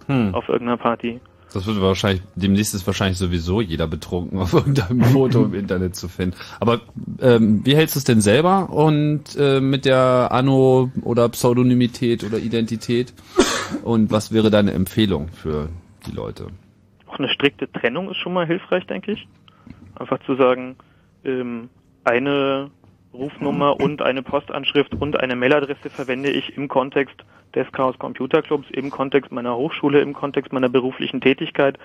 Hm. 0.07 0.33
auf 0.33 0.47
irgendeiner 0.47 0.77
Party. 0.77 1.19
Das 1.53 1.65
wird 1.65 1.81
wahrscheinlich, 1.81 2.21
demnächst 2.35 2.75
ist 2.75 2.85
wahrscheinlich 2.85 3.17
sowieso 3.17 3.61
jeder 3.61 3.87
betrunken 3.87 4.39
auf 4.39 4.53
irgendeinem 4.53 5.01
Foto 5.03 5.45
im 5.45 5.53
Internet 5.53 5.95
zu 5.95 6.07
finden. 6.07 6.35
Aber 6.59 6.81
ähm, 7.21 7.65
wie 7.65 7.75
hältst 7.75 7.95
du 7.95 7.99
es 7.99 8.03
denn 8.03 8.21
selber 8.21 8.69
und 8.69 9.35
äh, 9.37 9.61
mit 9.61 9.85
der 9.85 10.29
Anno 10.31 10.91
oder 11.01 11.29
Pseudonymität 11.29 12.23
oder 12.23 12.37
Identität? 12.37 13.13
Und 13.83 14.11
was 14.11 14.31
wäre 14.31 14.49
deine 14.49 14.71
Empfehlung 14.71 15.29
für 15.29 15.69
die 16.05 16.11
Leute? 16.11 16.47
Auch 17.07 17.19
eine 17.19 17.29
strikte 17.29 17.71
Trennung 17.71 18.09
ist 18.09 18.17
schon 18.17 18.33
mal 18.33 18.45
hilfreich, 18.45 18.85
denke 18.87 19.13
ich. 19.13 19.27
Einfach 19.95 20.19
zu 20.25 20.35
sagen, 20.35 20.75
ähm, 21.23 21.69
eine 22.03 22.69
Rufnummer 23.13 23.79
und 23.79 24.01
eine 24.01 24.23
Postanschrift 24.23 24.93
und 24.95 25.19
eine 25.19 25.35
Mailadresse 25.35 25.89
verwende 25.89 26.29
ich 26.29 26.57
im 26.57 26.67
Kontext 26.67 27.15
des 27.55 27.71
Chaos 27.71 27.97
Computer 27.97 28.41
Clubs, 28.41 28.69
im 28.71 28.89
Kontext 28.89 29.31
meiner 29.31 29.55
Hochschule, 29.55 30.01
im 30.01 30.13
Kontext 30.13 30.53
meiner 30.53 30.69
beruflichen 30.69 31.21
Tätigkeit 31.21 31.77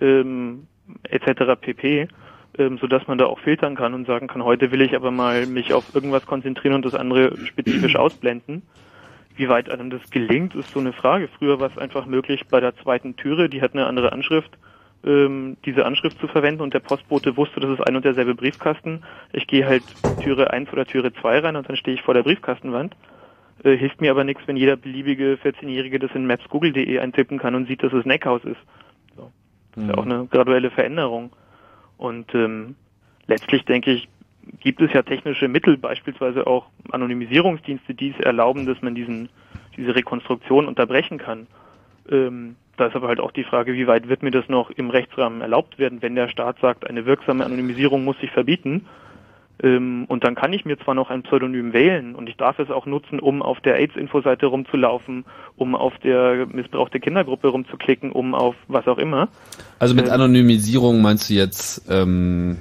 ähm, 0.00 0.66
etc. 1.04 1.60
pp. 1.60 2.08
Ähm, 2.56 2.78
sodass 2.78 3.06
man 3.06 3.18
da 3.18 3.26
auch 3.26 3.38
filtern 3.38 3.76
kann 3.76 3.94
und 3.94 4.06
sagen 4.06 4.26
kann, 4.26 4.42
heute 4.42 4.72
will 4.72 4.80
ich 4.80 4.96
aber 4.96 5.10
mal 5.10 5.46
mich 5.46 5.74
auf 5.74 5.94
irgendwas 5.94 6.26
konzentrieren 6.26 6.74
und 6.74 6.84
das 6.84 6.94
andere 6.94 7.36
spezifisch 7.46 7.94
ausblenden. 7.96 8.62
Wie 9.36 9.48
weit 9.48 9.70
einem 9.70 9.90
das 9.90 10.10
gelingt, 10.10 10.54
ist 10.56 10.72
so 10.72 10.80
eine 10.80 10.92
Frage. 10.92 11.28
Früher 11.38 11.60
war 11.60 11.70
es 11.70 11.78
einfach 11.78 12.06
möglich, 12.06 12.48
bei 12.48 12.58
der 12.58 12.74
zweiten 12.76 13.14
Türe, 13.16 13.48
die 13.48 13.62
hat 13.62 13.74
eine 13.74 13.86
andere 13.86 14.12
Anschrift, 14.12 14.50
ähm, 15.04 15.56
diese 15.64 15.86
Anschrift 15.86 16.18
zu 16.18 16.28
verwenden 16.28 16.62
und 16.62 16.74
der 16.74 16.80
Postbote 16.80 17.36
wusste, 17.36 17.60
das 17.60 17.70
ist 17.70 17.86
ein 17.86 17.96
und 17.96 18.04
derselbe 18.04 18.34
Briefkasten. 18.34 19.02
Ich 19.32 19.46
gehe 19.46 19.66
halt 19.66 19.84
Türe 20.20 20.50
1 20.50 20.72
oder 20.72 20.86
Türe 20.86 21.12
2 21.12 21.40
rein 21.40 21.56
und 21.56 21.68
dann 21.68 21.76
stehe 21.76 21.94
ich 21.94 22.02
vor 22.02 22.14
der 22.14 22.22
Briefkastenwand. 22.22 22.96
Äh, 23.64 23.76
hilft 23.76 24.00
mir 24.00 24.10
aber 24.10 24.24
nichts, 24.24 24.42
wenn 24.46 24.56
jeder 24.56 24.76
beliebige 24.76 25.38
14-Jährige 25.42 25.98
das 25.98 26.10
in 26.14 26.26
maps.google.de 26.26 26.98
eintippen 26.98 27.38
kann 27.38 27.54
und 27.54 27.68
sieht, 27.68 27.82
dass 27.82 27.92
es 27.92 28.04
Neckhaus 28.04 28.44
ist. 28.44 28.60
So. 29.16 29.30
Das 29.74 29.84
ist 29.84 29.90
ja 29.90 29.98
auch 29.98 30.06
eine 30.06 30.26
graduelle 30.26 30.70
Veränderung. 30.70 31.30
Und 31.96 32.34
ähm, 32.34 32.76
letztlich 33.26 33.64
denke 33.64 33.92
ich, 33.92 34.08
gibt 34.60 34.80
es 34.80 34.92
ja 34.92 35.02
technische 35.02 35.48
Mittel, 35.48 35.76
beispielsweise 35.76 36.46
auch 36.46 36.66
Anonymisierungsdienste, 36.90 37.94
die 37.94 38.10
es 38.10 38.20
erlauben, 38.24 38.66
dass 38.66 38.80
man 38.82 38.94
diesen, 38.94 39.28
diese 39.76 39.94
Rekonstruktion 39.94 40.66
unterbrechen 40.66 41.18
kann. 41.18 41.46
Ähm, 42.10 42.56
da 42.78 42.86
ist 42.86 42.96
aber 42.96 43.08
halt 43.08 43.20
auch 43.20 43.32
die 43.32 43.44
Frage, 43.44 43.74
wie 43.74 43.86
weit 43.86 44.08
wird 44.08 44.22
mir 44.22 44.30
das 44.30 44.48
noch 44.48 44.70
im 44.70 44.90
Rechtsrahmen 44.90 45.40
erlaubt 45.40 45.78
werden, 45.78 46.02
wenn 46.02 46.14
der 46.14 46.28
Staat 46.28 46.58
sagt, 46.60 46.88
eine 46.88 47.06
wirksame 47.06 47.44
Anonymisierung 47.44 48.04
muss 48.04 48.18
sich 48.20 48.30
verbieten. 48.30 48.86
Ähm, 49.60 50.04
und 50.06 50.22
dann 50.22 50.36
kann 50.36 50.52
ich 50.52 50.64
mir 50.64 50.78
zwar 50.78 50.94
noch 50.94 51.10
ein 51.10 51.22
Pseudonym 51.24 51.72
wählen 51.72 52.14
und 52.14 52.28
ich 52.28 52.36
darf 52.36 52.60
es 52.60 52.70
auch 52.70 52.86
nutzen, 52.86 53.18
um 53.18 53.42
auf 53.42 53.60
der 53.60 53.74
AIDS-Infoseite 53.74 54.46
rumzulaufen, 54.46 55.24
um 55.56 55.74
auf 55.74 55.98
der 55.98 56.46
missbrauchte 56.46 57.00
Kindergruppe 57.00 57.48
rumzuklicken, 57.48 58.12
um 58.12 58.34
auf 58.34 58.54
was 58.68 58.86
auch 58.86 58.98
immer. 58.98 59.28
Also 59.80 59.96
mit 59.96 60.06
Ähm, 60.06 60.12
Anonymisierung 60.12 61.02
meinst 61.02 61.28
du 61.28 61.34
jetzt 61.34 61.90
ähm, 61.90 62.58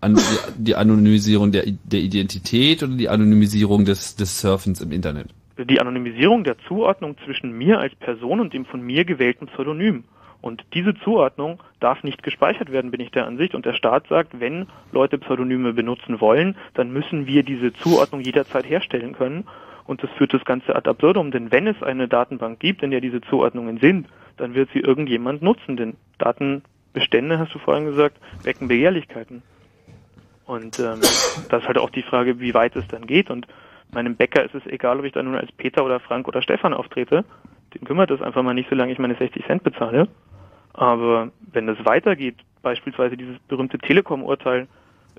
an, 0.00 0.14
die, 0.14 0.62
die 0.62 0.76
Anonymisierung 0.76 1.50
der, 1.50 1.64
der 1.66 2.00
Identität 2.00 2.84
oder 2.84 2.94
die 2.94 3.08
Anonymisierung 3.08 3.84
des, 3.84 4.14
des 4.14 4.40
Surfens 4.40 4.80
im 4.80 4.92
Internet? 4.92 5.26
Die 5.64 5.80
Anonymisierung 5.80 6.44
der 6.44 6.58
Zuordnung 6.66 7.16
zwischen 7.24 7.52
mir 7.52 7.78
als 7.78 7.94
Person 7.96 8.40
und 8.40 8.52
dem 8.52 8.64
von 8.64 8.80
mir 8.82 9.04
gewählten 9.04 9.46
Pseudonym. 9.46 10.04
Und 10.40 10.64
diese 10.74 10.94
Zuordnung 10.94 11.60
darf 11.78 12.02
nicht 12.02 12.22
gespeichert 12.24 12.72
werden, 12.72 12.90
bin 12.90 13.00
ich 13.00 13.12
der 13.12 13.26
Ansicht. 13.26 13.54
Und 13.54 13.64
der 13.64 13.74
Staat 13.74 14.08
sagt, 14.08 14.40
wenn 14.40 14.66
Leute 14.90 15.18
Pseudonyme 15.18 15.72
benutzen 15.72 16.20
wollen, 16.20 16.56
dann 16.74 16.92
müssen 16.92 17.26
wir 17.26 17.44
diese 17.44 17.72
Zuordnung 17.72 18.20
jederzeit 18.22 18.68
herstellen 18.68 19.12
können. 19.12 19.44
Und 19.86 20.02
das 20.02 20.10
führt 20.10 20.34
das 20.34 20.44
Ganze 20.44 20.74
ad 20.74 20.88
absurdum, 20.88 21.30
denn 21.30 21.50
wenn 21.50 21.66
es 21.66 21.82
eine 21.82 22.08
Datenbank 22.08 22.60
gibt, 22.60 22.82
in 22.82 22.90
der 22.90 23.00
diese 23.00 23.20
Zuordnungen 23.20 23.78
sind, 23.78 24.06
dann 24.36 24.54
wird 24.54 24.70
sie 24.72 24.80
irgendjemand 24.80 25.42
nutzen, 25.42 25.76
denn 25.76 25.96
Datenbestände, 26.18 27.38
hast 27.38 27.54
du 27.54 27.58
vorhin 27.58 27.84
gesagt, 27.84 28.18
wecken 28.44 28.68
Begehrlichkeiten. 28.68 29.42
Und 30.46 30.78
ähm, 30.78 31.00
das 31.00 31.62
ist 31.62 31.66
halt 31.66 31.78
auch 31.78 31.90
die 31.90 32.02
Frage, 32.02 32.40
wie 32.40 32.54
weit 32.54 32.76
es 32.76 32.86
dann 32.88 33.06
geht. 33.06 33.30
Und 33.30 33.46
meinem 33.92 34.16
Bäcker 34.16 34.44
ist 34.44 34.54
es 34.54 34.66
egal, 34.66 34.98
ob 34.98 35.04
ich 35.04 35.12
da 35.12 35.22
nun 35.22 35.36
als 35.36 35.50
Peter 35.52 35.84
oder 35.84 36.00
Frank 36.00 36.28
oder 36.28 36.42
Stefan 36.42 36.74
auftrete. 36.74 37.24
Den 37.74 37.84
kümmert 37.84 38.10
das 38.10 38.22
einfach 38.22 38.42
mal 38.42 38.54
nicht, 38.54 38.68
solange 38.68 38.92
ich 38.92 38.98
meine 38.98 39.14
60 39.14 39.44
Cent 39.46 39.62
bezahle. 39.62 40.08
Aber 40.74 41.30
wenn 41.52 41.68
es 41.68 41.84
weitergeht, 41.84 42.36
beispielsweise 42.62 43.16
dieses 43.16 43.38
berühmte 43.48 43.78
Telekom-Urteil, 43.78 44.66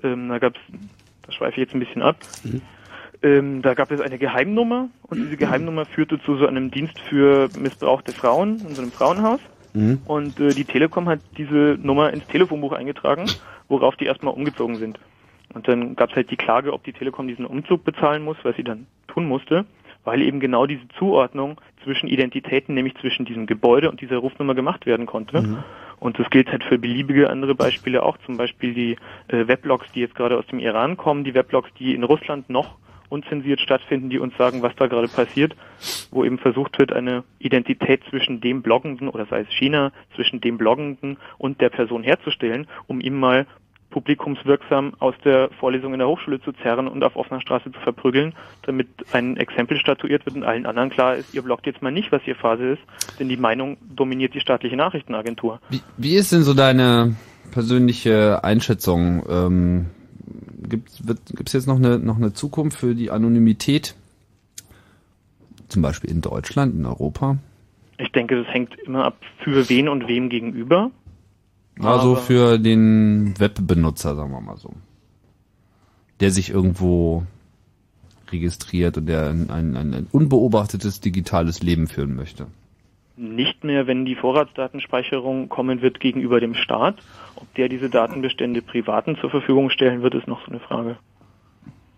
ähm, 0.02 0.28
da 0.28 0.38
gab's, 0.38 0.60
da 1.22 1.32
schweife 1.32 1.52
ich 1.52 1.66
jetzt 1.66 1.74
ein 1.74 1.80
bisschen 1.80 2.02
ab, 2.02 2.16
ähm, 3.22 3.62
da 3.62 3.74
gab 3.74 3.90
es 3.90 4.00
eine 4.00 4.18
Geheimnummer 4.18 4.88
und 5.02 5.18
diese 5.18 5.36
Geheimnummer 5.36 5.86
führte 5.86 6.20
zu 6.20 6.36
so 6.36 6.46
einem 6.46 6.70
Dienst 6.70 6.98
für 7.00 7.48
missbrauchte 7.58 8.12
Frauen 8.12 8.60
in 8.66 8.74
so 8.74 8.82
einem 8.82 8.92
Frauenhaus. 8.92 9.40
Und 10.04 10.38
äh, 10.38 10.50
die 10.50 10.64
Telekom 10.64 11.08
hat 11.08 11.20
diese 11.36 11.78
Nummer 11.82 12.12
ins 12.12 12.26
Telefonbuch 12.26 12.72
eingetragen, 12.72 13.26
worauf 13.68 13.96
die 13.96 14.06
erstmal 14.06 14.34
umgezogen 14.34 14.76
sind. 14.76 14.98
Und 15.54 15.68
dann 15.68 15.96
gab 15.96 16.10
es 16.10 16.16
halt 16.16 16.30
die 16.30 16.36
Klage, 16.36 16.72
ob 16.72 16.84
die 16.84 16.92
Telekom 16.92 17.28
diesen 17.28 17.46
Umzug 17.46 17.84
bezahlen 17.84 18.24
muss, 18.24 18.36
was 18.42 18.56
sie 18.56 18.64
dann 18.64 18.86
tun 19.08 19.26
musste, 19.26 19.64
weil 20.04 20.20
eben 20.22 20.40
genau 20.40 20.66
diese 20.66 20.86
Zuordnung 20.98 21.60
zwischen 21.84 22.08
Identitäten, 22.08 22.74
nämlich 22.74 22.96
zwischen 22.96 23.24
diesem 23.24 23.46
Gebäude 23.46 23.90
und 23.90 24.00
dieser 24.00 24.18
Rufnummer 24.18 24.54
gemacht 24.54 24.84
werden 24.86 25.06
konnte. 25.06 25.38
Und 26.00 26.18
das 26.18 26.28
gilt 26.28 26.50
halt 26.50 26.64
für 26.64 26.78
beliebige 26.78 27.30
andere 27.30 27.54
Beispiele 27.54 28.02
auch, 28.02 28.18
zum 28.26 28.36
Beispiel 28.36 28.74
die 28.74 28.96
äh, 29.28 29.46
Weblogs, 29.48 29.90
die 29.92 30.00
jetzt 30.00 30.14
gerade 30.14 30.36
aus 30.36 30.46
dem 30.46 30.58
Iran 30.58 30.96
kommen, 30.96 31.24
die 31.24 31.34
Weblogs, 31.34 31.70
die 31.78 31.94
in 31.94 32.04
Russland 32.04 32.50
noch 32.50 32.76
unzensiert 33.08 33.60
stattfinden, 33.60 34.10
die 34.10 34.18
uns 34.18 34.36
sagen, 34.36 34.62
was 34.62 34.74
da 34.76 34.86
gerade 34.86 35.08
passiert, 35.08 35.54
wo 36.10 36.24
eben 36.24 36.38
versucht 36.38 36.78
wird, 36.78 36.92
eine 36.92 37.22
Identität 37.38 38.02
zwischen 38.10 38.40
dem 38.40 38.60
Bloggenden 38.60 39.08
oder 39.08 39.26
sei 39.26 39.40
es 39.40 39.48
China, 39.50 39.92
zwischen 40.14 40.40
dem 40.40 40.58
Bloggenden 40.58 41.18
und 41.38 41.60
der 41.60 41.70
Person 41.70 42.02
herzustellen, 42.02 42.66
um 42.86 43.00
ihm 43.00 43.18
mal 43.18 43.46
publikumswirksam 43.94 44.94
aus 44.98 45.14
der 45.24 45.50
Vorlesung 45.60 45.92
in 45.92 46.00
der 46.00 46.08
Hochschule 46.08 46.40
zu 46.40 46.50
zerren 46.50 46.88
und 46.88 47.04
auf 47.04 47.14
offener 47.14 47.40
Straße 47.40 47.70
zu 47.70 47.78
verprügeln, 47.78 48.34
damit 48.62 48.88
ein 49.12 49.36
Exempel 49.36 49.78
statuiert 49.78 50.26
wird 50.26 50.34
und 50.34 50.42
allen 50.42 50.66
anderen 50.66 50.90
klar 50.90 51.14
ist, 51.14 51.32
ihr 51.32 51.42
bloggt 51.42 51.64
jetzt 51.66 51.80
mal 51.80 51.92
nicht, 51.92 52.10
was 52.10 52.20
ihr 52.26 52.34
Phase 52.34 52.70
ist, 52.70 52.82
denn 53.20 53.28
die 53.28 53.36
Meinung 53.36 53.76
dominiert 53.94 54.34
die 54.34 54.40
staatliche 54.40 54.74
Nachrichtenagentur. 54.74 55.60
Wie, 55.70 55.80
wie 55.96 56.16
ist 56.16 56.32
denn 56.32 56.42
so 56.42 56.54
deine 56.54 57.14
persönliche 57.52 58.42
Einschätzung? 58.42 59.24
Ähm, 59.28 59.86
Gibt 60.68 61.46
es 61.46 61.52
jetzt 61.52 61.68
noch 61.68 61.76
eine, 61.76 62.00
noch 62.00 62.16
eine 62.16 62.32
Zukunft 62.32 62.80
für 62.80 62.96
die 62.96 63.12
Anonymität? 63.12 63.94
Zum 65.68 65.82
Beispiel 65.82 66.10
in 66.10 66.20
Deutschland, 66.20 66.74
in 66.74 66.84
Europa? 66.84 67.36
Ich 67.98 68.10
denke, 68.10 68.42
das 68.42 68.52
hängt 68.52 68.74
immer 68.80 69.04
ab, 69.04 69.18
für 69.44 69.68
wen 69.68 69.88
und 69.88 70.08
wem 70.08 70.30
gegenüber. 70.30 70.90
Also 71.80 72.14
für 72.16 72.58
den 72.58 73.34
Webbenutzer, 73.38 74.14
sagen 74.14 74.30
wir 74.30 74.40
mal 74.40 74.56
so. 74.56 74.72
Der 76.20 76.30
sich 76.30 76.50
irgendwo 76.50 77.24
registriert 78.30 78.96
und 78.96 79.06
der 79.06 79.30
ein, 79.30 79.50
ein, 79.50 79.76
ein 79.76 80.06
unbeobachtetes 80.10 81.00
digitales 81.00 81.62
Leben 81.62 81.86
führen 81.86 82.14
möchte. 82.14 82.46
Nicht 83.16 83.62
mehr, 83.62 83.86
wenn 83.86 84.04
die 84.04 84.16
Vorratsdatenspeicherung 84.16 85.48
kommen 85.48 85.82
wird 85.82 86.00
gegenüber 86.00 86.40
dem 86.40 86.54
Staat. 86.54 86.96
Ob 87.36 87.52
der 87.54 87.68
diese 87.68 87.88
Datenbestände 87.88 88.60
Privaten 88.62 89.16
zur 89.20 89.30
Verfügung 89.30 89.70
stellen 89.70 90.02
wird, 90.02 90.14
ist 90.14 90.26
noch 90.26 90.44
so 90.44 90.50
eine 90.50 90.60
Frage. 90.60 90.96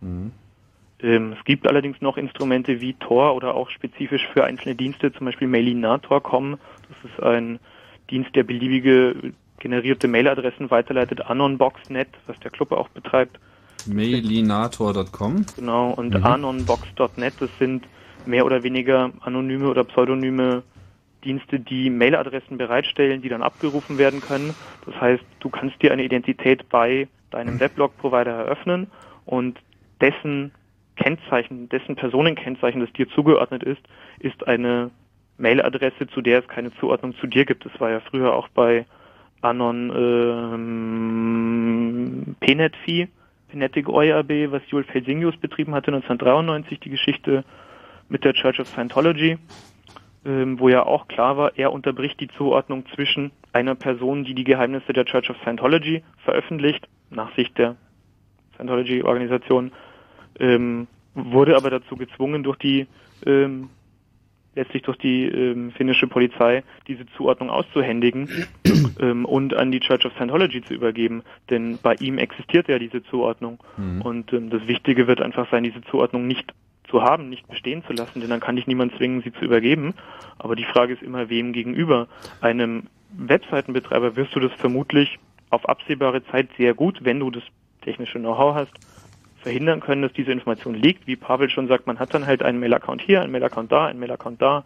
Ähm, 0.02 1.32
es 1.38 1.44
gibt 1.44 1.66
allerdings 1.66 2.00
noch 2.00 2.16
Instrumente 2.16 2.80
wie 2.80 2.94
Tor 2.94 3.34
oder 3.34 3.55
auch 3.55 3.70
spezifisch 3.70 4.26
für 4.32 4.44
einzelne 4.44 4.74
Dienste, 4.74 5.12
zum 5.12 5.26
Beispiel 5.26 5.48
Mailinator 5.48 6.22
kommen. 6.22 6.58
Das 6.88 7.10
ist 7.10 7.22
ein 7.22 7.58
Dienst, 8.10 8.34
der 8.34 8.44
beliebige 8.44 9.32
generierte 9.59 10.09
Mailadressen 10.09 10.70
weiterleitet, 10.70 11.23
Anonbox.net, 11.23 12.09
was 12.26 12.39
der 12.41 12.51
Club 12.51 12.73
auch 12.73 12.89
betreibt. 12.89 13.39
Mailinator.com. 13.85 15.47
Genau, 15.57 15.93
und 15.93 16.17
Mhm. 16.17 16.25
anonbox.net, 16.25 17.35
das 17.41 17.51
sind 17.59 17.86
mehr 18.25 18.44
oder 18.44 18.62
weniger 18.62 19.12
anonyme 19.20 19.68
oder 19.68 19.85
pseudonyme 19.85 20.62
Dienste, 21.25 21.59
die 21.60 21.91
Mailadressen 21.91 22.59
bereitstellen, 22.59 23.23
die 23.23 23.28
dann 23.28 23.43
abgerufen 23.43 23.99
werden 23.99 24.20
können. 24.20 24.57
Das 24.85 25.01
heißt, 25.01 25.25
du 25.41 25.51
kannst 25.51 25.81
dir 25.83 25.93
eine 25.93 26.05
Identität 26.05 26.68
bei 26.68 27.09
deinem 27.31 27.59
Weblog-Provider 27.59 28.33
eröffnen 28.33 28.89
und 29.25 29.59
dessen 30.01 30.52
Kennzeichen, 30.97 31.68
dessen 31.68 31.97
Personenkennzeichen, 31.97 32.81
das 32.81 32.93
dir 32.93 33.09
zugeordnet 33.09 33.62
ist, 33.62 33.83
ist 34.18 34.47
eine 34.47 34.91
Mailadresse, 35.39 36.07
zu 36.09 36.23
der 36.23 36.41
es 36.41 36.49
keine 36.49 36.73
Zuordnung 36.76 37.15
zu 37.17 37.26
dir 37.26 37.44
gibt. 37.44 37.65
Das 37.65 37.78
war 37.81 37.91
ja 37.91 38.01
früher 38.01 38.35
auch 38.35 38.49
bei 38.49 38.86
Anon 39.47 39.92
ähm, 40.55 42.36
PNetFi, 42.41 43.08
Kinetic 43.50 43.89
OIRB, 43.89 44.50
was 44.50 44.62
Joel 44.68 44.84
Felsingius 44.84 45.36
betrieben 45.36 45.75
hatte 45.75 45.92
1993, 45.92 46.81
die 46.81 46.91
Geschichte 46.91 47.44
mit 48.08 48.25
der 48.25 48.34
Church 48.34 48.60
of 48.60 48.68
Scientology, 48.68 49.39
ähm, 50.25 50.58
wo 50.58 50.68
ja 50.68 50.84
auch 50.84 51.07
klar 51.08 51.36
war, 51.36 51.52
er 51.57 51.73
unterbricht 51.73 52.18
die 52.20 52.28
Zuordnung 52.28 52.84
zwischen 52.94 53.31
einer 53.52 53.75
Person, 53.75 54.25
die 54.25 54.34
die 54.34 54.44
Geheimnisse 54.44 54.92
der 54.92 55.05
Church 55.05 55.31
of 55.31 55.36
Scientology 55.42 56.02
veröffentlicht, 56.25 56.89
nach 57.10 57.34
Sicht 57.36 57.57
der 57.58 57.76
Scientology-Organisation, 58.57 59.73
ähm, 60.41 60.89
wurde 61.15 61.57
aber 61.57 61.70
dazu 61.70 61.97
gezwungen 61.97 62.42
durch 62.42 62.58
die 62.58 62.86
ähm, 63.25 63.70
letztlich 64.57 64.83
durch 64.83 64.99
die 64.99 65.26
ähm, 65.26 65.70
finnische 65.70 66.09
Polizei 66.09 66.65
diese 66.89 67.07
Zuordnung 67.17 67.51
auszuhändigen 67.51 68.28
ähm, 69.01 69.25
und 69.25 69.55
an 69.55 69.70
die 69.70 69.81
Church 69.81 70.05
of 70.07 70.12
Scientology 70.15 70.62
zu 70.62 70.75
übergeben. 70.75 71.23
Denn 71.51 71.78
bei 71.81 71.94
ihm 71.94 72.18
existiert 72.18 72.67
ja 72.68 72.78
diese 72.78 73.05
Zuordnung. 73.05 73.59
Mhm. 73.76 74.02
Und 74.02 74.33
ähm, 74.33 74.51
das 74.51 74.67
Wichtige 74.67 75.07
wird 75.07 75.20
einfach 75.20 75.49
sein, 75.51 75.62
diese 75.62 75.83
Zuordnung 75.83 76.26
nicht 76.26 76.52
zu 76.89 77.02
haben, 77.02 77.28
nicht 77.28 77.47
bestehen 77.49 77.85
zu 77.85 77.93
lassen, 77.93 78.20
denn 78.20 78.31
dann 78.31 78.41
kann 78.41 78.57
dich 78.57 78.67
niemand 78.67 78.97
zwingen, 78.97 79.23
sie 79.23 79.33
zu 79.33 79.44
übergeben. 79.44 79.94
Aber 80.39 80.57
die 80.57 80.65
Frage 80.65 80.94
ist 80.94 81.02
immer, 81.02 81.28
wem 81.28 81.52
gegenüber? 81.52 82.09
Einem 82.41 82.85
Webseitenbetreiber 83.10 84.17
wirst 84.17 84.35
du 84.35 84.41
das 84.41 84.52
vermutlich 84.52 85.18
auf 85.51 85.68
absehbare 85.68 86.25
Zeit 86.26 86.49
sehr 86.57 86.75
gut, 86.75 87.01
wenn 87.02 87.20
du 87.20 87.31
das 87.31 87.43
technische 87.83 88.18
Know-how 88.18 88.55
hast, 88.55 88.73
verhindern 89.47 89.78
können, 89.78 90.02
dass 90.02 90.12
diese 90.12 90.33
Information 90.33 90.75
liegt. 90.75 91.07
Wie 91.07 91.15
Pavel 91.15 91.49
schon 91.49 91.68
sagt, 91.68 91.86
man 91.86 92.00
hat 92.00 92.12
dann 92.12 92.26
halt 92.26 92.42
einen 92.42 92.58
Mail-Account 92.58 93.00
hier, 93.00 93.23
einen 93.23 93.31
Mail-Account 93.31 93.70
da, 93.70 93.86
einen 93.86 94.00
Mail-Account 94.00 94.42
da. 94.42 94.65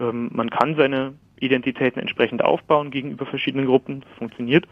Ähm, 0.00 0.28
man 0.32 0.50
kann 0.50 0.74
seine 0.74 1.12
Identitäten 1.38 2.02
entsprechend 2.02 2.42
aufbauen 2.42 2.90
gegenüber 2.90 3.26
verschiedenen 3.26 3.66
Gruppen. 3.66 4.00
Das 4.00 4.10
funktioniert, 4.18 4.66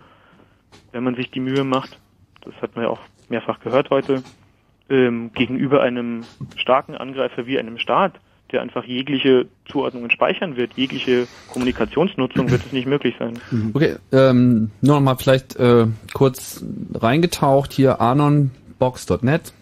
wenn 0.91 1.05
man 1.05 1.15
sich 1.15 1.31
die 1.31 1.39
Mühe 1.39 1.63
macht. 1.63 2.01
Das 2.41 2.55
hat 2.61 2.75
man 2.75 2.87
ja 2.87 2.91
auch 2.91 2.99
mehrfach 3.29 3.61
gehört 3.61 3.91
heute. 3.91 4.25
Ähm, 4.89 5.31
gegenüber 5.33 5.81
einem 5.81 6.25
starken 6.57 6.97
Angreifer 6.97 7.47
wie 7.47 7.57
einem 7.57 7.79
Staat, 7.79 8.15
der 8.51 8.63
einfach 8.63 8.83
jegliche 8.83 9.47
Zuordnungen 9.71 10.11
speichern 10.11 10.57
wird, 10.57 10.73
jegliche 10.75 11.29
Kommunikationsnutzung, 11.53 12.51
wird 12.51 12.67
es 12.67 12.73
nicht 12.73 12.89
möglich 12.89 13.15
sein. 13.17 13.39
Okay, 13.75 13.95
ähm, 14.11 14.73
nur 14.81 14.97
noch 14.97 15.03
mal 15.03 15.15
vielleicht 15.15 15.55
äh, 15.55 15.87
kurz 16.15 16.65
reingetaucht 16.95 17.73
hier 17.73 18.01
anonbox.net 18.01 18.60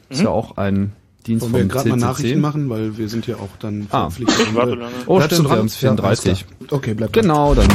ist 0.08 0.18
Mhm. 0.20 0.24
ja 0.24 0.30
auch 0.30 0.56
ein 0.56 0.92
Dienst 1.26 1.42
Wollen 1.42 1.52
wir 1.52 1.60
vom 1.60 1.68
gerade 1.68 1.88
mal. 1.90 1.96
Nachrichten 1.96 2.40
machen, 2.40 2.70
weil 2.70 2.96
wir 2.96 3.08
sind 3.10 3.26
ja 3.26 3.34
auch 3.36 3.48
dann 3.60 3.86
Ah. 3.90 4.08
verpflichtet. 4.08 4.46
Oh, 5.06 5.16
Bleibst 5.16 5.34
stimmt, 5.34 5.44
wir 5.44 5.48
dran? 5.50 5.58
haben's 5.58 5.76
34. 5.76 6.40
Ja, 6.40 6.66
okay, 6.70 6.94
bleib 6.94 7.12
dran. 7.12 7.22
Genau, 7.22 7.54
dann 7.54 7.68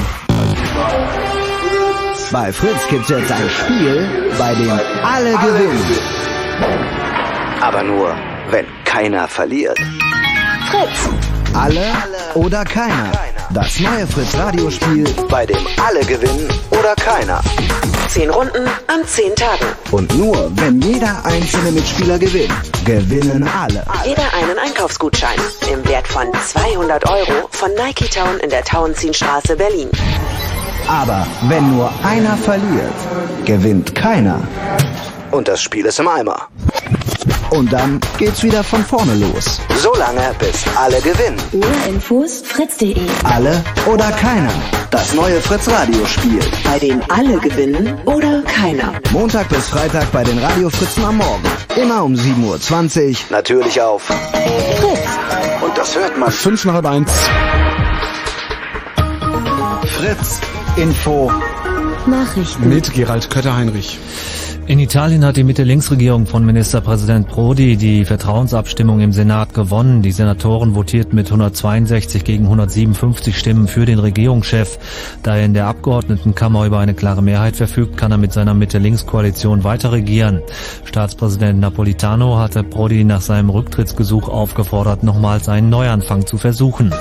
Bei 2.32 2.52
Fritz 2.52 2.88
gibt's 2.90 3.10
jetzt 3.10 3.32
ein 3.32 3.50
Spiel, 3.50 4.08
bei 4.40 4.56
dem 4.56 4.72
alle 5.04 5.32
gewinnen. 5.34 6.00
Aber 7.62 7.84
nur, 7.84 8.16
wenn 8.50 8.66
keiner 8.86 9.28
verliert. 9.28 9.78
Fritz. 10.72 11.10
Alle 11.54 11.86
oder 12.34 12.64
keiner. 12.66 13.12
Das 13.54 13.80
neue 13.80 14.08
Fritz 14.08 14.36
Radiospiel, 14.36 15.06
bei 15.30 15.46
dem 15.46 15.60
alle 15.86 16.04
gewinnen 16.06 16.48
oder 16.72 16.96
keiner. 16.96 17.40
Zehn 18.08 18.32
Runden 18.32 18.68
an 18.88 19.06
zehn 19.06 19.36
Tagen. 19.36 19.66
Und 19.92 20.18
nur, 20.18 20.52
wenn 20.56 20.82
jeder 20.82 21.24
einzelne 21.24 21.72
Mitspieler 21.72 22.18
gewinnt, 22.18 22.52
gewinnen 22.84 23.48
alle. 23.48 23.86
Jeder 24.06 24.24
einen 24.34 24.58
Einkaufsgutschein 24.58 25.38
im 25.72 25.88
Wert 25.88 26.08
von 26.08 26.28
200 26.34 27.08
Euro 27.08 27.48
von 27.52 27.70
Nike 27.76 28.10
Town 28.10 28.40
in 28.40 28.50
der 28.50 28.64
Tauentzienstraße 28.64 29.56
Berlin. 29.56 29.90
Aber 30.88 31.28
wenn 31.48 31.76
nur 31.76 31.92
einer 32.04 32.36
verliert, 32.38 32.94
gewinnt 33.46 33.94
keiner. 33.94 34.40
Und 35.34 35.48
das 35.48 35.64
Spiel 35.64 35.86
ist 35.88 36.00
im 36.00 36.08
Eimer. 36.08 36.48
Und 37.50 37.74
dann 37.74 38.00
geht's 38.20 38.44
wieder 38.44 38.64
von 38.64 38.86
vorne 38.86 39.16
los. 39.16 39.60
So 39.82 39.92
lange, 39.96 40.22
bis 40.38 40.64
alle 40.78 41.02
gewinnen. 41.02 41.38
Mehr 41.52 41.88
Infos 41.90 42.44
fritz.de. 42.46 42.96
Alle 43.24 43.64
oder 43.92 44.12
keiner. 44.12 44.52
Das 44.92 45.16
neue 45.16 45.42
Fritz 45.42 45.68
Radiospiel. 45.68 46.40
Bei 46.64 46.78
dem 46.78 47.02
alle 47.10 47.40
gewinnen 47.40 48.00
oder 48.06 48.44
keiner. 48.44 48.94
Montag 49.12 49.50
bis 49.50 49.70
Freitag 49.70 50.12
bei 50.12 50.24
den 50.24 50.38
Radio 50.38 50.70
Fritzen 50.70 51.04
am 51.04 51.18
Morgen. 51.18 51.44
Immer 51.76 52.04
um 52.04 52.14
7.20 52.14 53.10
Uhr. 53.10 53.16
Natürlich 53.32 53.82
auf 53.82 54.04
Fritz. 54.04 55.64
Und 55.66 55.76
das 55.76 55.96
hört 55.96 56.16
man. 56.16 56.32
Fünf 56.32 56.64
nach 56.66 56.76
halb 56.76 56.86
eins. 56.86 57.12
Fritz 59.98 60.40
Info. 60.76 61.32
Nachrichten. 62.06 62.70
Mit 62.70 62.94
Gerald 62.94 63.32
Kötter-Heinrich. 63.32 63.98
In 64.66 64.80
Italien 64.80 65.26
hat 65.26 65.36
die 65.36 65.44
Mitte-Links-Regierung 65.44 66.26
von 66.26 66.46
Ministerpräsident 66.46 67.28
Prodi 67.28 67.76
die 67.76 68.06
Vertrauensabstimmung 68.06 69.02
im 69.02 69.12
Senat 69.12 69.54
gewonnen. 69.54 70.02
Die 70.02 70.14
Senatoren 70.14 70.74
votierten 70.74 71.16
mit 71.16 71.28
162 71.28 72.24
gegen 72.24 72.46
157 72.46 73.38
Stimmen 73.38 73.68
für 73.68 73.86
den 73.86 74.00
Regierungschef. 74.00 74.80
Da 75.22 75.36
er 75.36 75.44
in 75.44 75.54
der 75.54 75.68
Abgeordnetenkammer 75.68 76.66
über 76.66 76.80
eine 76.80 76.94
klare 76.94 77.22
Mehrheit 77.22 77.58
verfügt, 77.58 77.98
kann 77.98 78.14
er 78.14 78.18
mit 78.18 78.32
seiner 78.32 78.54
Mitte-Links-Koalition 78.54 79.66
weiter 79.66 79.92
regieren. 79.92 80.42
Staatspräsident 80.86 81.60
Napolitano 81.60 82.38
hatte 82.38 82.64
Prodi 82.64 83.04
nach 83.04 83.22
seinem 83.22 83.50
Rücktrittsgesuch 83.50 84.30
aufgefordert, 84.30 85.04
nochmals 85.04 85.50
einen 85.50 85.70
Neuanfang 85.70 86.26
zu 86.26 86.38
versuchen. 86.38 86.94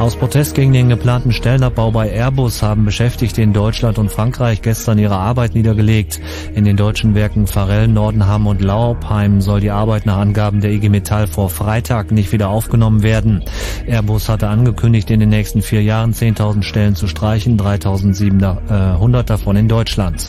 Aus 0.00 0.16
Protest 0.16 0.56
gegen 0.56 0.72
den 0.72 0.88
geplanten 0.88 1.32
Stellenabbau 1.32 1.92
bei 1.92 2.10
Airbus 2.10 2.62
haben 2.62 2.84
Beschäftigte 2.84 3.42
in 3.42 3.52
Deutschland 3.52 3.96
und 3.96 4.10
Frankreich 4.10 4.60
gestern 4.60 4.98
ihre 4.98 5.14
Arbeit 5.14 5.54
niedergelegt. 5.54 6.20
In 6.52 6.64
den 6.64 6.76
deutschen 6.84 7.14
Werken 7.14 7.46
Farell, 7.46 7.88
Nordenham 7.88 8.46
und 8.46 8.60
Laubheim 8.60 9.40
soll 9.40 9.60
die 9.60 9.70
Arbeit 9.70 10.04
nach 10.04 10.18
Angaben 10.18 10.60
der 10.60 10.70
IG 10.70 10.90
Metall 10.90 11.26
vor 11.26 11.48
Freitag 11.48 12.10
nicht 12.10 12.30
wieder 12.30 12.50
aufgenommen 12.50 13.02
werden. 13.02 13.42
Airbus 13.86 14.28
hatte 14.28 14.48
angekündigt, 14.48 15.10
in 15.10 15.18
den 15.18 15.30
nächsten 15.30 15.62
vier 15.62 15.82
Jahren 15.82 16.12
10.000 16.12 16.62
Stellen 16.62 16.94
zu 16.94 17.06
streichen, 17.06 17.58
3.700 17.58 19.22
davon 19.22 19.56
in 19.56 19.66
Deutschland. 19.66 20.26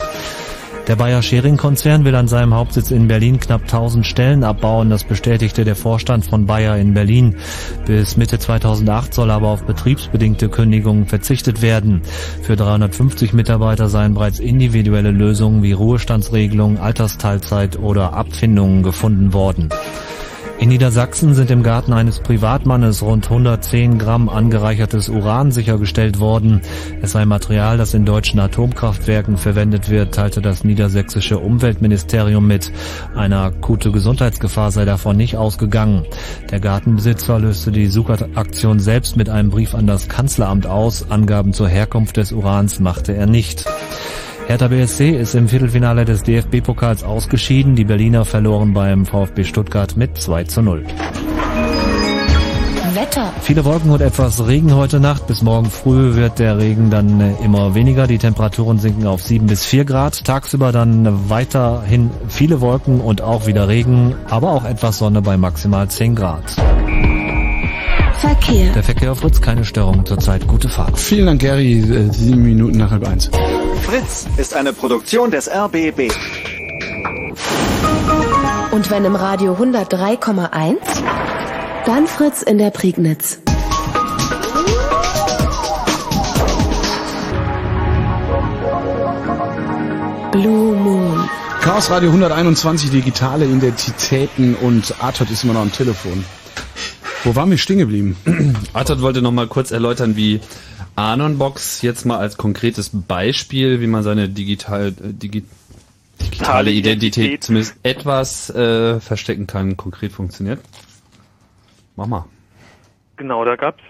Der 0.86 0.94
Bayer 0.94 1.20
Schering-Konzern 1.20 2.04
will 2.04 2.14
an 2.14 2.28
seinem 2.28 2.54
Hauptsitz 2.54 2.92
in 2.92 3.08
Berlin 3.08 3.40
knapp 3.40 3.62
1000 3.62 4.06
Stellen 4.06 4.44
abbauen. 4.44 4.88
Das 4.88 5.02
bestätigte 5.02 5.64
der 5.64 5.74
Vorstand 5.74 6.24
von 6.24 6.46
Bayer 6.46 6.76
in 6.76 6.94
Berlin. 6.94 7.34
Bis 7.86 8.16
Mitte 8.16 8.38
2008 8.38 9.12
soll 9.12 9.32
aber 9.32 9.48
auf 9.48 9.64
betriebsbedingte 9.64 10.48
Kündigungen 10.48 11.06
verzichtet 11.06 11.60
werden. 11.60 12.02
Für 12.42 12.54
350 12.54 13.32
Mitarbeiter 13.32 13.88
seien 13.88 14.14
bereits 14.14 14.38
individuelle 14.38 15.10
Lösungen 15.10 15.64
wie 15.64 15.72
Ruhestandsregelungen, 15.72 16.78
Altersteilzeit 16.78 17.80
oder 17.80 18.12
Abfindungen 18.12 18.84
gefunden 18.84 19.32
worden. 19.32 19.70
In 20.58 20.70
Niedersachsen 20.70 21.34
sind 21.34 21.50
im 21.50 21.62
Garten 21.62 21.92
eines 21.92 22.20
Privatmannes 22.20 23.02
rund 23.02 23.26
110 23.26 23.98
Gramm 23.98 24.30
angereichertes 24.30 25.10
Uran 25.10 25.52
sichergestellt 25.52 26.18
worden. 26.18 26.62
Es 27.02 27.12
sei 27.12 27.26
Material, 27.26 27.76
das 27.76 27.92
in 27.92 28.06
deutschen 28.06 28.40
Atomkraftwerken 28.40 29.36
verwendet 29.36 29.90
wird, 29.90 30.14
teilte 30.14 30.40
das 30.40 30.64
niedersächsische 30.64 31.38
Umweltministerium 31.38 32.46
mit. 32.46 32.72
Eine 33.14 33.38
akute 33.40 33.92
Gesundheitsgefahr 33.92 34.70
sei 34.70 34.86
davon 34.86 35.18
nicht 35.18 35.36
ausgegangen. 35.36 36.06
Der 36.50 36.60
Gartenbesitzer 36.60 37.38
löste 37.38 37.70
die 37.70 37.88
Suchaktion 37.88 38.80
selbst 38.80 39.16
mit 39.16 39.28
einem 39.28 39.50
Brief 39.50 39.74
an 39.74 39.86
das 39.86 40.08
Kanzleramt 40.08 40.66
aus. 40.66 41.10
Angaben 41.10 41.52
zur 41.52 41.68
Herkunft 41.68 42.16
des 42.16 42.32
Urans 42.32 42.80
machte 42.80 43.14
er 43.14 43.26
nicht. 43.26 43.66
Hertha 44.46 44.68
BSC 44.68 45.10
ist 45.10 45.34
im 45.34 45.48
Viertelfinale 45.48 46.04
des 46.04 46.22
DFB-Pokals 46.22 47.02
ausgeschieden. 47.02 47.74
Die 47.74 47.84
Berliner 47.84 48.24
verloren 48.24 48.74
beim 48.74 49.04
VfB 49.04 49.42
Stuttgart 49.42 49.96
mit 49.96 50.18
2 50.18 50.44
zu 50.44 50.62
0. 50.62 50.84
Wetter. 52.94 53.32
Viele 53.42 53.64
Wolken 53.64 53.90
und 53.90 54.00
etwas 54.00 54.46
Regen 54.46 54.74
heute 54.74 55.00
Nacht. 55.00 55.26
Bis 55.26 55.42
morgen 55.42 55.68
früh 55.68 56.14
wird 56.14 56.38
der 56.38 56.58
Regen 56.58 56.90
dann 56.90 57.20
äh, 57.20 57.34
immer 57.44 57.74
weniger. 57.74 58.06
Die 58.06 58.18
Temperaturen 58.18 58.78
sinken 58.78 59.06
auf 59.06 59.20
7 59.20 59.48
bis 59.48 59.64
4 59.66 59.84
Grad. 59.84 60.24
Tagsüber 60.24 60.70
dann 60.70 61.28
weiterhin 61.28 62.10
viele 62.28 62.60
Wolken 62.60 63.00
und 63.00 63.22
auch 63.22 63.46
wieder 63.46 63.66
Regen, 63.66 64.14
aber 64.30 64.52
auch 64.52 64.64
etwas 64.64 64.98
Sonne 64.98 65.22
bei 65.22 65.36
maximal 65.36 65.88
10 65.88 66.14
Grad. 66.14 66.44
Verkehr. 68.20 68.72
Der 68.72 68.82
Verkehr 68.82 69.12
auf 69.12 69.18
Fritz, 69.18 69.40
keine 69.40 69.64
Störung 69.64 70.06
zurzeit. 70.06 70.46
Gute 70.46 70.68
Fahrt. 70.68 70.96
Vielen 70.98 71.26
Dank, 71.26 71.40
Gary. 71.40 71.82
Sieben 72.12 72.44
Minuten 72.44 72.78
nach 72.78 72.92
halb 72.92 73.06
eins. 73.06 73.28
Fritz 73.82 74.26
ist 74.36 74.54
eine 74.54 74.72
Produktion 74.72 75.30
des 75.30 75.48
RBB. 75.48 76.12
Und 78.72 78.90
wenn 78.90 79.04
im 79.04 79.16
Radio 79.16 79.54
103,1, 79.54 80.76
dann 81.86 82.06
Fritz 82.06 82.42
in 82.42 82.58
der 82.58 82.70
Prignitz. 82.70 83.38
Blue 90.32 90.76
Moon. 90.76 91.28
Chaos 91.60 91.90
Radio 91.90 92.10
121, 92.10 92.90
digitale 92.90 93.46
Identitäten 93.46 94.54
und 94.54 94.94
Arthur 95.00 95.28
ist 95.30 95.44
immer 95.44 95.54
noch 95.54 95.62
am 95.62 95.72
Telefon. 95.72 96.24
Wo 97.24 97.34
waren 97.34 97.50
wir 97.50 97.58
stehen 97.58 97.78
geblieben? 97.78 98.16
Arthur 98.72 99.00
wollte 99.00 99.22
noch 99.22 99.32
mal 99.32 99.48
kurz 99.48 99.72
erläutern, 99.72 100.14
wie 100.14 100.40
Anonbox 100.96 101.82
jetzt 101.82 102.04
mal 102.04 102.18
als 102.18 102.36
konkretes 102.36 102.90
Beispiel, 103.06 103.80
wie 103.80 103.86
man 103.86 104.02
seine 104.02 104.28
digital, 104.28 104.88
äh, 104.88 105.12
digi, 105.12 105.44
digitale 106.20 106.70
Identität 106.70 107.44
zumindest 107.44 107.78
etwas 107.82 108.50
äh, 108.50 108.98
verstecken 109.00 109.46
kann, 109.46 109.76
konkret 109.76 110.12
funktioniert. 110.12 110.60
Mach 111.96 112.06
mal. 112.06 112.24
Genau, 113.16 113.44
da 113.44 113.56
gab's, 113.56 113.82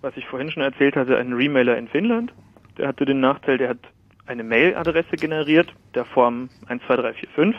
was 0.00 0.16
ich 0.16 0.26
vorhin 0.26 0.50
schon 0.50 0.62
erzählt 0.62 0.96
hatte, 0.96 1.16
einen 1.16 1.32
Remailer 1.32 1.76
in 1.76 1.88
Finnland. 1.88 2.32
Der 2.78 2.88
hatte 2.88 3.04
den 3.04 3.20
Nachteil, 3.20 3.58
der 3.58 3.70
hat 3.70 3.78
eine 4.26 4.44
Mailadresse 4.44 5.16
generiert, 5.16 5.72
der 5.94 6.04
Form 6.04 6.48
12345 6.68 7.54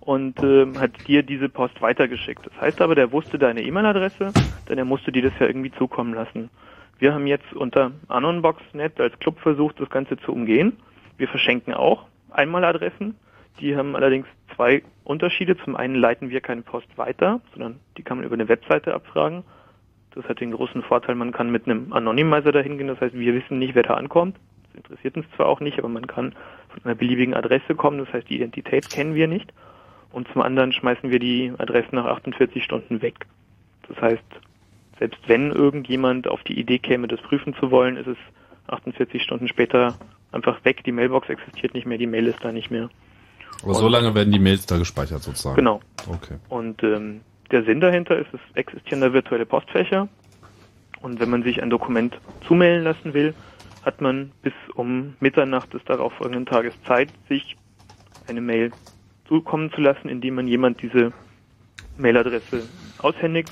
und 0.00 0.42
ähm, 0.42 0.78
hat 0.80 1.06
dir 1.06 1.22
diese 1.22 1.48
Post 1.48 1.80
weitergeschickt. 1.82 2.46
Das 2.46 2.60
heißt 2.60 2.80
aber, 2.80 2.94
der 2.94 3.12
wusste 3.12 3.38
deine 3.38 3.62
E-Mail-Adresse, 3.62 4.32
denn 4.68 4.78
er 4.78 4.84
musste 4.84 5.12
dir 5.12 5.22
das 5.22 5.32
ja 5.38 5.46
irgendwie 5.46 5.72
zukommen 5.72 6.14
lassen. 6.14 6.50
Wir 7.00 7.14
haben 7.14 7.26
jetzt 7.26 7.50
unter 7.54 7.92
AnonBox.net 8.08 9.00
als 9.00 9.18
Club 9.20 9.40
versucht, 9.40 9.80
das 9.80 9.88
Ganze 9.88 10.18
zu 10.18 10.32
umgehen. 10.32 10.76
Wir 11.16 11.28
verschenken 11.28 11.72
auch 11.72 12.04
Einmaladressen. 12.30 13.16
Die 13.58 13.74
haben 13.74 13.96
allerdings 13.96 14.26
zwei 14.54 14.82
Unterschiede. 15.04 15.56
Zum 15.56 15.76
einen 15.76 15.94
leiten 15.94 16.28
wir 16.28 16.42
keine 16.42 16.60
Post 16.60 16.88
weiter, 16.98 17.40
sondern 17.52 17.80
die 17.96 18.02
kann 18.02 18.18
man 18.18 18.26
über 18.26 18.34
eine 18.34 18.50
Webseite 18.50 18.92
abfragen. 18.92 19.44
Das 20.14 20.26
hat 20.26 20.40
den 20.40 20.50
großen 20.50 20.82
Vorteil, 20.82 21.14
man 21.14 21.32
kann 21.32 21.50
mit 21.50 21.64
einem 21.64 21.90
Anonymizer 21.94 22.52
dahin 22.52 22.76
gehen. 22.76 22.88
Das 22.88 23.00
heißt, 23.00 23.14
wir 23.14 23.32
wissen 23.32 23.58
nicht, 23.58 23.74
wer 23.74 23.82
da 23.82 23.94
ankommt. 23.94 24.36
Das 24.64 24.74
interessiert 24.74 25.16
uns 25.16 25.26
zwar 25.36 25.46
auch 25.46 25.60
nicht, 25.60 25.78
aber 25.78 25.88
man 25.88 26.06
kann 26.06 26.34
von 26.68 26.84
einer 26.84 26.94
beliebigen 26.96 27.32
Adresse 27.32 27.74
kommen. 27.76 27.96
Das 27.96 28.12
heißt, 28.12 28.28
die 28.28 28.36
Identität 28.36 28.90
kennen 28.90 29.14
wir 29.14 29.26
nicht. 29.26 29.54
Und 30.12 30.28
zum 30.28 30.42
anderen 30.42 30.74
schmeißen 30.74 31.10
wir 31.10 31.18
die 31.18 31.50
Adressen 31.56 31.96
nach 31.96 32.04
48 32.04 32.62
Stunden 32.62 33.00
weg. 33.00 33.26
Das 33.88 33.98
heißt, 34.02 34.24
selbst 35.00 35.18
wenn 35.26 35.50
irgendjemand 35.50 36.28
auf 36.28 36.44
die 36.44 36.60
Idee 36.60 36.78
käme, 36.78 37.08
das 37.08 37.20
prüfen 37.22 37.54
zu 37.58 37.70
wollen, 37.70 37.96
ist 37.96 38.06
es 38.06 38.18
48 38.68 39.22
Stunden 39.22 39.48
später 39.48 39.98
einfach 40.30 40.62
weg. 40.64 40.84
Die 40.84 40.92
Mailbox 40.92 41.28
existiert 41.30 41.74
nicht 41.74 41.86
mehr, 41.86 41.98
die 41.98 42.06
Mail 42.06 42.26
ist 42.26 42.38
da 42.42 42.52
nicht 42.52 42.70
mehr. 42.70 42.90
Aber 43.62 43.74
so 43.74 43.88
lange 43.88 44.14
werden 44.14 44.30
die 44.30 44.38
Mails 44.38 44.66
da 44.66 44.76
gespeichert 44.76 45.22
sozusagen. 45.22 45.56
Genau. 45.56 45.80
Okay. 46.06 46.36
Und 46.50 46.82
ähm, 46.82 47.22
der 47.50 47.64
Sinn 47.64 47.80
dahinter 47.80 48.18
ist, 48.18 48.28
es 48.32 48.40
existieren 48.54 49.00
da 49.00 49.12
virtuelle 49.12 49.46
Postfächer. 49.46 50.08
Und 51.00 51.18
wenn 51.18 51.30
man 51.30 51.42
sich 51.42 51.62
ein 51.62 51.70
Dokument 51.70 52.18
zumailen 52.46 52.84
lassen 52.84 53.14
will, 53.14 53.34
hat 53.82 54.02
man 54.02 54.32
bis 54.42 54.52
um 54.74 55.14
Mitternacht 55.20 55.72
des 55.72 55.82
darauf 55.84 56.12
folgenden 56.12 56.44
Tages 56.44 56.74
Zeit, 56.86 57.08
sich 57.28 57.56
eine 58.28 58.42
Mail 58.42 58.70
zukommen 59.26 59.72
zu 59.72 59.80
lassen, 59.80 60.10
indem 60.10 60.34
man 60.34 60.46
jemand 60.46 60.82
diese 60.82 61.12
Mailadresse 61.96 62.68
aushändigt. 62.98 63.50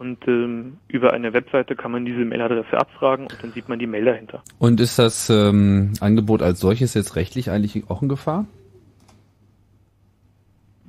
Und 0.00 0.26
ähm, 0.28 0.78
über 0.88 1.12
eine 1.12 1.34
Webseite 1.34 1.76
kann 1.76 1.92
man 1.92 2.06
diese 2.06 2.24
Mailadresse 2.24 2.72
abfragen 2.72 3.26
und 3.26 3.36
dann 3.42 3.52
sieht 3.52 3.68
man 3.68 3.78
die 3.78 3.86
Mail 3.86 4.06
dahinter. 4.06 4.42
Und 4.58 4.80
ist 4.80 4.98
das 4.98 5.28
ähm, 5.28 5.92
Angebot 6.00 6.40
als 6.40 6.58
solches 6.58 6.94
jetzt 6.94 7.16
rechtlich 7.16 7.50
eigentlich 7.50 7.84
auch 7.90 8.00
in 8.00 8.08
Gefahr? 8.08 8.46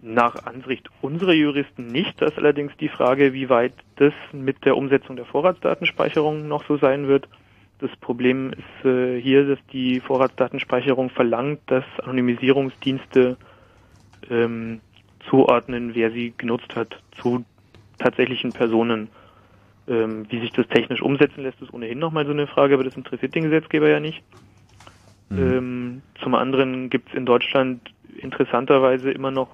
Nach 0.01 0.45
Ansicht 0.45 0.87
unserer 1.01 1.33
Juristen 1.33 1.87
nicht. 1.87 2.21
Das 2.21 2.31
ist 2.31 2.37
allerdings 2.37 2.71
die 2.79 2.87
Frage, 2.87 3.33
wie 3.33 3.49
weit 3.49 3.73
das 3.97 4.13
mit 4.31 4.63
der 4.63 4.77
Umsetzung 4.77 5.17
der 5.17 5.25
Vorratsdatenspeicherung 5.25 6.47
noch 6.47 6.65
so 6.65 6.77
sein 6.77 7.09
wird. 7.09 7.27
Das 7.79 7.91
Problem 7.99 8.53
ist 8.53 8.85
äh, 8.85 9.19
hier, 9.19 9.45
dass 9.45 9.59
die 9.73 9.99
Vorratsdatenspeicherung 9.99 11.09
verlangt, 11.09 11.59
dass 11.65 11.83
Anonymisierungsdienste 12.01 13.35
ähm, 14.29 14.79
zuordnen, 15.29 15.95
wer 15.95 16.11
sie 16.11 16.33
genutzt 16.37 16.77
hat, 16.77 16.97
zu 17.21 17.43
tatsächlichen 18.01 18.51
Personen. 18.51 19.09
Ähm, 19.87 20.25
wie 20.29 20.39
sich 20.39 20.51
das 20.51 20.67
technisch 20.67 21.01
umsetzen 21.01 21.41
lässt, 21.43 21.61
ist 21.61 21.73
ohnehin 21.73 21.97
nochmal 21.97 22.25
so 22.25 22.31
eine 22.31 22.47
Frage, 22.47 22.75
aber 22.75 22.83
das 22.83 22.95
interessiert 22.95 23.33
den 23.33 23.43
Gesetzgeber 23.43 23.89
ja 23.89 23.99
nicht. 23.99 24.23
Ähm, 25.31 26.01
zum 26.21 26.35
anderen 26.35 26.89
gibt 26.89 27.09
es 27.09 27.15
in 27.15 27.25
Deutschland 27.25 27.93
interessanterweise 28.17 29.11
immer 29.11 29.31
noch 29.31 29.49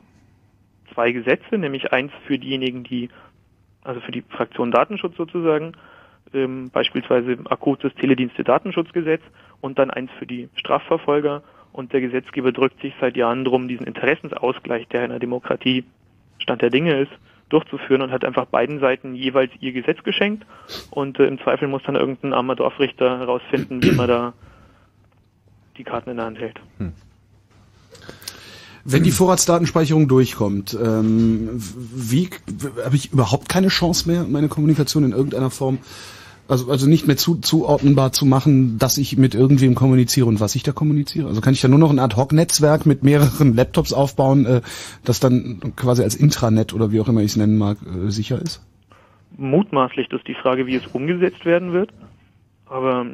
zwei 0.93 1.11
Gesetze, 1.11 1.57
nämlich 1.57 1.93
eins 1.93 2.11
für 2.25 2.39
diejenigen, 2.39 2.83
die, 2.83 3.09
also 3.83 4.01
für 4.01 4.11
die 4.11 4.23
Fraktion 4.23 4.71
Datenschutz 4.71 5.15
sozusagen, 5.15 5.73
ähm, 6.33 6.69
beispielsweise 6.71 7.37
akutes 7.49 7.93
Teledienste-Datenschutzgesetz 7.95 9.21
und 9.61 9.77
dann 9.77 9.91
eins 9.91 10.09
für 10.17 10.25
die 10.25 10.49
Strafverfolger. 10.55 11.43
Und 11.71 11.93
der 11.93 12.01
Gesetzgeber 12.01 12.51
drückt 12.51 12.81
sich 12.81 12.93
seit 12.99 13.15
Jahren 13.15 13.45
drum, 13.45 13.67
diesen 13.67 13.85
Interessensausgleich, 13.85 14.87
der 14.87 15.05
in 15.05 15.11
einer 15.11 15.19
Demokratie 15.19 15.83
Stand 16.39 16.63
der 16.63 16.71
Dinge 16.71 16.99
ist, 16.99 17.11
durchzuführen 17.49 18.01
und 18.01 18.11
hat 18.11 18.25
einfach 18.25 18.45
beiden 18.45 18.79
Seiten 18.79 19.15
jeweils 19.15 19.51
ihr 19.59 19.71
Gesetz 19.71 20.03
geschenkt. 20.03 20.45
Und 20.91 21.19
äh, 21.19 21.27
im 21.27 21.39
Zweifel 21.39 21.67
muss 21.67 21.83
dann 21.85 21.95
irgendein 21.95 22.33
armer 22.33 22.55
Dorfrichter 22.55 23.19
herausfinden, 23.19 23.81
wie 23.83 23.91
man 23.91 24.07
da 24.07 24.33
die 25.77 25.83
Karten 25.83 26.09
in 26.09 26.17
der 26.17 26.25
Hand 26.25 26.39
hält. 26.39 26.59
Wenn 28.83 29.03
die 29.03 29.11
Vorratsdatenspeicherung 29.11 30.07
durchkommt, 30.07 30.77
ähm, 30.81 31.49
wie 31.53 32.29
habe 32.83 32.95
ich 32.95 33.11
überhaupt 33.11 33.49
keine 33.49 33.67
Chance 33.67 34.09
mehr, 34.09 34.23
meine 34.23 34.47
Kommunikation 34.47 35.03
in 35.03 35.11
irgendeiner 35.11 35.49
Form, 35.49 35.79
also 36.47 36.71
also 36.71 36.87
nicht 36.87 37.07
mehr 37.07 37.17
zu, 37.17 37.35
zuordnenbar 37.35 38.11
zu 38.11 38.25
machen, 38.25 38.77
dass 38.79 38.97
ich 38.97 39.17
mit 39.17 39.35
irgendwem 39.35 39.75
kommuniziere 39.75 40.27
und 40.27 40.39
was 40.39 40.55
ich 40.55 40.63
da 40.63 40.71
kommuniziere? 40.71 41.27
Also 41.27 41.41
kann 41.41 41.53
ich 41.53 41.61
da 41.61 41.67
nur 41.67 41.79
noch 41.79 41.91
ein 41.91 41.99
Ad-Hoc-Netzwerk 41.99 42.85
mit 42.85 43.03
mehreren 43.03 43.55
Laptops 43.55 43.93
aufbauen, 43.93 44.45
äh, 44.45 44.61
das 45.03 45.19
dann 45.19 45.73
quasi 45.75 46.03
als 46.03 46.15
Intranet 46.15 46.73
oder 46.73 46.91
wie 46.91 46.99
auch 47.01 47.07
immer 47.07 47.21
ich 47.21 47.31
es 47.31 47.37
nennen 47.37 47.57
mag, 47.57 47.77
äh, 47.83 48.09
sicher 48.09 48.41
ist? 48.41 48.65
Mutmaßlich 49.37 50.11
ist 50.11 50.27
die 50.27 50.33
Frage, 50.33 50.65
wie 50.67 50.75
es 50.75 50.87
umgesetzt 50.87 51.45
werden 51.45 51.73
wird. 51.73 51.91
Aber 52.69 53.05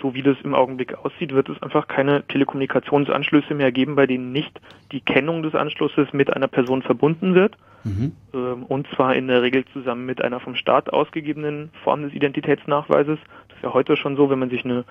so 0.00 0.14
wie 0.14 0.22
das 0.22 0.36
im 0.44 0.54
Augenblick 0.54 0.94
aussieht, 0.94 1.34
wird 1.34 1.48
es 1.48 1.60
einfach 1.62 1.88
keine 1.88 2.22
Telekommunikationsanschlüsse 2.28 3.54
mehr 3.54 3.72
geben, 3.72 3.96
bei 3.96 4.06
denen 4.06 4.30
nicht 4.30 4.60
die 4.92 5.00
Kennung 5.00 5.42
des 5.42 5.54
Anschlusses 5.54 6.12
mit 6.12 6.32
einer 6.32 6.46
Person 6.46 6.82
verbunden 6.82 7.34
wird. 7.34 7.56
Mhm. 7.84 8.12
Ähm, 8.34 8.64
Und 8.64 8.86
zwar 8.94 9.14
in 9.14 9.28
der 9.28 9.42
Regel 9.42 9.64
zusammen 9.72 10.06
mit 10.06 10.22
einer 10.22 10.40
vom 10.40 10.54
Staat 10.54 10.92
ausgegebenen 10.92 11.70
Form 11.84 12.02
des 12.02 12.12
Identitätsnachweises. 12.12 13.18
Das 13.48 13.56
ist 13.56 13.62
ja 13.62 13.72
heute 13.72 13.96
schon 13.96 14.16
so, 14.16 14.30
wenn 14.30 14.38
man 14.38 14.50
sich 14.50 14.64
eine 14.64 14.84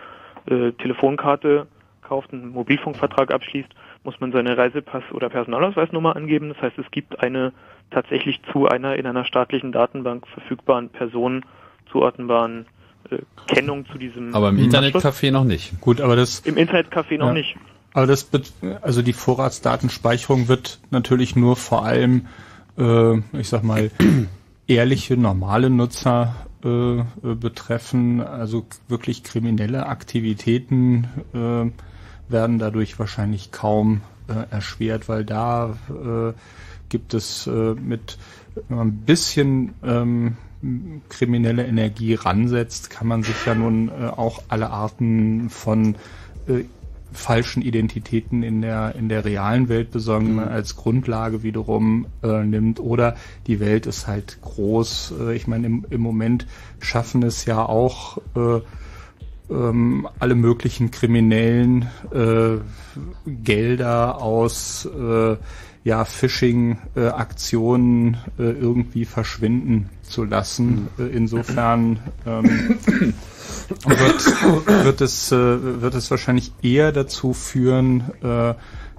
äh, 0.47 0.71
Telefonkarte 0.73 1.67
kauft, 2.01 2.33
einen 2.33 2.49
Mobilfunkvertrag 2.49 3.31
abschließt, 3.31 3.69
muss 4.03 4.19
man 4.19 4.31
seine 4.31 4.57
Reisepass- 4.57 5.11
oder 5.11 5.29
Personalausweisnummer 5.29 6.15
angeben. 6.15 6.49
Das 6.49 6.61
heißt, 6.61 6.77
es 6.79 6.89
gibt 6.91 7.21
eine 7.21 7.53
tatsächlich 7.91 8.41
zu 8.51 8.67
einer 8.67 8.95
in 8.95 9.05
einer 9.05 9.25
staatlichen 9.25 9.71
Datenbank 9.71 10.27
verfügbaren 10.27 10.89
Person 10.89 11.45
zuordnenbaren 11.91 12.65
äh, 13.11 13.17
Kennung 13.47 13.85
zu 13.91 13.97
diesem 13.97 14.33
Aber 14.33 14.49
im. 14.49 14.57
Internetcafé 14.57 15.31
noch 15.31 15.43
nicht. 15.43 15.79
Gut, 15.81 16.01
aber 16.01 16.15
das 16.15 16.39
Im 16.41 16.55
Internetcafé 16.55 17.17
noch 17.17 17.27
Ja. 17.27 17.33
nicht. 17.33 17.55
Aber 17.93 18.05
das, 18.05 18.29
also 18.81 19.01
die 19.01 19.13
Vorratsdatenspeicherung 19.13 20.47
wird 20.47 20.79
natürlich 20.91 21.35
nur 21.35 21.55
vor 21.55 21.85
allem, 21.85 22.27
äh, 22.79 23.17
ich 23.37 23.49
sag 23.49 23.63
mal, 23.63 23.91
ehrliche, 24.67 25.17
normale 25.17 25.69
Nutzer 25.69 26.35
äh, 26.63 26.99
äh, 26.99 27.05
betreffen. 27.39 28.21
Also 28.21 28.65
wirklich 28.87 29.23
kriminelle 29.23 29.85
Aktivitäten 29.85 31.07
äh, 31.33 32.31
werden 32.31 32.59
dadurch 32.59 32.99
wahrscheinlich 32.99 33.51
kaum 33.51 34.01
äh, 34.27 34.51
erschwert, 34.51 35.07
weil 35.09 35.25
da 35.25 35.77
äh, 35.89 36.33
gibt 36.89 37.13
es 37.13 37.47
äh, 37.47 37.75
mit 37.75 38.17
ein 38.69 38.97
bisschen 39.05 39.73
ähm, 39.83 40.37
kriminelle 41.07 41.65
Energie 41.65 42.15
ransetzt, 42.15 42.89
kann 42.89 43.07
man 43.07 43.23
sich 43.23 43.45
ja 43.45 43.55
nun 43.55 43.89
äh, 43.89 44.07
auch 44.07 44.43
alle 44.49 44.69
Arten 44.71 45.49
von 45.49 45.95
äh, 46.47 46.65
falschen 47.11 47.61
Identitäten 47.61 48.43
in 48.43 48.61
der 48.61 48.95
in 48.95 49.09
der 49.09 49.25
realen 49.25 49.69
Welt 49.69 49.91
besorgen, 49.91 50.35
man 50.35 50.49
als 50.49 50.75
Grundlage 50.75 51.43
wiederum 51.43 52.07
äh, 52.23 52.43
nimmt. 52.43 52.79
Oder 52.79 53.15
die 53.47 53.59
Welt 53.59 53.85
ist 53.85 54.07
halt 54.07 54.39
groß. 54.41 55.13
Äh, 55.19 55.35
ich 55.35 55.47
meine, 55.47 55.67
im, 55.67 55.85
im 55.89 56.01
Moment 56.01 56.47
schaffen 56.79 57.23
es 57.23 57.45
ja 57.45 57.65
auch 57.65 58.17
äh, 58.35 58.61
ähm, 59.49 60.07
alle 60.19 60.35
möglichen 60.35 60.91
kriminellen 60.91 61.89
äh, 62.13 62.57
Gelder 63.25 64.21
aus 64.21 64.85
äh, 64.85 65.37
ja, 65.83 66.05
Phishing-Aktionen 66.05 68.17
äh, 68.37 68.43
irgendwie 68.43 69.05
verschwinden 69.05 69.89
zu 70.03 70.25
lassen. 70.25 70.89
Äh, 70.99 71.03
insofern 71.03 71.99
ähm, 72.25 72.77
wird, 73.69 74.85
wird, 74.85 75.01
es, 75.01 75.31
äh, 75.31 75.81
wird 75.81 75.95
es 75.95 76.09
wahrscheinlich 76.11 76.51
eher 76.61 76.91
dazu 76.91 77.33
führen, 77.33 78.03
äh, 78.23 78.53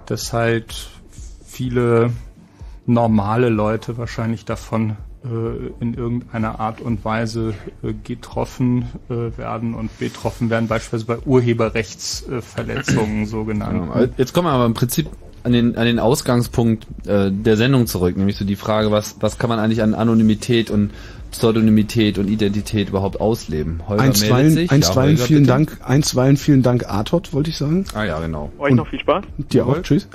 dass 0.06 0.32
halt 0.32 0.88
viele 1.44 2.10
normale 2.86 3.48
Leute 3.48 3.98
wahrscheinlich 3.98 4.44
davon 4.44 4.96
äh, 5.22 5.28
in 5.80 5.94
irgendeiner 5.94 6.60
Art 6.60 6.80
und 6.80 7.04
Weise 7.04 7.52
äh, 7.82 7.92
getroffen 7.92 8.86
äh, 9.10 9.36
werden 9.36 9.74
und 9.74 9.98
betroffen 9.98 10.48
werden, 10.48 10.66
beispielsweise 10.66 11.04
bei 11.04 11.18
Urheberrechtsverletzungen 11.26 13.26
so 13.26 13.44
genannt. 13.44 14.14
Jetzt 14.16 14.32
kommen 14.32 14.48
wir 14.48 14.52
aber 14.52 14.64
im 14.64 14.72
Prinzip 14.72 15.10
an 15.42 15.52
den, 15.52 15.76
an 15.76 15.84
den 15.84 15.98
Ausgangspunkt 15.98 16.86
der 17.06 17.56
Sendung 17.56 17.86
zurück, 17.86 18.14
nämlich 18.14 18.36
so 18.36 18.44
die 18.44 18.56
Frage, 18.56 18.90
was, 18.90 19.16
was 19.20 19.38
kann 19.38 19.48
man 19.48 19.58
eigentlich 19.58 19.82
an 19.82 19.94
Anonymität 19.94 20.70
und 20.70 20.90
Pseudonymität 21.30 22.18
und 22.18 22.28
Identität 22.28 22.88
überhaupt 22.88 23.20
ausleben? 23.20 23.82
Holger 23.88 24.02
meldet 24.02 24.22
Einstweilen, 24.22 24.50
sich. 24.50 24.70
einstweilen 24.70 25.16
Holger, 25.16 25.26
vielen 25.26 25.42
bitte. 25.42 25.52
Dank, 25.52 25.78
einstweilen 25.84 26.36
vielen 26.36 26.62
Dank 26.62 26.88
Artot, 26.88 27.32
wollte 27.32 27.50
ich 27.50 27.56
sagen. 27.56 27.84
Ah 27.94 28.04
ja, 28.04 28.20
genau. 28.20 28.50
Euch 28.58 28.74
noch 28.74 28.88
viel 28.88 29.00
Spaß. 29.00 29.24
Dir 29.38 29.66
auch, 29.66 29.80
tschüss. 29.82 30.08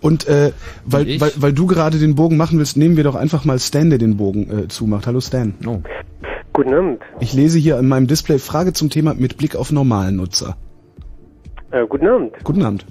Und 0.00 0.26
äh, 0.28 0.52
weil, 0.84 1.08
ich? 1.08 1.20
weil, 1.20 1.32
weil 1.36 1.52
du 1.52 1.66
gerade 1.66 1.98
den 1.98 2.14
Bogen 2.14 2.36
machen 2.36 2.58
willst, 2.58 2.76
nehmen 2.76 2.96
wir 2.96 3.04
doch 3.04 3.14
einfach 3.14 3.44
mal 3.44 3.58
Stan, 3.58 3.90
der 3.90 3.98
den 3.98 4.16
Bogen 4.16 4.64
äh, 4.64 4.68
zumacht. 4.68 5.06
Hallo 5.06 5.20
Stan. 5.20 5.54
Oh. 5.66 5.80
Guten 6.52 6.74
Abend. 6.74 7.02
Ich 7.20 7.32
lese 7.32 7.58
hier 7.58 7.78
in 7.78 7.88
meinem 7.88 8.06
Display 8.06 8.38
Frage 8.38 8.72
zum 8.72 8.90
Thema 8.90 9.14
mit 9.14 9.38
Blick 9.38 9.56
auf 9.56 9.72
normalen 9.72 10.16
Nutzer. 10.16 10.56
Äh, 11.70 11.86
guten 11.86 12.06
Abend. 12.06 12.32
Guten 12.44 12.62
Abend. 12.62 12.84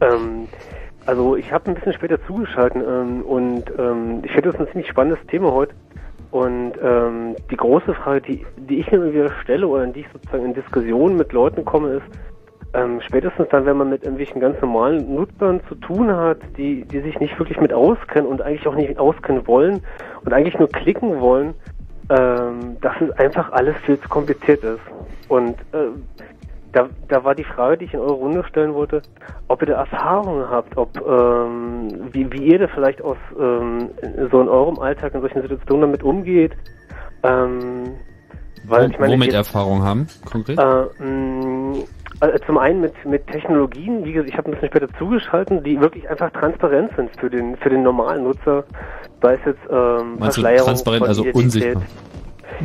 Ähm, 0.00 0.46
also 1.06 1.36
ich 1.36 1.50
habe 1.52 1.70
ein 1.70 1.74
bisschen 1.74 1.94
später 1.94 2.18
zugeschaltet 2.26 2.82
ähm, 2.86 3.22
und 3.22 3.64
ähm, 3.78 4.20
ich 4.24 4.32
finde 4.32 4.52
das 4.52 4.60
ein 4.60 4.66
ziemlich 4.72 4.88
spannendes 4.88 5.24
Thema 5.26 5.50
heute. 5.50 5.74
Und 6.32 6.72
ähm, 6.82 7.36
die 7.50 7.56
große 7.56 7.92
Frage, 7.94 8.22
die, 8.22 8.46
die 8.56 8.80
ich 8.80 8.90
mir 8.90 8.98
immer 8.98 9.12
wieder 9.12 9.30
stelle 9.42 9.68
oder 9.68 9.84
in 9.84 9.92
die 9.92 10.00
ich 10.00 10.06
sozusagen 10.14 10.46
in 10.46 10.54
Diskussionen 10.54 11.16
mit 11.16 11.32
Leuten 11.32 11.62
komme, 11.64 11.96
ist, 11.96 12.06
ähm, 12.74 13.02
spätestens 13.06 13.48
dann, 13.50 13.66
wenn 13.66 13.76
man 13.76 13.90
mit 13.90 14.02
irgendwelchen 14.02 14.40
ganz 14.40 14.58
normalen 14.62 15.14
Nutzern 15.14 15.60
zu 15.68 15.74
tun 15.74 16.10
hat, 16.10 16.38
die, 16.56 16.86
die 16.86 17.00
sich 17.00 17.20
nicht 17.20 17.38
wirklich 17.38 17.60
mit 17.60 17.74
auskennen 17.74 18.26
und 18.26 18.40
eigentlich 18.40 18.66
auch 18.66 18.74
nicht 18.74 18.98
auskennen 18.98 19.46
wollen 19.46 19.82
und 20.24 20.32
eigentlich 20.32 20.58
nur 20.58 20.68
klicken 20.68 21.20
wollen, 21.20 21.52
ähm, 22.08 22.78
dass 22.80 22.94
es 23.02 23.10
einfach 23.18 23.52
alles 23.52 23.76
viel 23.84 24.00
zu 24.00 24.08
kompliziert 24.08 24.64
ist. 24.64 24.80
Und 25.28 25.56
äh, 25.72 25.88
da, 26.72 26.88
da 27.08 27.22
war 27.24 27.34
die 27.34 27.44
Frage, 27.44 27.78
die 27.78 27.84
ich 27.84 27.94
in 27.94 28.00
eure 28.00 28.12
Runde 28.14 28.44
stellen 28.44 28.74
wollte, 28.74 29.02
ob 29.48 29.60
ihr 29.62 29.68
da 29.68 29.74
Erfahrungen 29.74 30.48
habt, 30.48 30.76
ob 30.76 30.90
ähm, 31.06 31.88
wie, 32.12 32.32
wie 32.32 32.44
ihr 32.50 32.58
da 32.58 32.68
vielleicht 32.68 33.02
aus 33.02 33.16
ähm, 33.38 33.90
so 34.30 34.40
in 34.40 34.48
eurem 34.48 34.78
Alltag 34.78 35.14
in 35.14 35.20
solchen 35.20 35.42
Situationen 35.42 35.82
damit 35.82 36.02
umgeht. 36.02 36.52
Ähm, 37.22 37.92
weil 38.64 38.90
ich 38.90 38.98
meine, 38.98 39.12
Womit 39.14 39.28
ich- 39.28 39.34
Erfahrung 39.34 39.82
haben, 39.82 40.06
konkret? 40.30 40.58
äh, 40.58 41.02
mh, 41.02 41.78
äh, 42.20 42.38
zum 42.46 42.58
einen 42.58 42.80
mit, 42.80 42.94
mit 43.04 43.26
Technologien, 43.26 44.04
wie 44.04 44.12
gesagt, 44.12 44.28
ich 44.30 44.38
habe 44.38 44.48
ein 44.48 44.54
bisschen 44.54 44.68
später 44.68 44.88
zugeschaltet, 44.98 45.66
die 45.66 45.80
wirklich 45.80 46.08
einfach 46.08 46.30
transparent 46.30 46.90
sind 46.96 47.10
für 47.18 47.28
den 47.28 47.56
für 47.56 47.70
den 47.70 47.82
normalen 47.82 48.22
Nutzer, 48.24 48.64
sei 49.20 49.34
es 49.34 49.40
jetzt 49.44 49.60
ähm, 49.70 50.18
Meinst 50.18 50.36
Verschleierung 50.36 50.66
transparent, 50.66 51.00
von 51.00 51.08
also 51.08 51.22
Identität. 51.22 51.76
unsichtbar? 51.76 51.82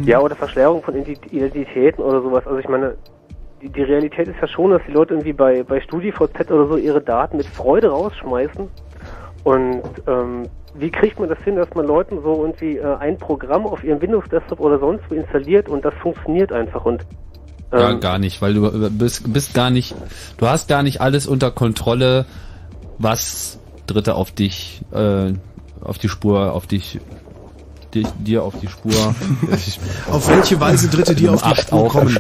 Ja, 0.06 0.19
oder 0.19 0.36
Verschleierung 0.36 0.84
von 0.84 0.94
Ident- 0.95 1.26
Identitäten 1.32 2.03
oder 2.03 2.22
sowas. 2.22 2.45
Also 2.45 2.60
ich 2.60 2.68
meine, 2.69 2.95
die, 3.61 3.84
Realität 3.84 4.27
ist 4.27 4.38
ja 4.42 4.48
schon, 4.48 4.72
dass 4.72 4.82
die 4.88 4.92
Leute 4.92 5.14
irgendwie 5.14 5.34
bei, 5.34 5.64
bei 5.64 5.82
StudiVZ 5.82 6.52
oder 6.52 6.68
so 6.68 6.77
ihre 6.77 7.02
Daten 7.02 7.38
mit 7.38 7.45
Freude 7.48 7.90
rausschmeißen. 7.90 8.68
Und 9.44 9.84
ähm, 10.08 10.44
wie 10.76 10.92
kriegt 10.92 11.19
man 11.19 11.30
das 11.30 11.40
hin, 11.40 11.56
dass 11.56 11.74
man 11.74 11.86
Leuten 11.86 12.22
so 12.22 12.42
irgendwie 12.42 12.77
äh, 12.77 12.95
ein 12.98 13.18
Programm 13.18 13.66
auf 13.66 13.84
ihrem 13.84 14.02
Windows-Desktop 14.02 14.60
oder 14.60 14.80
sonst 14.80 15.03
wo 15.10 15.16
installiert 15.16 15.69
und 15.69 15.84
das 15.84 15.94
funktioniert 15.95 16.52
einfach 16.52 16.86
und 16.86 17.06
Ja, 17.72 17.92
ähm, 17.92 18.00
gar 18.00 18.19
nicht, 18.19 18.42
weil 18.42 18.53
du 18.53 18.66
äh, 18.68 18.90
bist, 18.90 19.32
bist 19.32 19.53
gar 19.53 19.69
nicht, 19.69 19.95
du 20.38 20.48
hast 20.48 20.68
gar 20.68 20.84
nicht 20.84 21.02
alles 21.02 21.27
unter 21.27 21.52
Kontrolle, 21.52 22.26
was 22.98 23.60
Dritte 23.88 24.16
auf 24.16 24.32
dich, 24.32 24.82
äh, 24.92 25.34
auf 25.82 25.98
die 25.98 26.10
Spur, 26.10 26.53
auf 26.53 26.68
dich, 26.68 27.00
dich 27.98 28.08
dir 28.19 28.43
auf 28.43 28.53
die 28.59 28.67
Spur. 28.67 28.92
Auf 30.11 30.30
welche 30.30 30.59
Weise 30.59 30.88
Dritte 30.88 31.16
dir 31.16 31.34
auf 31.34 31.42
die 31.42 31.61
Spur 31.61 31.90
kommen. 31.90 32.17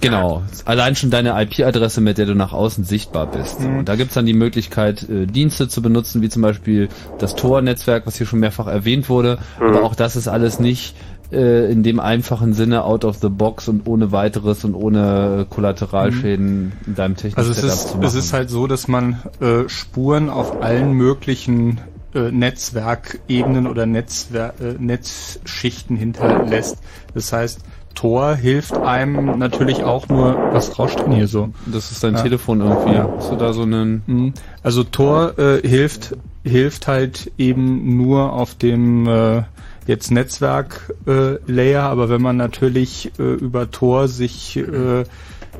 Genau. 0.00 0.42
Allein 0.64 0.96
schon 0.96 1.10
deine 1.10 1.40
IP-Adresse, 1.40 2.00
mit 2.00 2.18
der 2.18 2.26
du 2.26 2.34
nach 2.34 2.52
außen 2.52 2.84
sichtbar 2.84 3.26
bist. 3.26 3.60
Mhm. 3.60 3.78
Und 3.78 3.88
da 3.88 3.96
gibt's 3.96 4.14
dann 4.14 4.26
die 4.26 4.34
Möglichkeit, 4.34 5.08
äh, 5.08 5.26
Dienste 5.26 5.68
zu 5.68 5.82
benutzen, 5.82 6.22
wie 6.22 6.28
zum 6.28 6.42
Beispiel 6.42 6.88
das 7.18 7.34
Tor-Netzwerk, 7.34 8.06
was 8.06 8.16
hier 8.16 8.26
schon 8.26 8.40
mehrfach 8.40 8.66
erwähnt 8.66 9.08
wurde. 9.08 9.38
Mhm. 9.58 9.66
Aber 9.66 9.82
auch 9.84 9.94
das 9.94 10.16
ist 10.16 10.28
alles 10.28 10.58
nicht 10.58 10.94
äh, 11.32 11.70
in 11.70 11.82
dem 11.82 11.98
einfachen 11.98 12.52
Sinne 12.52 12.84
out 12.84 13.04
of 13.04 13.16
the 13.16 13.28
box 13.28 13.68
und 13.68 13.86
ohne 13.86 14.12
weiteres 14.12 14.64
und 14.64 14.74
ohne 14.74 15.46
Kollateralschäden 15.48 16.72
in 16.86 16.94
deinem 16.94 17.16
technischen 17.16 17.38
Also 17.38 17.52
es 17.52 17.60
Setup 17.60 18.02
ist, 18.02 18.14
es 18.14 18.24
ist 18.26 18.32
halt 18.32 18.50
so, 18.50 18.66
dass 18.66 18.86
man 18.88 19.22
äh, 19.40 19.68
Spuren 19.68 20.28
auf 20.28 20.62
allen 20.62 20.92
möglichen 20.92 21.80
äh, 22.14 22.30
Netzwerkebenen 22.30 23.66
oder 23.66 23.86
Netzwer 23.86 24.54
äh, 24.60 24.74
Netzschichten 24.78 25.96
hinterlässt. 25.96 26.78
Das 27.14 27.32
heißt, 27.32 27.60
Tor 27.94 28.34
hilft 28.34 28.74
einem 28.74 29.38
natürlich 29.38 29.84
auch 29.84 30.08
nur, 30.08 30.34
was 30.52 30.78
rauscht 30.78 31.00
denn 31.00 31.12
hier 31.12 31.28
so? 31.28 31.50
Das 31.66 31.90
ist 31.90 32.02
dein 32.02 32.16
Telefon 32.16 32.60
irgendwie. 32.62 32.98
Hast 32.98 33.30
du 33.30 33.36
da 33.36 33.52
so 33.52 33.62
einen... 33.62 34.02
Mhm. 34.06 34.34
Also 34.62 34.82
Tor 34.82 35.38
äh, 35.38 35.66
hilft 35.66 36.16
hilft 36.44 36.88
halt 36.88 37.30
eben 37.38 37.96
nur 37.96 38.32
auf 38.32 38.54
dem 38.54 39.06
äh, 39.06 39.42
jetzt 39.86 40.10
Netzwerk 40.10 40.94
äh, 41.06 41.36
Layer, 41.46 41.84
aber 41.84 42.08
wenn 42.08 42.22
man 42.22 42.36
natürlich 42.36 43.12
äh, 43.18 43.22
über 43.22 43.70
Tor 43.70 44.08
sich 44.08 44.56
äh, 44.56 45.04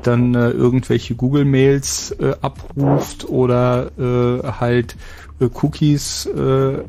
dann 0.01 0.35
äh, 0.35 0.49
irgendwelche 0.49 1.15
Google 1.15 1.45
Mails 1.45 2.11
äh, 2.11 2.33
abruft 2.41 3.29
oder 3.29 3.91
äh, 3.97 4.47
halt 4.59 4.95
Cookies 5.39 6.25
äh, 6.25 6.83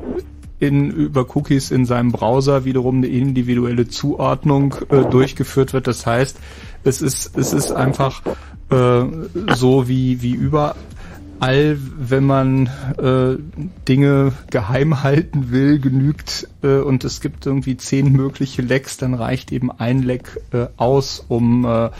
in, 0.60 0.90
über 0.90 1.26
Cookies 1.34 1.70
in 1.70 1.84
seinem 1.84 2.12
Browser 2.12 2.64
wiederum 2.64 2.98
eine 2.98 3.08
individuelle 3.08 3.88
Zuordnung 3.88 4.74
äh, 4.88 5.04
durchgeführt 5.04 5.72
wird. 5.72 5.86
Das 5.86 6.06
heißt, 6.06 6.38
es 6.84 7.02
ist, 7.02 7.36
es 7.36 7.52
ist 7.52 7.72
einfach 7.72 8.22
äh, 8.70 9.04
so 9.54 9.88
wie, 9.88 10.22
wie 10.22 10.32
überall, 10.32 10.74
wenn 11.98 12.24
man 12.24 12.66
äh, 12.98 13.36
Dinge 13.88 14.32
geheim 14.50 15.02
halten 15.02 15.50
will, 15.50 15.80
genügt 15.80 16.48
äh, 16.62 16.78
und 16.78 17.04
es 17.04 17.20
gibt 17.20 17.46
irgendwie 17.46 17.76
zehn 17.76 18.12
mögliche 18.12 18.62
Lecks, 18.62 18.96
dann 18.96 19.14
reicht 19.14 19.52
eben 19.52 19.70
ein 19.70 20.02
Leck 20.02 20.40
äh, 20.52 20.66
aus, 20.76 21.24
um 21.28 21.64
äh, 21.64 21.90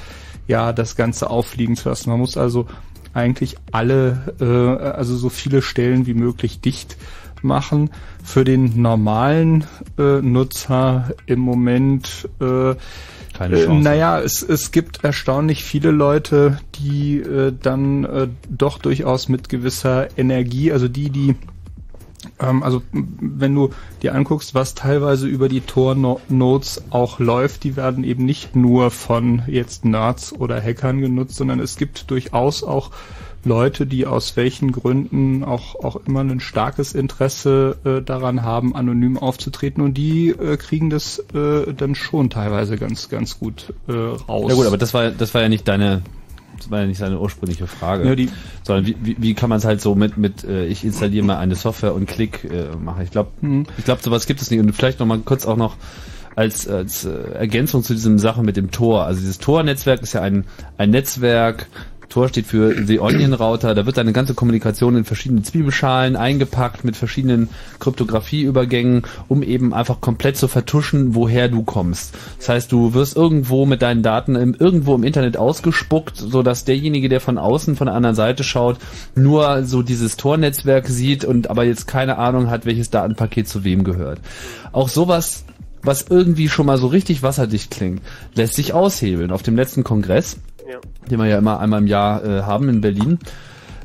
ja 0.46 0.72
das 0.72 0.96
Ganze 0.96 1.30
auffliegen 1.30 1.76
zu 1.76 1.88
lassen. 1.88 2.10
Man 2.10 2.20
muss 2.20 2.36
also 2.36 2.66
eigentlich 3.14 3.56
alle, 3.72 4.34
äh, 4.40 4.44
also 4.44 5.16
so 5.16 5.28
viele 5.28 5.62
Stellen 5.62 6.06
wie 6.06 6.14
möglich 6.14 6.60
dicht 6.60 6.96
machen. 7.42 7.90
Für 8.22 8.44
den 8.44 8.80
normalen 8.80 9.64
äh, 9.98 10.20
Nutzer 10.20 11.12
im 11.26 11.40
Moment 11.40 12.28
äh, 12.40 12.74
Keine 13.36 13.56
äh, 13.56 13.66
Chance. 13.66 13.84
Naja, 13.84 14.20
es, 14.20 14.42
es 14.42 14.72
gibt 14.72 15.04
erstaunlich 15.04 15.62
viele 15.62 15.90
Leute, 15.90 16.58
die 16.76 17.18
äh, 17.18 17.52
dann 17.62 18.04
äh, 18.04 18.28
doch 18.48 18.78
durchaus 18.78 19.28
mit 19.28 19.48
gewisser 19.48 20.08
Energie, 20.18 20.72
also 20.72 20.88
die, 20.88 21.10
die 21.10 21.36
also 22.38 22.82
m- 22.92 23.16
wenn 23.20 23.54
du 23.54 23.70
dir 24.02 24.14
anguckst, 24.14 24.54
was 24.54 24.74
teilweise 24.74 25.26
über 25.26 25.48
die 25.48 25.60
Tor-Nodes 25.60 26.84
auch 26.90 27.18
läuft, 27.18 27.64
die 27.64 27.76
werden 27.76 28.04
eben 28.04 28.24
nicht 28.24 28.56
nur 28.56 28.90
von 28.90 29.42
jetzt 29.46 29.84
Nerds 29.84 30.32
oder 30.32 30.60
Hackern 30.60 31.00
genutzt, 31.00 31.36
sondern 31.36 31.60
es 31.60 31.76
gibt 31.76 32.10
durchaus 32.10 32.62
auch 32.62 32.90
Leute, 33.46 33.86
die 33.86 34.06
aus 34.06 34.36
welchen 34.36 34.72
Gründen 34.72 35.44
auch, 35.44 35.74
auch 35.74 35.96
immer 36.06 36.20
ein 36.20 36.40
starkes 36.40 36.94
Interesse 36.94 37.76
äh, 37.84 38.00
daran 38.00 38.42
haben, 38.42 38.74
anonym 38.74 39.18
aufzutreten 39.18 39.84
und 39.84 39.94
die 39.94 40.30
äh, 40.30 40.56
kriegen 40.56 40.88
das 40.88 41.18
äh, 41.34 41.74
dann 41.74 41.94
schon 41.94 42.30
teilweise 42.30 42.78
ganz, 42.78 43.10
ganz 43.10 43.38
gut 43.38 43.74
äh, 43.86 43.92
raus. 43.92 44.46
Ja 44.48 44.54
gut, 44.54 44.66
aber 44.66 44.78
das 44.78 44.94
war 44.94 45.10
das 45.10 45.34
war 45.34 45.42
ja 45.42 45.50
nicht 45.50 45.68
deine 45.68 46.00
das 46.64 46.70
war 46.70 46.80
ja 46.80 46.86
nicht 46.86 46.98
seine 46.98 47.18
ursprüngliche 47.20 47.66
Frage, 47.66 48.06
Ja, 48.08 48.14
die- 48.14 48.30
sondern 48.62 48.86
wie, 48.86 48.96
wie, 49.02 49.16
wie 49.18 49.34
kann 49.34 49.48
man 49.50 49.58
es 49.58 49.64
halt 49.64 49.80
so 49.80 49.94
mit 49.94 50.16
mit 50.16 50.44
äh, 50.44 50.66
ich 50.66 50.84
installiere 50.84 51.24
mal 51.24 51.36
eine 51.38 51.54
Software 51.54 51.94
und 51.94 52.06
klick 52.06 52.44
äh, 52.44 52.74
machen. 52.76 53.02
Ich 53.02 53.10
glaube, 53.10 53.30
Mhm. 53.40 53.66
ich 53.78 53.84
glaube 53.84 54.02
sowas 54.02 54.26
gibt 54.26 54.40
es 54.42 54.50
nicht 54.50 54.60
und 54.60 54.72
vielleicht 54.72 55.00
noch 55.00 55.06
mal 55.06 55.18
kurz 55.18 55.46
auch 55.46 55.56
noch 55.56 55.76
als 56.36 56.66
als 56.66 57.04
äh, 57.04 57.10
Ergänzung 57.34 57.82
zu 57.84 57.92
diesem 57.94 58.18
Sache 58.18 58.42
mit 58.42 58.56
dem 58.56 58.70
Tor. 58.72 59.04
Also 59.04 59.20
dieses 59.20 59.38
Tor-Netzwerk 59.38 60.02
ist 60.02 60.14
ja 60.14 60.20
ein 60.22 60.44
ein 60.78 60.90
Netzwerk 60.90 61.66
Tor 62.08 62.28
steht 62.28 62.46
für 62.46 62.84
The 62.86 63.00
Onion 63.00 63.32
Router. 63.32 63.74
Da 63.74 63.86
wird 63.86 63.96
deine 63.96 64.12
ganze 64.12 64.34
Kommunikation 64.34 64.96
in 64.96 65.04
verschiedene 65.04 65.42
Zwiebelschalen 65.42 66.16
eingepackt 66.16 66.84
mit 66.84 66.96
verschiedenen 66.96 67.48
Kryptografieübergängen, 67.80 69.02
um 69.28 69.42
eben 69.42 69.74
einfach 69.74 70.00
komplett 70.00 70.36
zu 70.36 70.48
vertuschen, 70.48 71.14
woher 71.14 71.48
du 71.48 71.62
kommst. 71.62 72.14
Das 72.38 72.48
heißt, 72.48 72.72
du 72.72 72.94
wirst 72.94 73.16
irgendwo 73.16 73.66
mit 73.66 73.82
deinen 73.82 74.02
Daten 74.02 74.36
im, 74.36 74.54
irgendwo 74.54 74.94
im 74.94 75.04
Internet 75.04 75.36
ausgespuckt, 75.36 76.16
so 76.16 76.42
dass 76.42 76.64
derjenige, 76.64 77.08
der 77.08 77.20
von 77.20 77.38
außen 77.38 77.76
von 77.76 77.86
der 77.86 77.96
anderen 77.96 78.16
Seite 78.16 78.44
schaut, 78.44 78.78
nur 79.14 79.64
so 79.64 79.82
dieses 79.82 80.16
Tornetzwerk 80.16 80.88
sieht 80.88 81.24
und 81.24 81.50
aber 81.50 81.64
jetzt 81.64 81.86
keine 81.86 82.18
Ahnung 82.18 82.50
hat, 82.50 82.66
welches 82.66 82.90
Datenpaket 82.90 83.48
zu 83.48 83.64
wem 83.64 83.84
gehört. 83.84 84.20
Auch 84.72 84.88
sowas 84.88 85.44
was 85.84 86.06
irgendwie 86.08 86.48
schon 86.48 86.66
mal 86.66 86.78
so 86.78 86.86
richtig 86.86 87.22
wasserdicht 87.22 87.70
klingt, 87.70 88.00
lässt 88.34 88.54
sich 88.54 88.72
aushebeln. 88.72 89.30
Auf 89.30 89.42
dem 89.42 89.56
letzten 89.56 89.84
Kongress, 89.84 90.38
Ja. 90.68 90.80
den 91.10 91.18
wir 91.18 91.26
ja 91.26 91.38
immer 91.38 91.60
einmal 91.60 91.80
im 91.80 91.86
Jahr 91.86 92.24
äh, 92.24 92.42
haben 92.42 92.68
in 92.68 92.80
Berlin, 92.80 93.18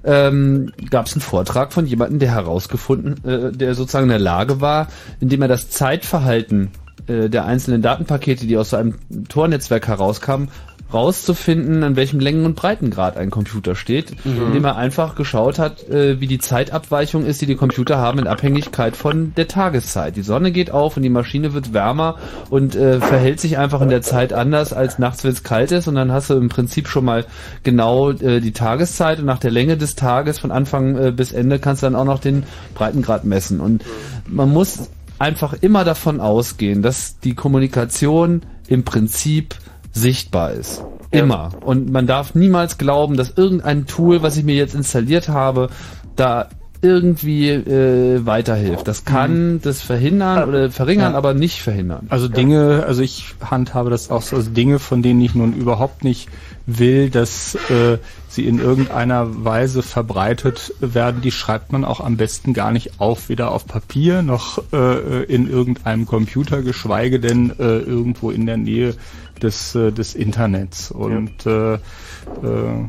ähm, 0.03 0.71
gab 0.89 1.07
es 1.07 1.13
einen 1.13 1.21
Vortrag 1.21 1.73
von 1.73 1.85
jemandem, 1.85 2.19
der 2.19 2.31
herausgefunden, 2.31 3.23
äh, 3.25 3.51
der 3.51 3.75
sozusagen 3.75 4.05
in 4.05 4.09
der 4.09 4.19
Lage 4.19 4.61
war, 4.61 4.87
indem 5.19 5.41
er 5.41 5.47
das 5.47 5.69
Zeitverhalten 5.69 6.71
äh, 7.07 7.29
der 7.29 7.45
einzelnen 7.45 7.81
Datenpakete, 7.81 8.47
die 8.47 8.57
aus 8.57 8.69
so 8.69 8.77
einem 8.77 8.95
Tornetzwerk 9.27 9.87
herauskamen, 9.87 10.49
rauszufinden, 10.93 11.83
an 11.83 11.95
welchem 11.95 12.19
Längen- 12.19 12.45
und 12.45 12.55
Breitengrad 12.55 13.17
ein 13.17 13.29
Computer 13.29 13.75
steht, 13.75 14.13
Mhm. 14.25 14.47
indem 14.47 14.65
er 14.65 14.75
einfach 14.75 15.15
geschaut 15.15 15.59
hat, 15.59 15.87
äh, 15.89 16.19
wie 16.19 16.27
die 16.27 16.39
Zeitabweichung 16.39 17.25
ist, 17.25 17.41
die 17.41 17.45
die 17.45 17.55
Computer 17.55 17.97
haben 17.97 18.19
in 18.19 18.27
Abhängigkeit 18.27 18.95
von 18.95 19.33
der 19.35 19.47
Tageszeit. 19.47 20.15
Die 20.15 20.21
Sonne 20.21 20.51
geht 20.51 20.71
auf 20.71 20.97
und 20.97 21.03
die 21.03 21.09
Maschine 21.09 21.53
wird 21.53 21.73
wärmer 21.73 22.15
und 22.49 22.75
äh, 22.75 22.99
verhält 22.99 23.39
sich 23.39 23.57
einfach 23.57 23.81
in 23.81 23.89
der 23.89 24.01
Zeit 24.01 24.33
anders 24.33 24.73
als 24.73 24.99
nachts, 24.99 25.23
wenn 25.23 25.31
es 25.31 25.43
kalt 25.43 25.71
ist 25.71 25.87
und 25.87 25.95
dann 25.95 26.11
hast 26.11 26.29
du 26.29 26.35
im 26.35 26.49
Prinzip 26.49 26.87
schon 26.87 27.05
mal 27.05 27.25
genau 27.63 28.11
äh, 28.11 28.39
die 28.41 28.51
Tageszeit 28.53 29.19
und 29.19 29.25
nach 29.25 29.39
der 29.39 29.51
Länge 29.51 29.77
des 29.77 29.95
Tages 29.95 30.39
von 30.39 30.51
Anfang 30.51 30.97
äh, 30.97 31.11
bis 31.11 31.31
Ende 31.31 31.59
kannst 31.59 31.83
du 31.83 31.87
dann 31.87 31.95
auch 31.95 32.05
noch 32.05 32.19
den 32.19 32.43
Breitengrad 32.73 33.25
messen 33.25 33.59
und 33.59 33.83
man 34.27 34.49
muss 34.51 34.89
einfach 35.19 35.53
immer 35.61 35.83
davon 35.83 36.19
ausgehen, 36.21 36.81
dass 36.81 37.19
die 37.19 37.35
Kommunikation 37.35 38.41
im 38.67 38.83
Prinzip 38.83 39.55
sichtbar 39.91 40.51
ist. 40.53 40.83
Immer. 41.11 41.51
Und 41.65 41.91
man 41.91 42.05
darf 42.07 42.35
niemals 42.35 42.77
glauben, 42.77 43.17
dass 43.17 43.31
irgendein 43.35 43.87
Tool, 43.87 44.21
was 44.21 44.37
ich 44.37 44.43
mir 44.43 44.55
jetzt 44.55 44.75
installiert 44.75 45.27
habe, 45.29 45.69
da 46.15 46.49
irgendwie 46.81 47.49
äh, 47.49 48.25
weiterhilft. 48.25 48.87
Das 48.87 49.03
kann 49.03 49.59
das 49.61 49.81
verhindern 49.81 50.47
oder 50.47 50.71
verringern, 50.71 51.11
Ja. 51.11 51.17
aber 51.17 51.33
nicht 51.33 51.61
verhindern. 51.61 52.05
Also 52.09 52.29
Dinge, 52.29 52.85
also 52.87 53.01
ich 53.01 53.35
handhabe 53.43 53.89
das 53.89 54.09
auch 54.09 54.21
so, 54.21 54.37
also 54.37 54.49
Dinge, 54.51 54.79
von 54.79 55.01
denen 55.01 55.19
ich 55.19 55.35
nun 55.35 55.53
überhaupt 55.53 56.05
nicht 56.05 56.29
will, 56.65 57.09
dass 57.09 57.55
äh, 57.69 57.97
sie 58.29 58.45
in 58.47 58.59
irgendeiner 58.59 59.43
Weise 59.43 59.83
verbreitet 59.83 60.73
werden, 60.79 61.21
die 61.21 61.31
schreibt 61.31 61.73
man 61.73 61.83
auch 61.83 61.99
am 61.99 62.15
besten 62.15 62.53
gar 62.53 62.71
nicht 62.71 63.01
auf, 63.01 63.27
weder 63.27 63.51
auf 63.51 63.65
Papier 63.67 64.21
noch 64.21 64.63
äh, 64.71 65.23
in 65.23 65.49
irgendeinem 65.49 66.05
Computer, 66.05 66.61
geschweige 66.61 67.19
denn 67.19 67.51
äh, 67.59 67.79
irgendwo 67.79 68.31
in 68.31 68.45
der 68.45 68.57
Nähe 68.57 68.95
des, 69.43 69.75
äh, 69.75 69.91
des 69.91 70.15
Internets. 70.15 70.91
Und 70.91 71.45
äh, 71.45 71.75
äh, 71.75 71.79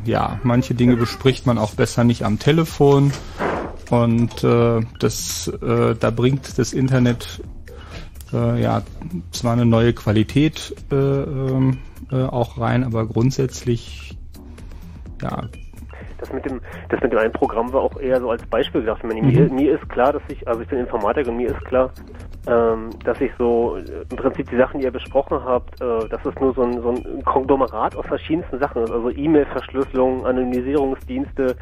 ja, 0.05 0.39
manche 0.43 0.73
Dinge 0.75 0.95
bespricht 0.95 1.45
man 1.45 1.57
auch 1.57 1.73
besser 1.75 2.03
nicht 2.03 2.23
am 2.23 2.39
Telefon. 2.39 3.11
Und 3.89 4.43
äh, 4.43 4.81
das, 4.99 5.47
äh, 5.61 5.95
da 5.99 6.11
bringt 6.11 6.57
das 6.57 6.73
Internet 6.73 7.41
äh, 8.33 8.61
ja 8.61 8.81
zwar 9.31 9.53
eine 9.53 9.65
neue 9.65 9.93
Qualität 9.93 10.73
äh, 10.91 10.95
ähm, 10.95 11.79
äh, 12.11 12.23
auch 12.23 12.57
rein, 12.59 12.83
aber 12.83 13.05
grundsätzlich 13.05 14.17
ja. 15.21 15.43
Das 16.19 16.31
mit 16.31 16.45
dem, 16.45 16.61
das 16.89 17.01
mit 17.01 17.11
dem 17.11 17.19
einen 17.19 17.33
Programm 17.33 17.73
war 17.73 17.81
auch 17.81 17.99
eher 17.99 18.19
so 18.19 18.29
als 18.29 18.45
Beispiel 18.45 18.81
gedacht. 18.81 19.01
Ich 19.03 19.09
meine, 19.09 19.21
Mhm. 19.21 19.33
mir, 19.33 19.49
mir 19.49 19.75
ist 19.75 19.89
klar, 19.89 20.13
dass 20.13 20.21
ich, 20.29 20.47
also 20.47 20.61
ich 20.61 20.67
bin 20.67 20.79
Informatiker 20.79 21.31
und 21.31 21.37
mir 21.37 21.49
ist 21.49 21.65
klar, 21.65 21.91
ähm, 22.47 22.89
dass 23.05 23.21
ich 23.21 23.31
so 23.37 23.77
äh, 23.77 23.81
im 24.09 24.15
Prinzip 24.17 24.49
die 24.49 24.57
Sachen, 24.57 24.79
die 24.79 24.85
ihr 24.85 24.91
besprochen 24.91 25.39
habt, 25.45 25.79
äh, 25.79 26.07
dass 26.09 26.25
es 26.25 26.33
nur 26.39 26.53
so 26.53 26.63
ein, 26.63 26.81
so 26.81 26.89
ein 26.89 27.23
Konglomerat 27.23 27.95
aus 27.95 28.05
verschiedensten 28.07 28.57
Sachen 28.59 28.83
ist. 28.83 28.91
Also 28.91 29.09
E-Mail-Verschlüsselung, 29.11 30.25
Anonymisierungsdienste, 30.25 31.55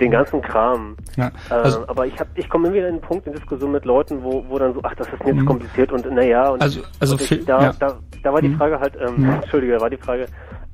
den 0.00 0.10
ganzen 0.10 0.40
Kram. 0.40 0.96
Ja, 1.16 1.30
Äh, 1.50 1.54
also- 1.54 1.88
aber 1.88 2.06
ich 2.06 2.18
hab, 2.18 2.26
ich 2.36 2.48
komme 2.48 2.68
immer 2.68 2.76
wieder 2.76 2.88
in 2.88 2.96
den 2.96 3.00
Punkt 3.02 3.26
in 3.26 3.32
Diskussion 3.34 3.72
mit 3.72 3.84
Leuten, 3.84 4.22
wo, 4.22 4.44
wo 4.48 4.58
dann 4.58 4.72
so, 4.74 4.80
ach, 4.82 4.94
das 4.94 5.06
ist 5.12 5.22
mir 5.24 5.32
jetzt 5.32 5.42
Mhm. 5.42 5.46
kompliziert 5.46 5.92
und 5.92 6.10
naja, 6.10 6.48
und, 6.50 6.62
Also- 6.62 6.80
also 7.00 7.14
und 7.14 7.20
ich, 7.30 7.44
da, 7.44 7.62
ja. 7.62 7.72
da, 7.78 7.96
da 8.22 8.32
war 8.32 8.40
die 8.40 8.48
Mhm. 8.48 8.56
Frage 8.56 8.80
halt, 8.80 8.94
ähm, 9.00 9.16
Mhm. 9.22 9.32
Entschuldige, 9.34 9.74
da 9.74 9.80
war 9.80 9.90
die 9.90 9.96
Frage, 9.98 10.26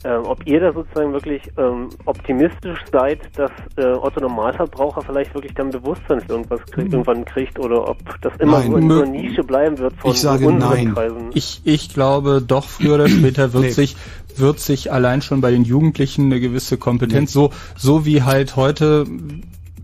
ähm, 0.04 0.22
ob 0.24 0.46
ihr 0.46 0.60
da 0.60 0.72
sozusagen 0.72 1.12
wirklich 1.12 1.42
ähm, 1.58 1.88
optimistisch 2.06 2.78
seid, 2.90 3.20
dass 3.36 3.50
äh, 3.76 3.84
Otto 3.92 4.20
Normalverbraucher 4.20 5.02
vielleicht 5.02 5.34
wirklich 5.34 5.54
dann 5.54 5.70
Bewusstsein 5.70 6.20
für 6.20 6.32
irgendwas 6.32 6.60
krieg, 6.70 6.86
Mhm. 6.86 6.92
irgendwann 6.92 7.24
kriegt 7.24 7.58
oder 7.58 7.88
ob 7.88 7.98
das 8.22 8.32
immer 8.38 8.58
Nein. 8.60 8.70
so 8.70 8.76
in 8.78 8.88
so 8.88 8.94
Mö- 8.96 9.02
einer 9.02 9.10
Nische 9.10 9.44
bleiben 9.44 9.78
wird 9.78 9.94
von 9.98 10.10
Ich 10.10 10.20
sage 10.20 10.52
nein. 10.52 10.94
Kreisen. 10.94 11.30
Ich, 11.34 11.60
ich 11.64 11.92
glaube, 11.92 12.42
doch 12.46 12.64
früher 12.64 12.94
oder 12.94 13.08
später 13.08 13.52
wird 13.52 13.64
Nee. 13.64 13.70
sich 13.70 13.96
wird 14.36 14.60
sich 14.60 14.92
allein 14.92 15.22
schon 15.22 15.40
bei 15.40 15.50
den 15.50 15.64
Jugendlichen 15.64 16.26
eine 16.26 16.40
gewisse 16.40 16.78
Kompetenz, 16.78 17.32
so 17.32 17.50
so 17.76 18.06
wie 18.06 18.22
halt 18.22 18.54
heute 18.56 19.04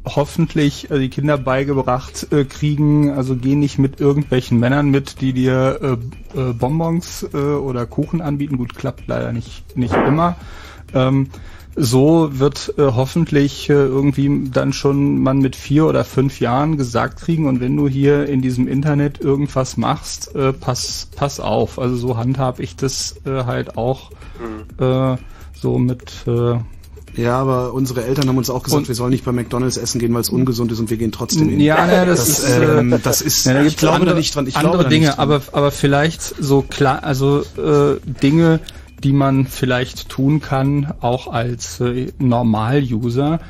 hoffentlich 0.06 0.90
äh, 0.90 0.98
die 0.98 1.10
Kinder 1.10 1.36
beigebracht 1.36 2.28
äh, 2.32 2.44
kriegen, 2.44 3.10
also 3.10 3.36
geh 3.36 3.56
nicht 3.56 3.78
mit 3.78 4.00
irgendwelchen 4.00 4.58
Männern 4.58 4.90
mit, 4.90 5.20
die 5.20 5.32
dir 5.32 5.98
äh, 6.34 6.40
äh, 6.40 6.52
Bonbons 6.52 7.26
äh, 7.34 7.36
oder 7.36 7.86
Kuchen 7.86 8.20
anbieten. 8.20 8.56
Gut, 8.56 8.74
klappt 8.74 9.06
leider 9.08 9.32
nicht 9.32 9.76
nicht 9.76 9.94
immer. 9.94 10.36
Ähm, 10.94 11.28
so 11.78 12.30
wird 12.38 12.72
äh, 12.78 12.82
hoffentlich 12.82 13.68
äh, 13.68 13.74
irgendwie 13.74 14.48
dann 14.50 14.72
schon 14.72 15.18
man 15.18 15.40
mit 15.40 15.56
vier 15.56 15.86
oder 15.86 16.04
fünf 16.04 16.40
Jahren 16.40 16.78
gesagt 16.78 17.20
kriegen 17.20 17.46
und 17.46 17.60
wenn 17.60 17.76
du 17.76 17.86
hier 17.86 18.26
in 18.26 18.40
diesem 18.40 18.66
Internet 18.66 19.20
irgendwas 19.20 19.76
machst, 19.76 20.34
äh, 20.34 20.54
pass 20.54 21.08
pass 21.14 21.38
auf. 21.38 21.78
Also 21.78 21.96
so 21.96 22.16
handhab 22.16 22.60
ich 22.60 22.76
das 22.76 23.16
äh, 23.26 23.44
halt 23.44 23.76
auch 23.76 24.10
äh, 24.78 25.16
so 25.52 25.78
mit 25.78 26.26
äh, 26.26 26.58
Ja, 27.16 27.38
aber 27.38 27.72
unsere 27.72 28.04
Eltern 28.04 28.28
haben 28.28 28.36
uns 28.38 28.50
auch 28.50 28.62
gesagt, 28.62 28.80
Und- 28.82 28.88
wir 28.88 28.94
sollen 28.94 29.10
nicht 29.10 29.24
bei 29.24 29.32
McDonalds 29.32 29.76
essen 29.76 29.98
gehen, 29.98 30.12
weil 30.14 30.20
es 30.20 30.28
ungesund 30.28 30.70
ist 30.72 30.80
und 30.80 30.90
wir 30.90 30.96
gehen 30.96 31.12
trotzdem 31.12 31.48
hin. 31.48 31.60
Ja, 31.60 31.90
ja, 31.90 32.04
das, 32.04 32.28
ist, 32.28 32.48
ähm, 32.50 32.92
äh, 32.92 32.98
das 33.02 33.22
ist, 33.22 33.46
ja, 33.46 33.54
da 33.54 33.62
ich 33.62 33.76
glaube 33.76 33.96
andere, 33.96 34.10
da 34.10 34.16
nicht 34.16 34.34
dran. 34.34 34.46
Ich 34.46 34.56
andere 34.56 34.88
Dinge, 34.88 35.18
aber 35.18 35.40
aber 35.52 35.70
vielleicht 35.70 36.22
so 36.22 36.62
klar, 36.62 37.02
also 37.04 37.42
äh, 37.56 37.98
Dinge, 38.22 38.60
die 39.02 39.12
man 39.12 39.46
vielleicht 39.46 40.08
tun 40.08 40.40
kann, 40.40 40.92
auch 41.00 41.28
als 41.32 41.80
äh, 41.80 42.12
Normal-User, 42.18 43.40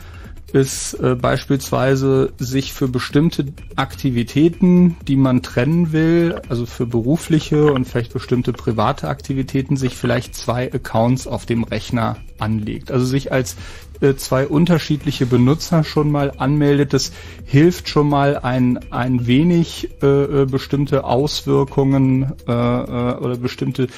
ist 0.52 0.94
äh, 0.94 1.14
beispielsweise 1.14 2.32
sich 2.38 2.72
für 2.72 2.88
bestimmte 2.88 3.46
Aktivitäten, 3.74 4.96
die 5.06 5.16
man 5.16 5.42
trennen 5.42 5.92
will, 5.92 6.40
also 6.48 6.66
für 6.66 6.86
berufliche 6.86 7.72
und 7.72 7.86
vielleicht 7.86 8.12
bestimmte 8.12 8.52
private 8.52 9.08
Aktivitäten, 9.08 9.76
sich 9.76 9.96
vielleicht 9.96 10.34
zwei 10.34 10.72
Accounts 10.72 11.26
auf 11.26 11.46
dem 11.46 11.64
Rechner 11.64 12.16
anlegt. 12.38 12.90
Also 12.90 13.04
sich 13.04 13.32
als 13.32 13.56
äh, 14.00 14.14
zwei 14.14 14.46
unterschiedliche 14.46 15.26
Benutzer 15.26 15.84
schon 15.84 16.10
mal 16.10 16.32
anmeldet. 16.36 16.92
Das 16.92 17.12
hilft 17.44 17.88
schon 17.88 18.08
mal 18.08 18.38
ein, 18.38 18.78
ein 18.92 19.26
wenig 19.26 19.90
äh, 20.02 20.42
äh, 20.42 20.46
bestimmte 20.46 21.04
Auswirkungen 21.04 22.34
äh, 22.46 22.52
äh, 22.52 23.16
oder 23.16 23.36
bestimmte 23.36 23.88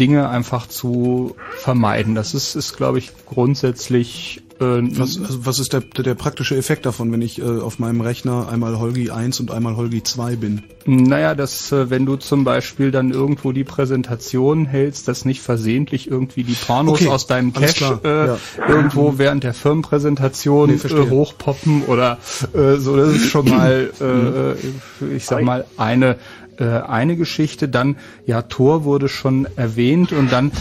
Dinge 0.00 0.28
einfach 0.28 0.66
zu 0.66 1.36
vermeiden. 1.58 2.14
Das 2.14 2.34
ist, 2.34 2.54
ist 2.54 2.76
glaube 2.76 2.98
ich, 2.98 3.12
grundsätzlich 3.26 4.42
Was, 4.62 5.20
also 5.20 5.46
was 5.46 5.58
ist 5.58 5.72
der, 5.72 5.80
der 5.80 6.14
praktische 6.14 6.56
Effekt 6.56 6.86
davon, 6.86 7.12
wenn 7.12 7.22
ich 7.22 7.38
äh, 7.38 7.42
auf 7.42 7.78
meinem 7.78 8.00
Rechner 8.00 8.48
einmal 8.48 8.78
Holgi 8.78 9.10
1 9.10 9.40
und 9.40 9.50
einmal 9.50 9.76
Holgi 9.76 10.02
2 10.02 10.36
bin? 10.36 10.62
Naja, 10.84 11.34
dass 11.34 11.72
äh, 11.72 11.90
wenn 11.90 12.06
du 12.06 12.16
zum 12.16 12.44
Beispiel 12.44 12.90
dann 12.90 13.10
irgendwo 13.10 13.52
die 13.52 13.64
Präsentation 13.64 14.66
hältst, 14.66 15.08
dass 15.08 15.24
nicht 15.24 15.40
versehentlich 15.40 16.10
irgendwie 16.10 16.44
die 16.44 16.54
Pornos 16.54 17.00
Okay, 17.00 17.08
aus 17.08 17.26
deinem 17.26 17.52
Cache 17.52 18.00
äh, 18.04 18.26
ja. 18.26 18.38
irgendwo 18.68 19.18
während 19.18 19.44
der 19.44 19.54
Firmenpräsentation 19.54 20.70
Nee, 20.70 20.74
äh, 20.74 21.10
hochpoppen 21.10 21.84
oder 21.84 22.18
äh, 22.54 22.76
so. 22.76 22.96
Das 22.96 23.10
ist 23.10 23.28
schon 23.28 23.48
mal, 23.48 23.90
äh, 24.00 24.04
äh, 24.04 25.16
ich 25.16 25.26
sag 25.26 25.42
mal, 25.42 25.64
eine 25.76 26.16
äh, 26.58 26.64
eine 26.64 27.16
Geschichte. 27.16 27.68
Dann, 27.68 27.96
ja, 28.26 28.42
Tor 28.42 28.84
wurde 28.84 29.08
schon 29.08 29.46
erwähnt 29.56 30.12
und 30.12 30.32
dann 30.32 30.52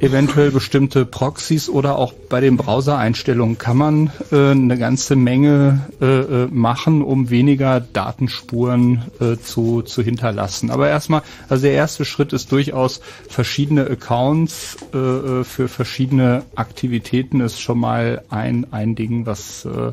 eventuell 0.00 0.50
bestimmte 0.50 1.04
Proxys 1.04 1.68
oder 1.68 1.96
auch 1.98 2.12
bei 2.12 2.40
den 2.40 2.56
Browser-Einstellungen 2.56 3.58
kann 3.58 3.76
man 3.76 4.10
äh, 4.32 4.50
eine 4.50 4.78
ganze 4.78 5.16
Menge 5.16 5.86
äh, 6.00 6.04
äh, 6.06 6.48
machen, 6.50 7.02
um 7.02 7.30
weniger 7.30 7.80
Datenspuren 7.80 9.04
äh, 9.20 9.36
zu, 9.36 9.82
zu 9.82 10.02
hinterlassen. 10.02 10.70
Aber 10.70 10.88
erstmal, 10.88 11.22
also 11.48 11.62
der 11.62 11.72
erste 11.72 12.04
Schritt 12.04 12.32
ist 12.32 12.52
durchaus 12.52 13.00
verschiedene 13.28 13.86
Accounts 13.88 14.76
äh, 14.92 14.98
äh, 14.98 15.44
für 15.44 15.68
verschiedene 15.68 16.42
Aktivitäten 16.54 17.40
ist 17.40 17.60
schon 17.60 17.78
mal 17.78 18.22
ein, 18.30 18.72
ein 18.72 18.94
Ding, 18.94 19.26
was 19.26 19.64
äh, 19.64 19.92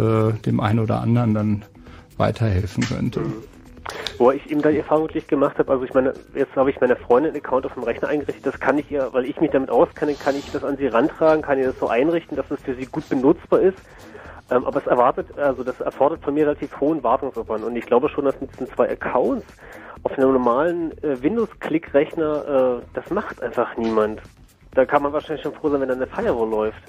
äh, 0.00 0.32
dem 0.44 0.60
einen 0.60 0.78
oder 0.78 1.00
anderen 1.00 1.34
dann 1.34 1.64
weiterhelfen 2.16 2.84
könnte. 2.84 3.20
Wo 4.18 4.30
ich 4.30 4.50
eben 4.50 4.62
da 4.62 4.70
die 4.70 4.78
Erfahrung 4.78 5.04
wirklich 5.04 5.26
gemacht 5.26 5.58
habe, 5.58 5.70
also 5.70 5.84
ich 5.84 5.94
meine, 5.94 6.14
jetzt 6.34 6.54
habe 6.56 6.70
ich 6.70 6.80
meiner 6.80 6.96
Freundin 6.96 7.32
einen 7.32 7.44
Account 7.44 7.66
auf 7.66 7.74
dem 7.74 7.84
Rechner 7.84 8.08
eingerichtet, 8.08 8.46
das 8.46 8.58
kann 8.60 8.78
ich 8.78 8.90
ihr, 8.90 9.08
weil 9.12 9.24
ich 9.24 9.40
mich 9.40 9.50
damit 9.50 9.70
auskenne, 9.70 10.14
kann 10.14 10.36
ich 10.36 10.50
das 10.50 10.64
an 10.64 10.76
sie 10.76 10.86
rantragen, 10.86 11.42
kann 11.42 11.58
ihr 11.58 11.66
das 11.66 11.78
so 11.78 11.88
einrichten, 11.88 12.36
dass 12.36 12.50
es 12.50 12.60
für 12.60 12.74
sie 12.74 12.86
gut 12.86 13.08
benutzbar 13.08 13.60
ist. 13.60 13.78
Ähm, 14.50 14.64
aber 14.64 14.78
es 14.78 14.86
erwartet, 14.86 15.26
also 15.38 15.62
das 15.62 15.80
erfordert 15.80 16.22
von 16.24 16.34
mir 16.34 16.46
relativ 16.46 16.80
hohen 16.80 17.02
Wartungsaufwand 17.02 17.64
und 17.64 17.76
ich 17.76 17.84
glaube 17.84 18.08
schon, 18.08 18.24
dass 18.24 18.40
mit 18.40 18.50
diesen 18.52 18.66
zwei 18.68 18.90
Accounts 18.90 19.44
auf 20.04 20.16
einem 20.16 20.32
normalen 20.32 20.92
äh, 21.02 21.22
Windows-Click-Rechner, 21.22 22.80
äh, 22.80 22.86
das 22.94 23.10
macht 23.10 23.42
einfach 23.42 23.76
niemand. 23.76 24.22
Da 24.74 24.84
kann 24.84 25.02
man 25.02 25.12
wahrscheinlich 25.12 25.42
schon 25.42 25.54
froh 25.54 25.70
sein, 25.70 25.80
wenn 25.80 25.88
da 25.88 25.94
eine 25.94 26.06
Firewall 26.06 26.48
läuft. 26.48 26.82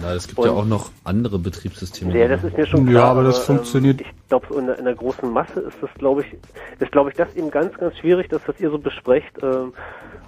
Na, 0.00 0.14
es 0.14 0.26
gibt 0.26 0.38
Und- 0.38 0.46
ja 0.46 0.52
auch 0.52 0.64
noch 0.64 0.90
andere 1.04 1.38
Betriebssysteme. 1.38 2.16
Ja, 2.18 2.28
das 2.28 2.42
ist 2.44 2.56
mir 2.56 2.66
schon 2.66 2.86
Ja, 2.86 2.92
klar. 2.92 3.10
aber 3.10 3.22
das 3.24 3.38
ähm, 3.40 3.56
funktioniert 3.56 4.00
Ich 4.00 4.06
glaube, 4.28 4.46
so 4.48 4.58
in 4.58 4.66
der, 4.66 4.78
in 4.78 4.84
der 4.84 4.94
großen 4.94 5.30
Masse 5.30 5.60
ist 5.60 5.76
das, 5.80 5.90
glaube 5.98 6.22
ich, 6.22 6.36
ist, 6.80 6.92
glaube 6.92 7.10
ich, 7.10 7.16
das 7.16 7.32
eben 7.34 7.50
ganz, 7.50 7.76
ganz 7.76 7.96
schwierig, 7.98 8.28
dass 8.28 8.42
das 8.44 8.58
ihr 8.60 8.70
so 8.70 8.78
besprecht. 8.78 9.32
Ähm, 9.42 9.72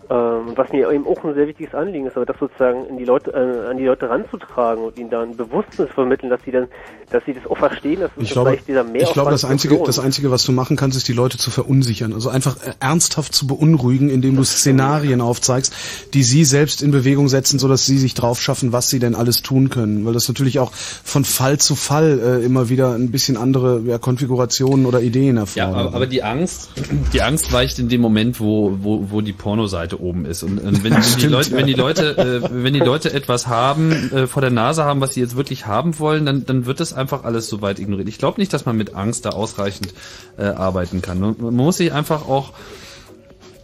ähm, 0.08 0.52
was 0.54 0.70
mir 0.72 0.90
eben 0.90 1.06
auch 1.06 1.24
ein 1.24 1.34
sehr 1.34 1.46
wichtiges 1.46 1.74
Anliegen 1.74 2.06
ist, 2.06 2.16
aber 2.16 2.26
das 2.26 2.38
sozusagen 2.38 2.86
in 2.86 2.96
die 2.98 3.04
Leute, 3.04 3.32
äh, 3.32 3.70
an 3.70 3.76
die 3.76 3.84
Leute 3.84 4.08
ranzutragen 4.08 4.84
und 4.84 4.98
ihnen 4.98 5.10
dann 5.10 5.36
Bewusstsein 5.36 5.88
vermitteln, 5.88 6.30
dass 6.30 6.40
sie 6.44 6.52
dann, 6.52 6.68
dass 7.10 7.24
sie 7.24 7.34
das 7.34 7.46
auch 7.46 7.56
verstehen, 7.58 8.00
dass 8.00 8.10
es 8.16 8.22
Ich 8.22 8.30
glaube, 8.30 8.50
vielleicht 8.50 8.68
dieser 8.68 8.84
Mehraufwand 8.84 9.08
ich 9.08 9.12
glaube, 9.12 9.30
das 9.30 9.44
einzige, 9.44 9.74
lohnt. 9.74 9.88
das 9.88 9.98
einzige, 9.98 10.30
was 10.30 10.44
du 10.44 10.52
machen 10.52 10.76
kannst, 10.76 10.96
ist 10.96 11.08
die 11.08 11.12
Leute 11.12 11.38
zu 11.38 11.50
verunsichern. 11.50 12.12
Also 12.12 12.28
einfach 12.28 12.56
äh, 12.64 12.72
ernsthaft 12.80 13.34
zu 13.34 13.46
beunruhigen, 13.46 14.08
indem 14.10 14.36
du 14.36 14.44
Szenarien 14.44 15.20
aufzeigst, 15.20 15.72
die 16.14 16.22
sie 16.22 16.44
selbst 16.44 16.82
in 16.82 16.90
Bewegung 16.92 17.28
setzen, 17.28 17.58
sodass 17.58 17.86
sie 17.86 17.98
sich 17.98 18.14
drauf 18.14 18.40
schaffen, 18.40 18.72
was 18.72 18.88
sie 18.88 18.98
denn 18.98 19.14
alles 19.14 19.42
tun 19.42 19.70
können. 19.70 20.06
Weil 20.06 20.12
das 20.12 20.28
natürlich 20.28 20.58
auch 20.58 20.72
von 20.72 21.24
Fall 21.24 21.58
zu 21.58 21.74
Fall 21.74 22.20
äh, 22.42 22.44
immer 22.44 22.68
wieder 22.68 22.94
ein 22.94 23.10
bisschen 23.10 23.36
andere 23.36 23.80
ja, 23.84 23.98
Konfigurationen 23.98 24.86
oder 24.86 25.00
Ideen 25.00 25.36
Ja, 25.36 25.42
erfordert. 25.42 25.74
aber, 25.74 25.96
aber 25.96 26.06
die 26.06 26.22
Angst, 26.22 26.70
die 27.12 27.22
Angst 27.22 27.52
weicht 27.52 27.78
in 27.78 27.88
dem 27.88 28.00
Moment, 28.00 28.40
wo, 28.40 28.78
wo, 28.80 29.06
wo 29.10 29.20
die 29.20 29.32
Pornoseite 29.32 29.95
oben 30.00 30.24
ist. 30.24 30.42
Und, 30.42 30.58
und 30.58 30.84
wenn, 30.84 30.92
wenn, 30.94 31.02
die 31.18 31.26
Leute, 31.26 31.50
ja. 31.50 31.56
wenn 31.56 31.66
die 31.66 31.74
Leute, 31.74 32.16
äh, 32.16 32.48
wenn 32.50 32.72
die 32.74 32.80
Leute 32.80 33.12
etwas 33.12 33.46
haben, 33.46 33.92
äh, 34.12 34.26
vor 34.26 34.42
der 34.42 34.50
Nase 34.50 34.84
haben, 34.84 35.00
was 35.00 35.14
sie 35.14 35.20
jetzt 35.20 35.36
wirklich 35.36 35.66
haben 35.66 35.98
wollen, 35.98 36.26
dann, 36.26 36.46
dann 36.46 36.66
wird 36.66 36.80
das 36.80 36.92
einfach 36.92 37.24
alles 37.24 37.48
so 37.48 37.62
weit 37.62 37.78
ignoriert. 37.78 38.08
Ich 38.08 38.18
glaube 38.18 38.40
nicht, 38.40 38.52
dass 38.52 38.66
man 38.66 38.76
mit 38.76 38.94
Angst 38.94 39.24
da 39.24 39.30
ausreichend 39.30 39.94
äh, 40.38 40.44
arbeiten 40.44 41.02
kann. 41.02 41.22
Und 41.22 41.40
man 41.40 41.54
muss 41.54 41.78
sich 41.78 41.92
einfach 41.92 42.28
auch 42.28 42.52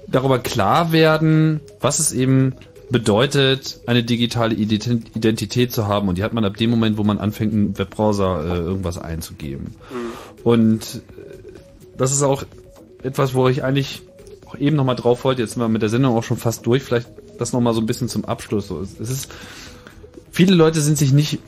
darüber 0.09 0.39
klar 0.39 0.93
werden, 0.93 1.61
was 1.81 1.99
es 1.99 2.13
eben 2.13 2.55
bedeutet, 2.91 3.81
eine 3.87 4.05
digitale 4.05 4.55
Ident- 4.55 5.17
Identität 5.17 5.73
zu 5.73 5.89
haben. 5.89 6.09
Und 6.09 6.19
die 6.19 6.23
hat 6.23 6.35
man 6.35 6.45
ab 6.45 6.57
dem 6.57 6.71
Moment, 6.71 6.99
wo 6.99 7.05
man 7.05 7.19
anfängt, 7.19 7.53
im 7.53 7.79
Webbrowser 7.79 8.45
äh, 8.45 8.59
irgendwas 8.59 8.99
einzugeben. 8.99 9.75
Und 10.45 10.83
äh, 10.97 11.01
das 11.97 12.13
ist 12.13 12.23
auch 12.23 12.45
etwas, 13.03 13.35
wo 13.35 13.49
ich 13.49 13.65
eigentlich 13.65 14.03
auch 14.53 14.59
eben 14.59 14.77
nochmal 14.77 14.97
drauf 14.97 15.25
wollte. 15.25 15.43
Jetzt 15.43 15.53
sind 15.53 15.63
wir 15.63 15.69
mit 15.69 15.83
der 15.83 15.89
Sendung 15.89 16.17
auch 16.17 16.23
schon 16.23 16.37
fast 16.37 16.67
durch. 16.67 16.83
Vielleicht 16.83 17.09
das 17.39 17.53
nochmal 17.53 17.75
so 17.75 17.81
ein 17.81 17.87
bisschen 17.87 18.09
zum 18.09 18.25
Abschluss. 18.25 18.69
So, 18.69 18.81
es 18.81 18.99
ist, 18.99 19.31
viele 20.31 20.55
Leute 20.55 20.81
sind 20.81 20.99
sich 20.99 21.13
nicht 21.13 21.39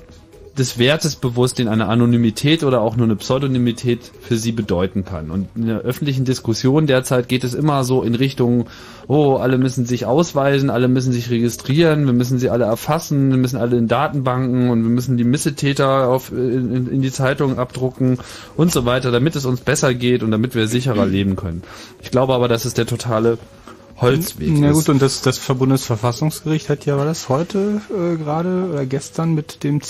des 0.59 0.79
Wertes 0.79 1.17
bewusst, 1.17 1.59
den 1.59 1.69
eine 1.69 1.87
Anonymität 1.87 2.63
oder 2.63 2.81
auch 2.81 2.97
nur 2.97 3.07
eine 3.07 3.17
Pseudonymität 3.17 4.11
für 4.21 4.37
sie 4.37 4.53
bedeuten 4.53 5.05
kann. 5.05 5.31
Und 5.31 5.49
in 5.57 5.67
der 5.67 5.81
öffentlichen 5.81 6.25
Diskussion 6.25 6.87
derzeit 6.87 7.29
geht 7.29 7.43
es 7.43 7.55
immer 7.55 7.83
so 7.83 8.03
in 8.03 8.15
Richtung, 8.15 8.67
oh, 9.09 9.37
alle 9.37 9.59
müssen 9.59 9.85
sich 9.85 10.07
ausweisen, 10.07 10.71
alle 10.71 10.87
müssen 10.87 11.13
sich 11.13 11.31
registrieren, 11.31 12.07
wir 12.07 12.13
müssen 12.13 12.39
sie 12.39 12.51
alle 12.51 12.65
erfassen, 12.65 13.31
wir 13.31 13.37
müssen 13.37 13.57
alle 13.57 13.77
in 13.77 13.89
Datenbanken 13.89 14.71
und 14.71 14.83
wir 14.83 14.91
müssen 14.91 15.17
die 15.17 15.25
Missetäter 15.25 16.09
auf, 16.09 16.31
in, 16.31 16.89
in 16.89 17.03
die 17.03 17.13
Zeitung 17.13 17.59
abdrucken 17.59 18.19
und 18.57 18.73
so 18.73 18.85
weiter, 18.85 19.11
damit 19.11 19.35
es 19.35 19.47
uns 19.47 19.61
besser 19.61 19.93
geht 19.93 20.23
und 20.23 20.31
damit 20.31 20.55
wir 20.55 20.69
sicherer 20.69 21.07
leben 21.07 21.35
können. 21.35 21.63
Ich 22.01 22.13
glaube 22.13 22.33
aber, 22.33 22.47
dass 22.47 22.65
es 22.65 22.75
der 22.75 22.87
totale 22.87 23.39
Holzweg 23.97 24.51
Na 24.53 24.71
ist. 24.71 24.75
gut, 24.75 24.89
und 24.89 25.03
das, 25.03 25.23
das 25.23 25.39
Bundesverfassungsgericht 25.39 26.69
hat 26.69 26.85
ja, 26.87 26.97
war 26.97 27.05
das 27.05 27.29
heute 27.29 27.81
äh, 27.91 28.17
gerade 28.17 28.69
oder 28.73 28.87
gestern 28.87 29.35
mit 29.35 29.63
dem 29.65 29.83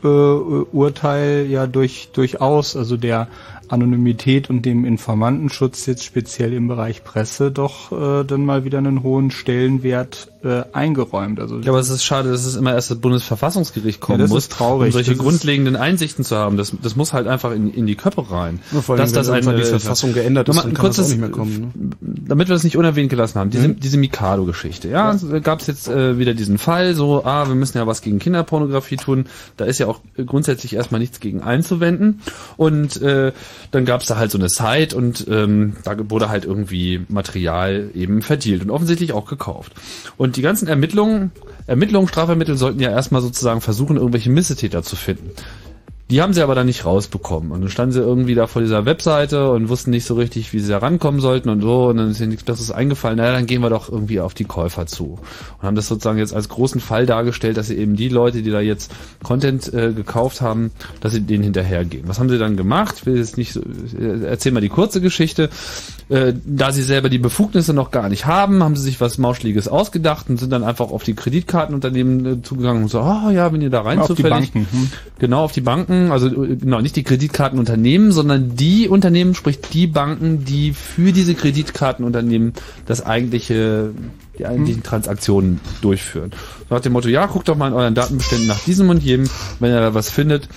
Cicero-Urteil 0.00 1.46
ja 1.48 1.66
durch, 1.66 2.08
durchaus, 2.12 2.76
also 2.76 2.96
der 2.96 3.28
Anonymität 3.68 4.50
und 4.50 4.64
dem 4.64 4.84
Informantenschutz 4.84 5.86
jetzt 5.86 6.04
speziell 6.04 6.52
im 6.52 6.68
Bereich 6.68 7.04
Presse 7.04 7.50
doch 7.50 7.92
äh, 7.92 8.24
dann 8.24 8.44
mal 8.44 8.64
wieder 8.64 8.78
einen 8.78 9.02
hohen 9.02 9.30
Stellenwert 9.30 10.30
äh, 10.44 10.62
eingeräumt. 10.72 11.40
Also 11.40 11.58
Ja, 11.58 11.70
aber 11.70 11.80
es 11.80 11.90
ist 11.90 12.04
schade, 12.04 12.30
dass 12.30 12.44
es 12.44 12.54
immer 12.56 12.72
erst 12.74 12.90
das 12.90 12.98
Bundesverfassungsgericht 12.98 14.00
kommen 14.00 14.18
Ja, 14.20 14.24
das 14.24 14.30
muss, 14.30 14.44
ist 14.44 14.52
traurig. 14.52 14.86
um 14.88 14.92
solche 14.92 15.10
Das 15.10 15.18
ist- 15.18 15.22
grundlegenden 15.24 15.76
Einsichten 15.76 16.24
zu 16.24 16.36
haben. 16.36 16.56
Das, 16.56 16.72
das 16.80 16.94
muss 16.96 17.12
halt 17.12 17.26
einfach 17.26 17.52
in, 17.52 17.72
in 17.72 17.86
die 17.86 17.96
Köpfe 17.96 18.30
rein. 18.30 18.60
Ja, 18.72 18.80
vor 18.80 18.94
allem, 18.94 19.02
Dass 19.04 19.12
das 19.12 19.28
eine- 19.30 19.56
die 19.56 19.64
Verfassung 19.64 20.12
geändert 20.14 20.48
ist, 20.48 20.56
dann 20.56 20.66
ein 20.68 20.74
kann 20.74 20.86
das 20.86 20.98
auch 20.98 21.02
kurzes- 21.02 21.08
nicht 21.10 21.20
mehr 21.20 21.30
kommen. 21.30 21.72
Ne? 21.74 21.88
damit 22.28 22.48
wir 22.48 22.54
das 22.54 22.62
nicht 22.64 22.76
unerwähnt 22.76 23.08
gelassen 23.10 23.38
haben, 23.40 23.48
diese, 23.50 23.70
diese 23.70 23.96
Mikado-Geschichte. 23.96 24.88
Ja, 24.88 25.14
da 25.14 25.38
gab 25.38 25.60
es 25.60 25.66
jetzt 25.66 25.88
äh, 25.88 26.18
wieder 26.18 26.34
diesen 26.34 26.58
Fall, 26.58 26.94
so, 26.94 27.24
ah, 27.24 27.48
wir 27.48 27.54
müssen 27.54 27.78
ja 27.78 27.86
was 27.86 28.02
gegen 28.02 28.18
Kinderpornografie 28.18 28.96
tun. 28.96 29.26
Da 29.56 29.64
ist 29.64 29.78
ja 29.78 29.86
auch 29.86 30.00
grundsätzlich 30.26 30.74
erstmal 30.74 31.00
nichts 31.00 31.20
gegen 31.20 31.40
einzuwenden. 31.42 32.20
Und 32.58 33.00
äh, 33.00 33.32
dann 33.70 33.84
gab 33.84 34.00
es 34.00 34.06
da 34.06 34.16
halt 34.16 34.30
so 34.30 34.38
eine 34.38 34.48
Site 34.48 34.96
und 34.96 35.26
ähm, 35.28 35.76
da 35.84 35.96
wurde 36.10 36.28
halt 36.28 36.44
irgendwie 36.44 37.04
Material 37.08 37.90
eben 37.94 38.22
verdealt 38.22 38.62
und 38.62 38.70
offensichtlich 38.70 39.12
auch 39.12 39.26
gekauft. 39.26 39.72
Und 40.16 40.36
die 40.36 40.42
ganzen 40.42 40.68
Ermittlungen, 40.68 41.32
Ermittlungen, 41.66 42.08
Strafvermittlungen 42.08 42.58
sollten 42.58 42.80
ja 42.80 42.90
erstmal 42.90 43.22
sozusagen 43.22 43.60
versuchen, 43.60 43.96
irgendwelche 43.96 44.30
Missetäter 44.30 44.82
zu 44.82 44.96
finden. 44.96 45.30
Die 46.10 46.22
haben 46.22 46.32
sie 46.32 46.42
aber 46.42 46.54
dann 46.54 46.66
nicht 46.66 46.86
rausbekommen. 46.86 47.52
Und 47.52 47.60
dann 47.60 47.70
standen 47.70 47.92
sie 47.92 48.00
irgendwie 48.00 48.34
da 48.34 48.46
vor 48.46 48.62
dieser 48.62 48.86
Webseite 48.86 49.50
und 49.50 49.68
wussten 49.68 49.90
nicht 49.90 50.06
so 50.06 50.14
richtig, 50.14 50.54
wie 50.54 50.58
sie 50.58 50.70
da 50.70 50.78
rankommen 50.78 51.20
sollten 51.20 51.50
und 51.50 51.60
so. 51.60 51.88
Und 51.88 51.98
dann 51.98 52.10
ist 52.10 52.20
ihnen 52.20 52.30
nichts 52.30 52.44
Besseres 52.44 52.70
eingefallen. 52.70 53.18
Naja, 53.18 53.32
dann 53.32 53.44
gehen 53.44 53.60
wir 53.60 53.68
doch 53.68 53.90
irgendwie 53.90 54.20
auf 54.20 54.32
die 54.32 54.44
Käufer 54.44 54.86
zu. 54.86 55.18
Und 55.58 55.62
haben 55.62 55.76
das 55.76 55.86
sozusagen 55.86 56.18
jetzt 56.18 56.34
als 56.34 56.48
großen 56.48 56.80
Fall 56.80 57.04
dargestellt, 57.04 57.58
dass 57.58 57.66
sie 57.66 57.76
eben 57.76 57.94
die 57.94 58.08
Leute, 58.08 58.40
die 58.40 58.50
da 58.50 58.60
jetzt 58.60 58.90
Content 59.22 59.72
äh, 59.74 59.92
gekauft 59.92 60.40
haben, 60.40 60.70
dass 61.00 61.12
sie 61.12 61.20
denen 61.20 61.44
hinterhergehen. 61.44 62.08
Was 62.08 62.18
haben 62.18 62.30
sie 62.30 62.38
dann 62.38 62.56
gemacht? 62.56 62.96
Ich 62.98 63.06
will 63.06 63.18
jetzt 63.18 63.36
nicht 63.36 63.52
so, 63.52 63.60
äh, 63.60 64.24
erzähl 64.24 64.52
mal 64.52 64.60
die 64.60 64.70
kurze 64.70 65.02
Geschichte. 65.02 65.50
Äh, 66.10 66.32
da 66.46 66.72
sie 66.72 66.82
selber 66.82 67.10
die 67.10 67.18
Befugnisse 67.18 67.74
noch 67.74 67.90
gar 67.90 68.08
nicht 68.08 68.24
haben, 68.24 68.62
haben 68.62 68.76
sie 68.76 68.82
sich 68.82 68.98
was 68.98 69.18
Mauschliges 69.18 69.68
ausgedacht 69.68 70.30
und 70.30 70.38
sind 70.38 70.50
dann 70.50 70.64
einfach 70.64 70.90
auf 70.90 71.02
die 71.02 71.14
Kreditkartenunternehmen 71.14 72.24
äh, 72.24 72.42
zugegangen 72.42 72.84
und 72.84 72.88
so, 72.88 73.00
ah 73.00 73.30
ja, 73.30 73.52
wenn 73.52 73.60
ihr 73.60 73.68
da 73.68 73.82
rein 73.82 73.98
Auf 73.98 74.06
die 74.08 74.14
zufällig, 74.14 74.52
Banken, 74.52 74.66
hm. 74.70 74.90
Genau, 75.18 75.44
auf 75.44 75.52
die 75.52 75.60
Banken, 75.60 76.10
also 76.10 76.28
äh, 76.28 76.56
genau, 76.56 76.80
nicht 76.80 76.96
die 76.96 77.02
Kreditkartenunternehmen, 77.02 78.10
sondern 78.10 78.56
die 78.56 78.88
Unternehmen, 78.88 79.34
sprich 79.34 79.60
die 79.60 79.86
Banken, 79.86 80.46
die 80.46 80.72
für 80.72 81.12
diese 81.12 81.34
Kreditkartenunternehmen 81.34 82.54
das 82.86 83.04
eigentliche, 83.04 83.90
die 84.38 84.46
eigentlichen 84.46 84.82
Transaktionen 84.82 85.60
durchführen. 85.82 86.30
So 86.70 86.74
nach 86.74 86.80
dem 86.80 86.94
Motto, 86.94 87.08
ja, 87.08 87.26
guckt 87.26 87.50
doch 87.50 87.56
mal 87.56 87.68
in 87.68 87.74
euren 87.74 87.94
Datenbeständen 87.94 88.48
nach 88.48 88.60
diesem 88.60 88.88
und 88.88 89.02
jedem, 89.02 89.28
wenn 89.60 89.72
ihr 89.72 89.80
da 89.80 89.92
was 89.92 90.08
findet. 90.08 90.48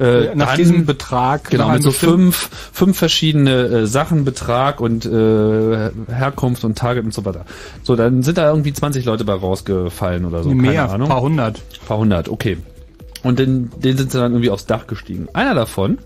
Äh, 0.00 0.34
nach 0.34 0.48
dann- 0.48 0.56
diesem 0.56 0.86
Betrag, 0.86 1.50
Genau, 1.50 1.66
nach 1.68 1.74
mit 1.74 1.82
so 1.82 1.90
fünf, 1.90 2.48
fünf 2.72 2.96
verschiedene 2.98 3.50
äh, 3.66 3.86
Sachen, 3.86 4.24
Betrag 4.24 4.80
und 4.80 5.04
äh, 5.04 5.90
Herkunft 6.10 6.64
und 6.64 6.78
Target 6.78 7.04
und 7.04 7.12
so 7.12 7.24
weiter. 7.26 7.44
So, 7.82 7.96
dann 7.96 8.22
sind 8.22 8.38
da 8.38 8.48
irgendwie 8.48 8.72
20 8.72 9.04
Leute 9.04 9.24
bei 9.24 9.34
rausgefallen 9.34 10.24
oder 10.24 10.42
so. 10.42 10.50
Mehr, 10.50 10.72
keine 10.84 10.92
Ahnung. 10.94 11.08
paar 11.08 11.20
hundert. 11.20 11.60
Paar 11.86 11.98
hundert, 11.98 12.28
okay. 12.30 12.56
Und 13.22 13.38
den, 13.38 13.70
den 13.78 13.98
sind 13.98 14.10
sie 14.10 14.18
dann 14.18 14.32
irgendwie 14.32 14.48
aufs 14.50 14.64
Dach 14.64 14.86
gestiegen. 14.86 15.28
Einer 15.34 15.54
davon 15.54 15.98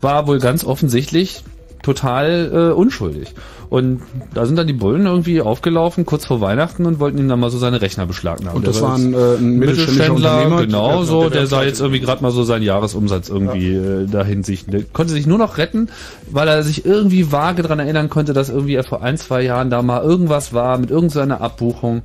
war 0.00 0.26
wohl 0.26 0.40
ganz 0.40 0.64
offensichtlich 0.64 1.44
total 1.82 2.50
äh, 2.70 2.72
unschuldig. 2.74 3.34
Und 3.68 4.02
da 4.34 4.44
sind 4.44 4.56
dann 4.56 4.66
die 4.66 4.74
Bullen 4.74 5.06
irgendwie 5.06 5.40
aufgelaufen, 5.40 6.04
kurz 6.04 6.26
vor 6.26 6.40
Weihnachten, 6.42 6.84
und 6.84 7.00
wollten 7.00 7.16
ihm 7.18 7.28
dann 7.28 7.40
mal 7.40 7.50
so 7.50 7.56
seine 7.58 7.80
Rechner 7.80 8.04
beschlagnahmen. 8.06 8.56
Und 8.56 8.66
das 8.66 8.82
war 8.82 8.96
ein, 8.96 9.14
äh, 9.14 9.16
ein 9.36 9.62
Unternehmer, 10.10 10.60
genau 10.60 10.96
der- 10.98 11.04
so, 11.06 11.28
der- 11.30 11.46
sah 11.46 11.62
jetzt 11.62 11.80
irgendwie 11.80 12.00
gerade 12.00 12.22
mal 12.22 12.30
so 12.32 12.42
seinen 12.44 12.62
Jahresumsatz 12.62 13.30
irgendwie 13.30 13.74
äh, 13.74 14.06
dahin 14.06 14.42
sich. 14.42 14.66
Der 14.66 14.82
konnte 14.82 15.12
sich 15.14 15.26
nur 15.26 15.38
noch 15.38 15.56
retten, 15.58 15.88
weil 16.30 16.48
er 16.48 16.62
sich 16.62 16.84
irgendwie 16.84 17.32
vage 17.32 17.62
dran 17.62 17.78
erinnern 17.78 18.10
konnte, 18.10 18.34
dass 18.34 18.50
irgendwie 18.50 18.74
er 18.74 18.84
vor 18.84 19.02
ein, 19.02 19.16
zwei 19.16 19.42
Jahren 19.42 19.70
da 19.70 19.80
mal 19.82 20.02
irgendwas 20.02 20.52
war 20.52 20.76
mit 20.78 20.90
irgendeiner 20.90 21.40
Abbuchung. 21.40 22.02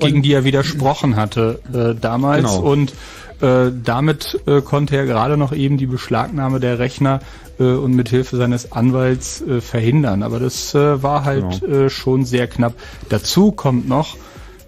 gegen 0.00 0.22
die 0.22 0.32
er 0.32 0.44
widersprochen 0.44 1.16
hatte 1.16 1.60
äh, 1.74 1.94
damals 2.00 2.44
Genau. 2.56 2.62
und 2.62 2.92
äh, 3.42 3.70
damit 3.84 4.40
äh, 4.46 4.60
konnte 4.62 4.96
er 4.96 5.04
gerade 5.06 5.36
noch 5.36 5.52
eben 5.52 5.76
die 5.76 5.86
Beschlagnahme 5.86 6.58
der 6.58 6.78
Rechner 6.78 7.20
äh, 7.60 7.64
und 7.74 7.94
mit 7.94 8.08
Hilfe 8.08 8.36
seines 8.36 8.72
Anwalts 8.72 9.42
äh, 9.42 9.60
verhindern. 9.60 10.22
Aber 10.24 10.40
das 10.40 10.74
äh, 10.74 11.02
war 11.02 11.24
halt 11.24 11.60
Genau. 11.60 11.84
äh, 11.86 11.90
schon 11.90 12.24
sehr 12.24 12.48
knapp. 12.48 12.74
Dazu 13.08 13.52
kommt 13.52 13.88
noch 13.88 14.16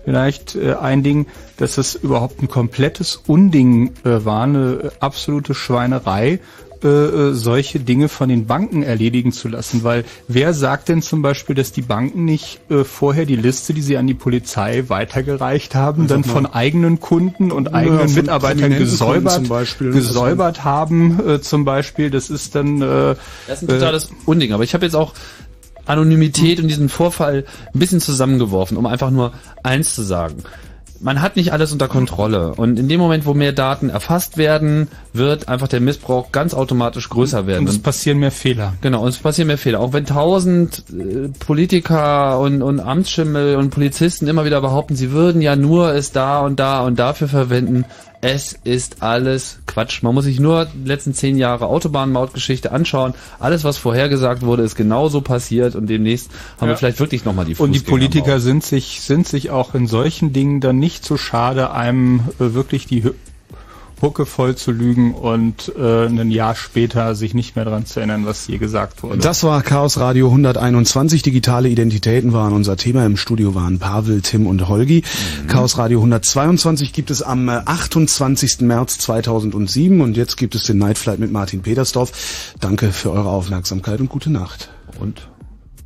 vielleicht 0.04 0.54
äh, 0.54 0.74
ein 0.74 1.02
Ding, 1.02 1.26
dass 1.56 1.78
es 1.78 1.94
überhaupt 1.94 2.42
ein 2.42 2.48
komplettes 2.48 3.16
Unding 3.26 3.92
äh, 4.04 4.24
war, 4.24 4.44
eine 4.44 4.92
absolute 5.00 5.54
Schweinerei, 5.54 6.40
äh, 6.84 6.88
äh, 6.88 7.34
solche 7.34 7.80
Dinge 7.80 8.08
von 8.08 8.28
den 8.28 8.46
Banken 8.46 8.82
erledigen 8.82 9.32
zu 9.32 9.48
lassen. 9.48 9.84
Weil 9.84 10.04
wer 10.28 10.52
sagt 10.54 10.88
denn 10.88 11.02
zum 11.02 11.22
Beispiel, 11.22 11.54
dass 11.54 11.72
die 11.72 11.82
Banken 11.82 12.24
nicht 12.24 12.60
äh, 12.70 12.84
vorher 12.84 13.24
die 13.24 13.36
Liste, 13.36 13.74
die 13.74 13.82
sie 13.82 13.96
an 13.96 14.06
die 14.06 14.14
Polizei 14.14 14.84
weitergereicht 14.88 15.74
haben, 15.74 16.06
dann 16.06 16.24
von 16.24 16.46
eigenen 16.46 17.00
Kunden 17.00 17.52
und 17.52 17.66
Ja, 17.68 17.74
eigenen 17.74 18.14
Mitarbeitern 18.14 18.70
gesäubert, 18.76 19.34
Kunden 19.34 19.46
zum 19.46 19.48
Beispiel. 19.48 19.90
gesäubert 19.92 20.64
haben 20.64 21.20
äh, 21.28 21.40
zum 21.40 21.64
Beispiel. 21.64 22.10
Das 22.10 22.30
ist 22.30 22.54
dann 22.54 22.82
äh, 22.82 23.14
Das 23.46 23.62
ist 23.62 23.68
ein 23.68 23.68
totales 23.68 24.10
Unding. 24.26 24.52
Aber 24.52 24.64
ich 24.64 24.74
habe 24.74 24.84
jetzt 24.84 24.94
auch 24.94 25.14
Anonymität 25.86 26.60
und 26.60 26.68
diesen 26.68 26.88
Vorfall 26.88 27.44
ein 27.74 27.78
bisschen 27.78 28.00
zusammengeworfen, 28.00 28.76
um 28.76 28.86
einfach 28.86 29.10
nur 29.10 29.32
eins 29.62 29.94
zu 29.94 30.02
sagen. 30.02 30.42
Man 31.02 31.20
hat 31.20 31.34
nicht 31.34 31.52
alles 31.52 31.72
unter 31.72 31.89
Kontrolle. 31.89 32.55
Und 32.55 32.78
in 32.78 32.89
dem 32.89 33.00
Moment, 33.00 33.26
wo 33.26 33.34
mehr 33.34 33.52
Daten 33.52 33.90
erfasst 33.90 34.36
werden, 34.36 34.89
wird 35.12 35.48
einfach 35.48 35.66
der 35.66 35.81
Missbrauch 35.81 36.31
ganz 36.31 36.55
automatisch 36.55 37.08
größer 37.08 37.47
werden. 37.47 37.60
und 37.62 37.68
es 37.68 37.81
passieren 37.81 38.18
mehr 38.18 38.31
Fehler. 38.31 38.74
Genau, 38.81 39.02
und 39.02 39.08
es 39.08 39.18
passieren 39.18 39.48
mehr 39.48 39.58
Fehler. 39.58 39.81
Auch 39.81 39.92
wenn 39.92 40.06
tausend 40.06 40.84
äh, 40.90 41.28
Politiker 41.40 42.39
und, 42.39 42.62
und 42.62 42.78
Amtsschimmel 42.78 43.56
und 43.56 43.70
Polizisten 43.70 44.28
immer 44.28 44.44
wieder 44.44 44.60
behaupten, 44.60 44.94
sie 44.94 45.10
würden 45.10 45.42
ja 45.42 45.56
nur 45.56 45.92
es 45.92 46.12
da 46.12 46.40
und 46.40 46.60
da 46.60 46.82
und 46.82 47.00
dafür 47.00 47.26
verwenden, 47.26 47.84
Es 48.25 48.57
ist 48.62 49.02
alles 49.02 49.59
Quatsch. 49.67 50.05
Man 50.05 50.15
muss 50.15 50.25
sich 50.26 50.39
nur 50.39 50.67
die 50.67 50.86
letzten 50.89 51.12
zehn 51.12 51.36
Jahre 51.36 51.67
Autobahnmautgeschichte 51.67 52.70
anschauen. 52.70 53.15
Alles, 53.41 53.65
was 53.65 53.78
vorhergesagt 53.78 54.42
wurde, 54.42 54.62
ist 54.62 54.76
genauso 54.76 55.23
passiert 55.23 55.75
und 55.75 55.89
demnächst 55.89 56.31
haben 56.59 56.68
wir 56.68 56.75
Ja. 56.75 56.76
vielleicht 56.76 57.01
wirklich 57.01 57.25
nochmal 57.25 57.47
die 57.47 57.57
Und 57.57 57.73
die. 57.75 57.81
Politiker 57.81 58.39
sind 58.39 58.62
sich, 58.62 59.01
sind 59.01 59.26
sich 59.26 59.51
auch 59.51 59.75
in 59.75 59.89
solchen 59.89 60.33
Dingen 60.33 60.60
dann 60.60 60.78
nicht 60.78 61.05
so 61.05 61.17
schade, 61.17 61.73
einem 61.73 62.20
äh, 62.39 62.55
wirklich 62.55 62.86
die 62.86 63.10
Hucke 64.02 64.26
voll 64.26 64.56
zu 64.56 64.72
lügen 64.72 65.14
und 65.14 65.72
äh, 65.78 66.06
ein 66.06 66.31
Jahr 66.32 66.56
später 66.56 67.14
sich 67.14 67.34
nicht 67.34 67.55
mehr 67.55 67.64
daran 67.64 67.86
zu 67.86 68.00
erinnern, 68.00 68.26
was 68.26 68.47
je 68.48 68.58
gesagt 68.58 69.02
wurde. 69.05 69.18
Das 69.18 69.44
war 69.44 69.62
Chaos 69.62 69.98
Radio 69.98 70.26
121. 70.26 71.22
Digitale 71.22 71.68
Identitäten 71.68 72.32
waren 72.32 72.52
unser 72.52 72.76
Thema. 72.76 73.06
Im 73.06 73.16
Studio 73.16 73.55
waren 73.55 73.78
Pavel, 73.78 74.20
Tim 74.20 74.47
und 74.48 74.68
Holgi. 74.68 75.05
Chaos 75.47 75.78
Radio 75.78 76.00
122 76.00 76.92
gibt 76.92 77.10
es 77.12 77.22
am 77.22 77.48
äh, 77.48 77.52
28. 77.64 78.60
März 78.62 78.98
2007 78.98 80.00
und 80.00 80.16
jetzt 80.16 80.36
gibt 80.36 80.55
es 80.56 80.64
den 80.64 80.78
Night 80.78 80.98
Flight 80.98 81.20
mit 81.20 81.31
Martin 81.31 81.62
Petersdorf. 81.62 82.55
Danke 82.60 82.90
für 82.92 83.12
eure 83.12 83.28
Aufmerksamkeit 83.28 84.00
und 84.00 84.08
gute 84.08 84.31
Nacht. 84.31 84.68
Und 84.98 85.28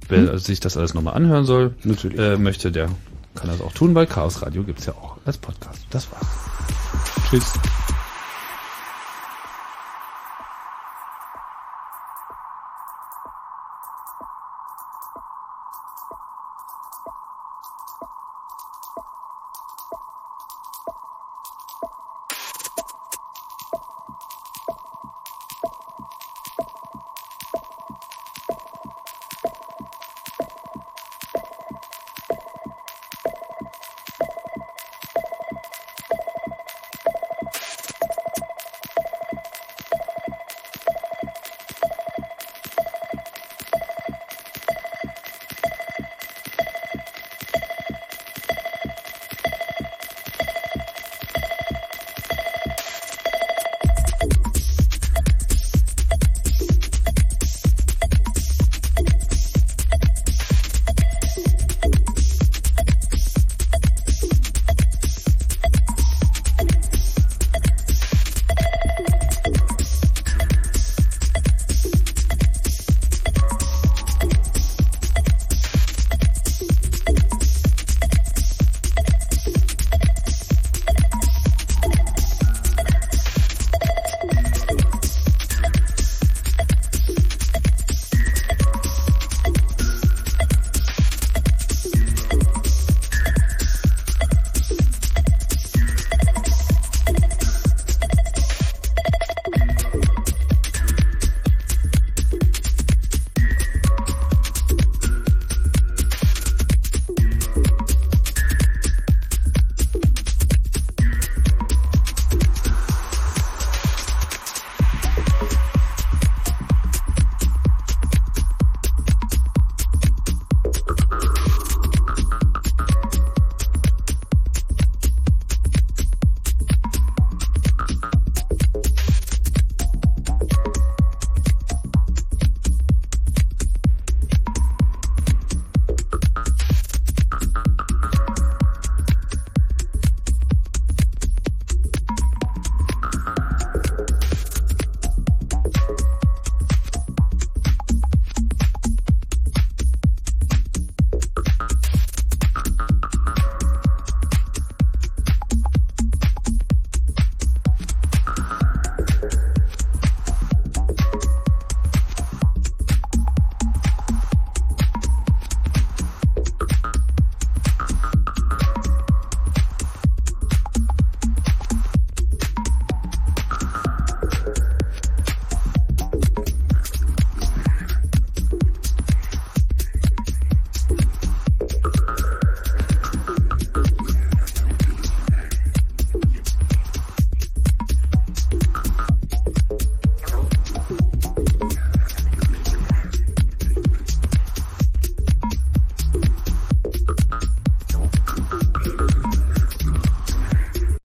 wer 0.09 0.39
sich 0.39 0.61
das 0.61 0.77
alles 0.77 0.95
nochmal 0.95 1.15
anhören 1.15 1.45
soll, 1.45 1.75
Äh, 2.17 2.37
möchte, 2.39 2.73
der 2.73 2.89
kann 3.35 3.49
das 3.51 3.61
auch 3.61 3.73
tun, 3.73 3.95
weil 3.95 4.07
Chaos 4.07 4.41
Radio 4.43 4.63
gibt's 4.63 4.87
ja 4.87 4.95
auch 4.95 5.17
als 5.27 5.37
Podcast. 5.37 5.81
Das 5.91 6.09
war's. 6.11 6.27
Tschüss. 7.29 7.53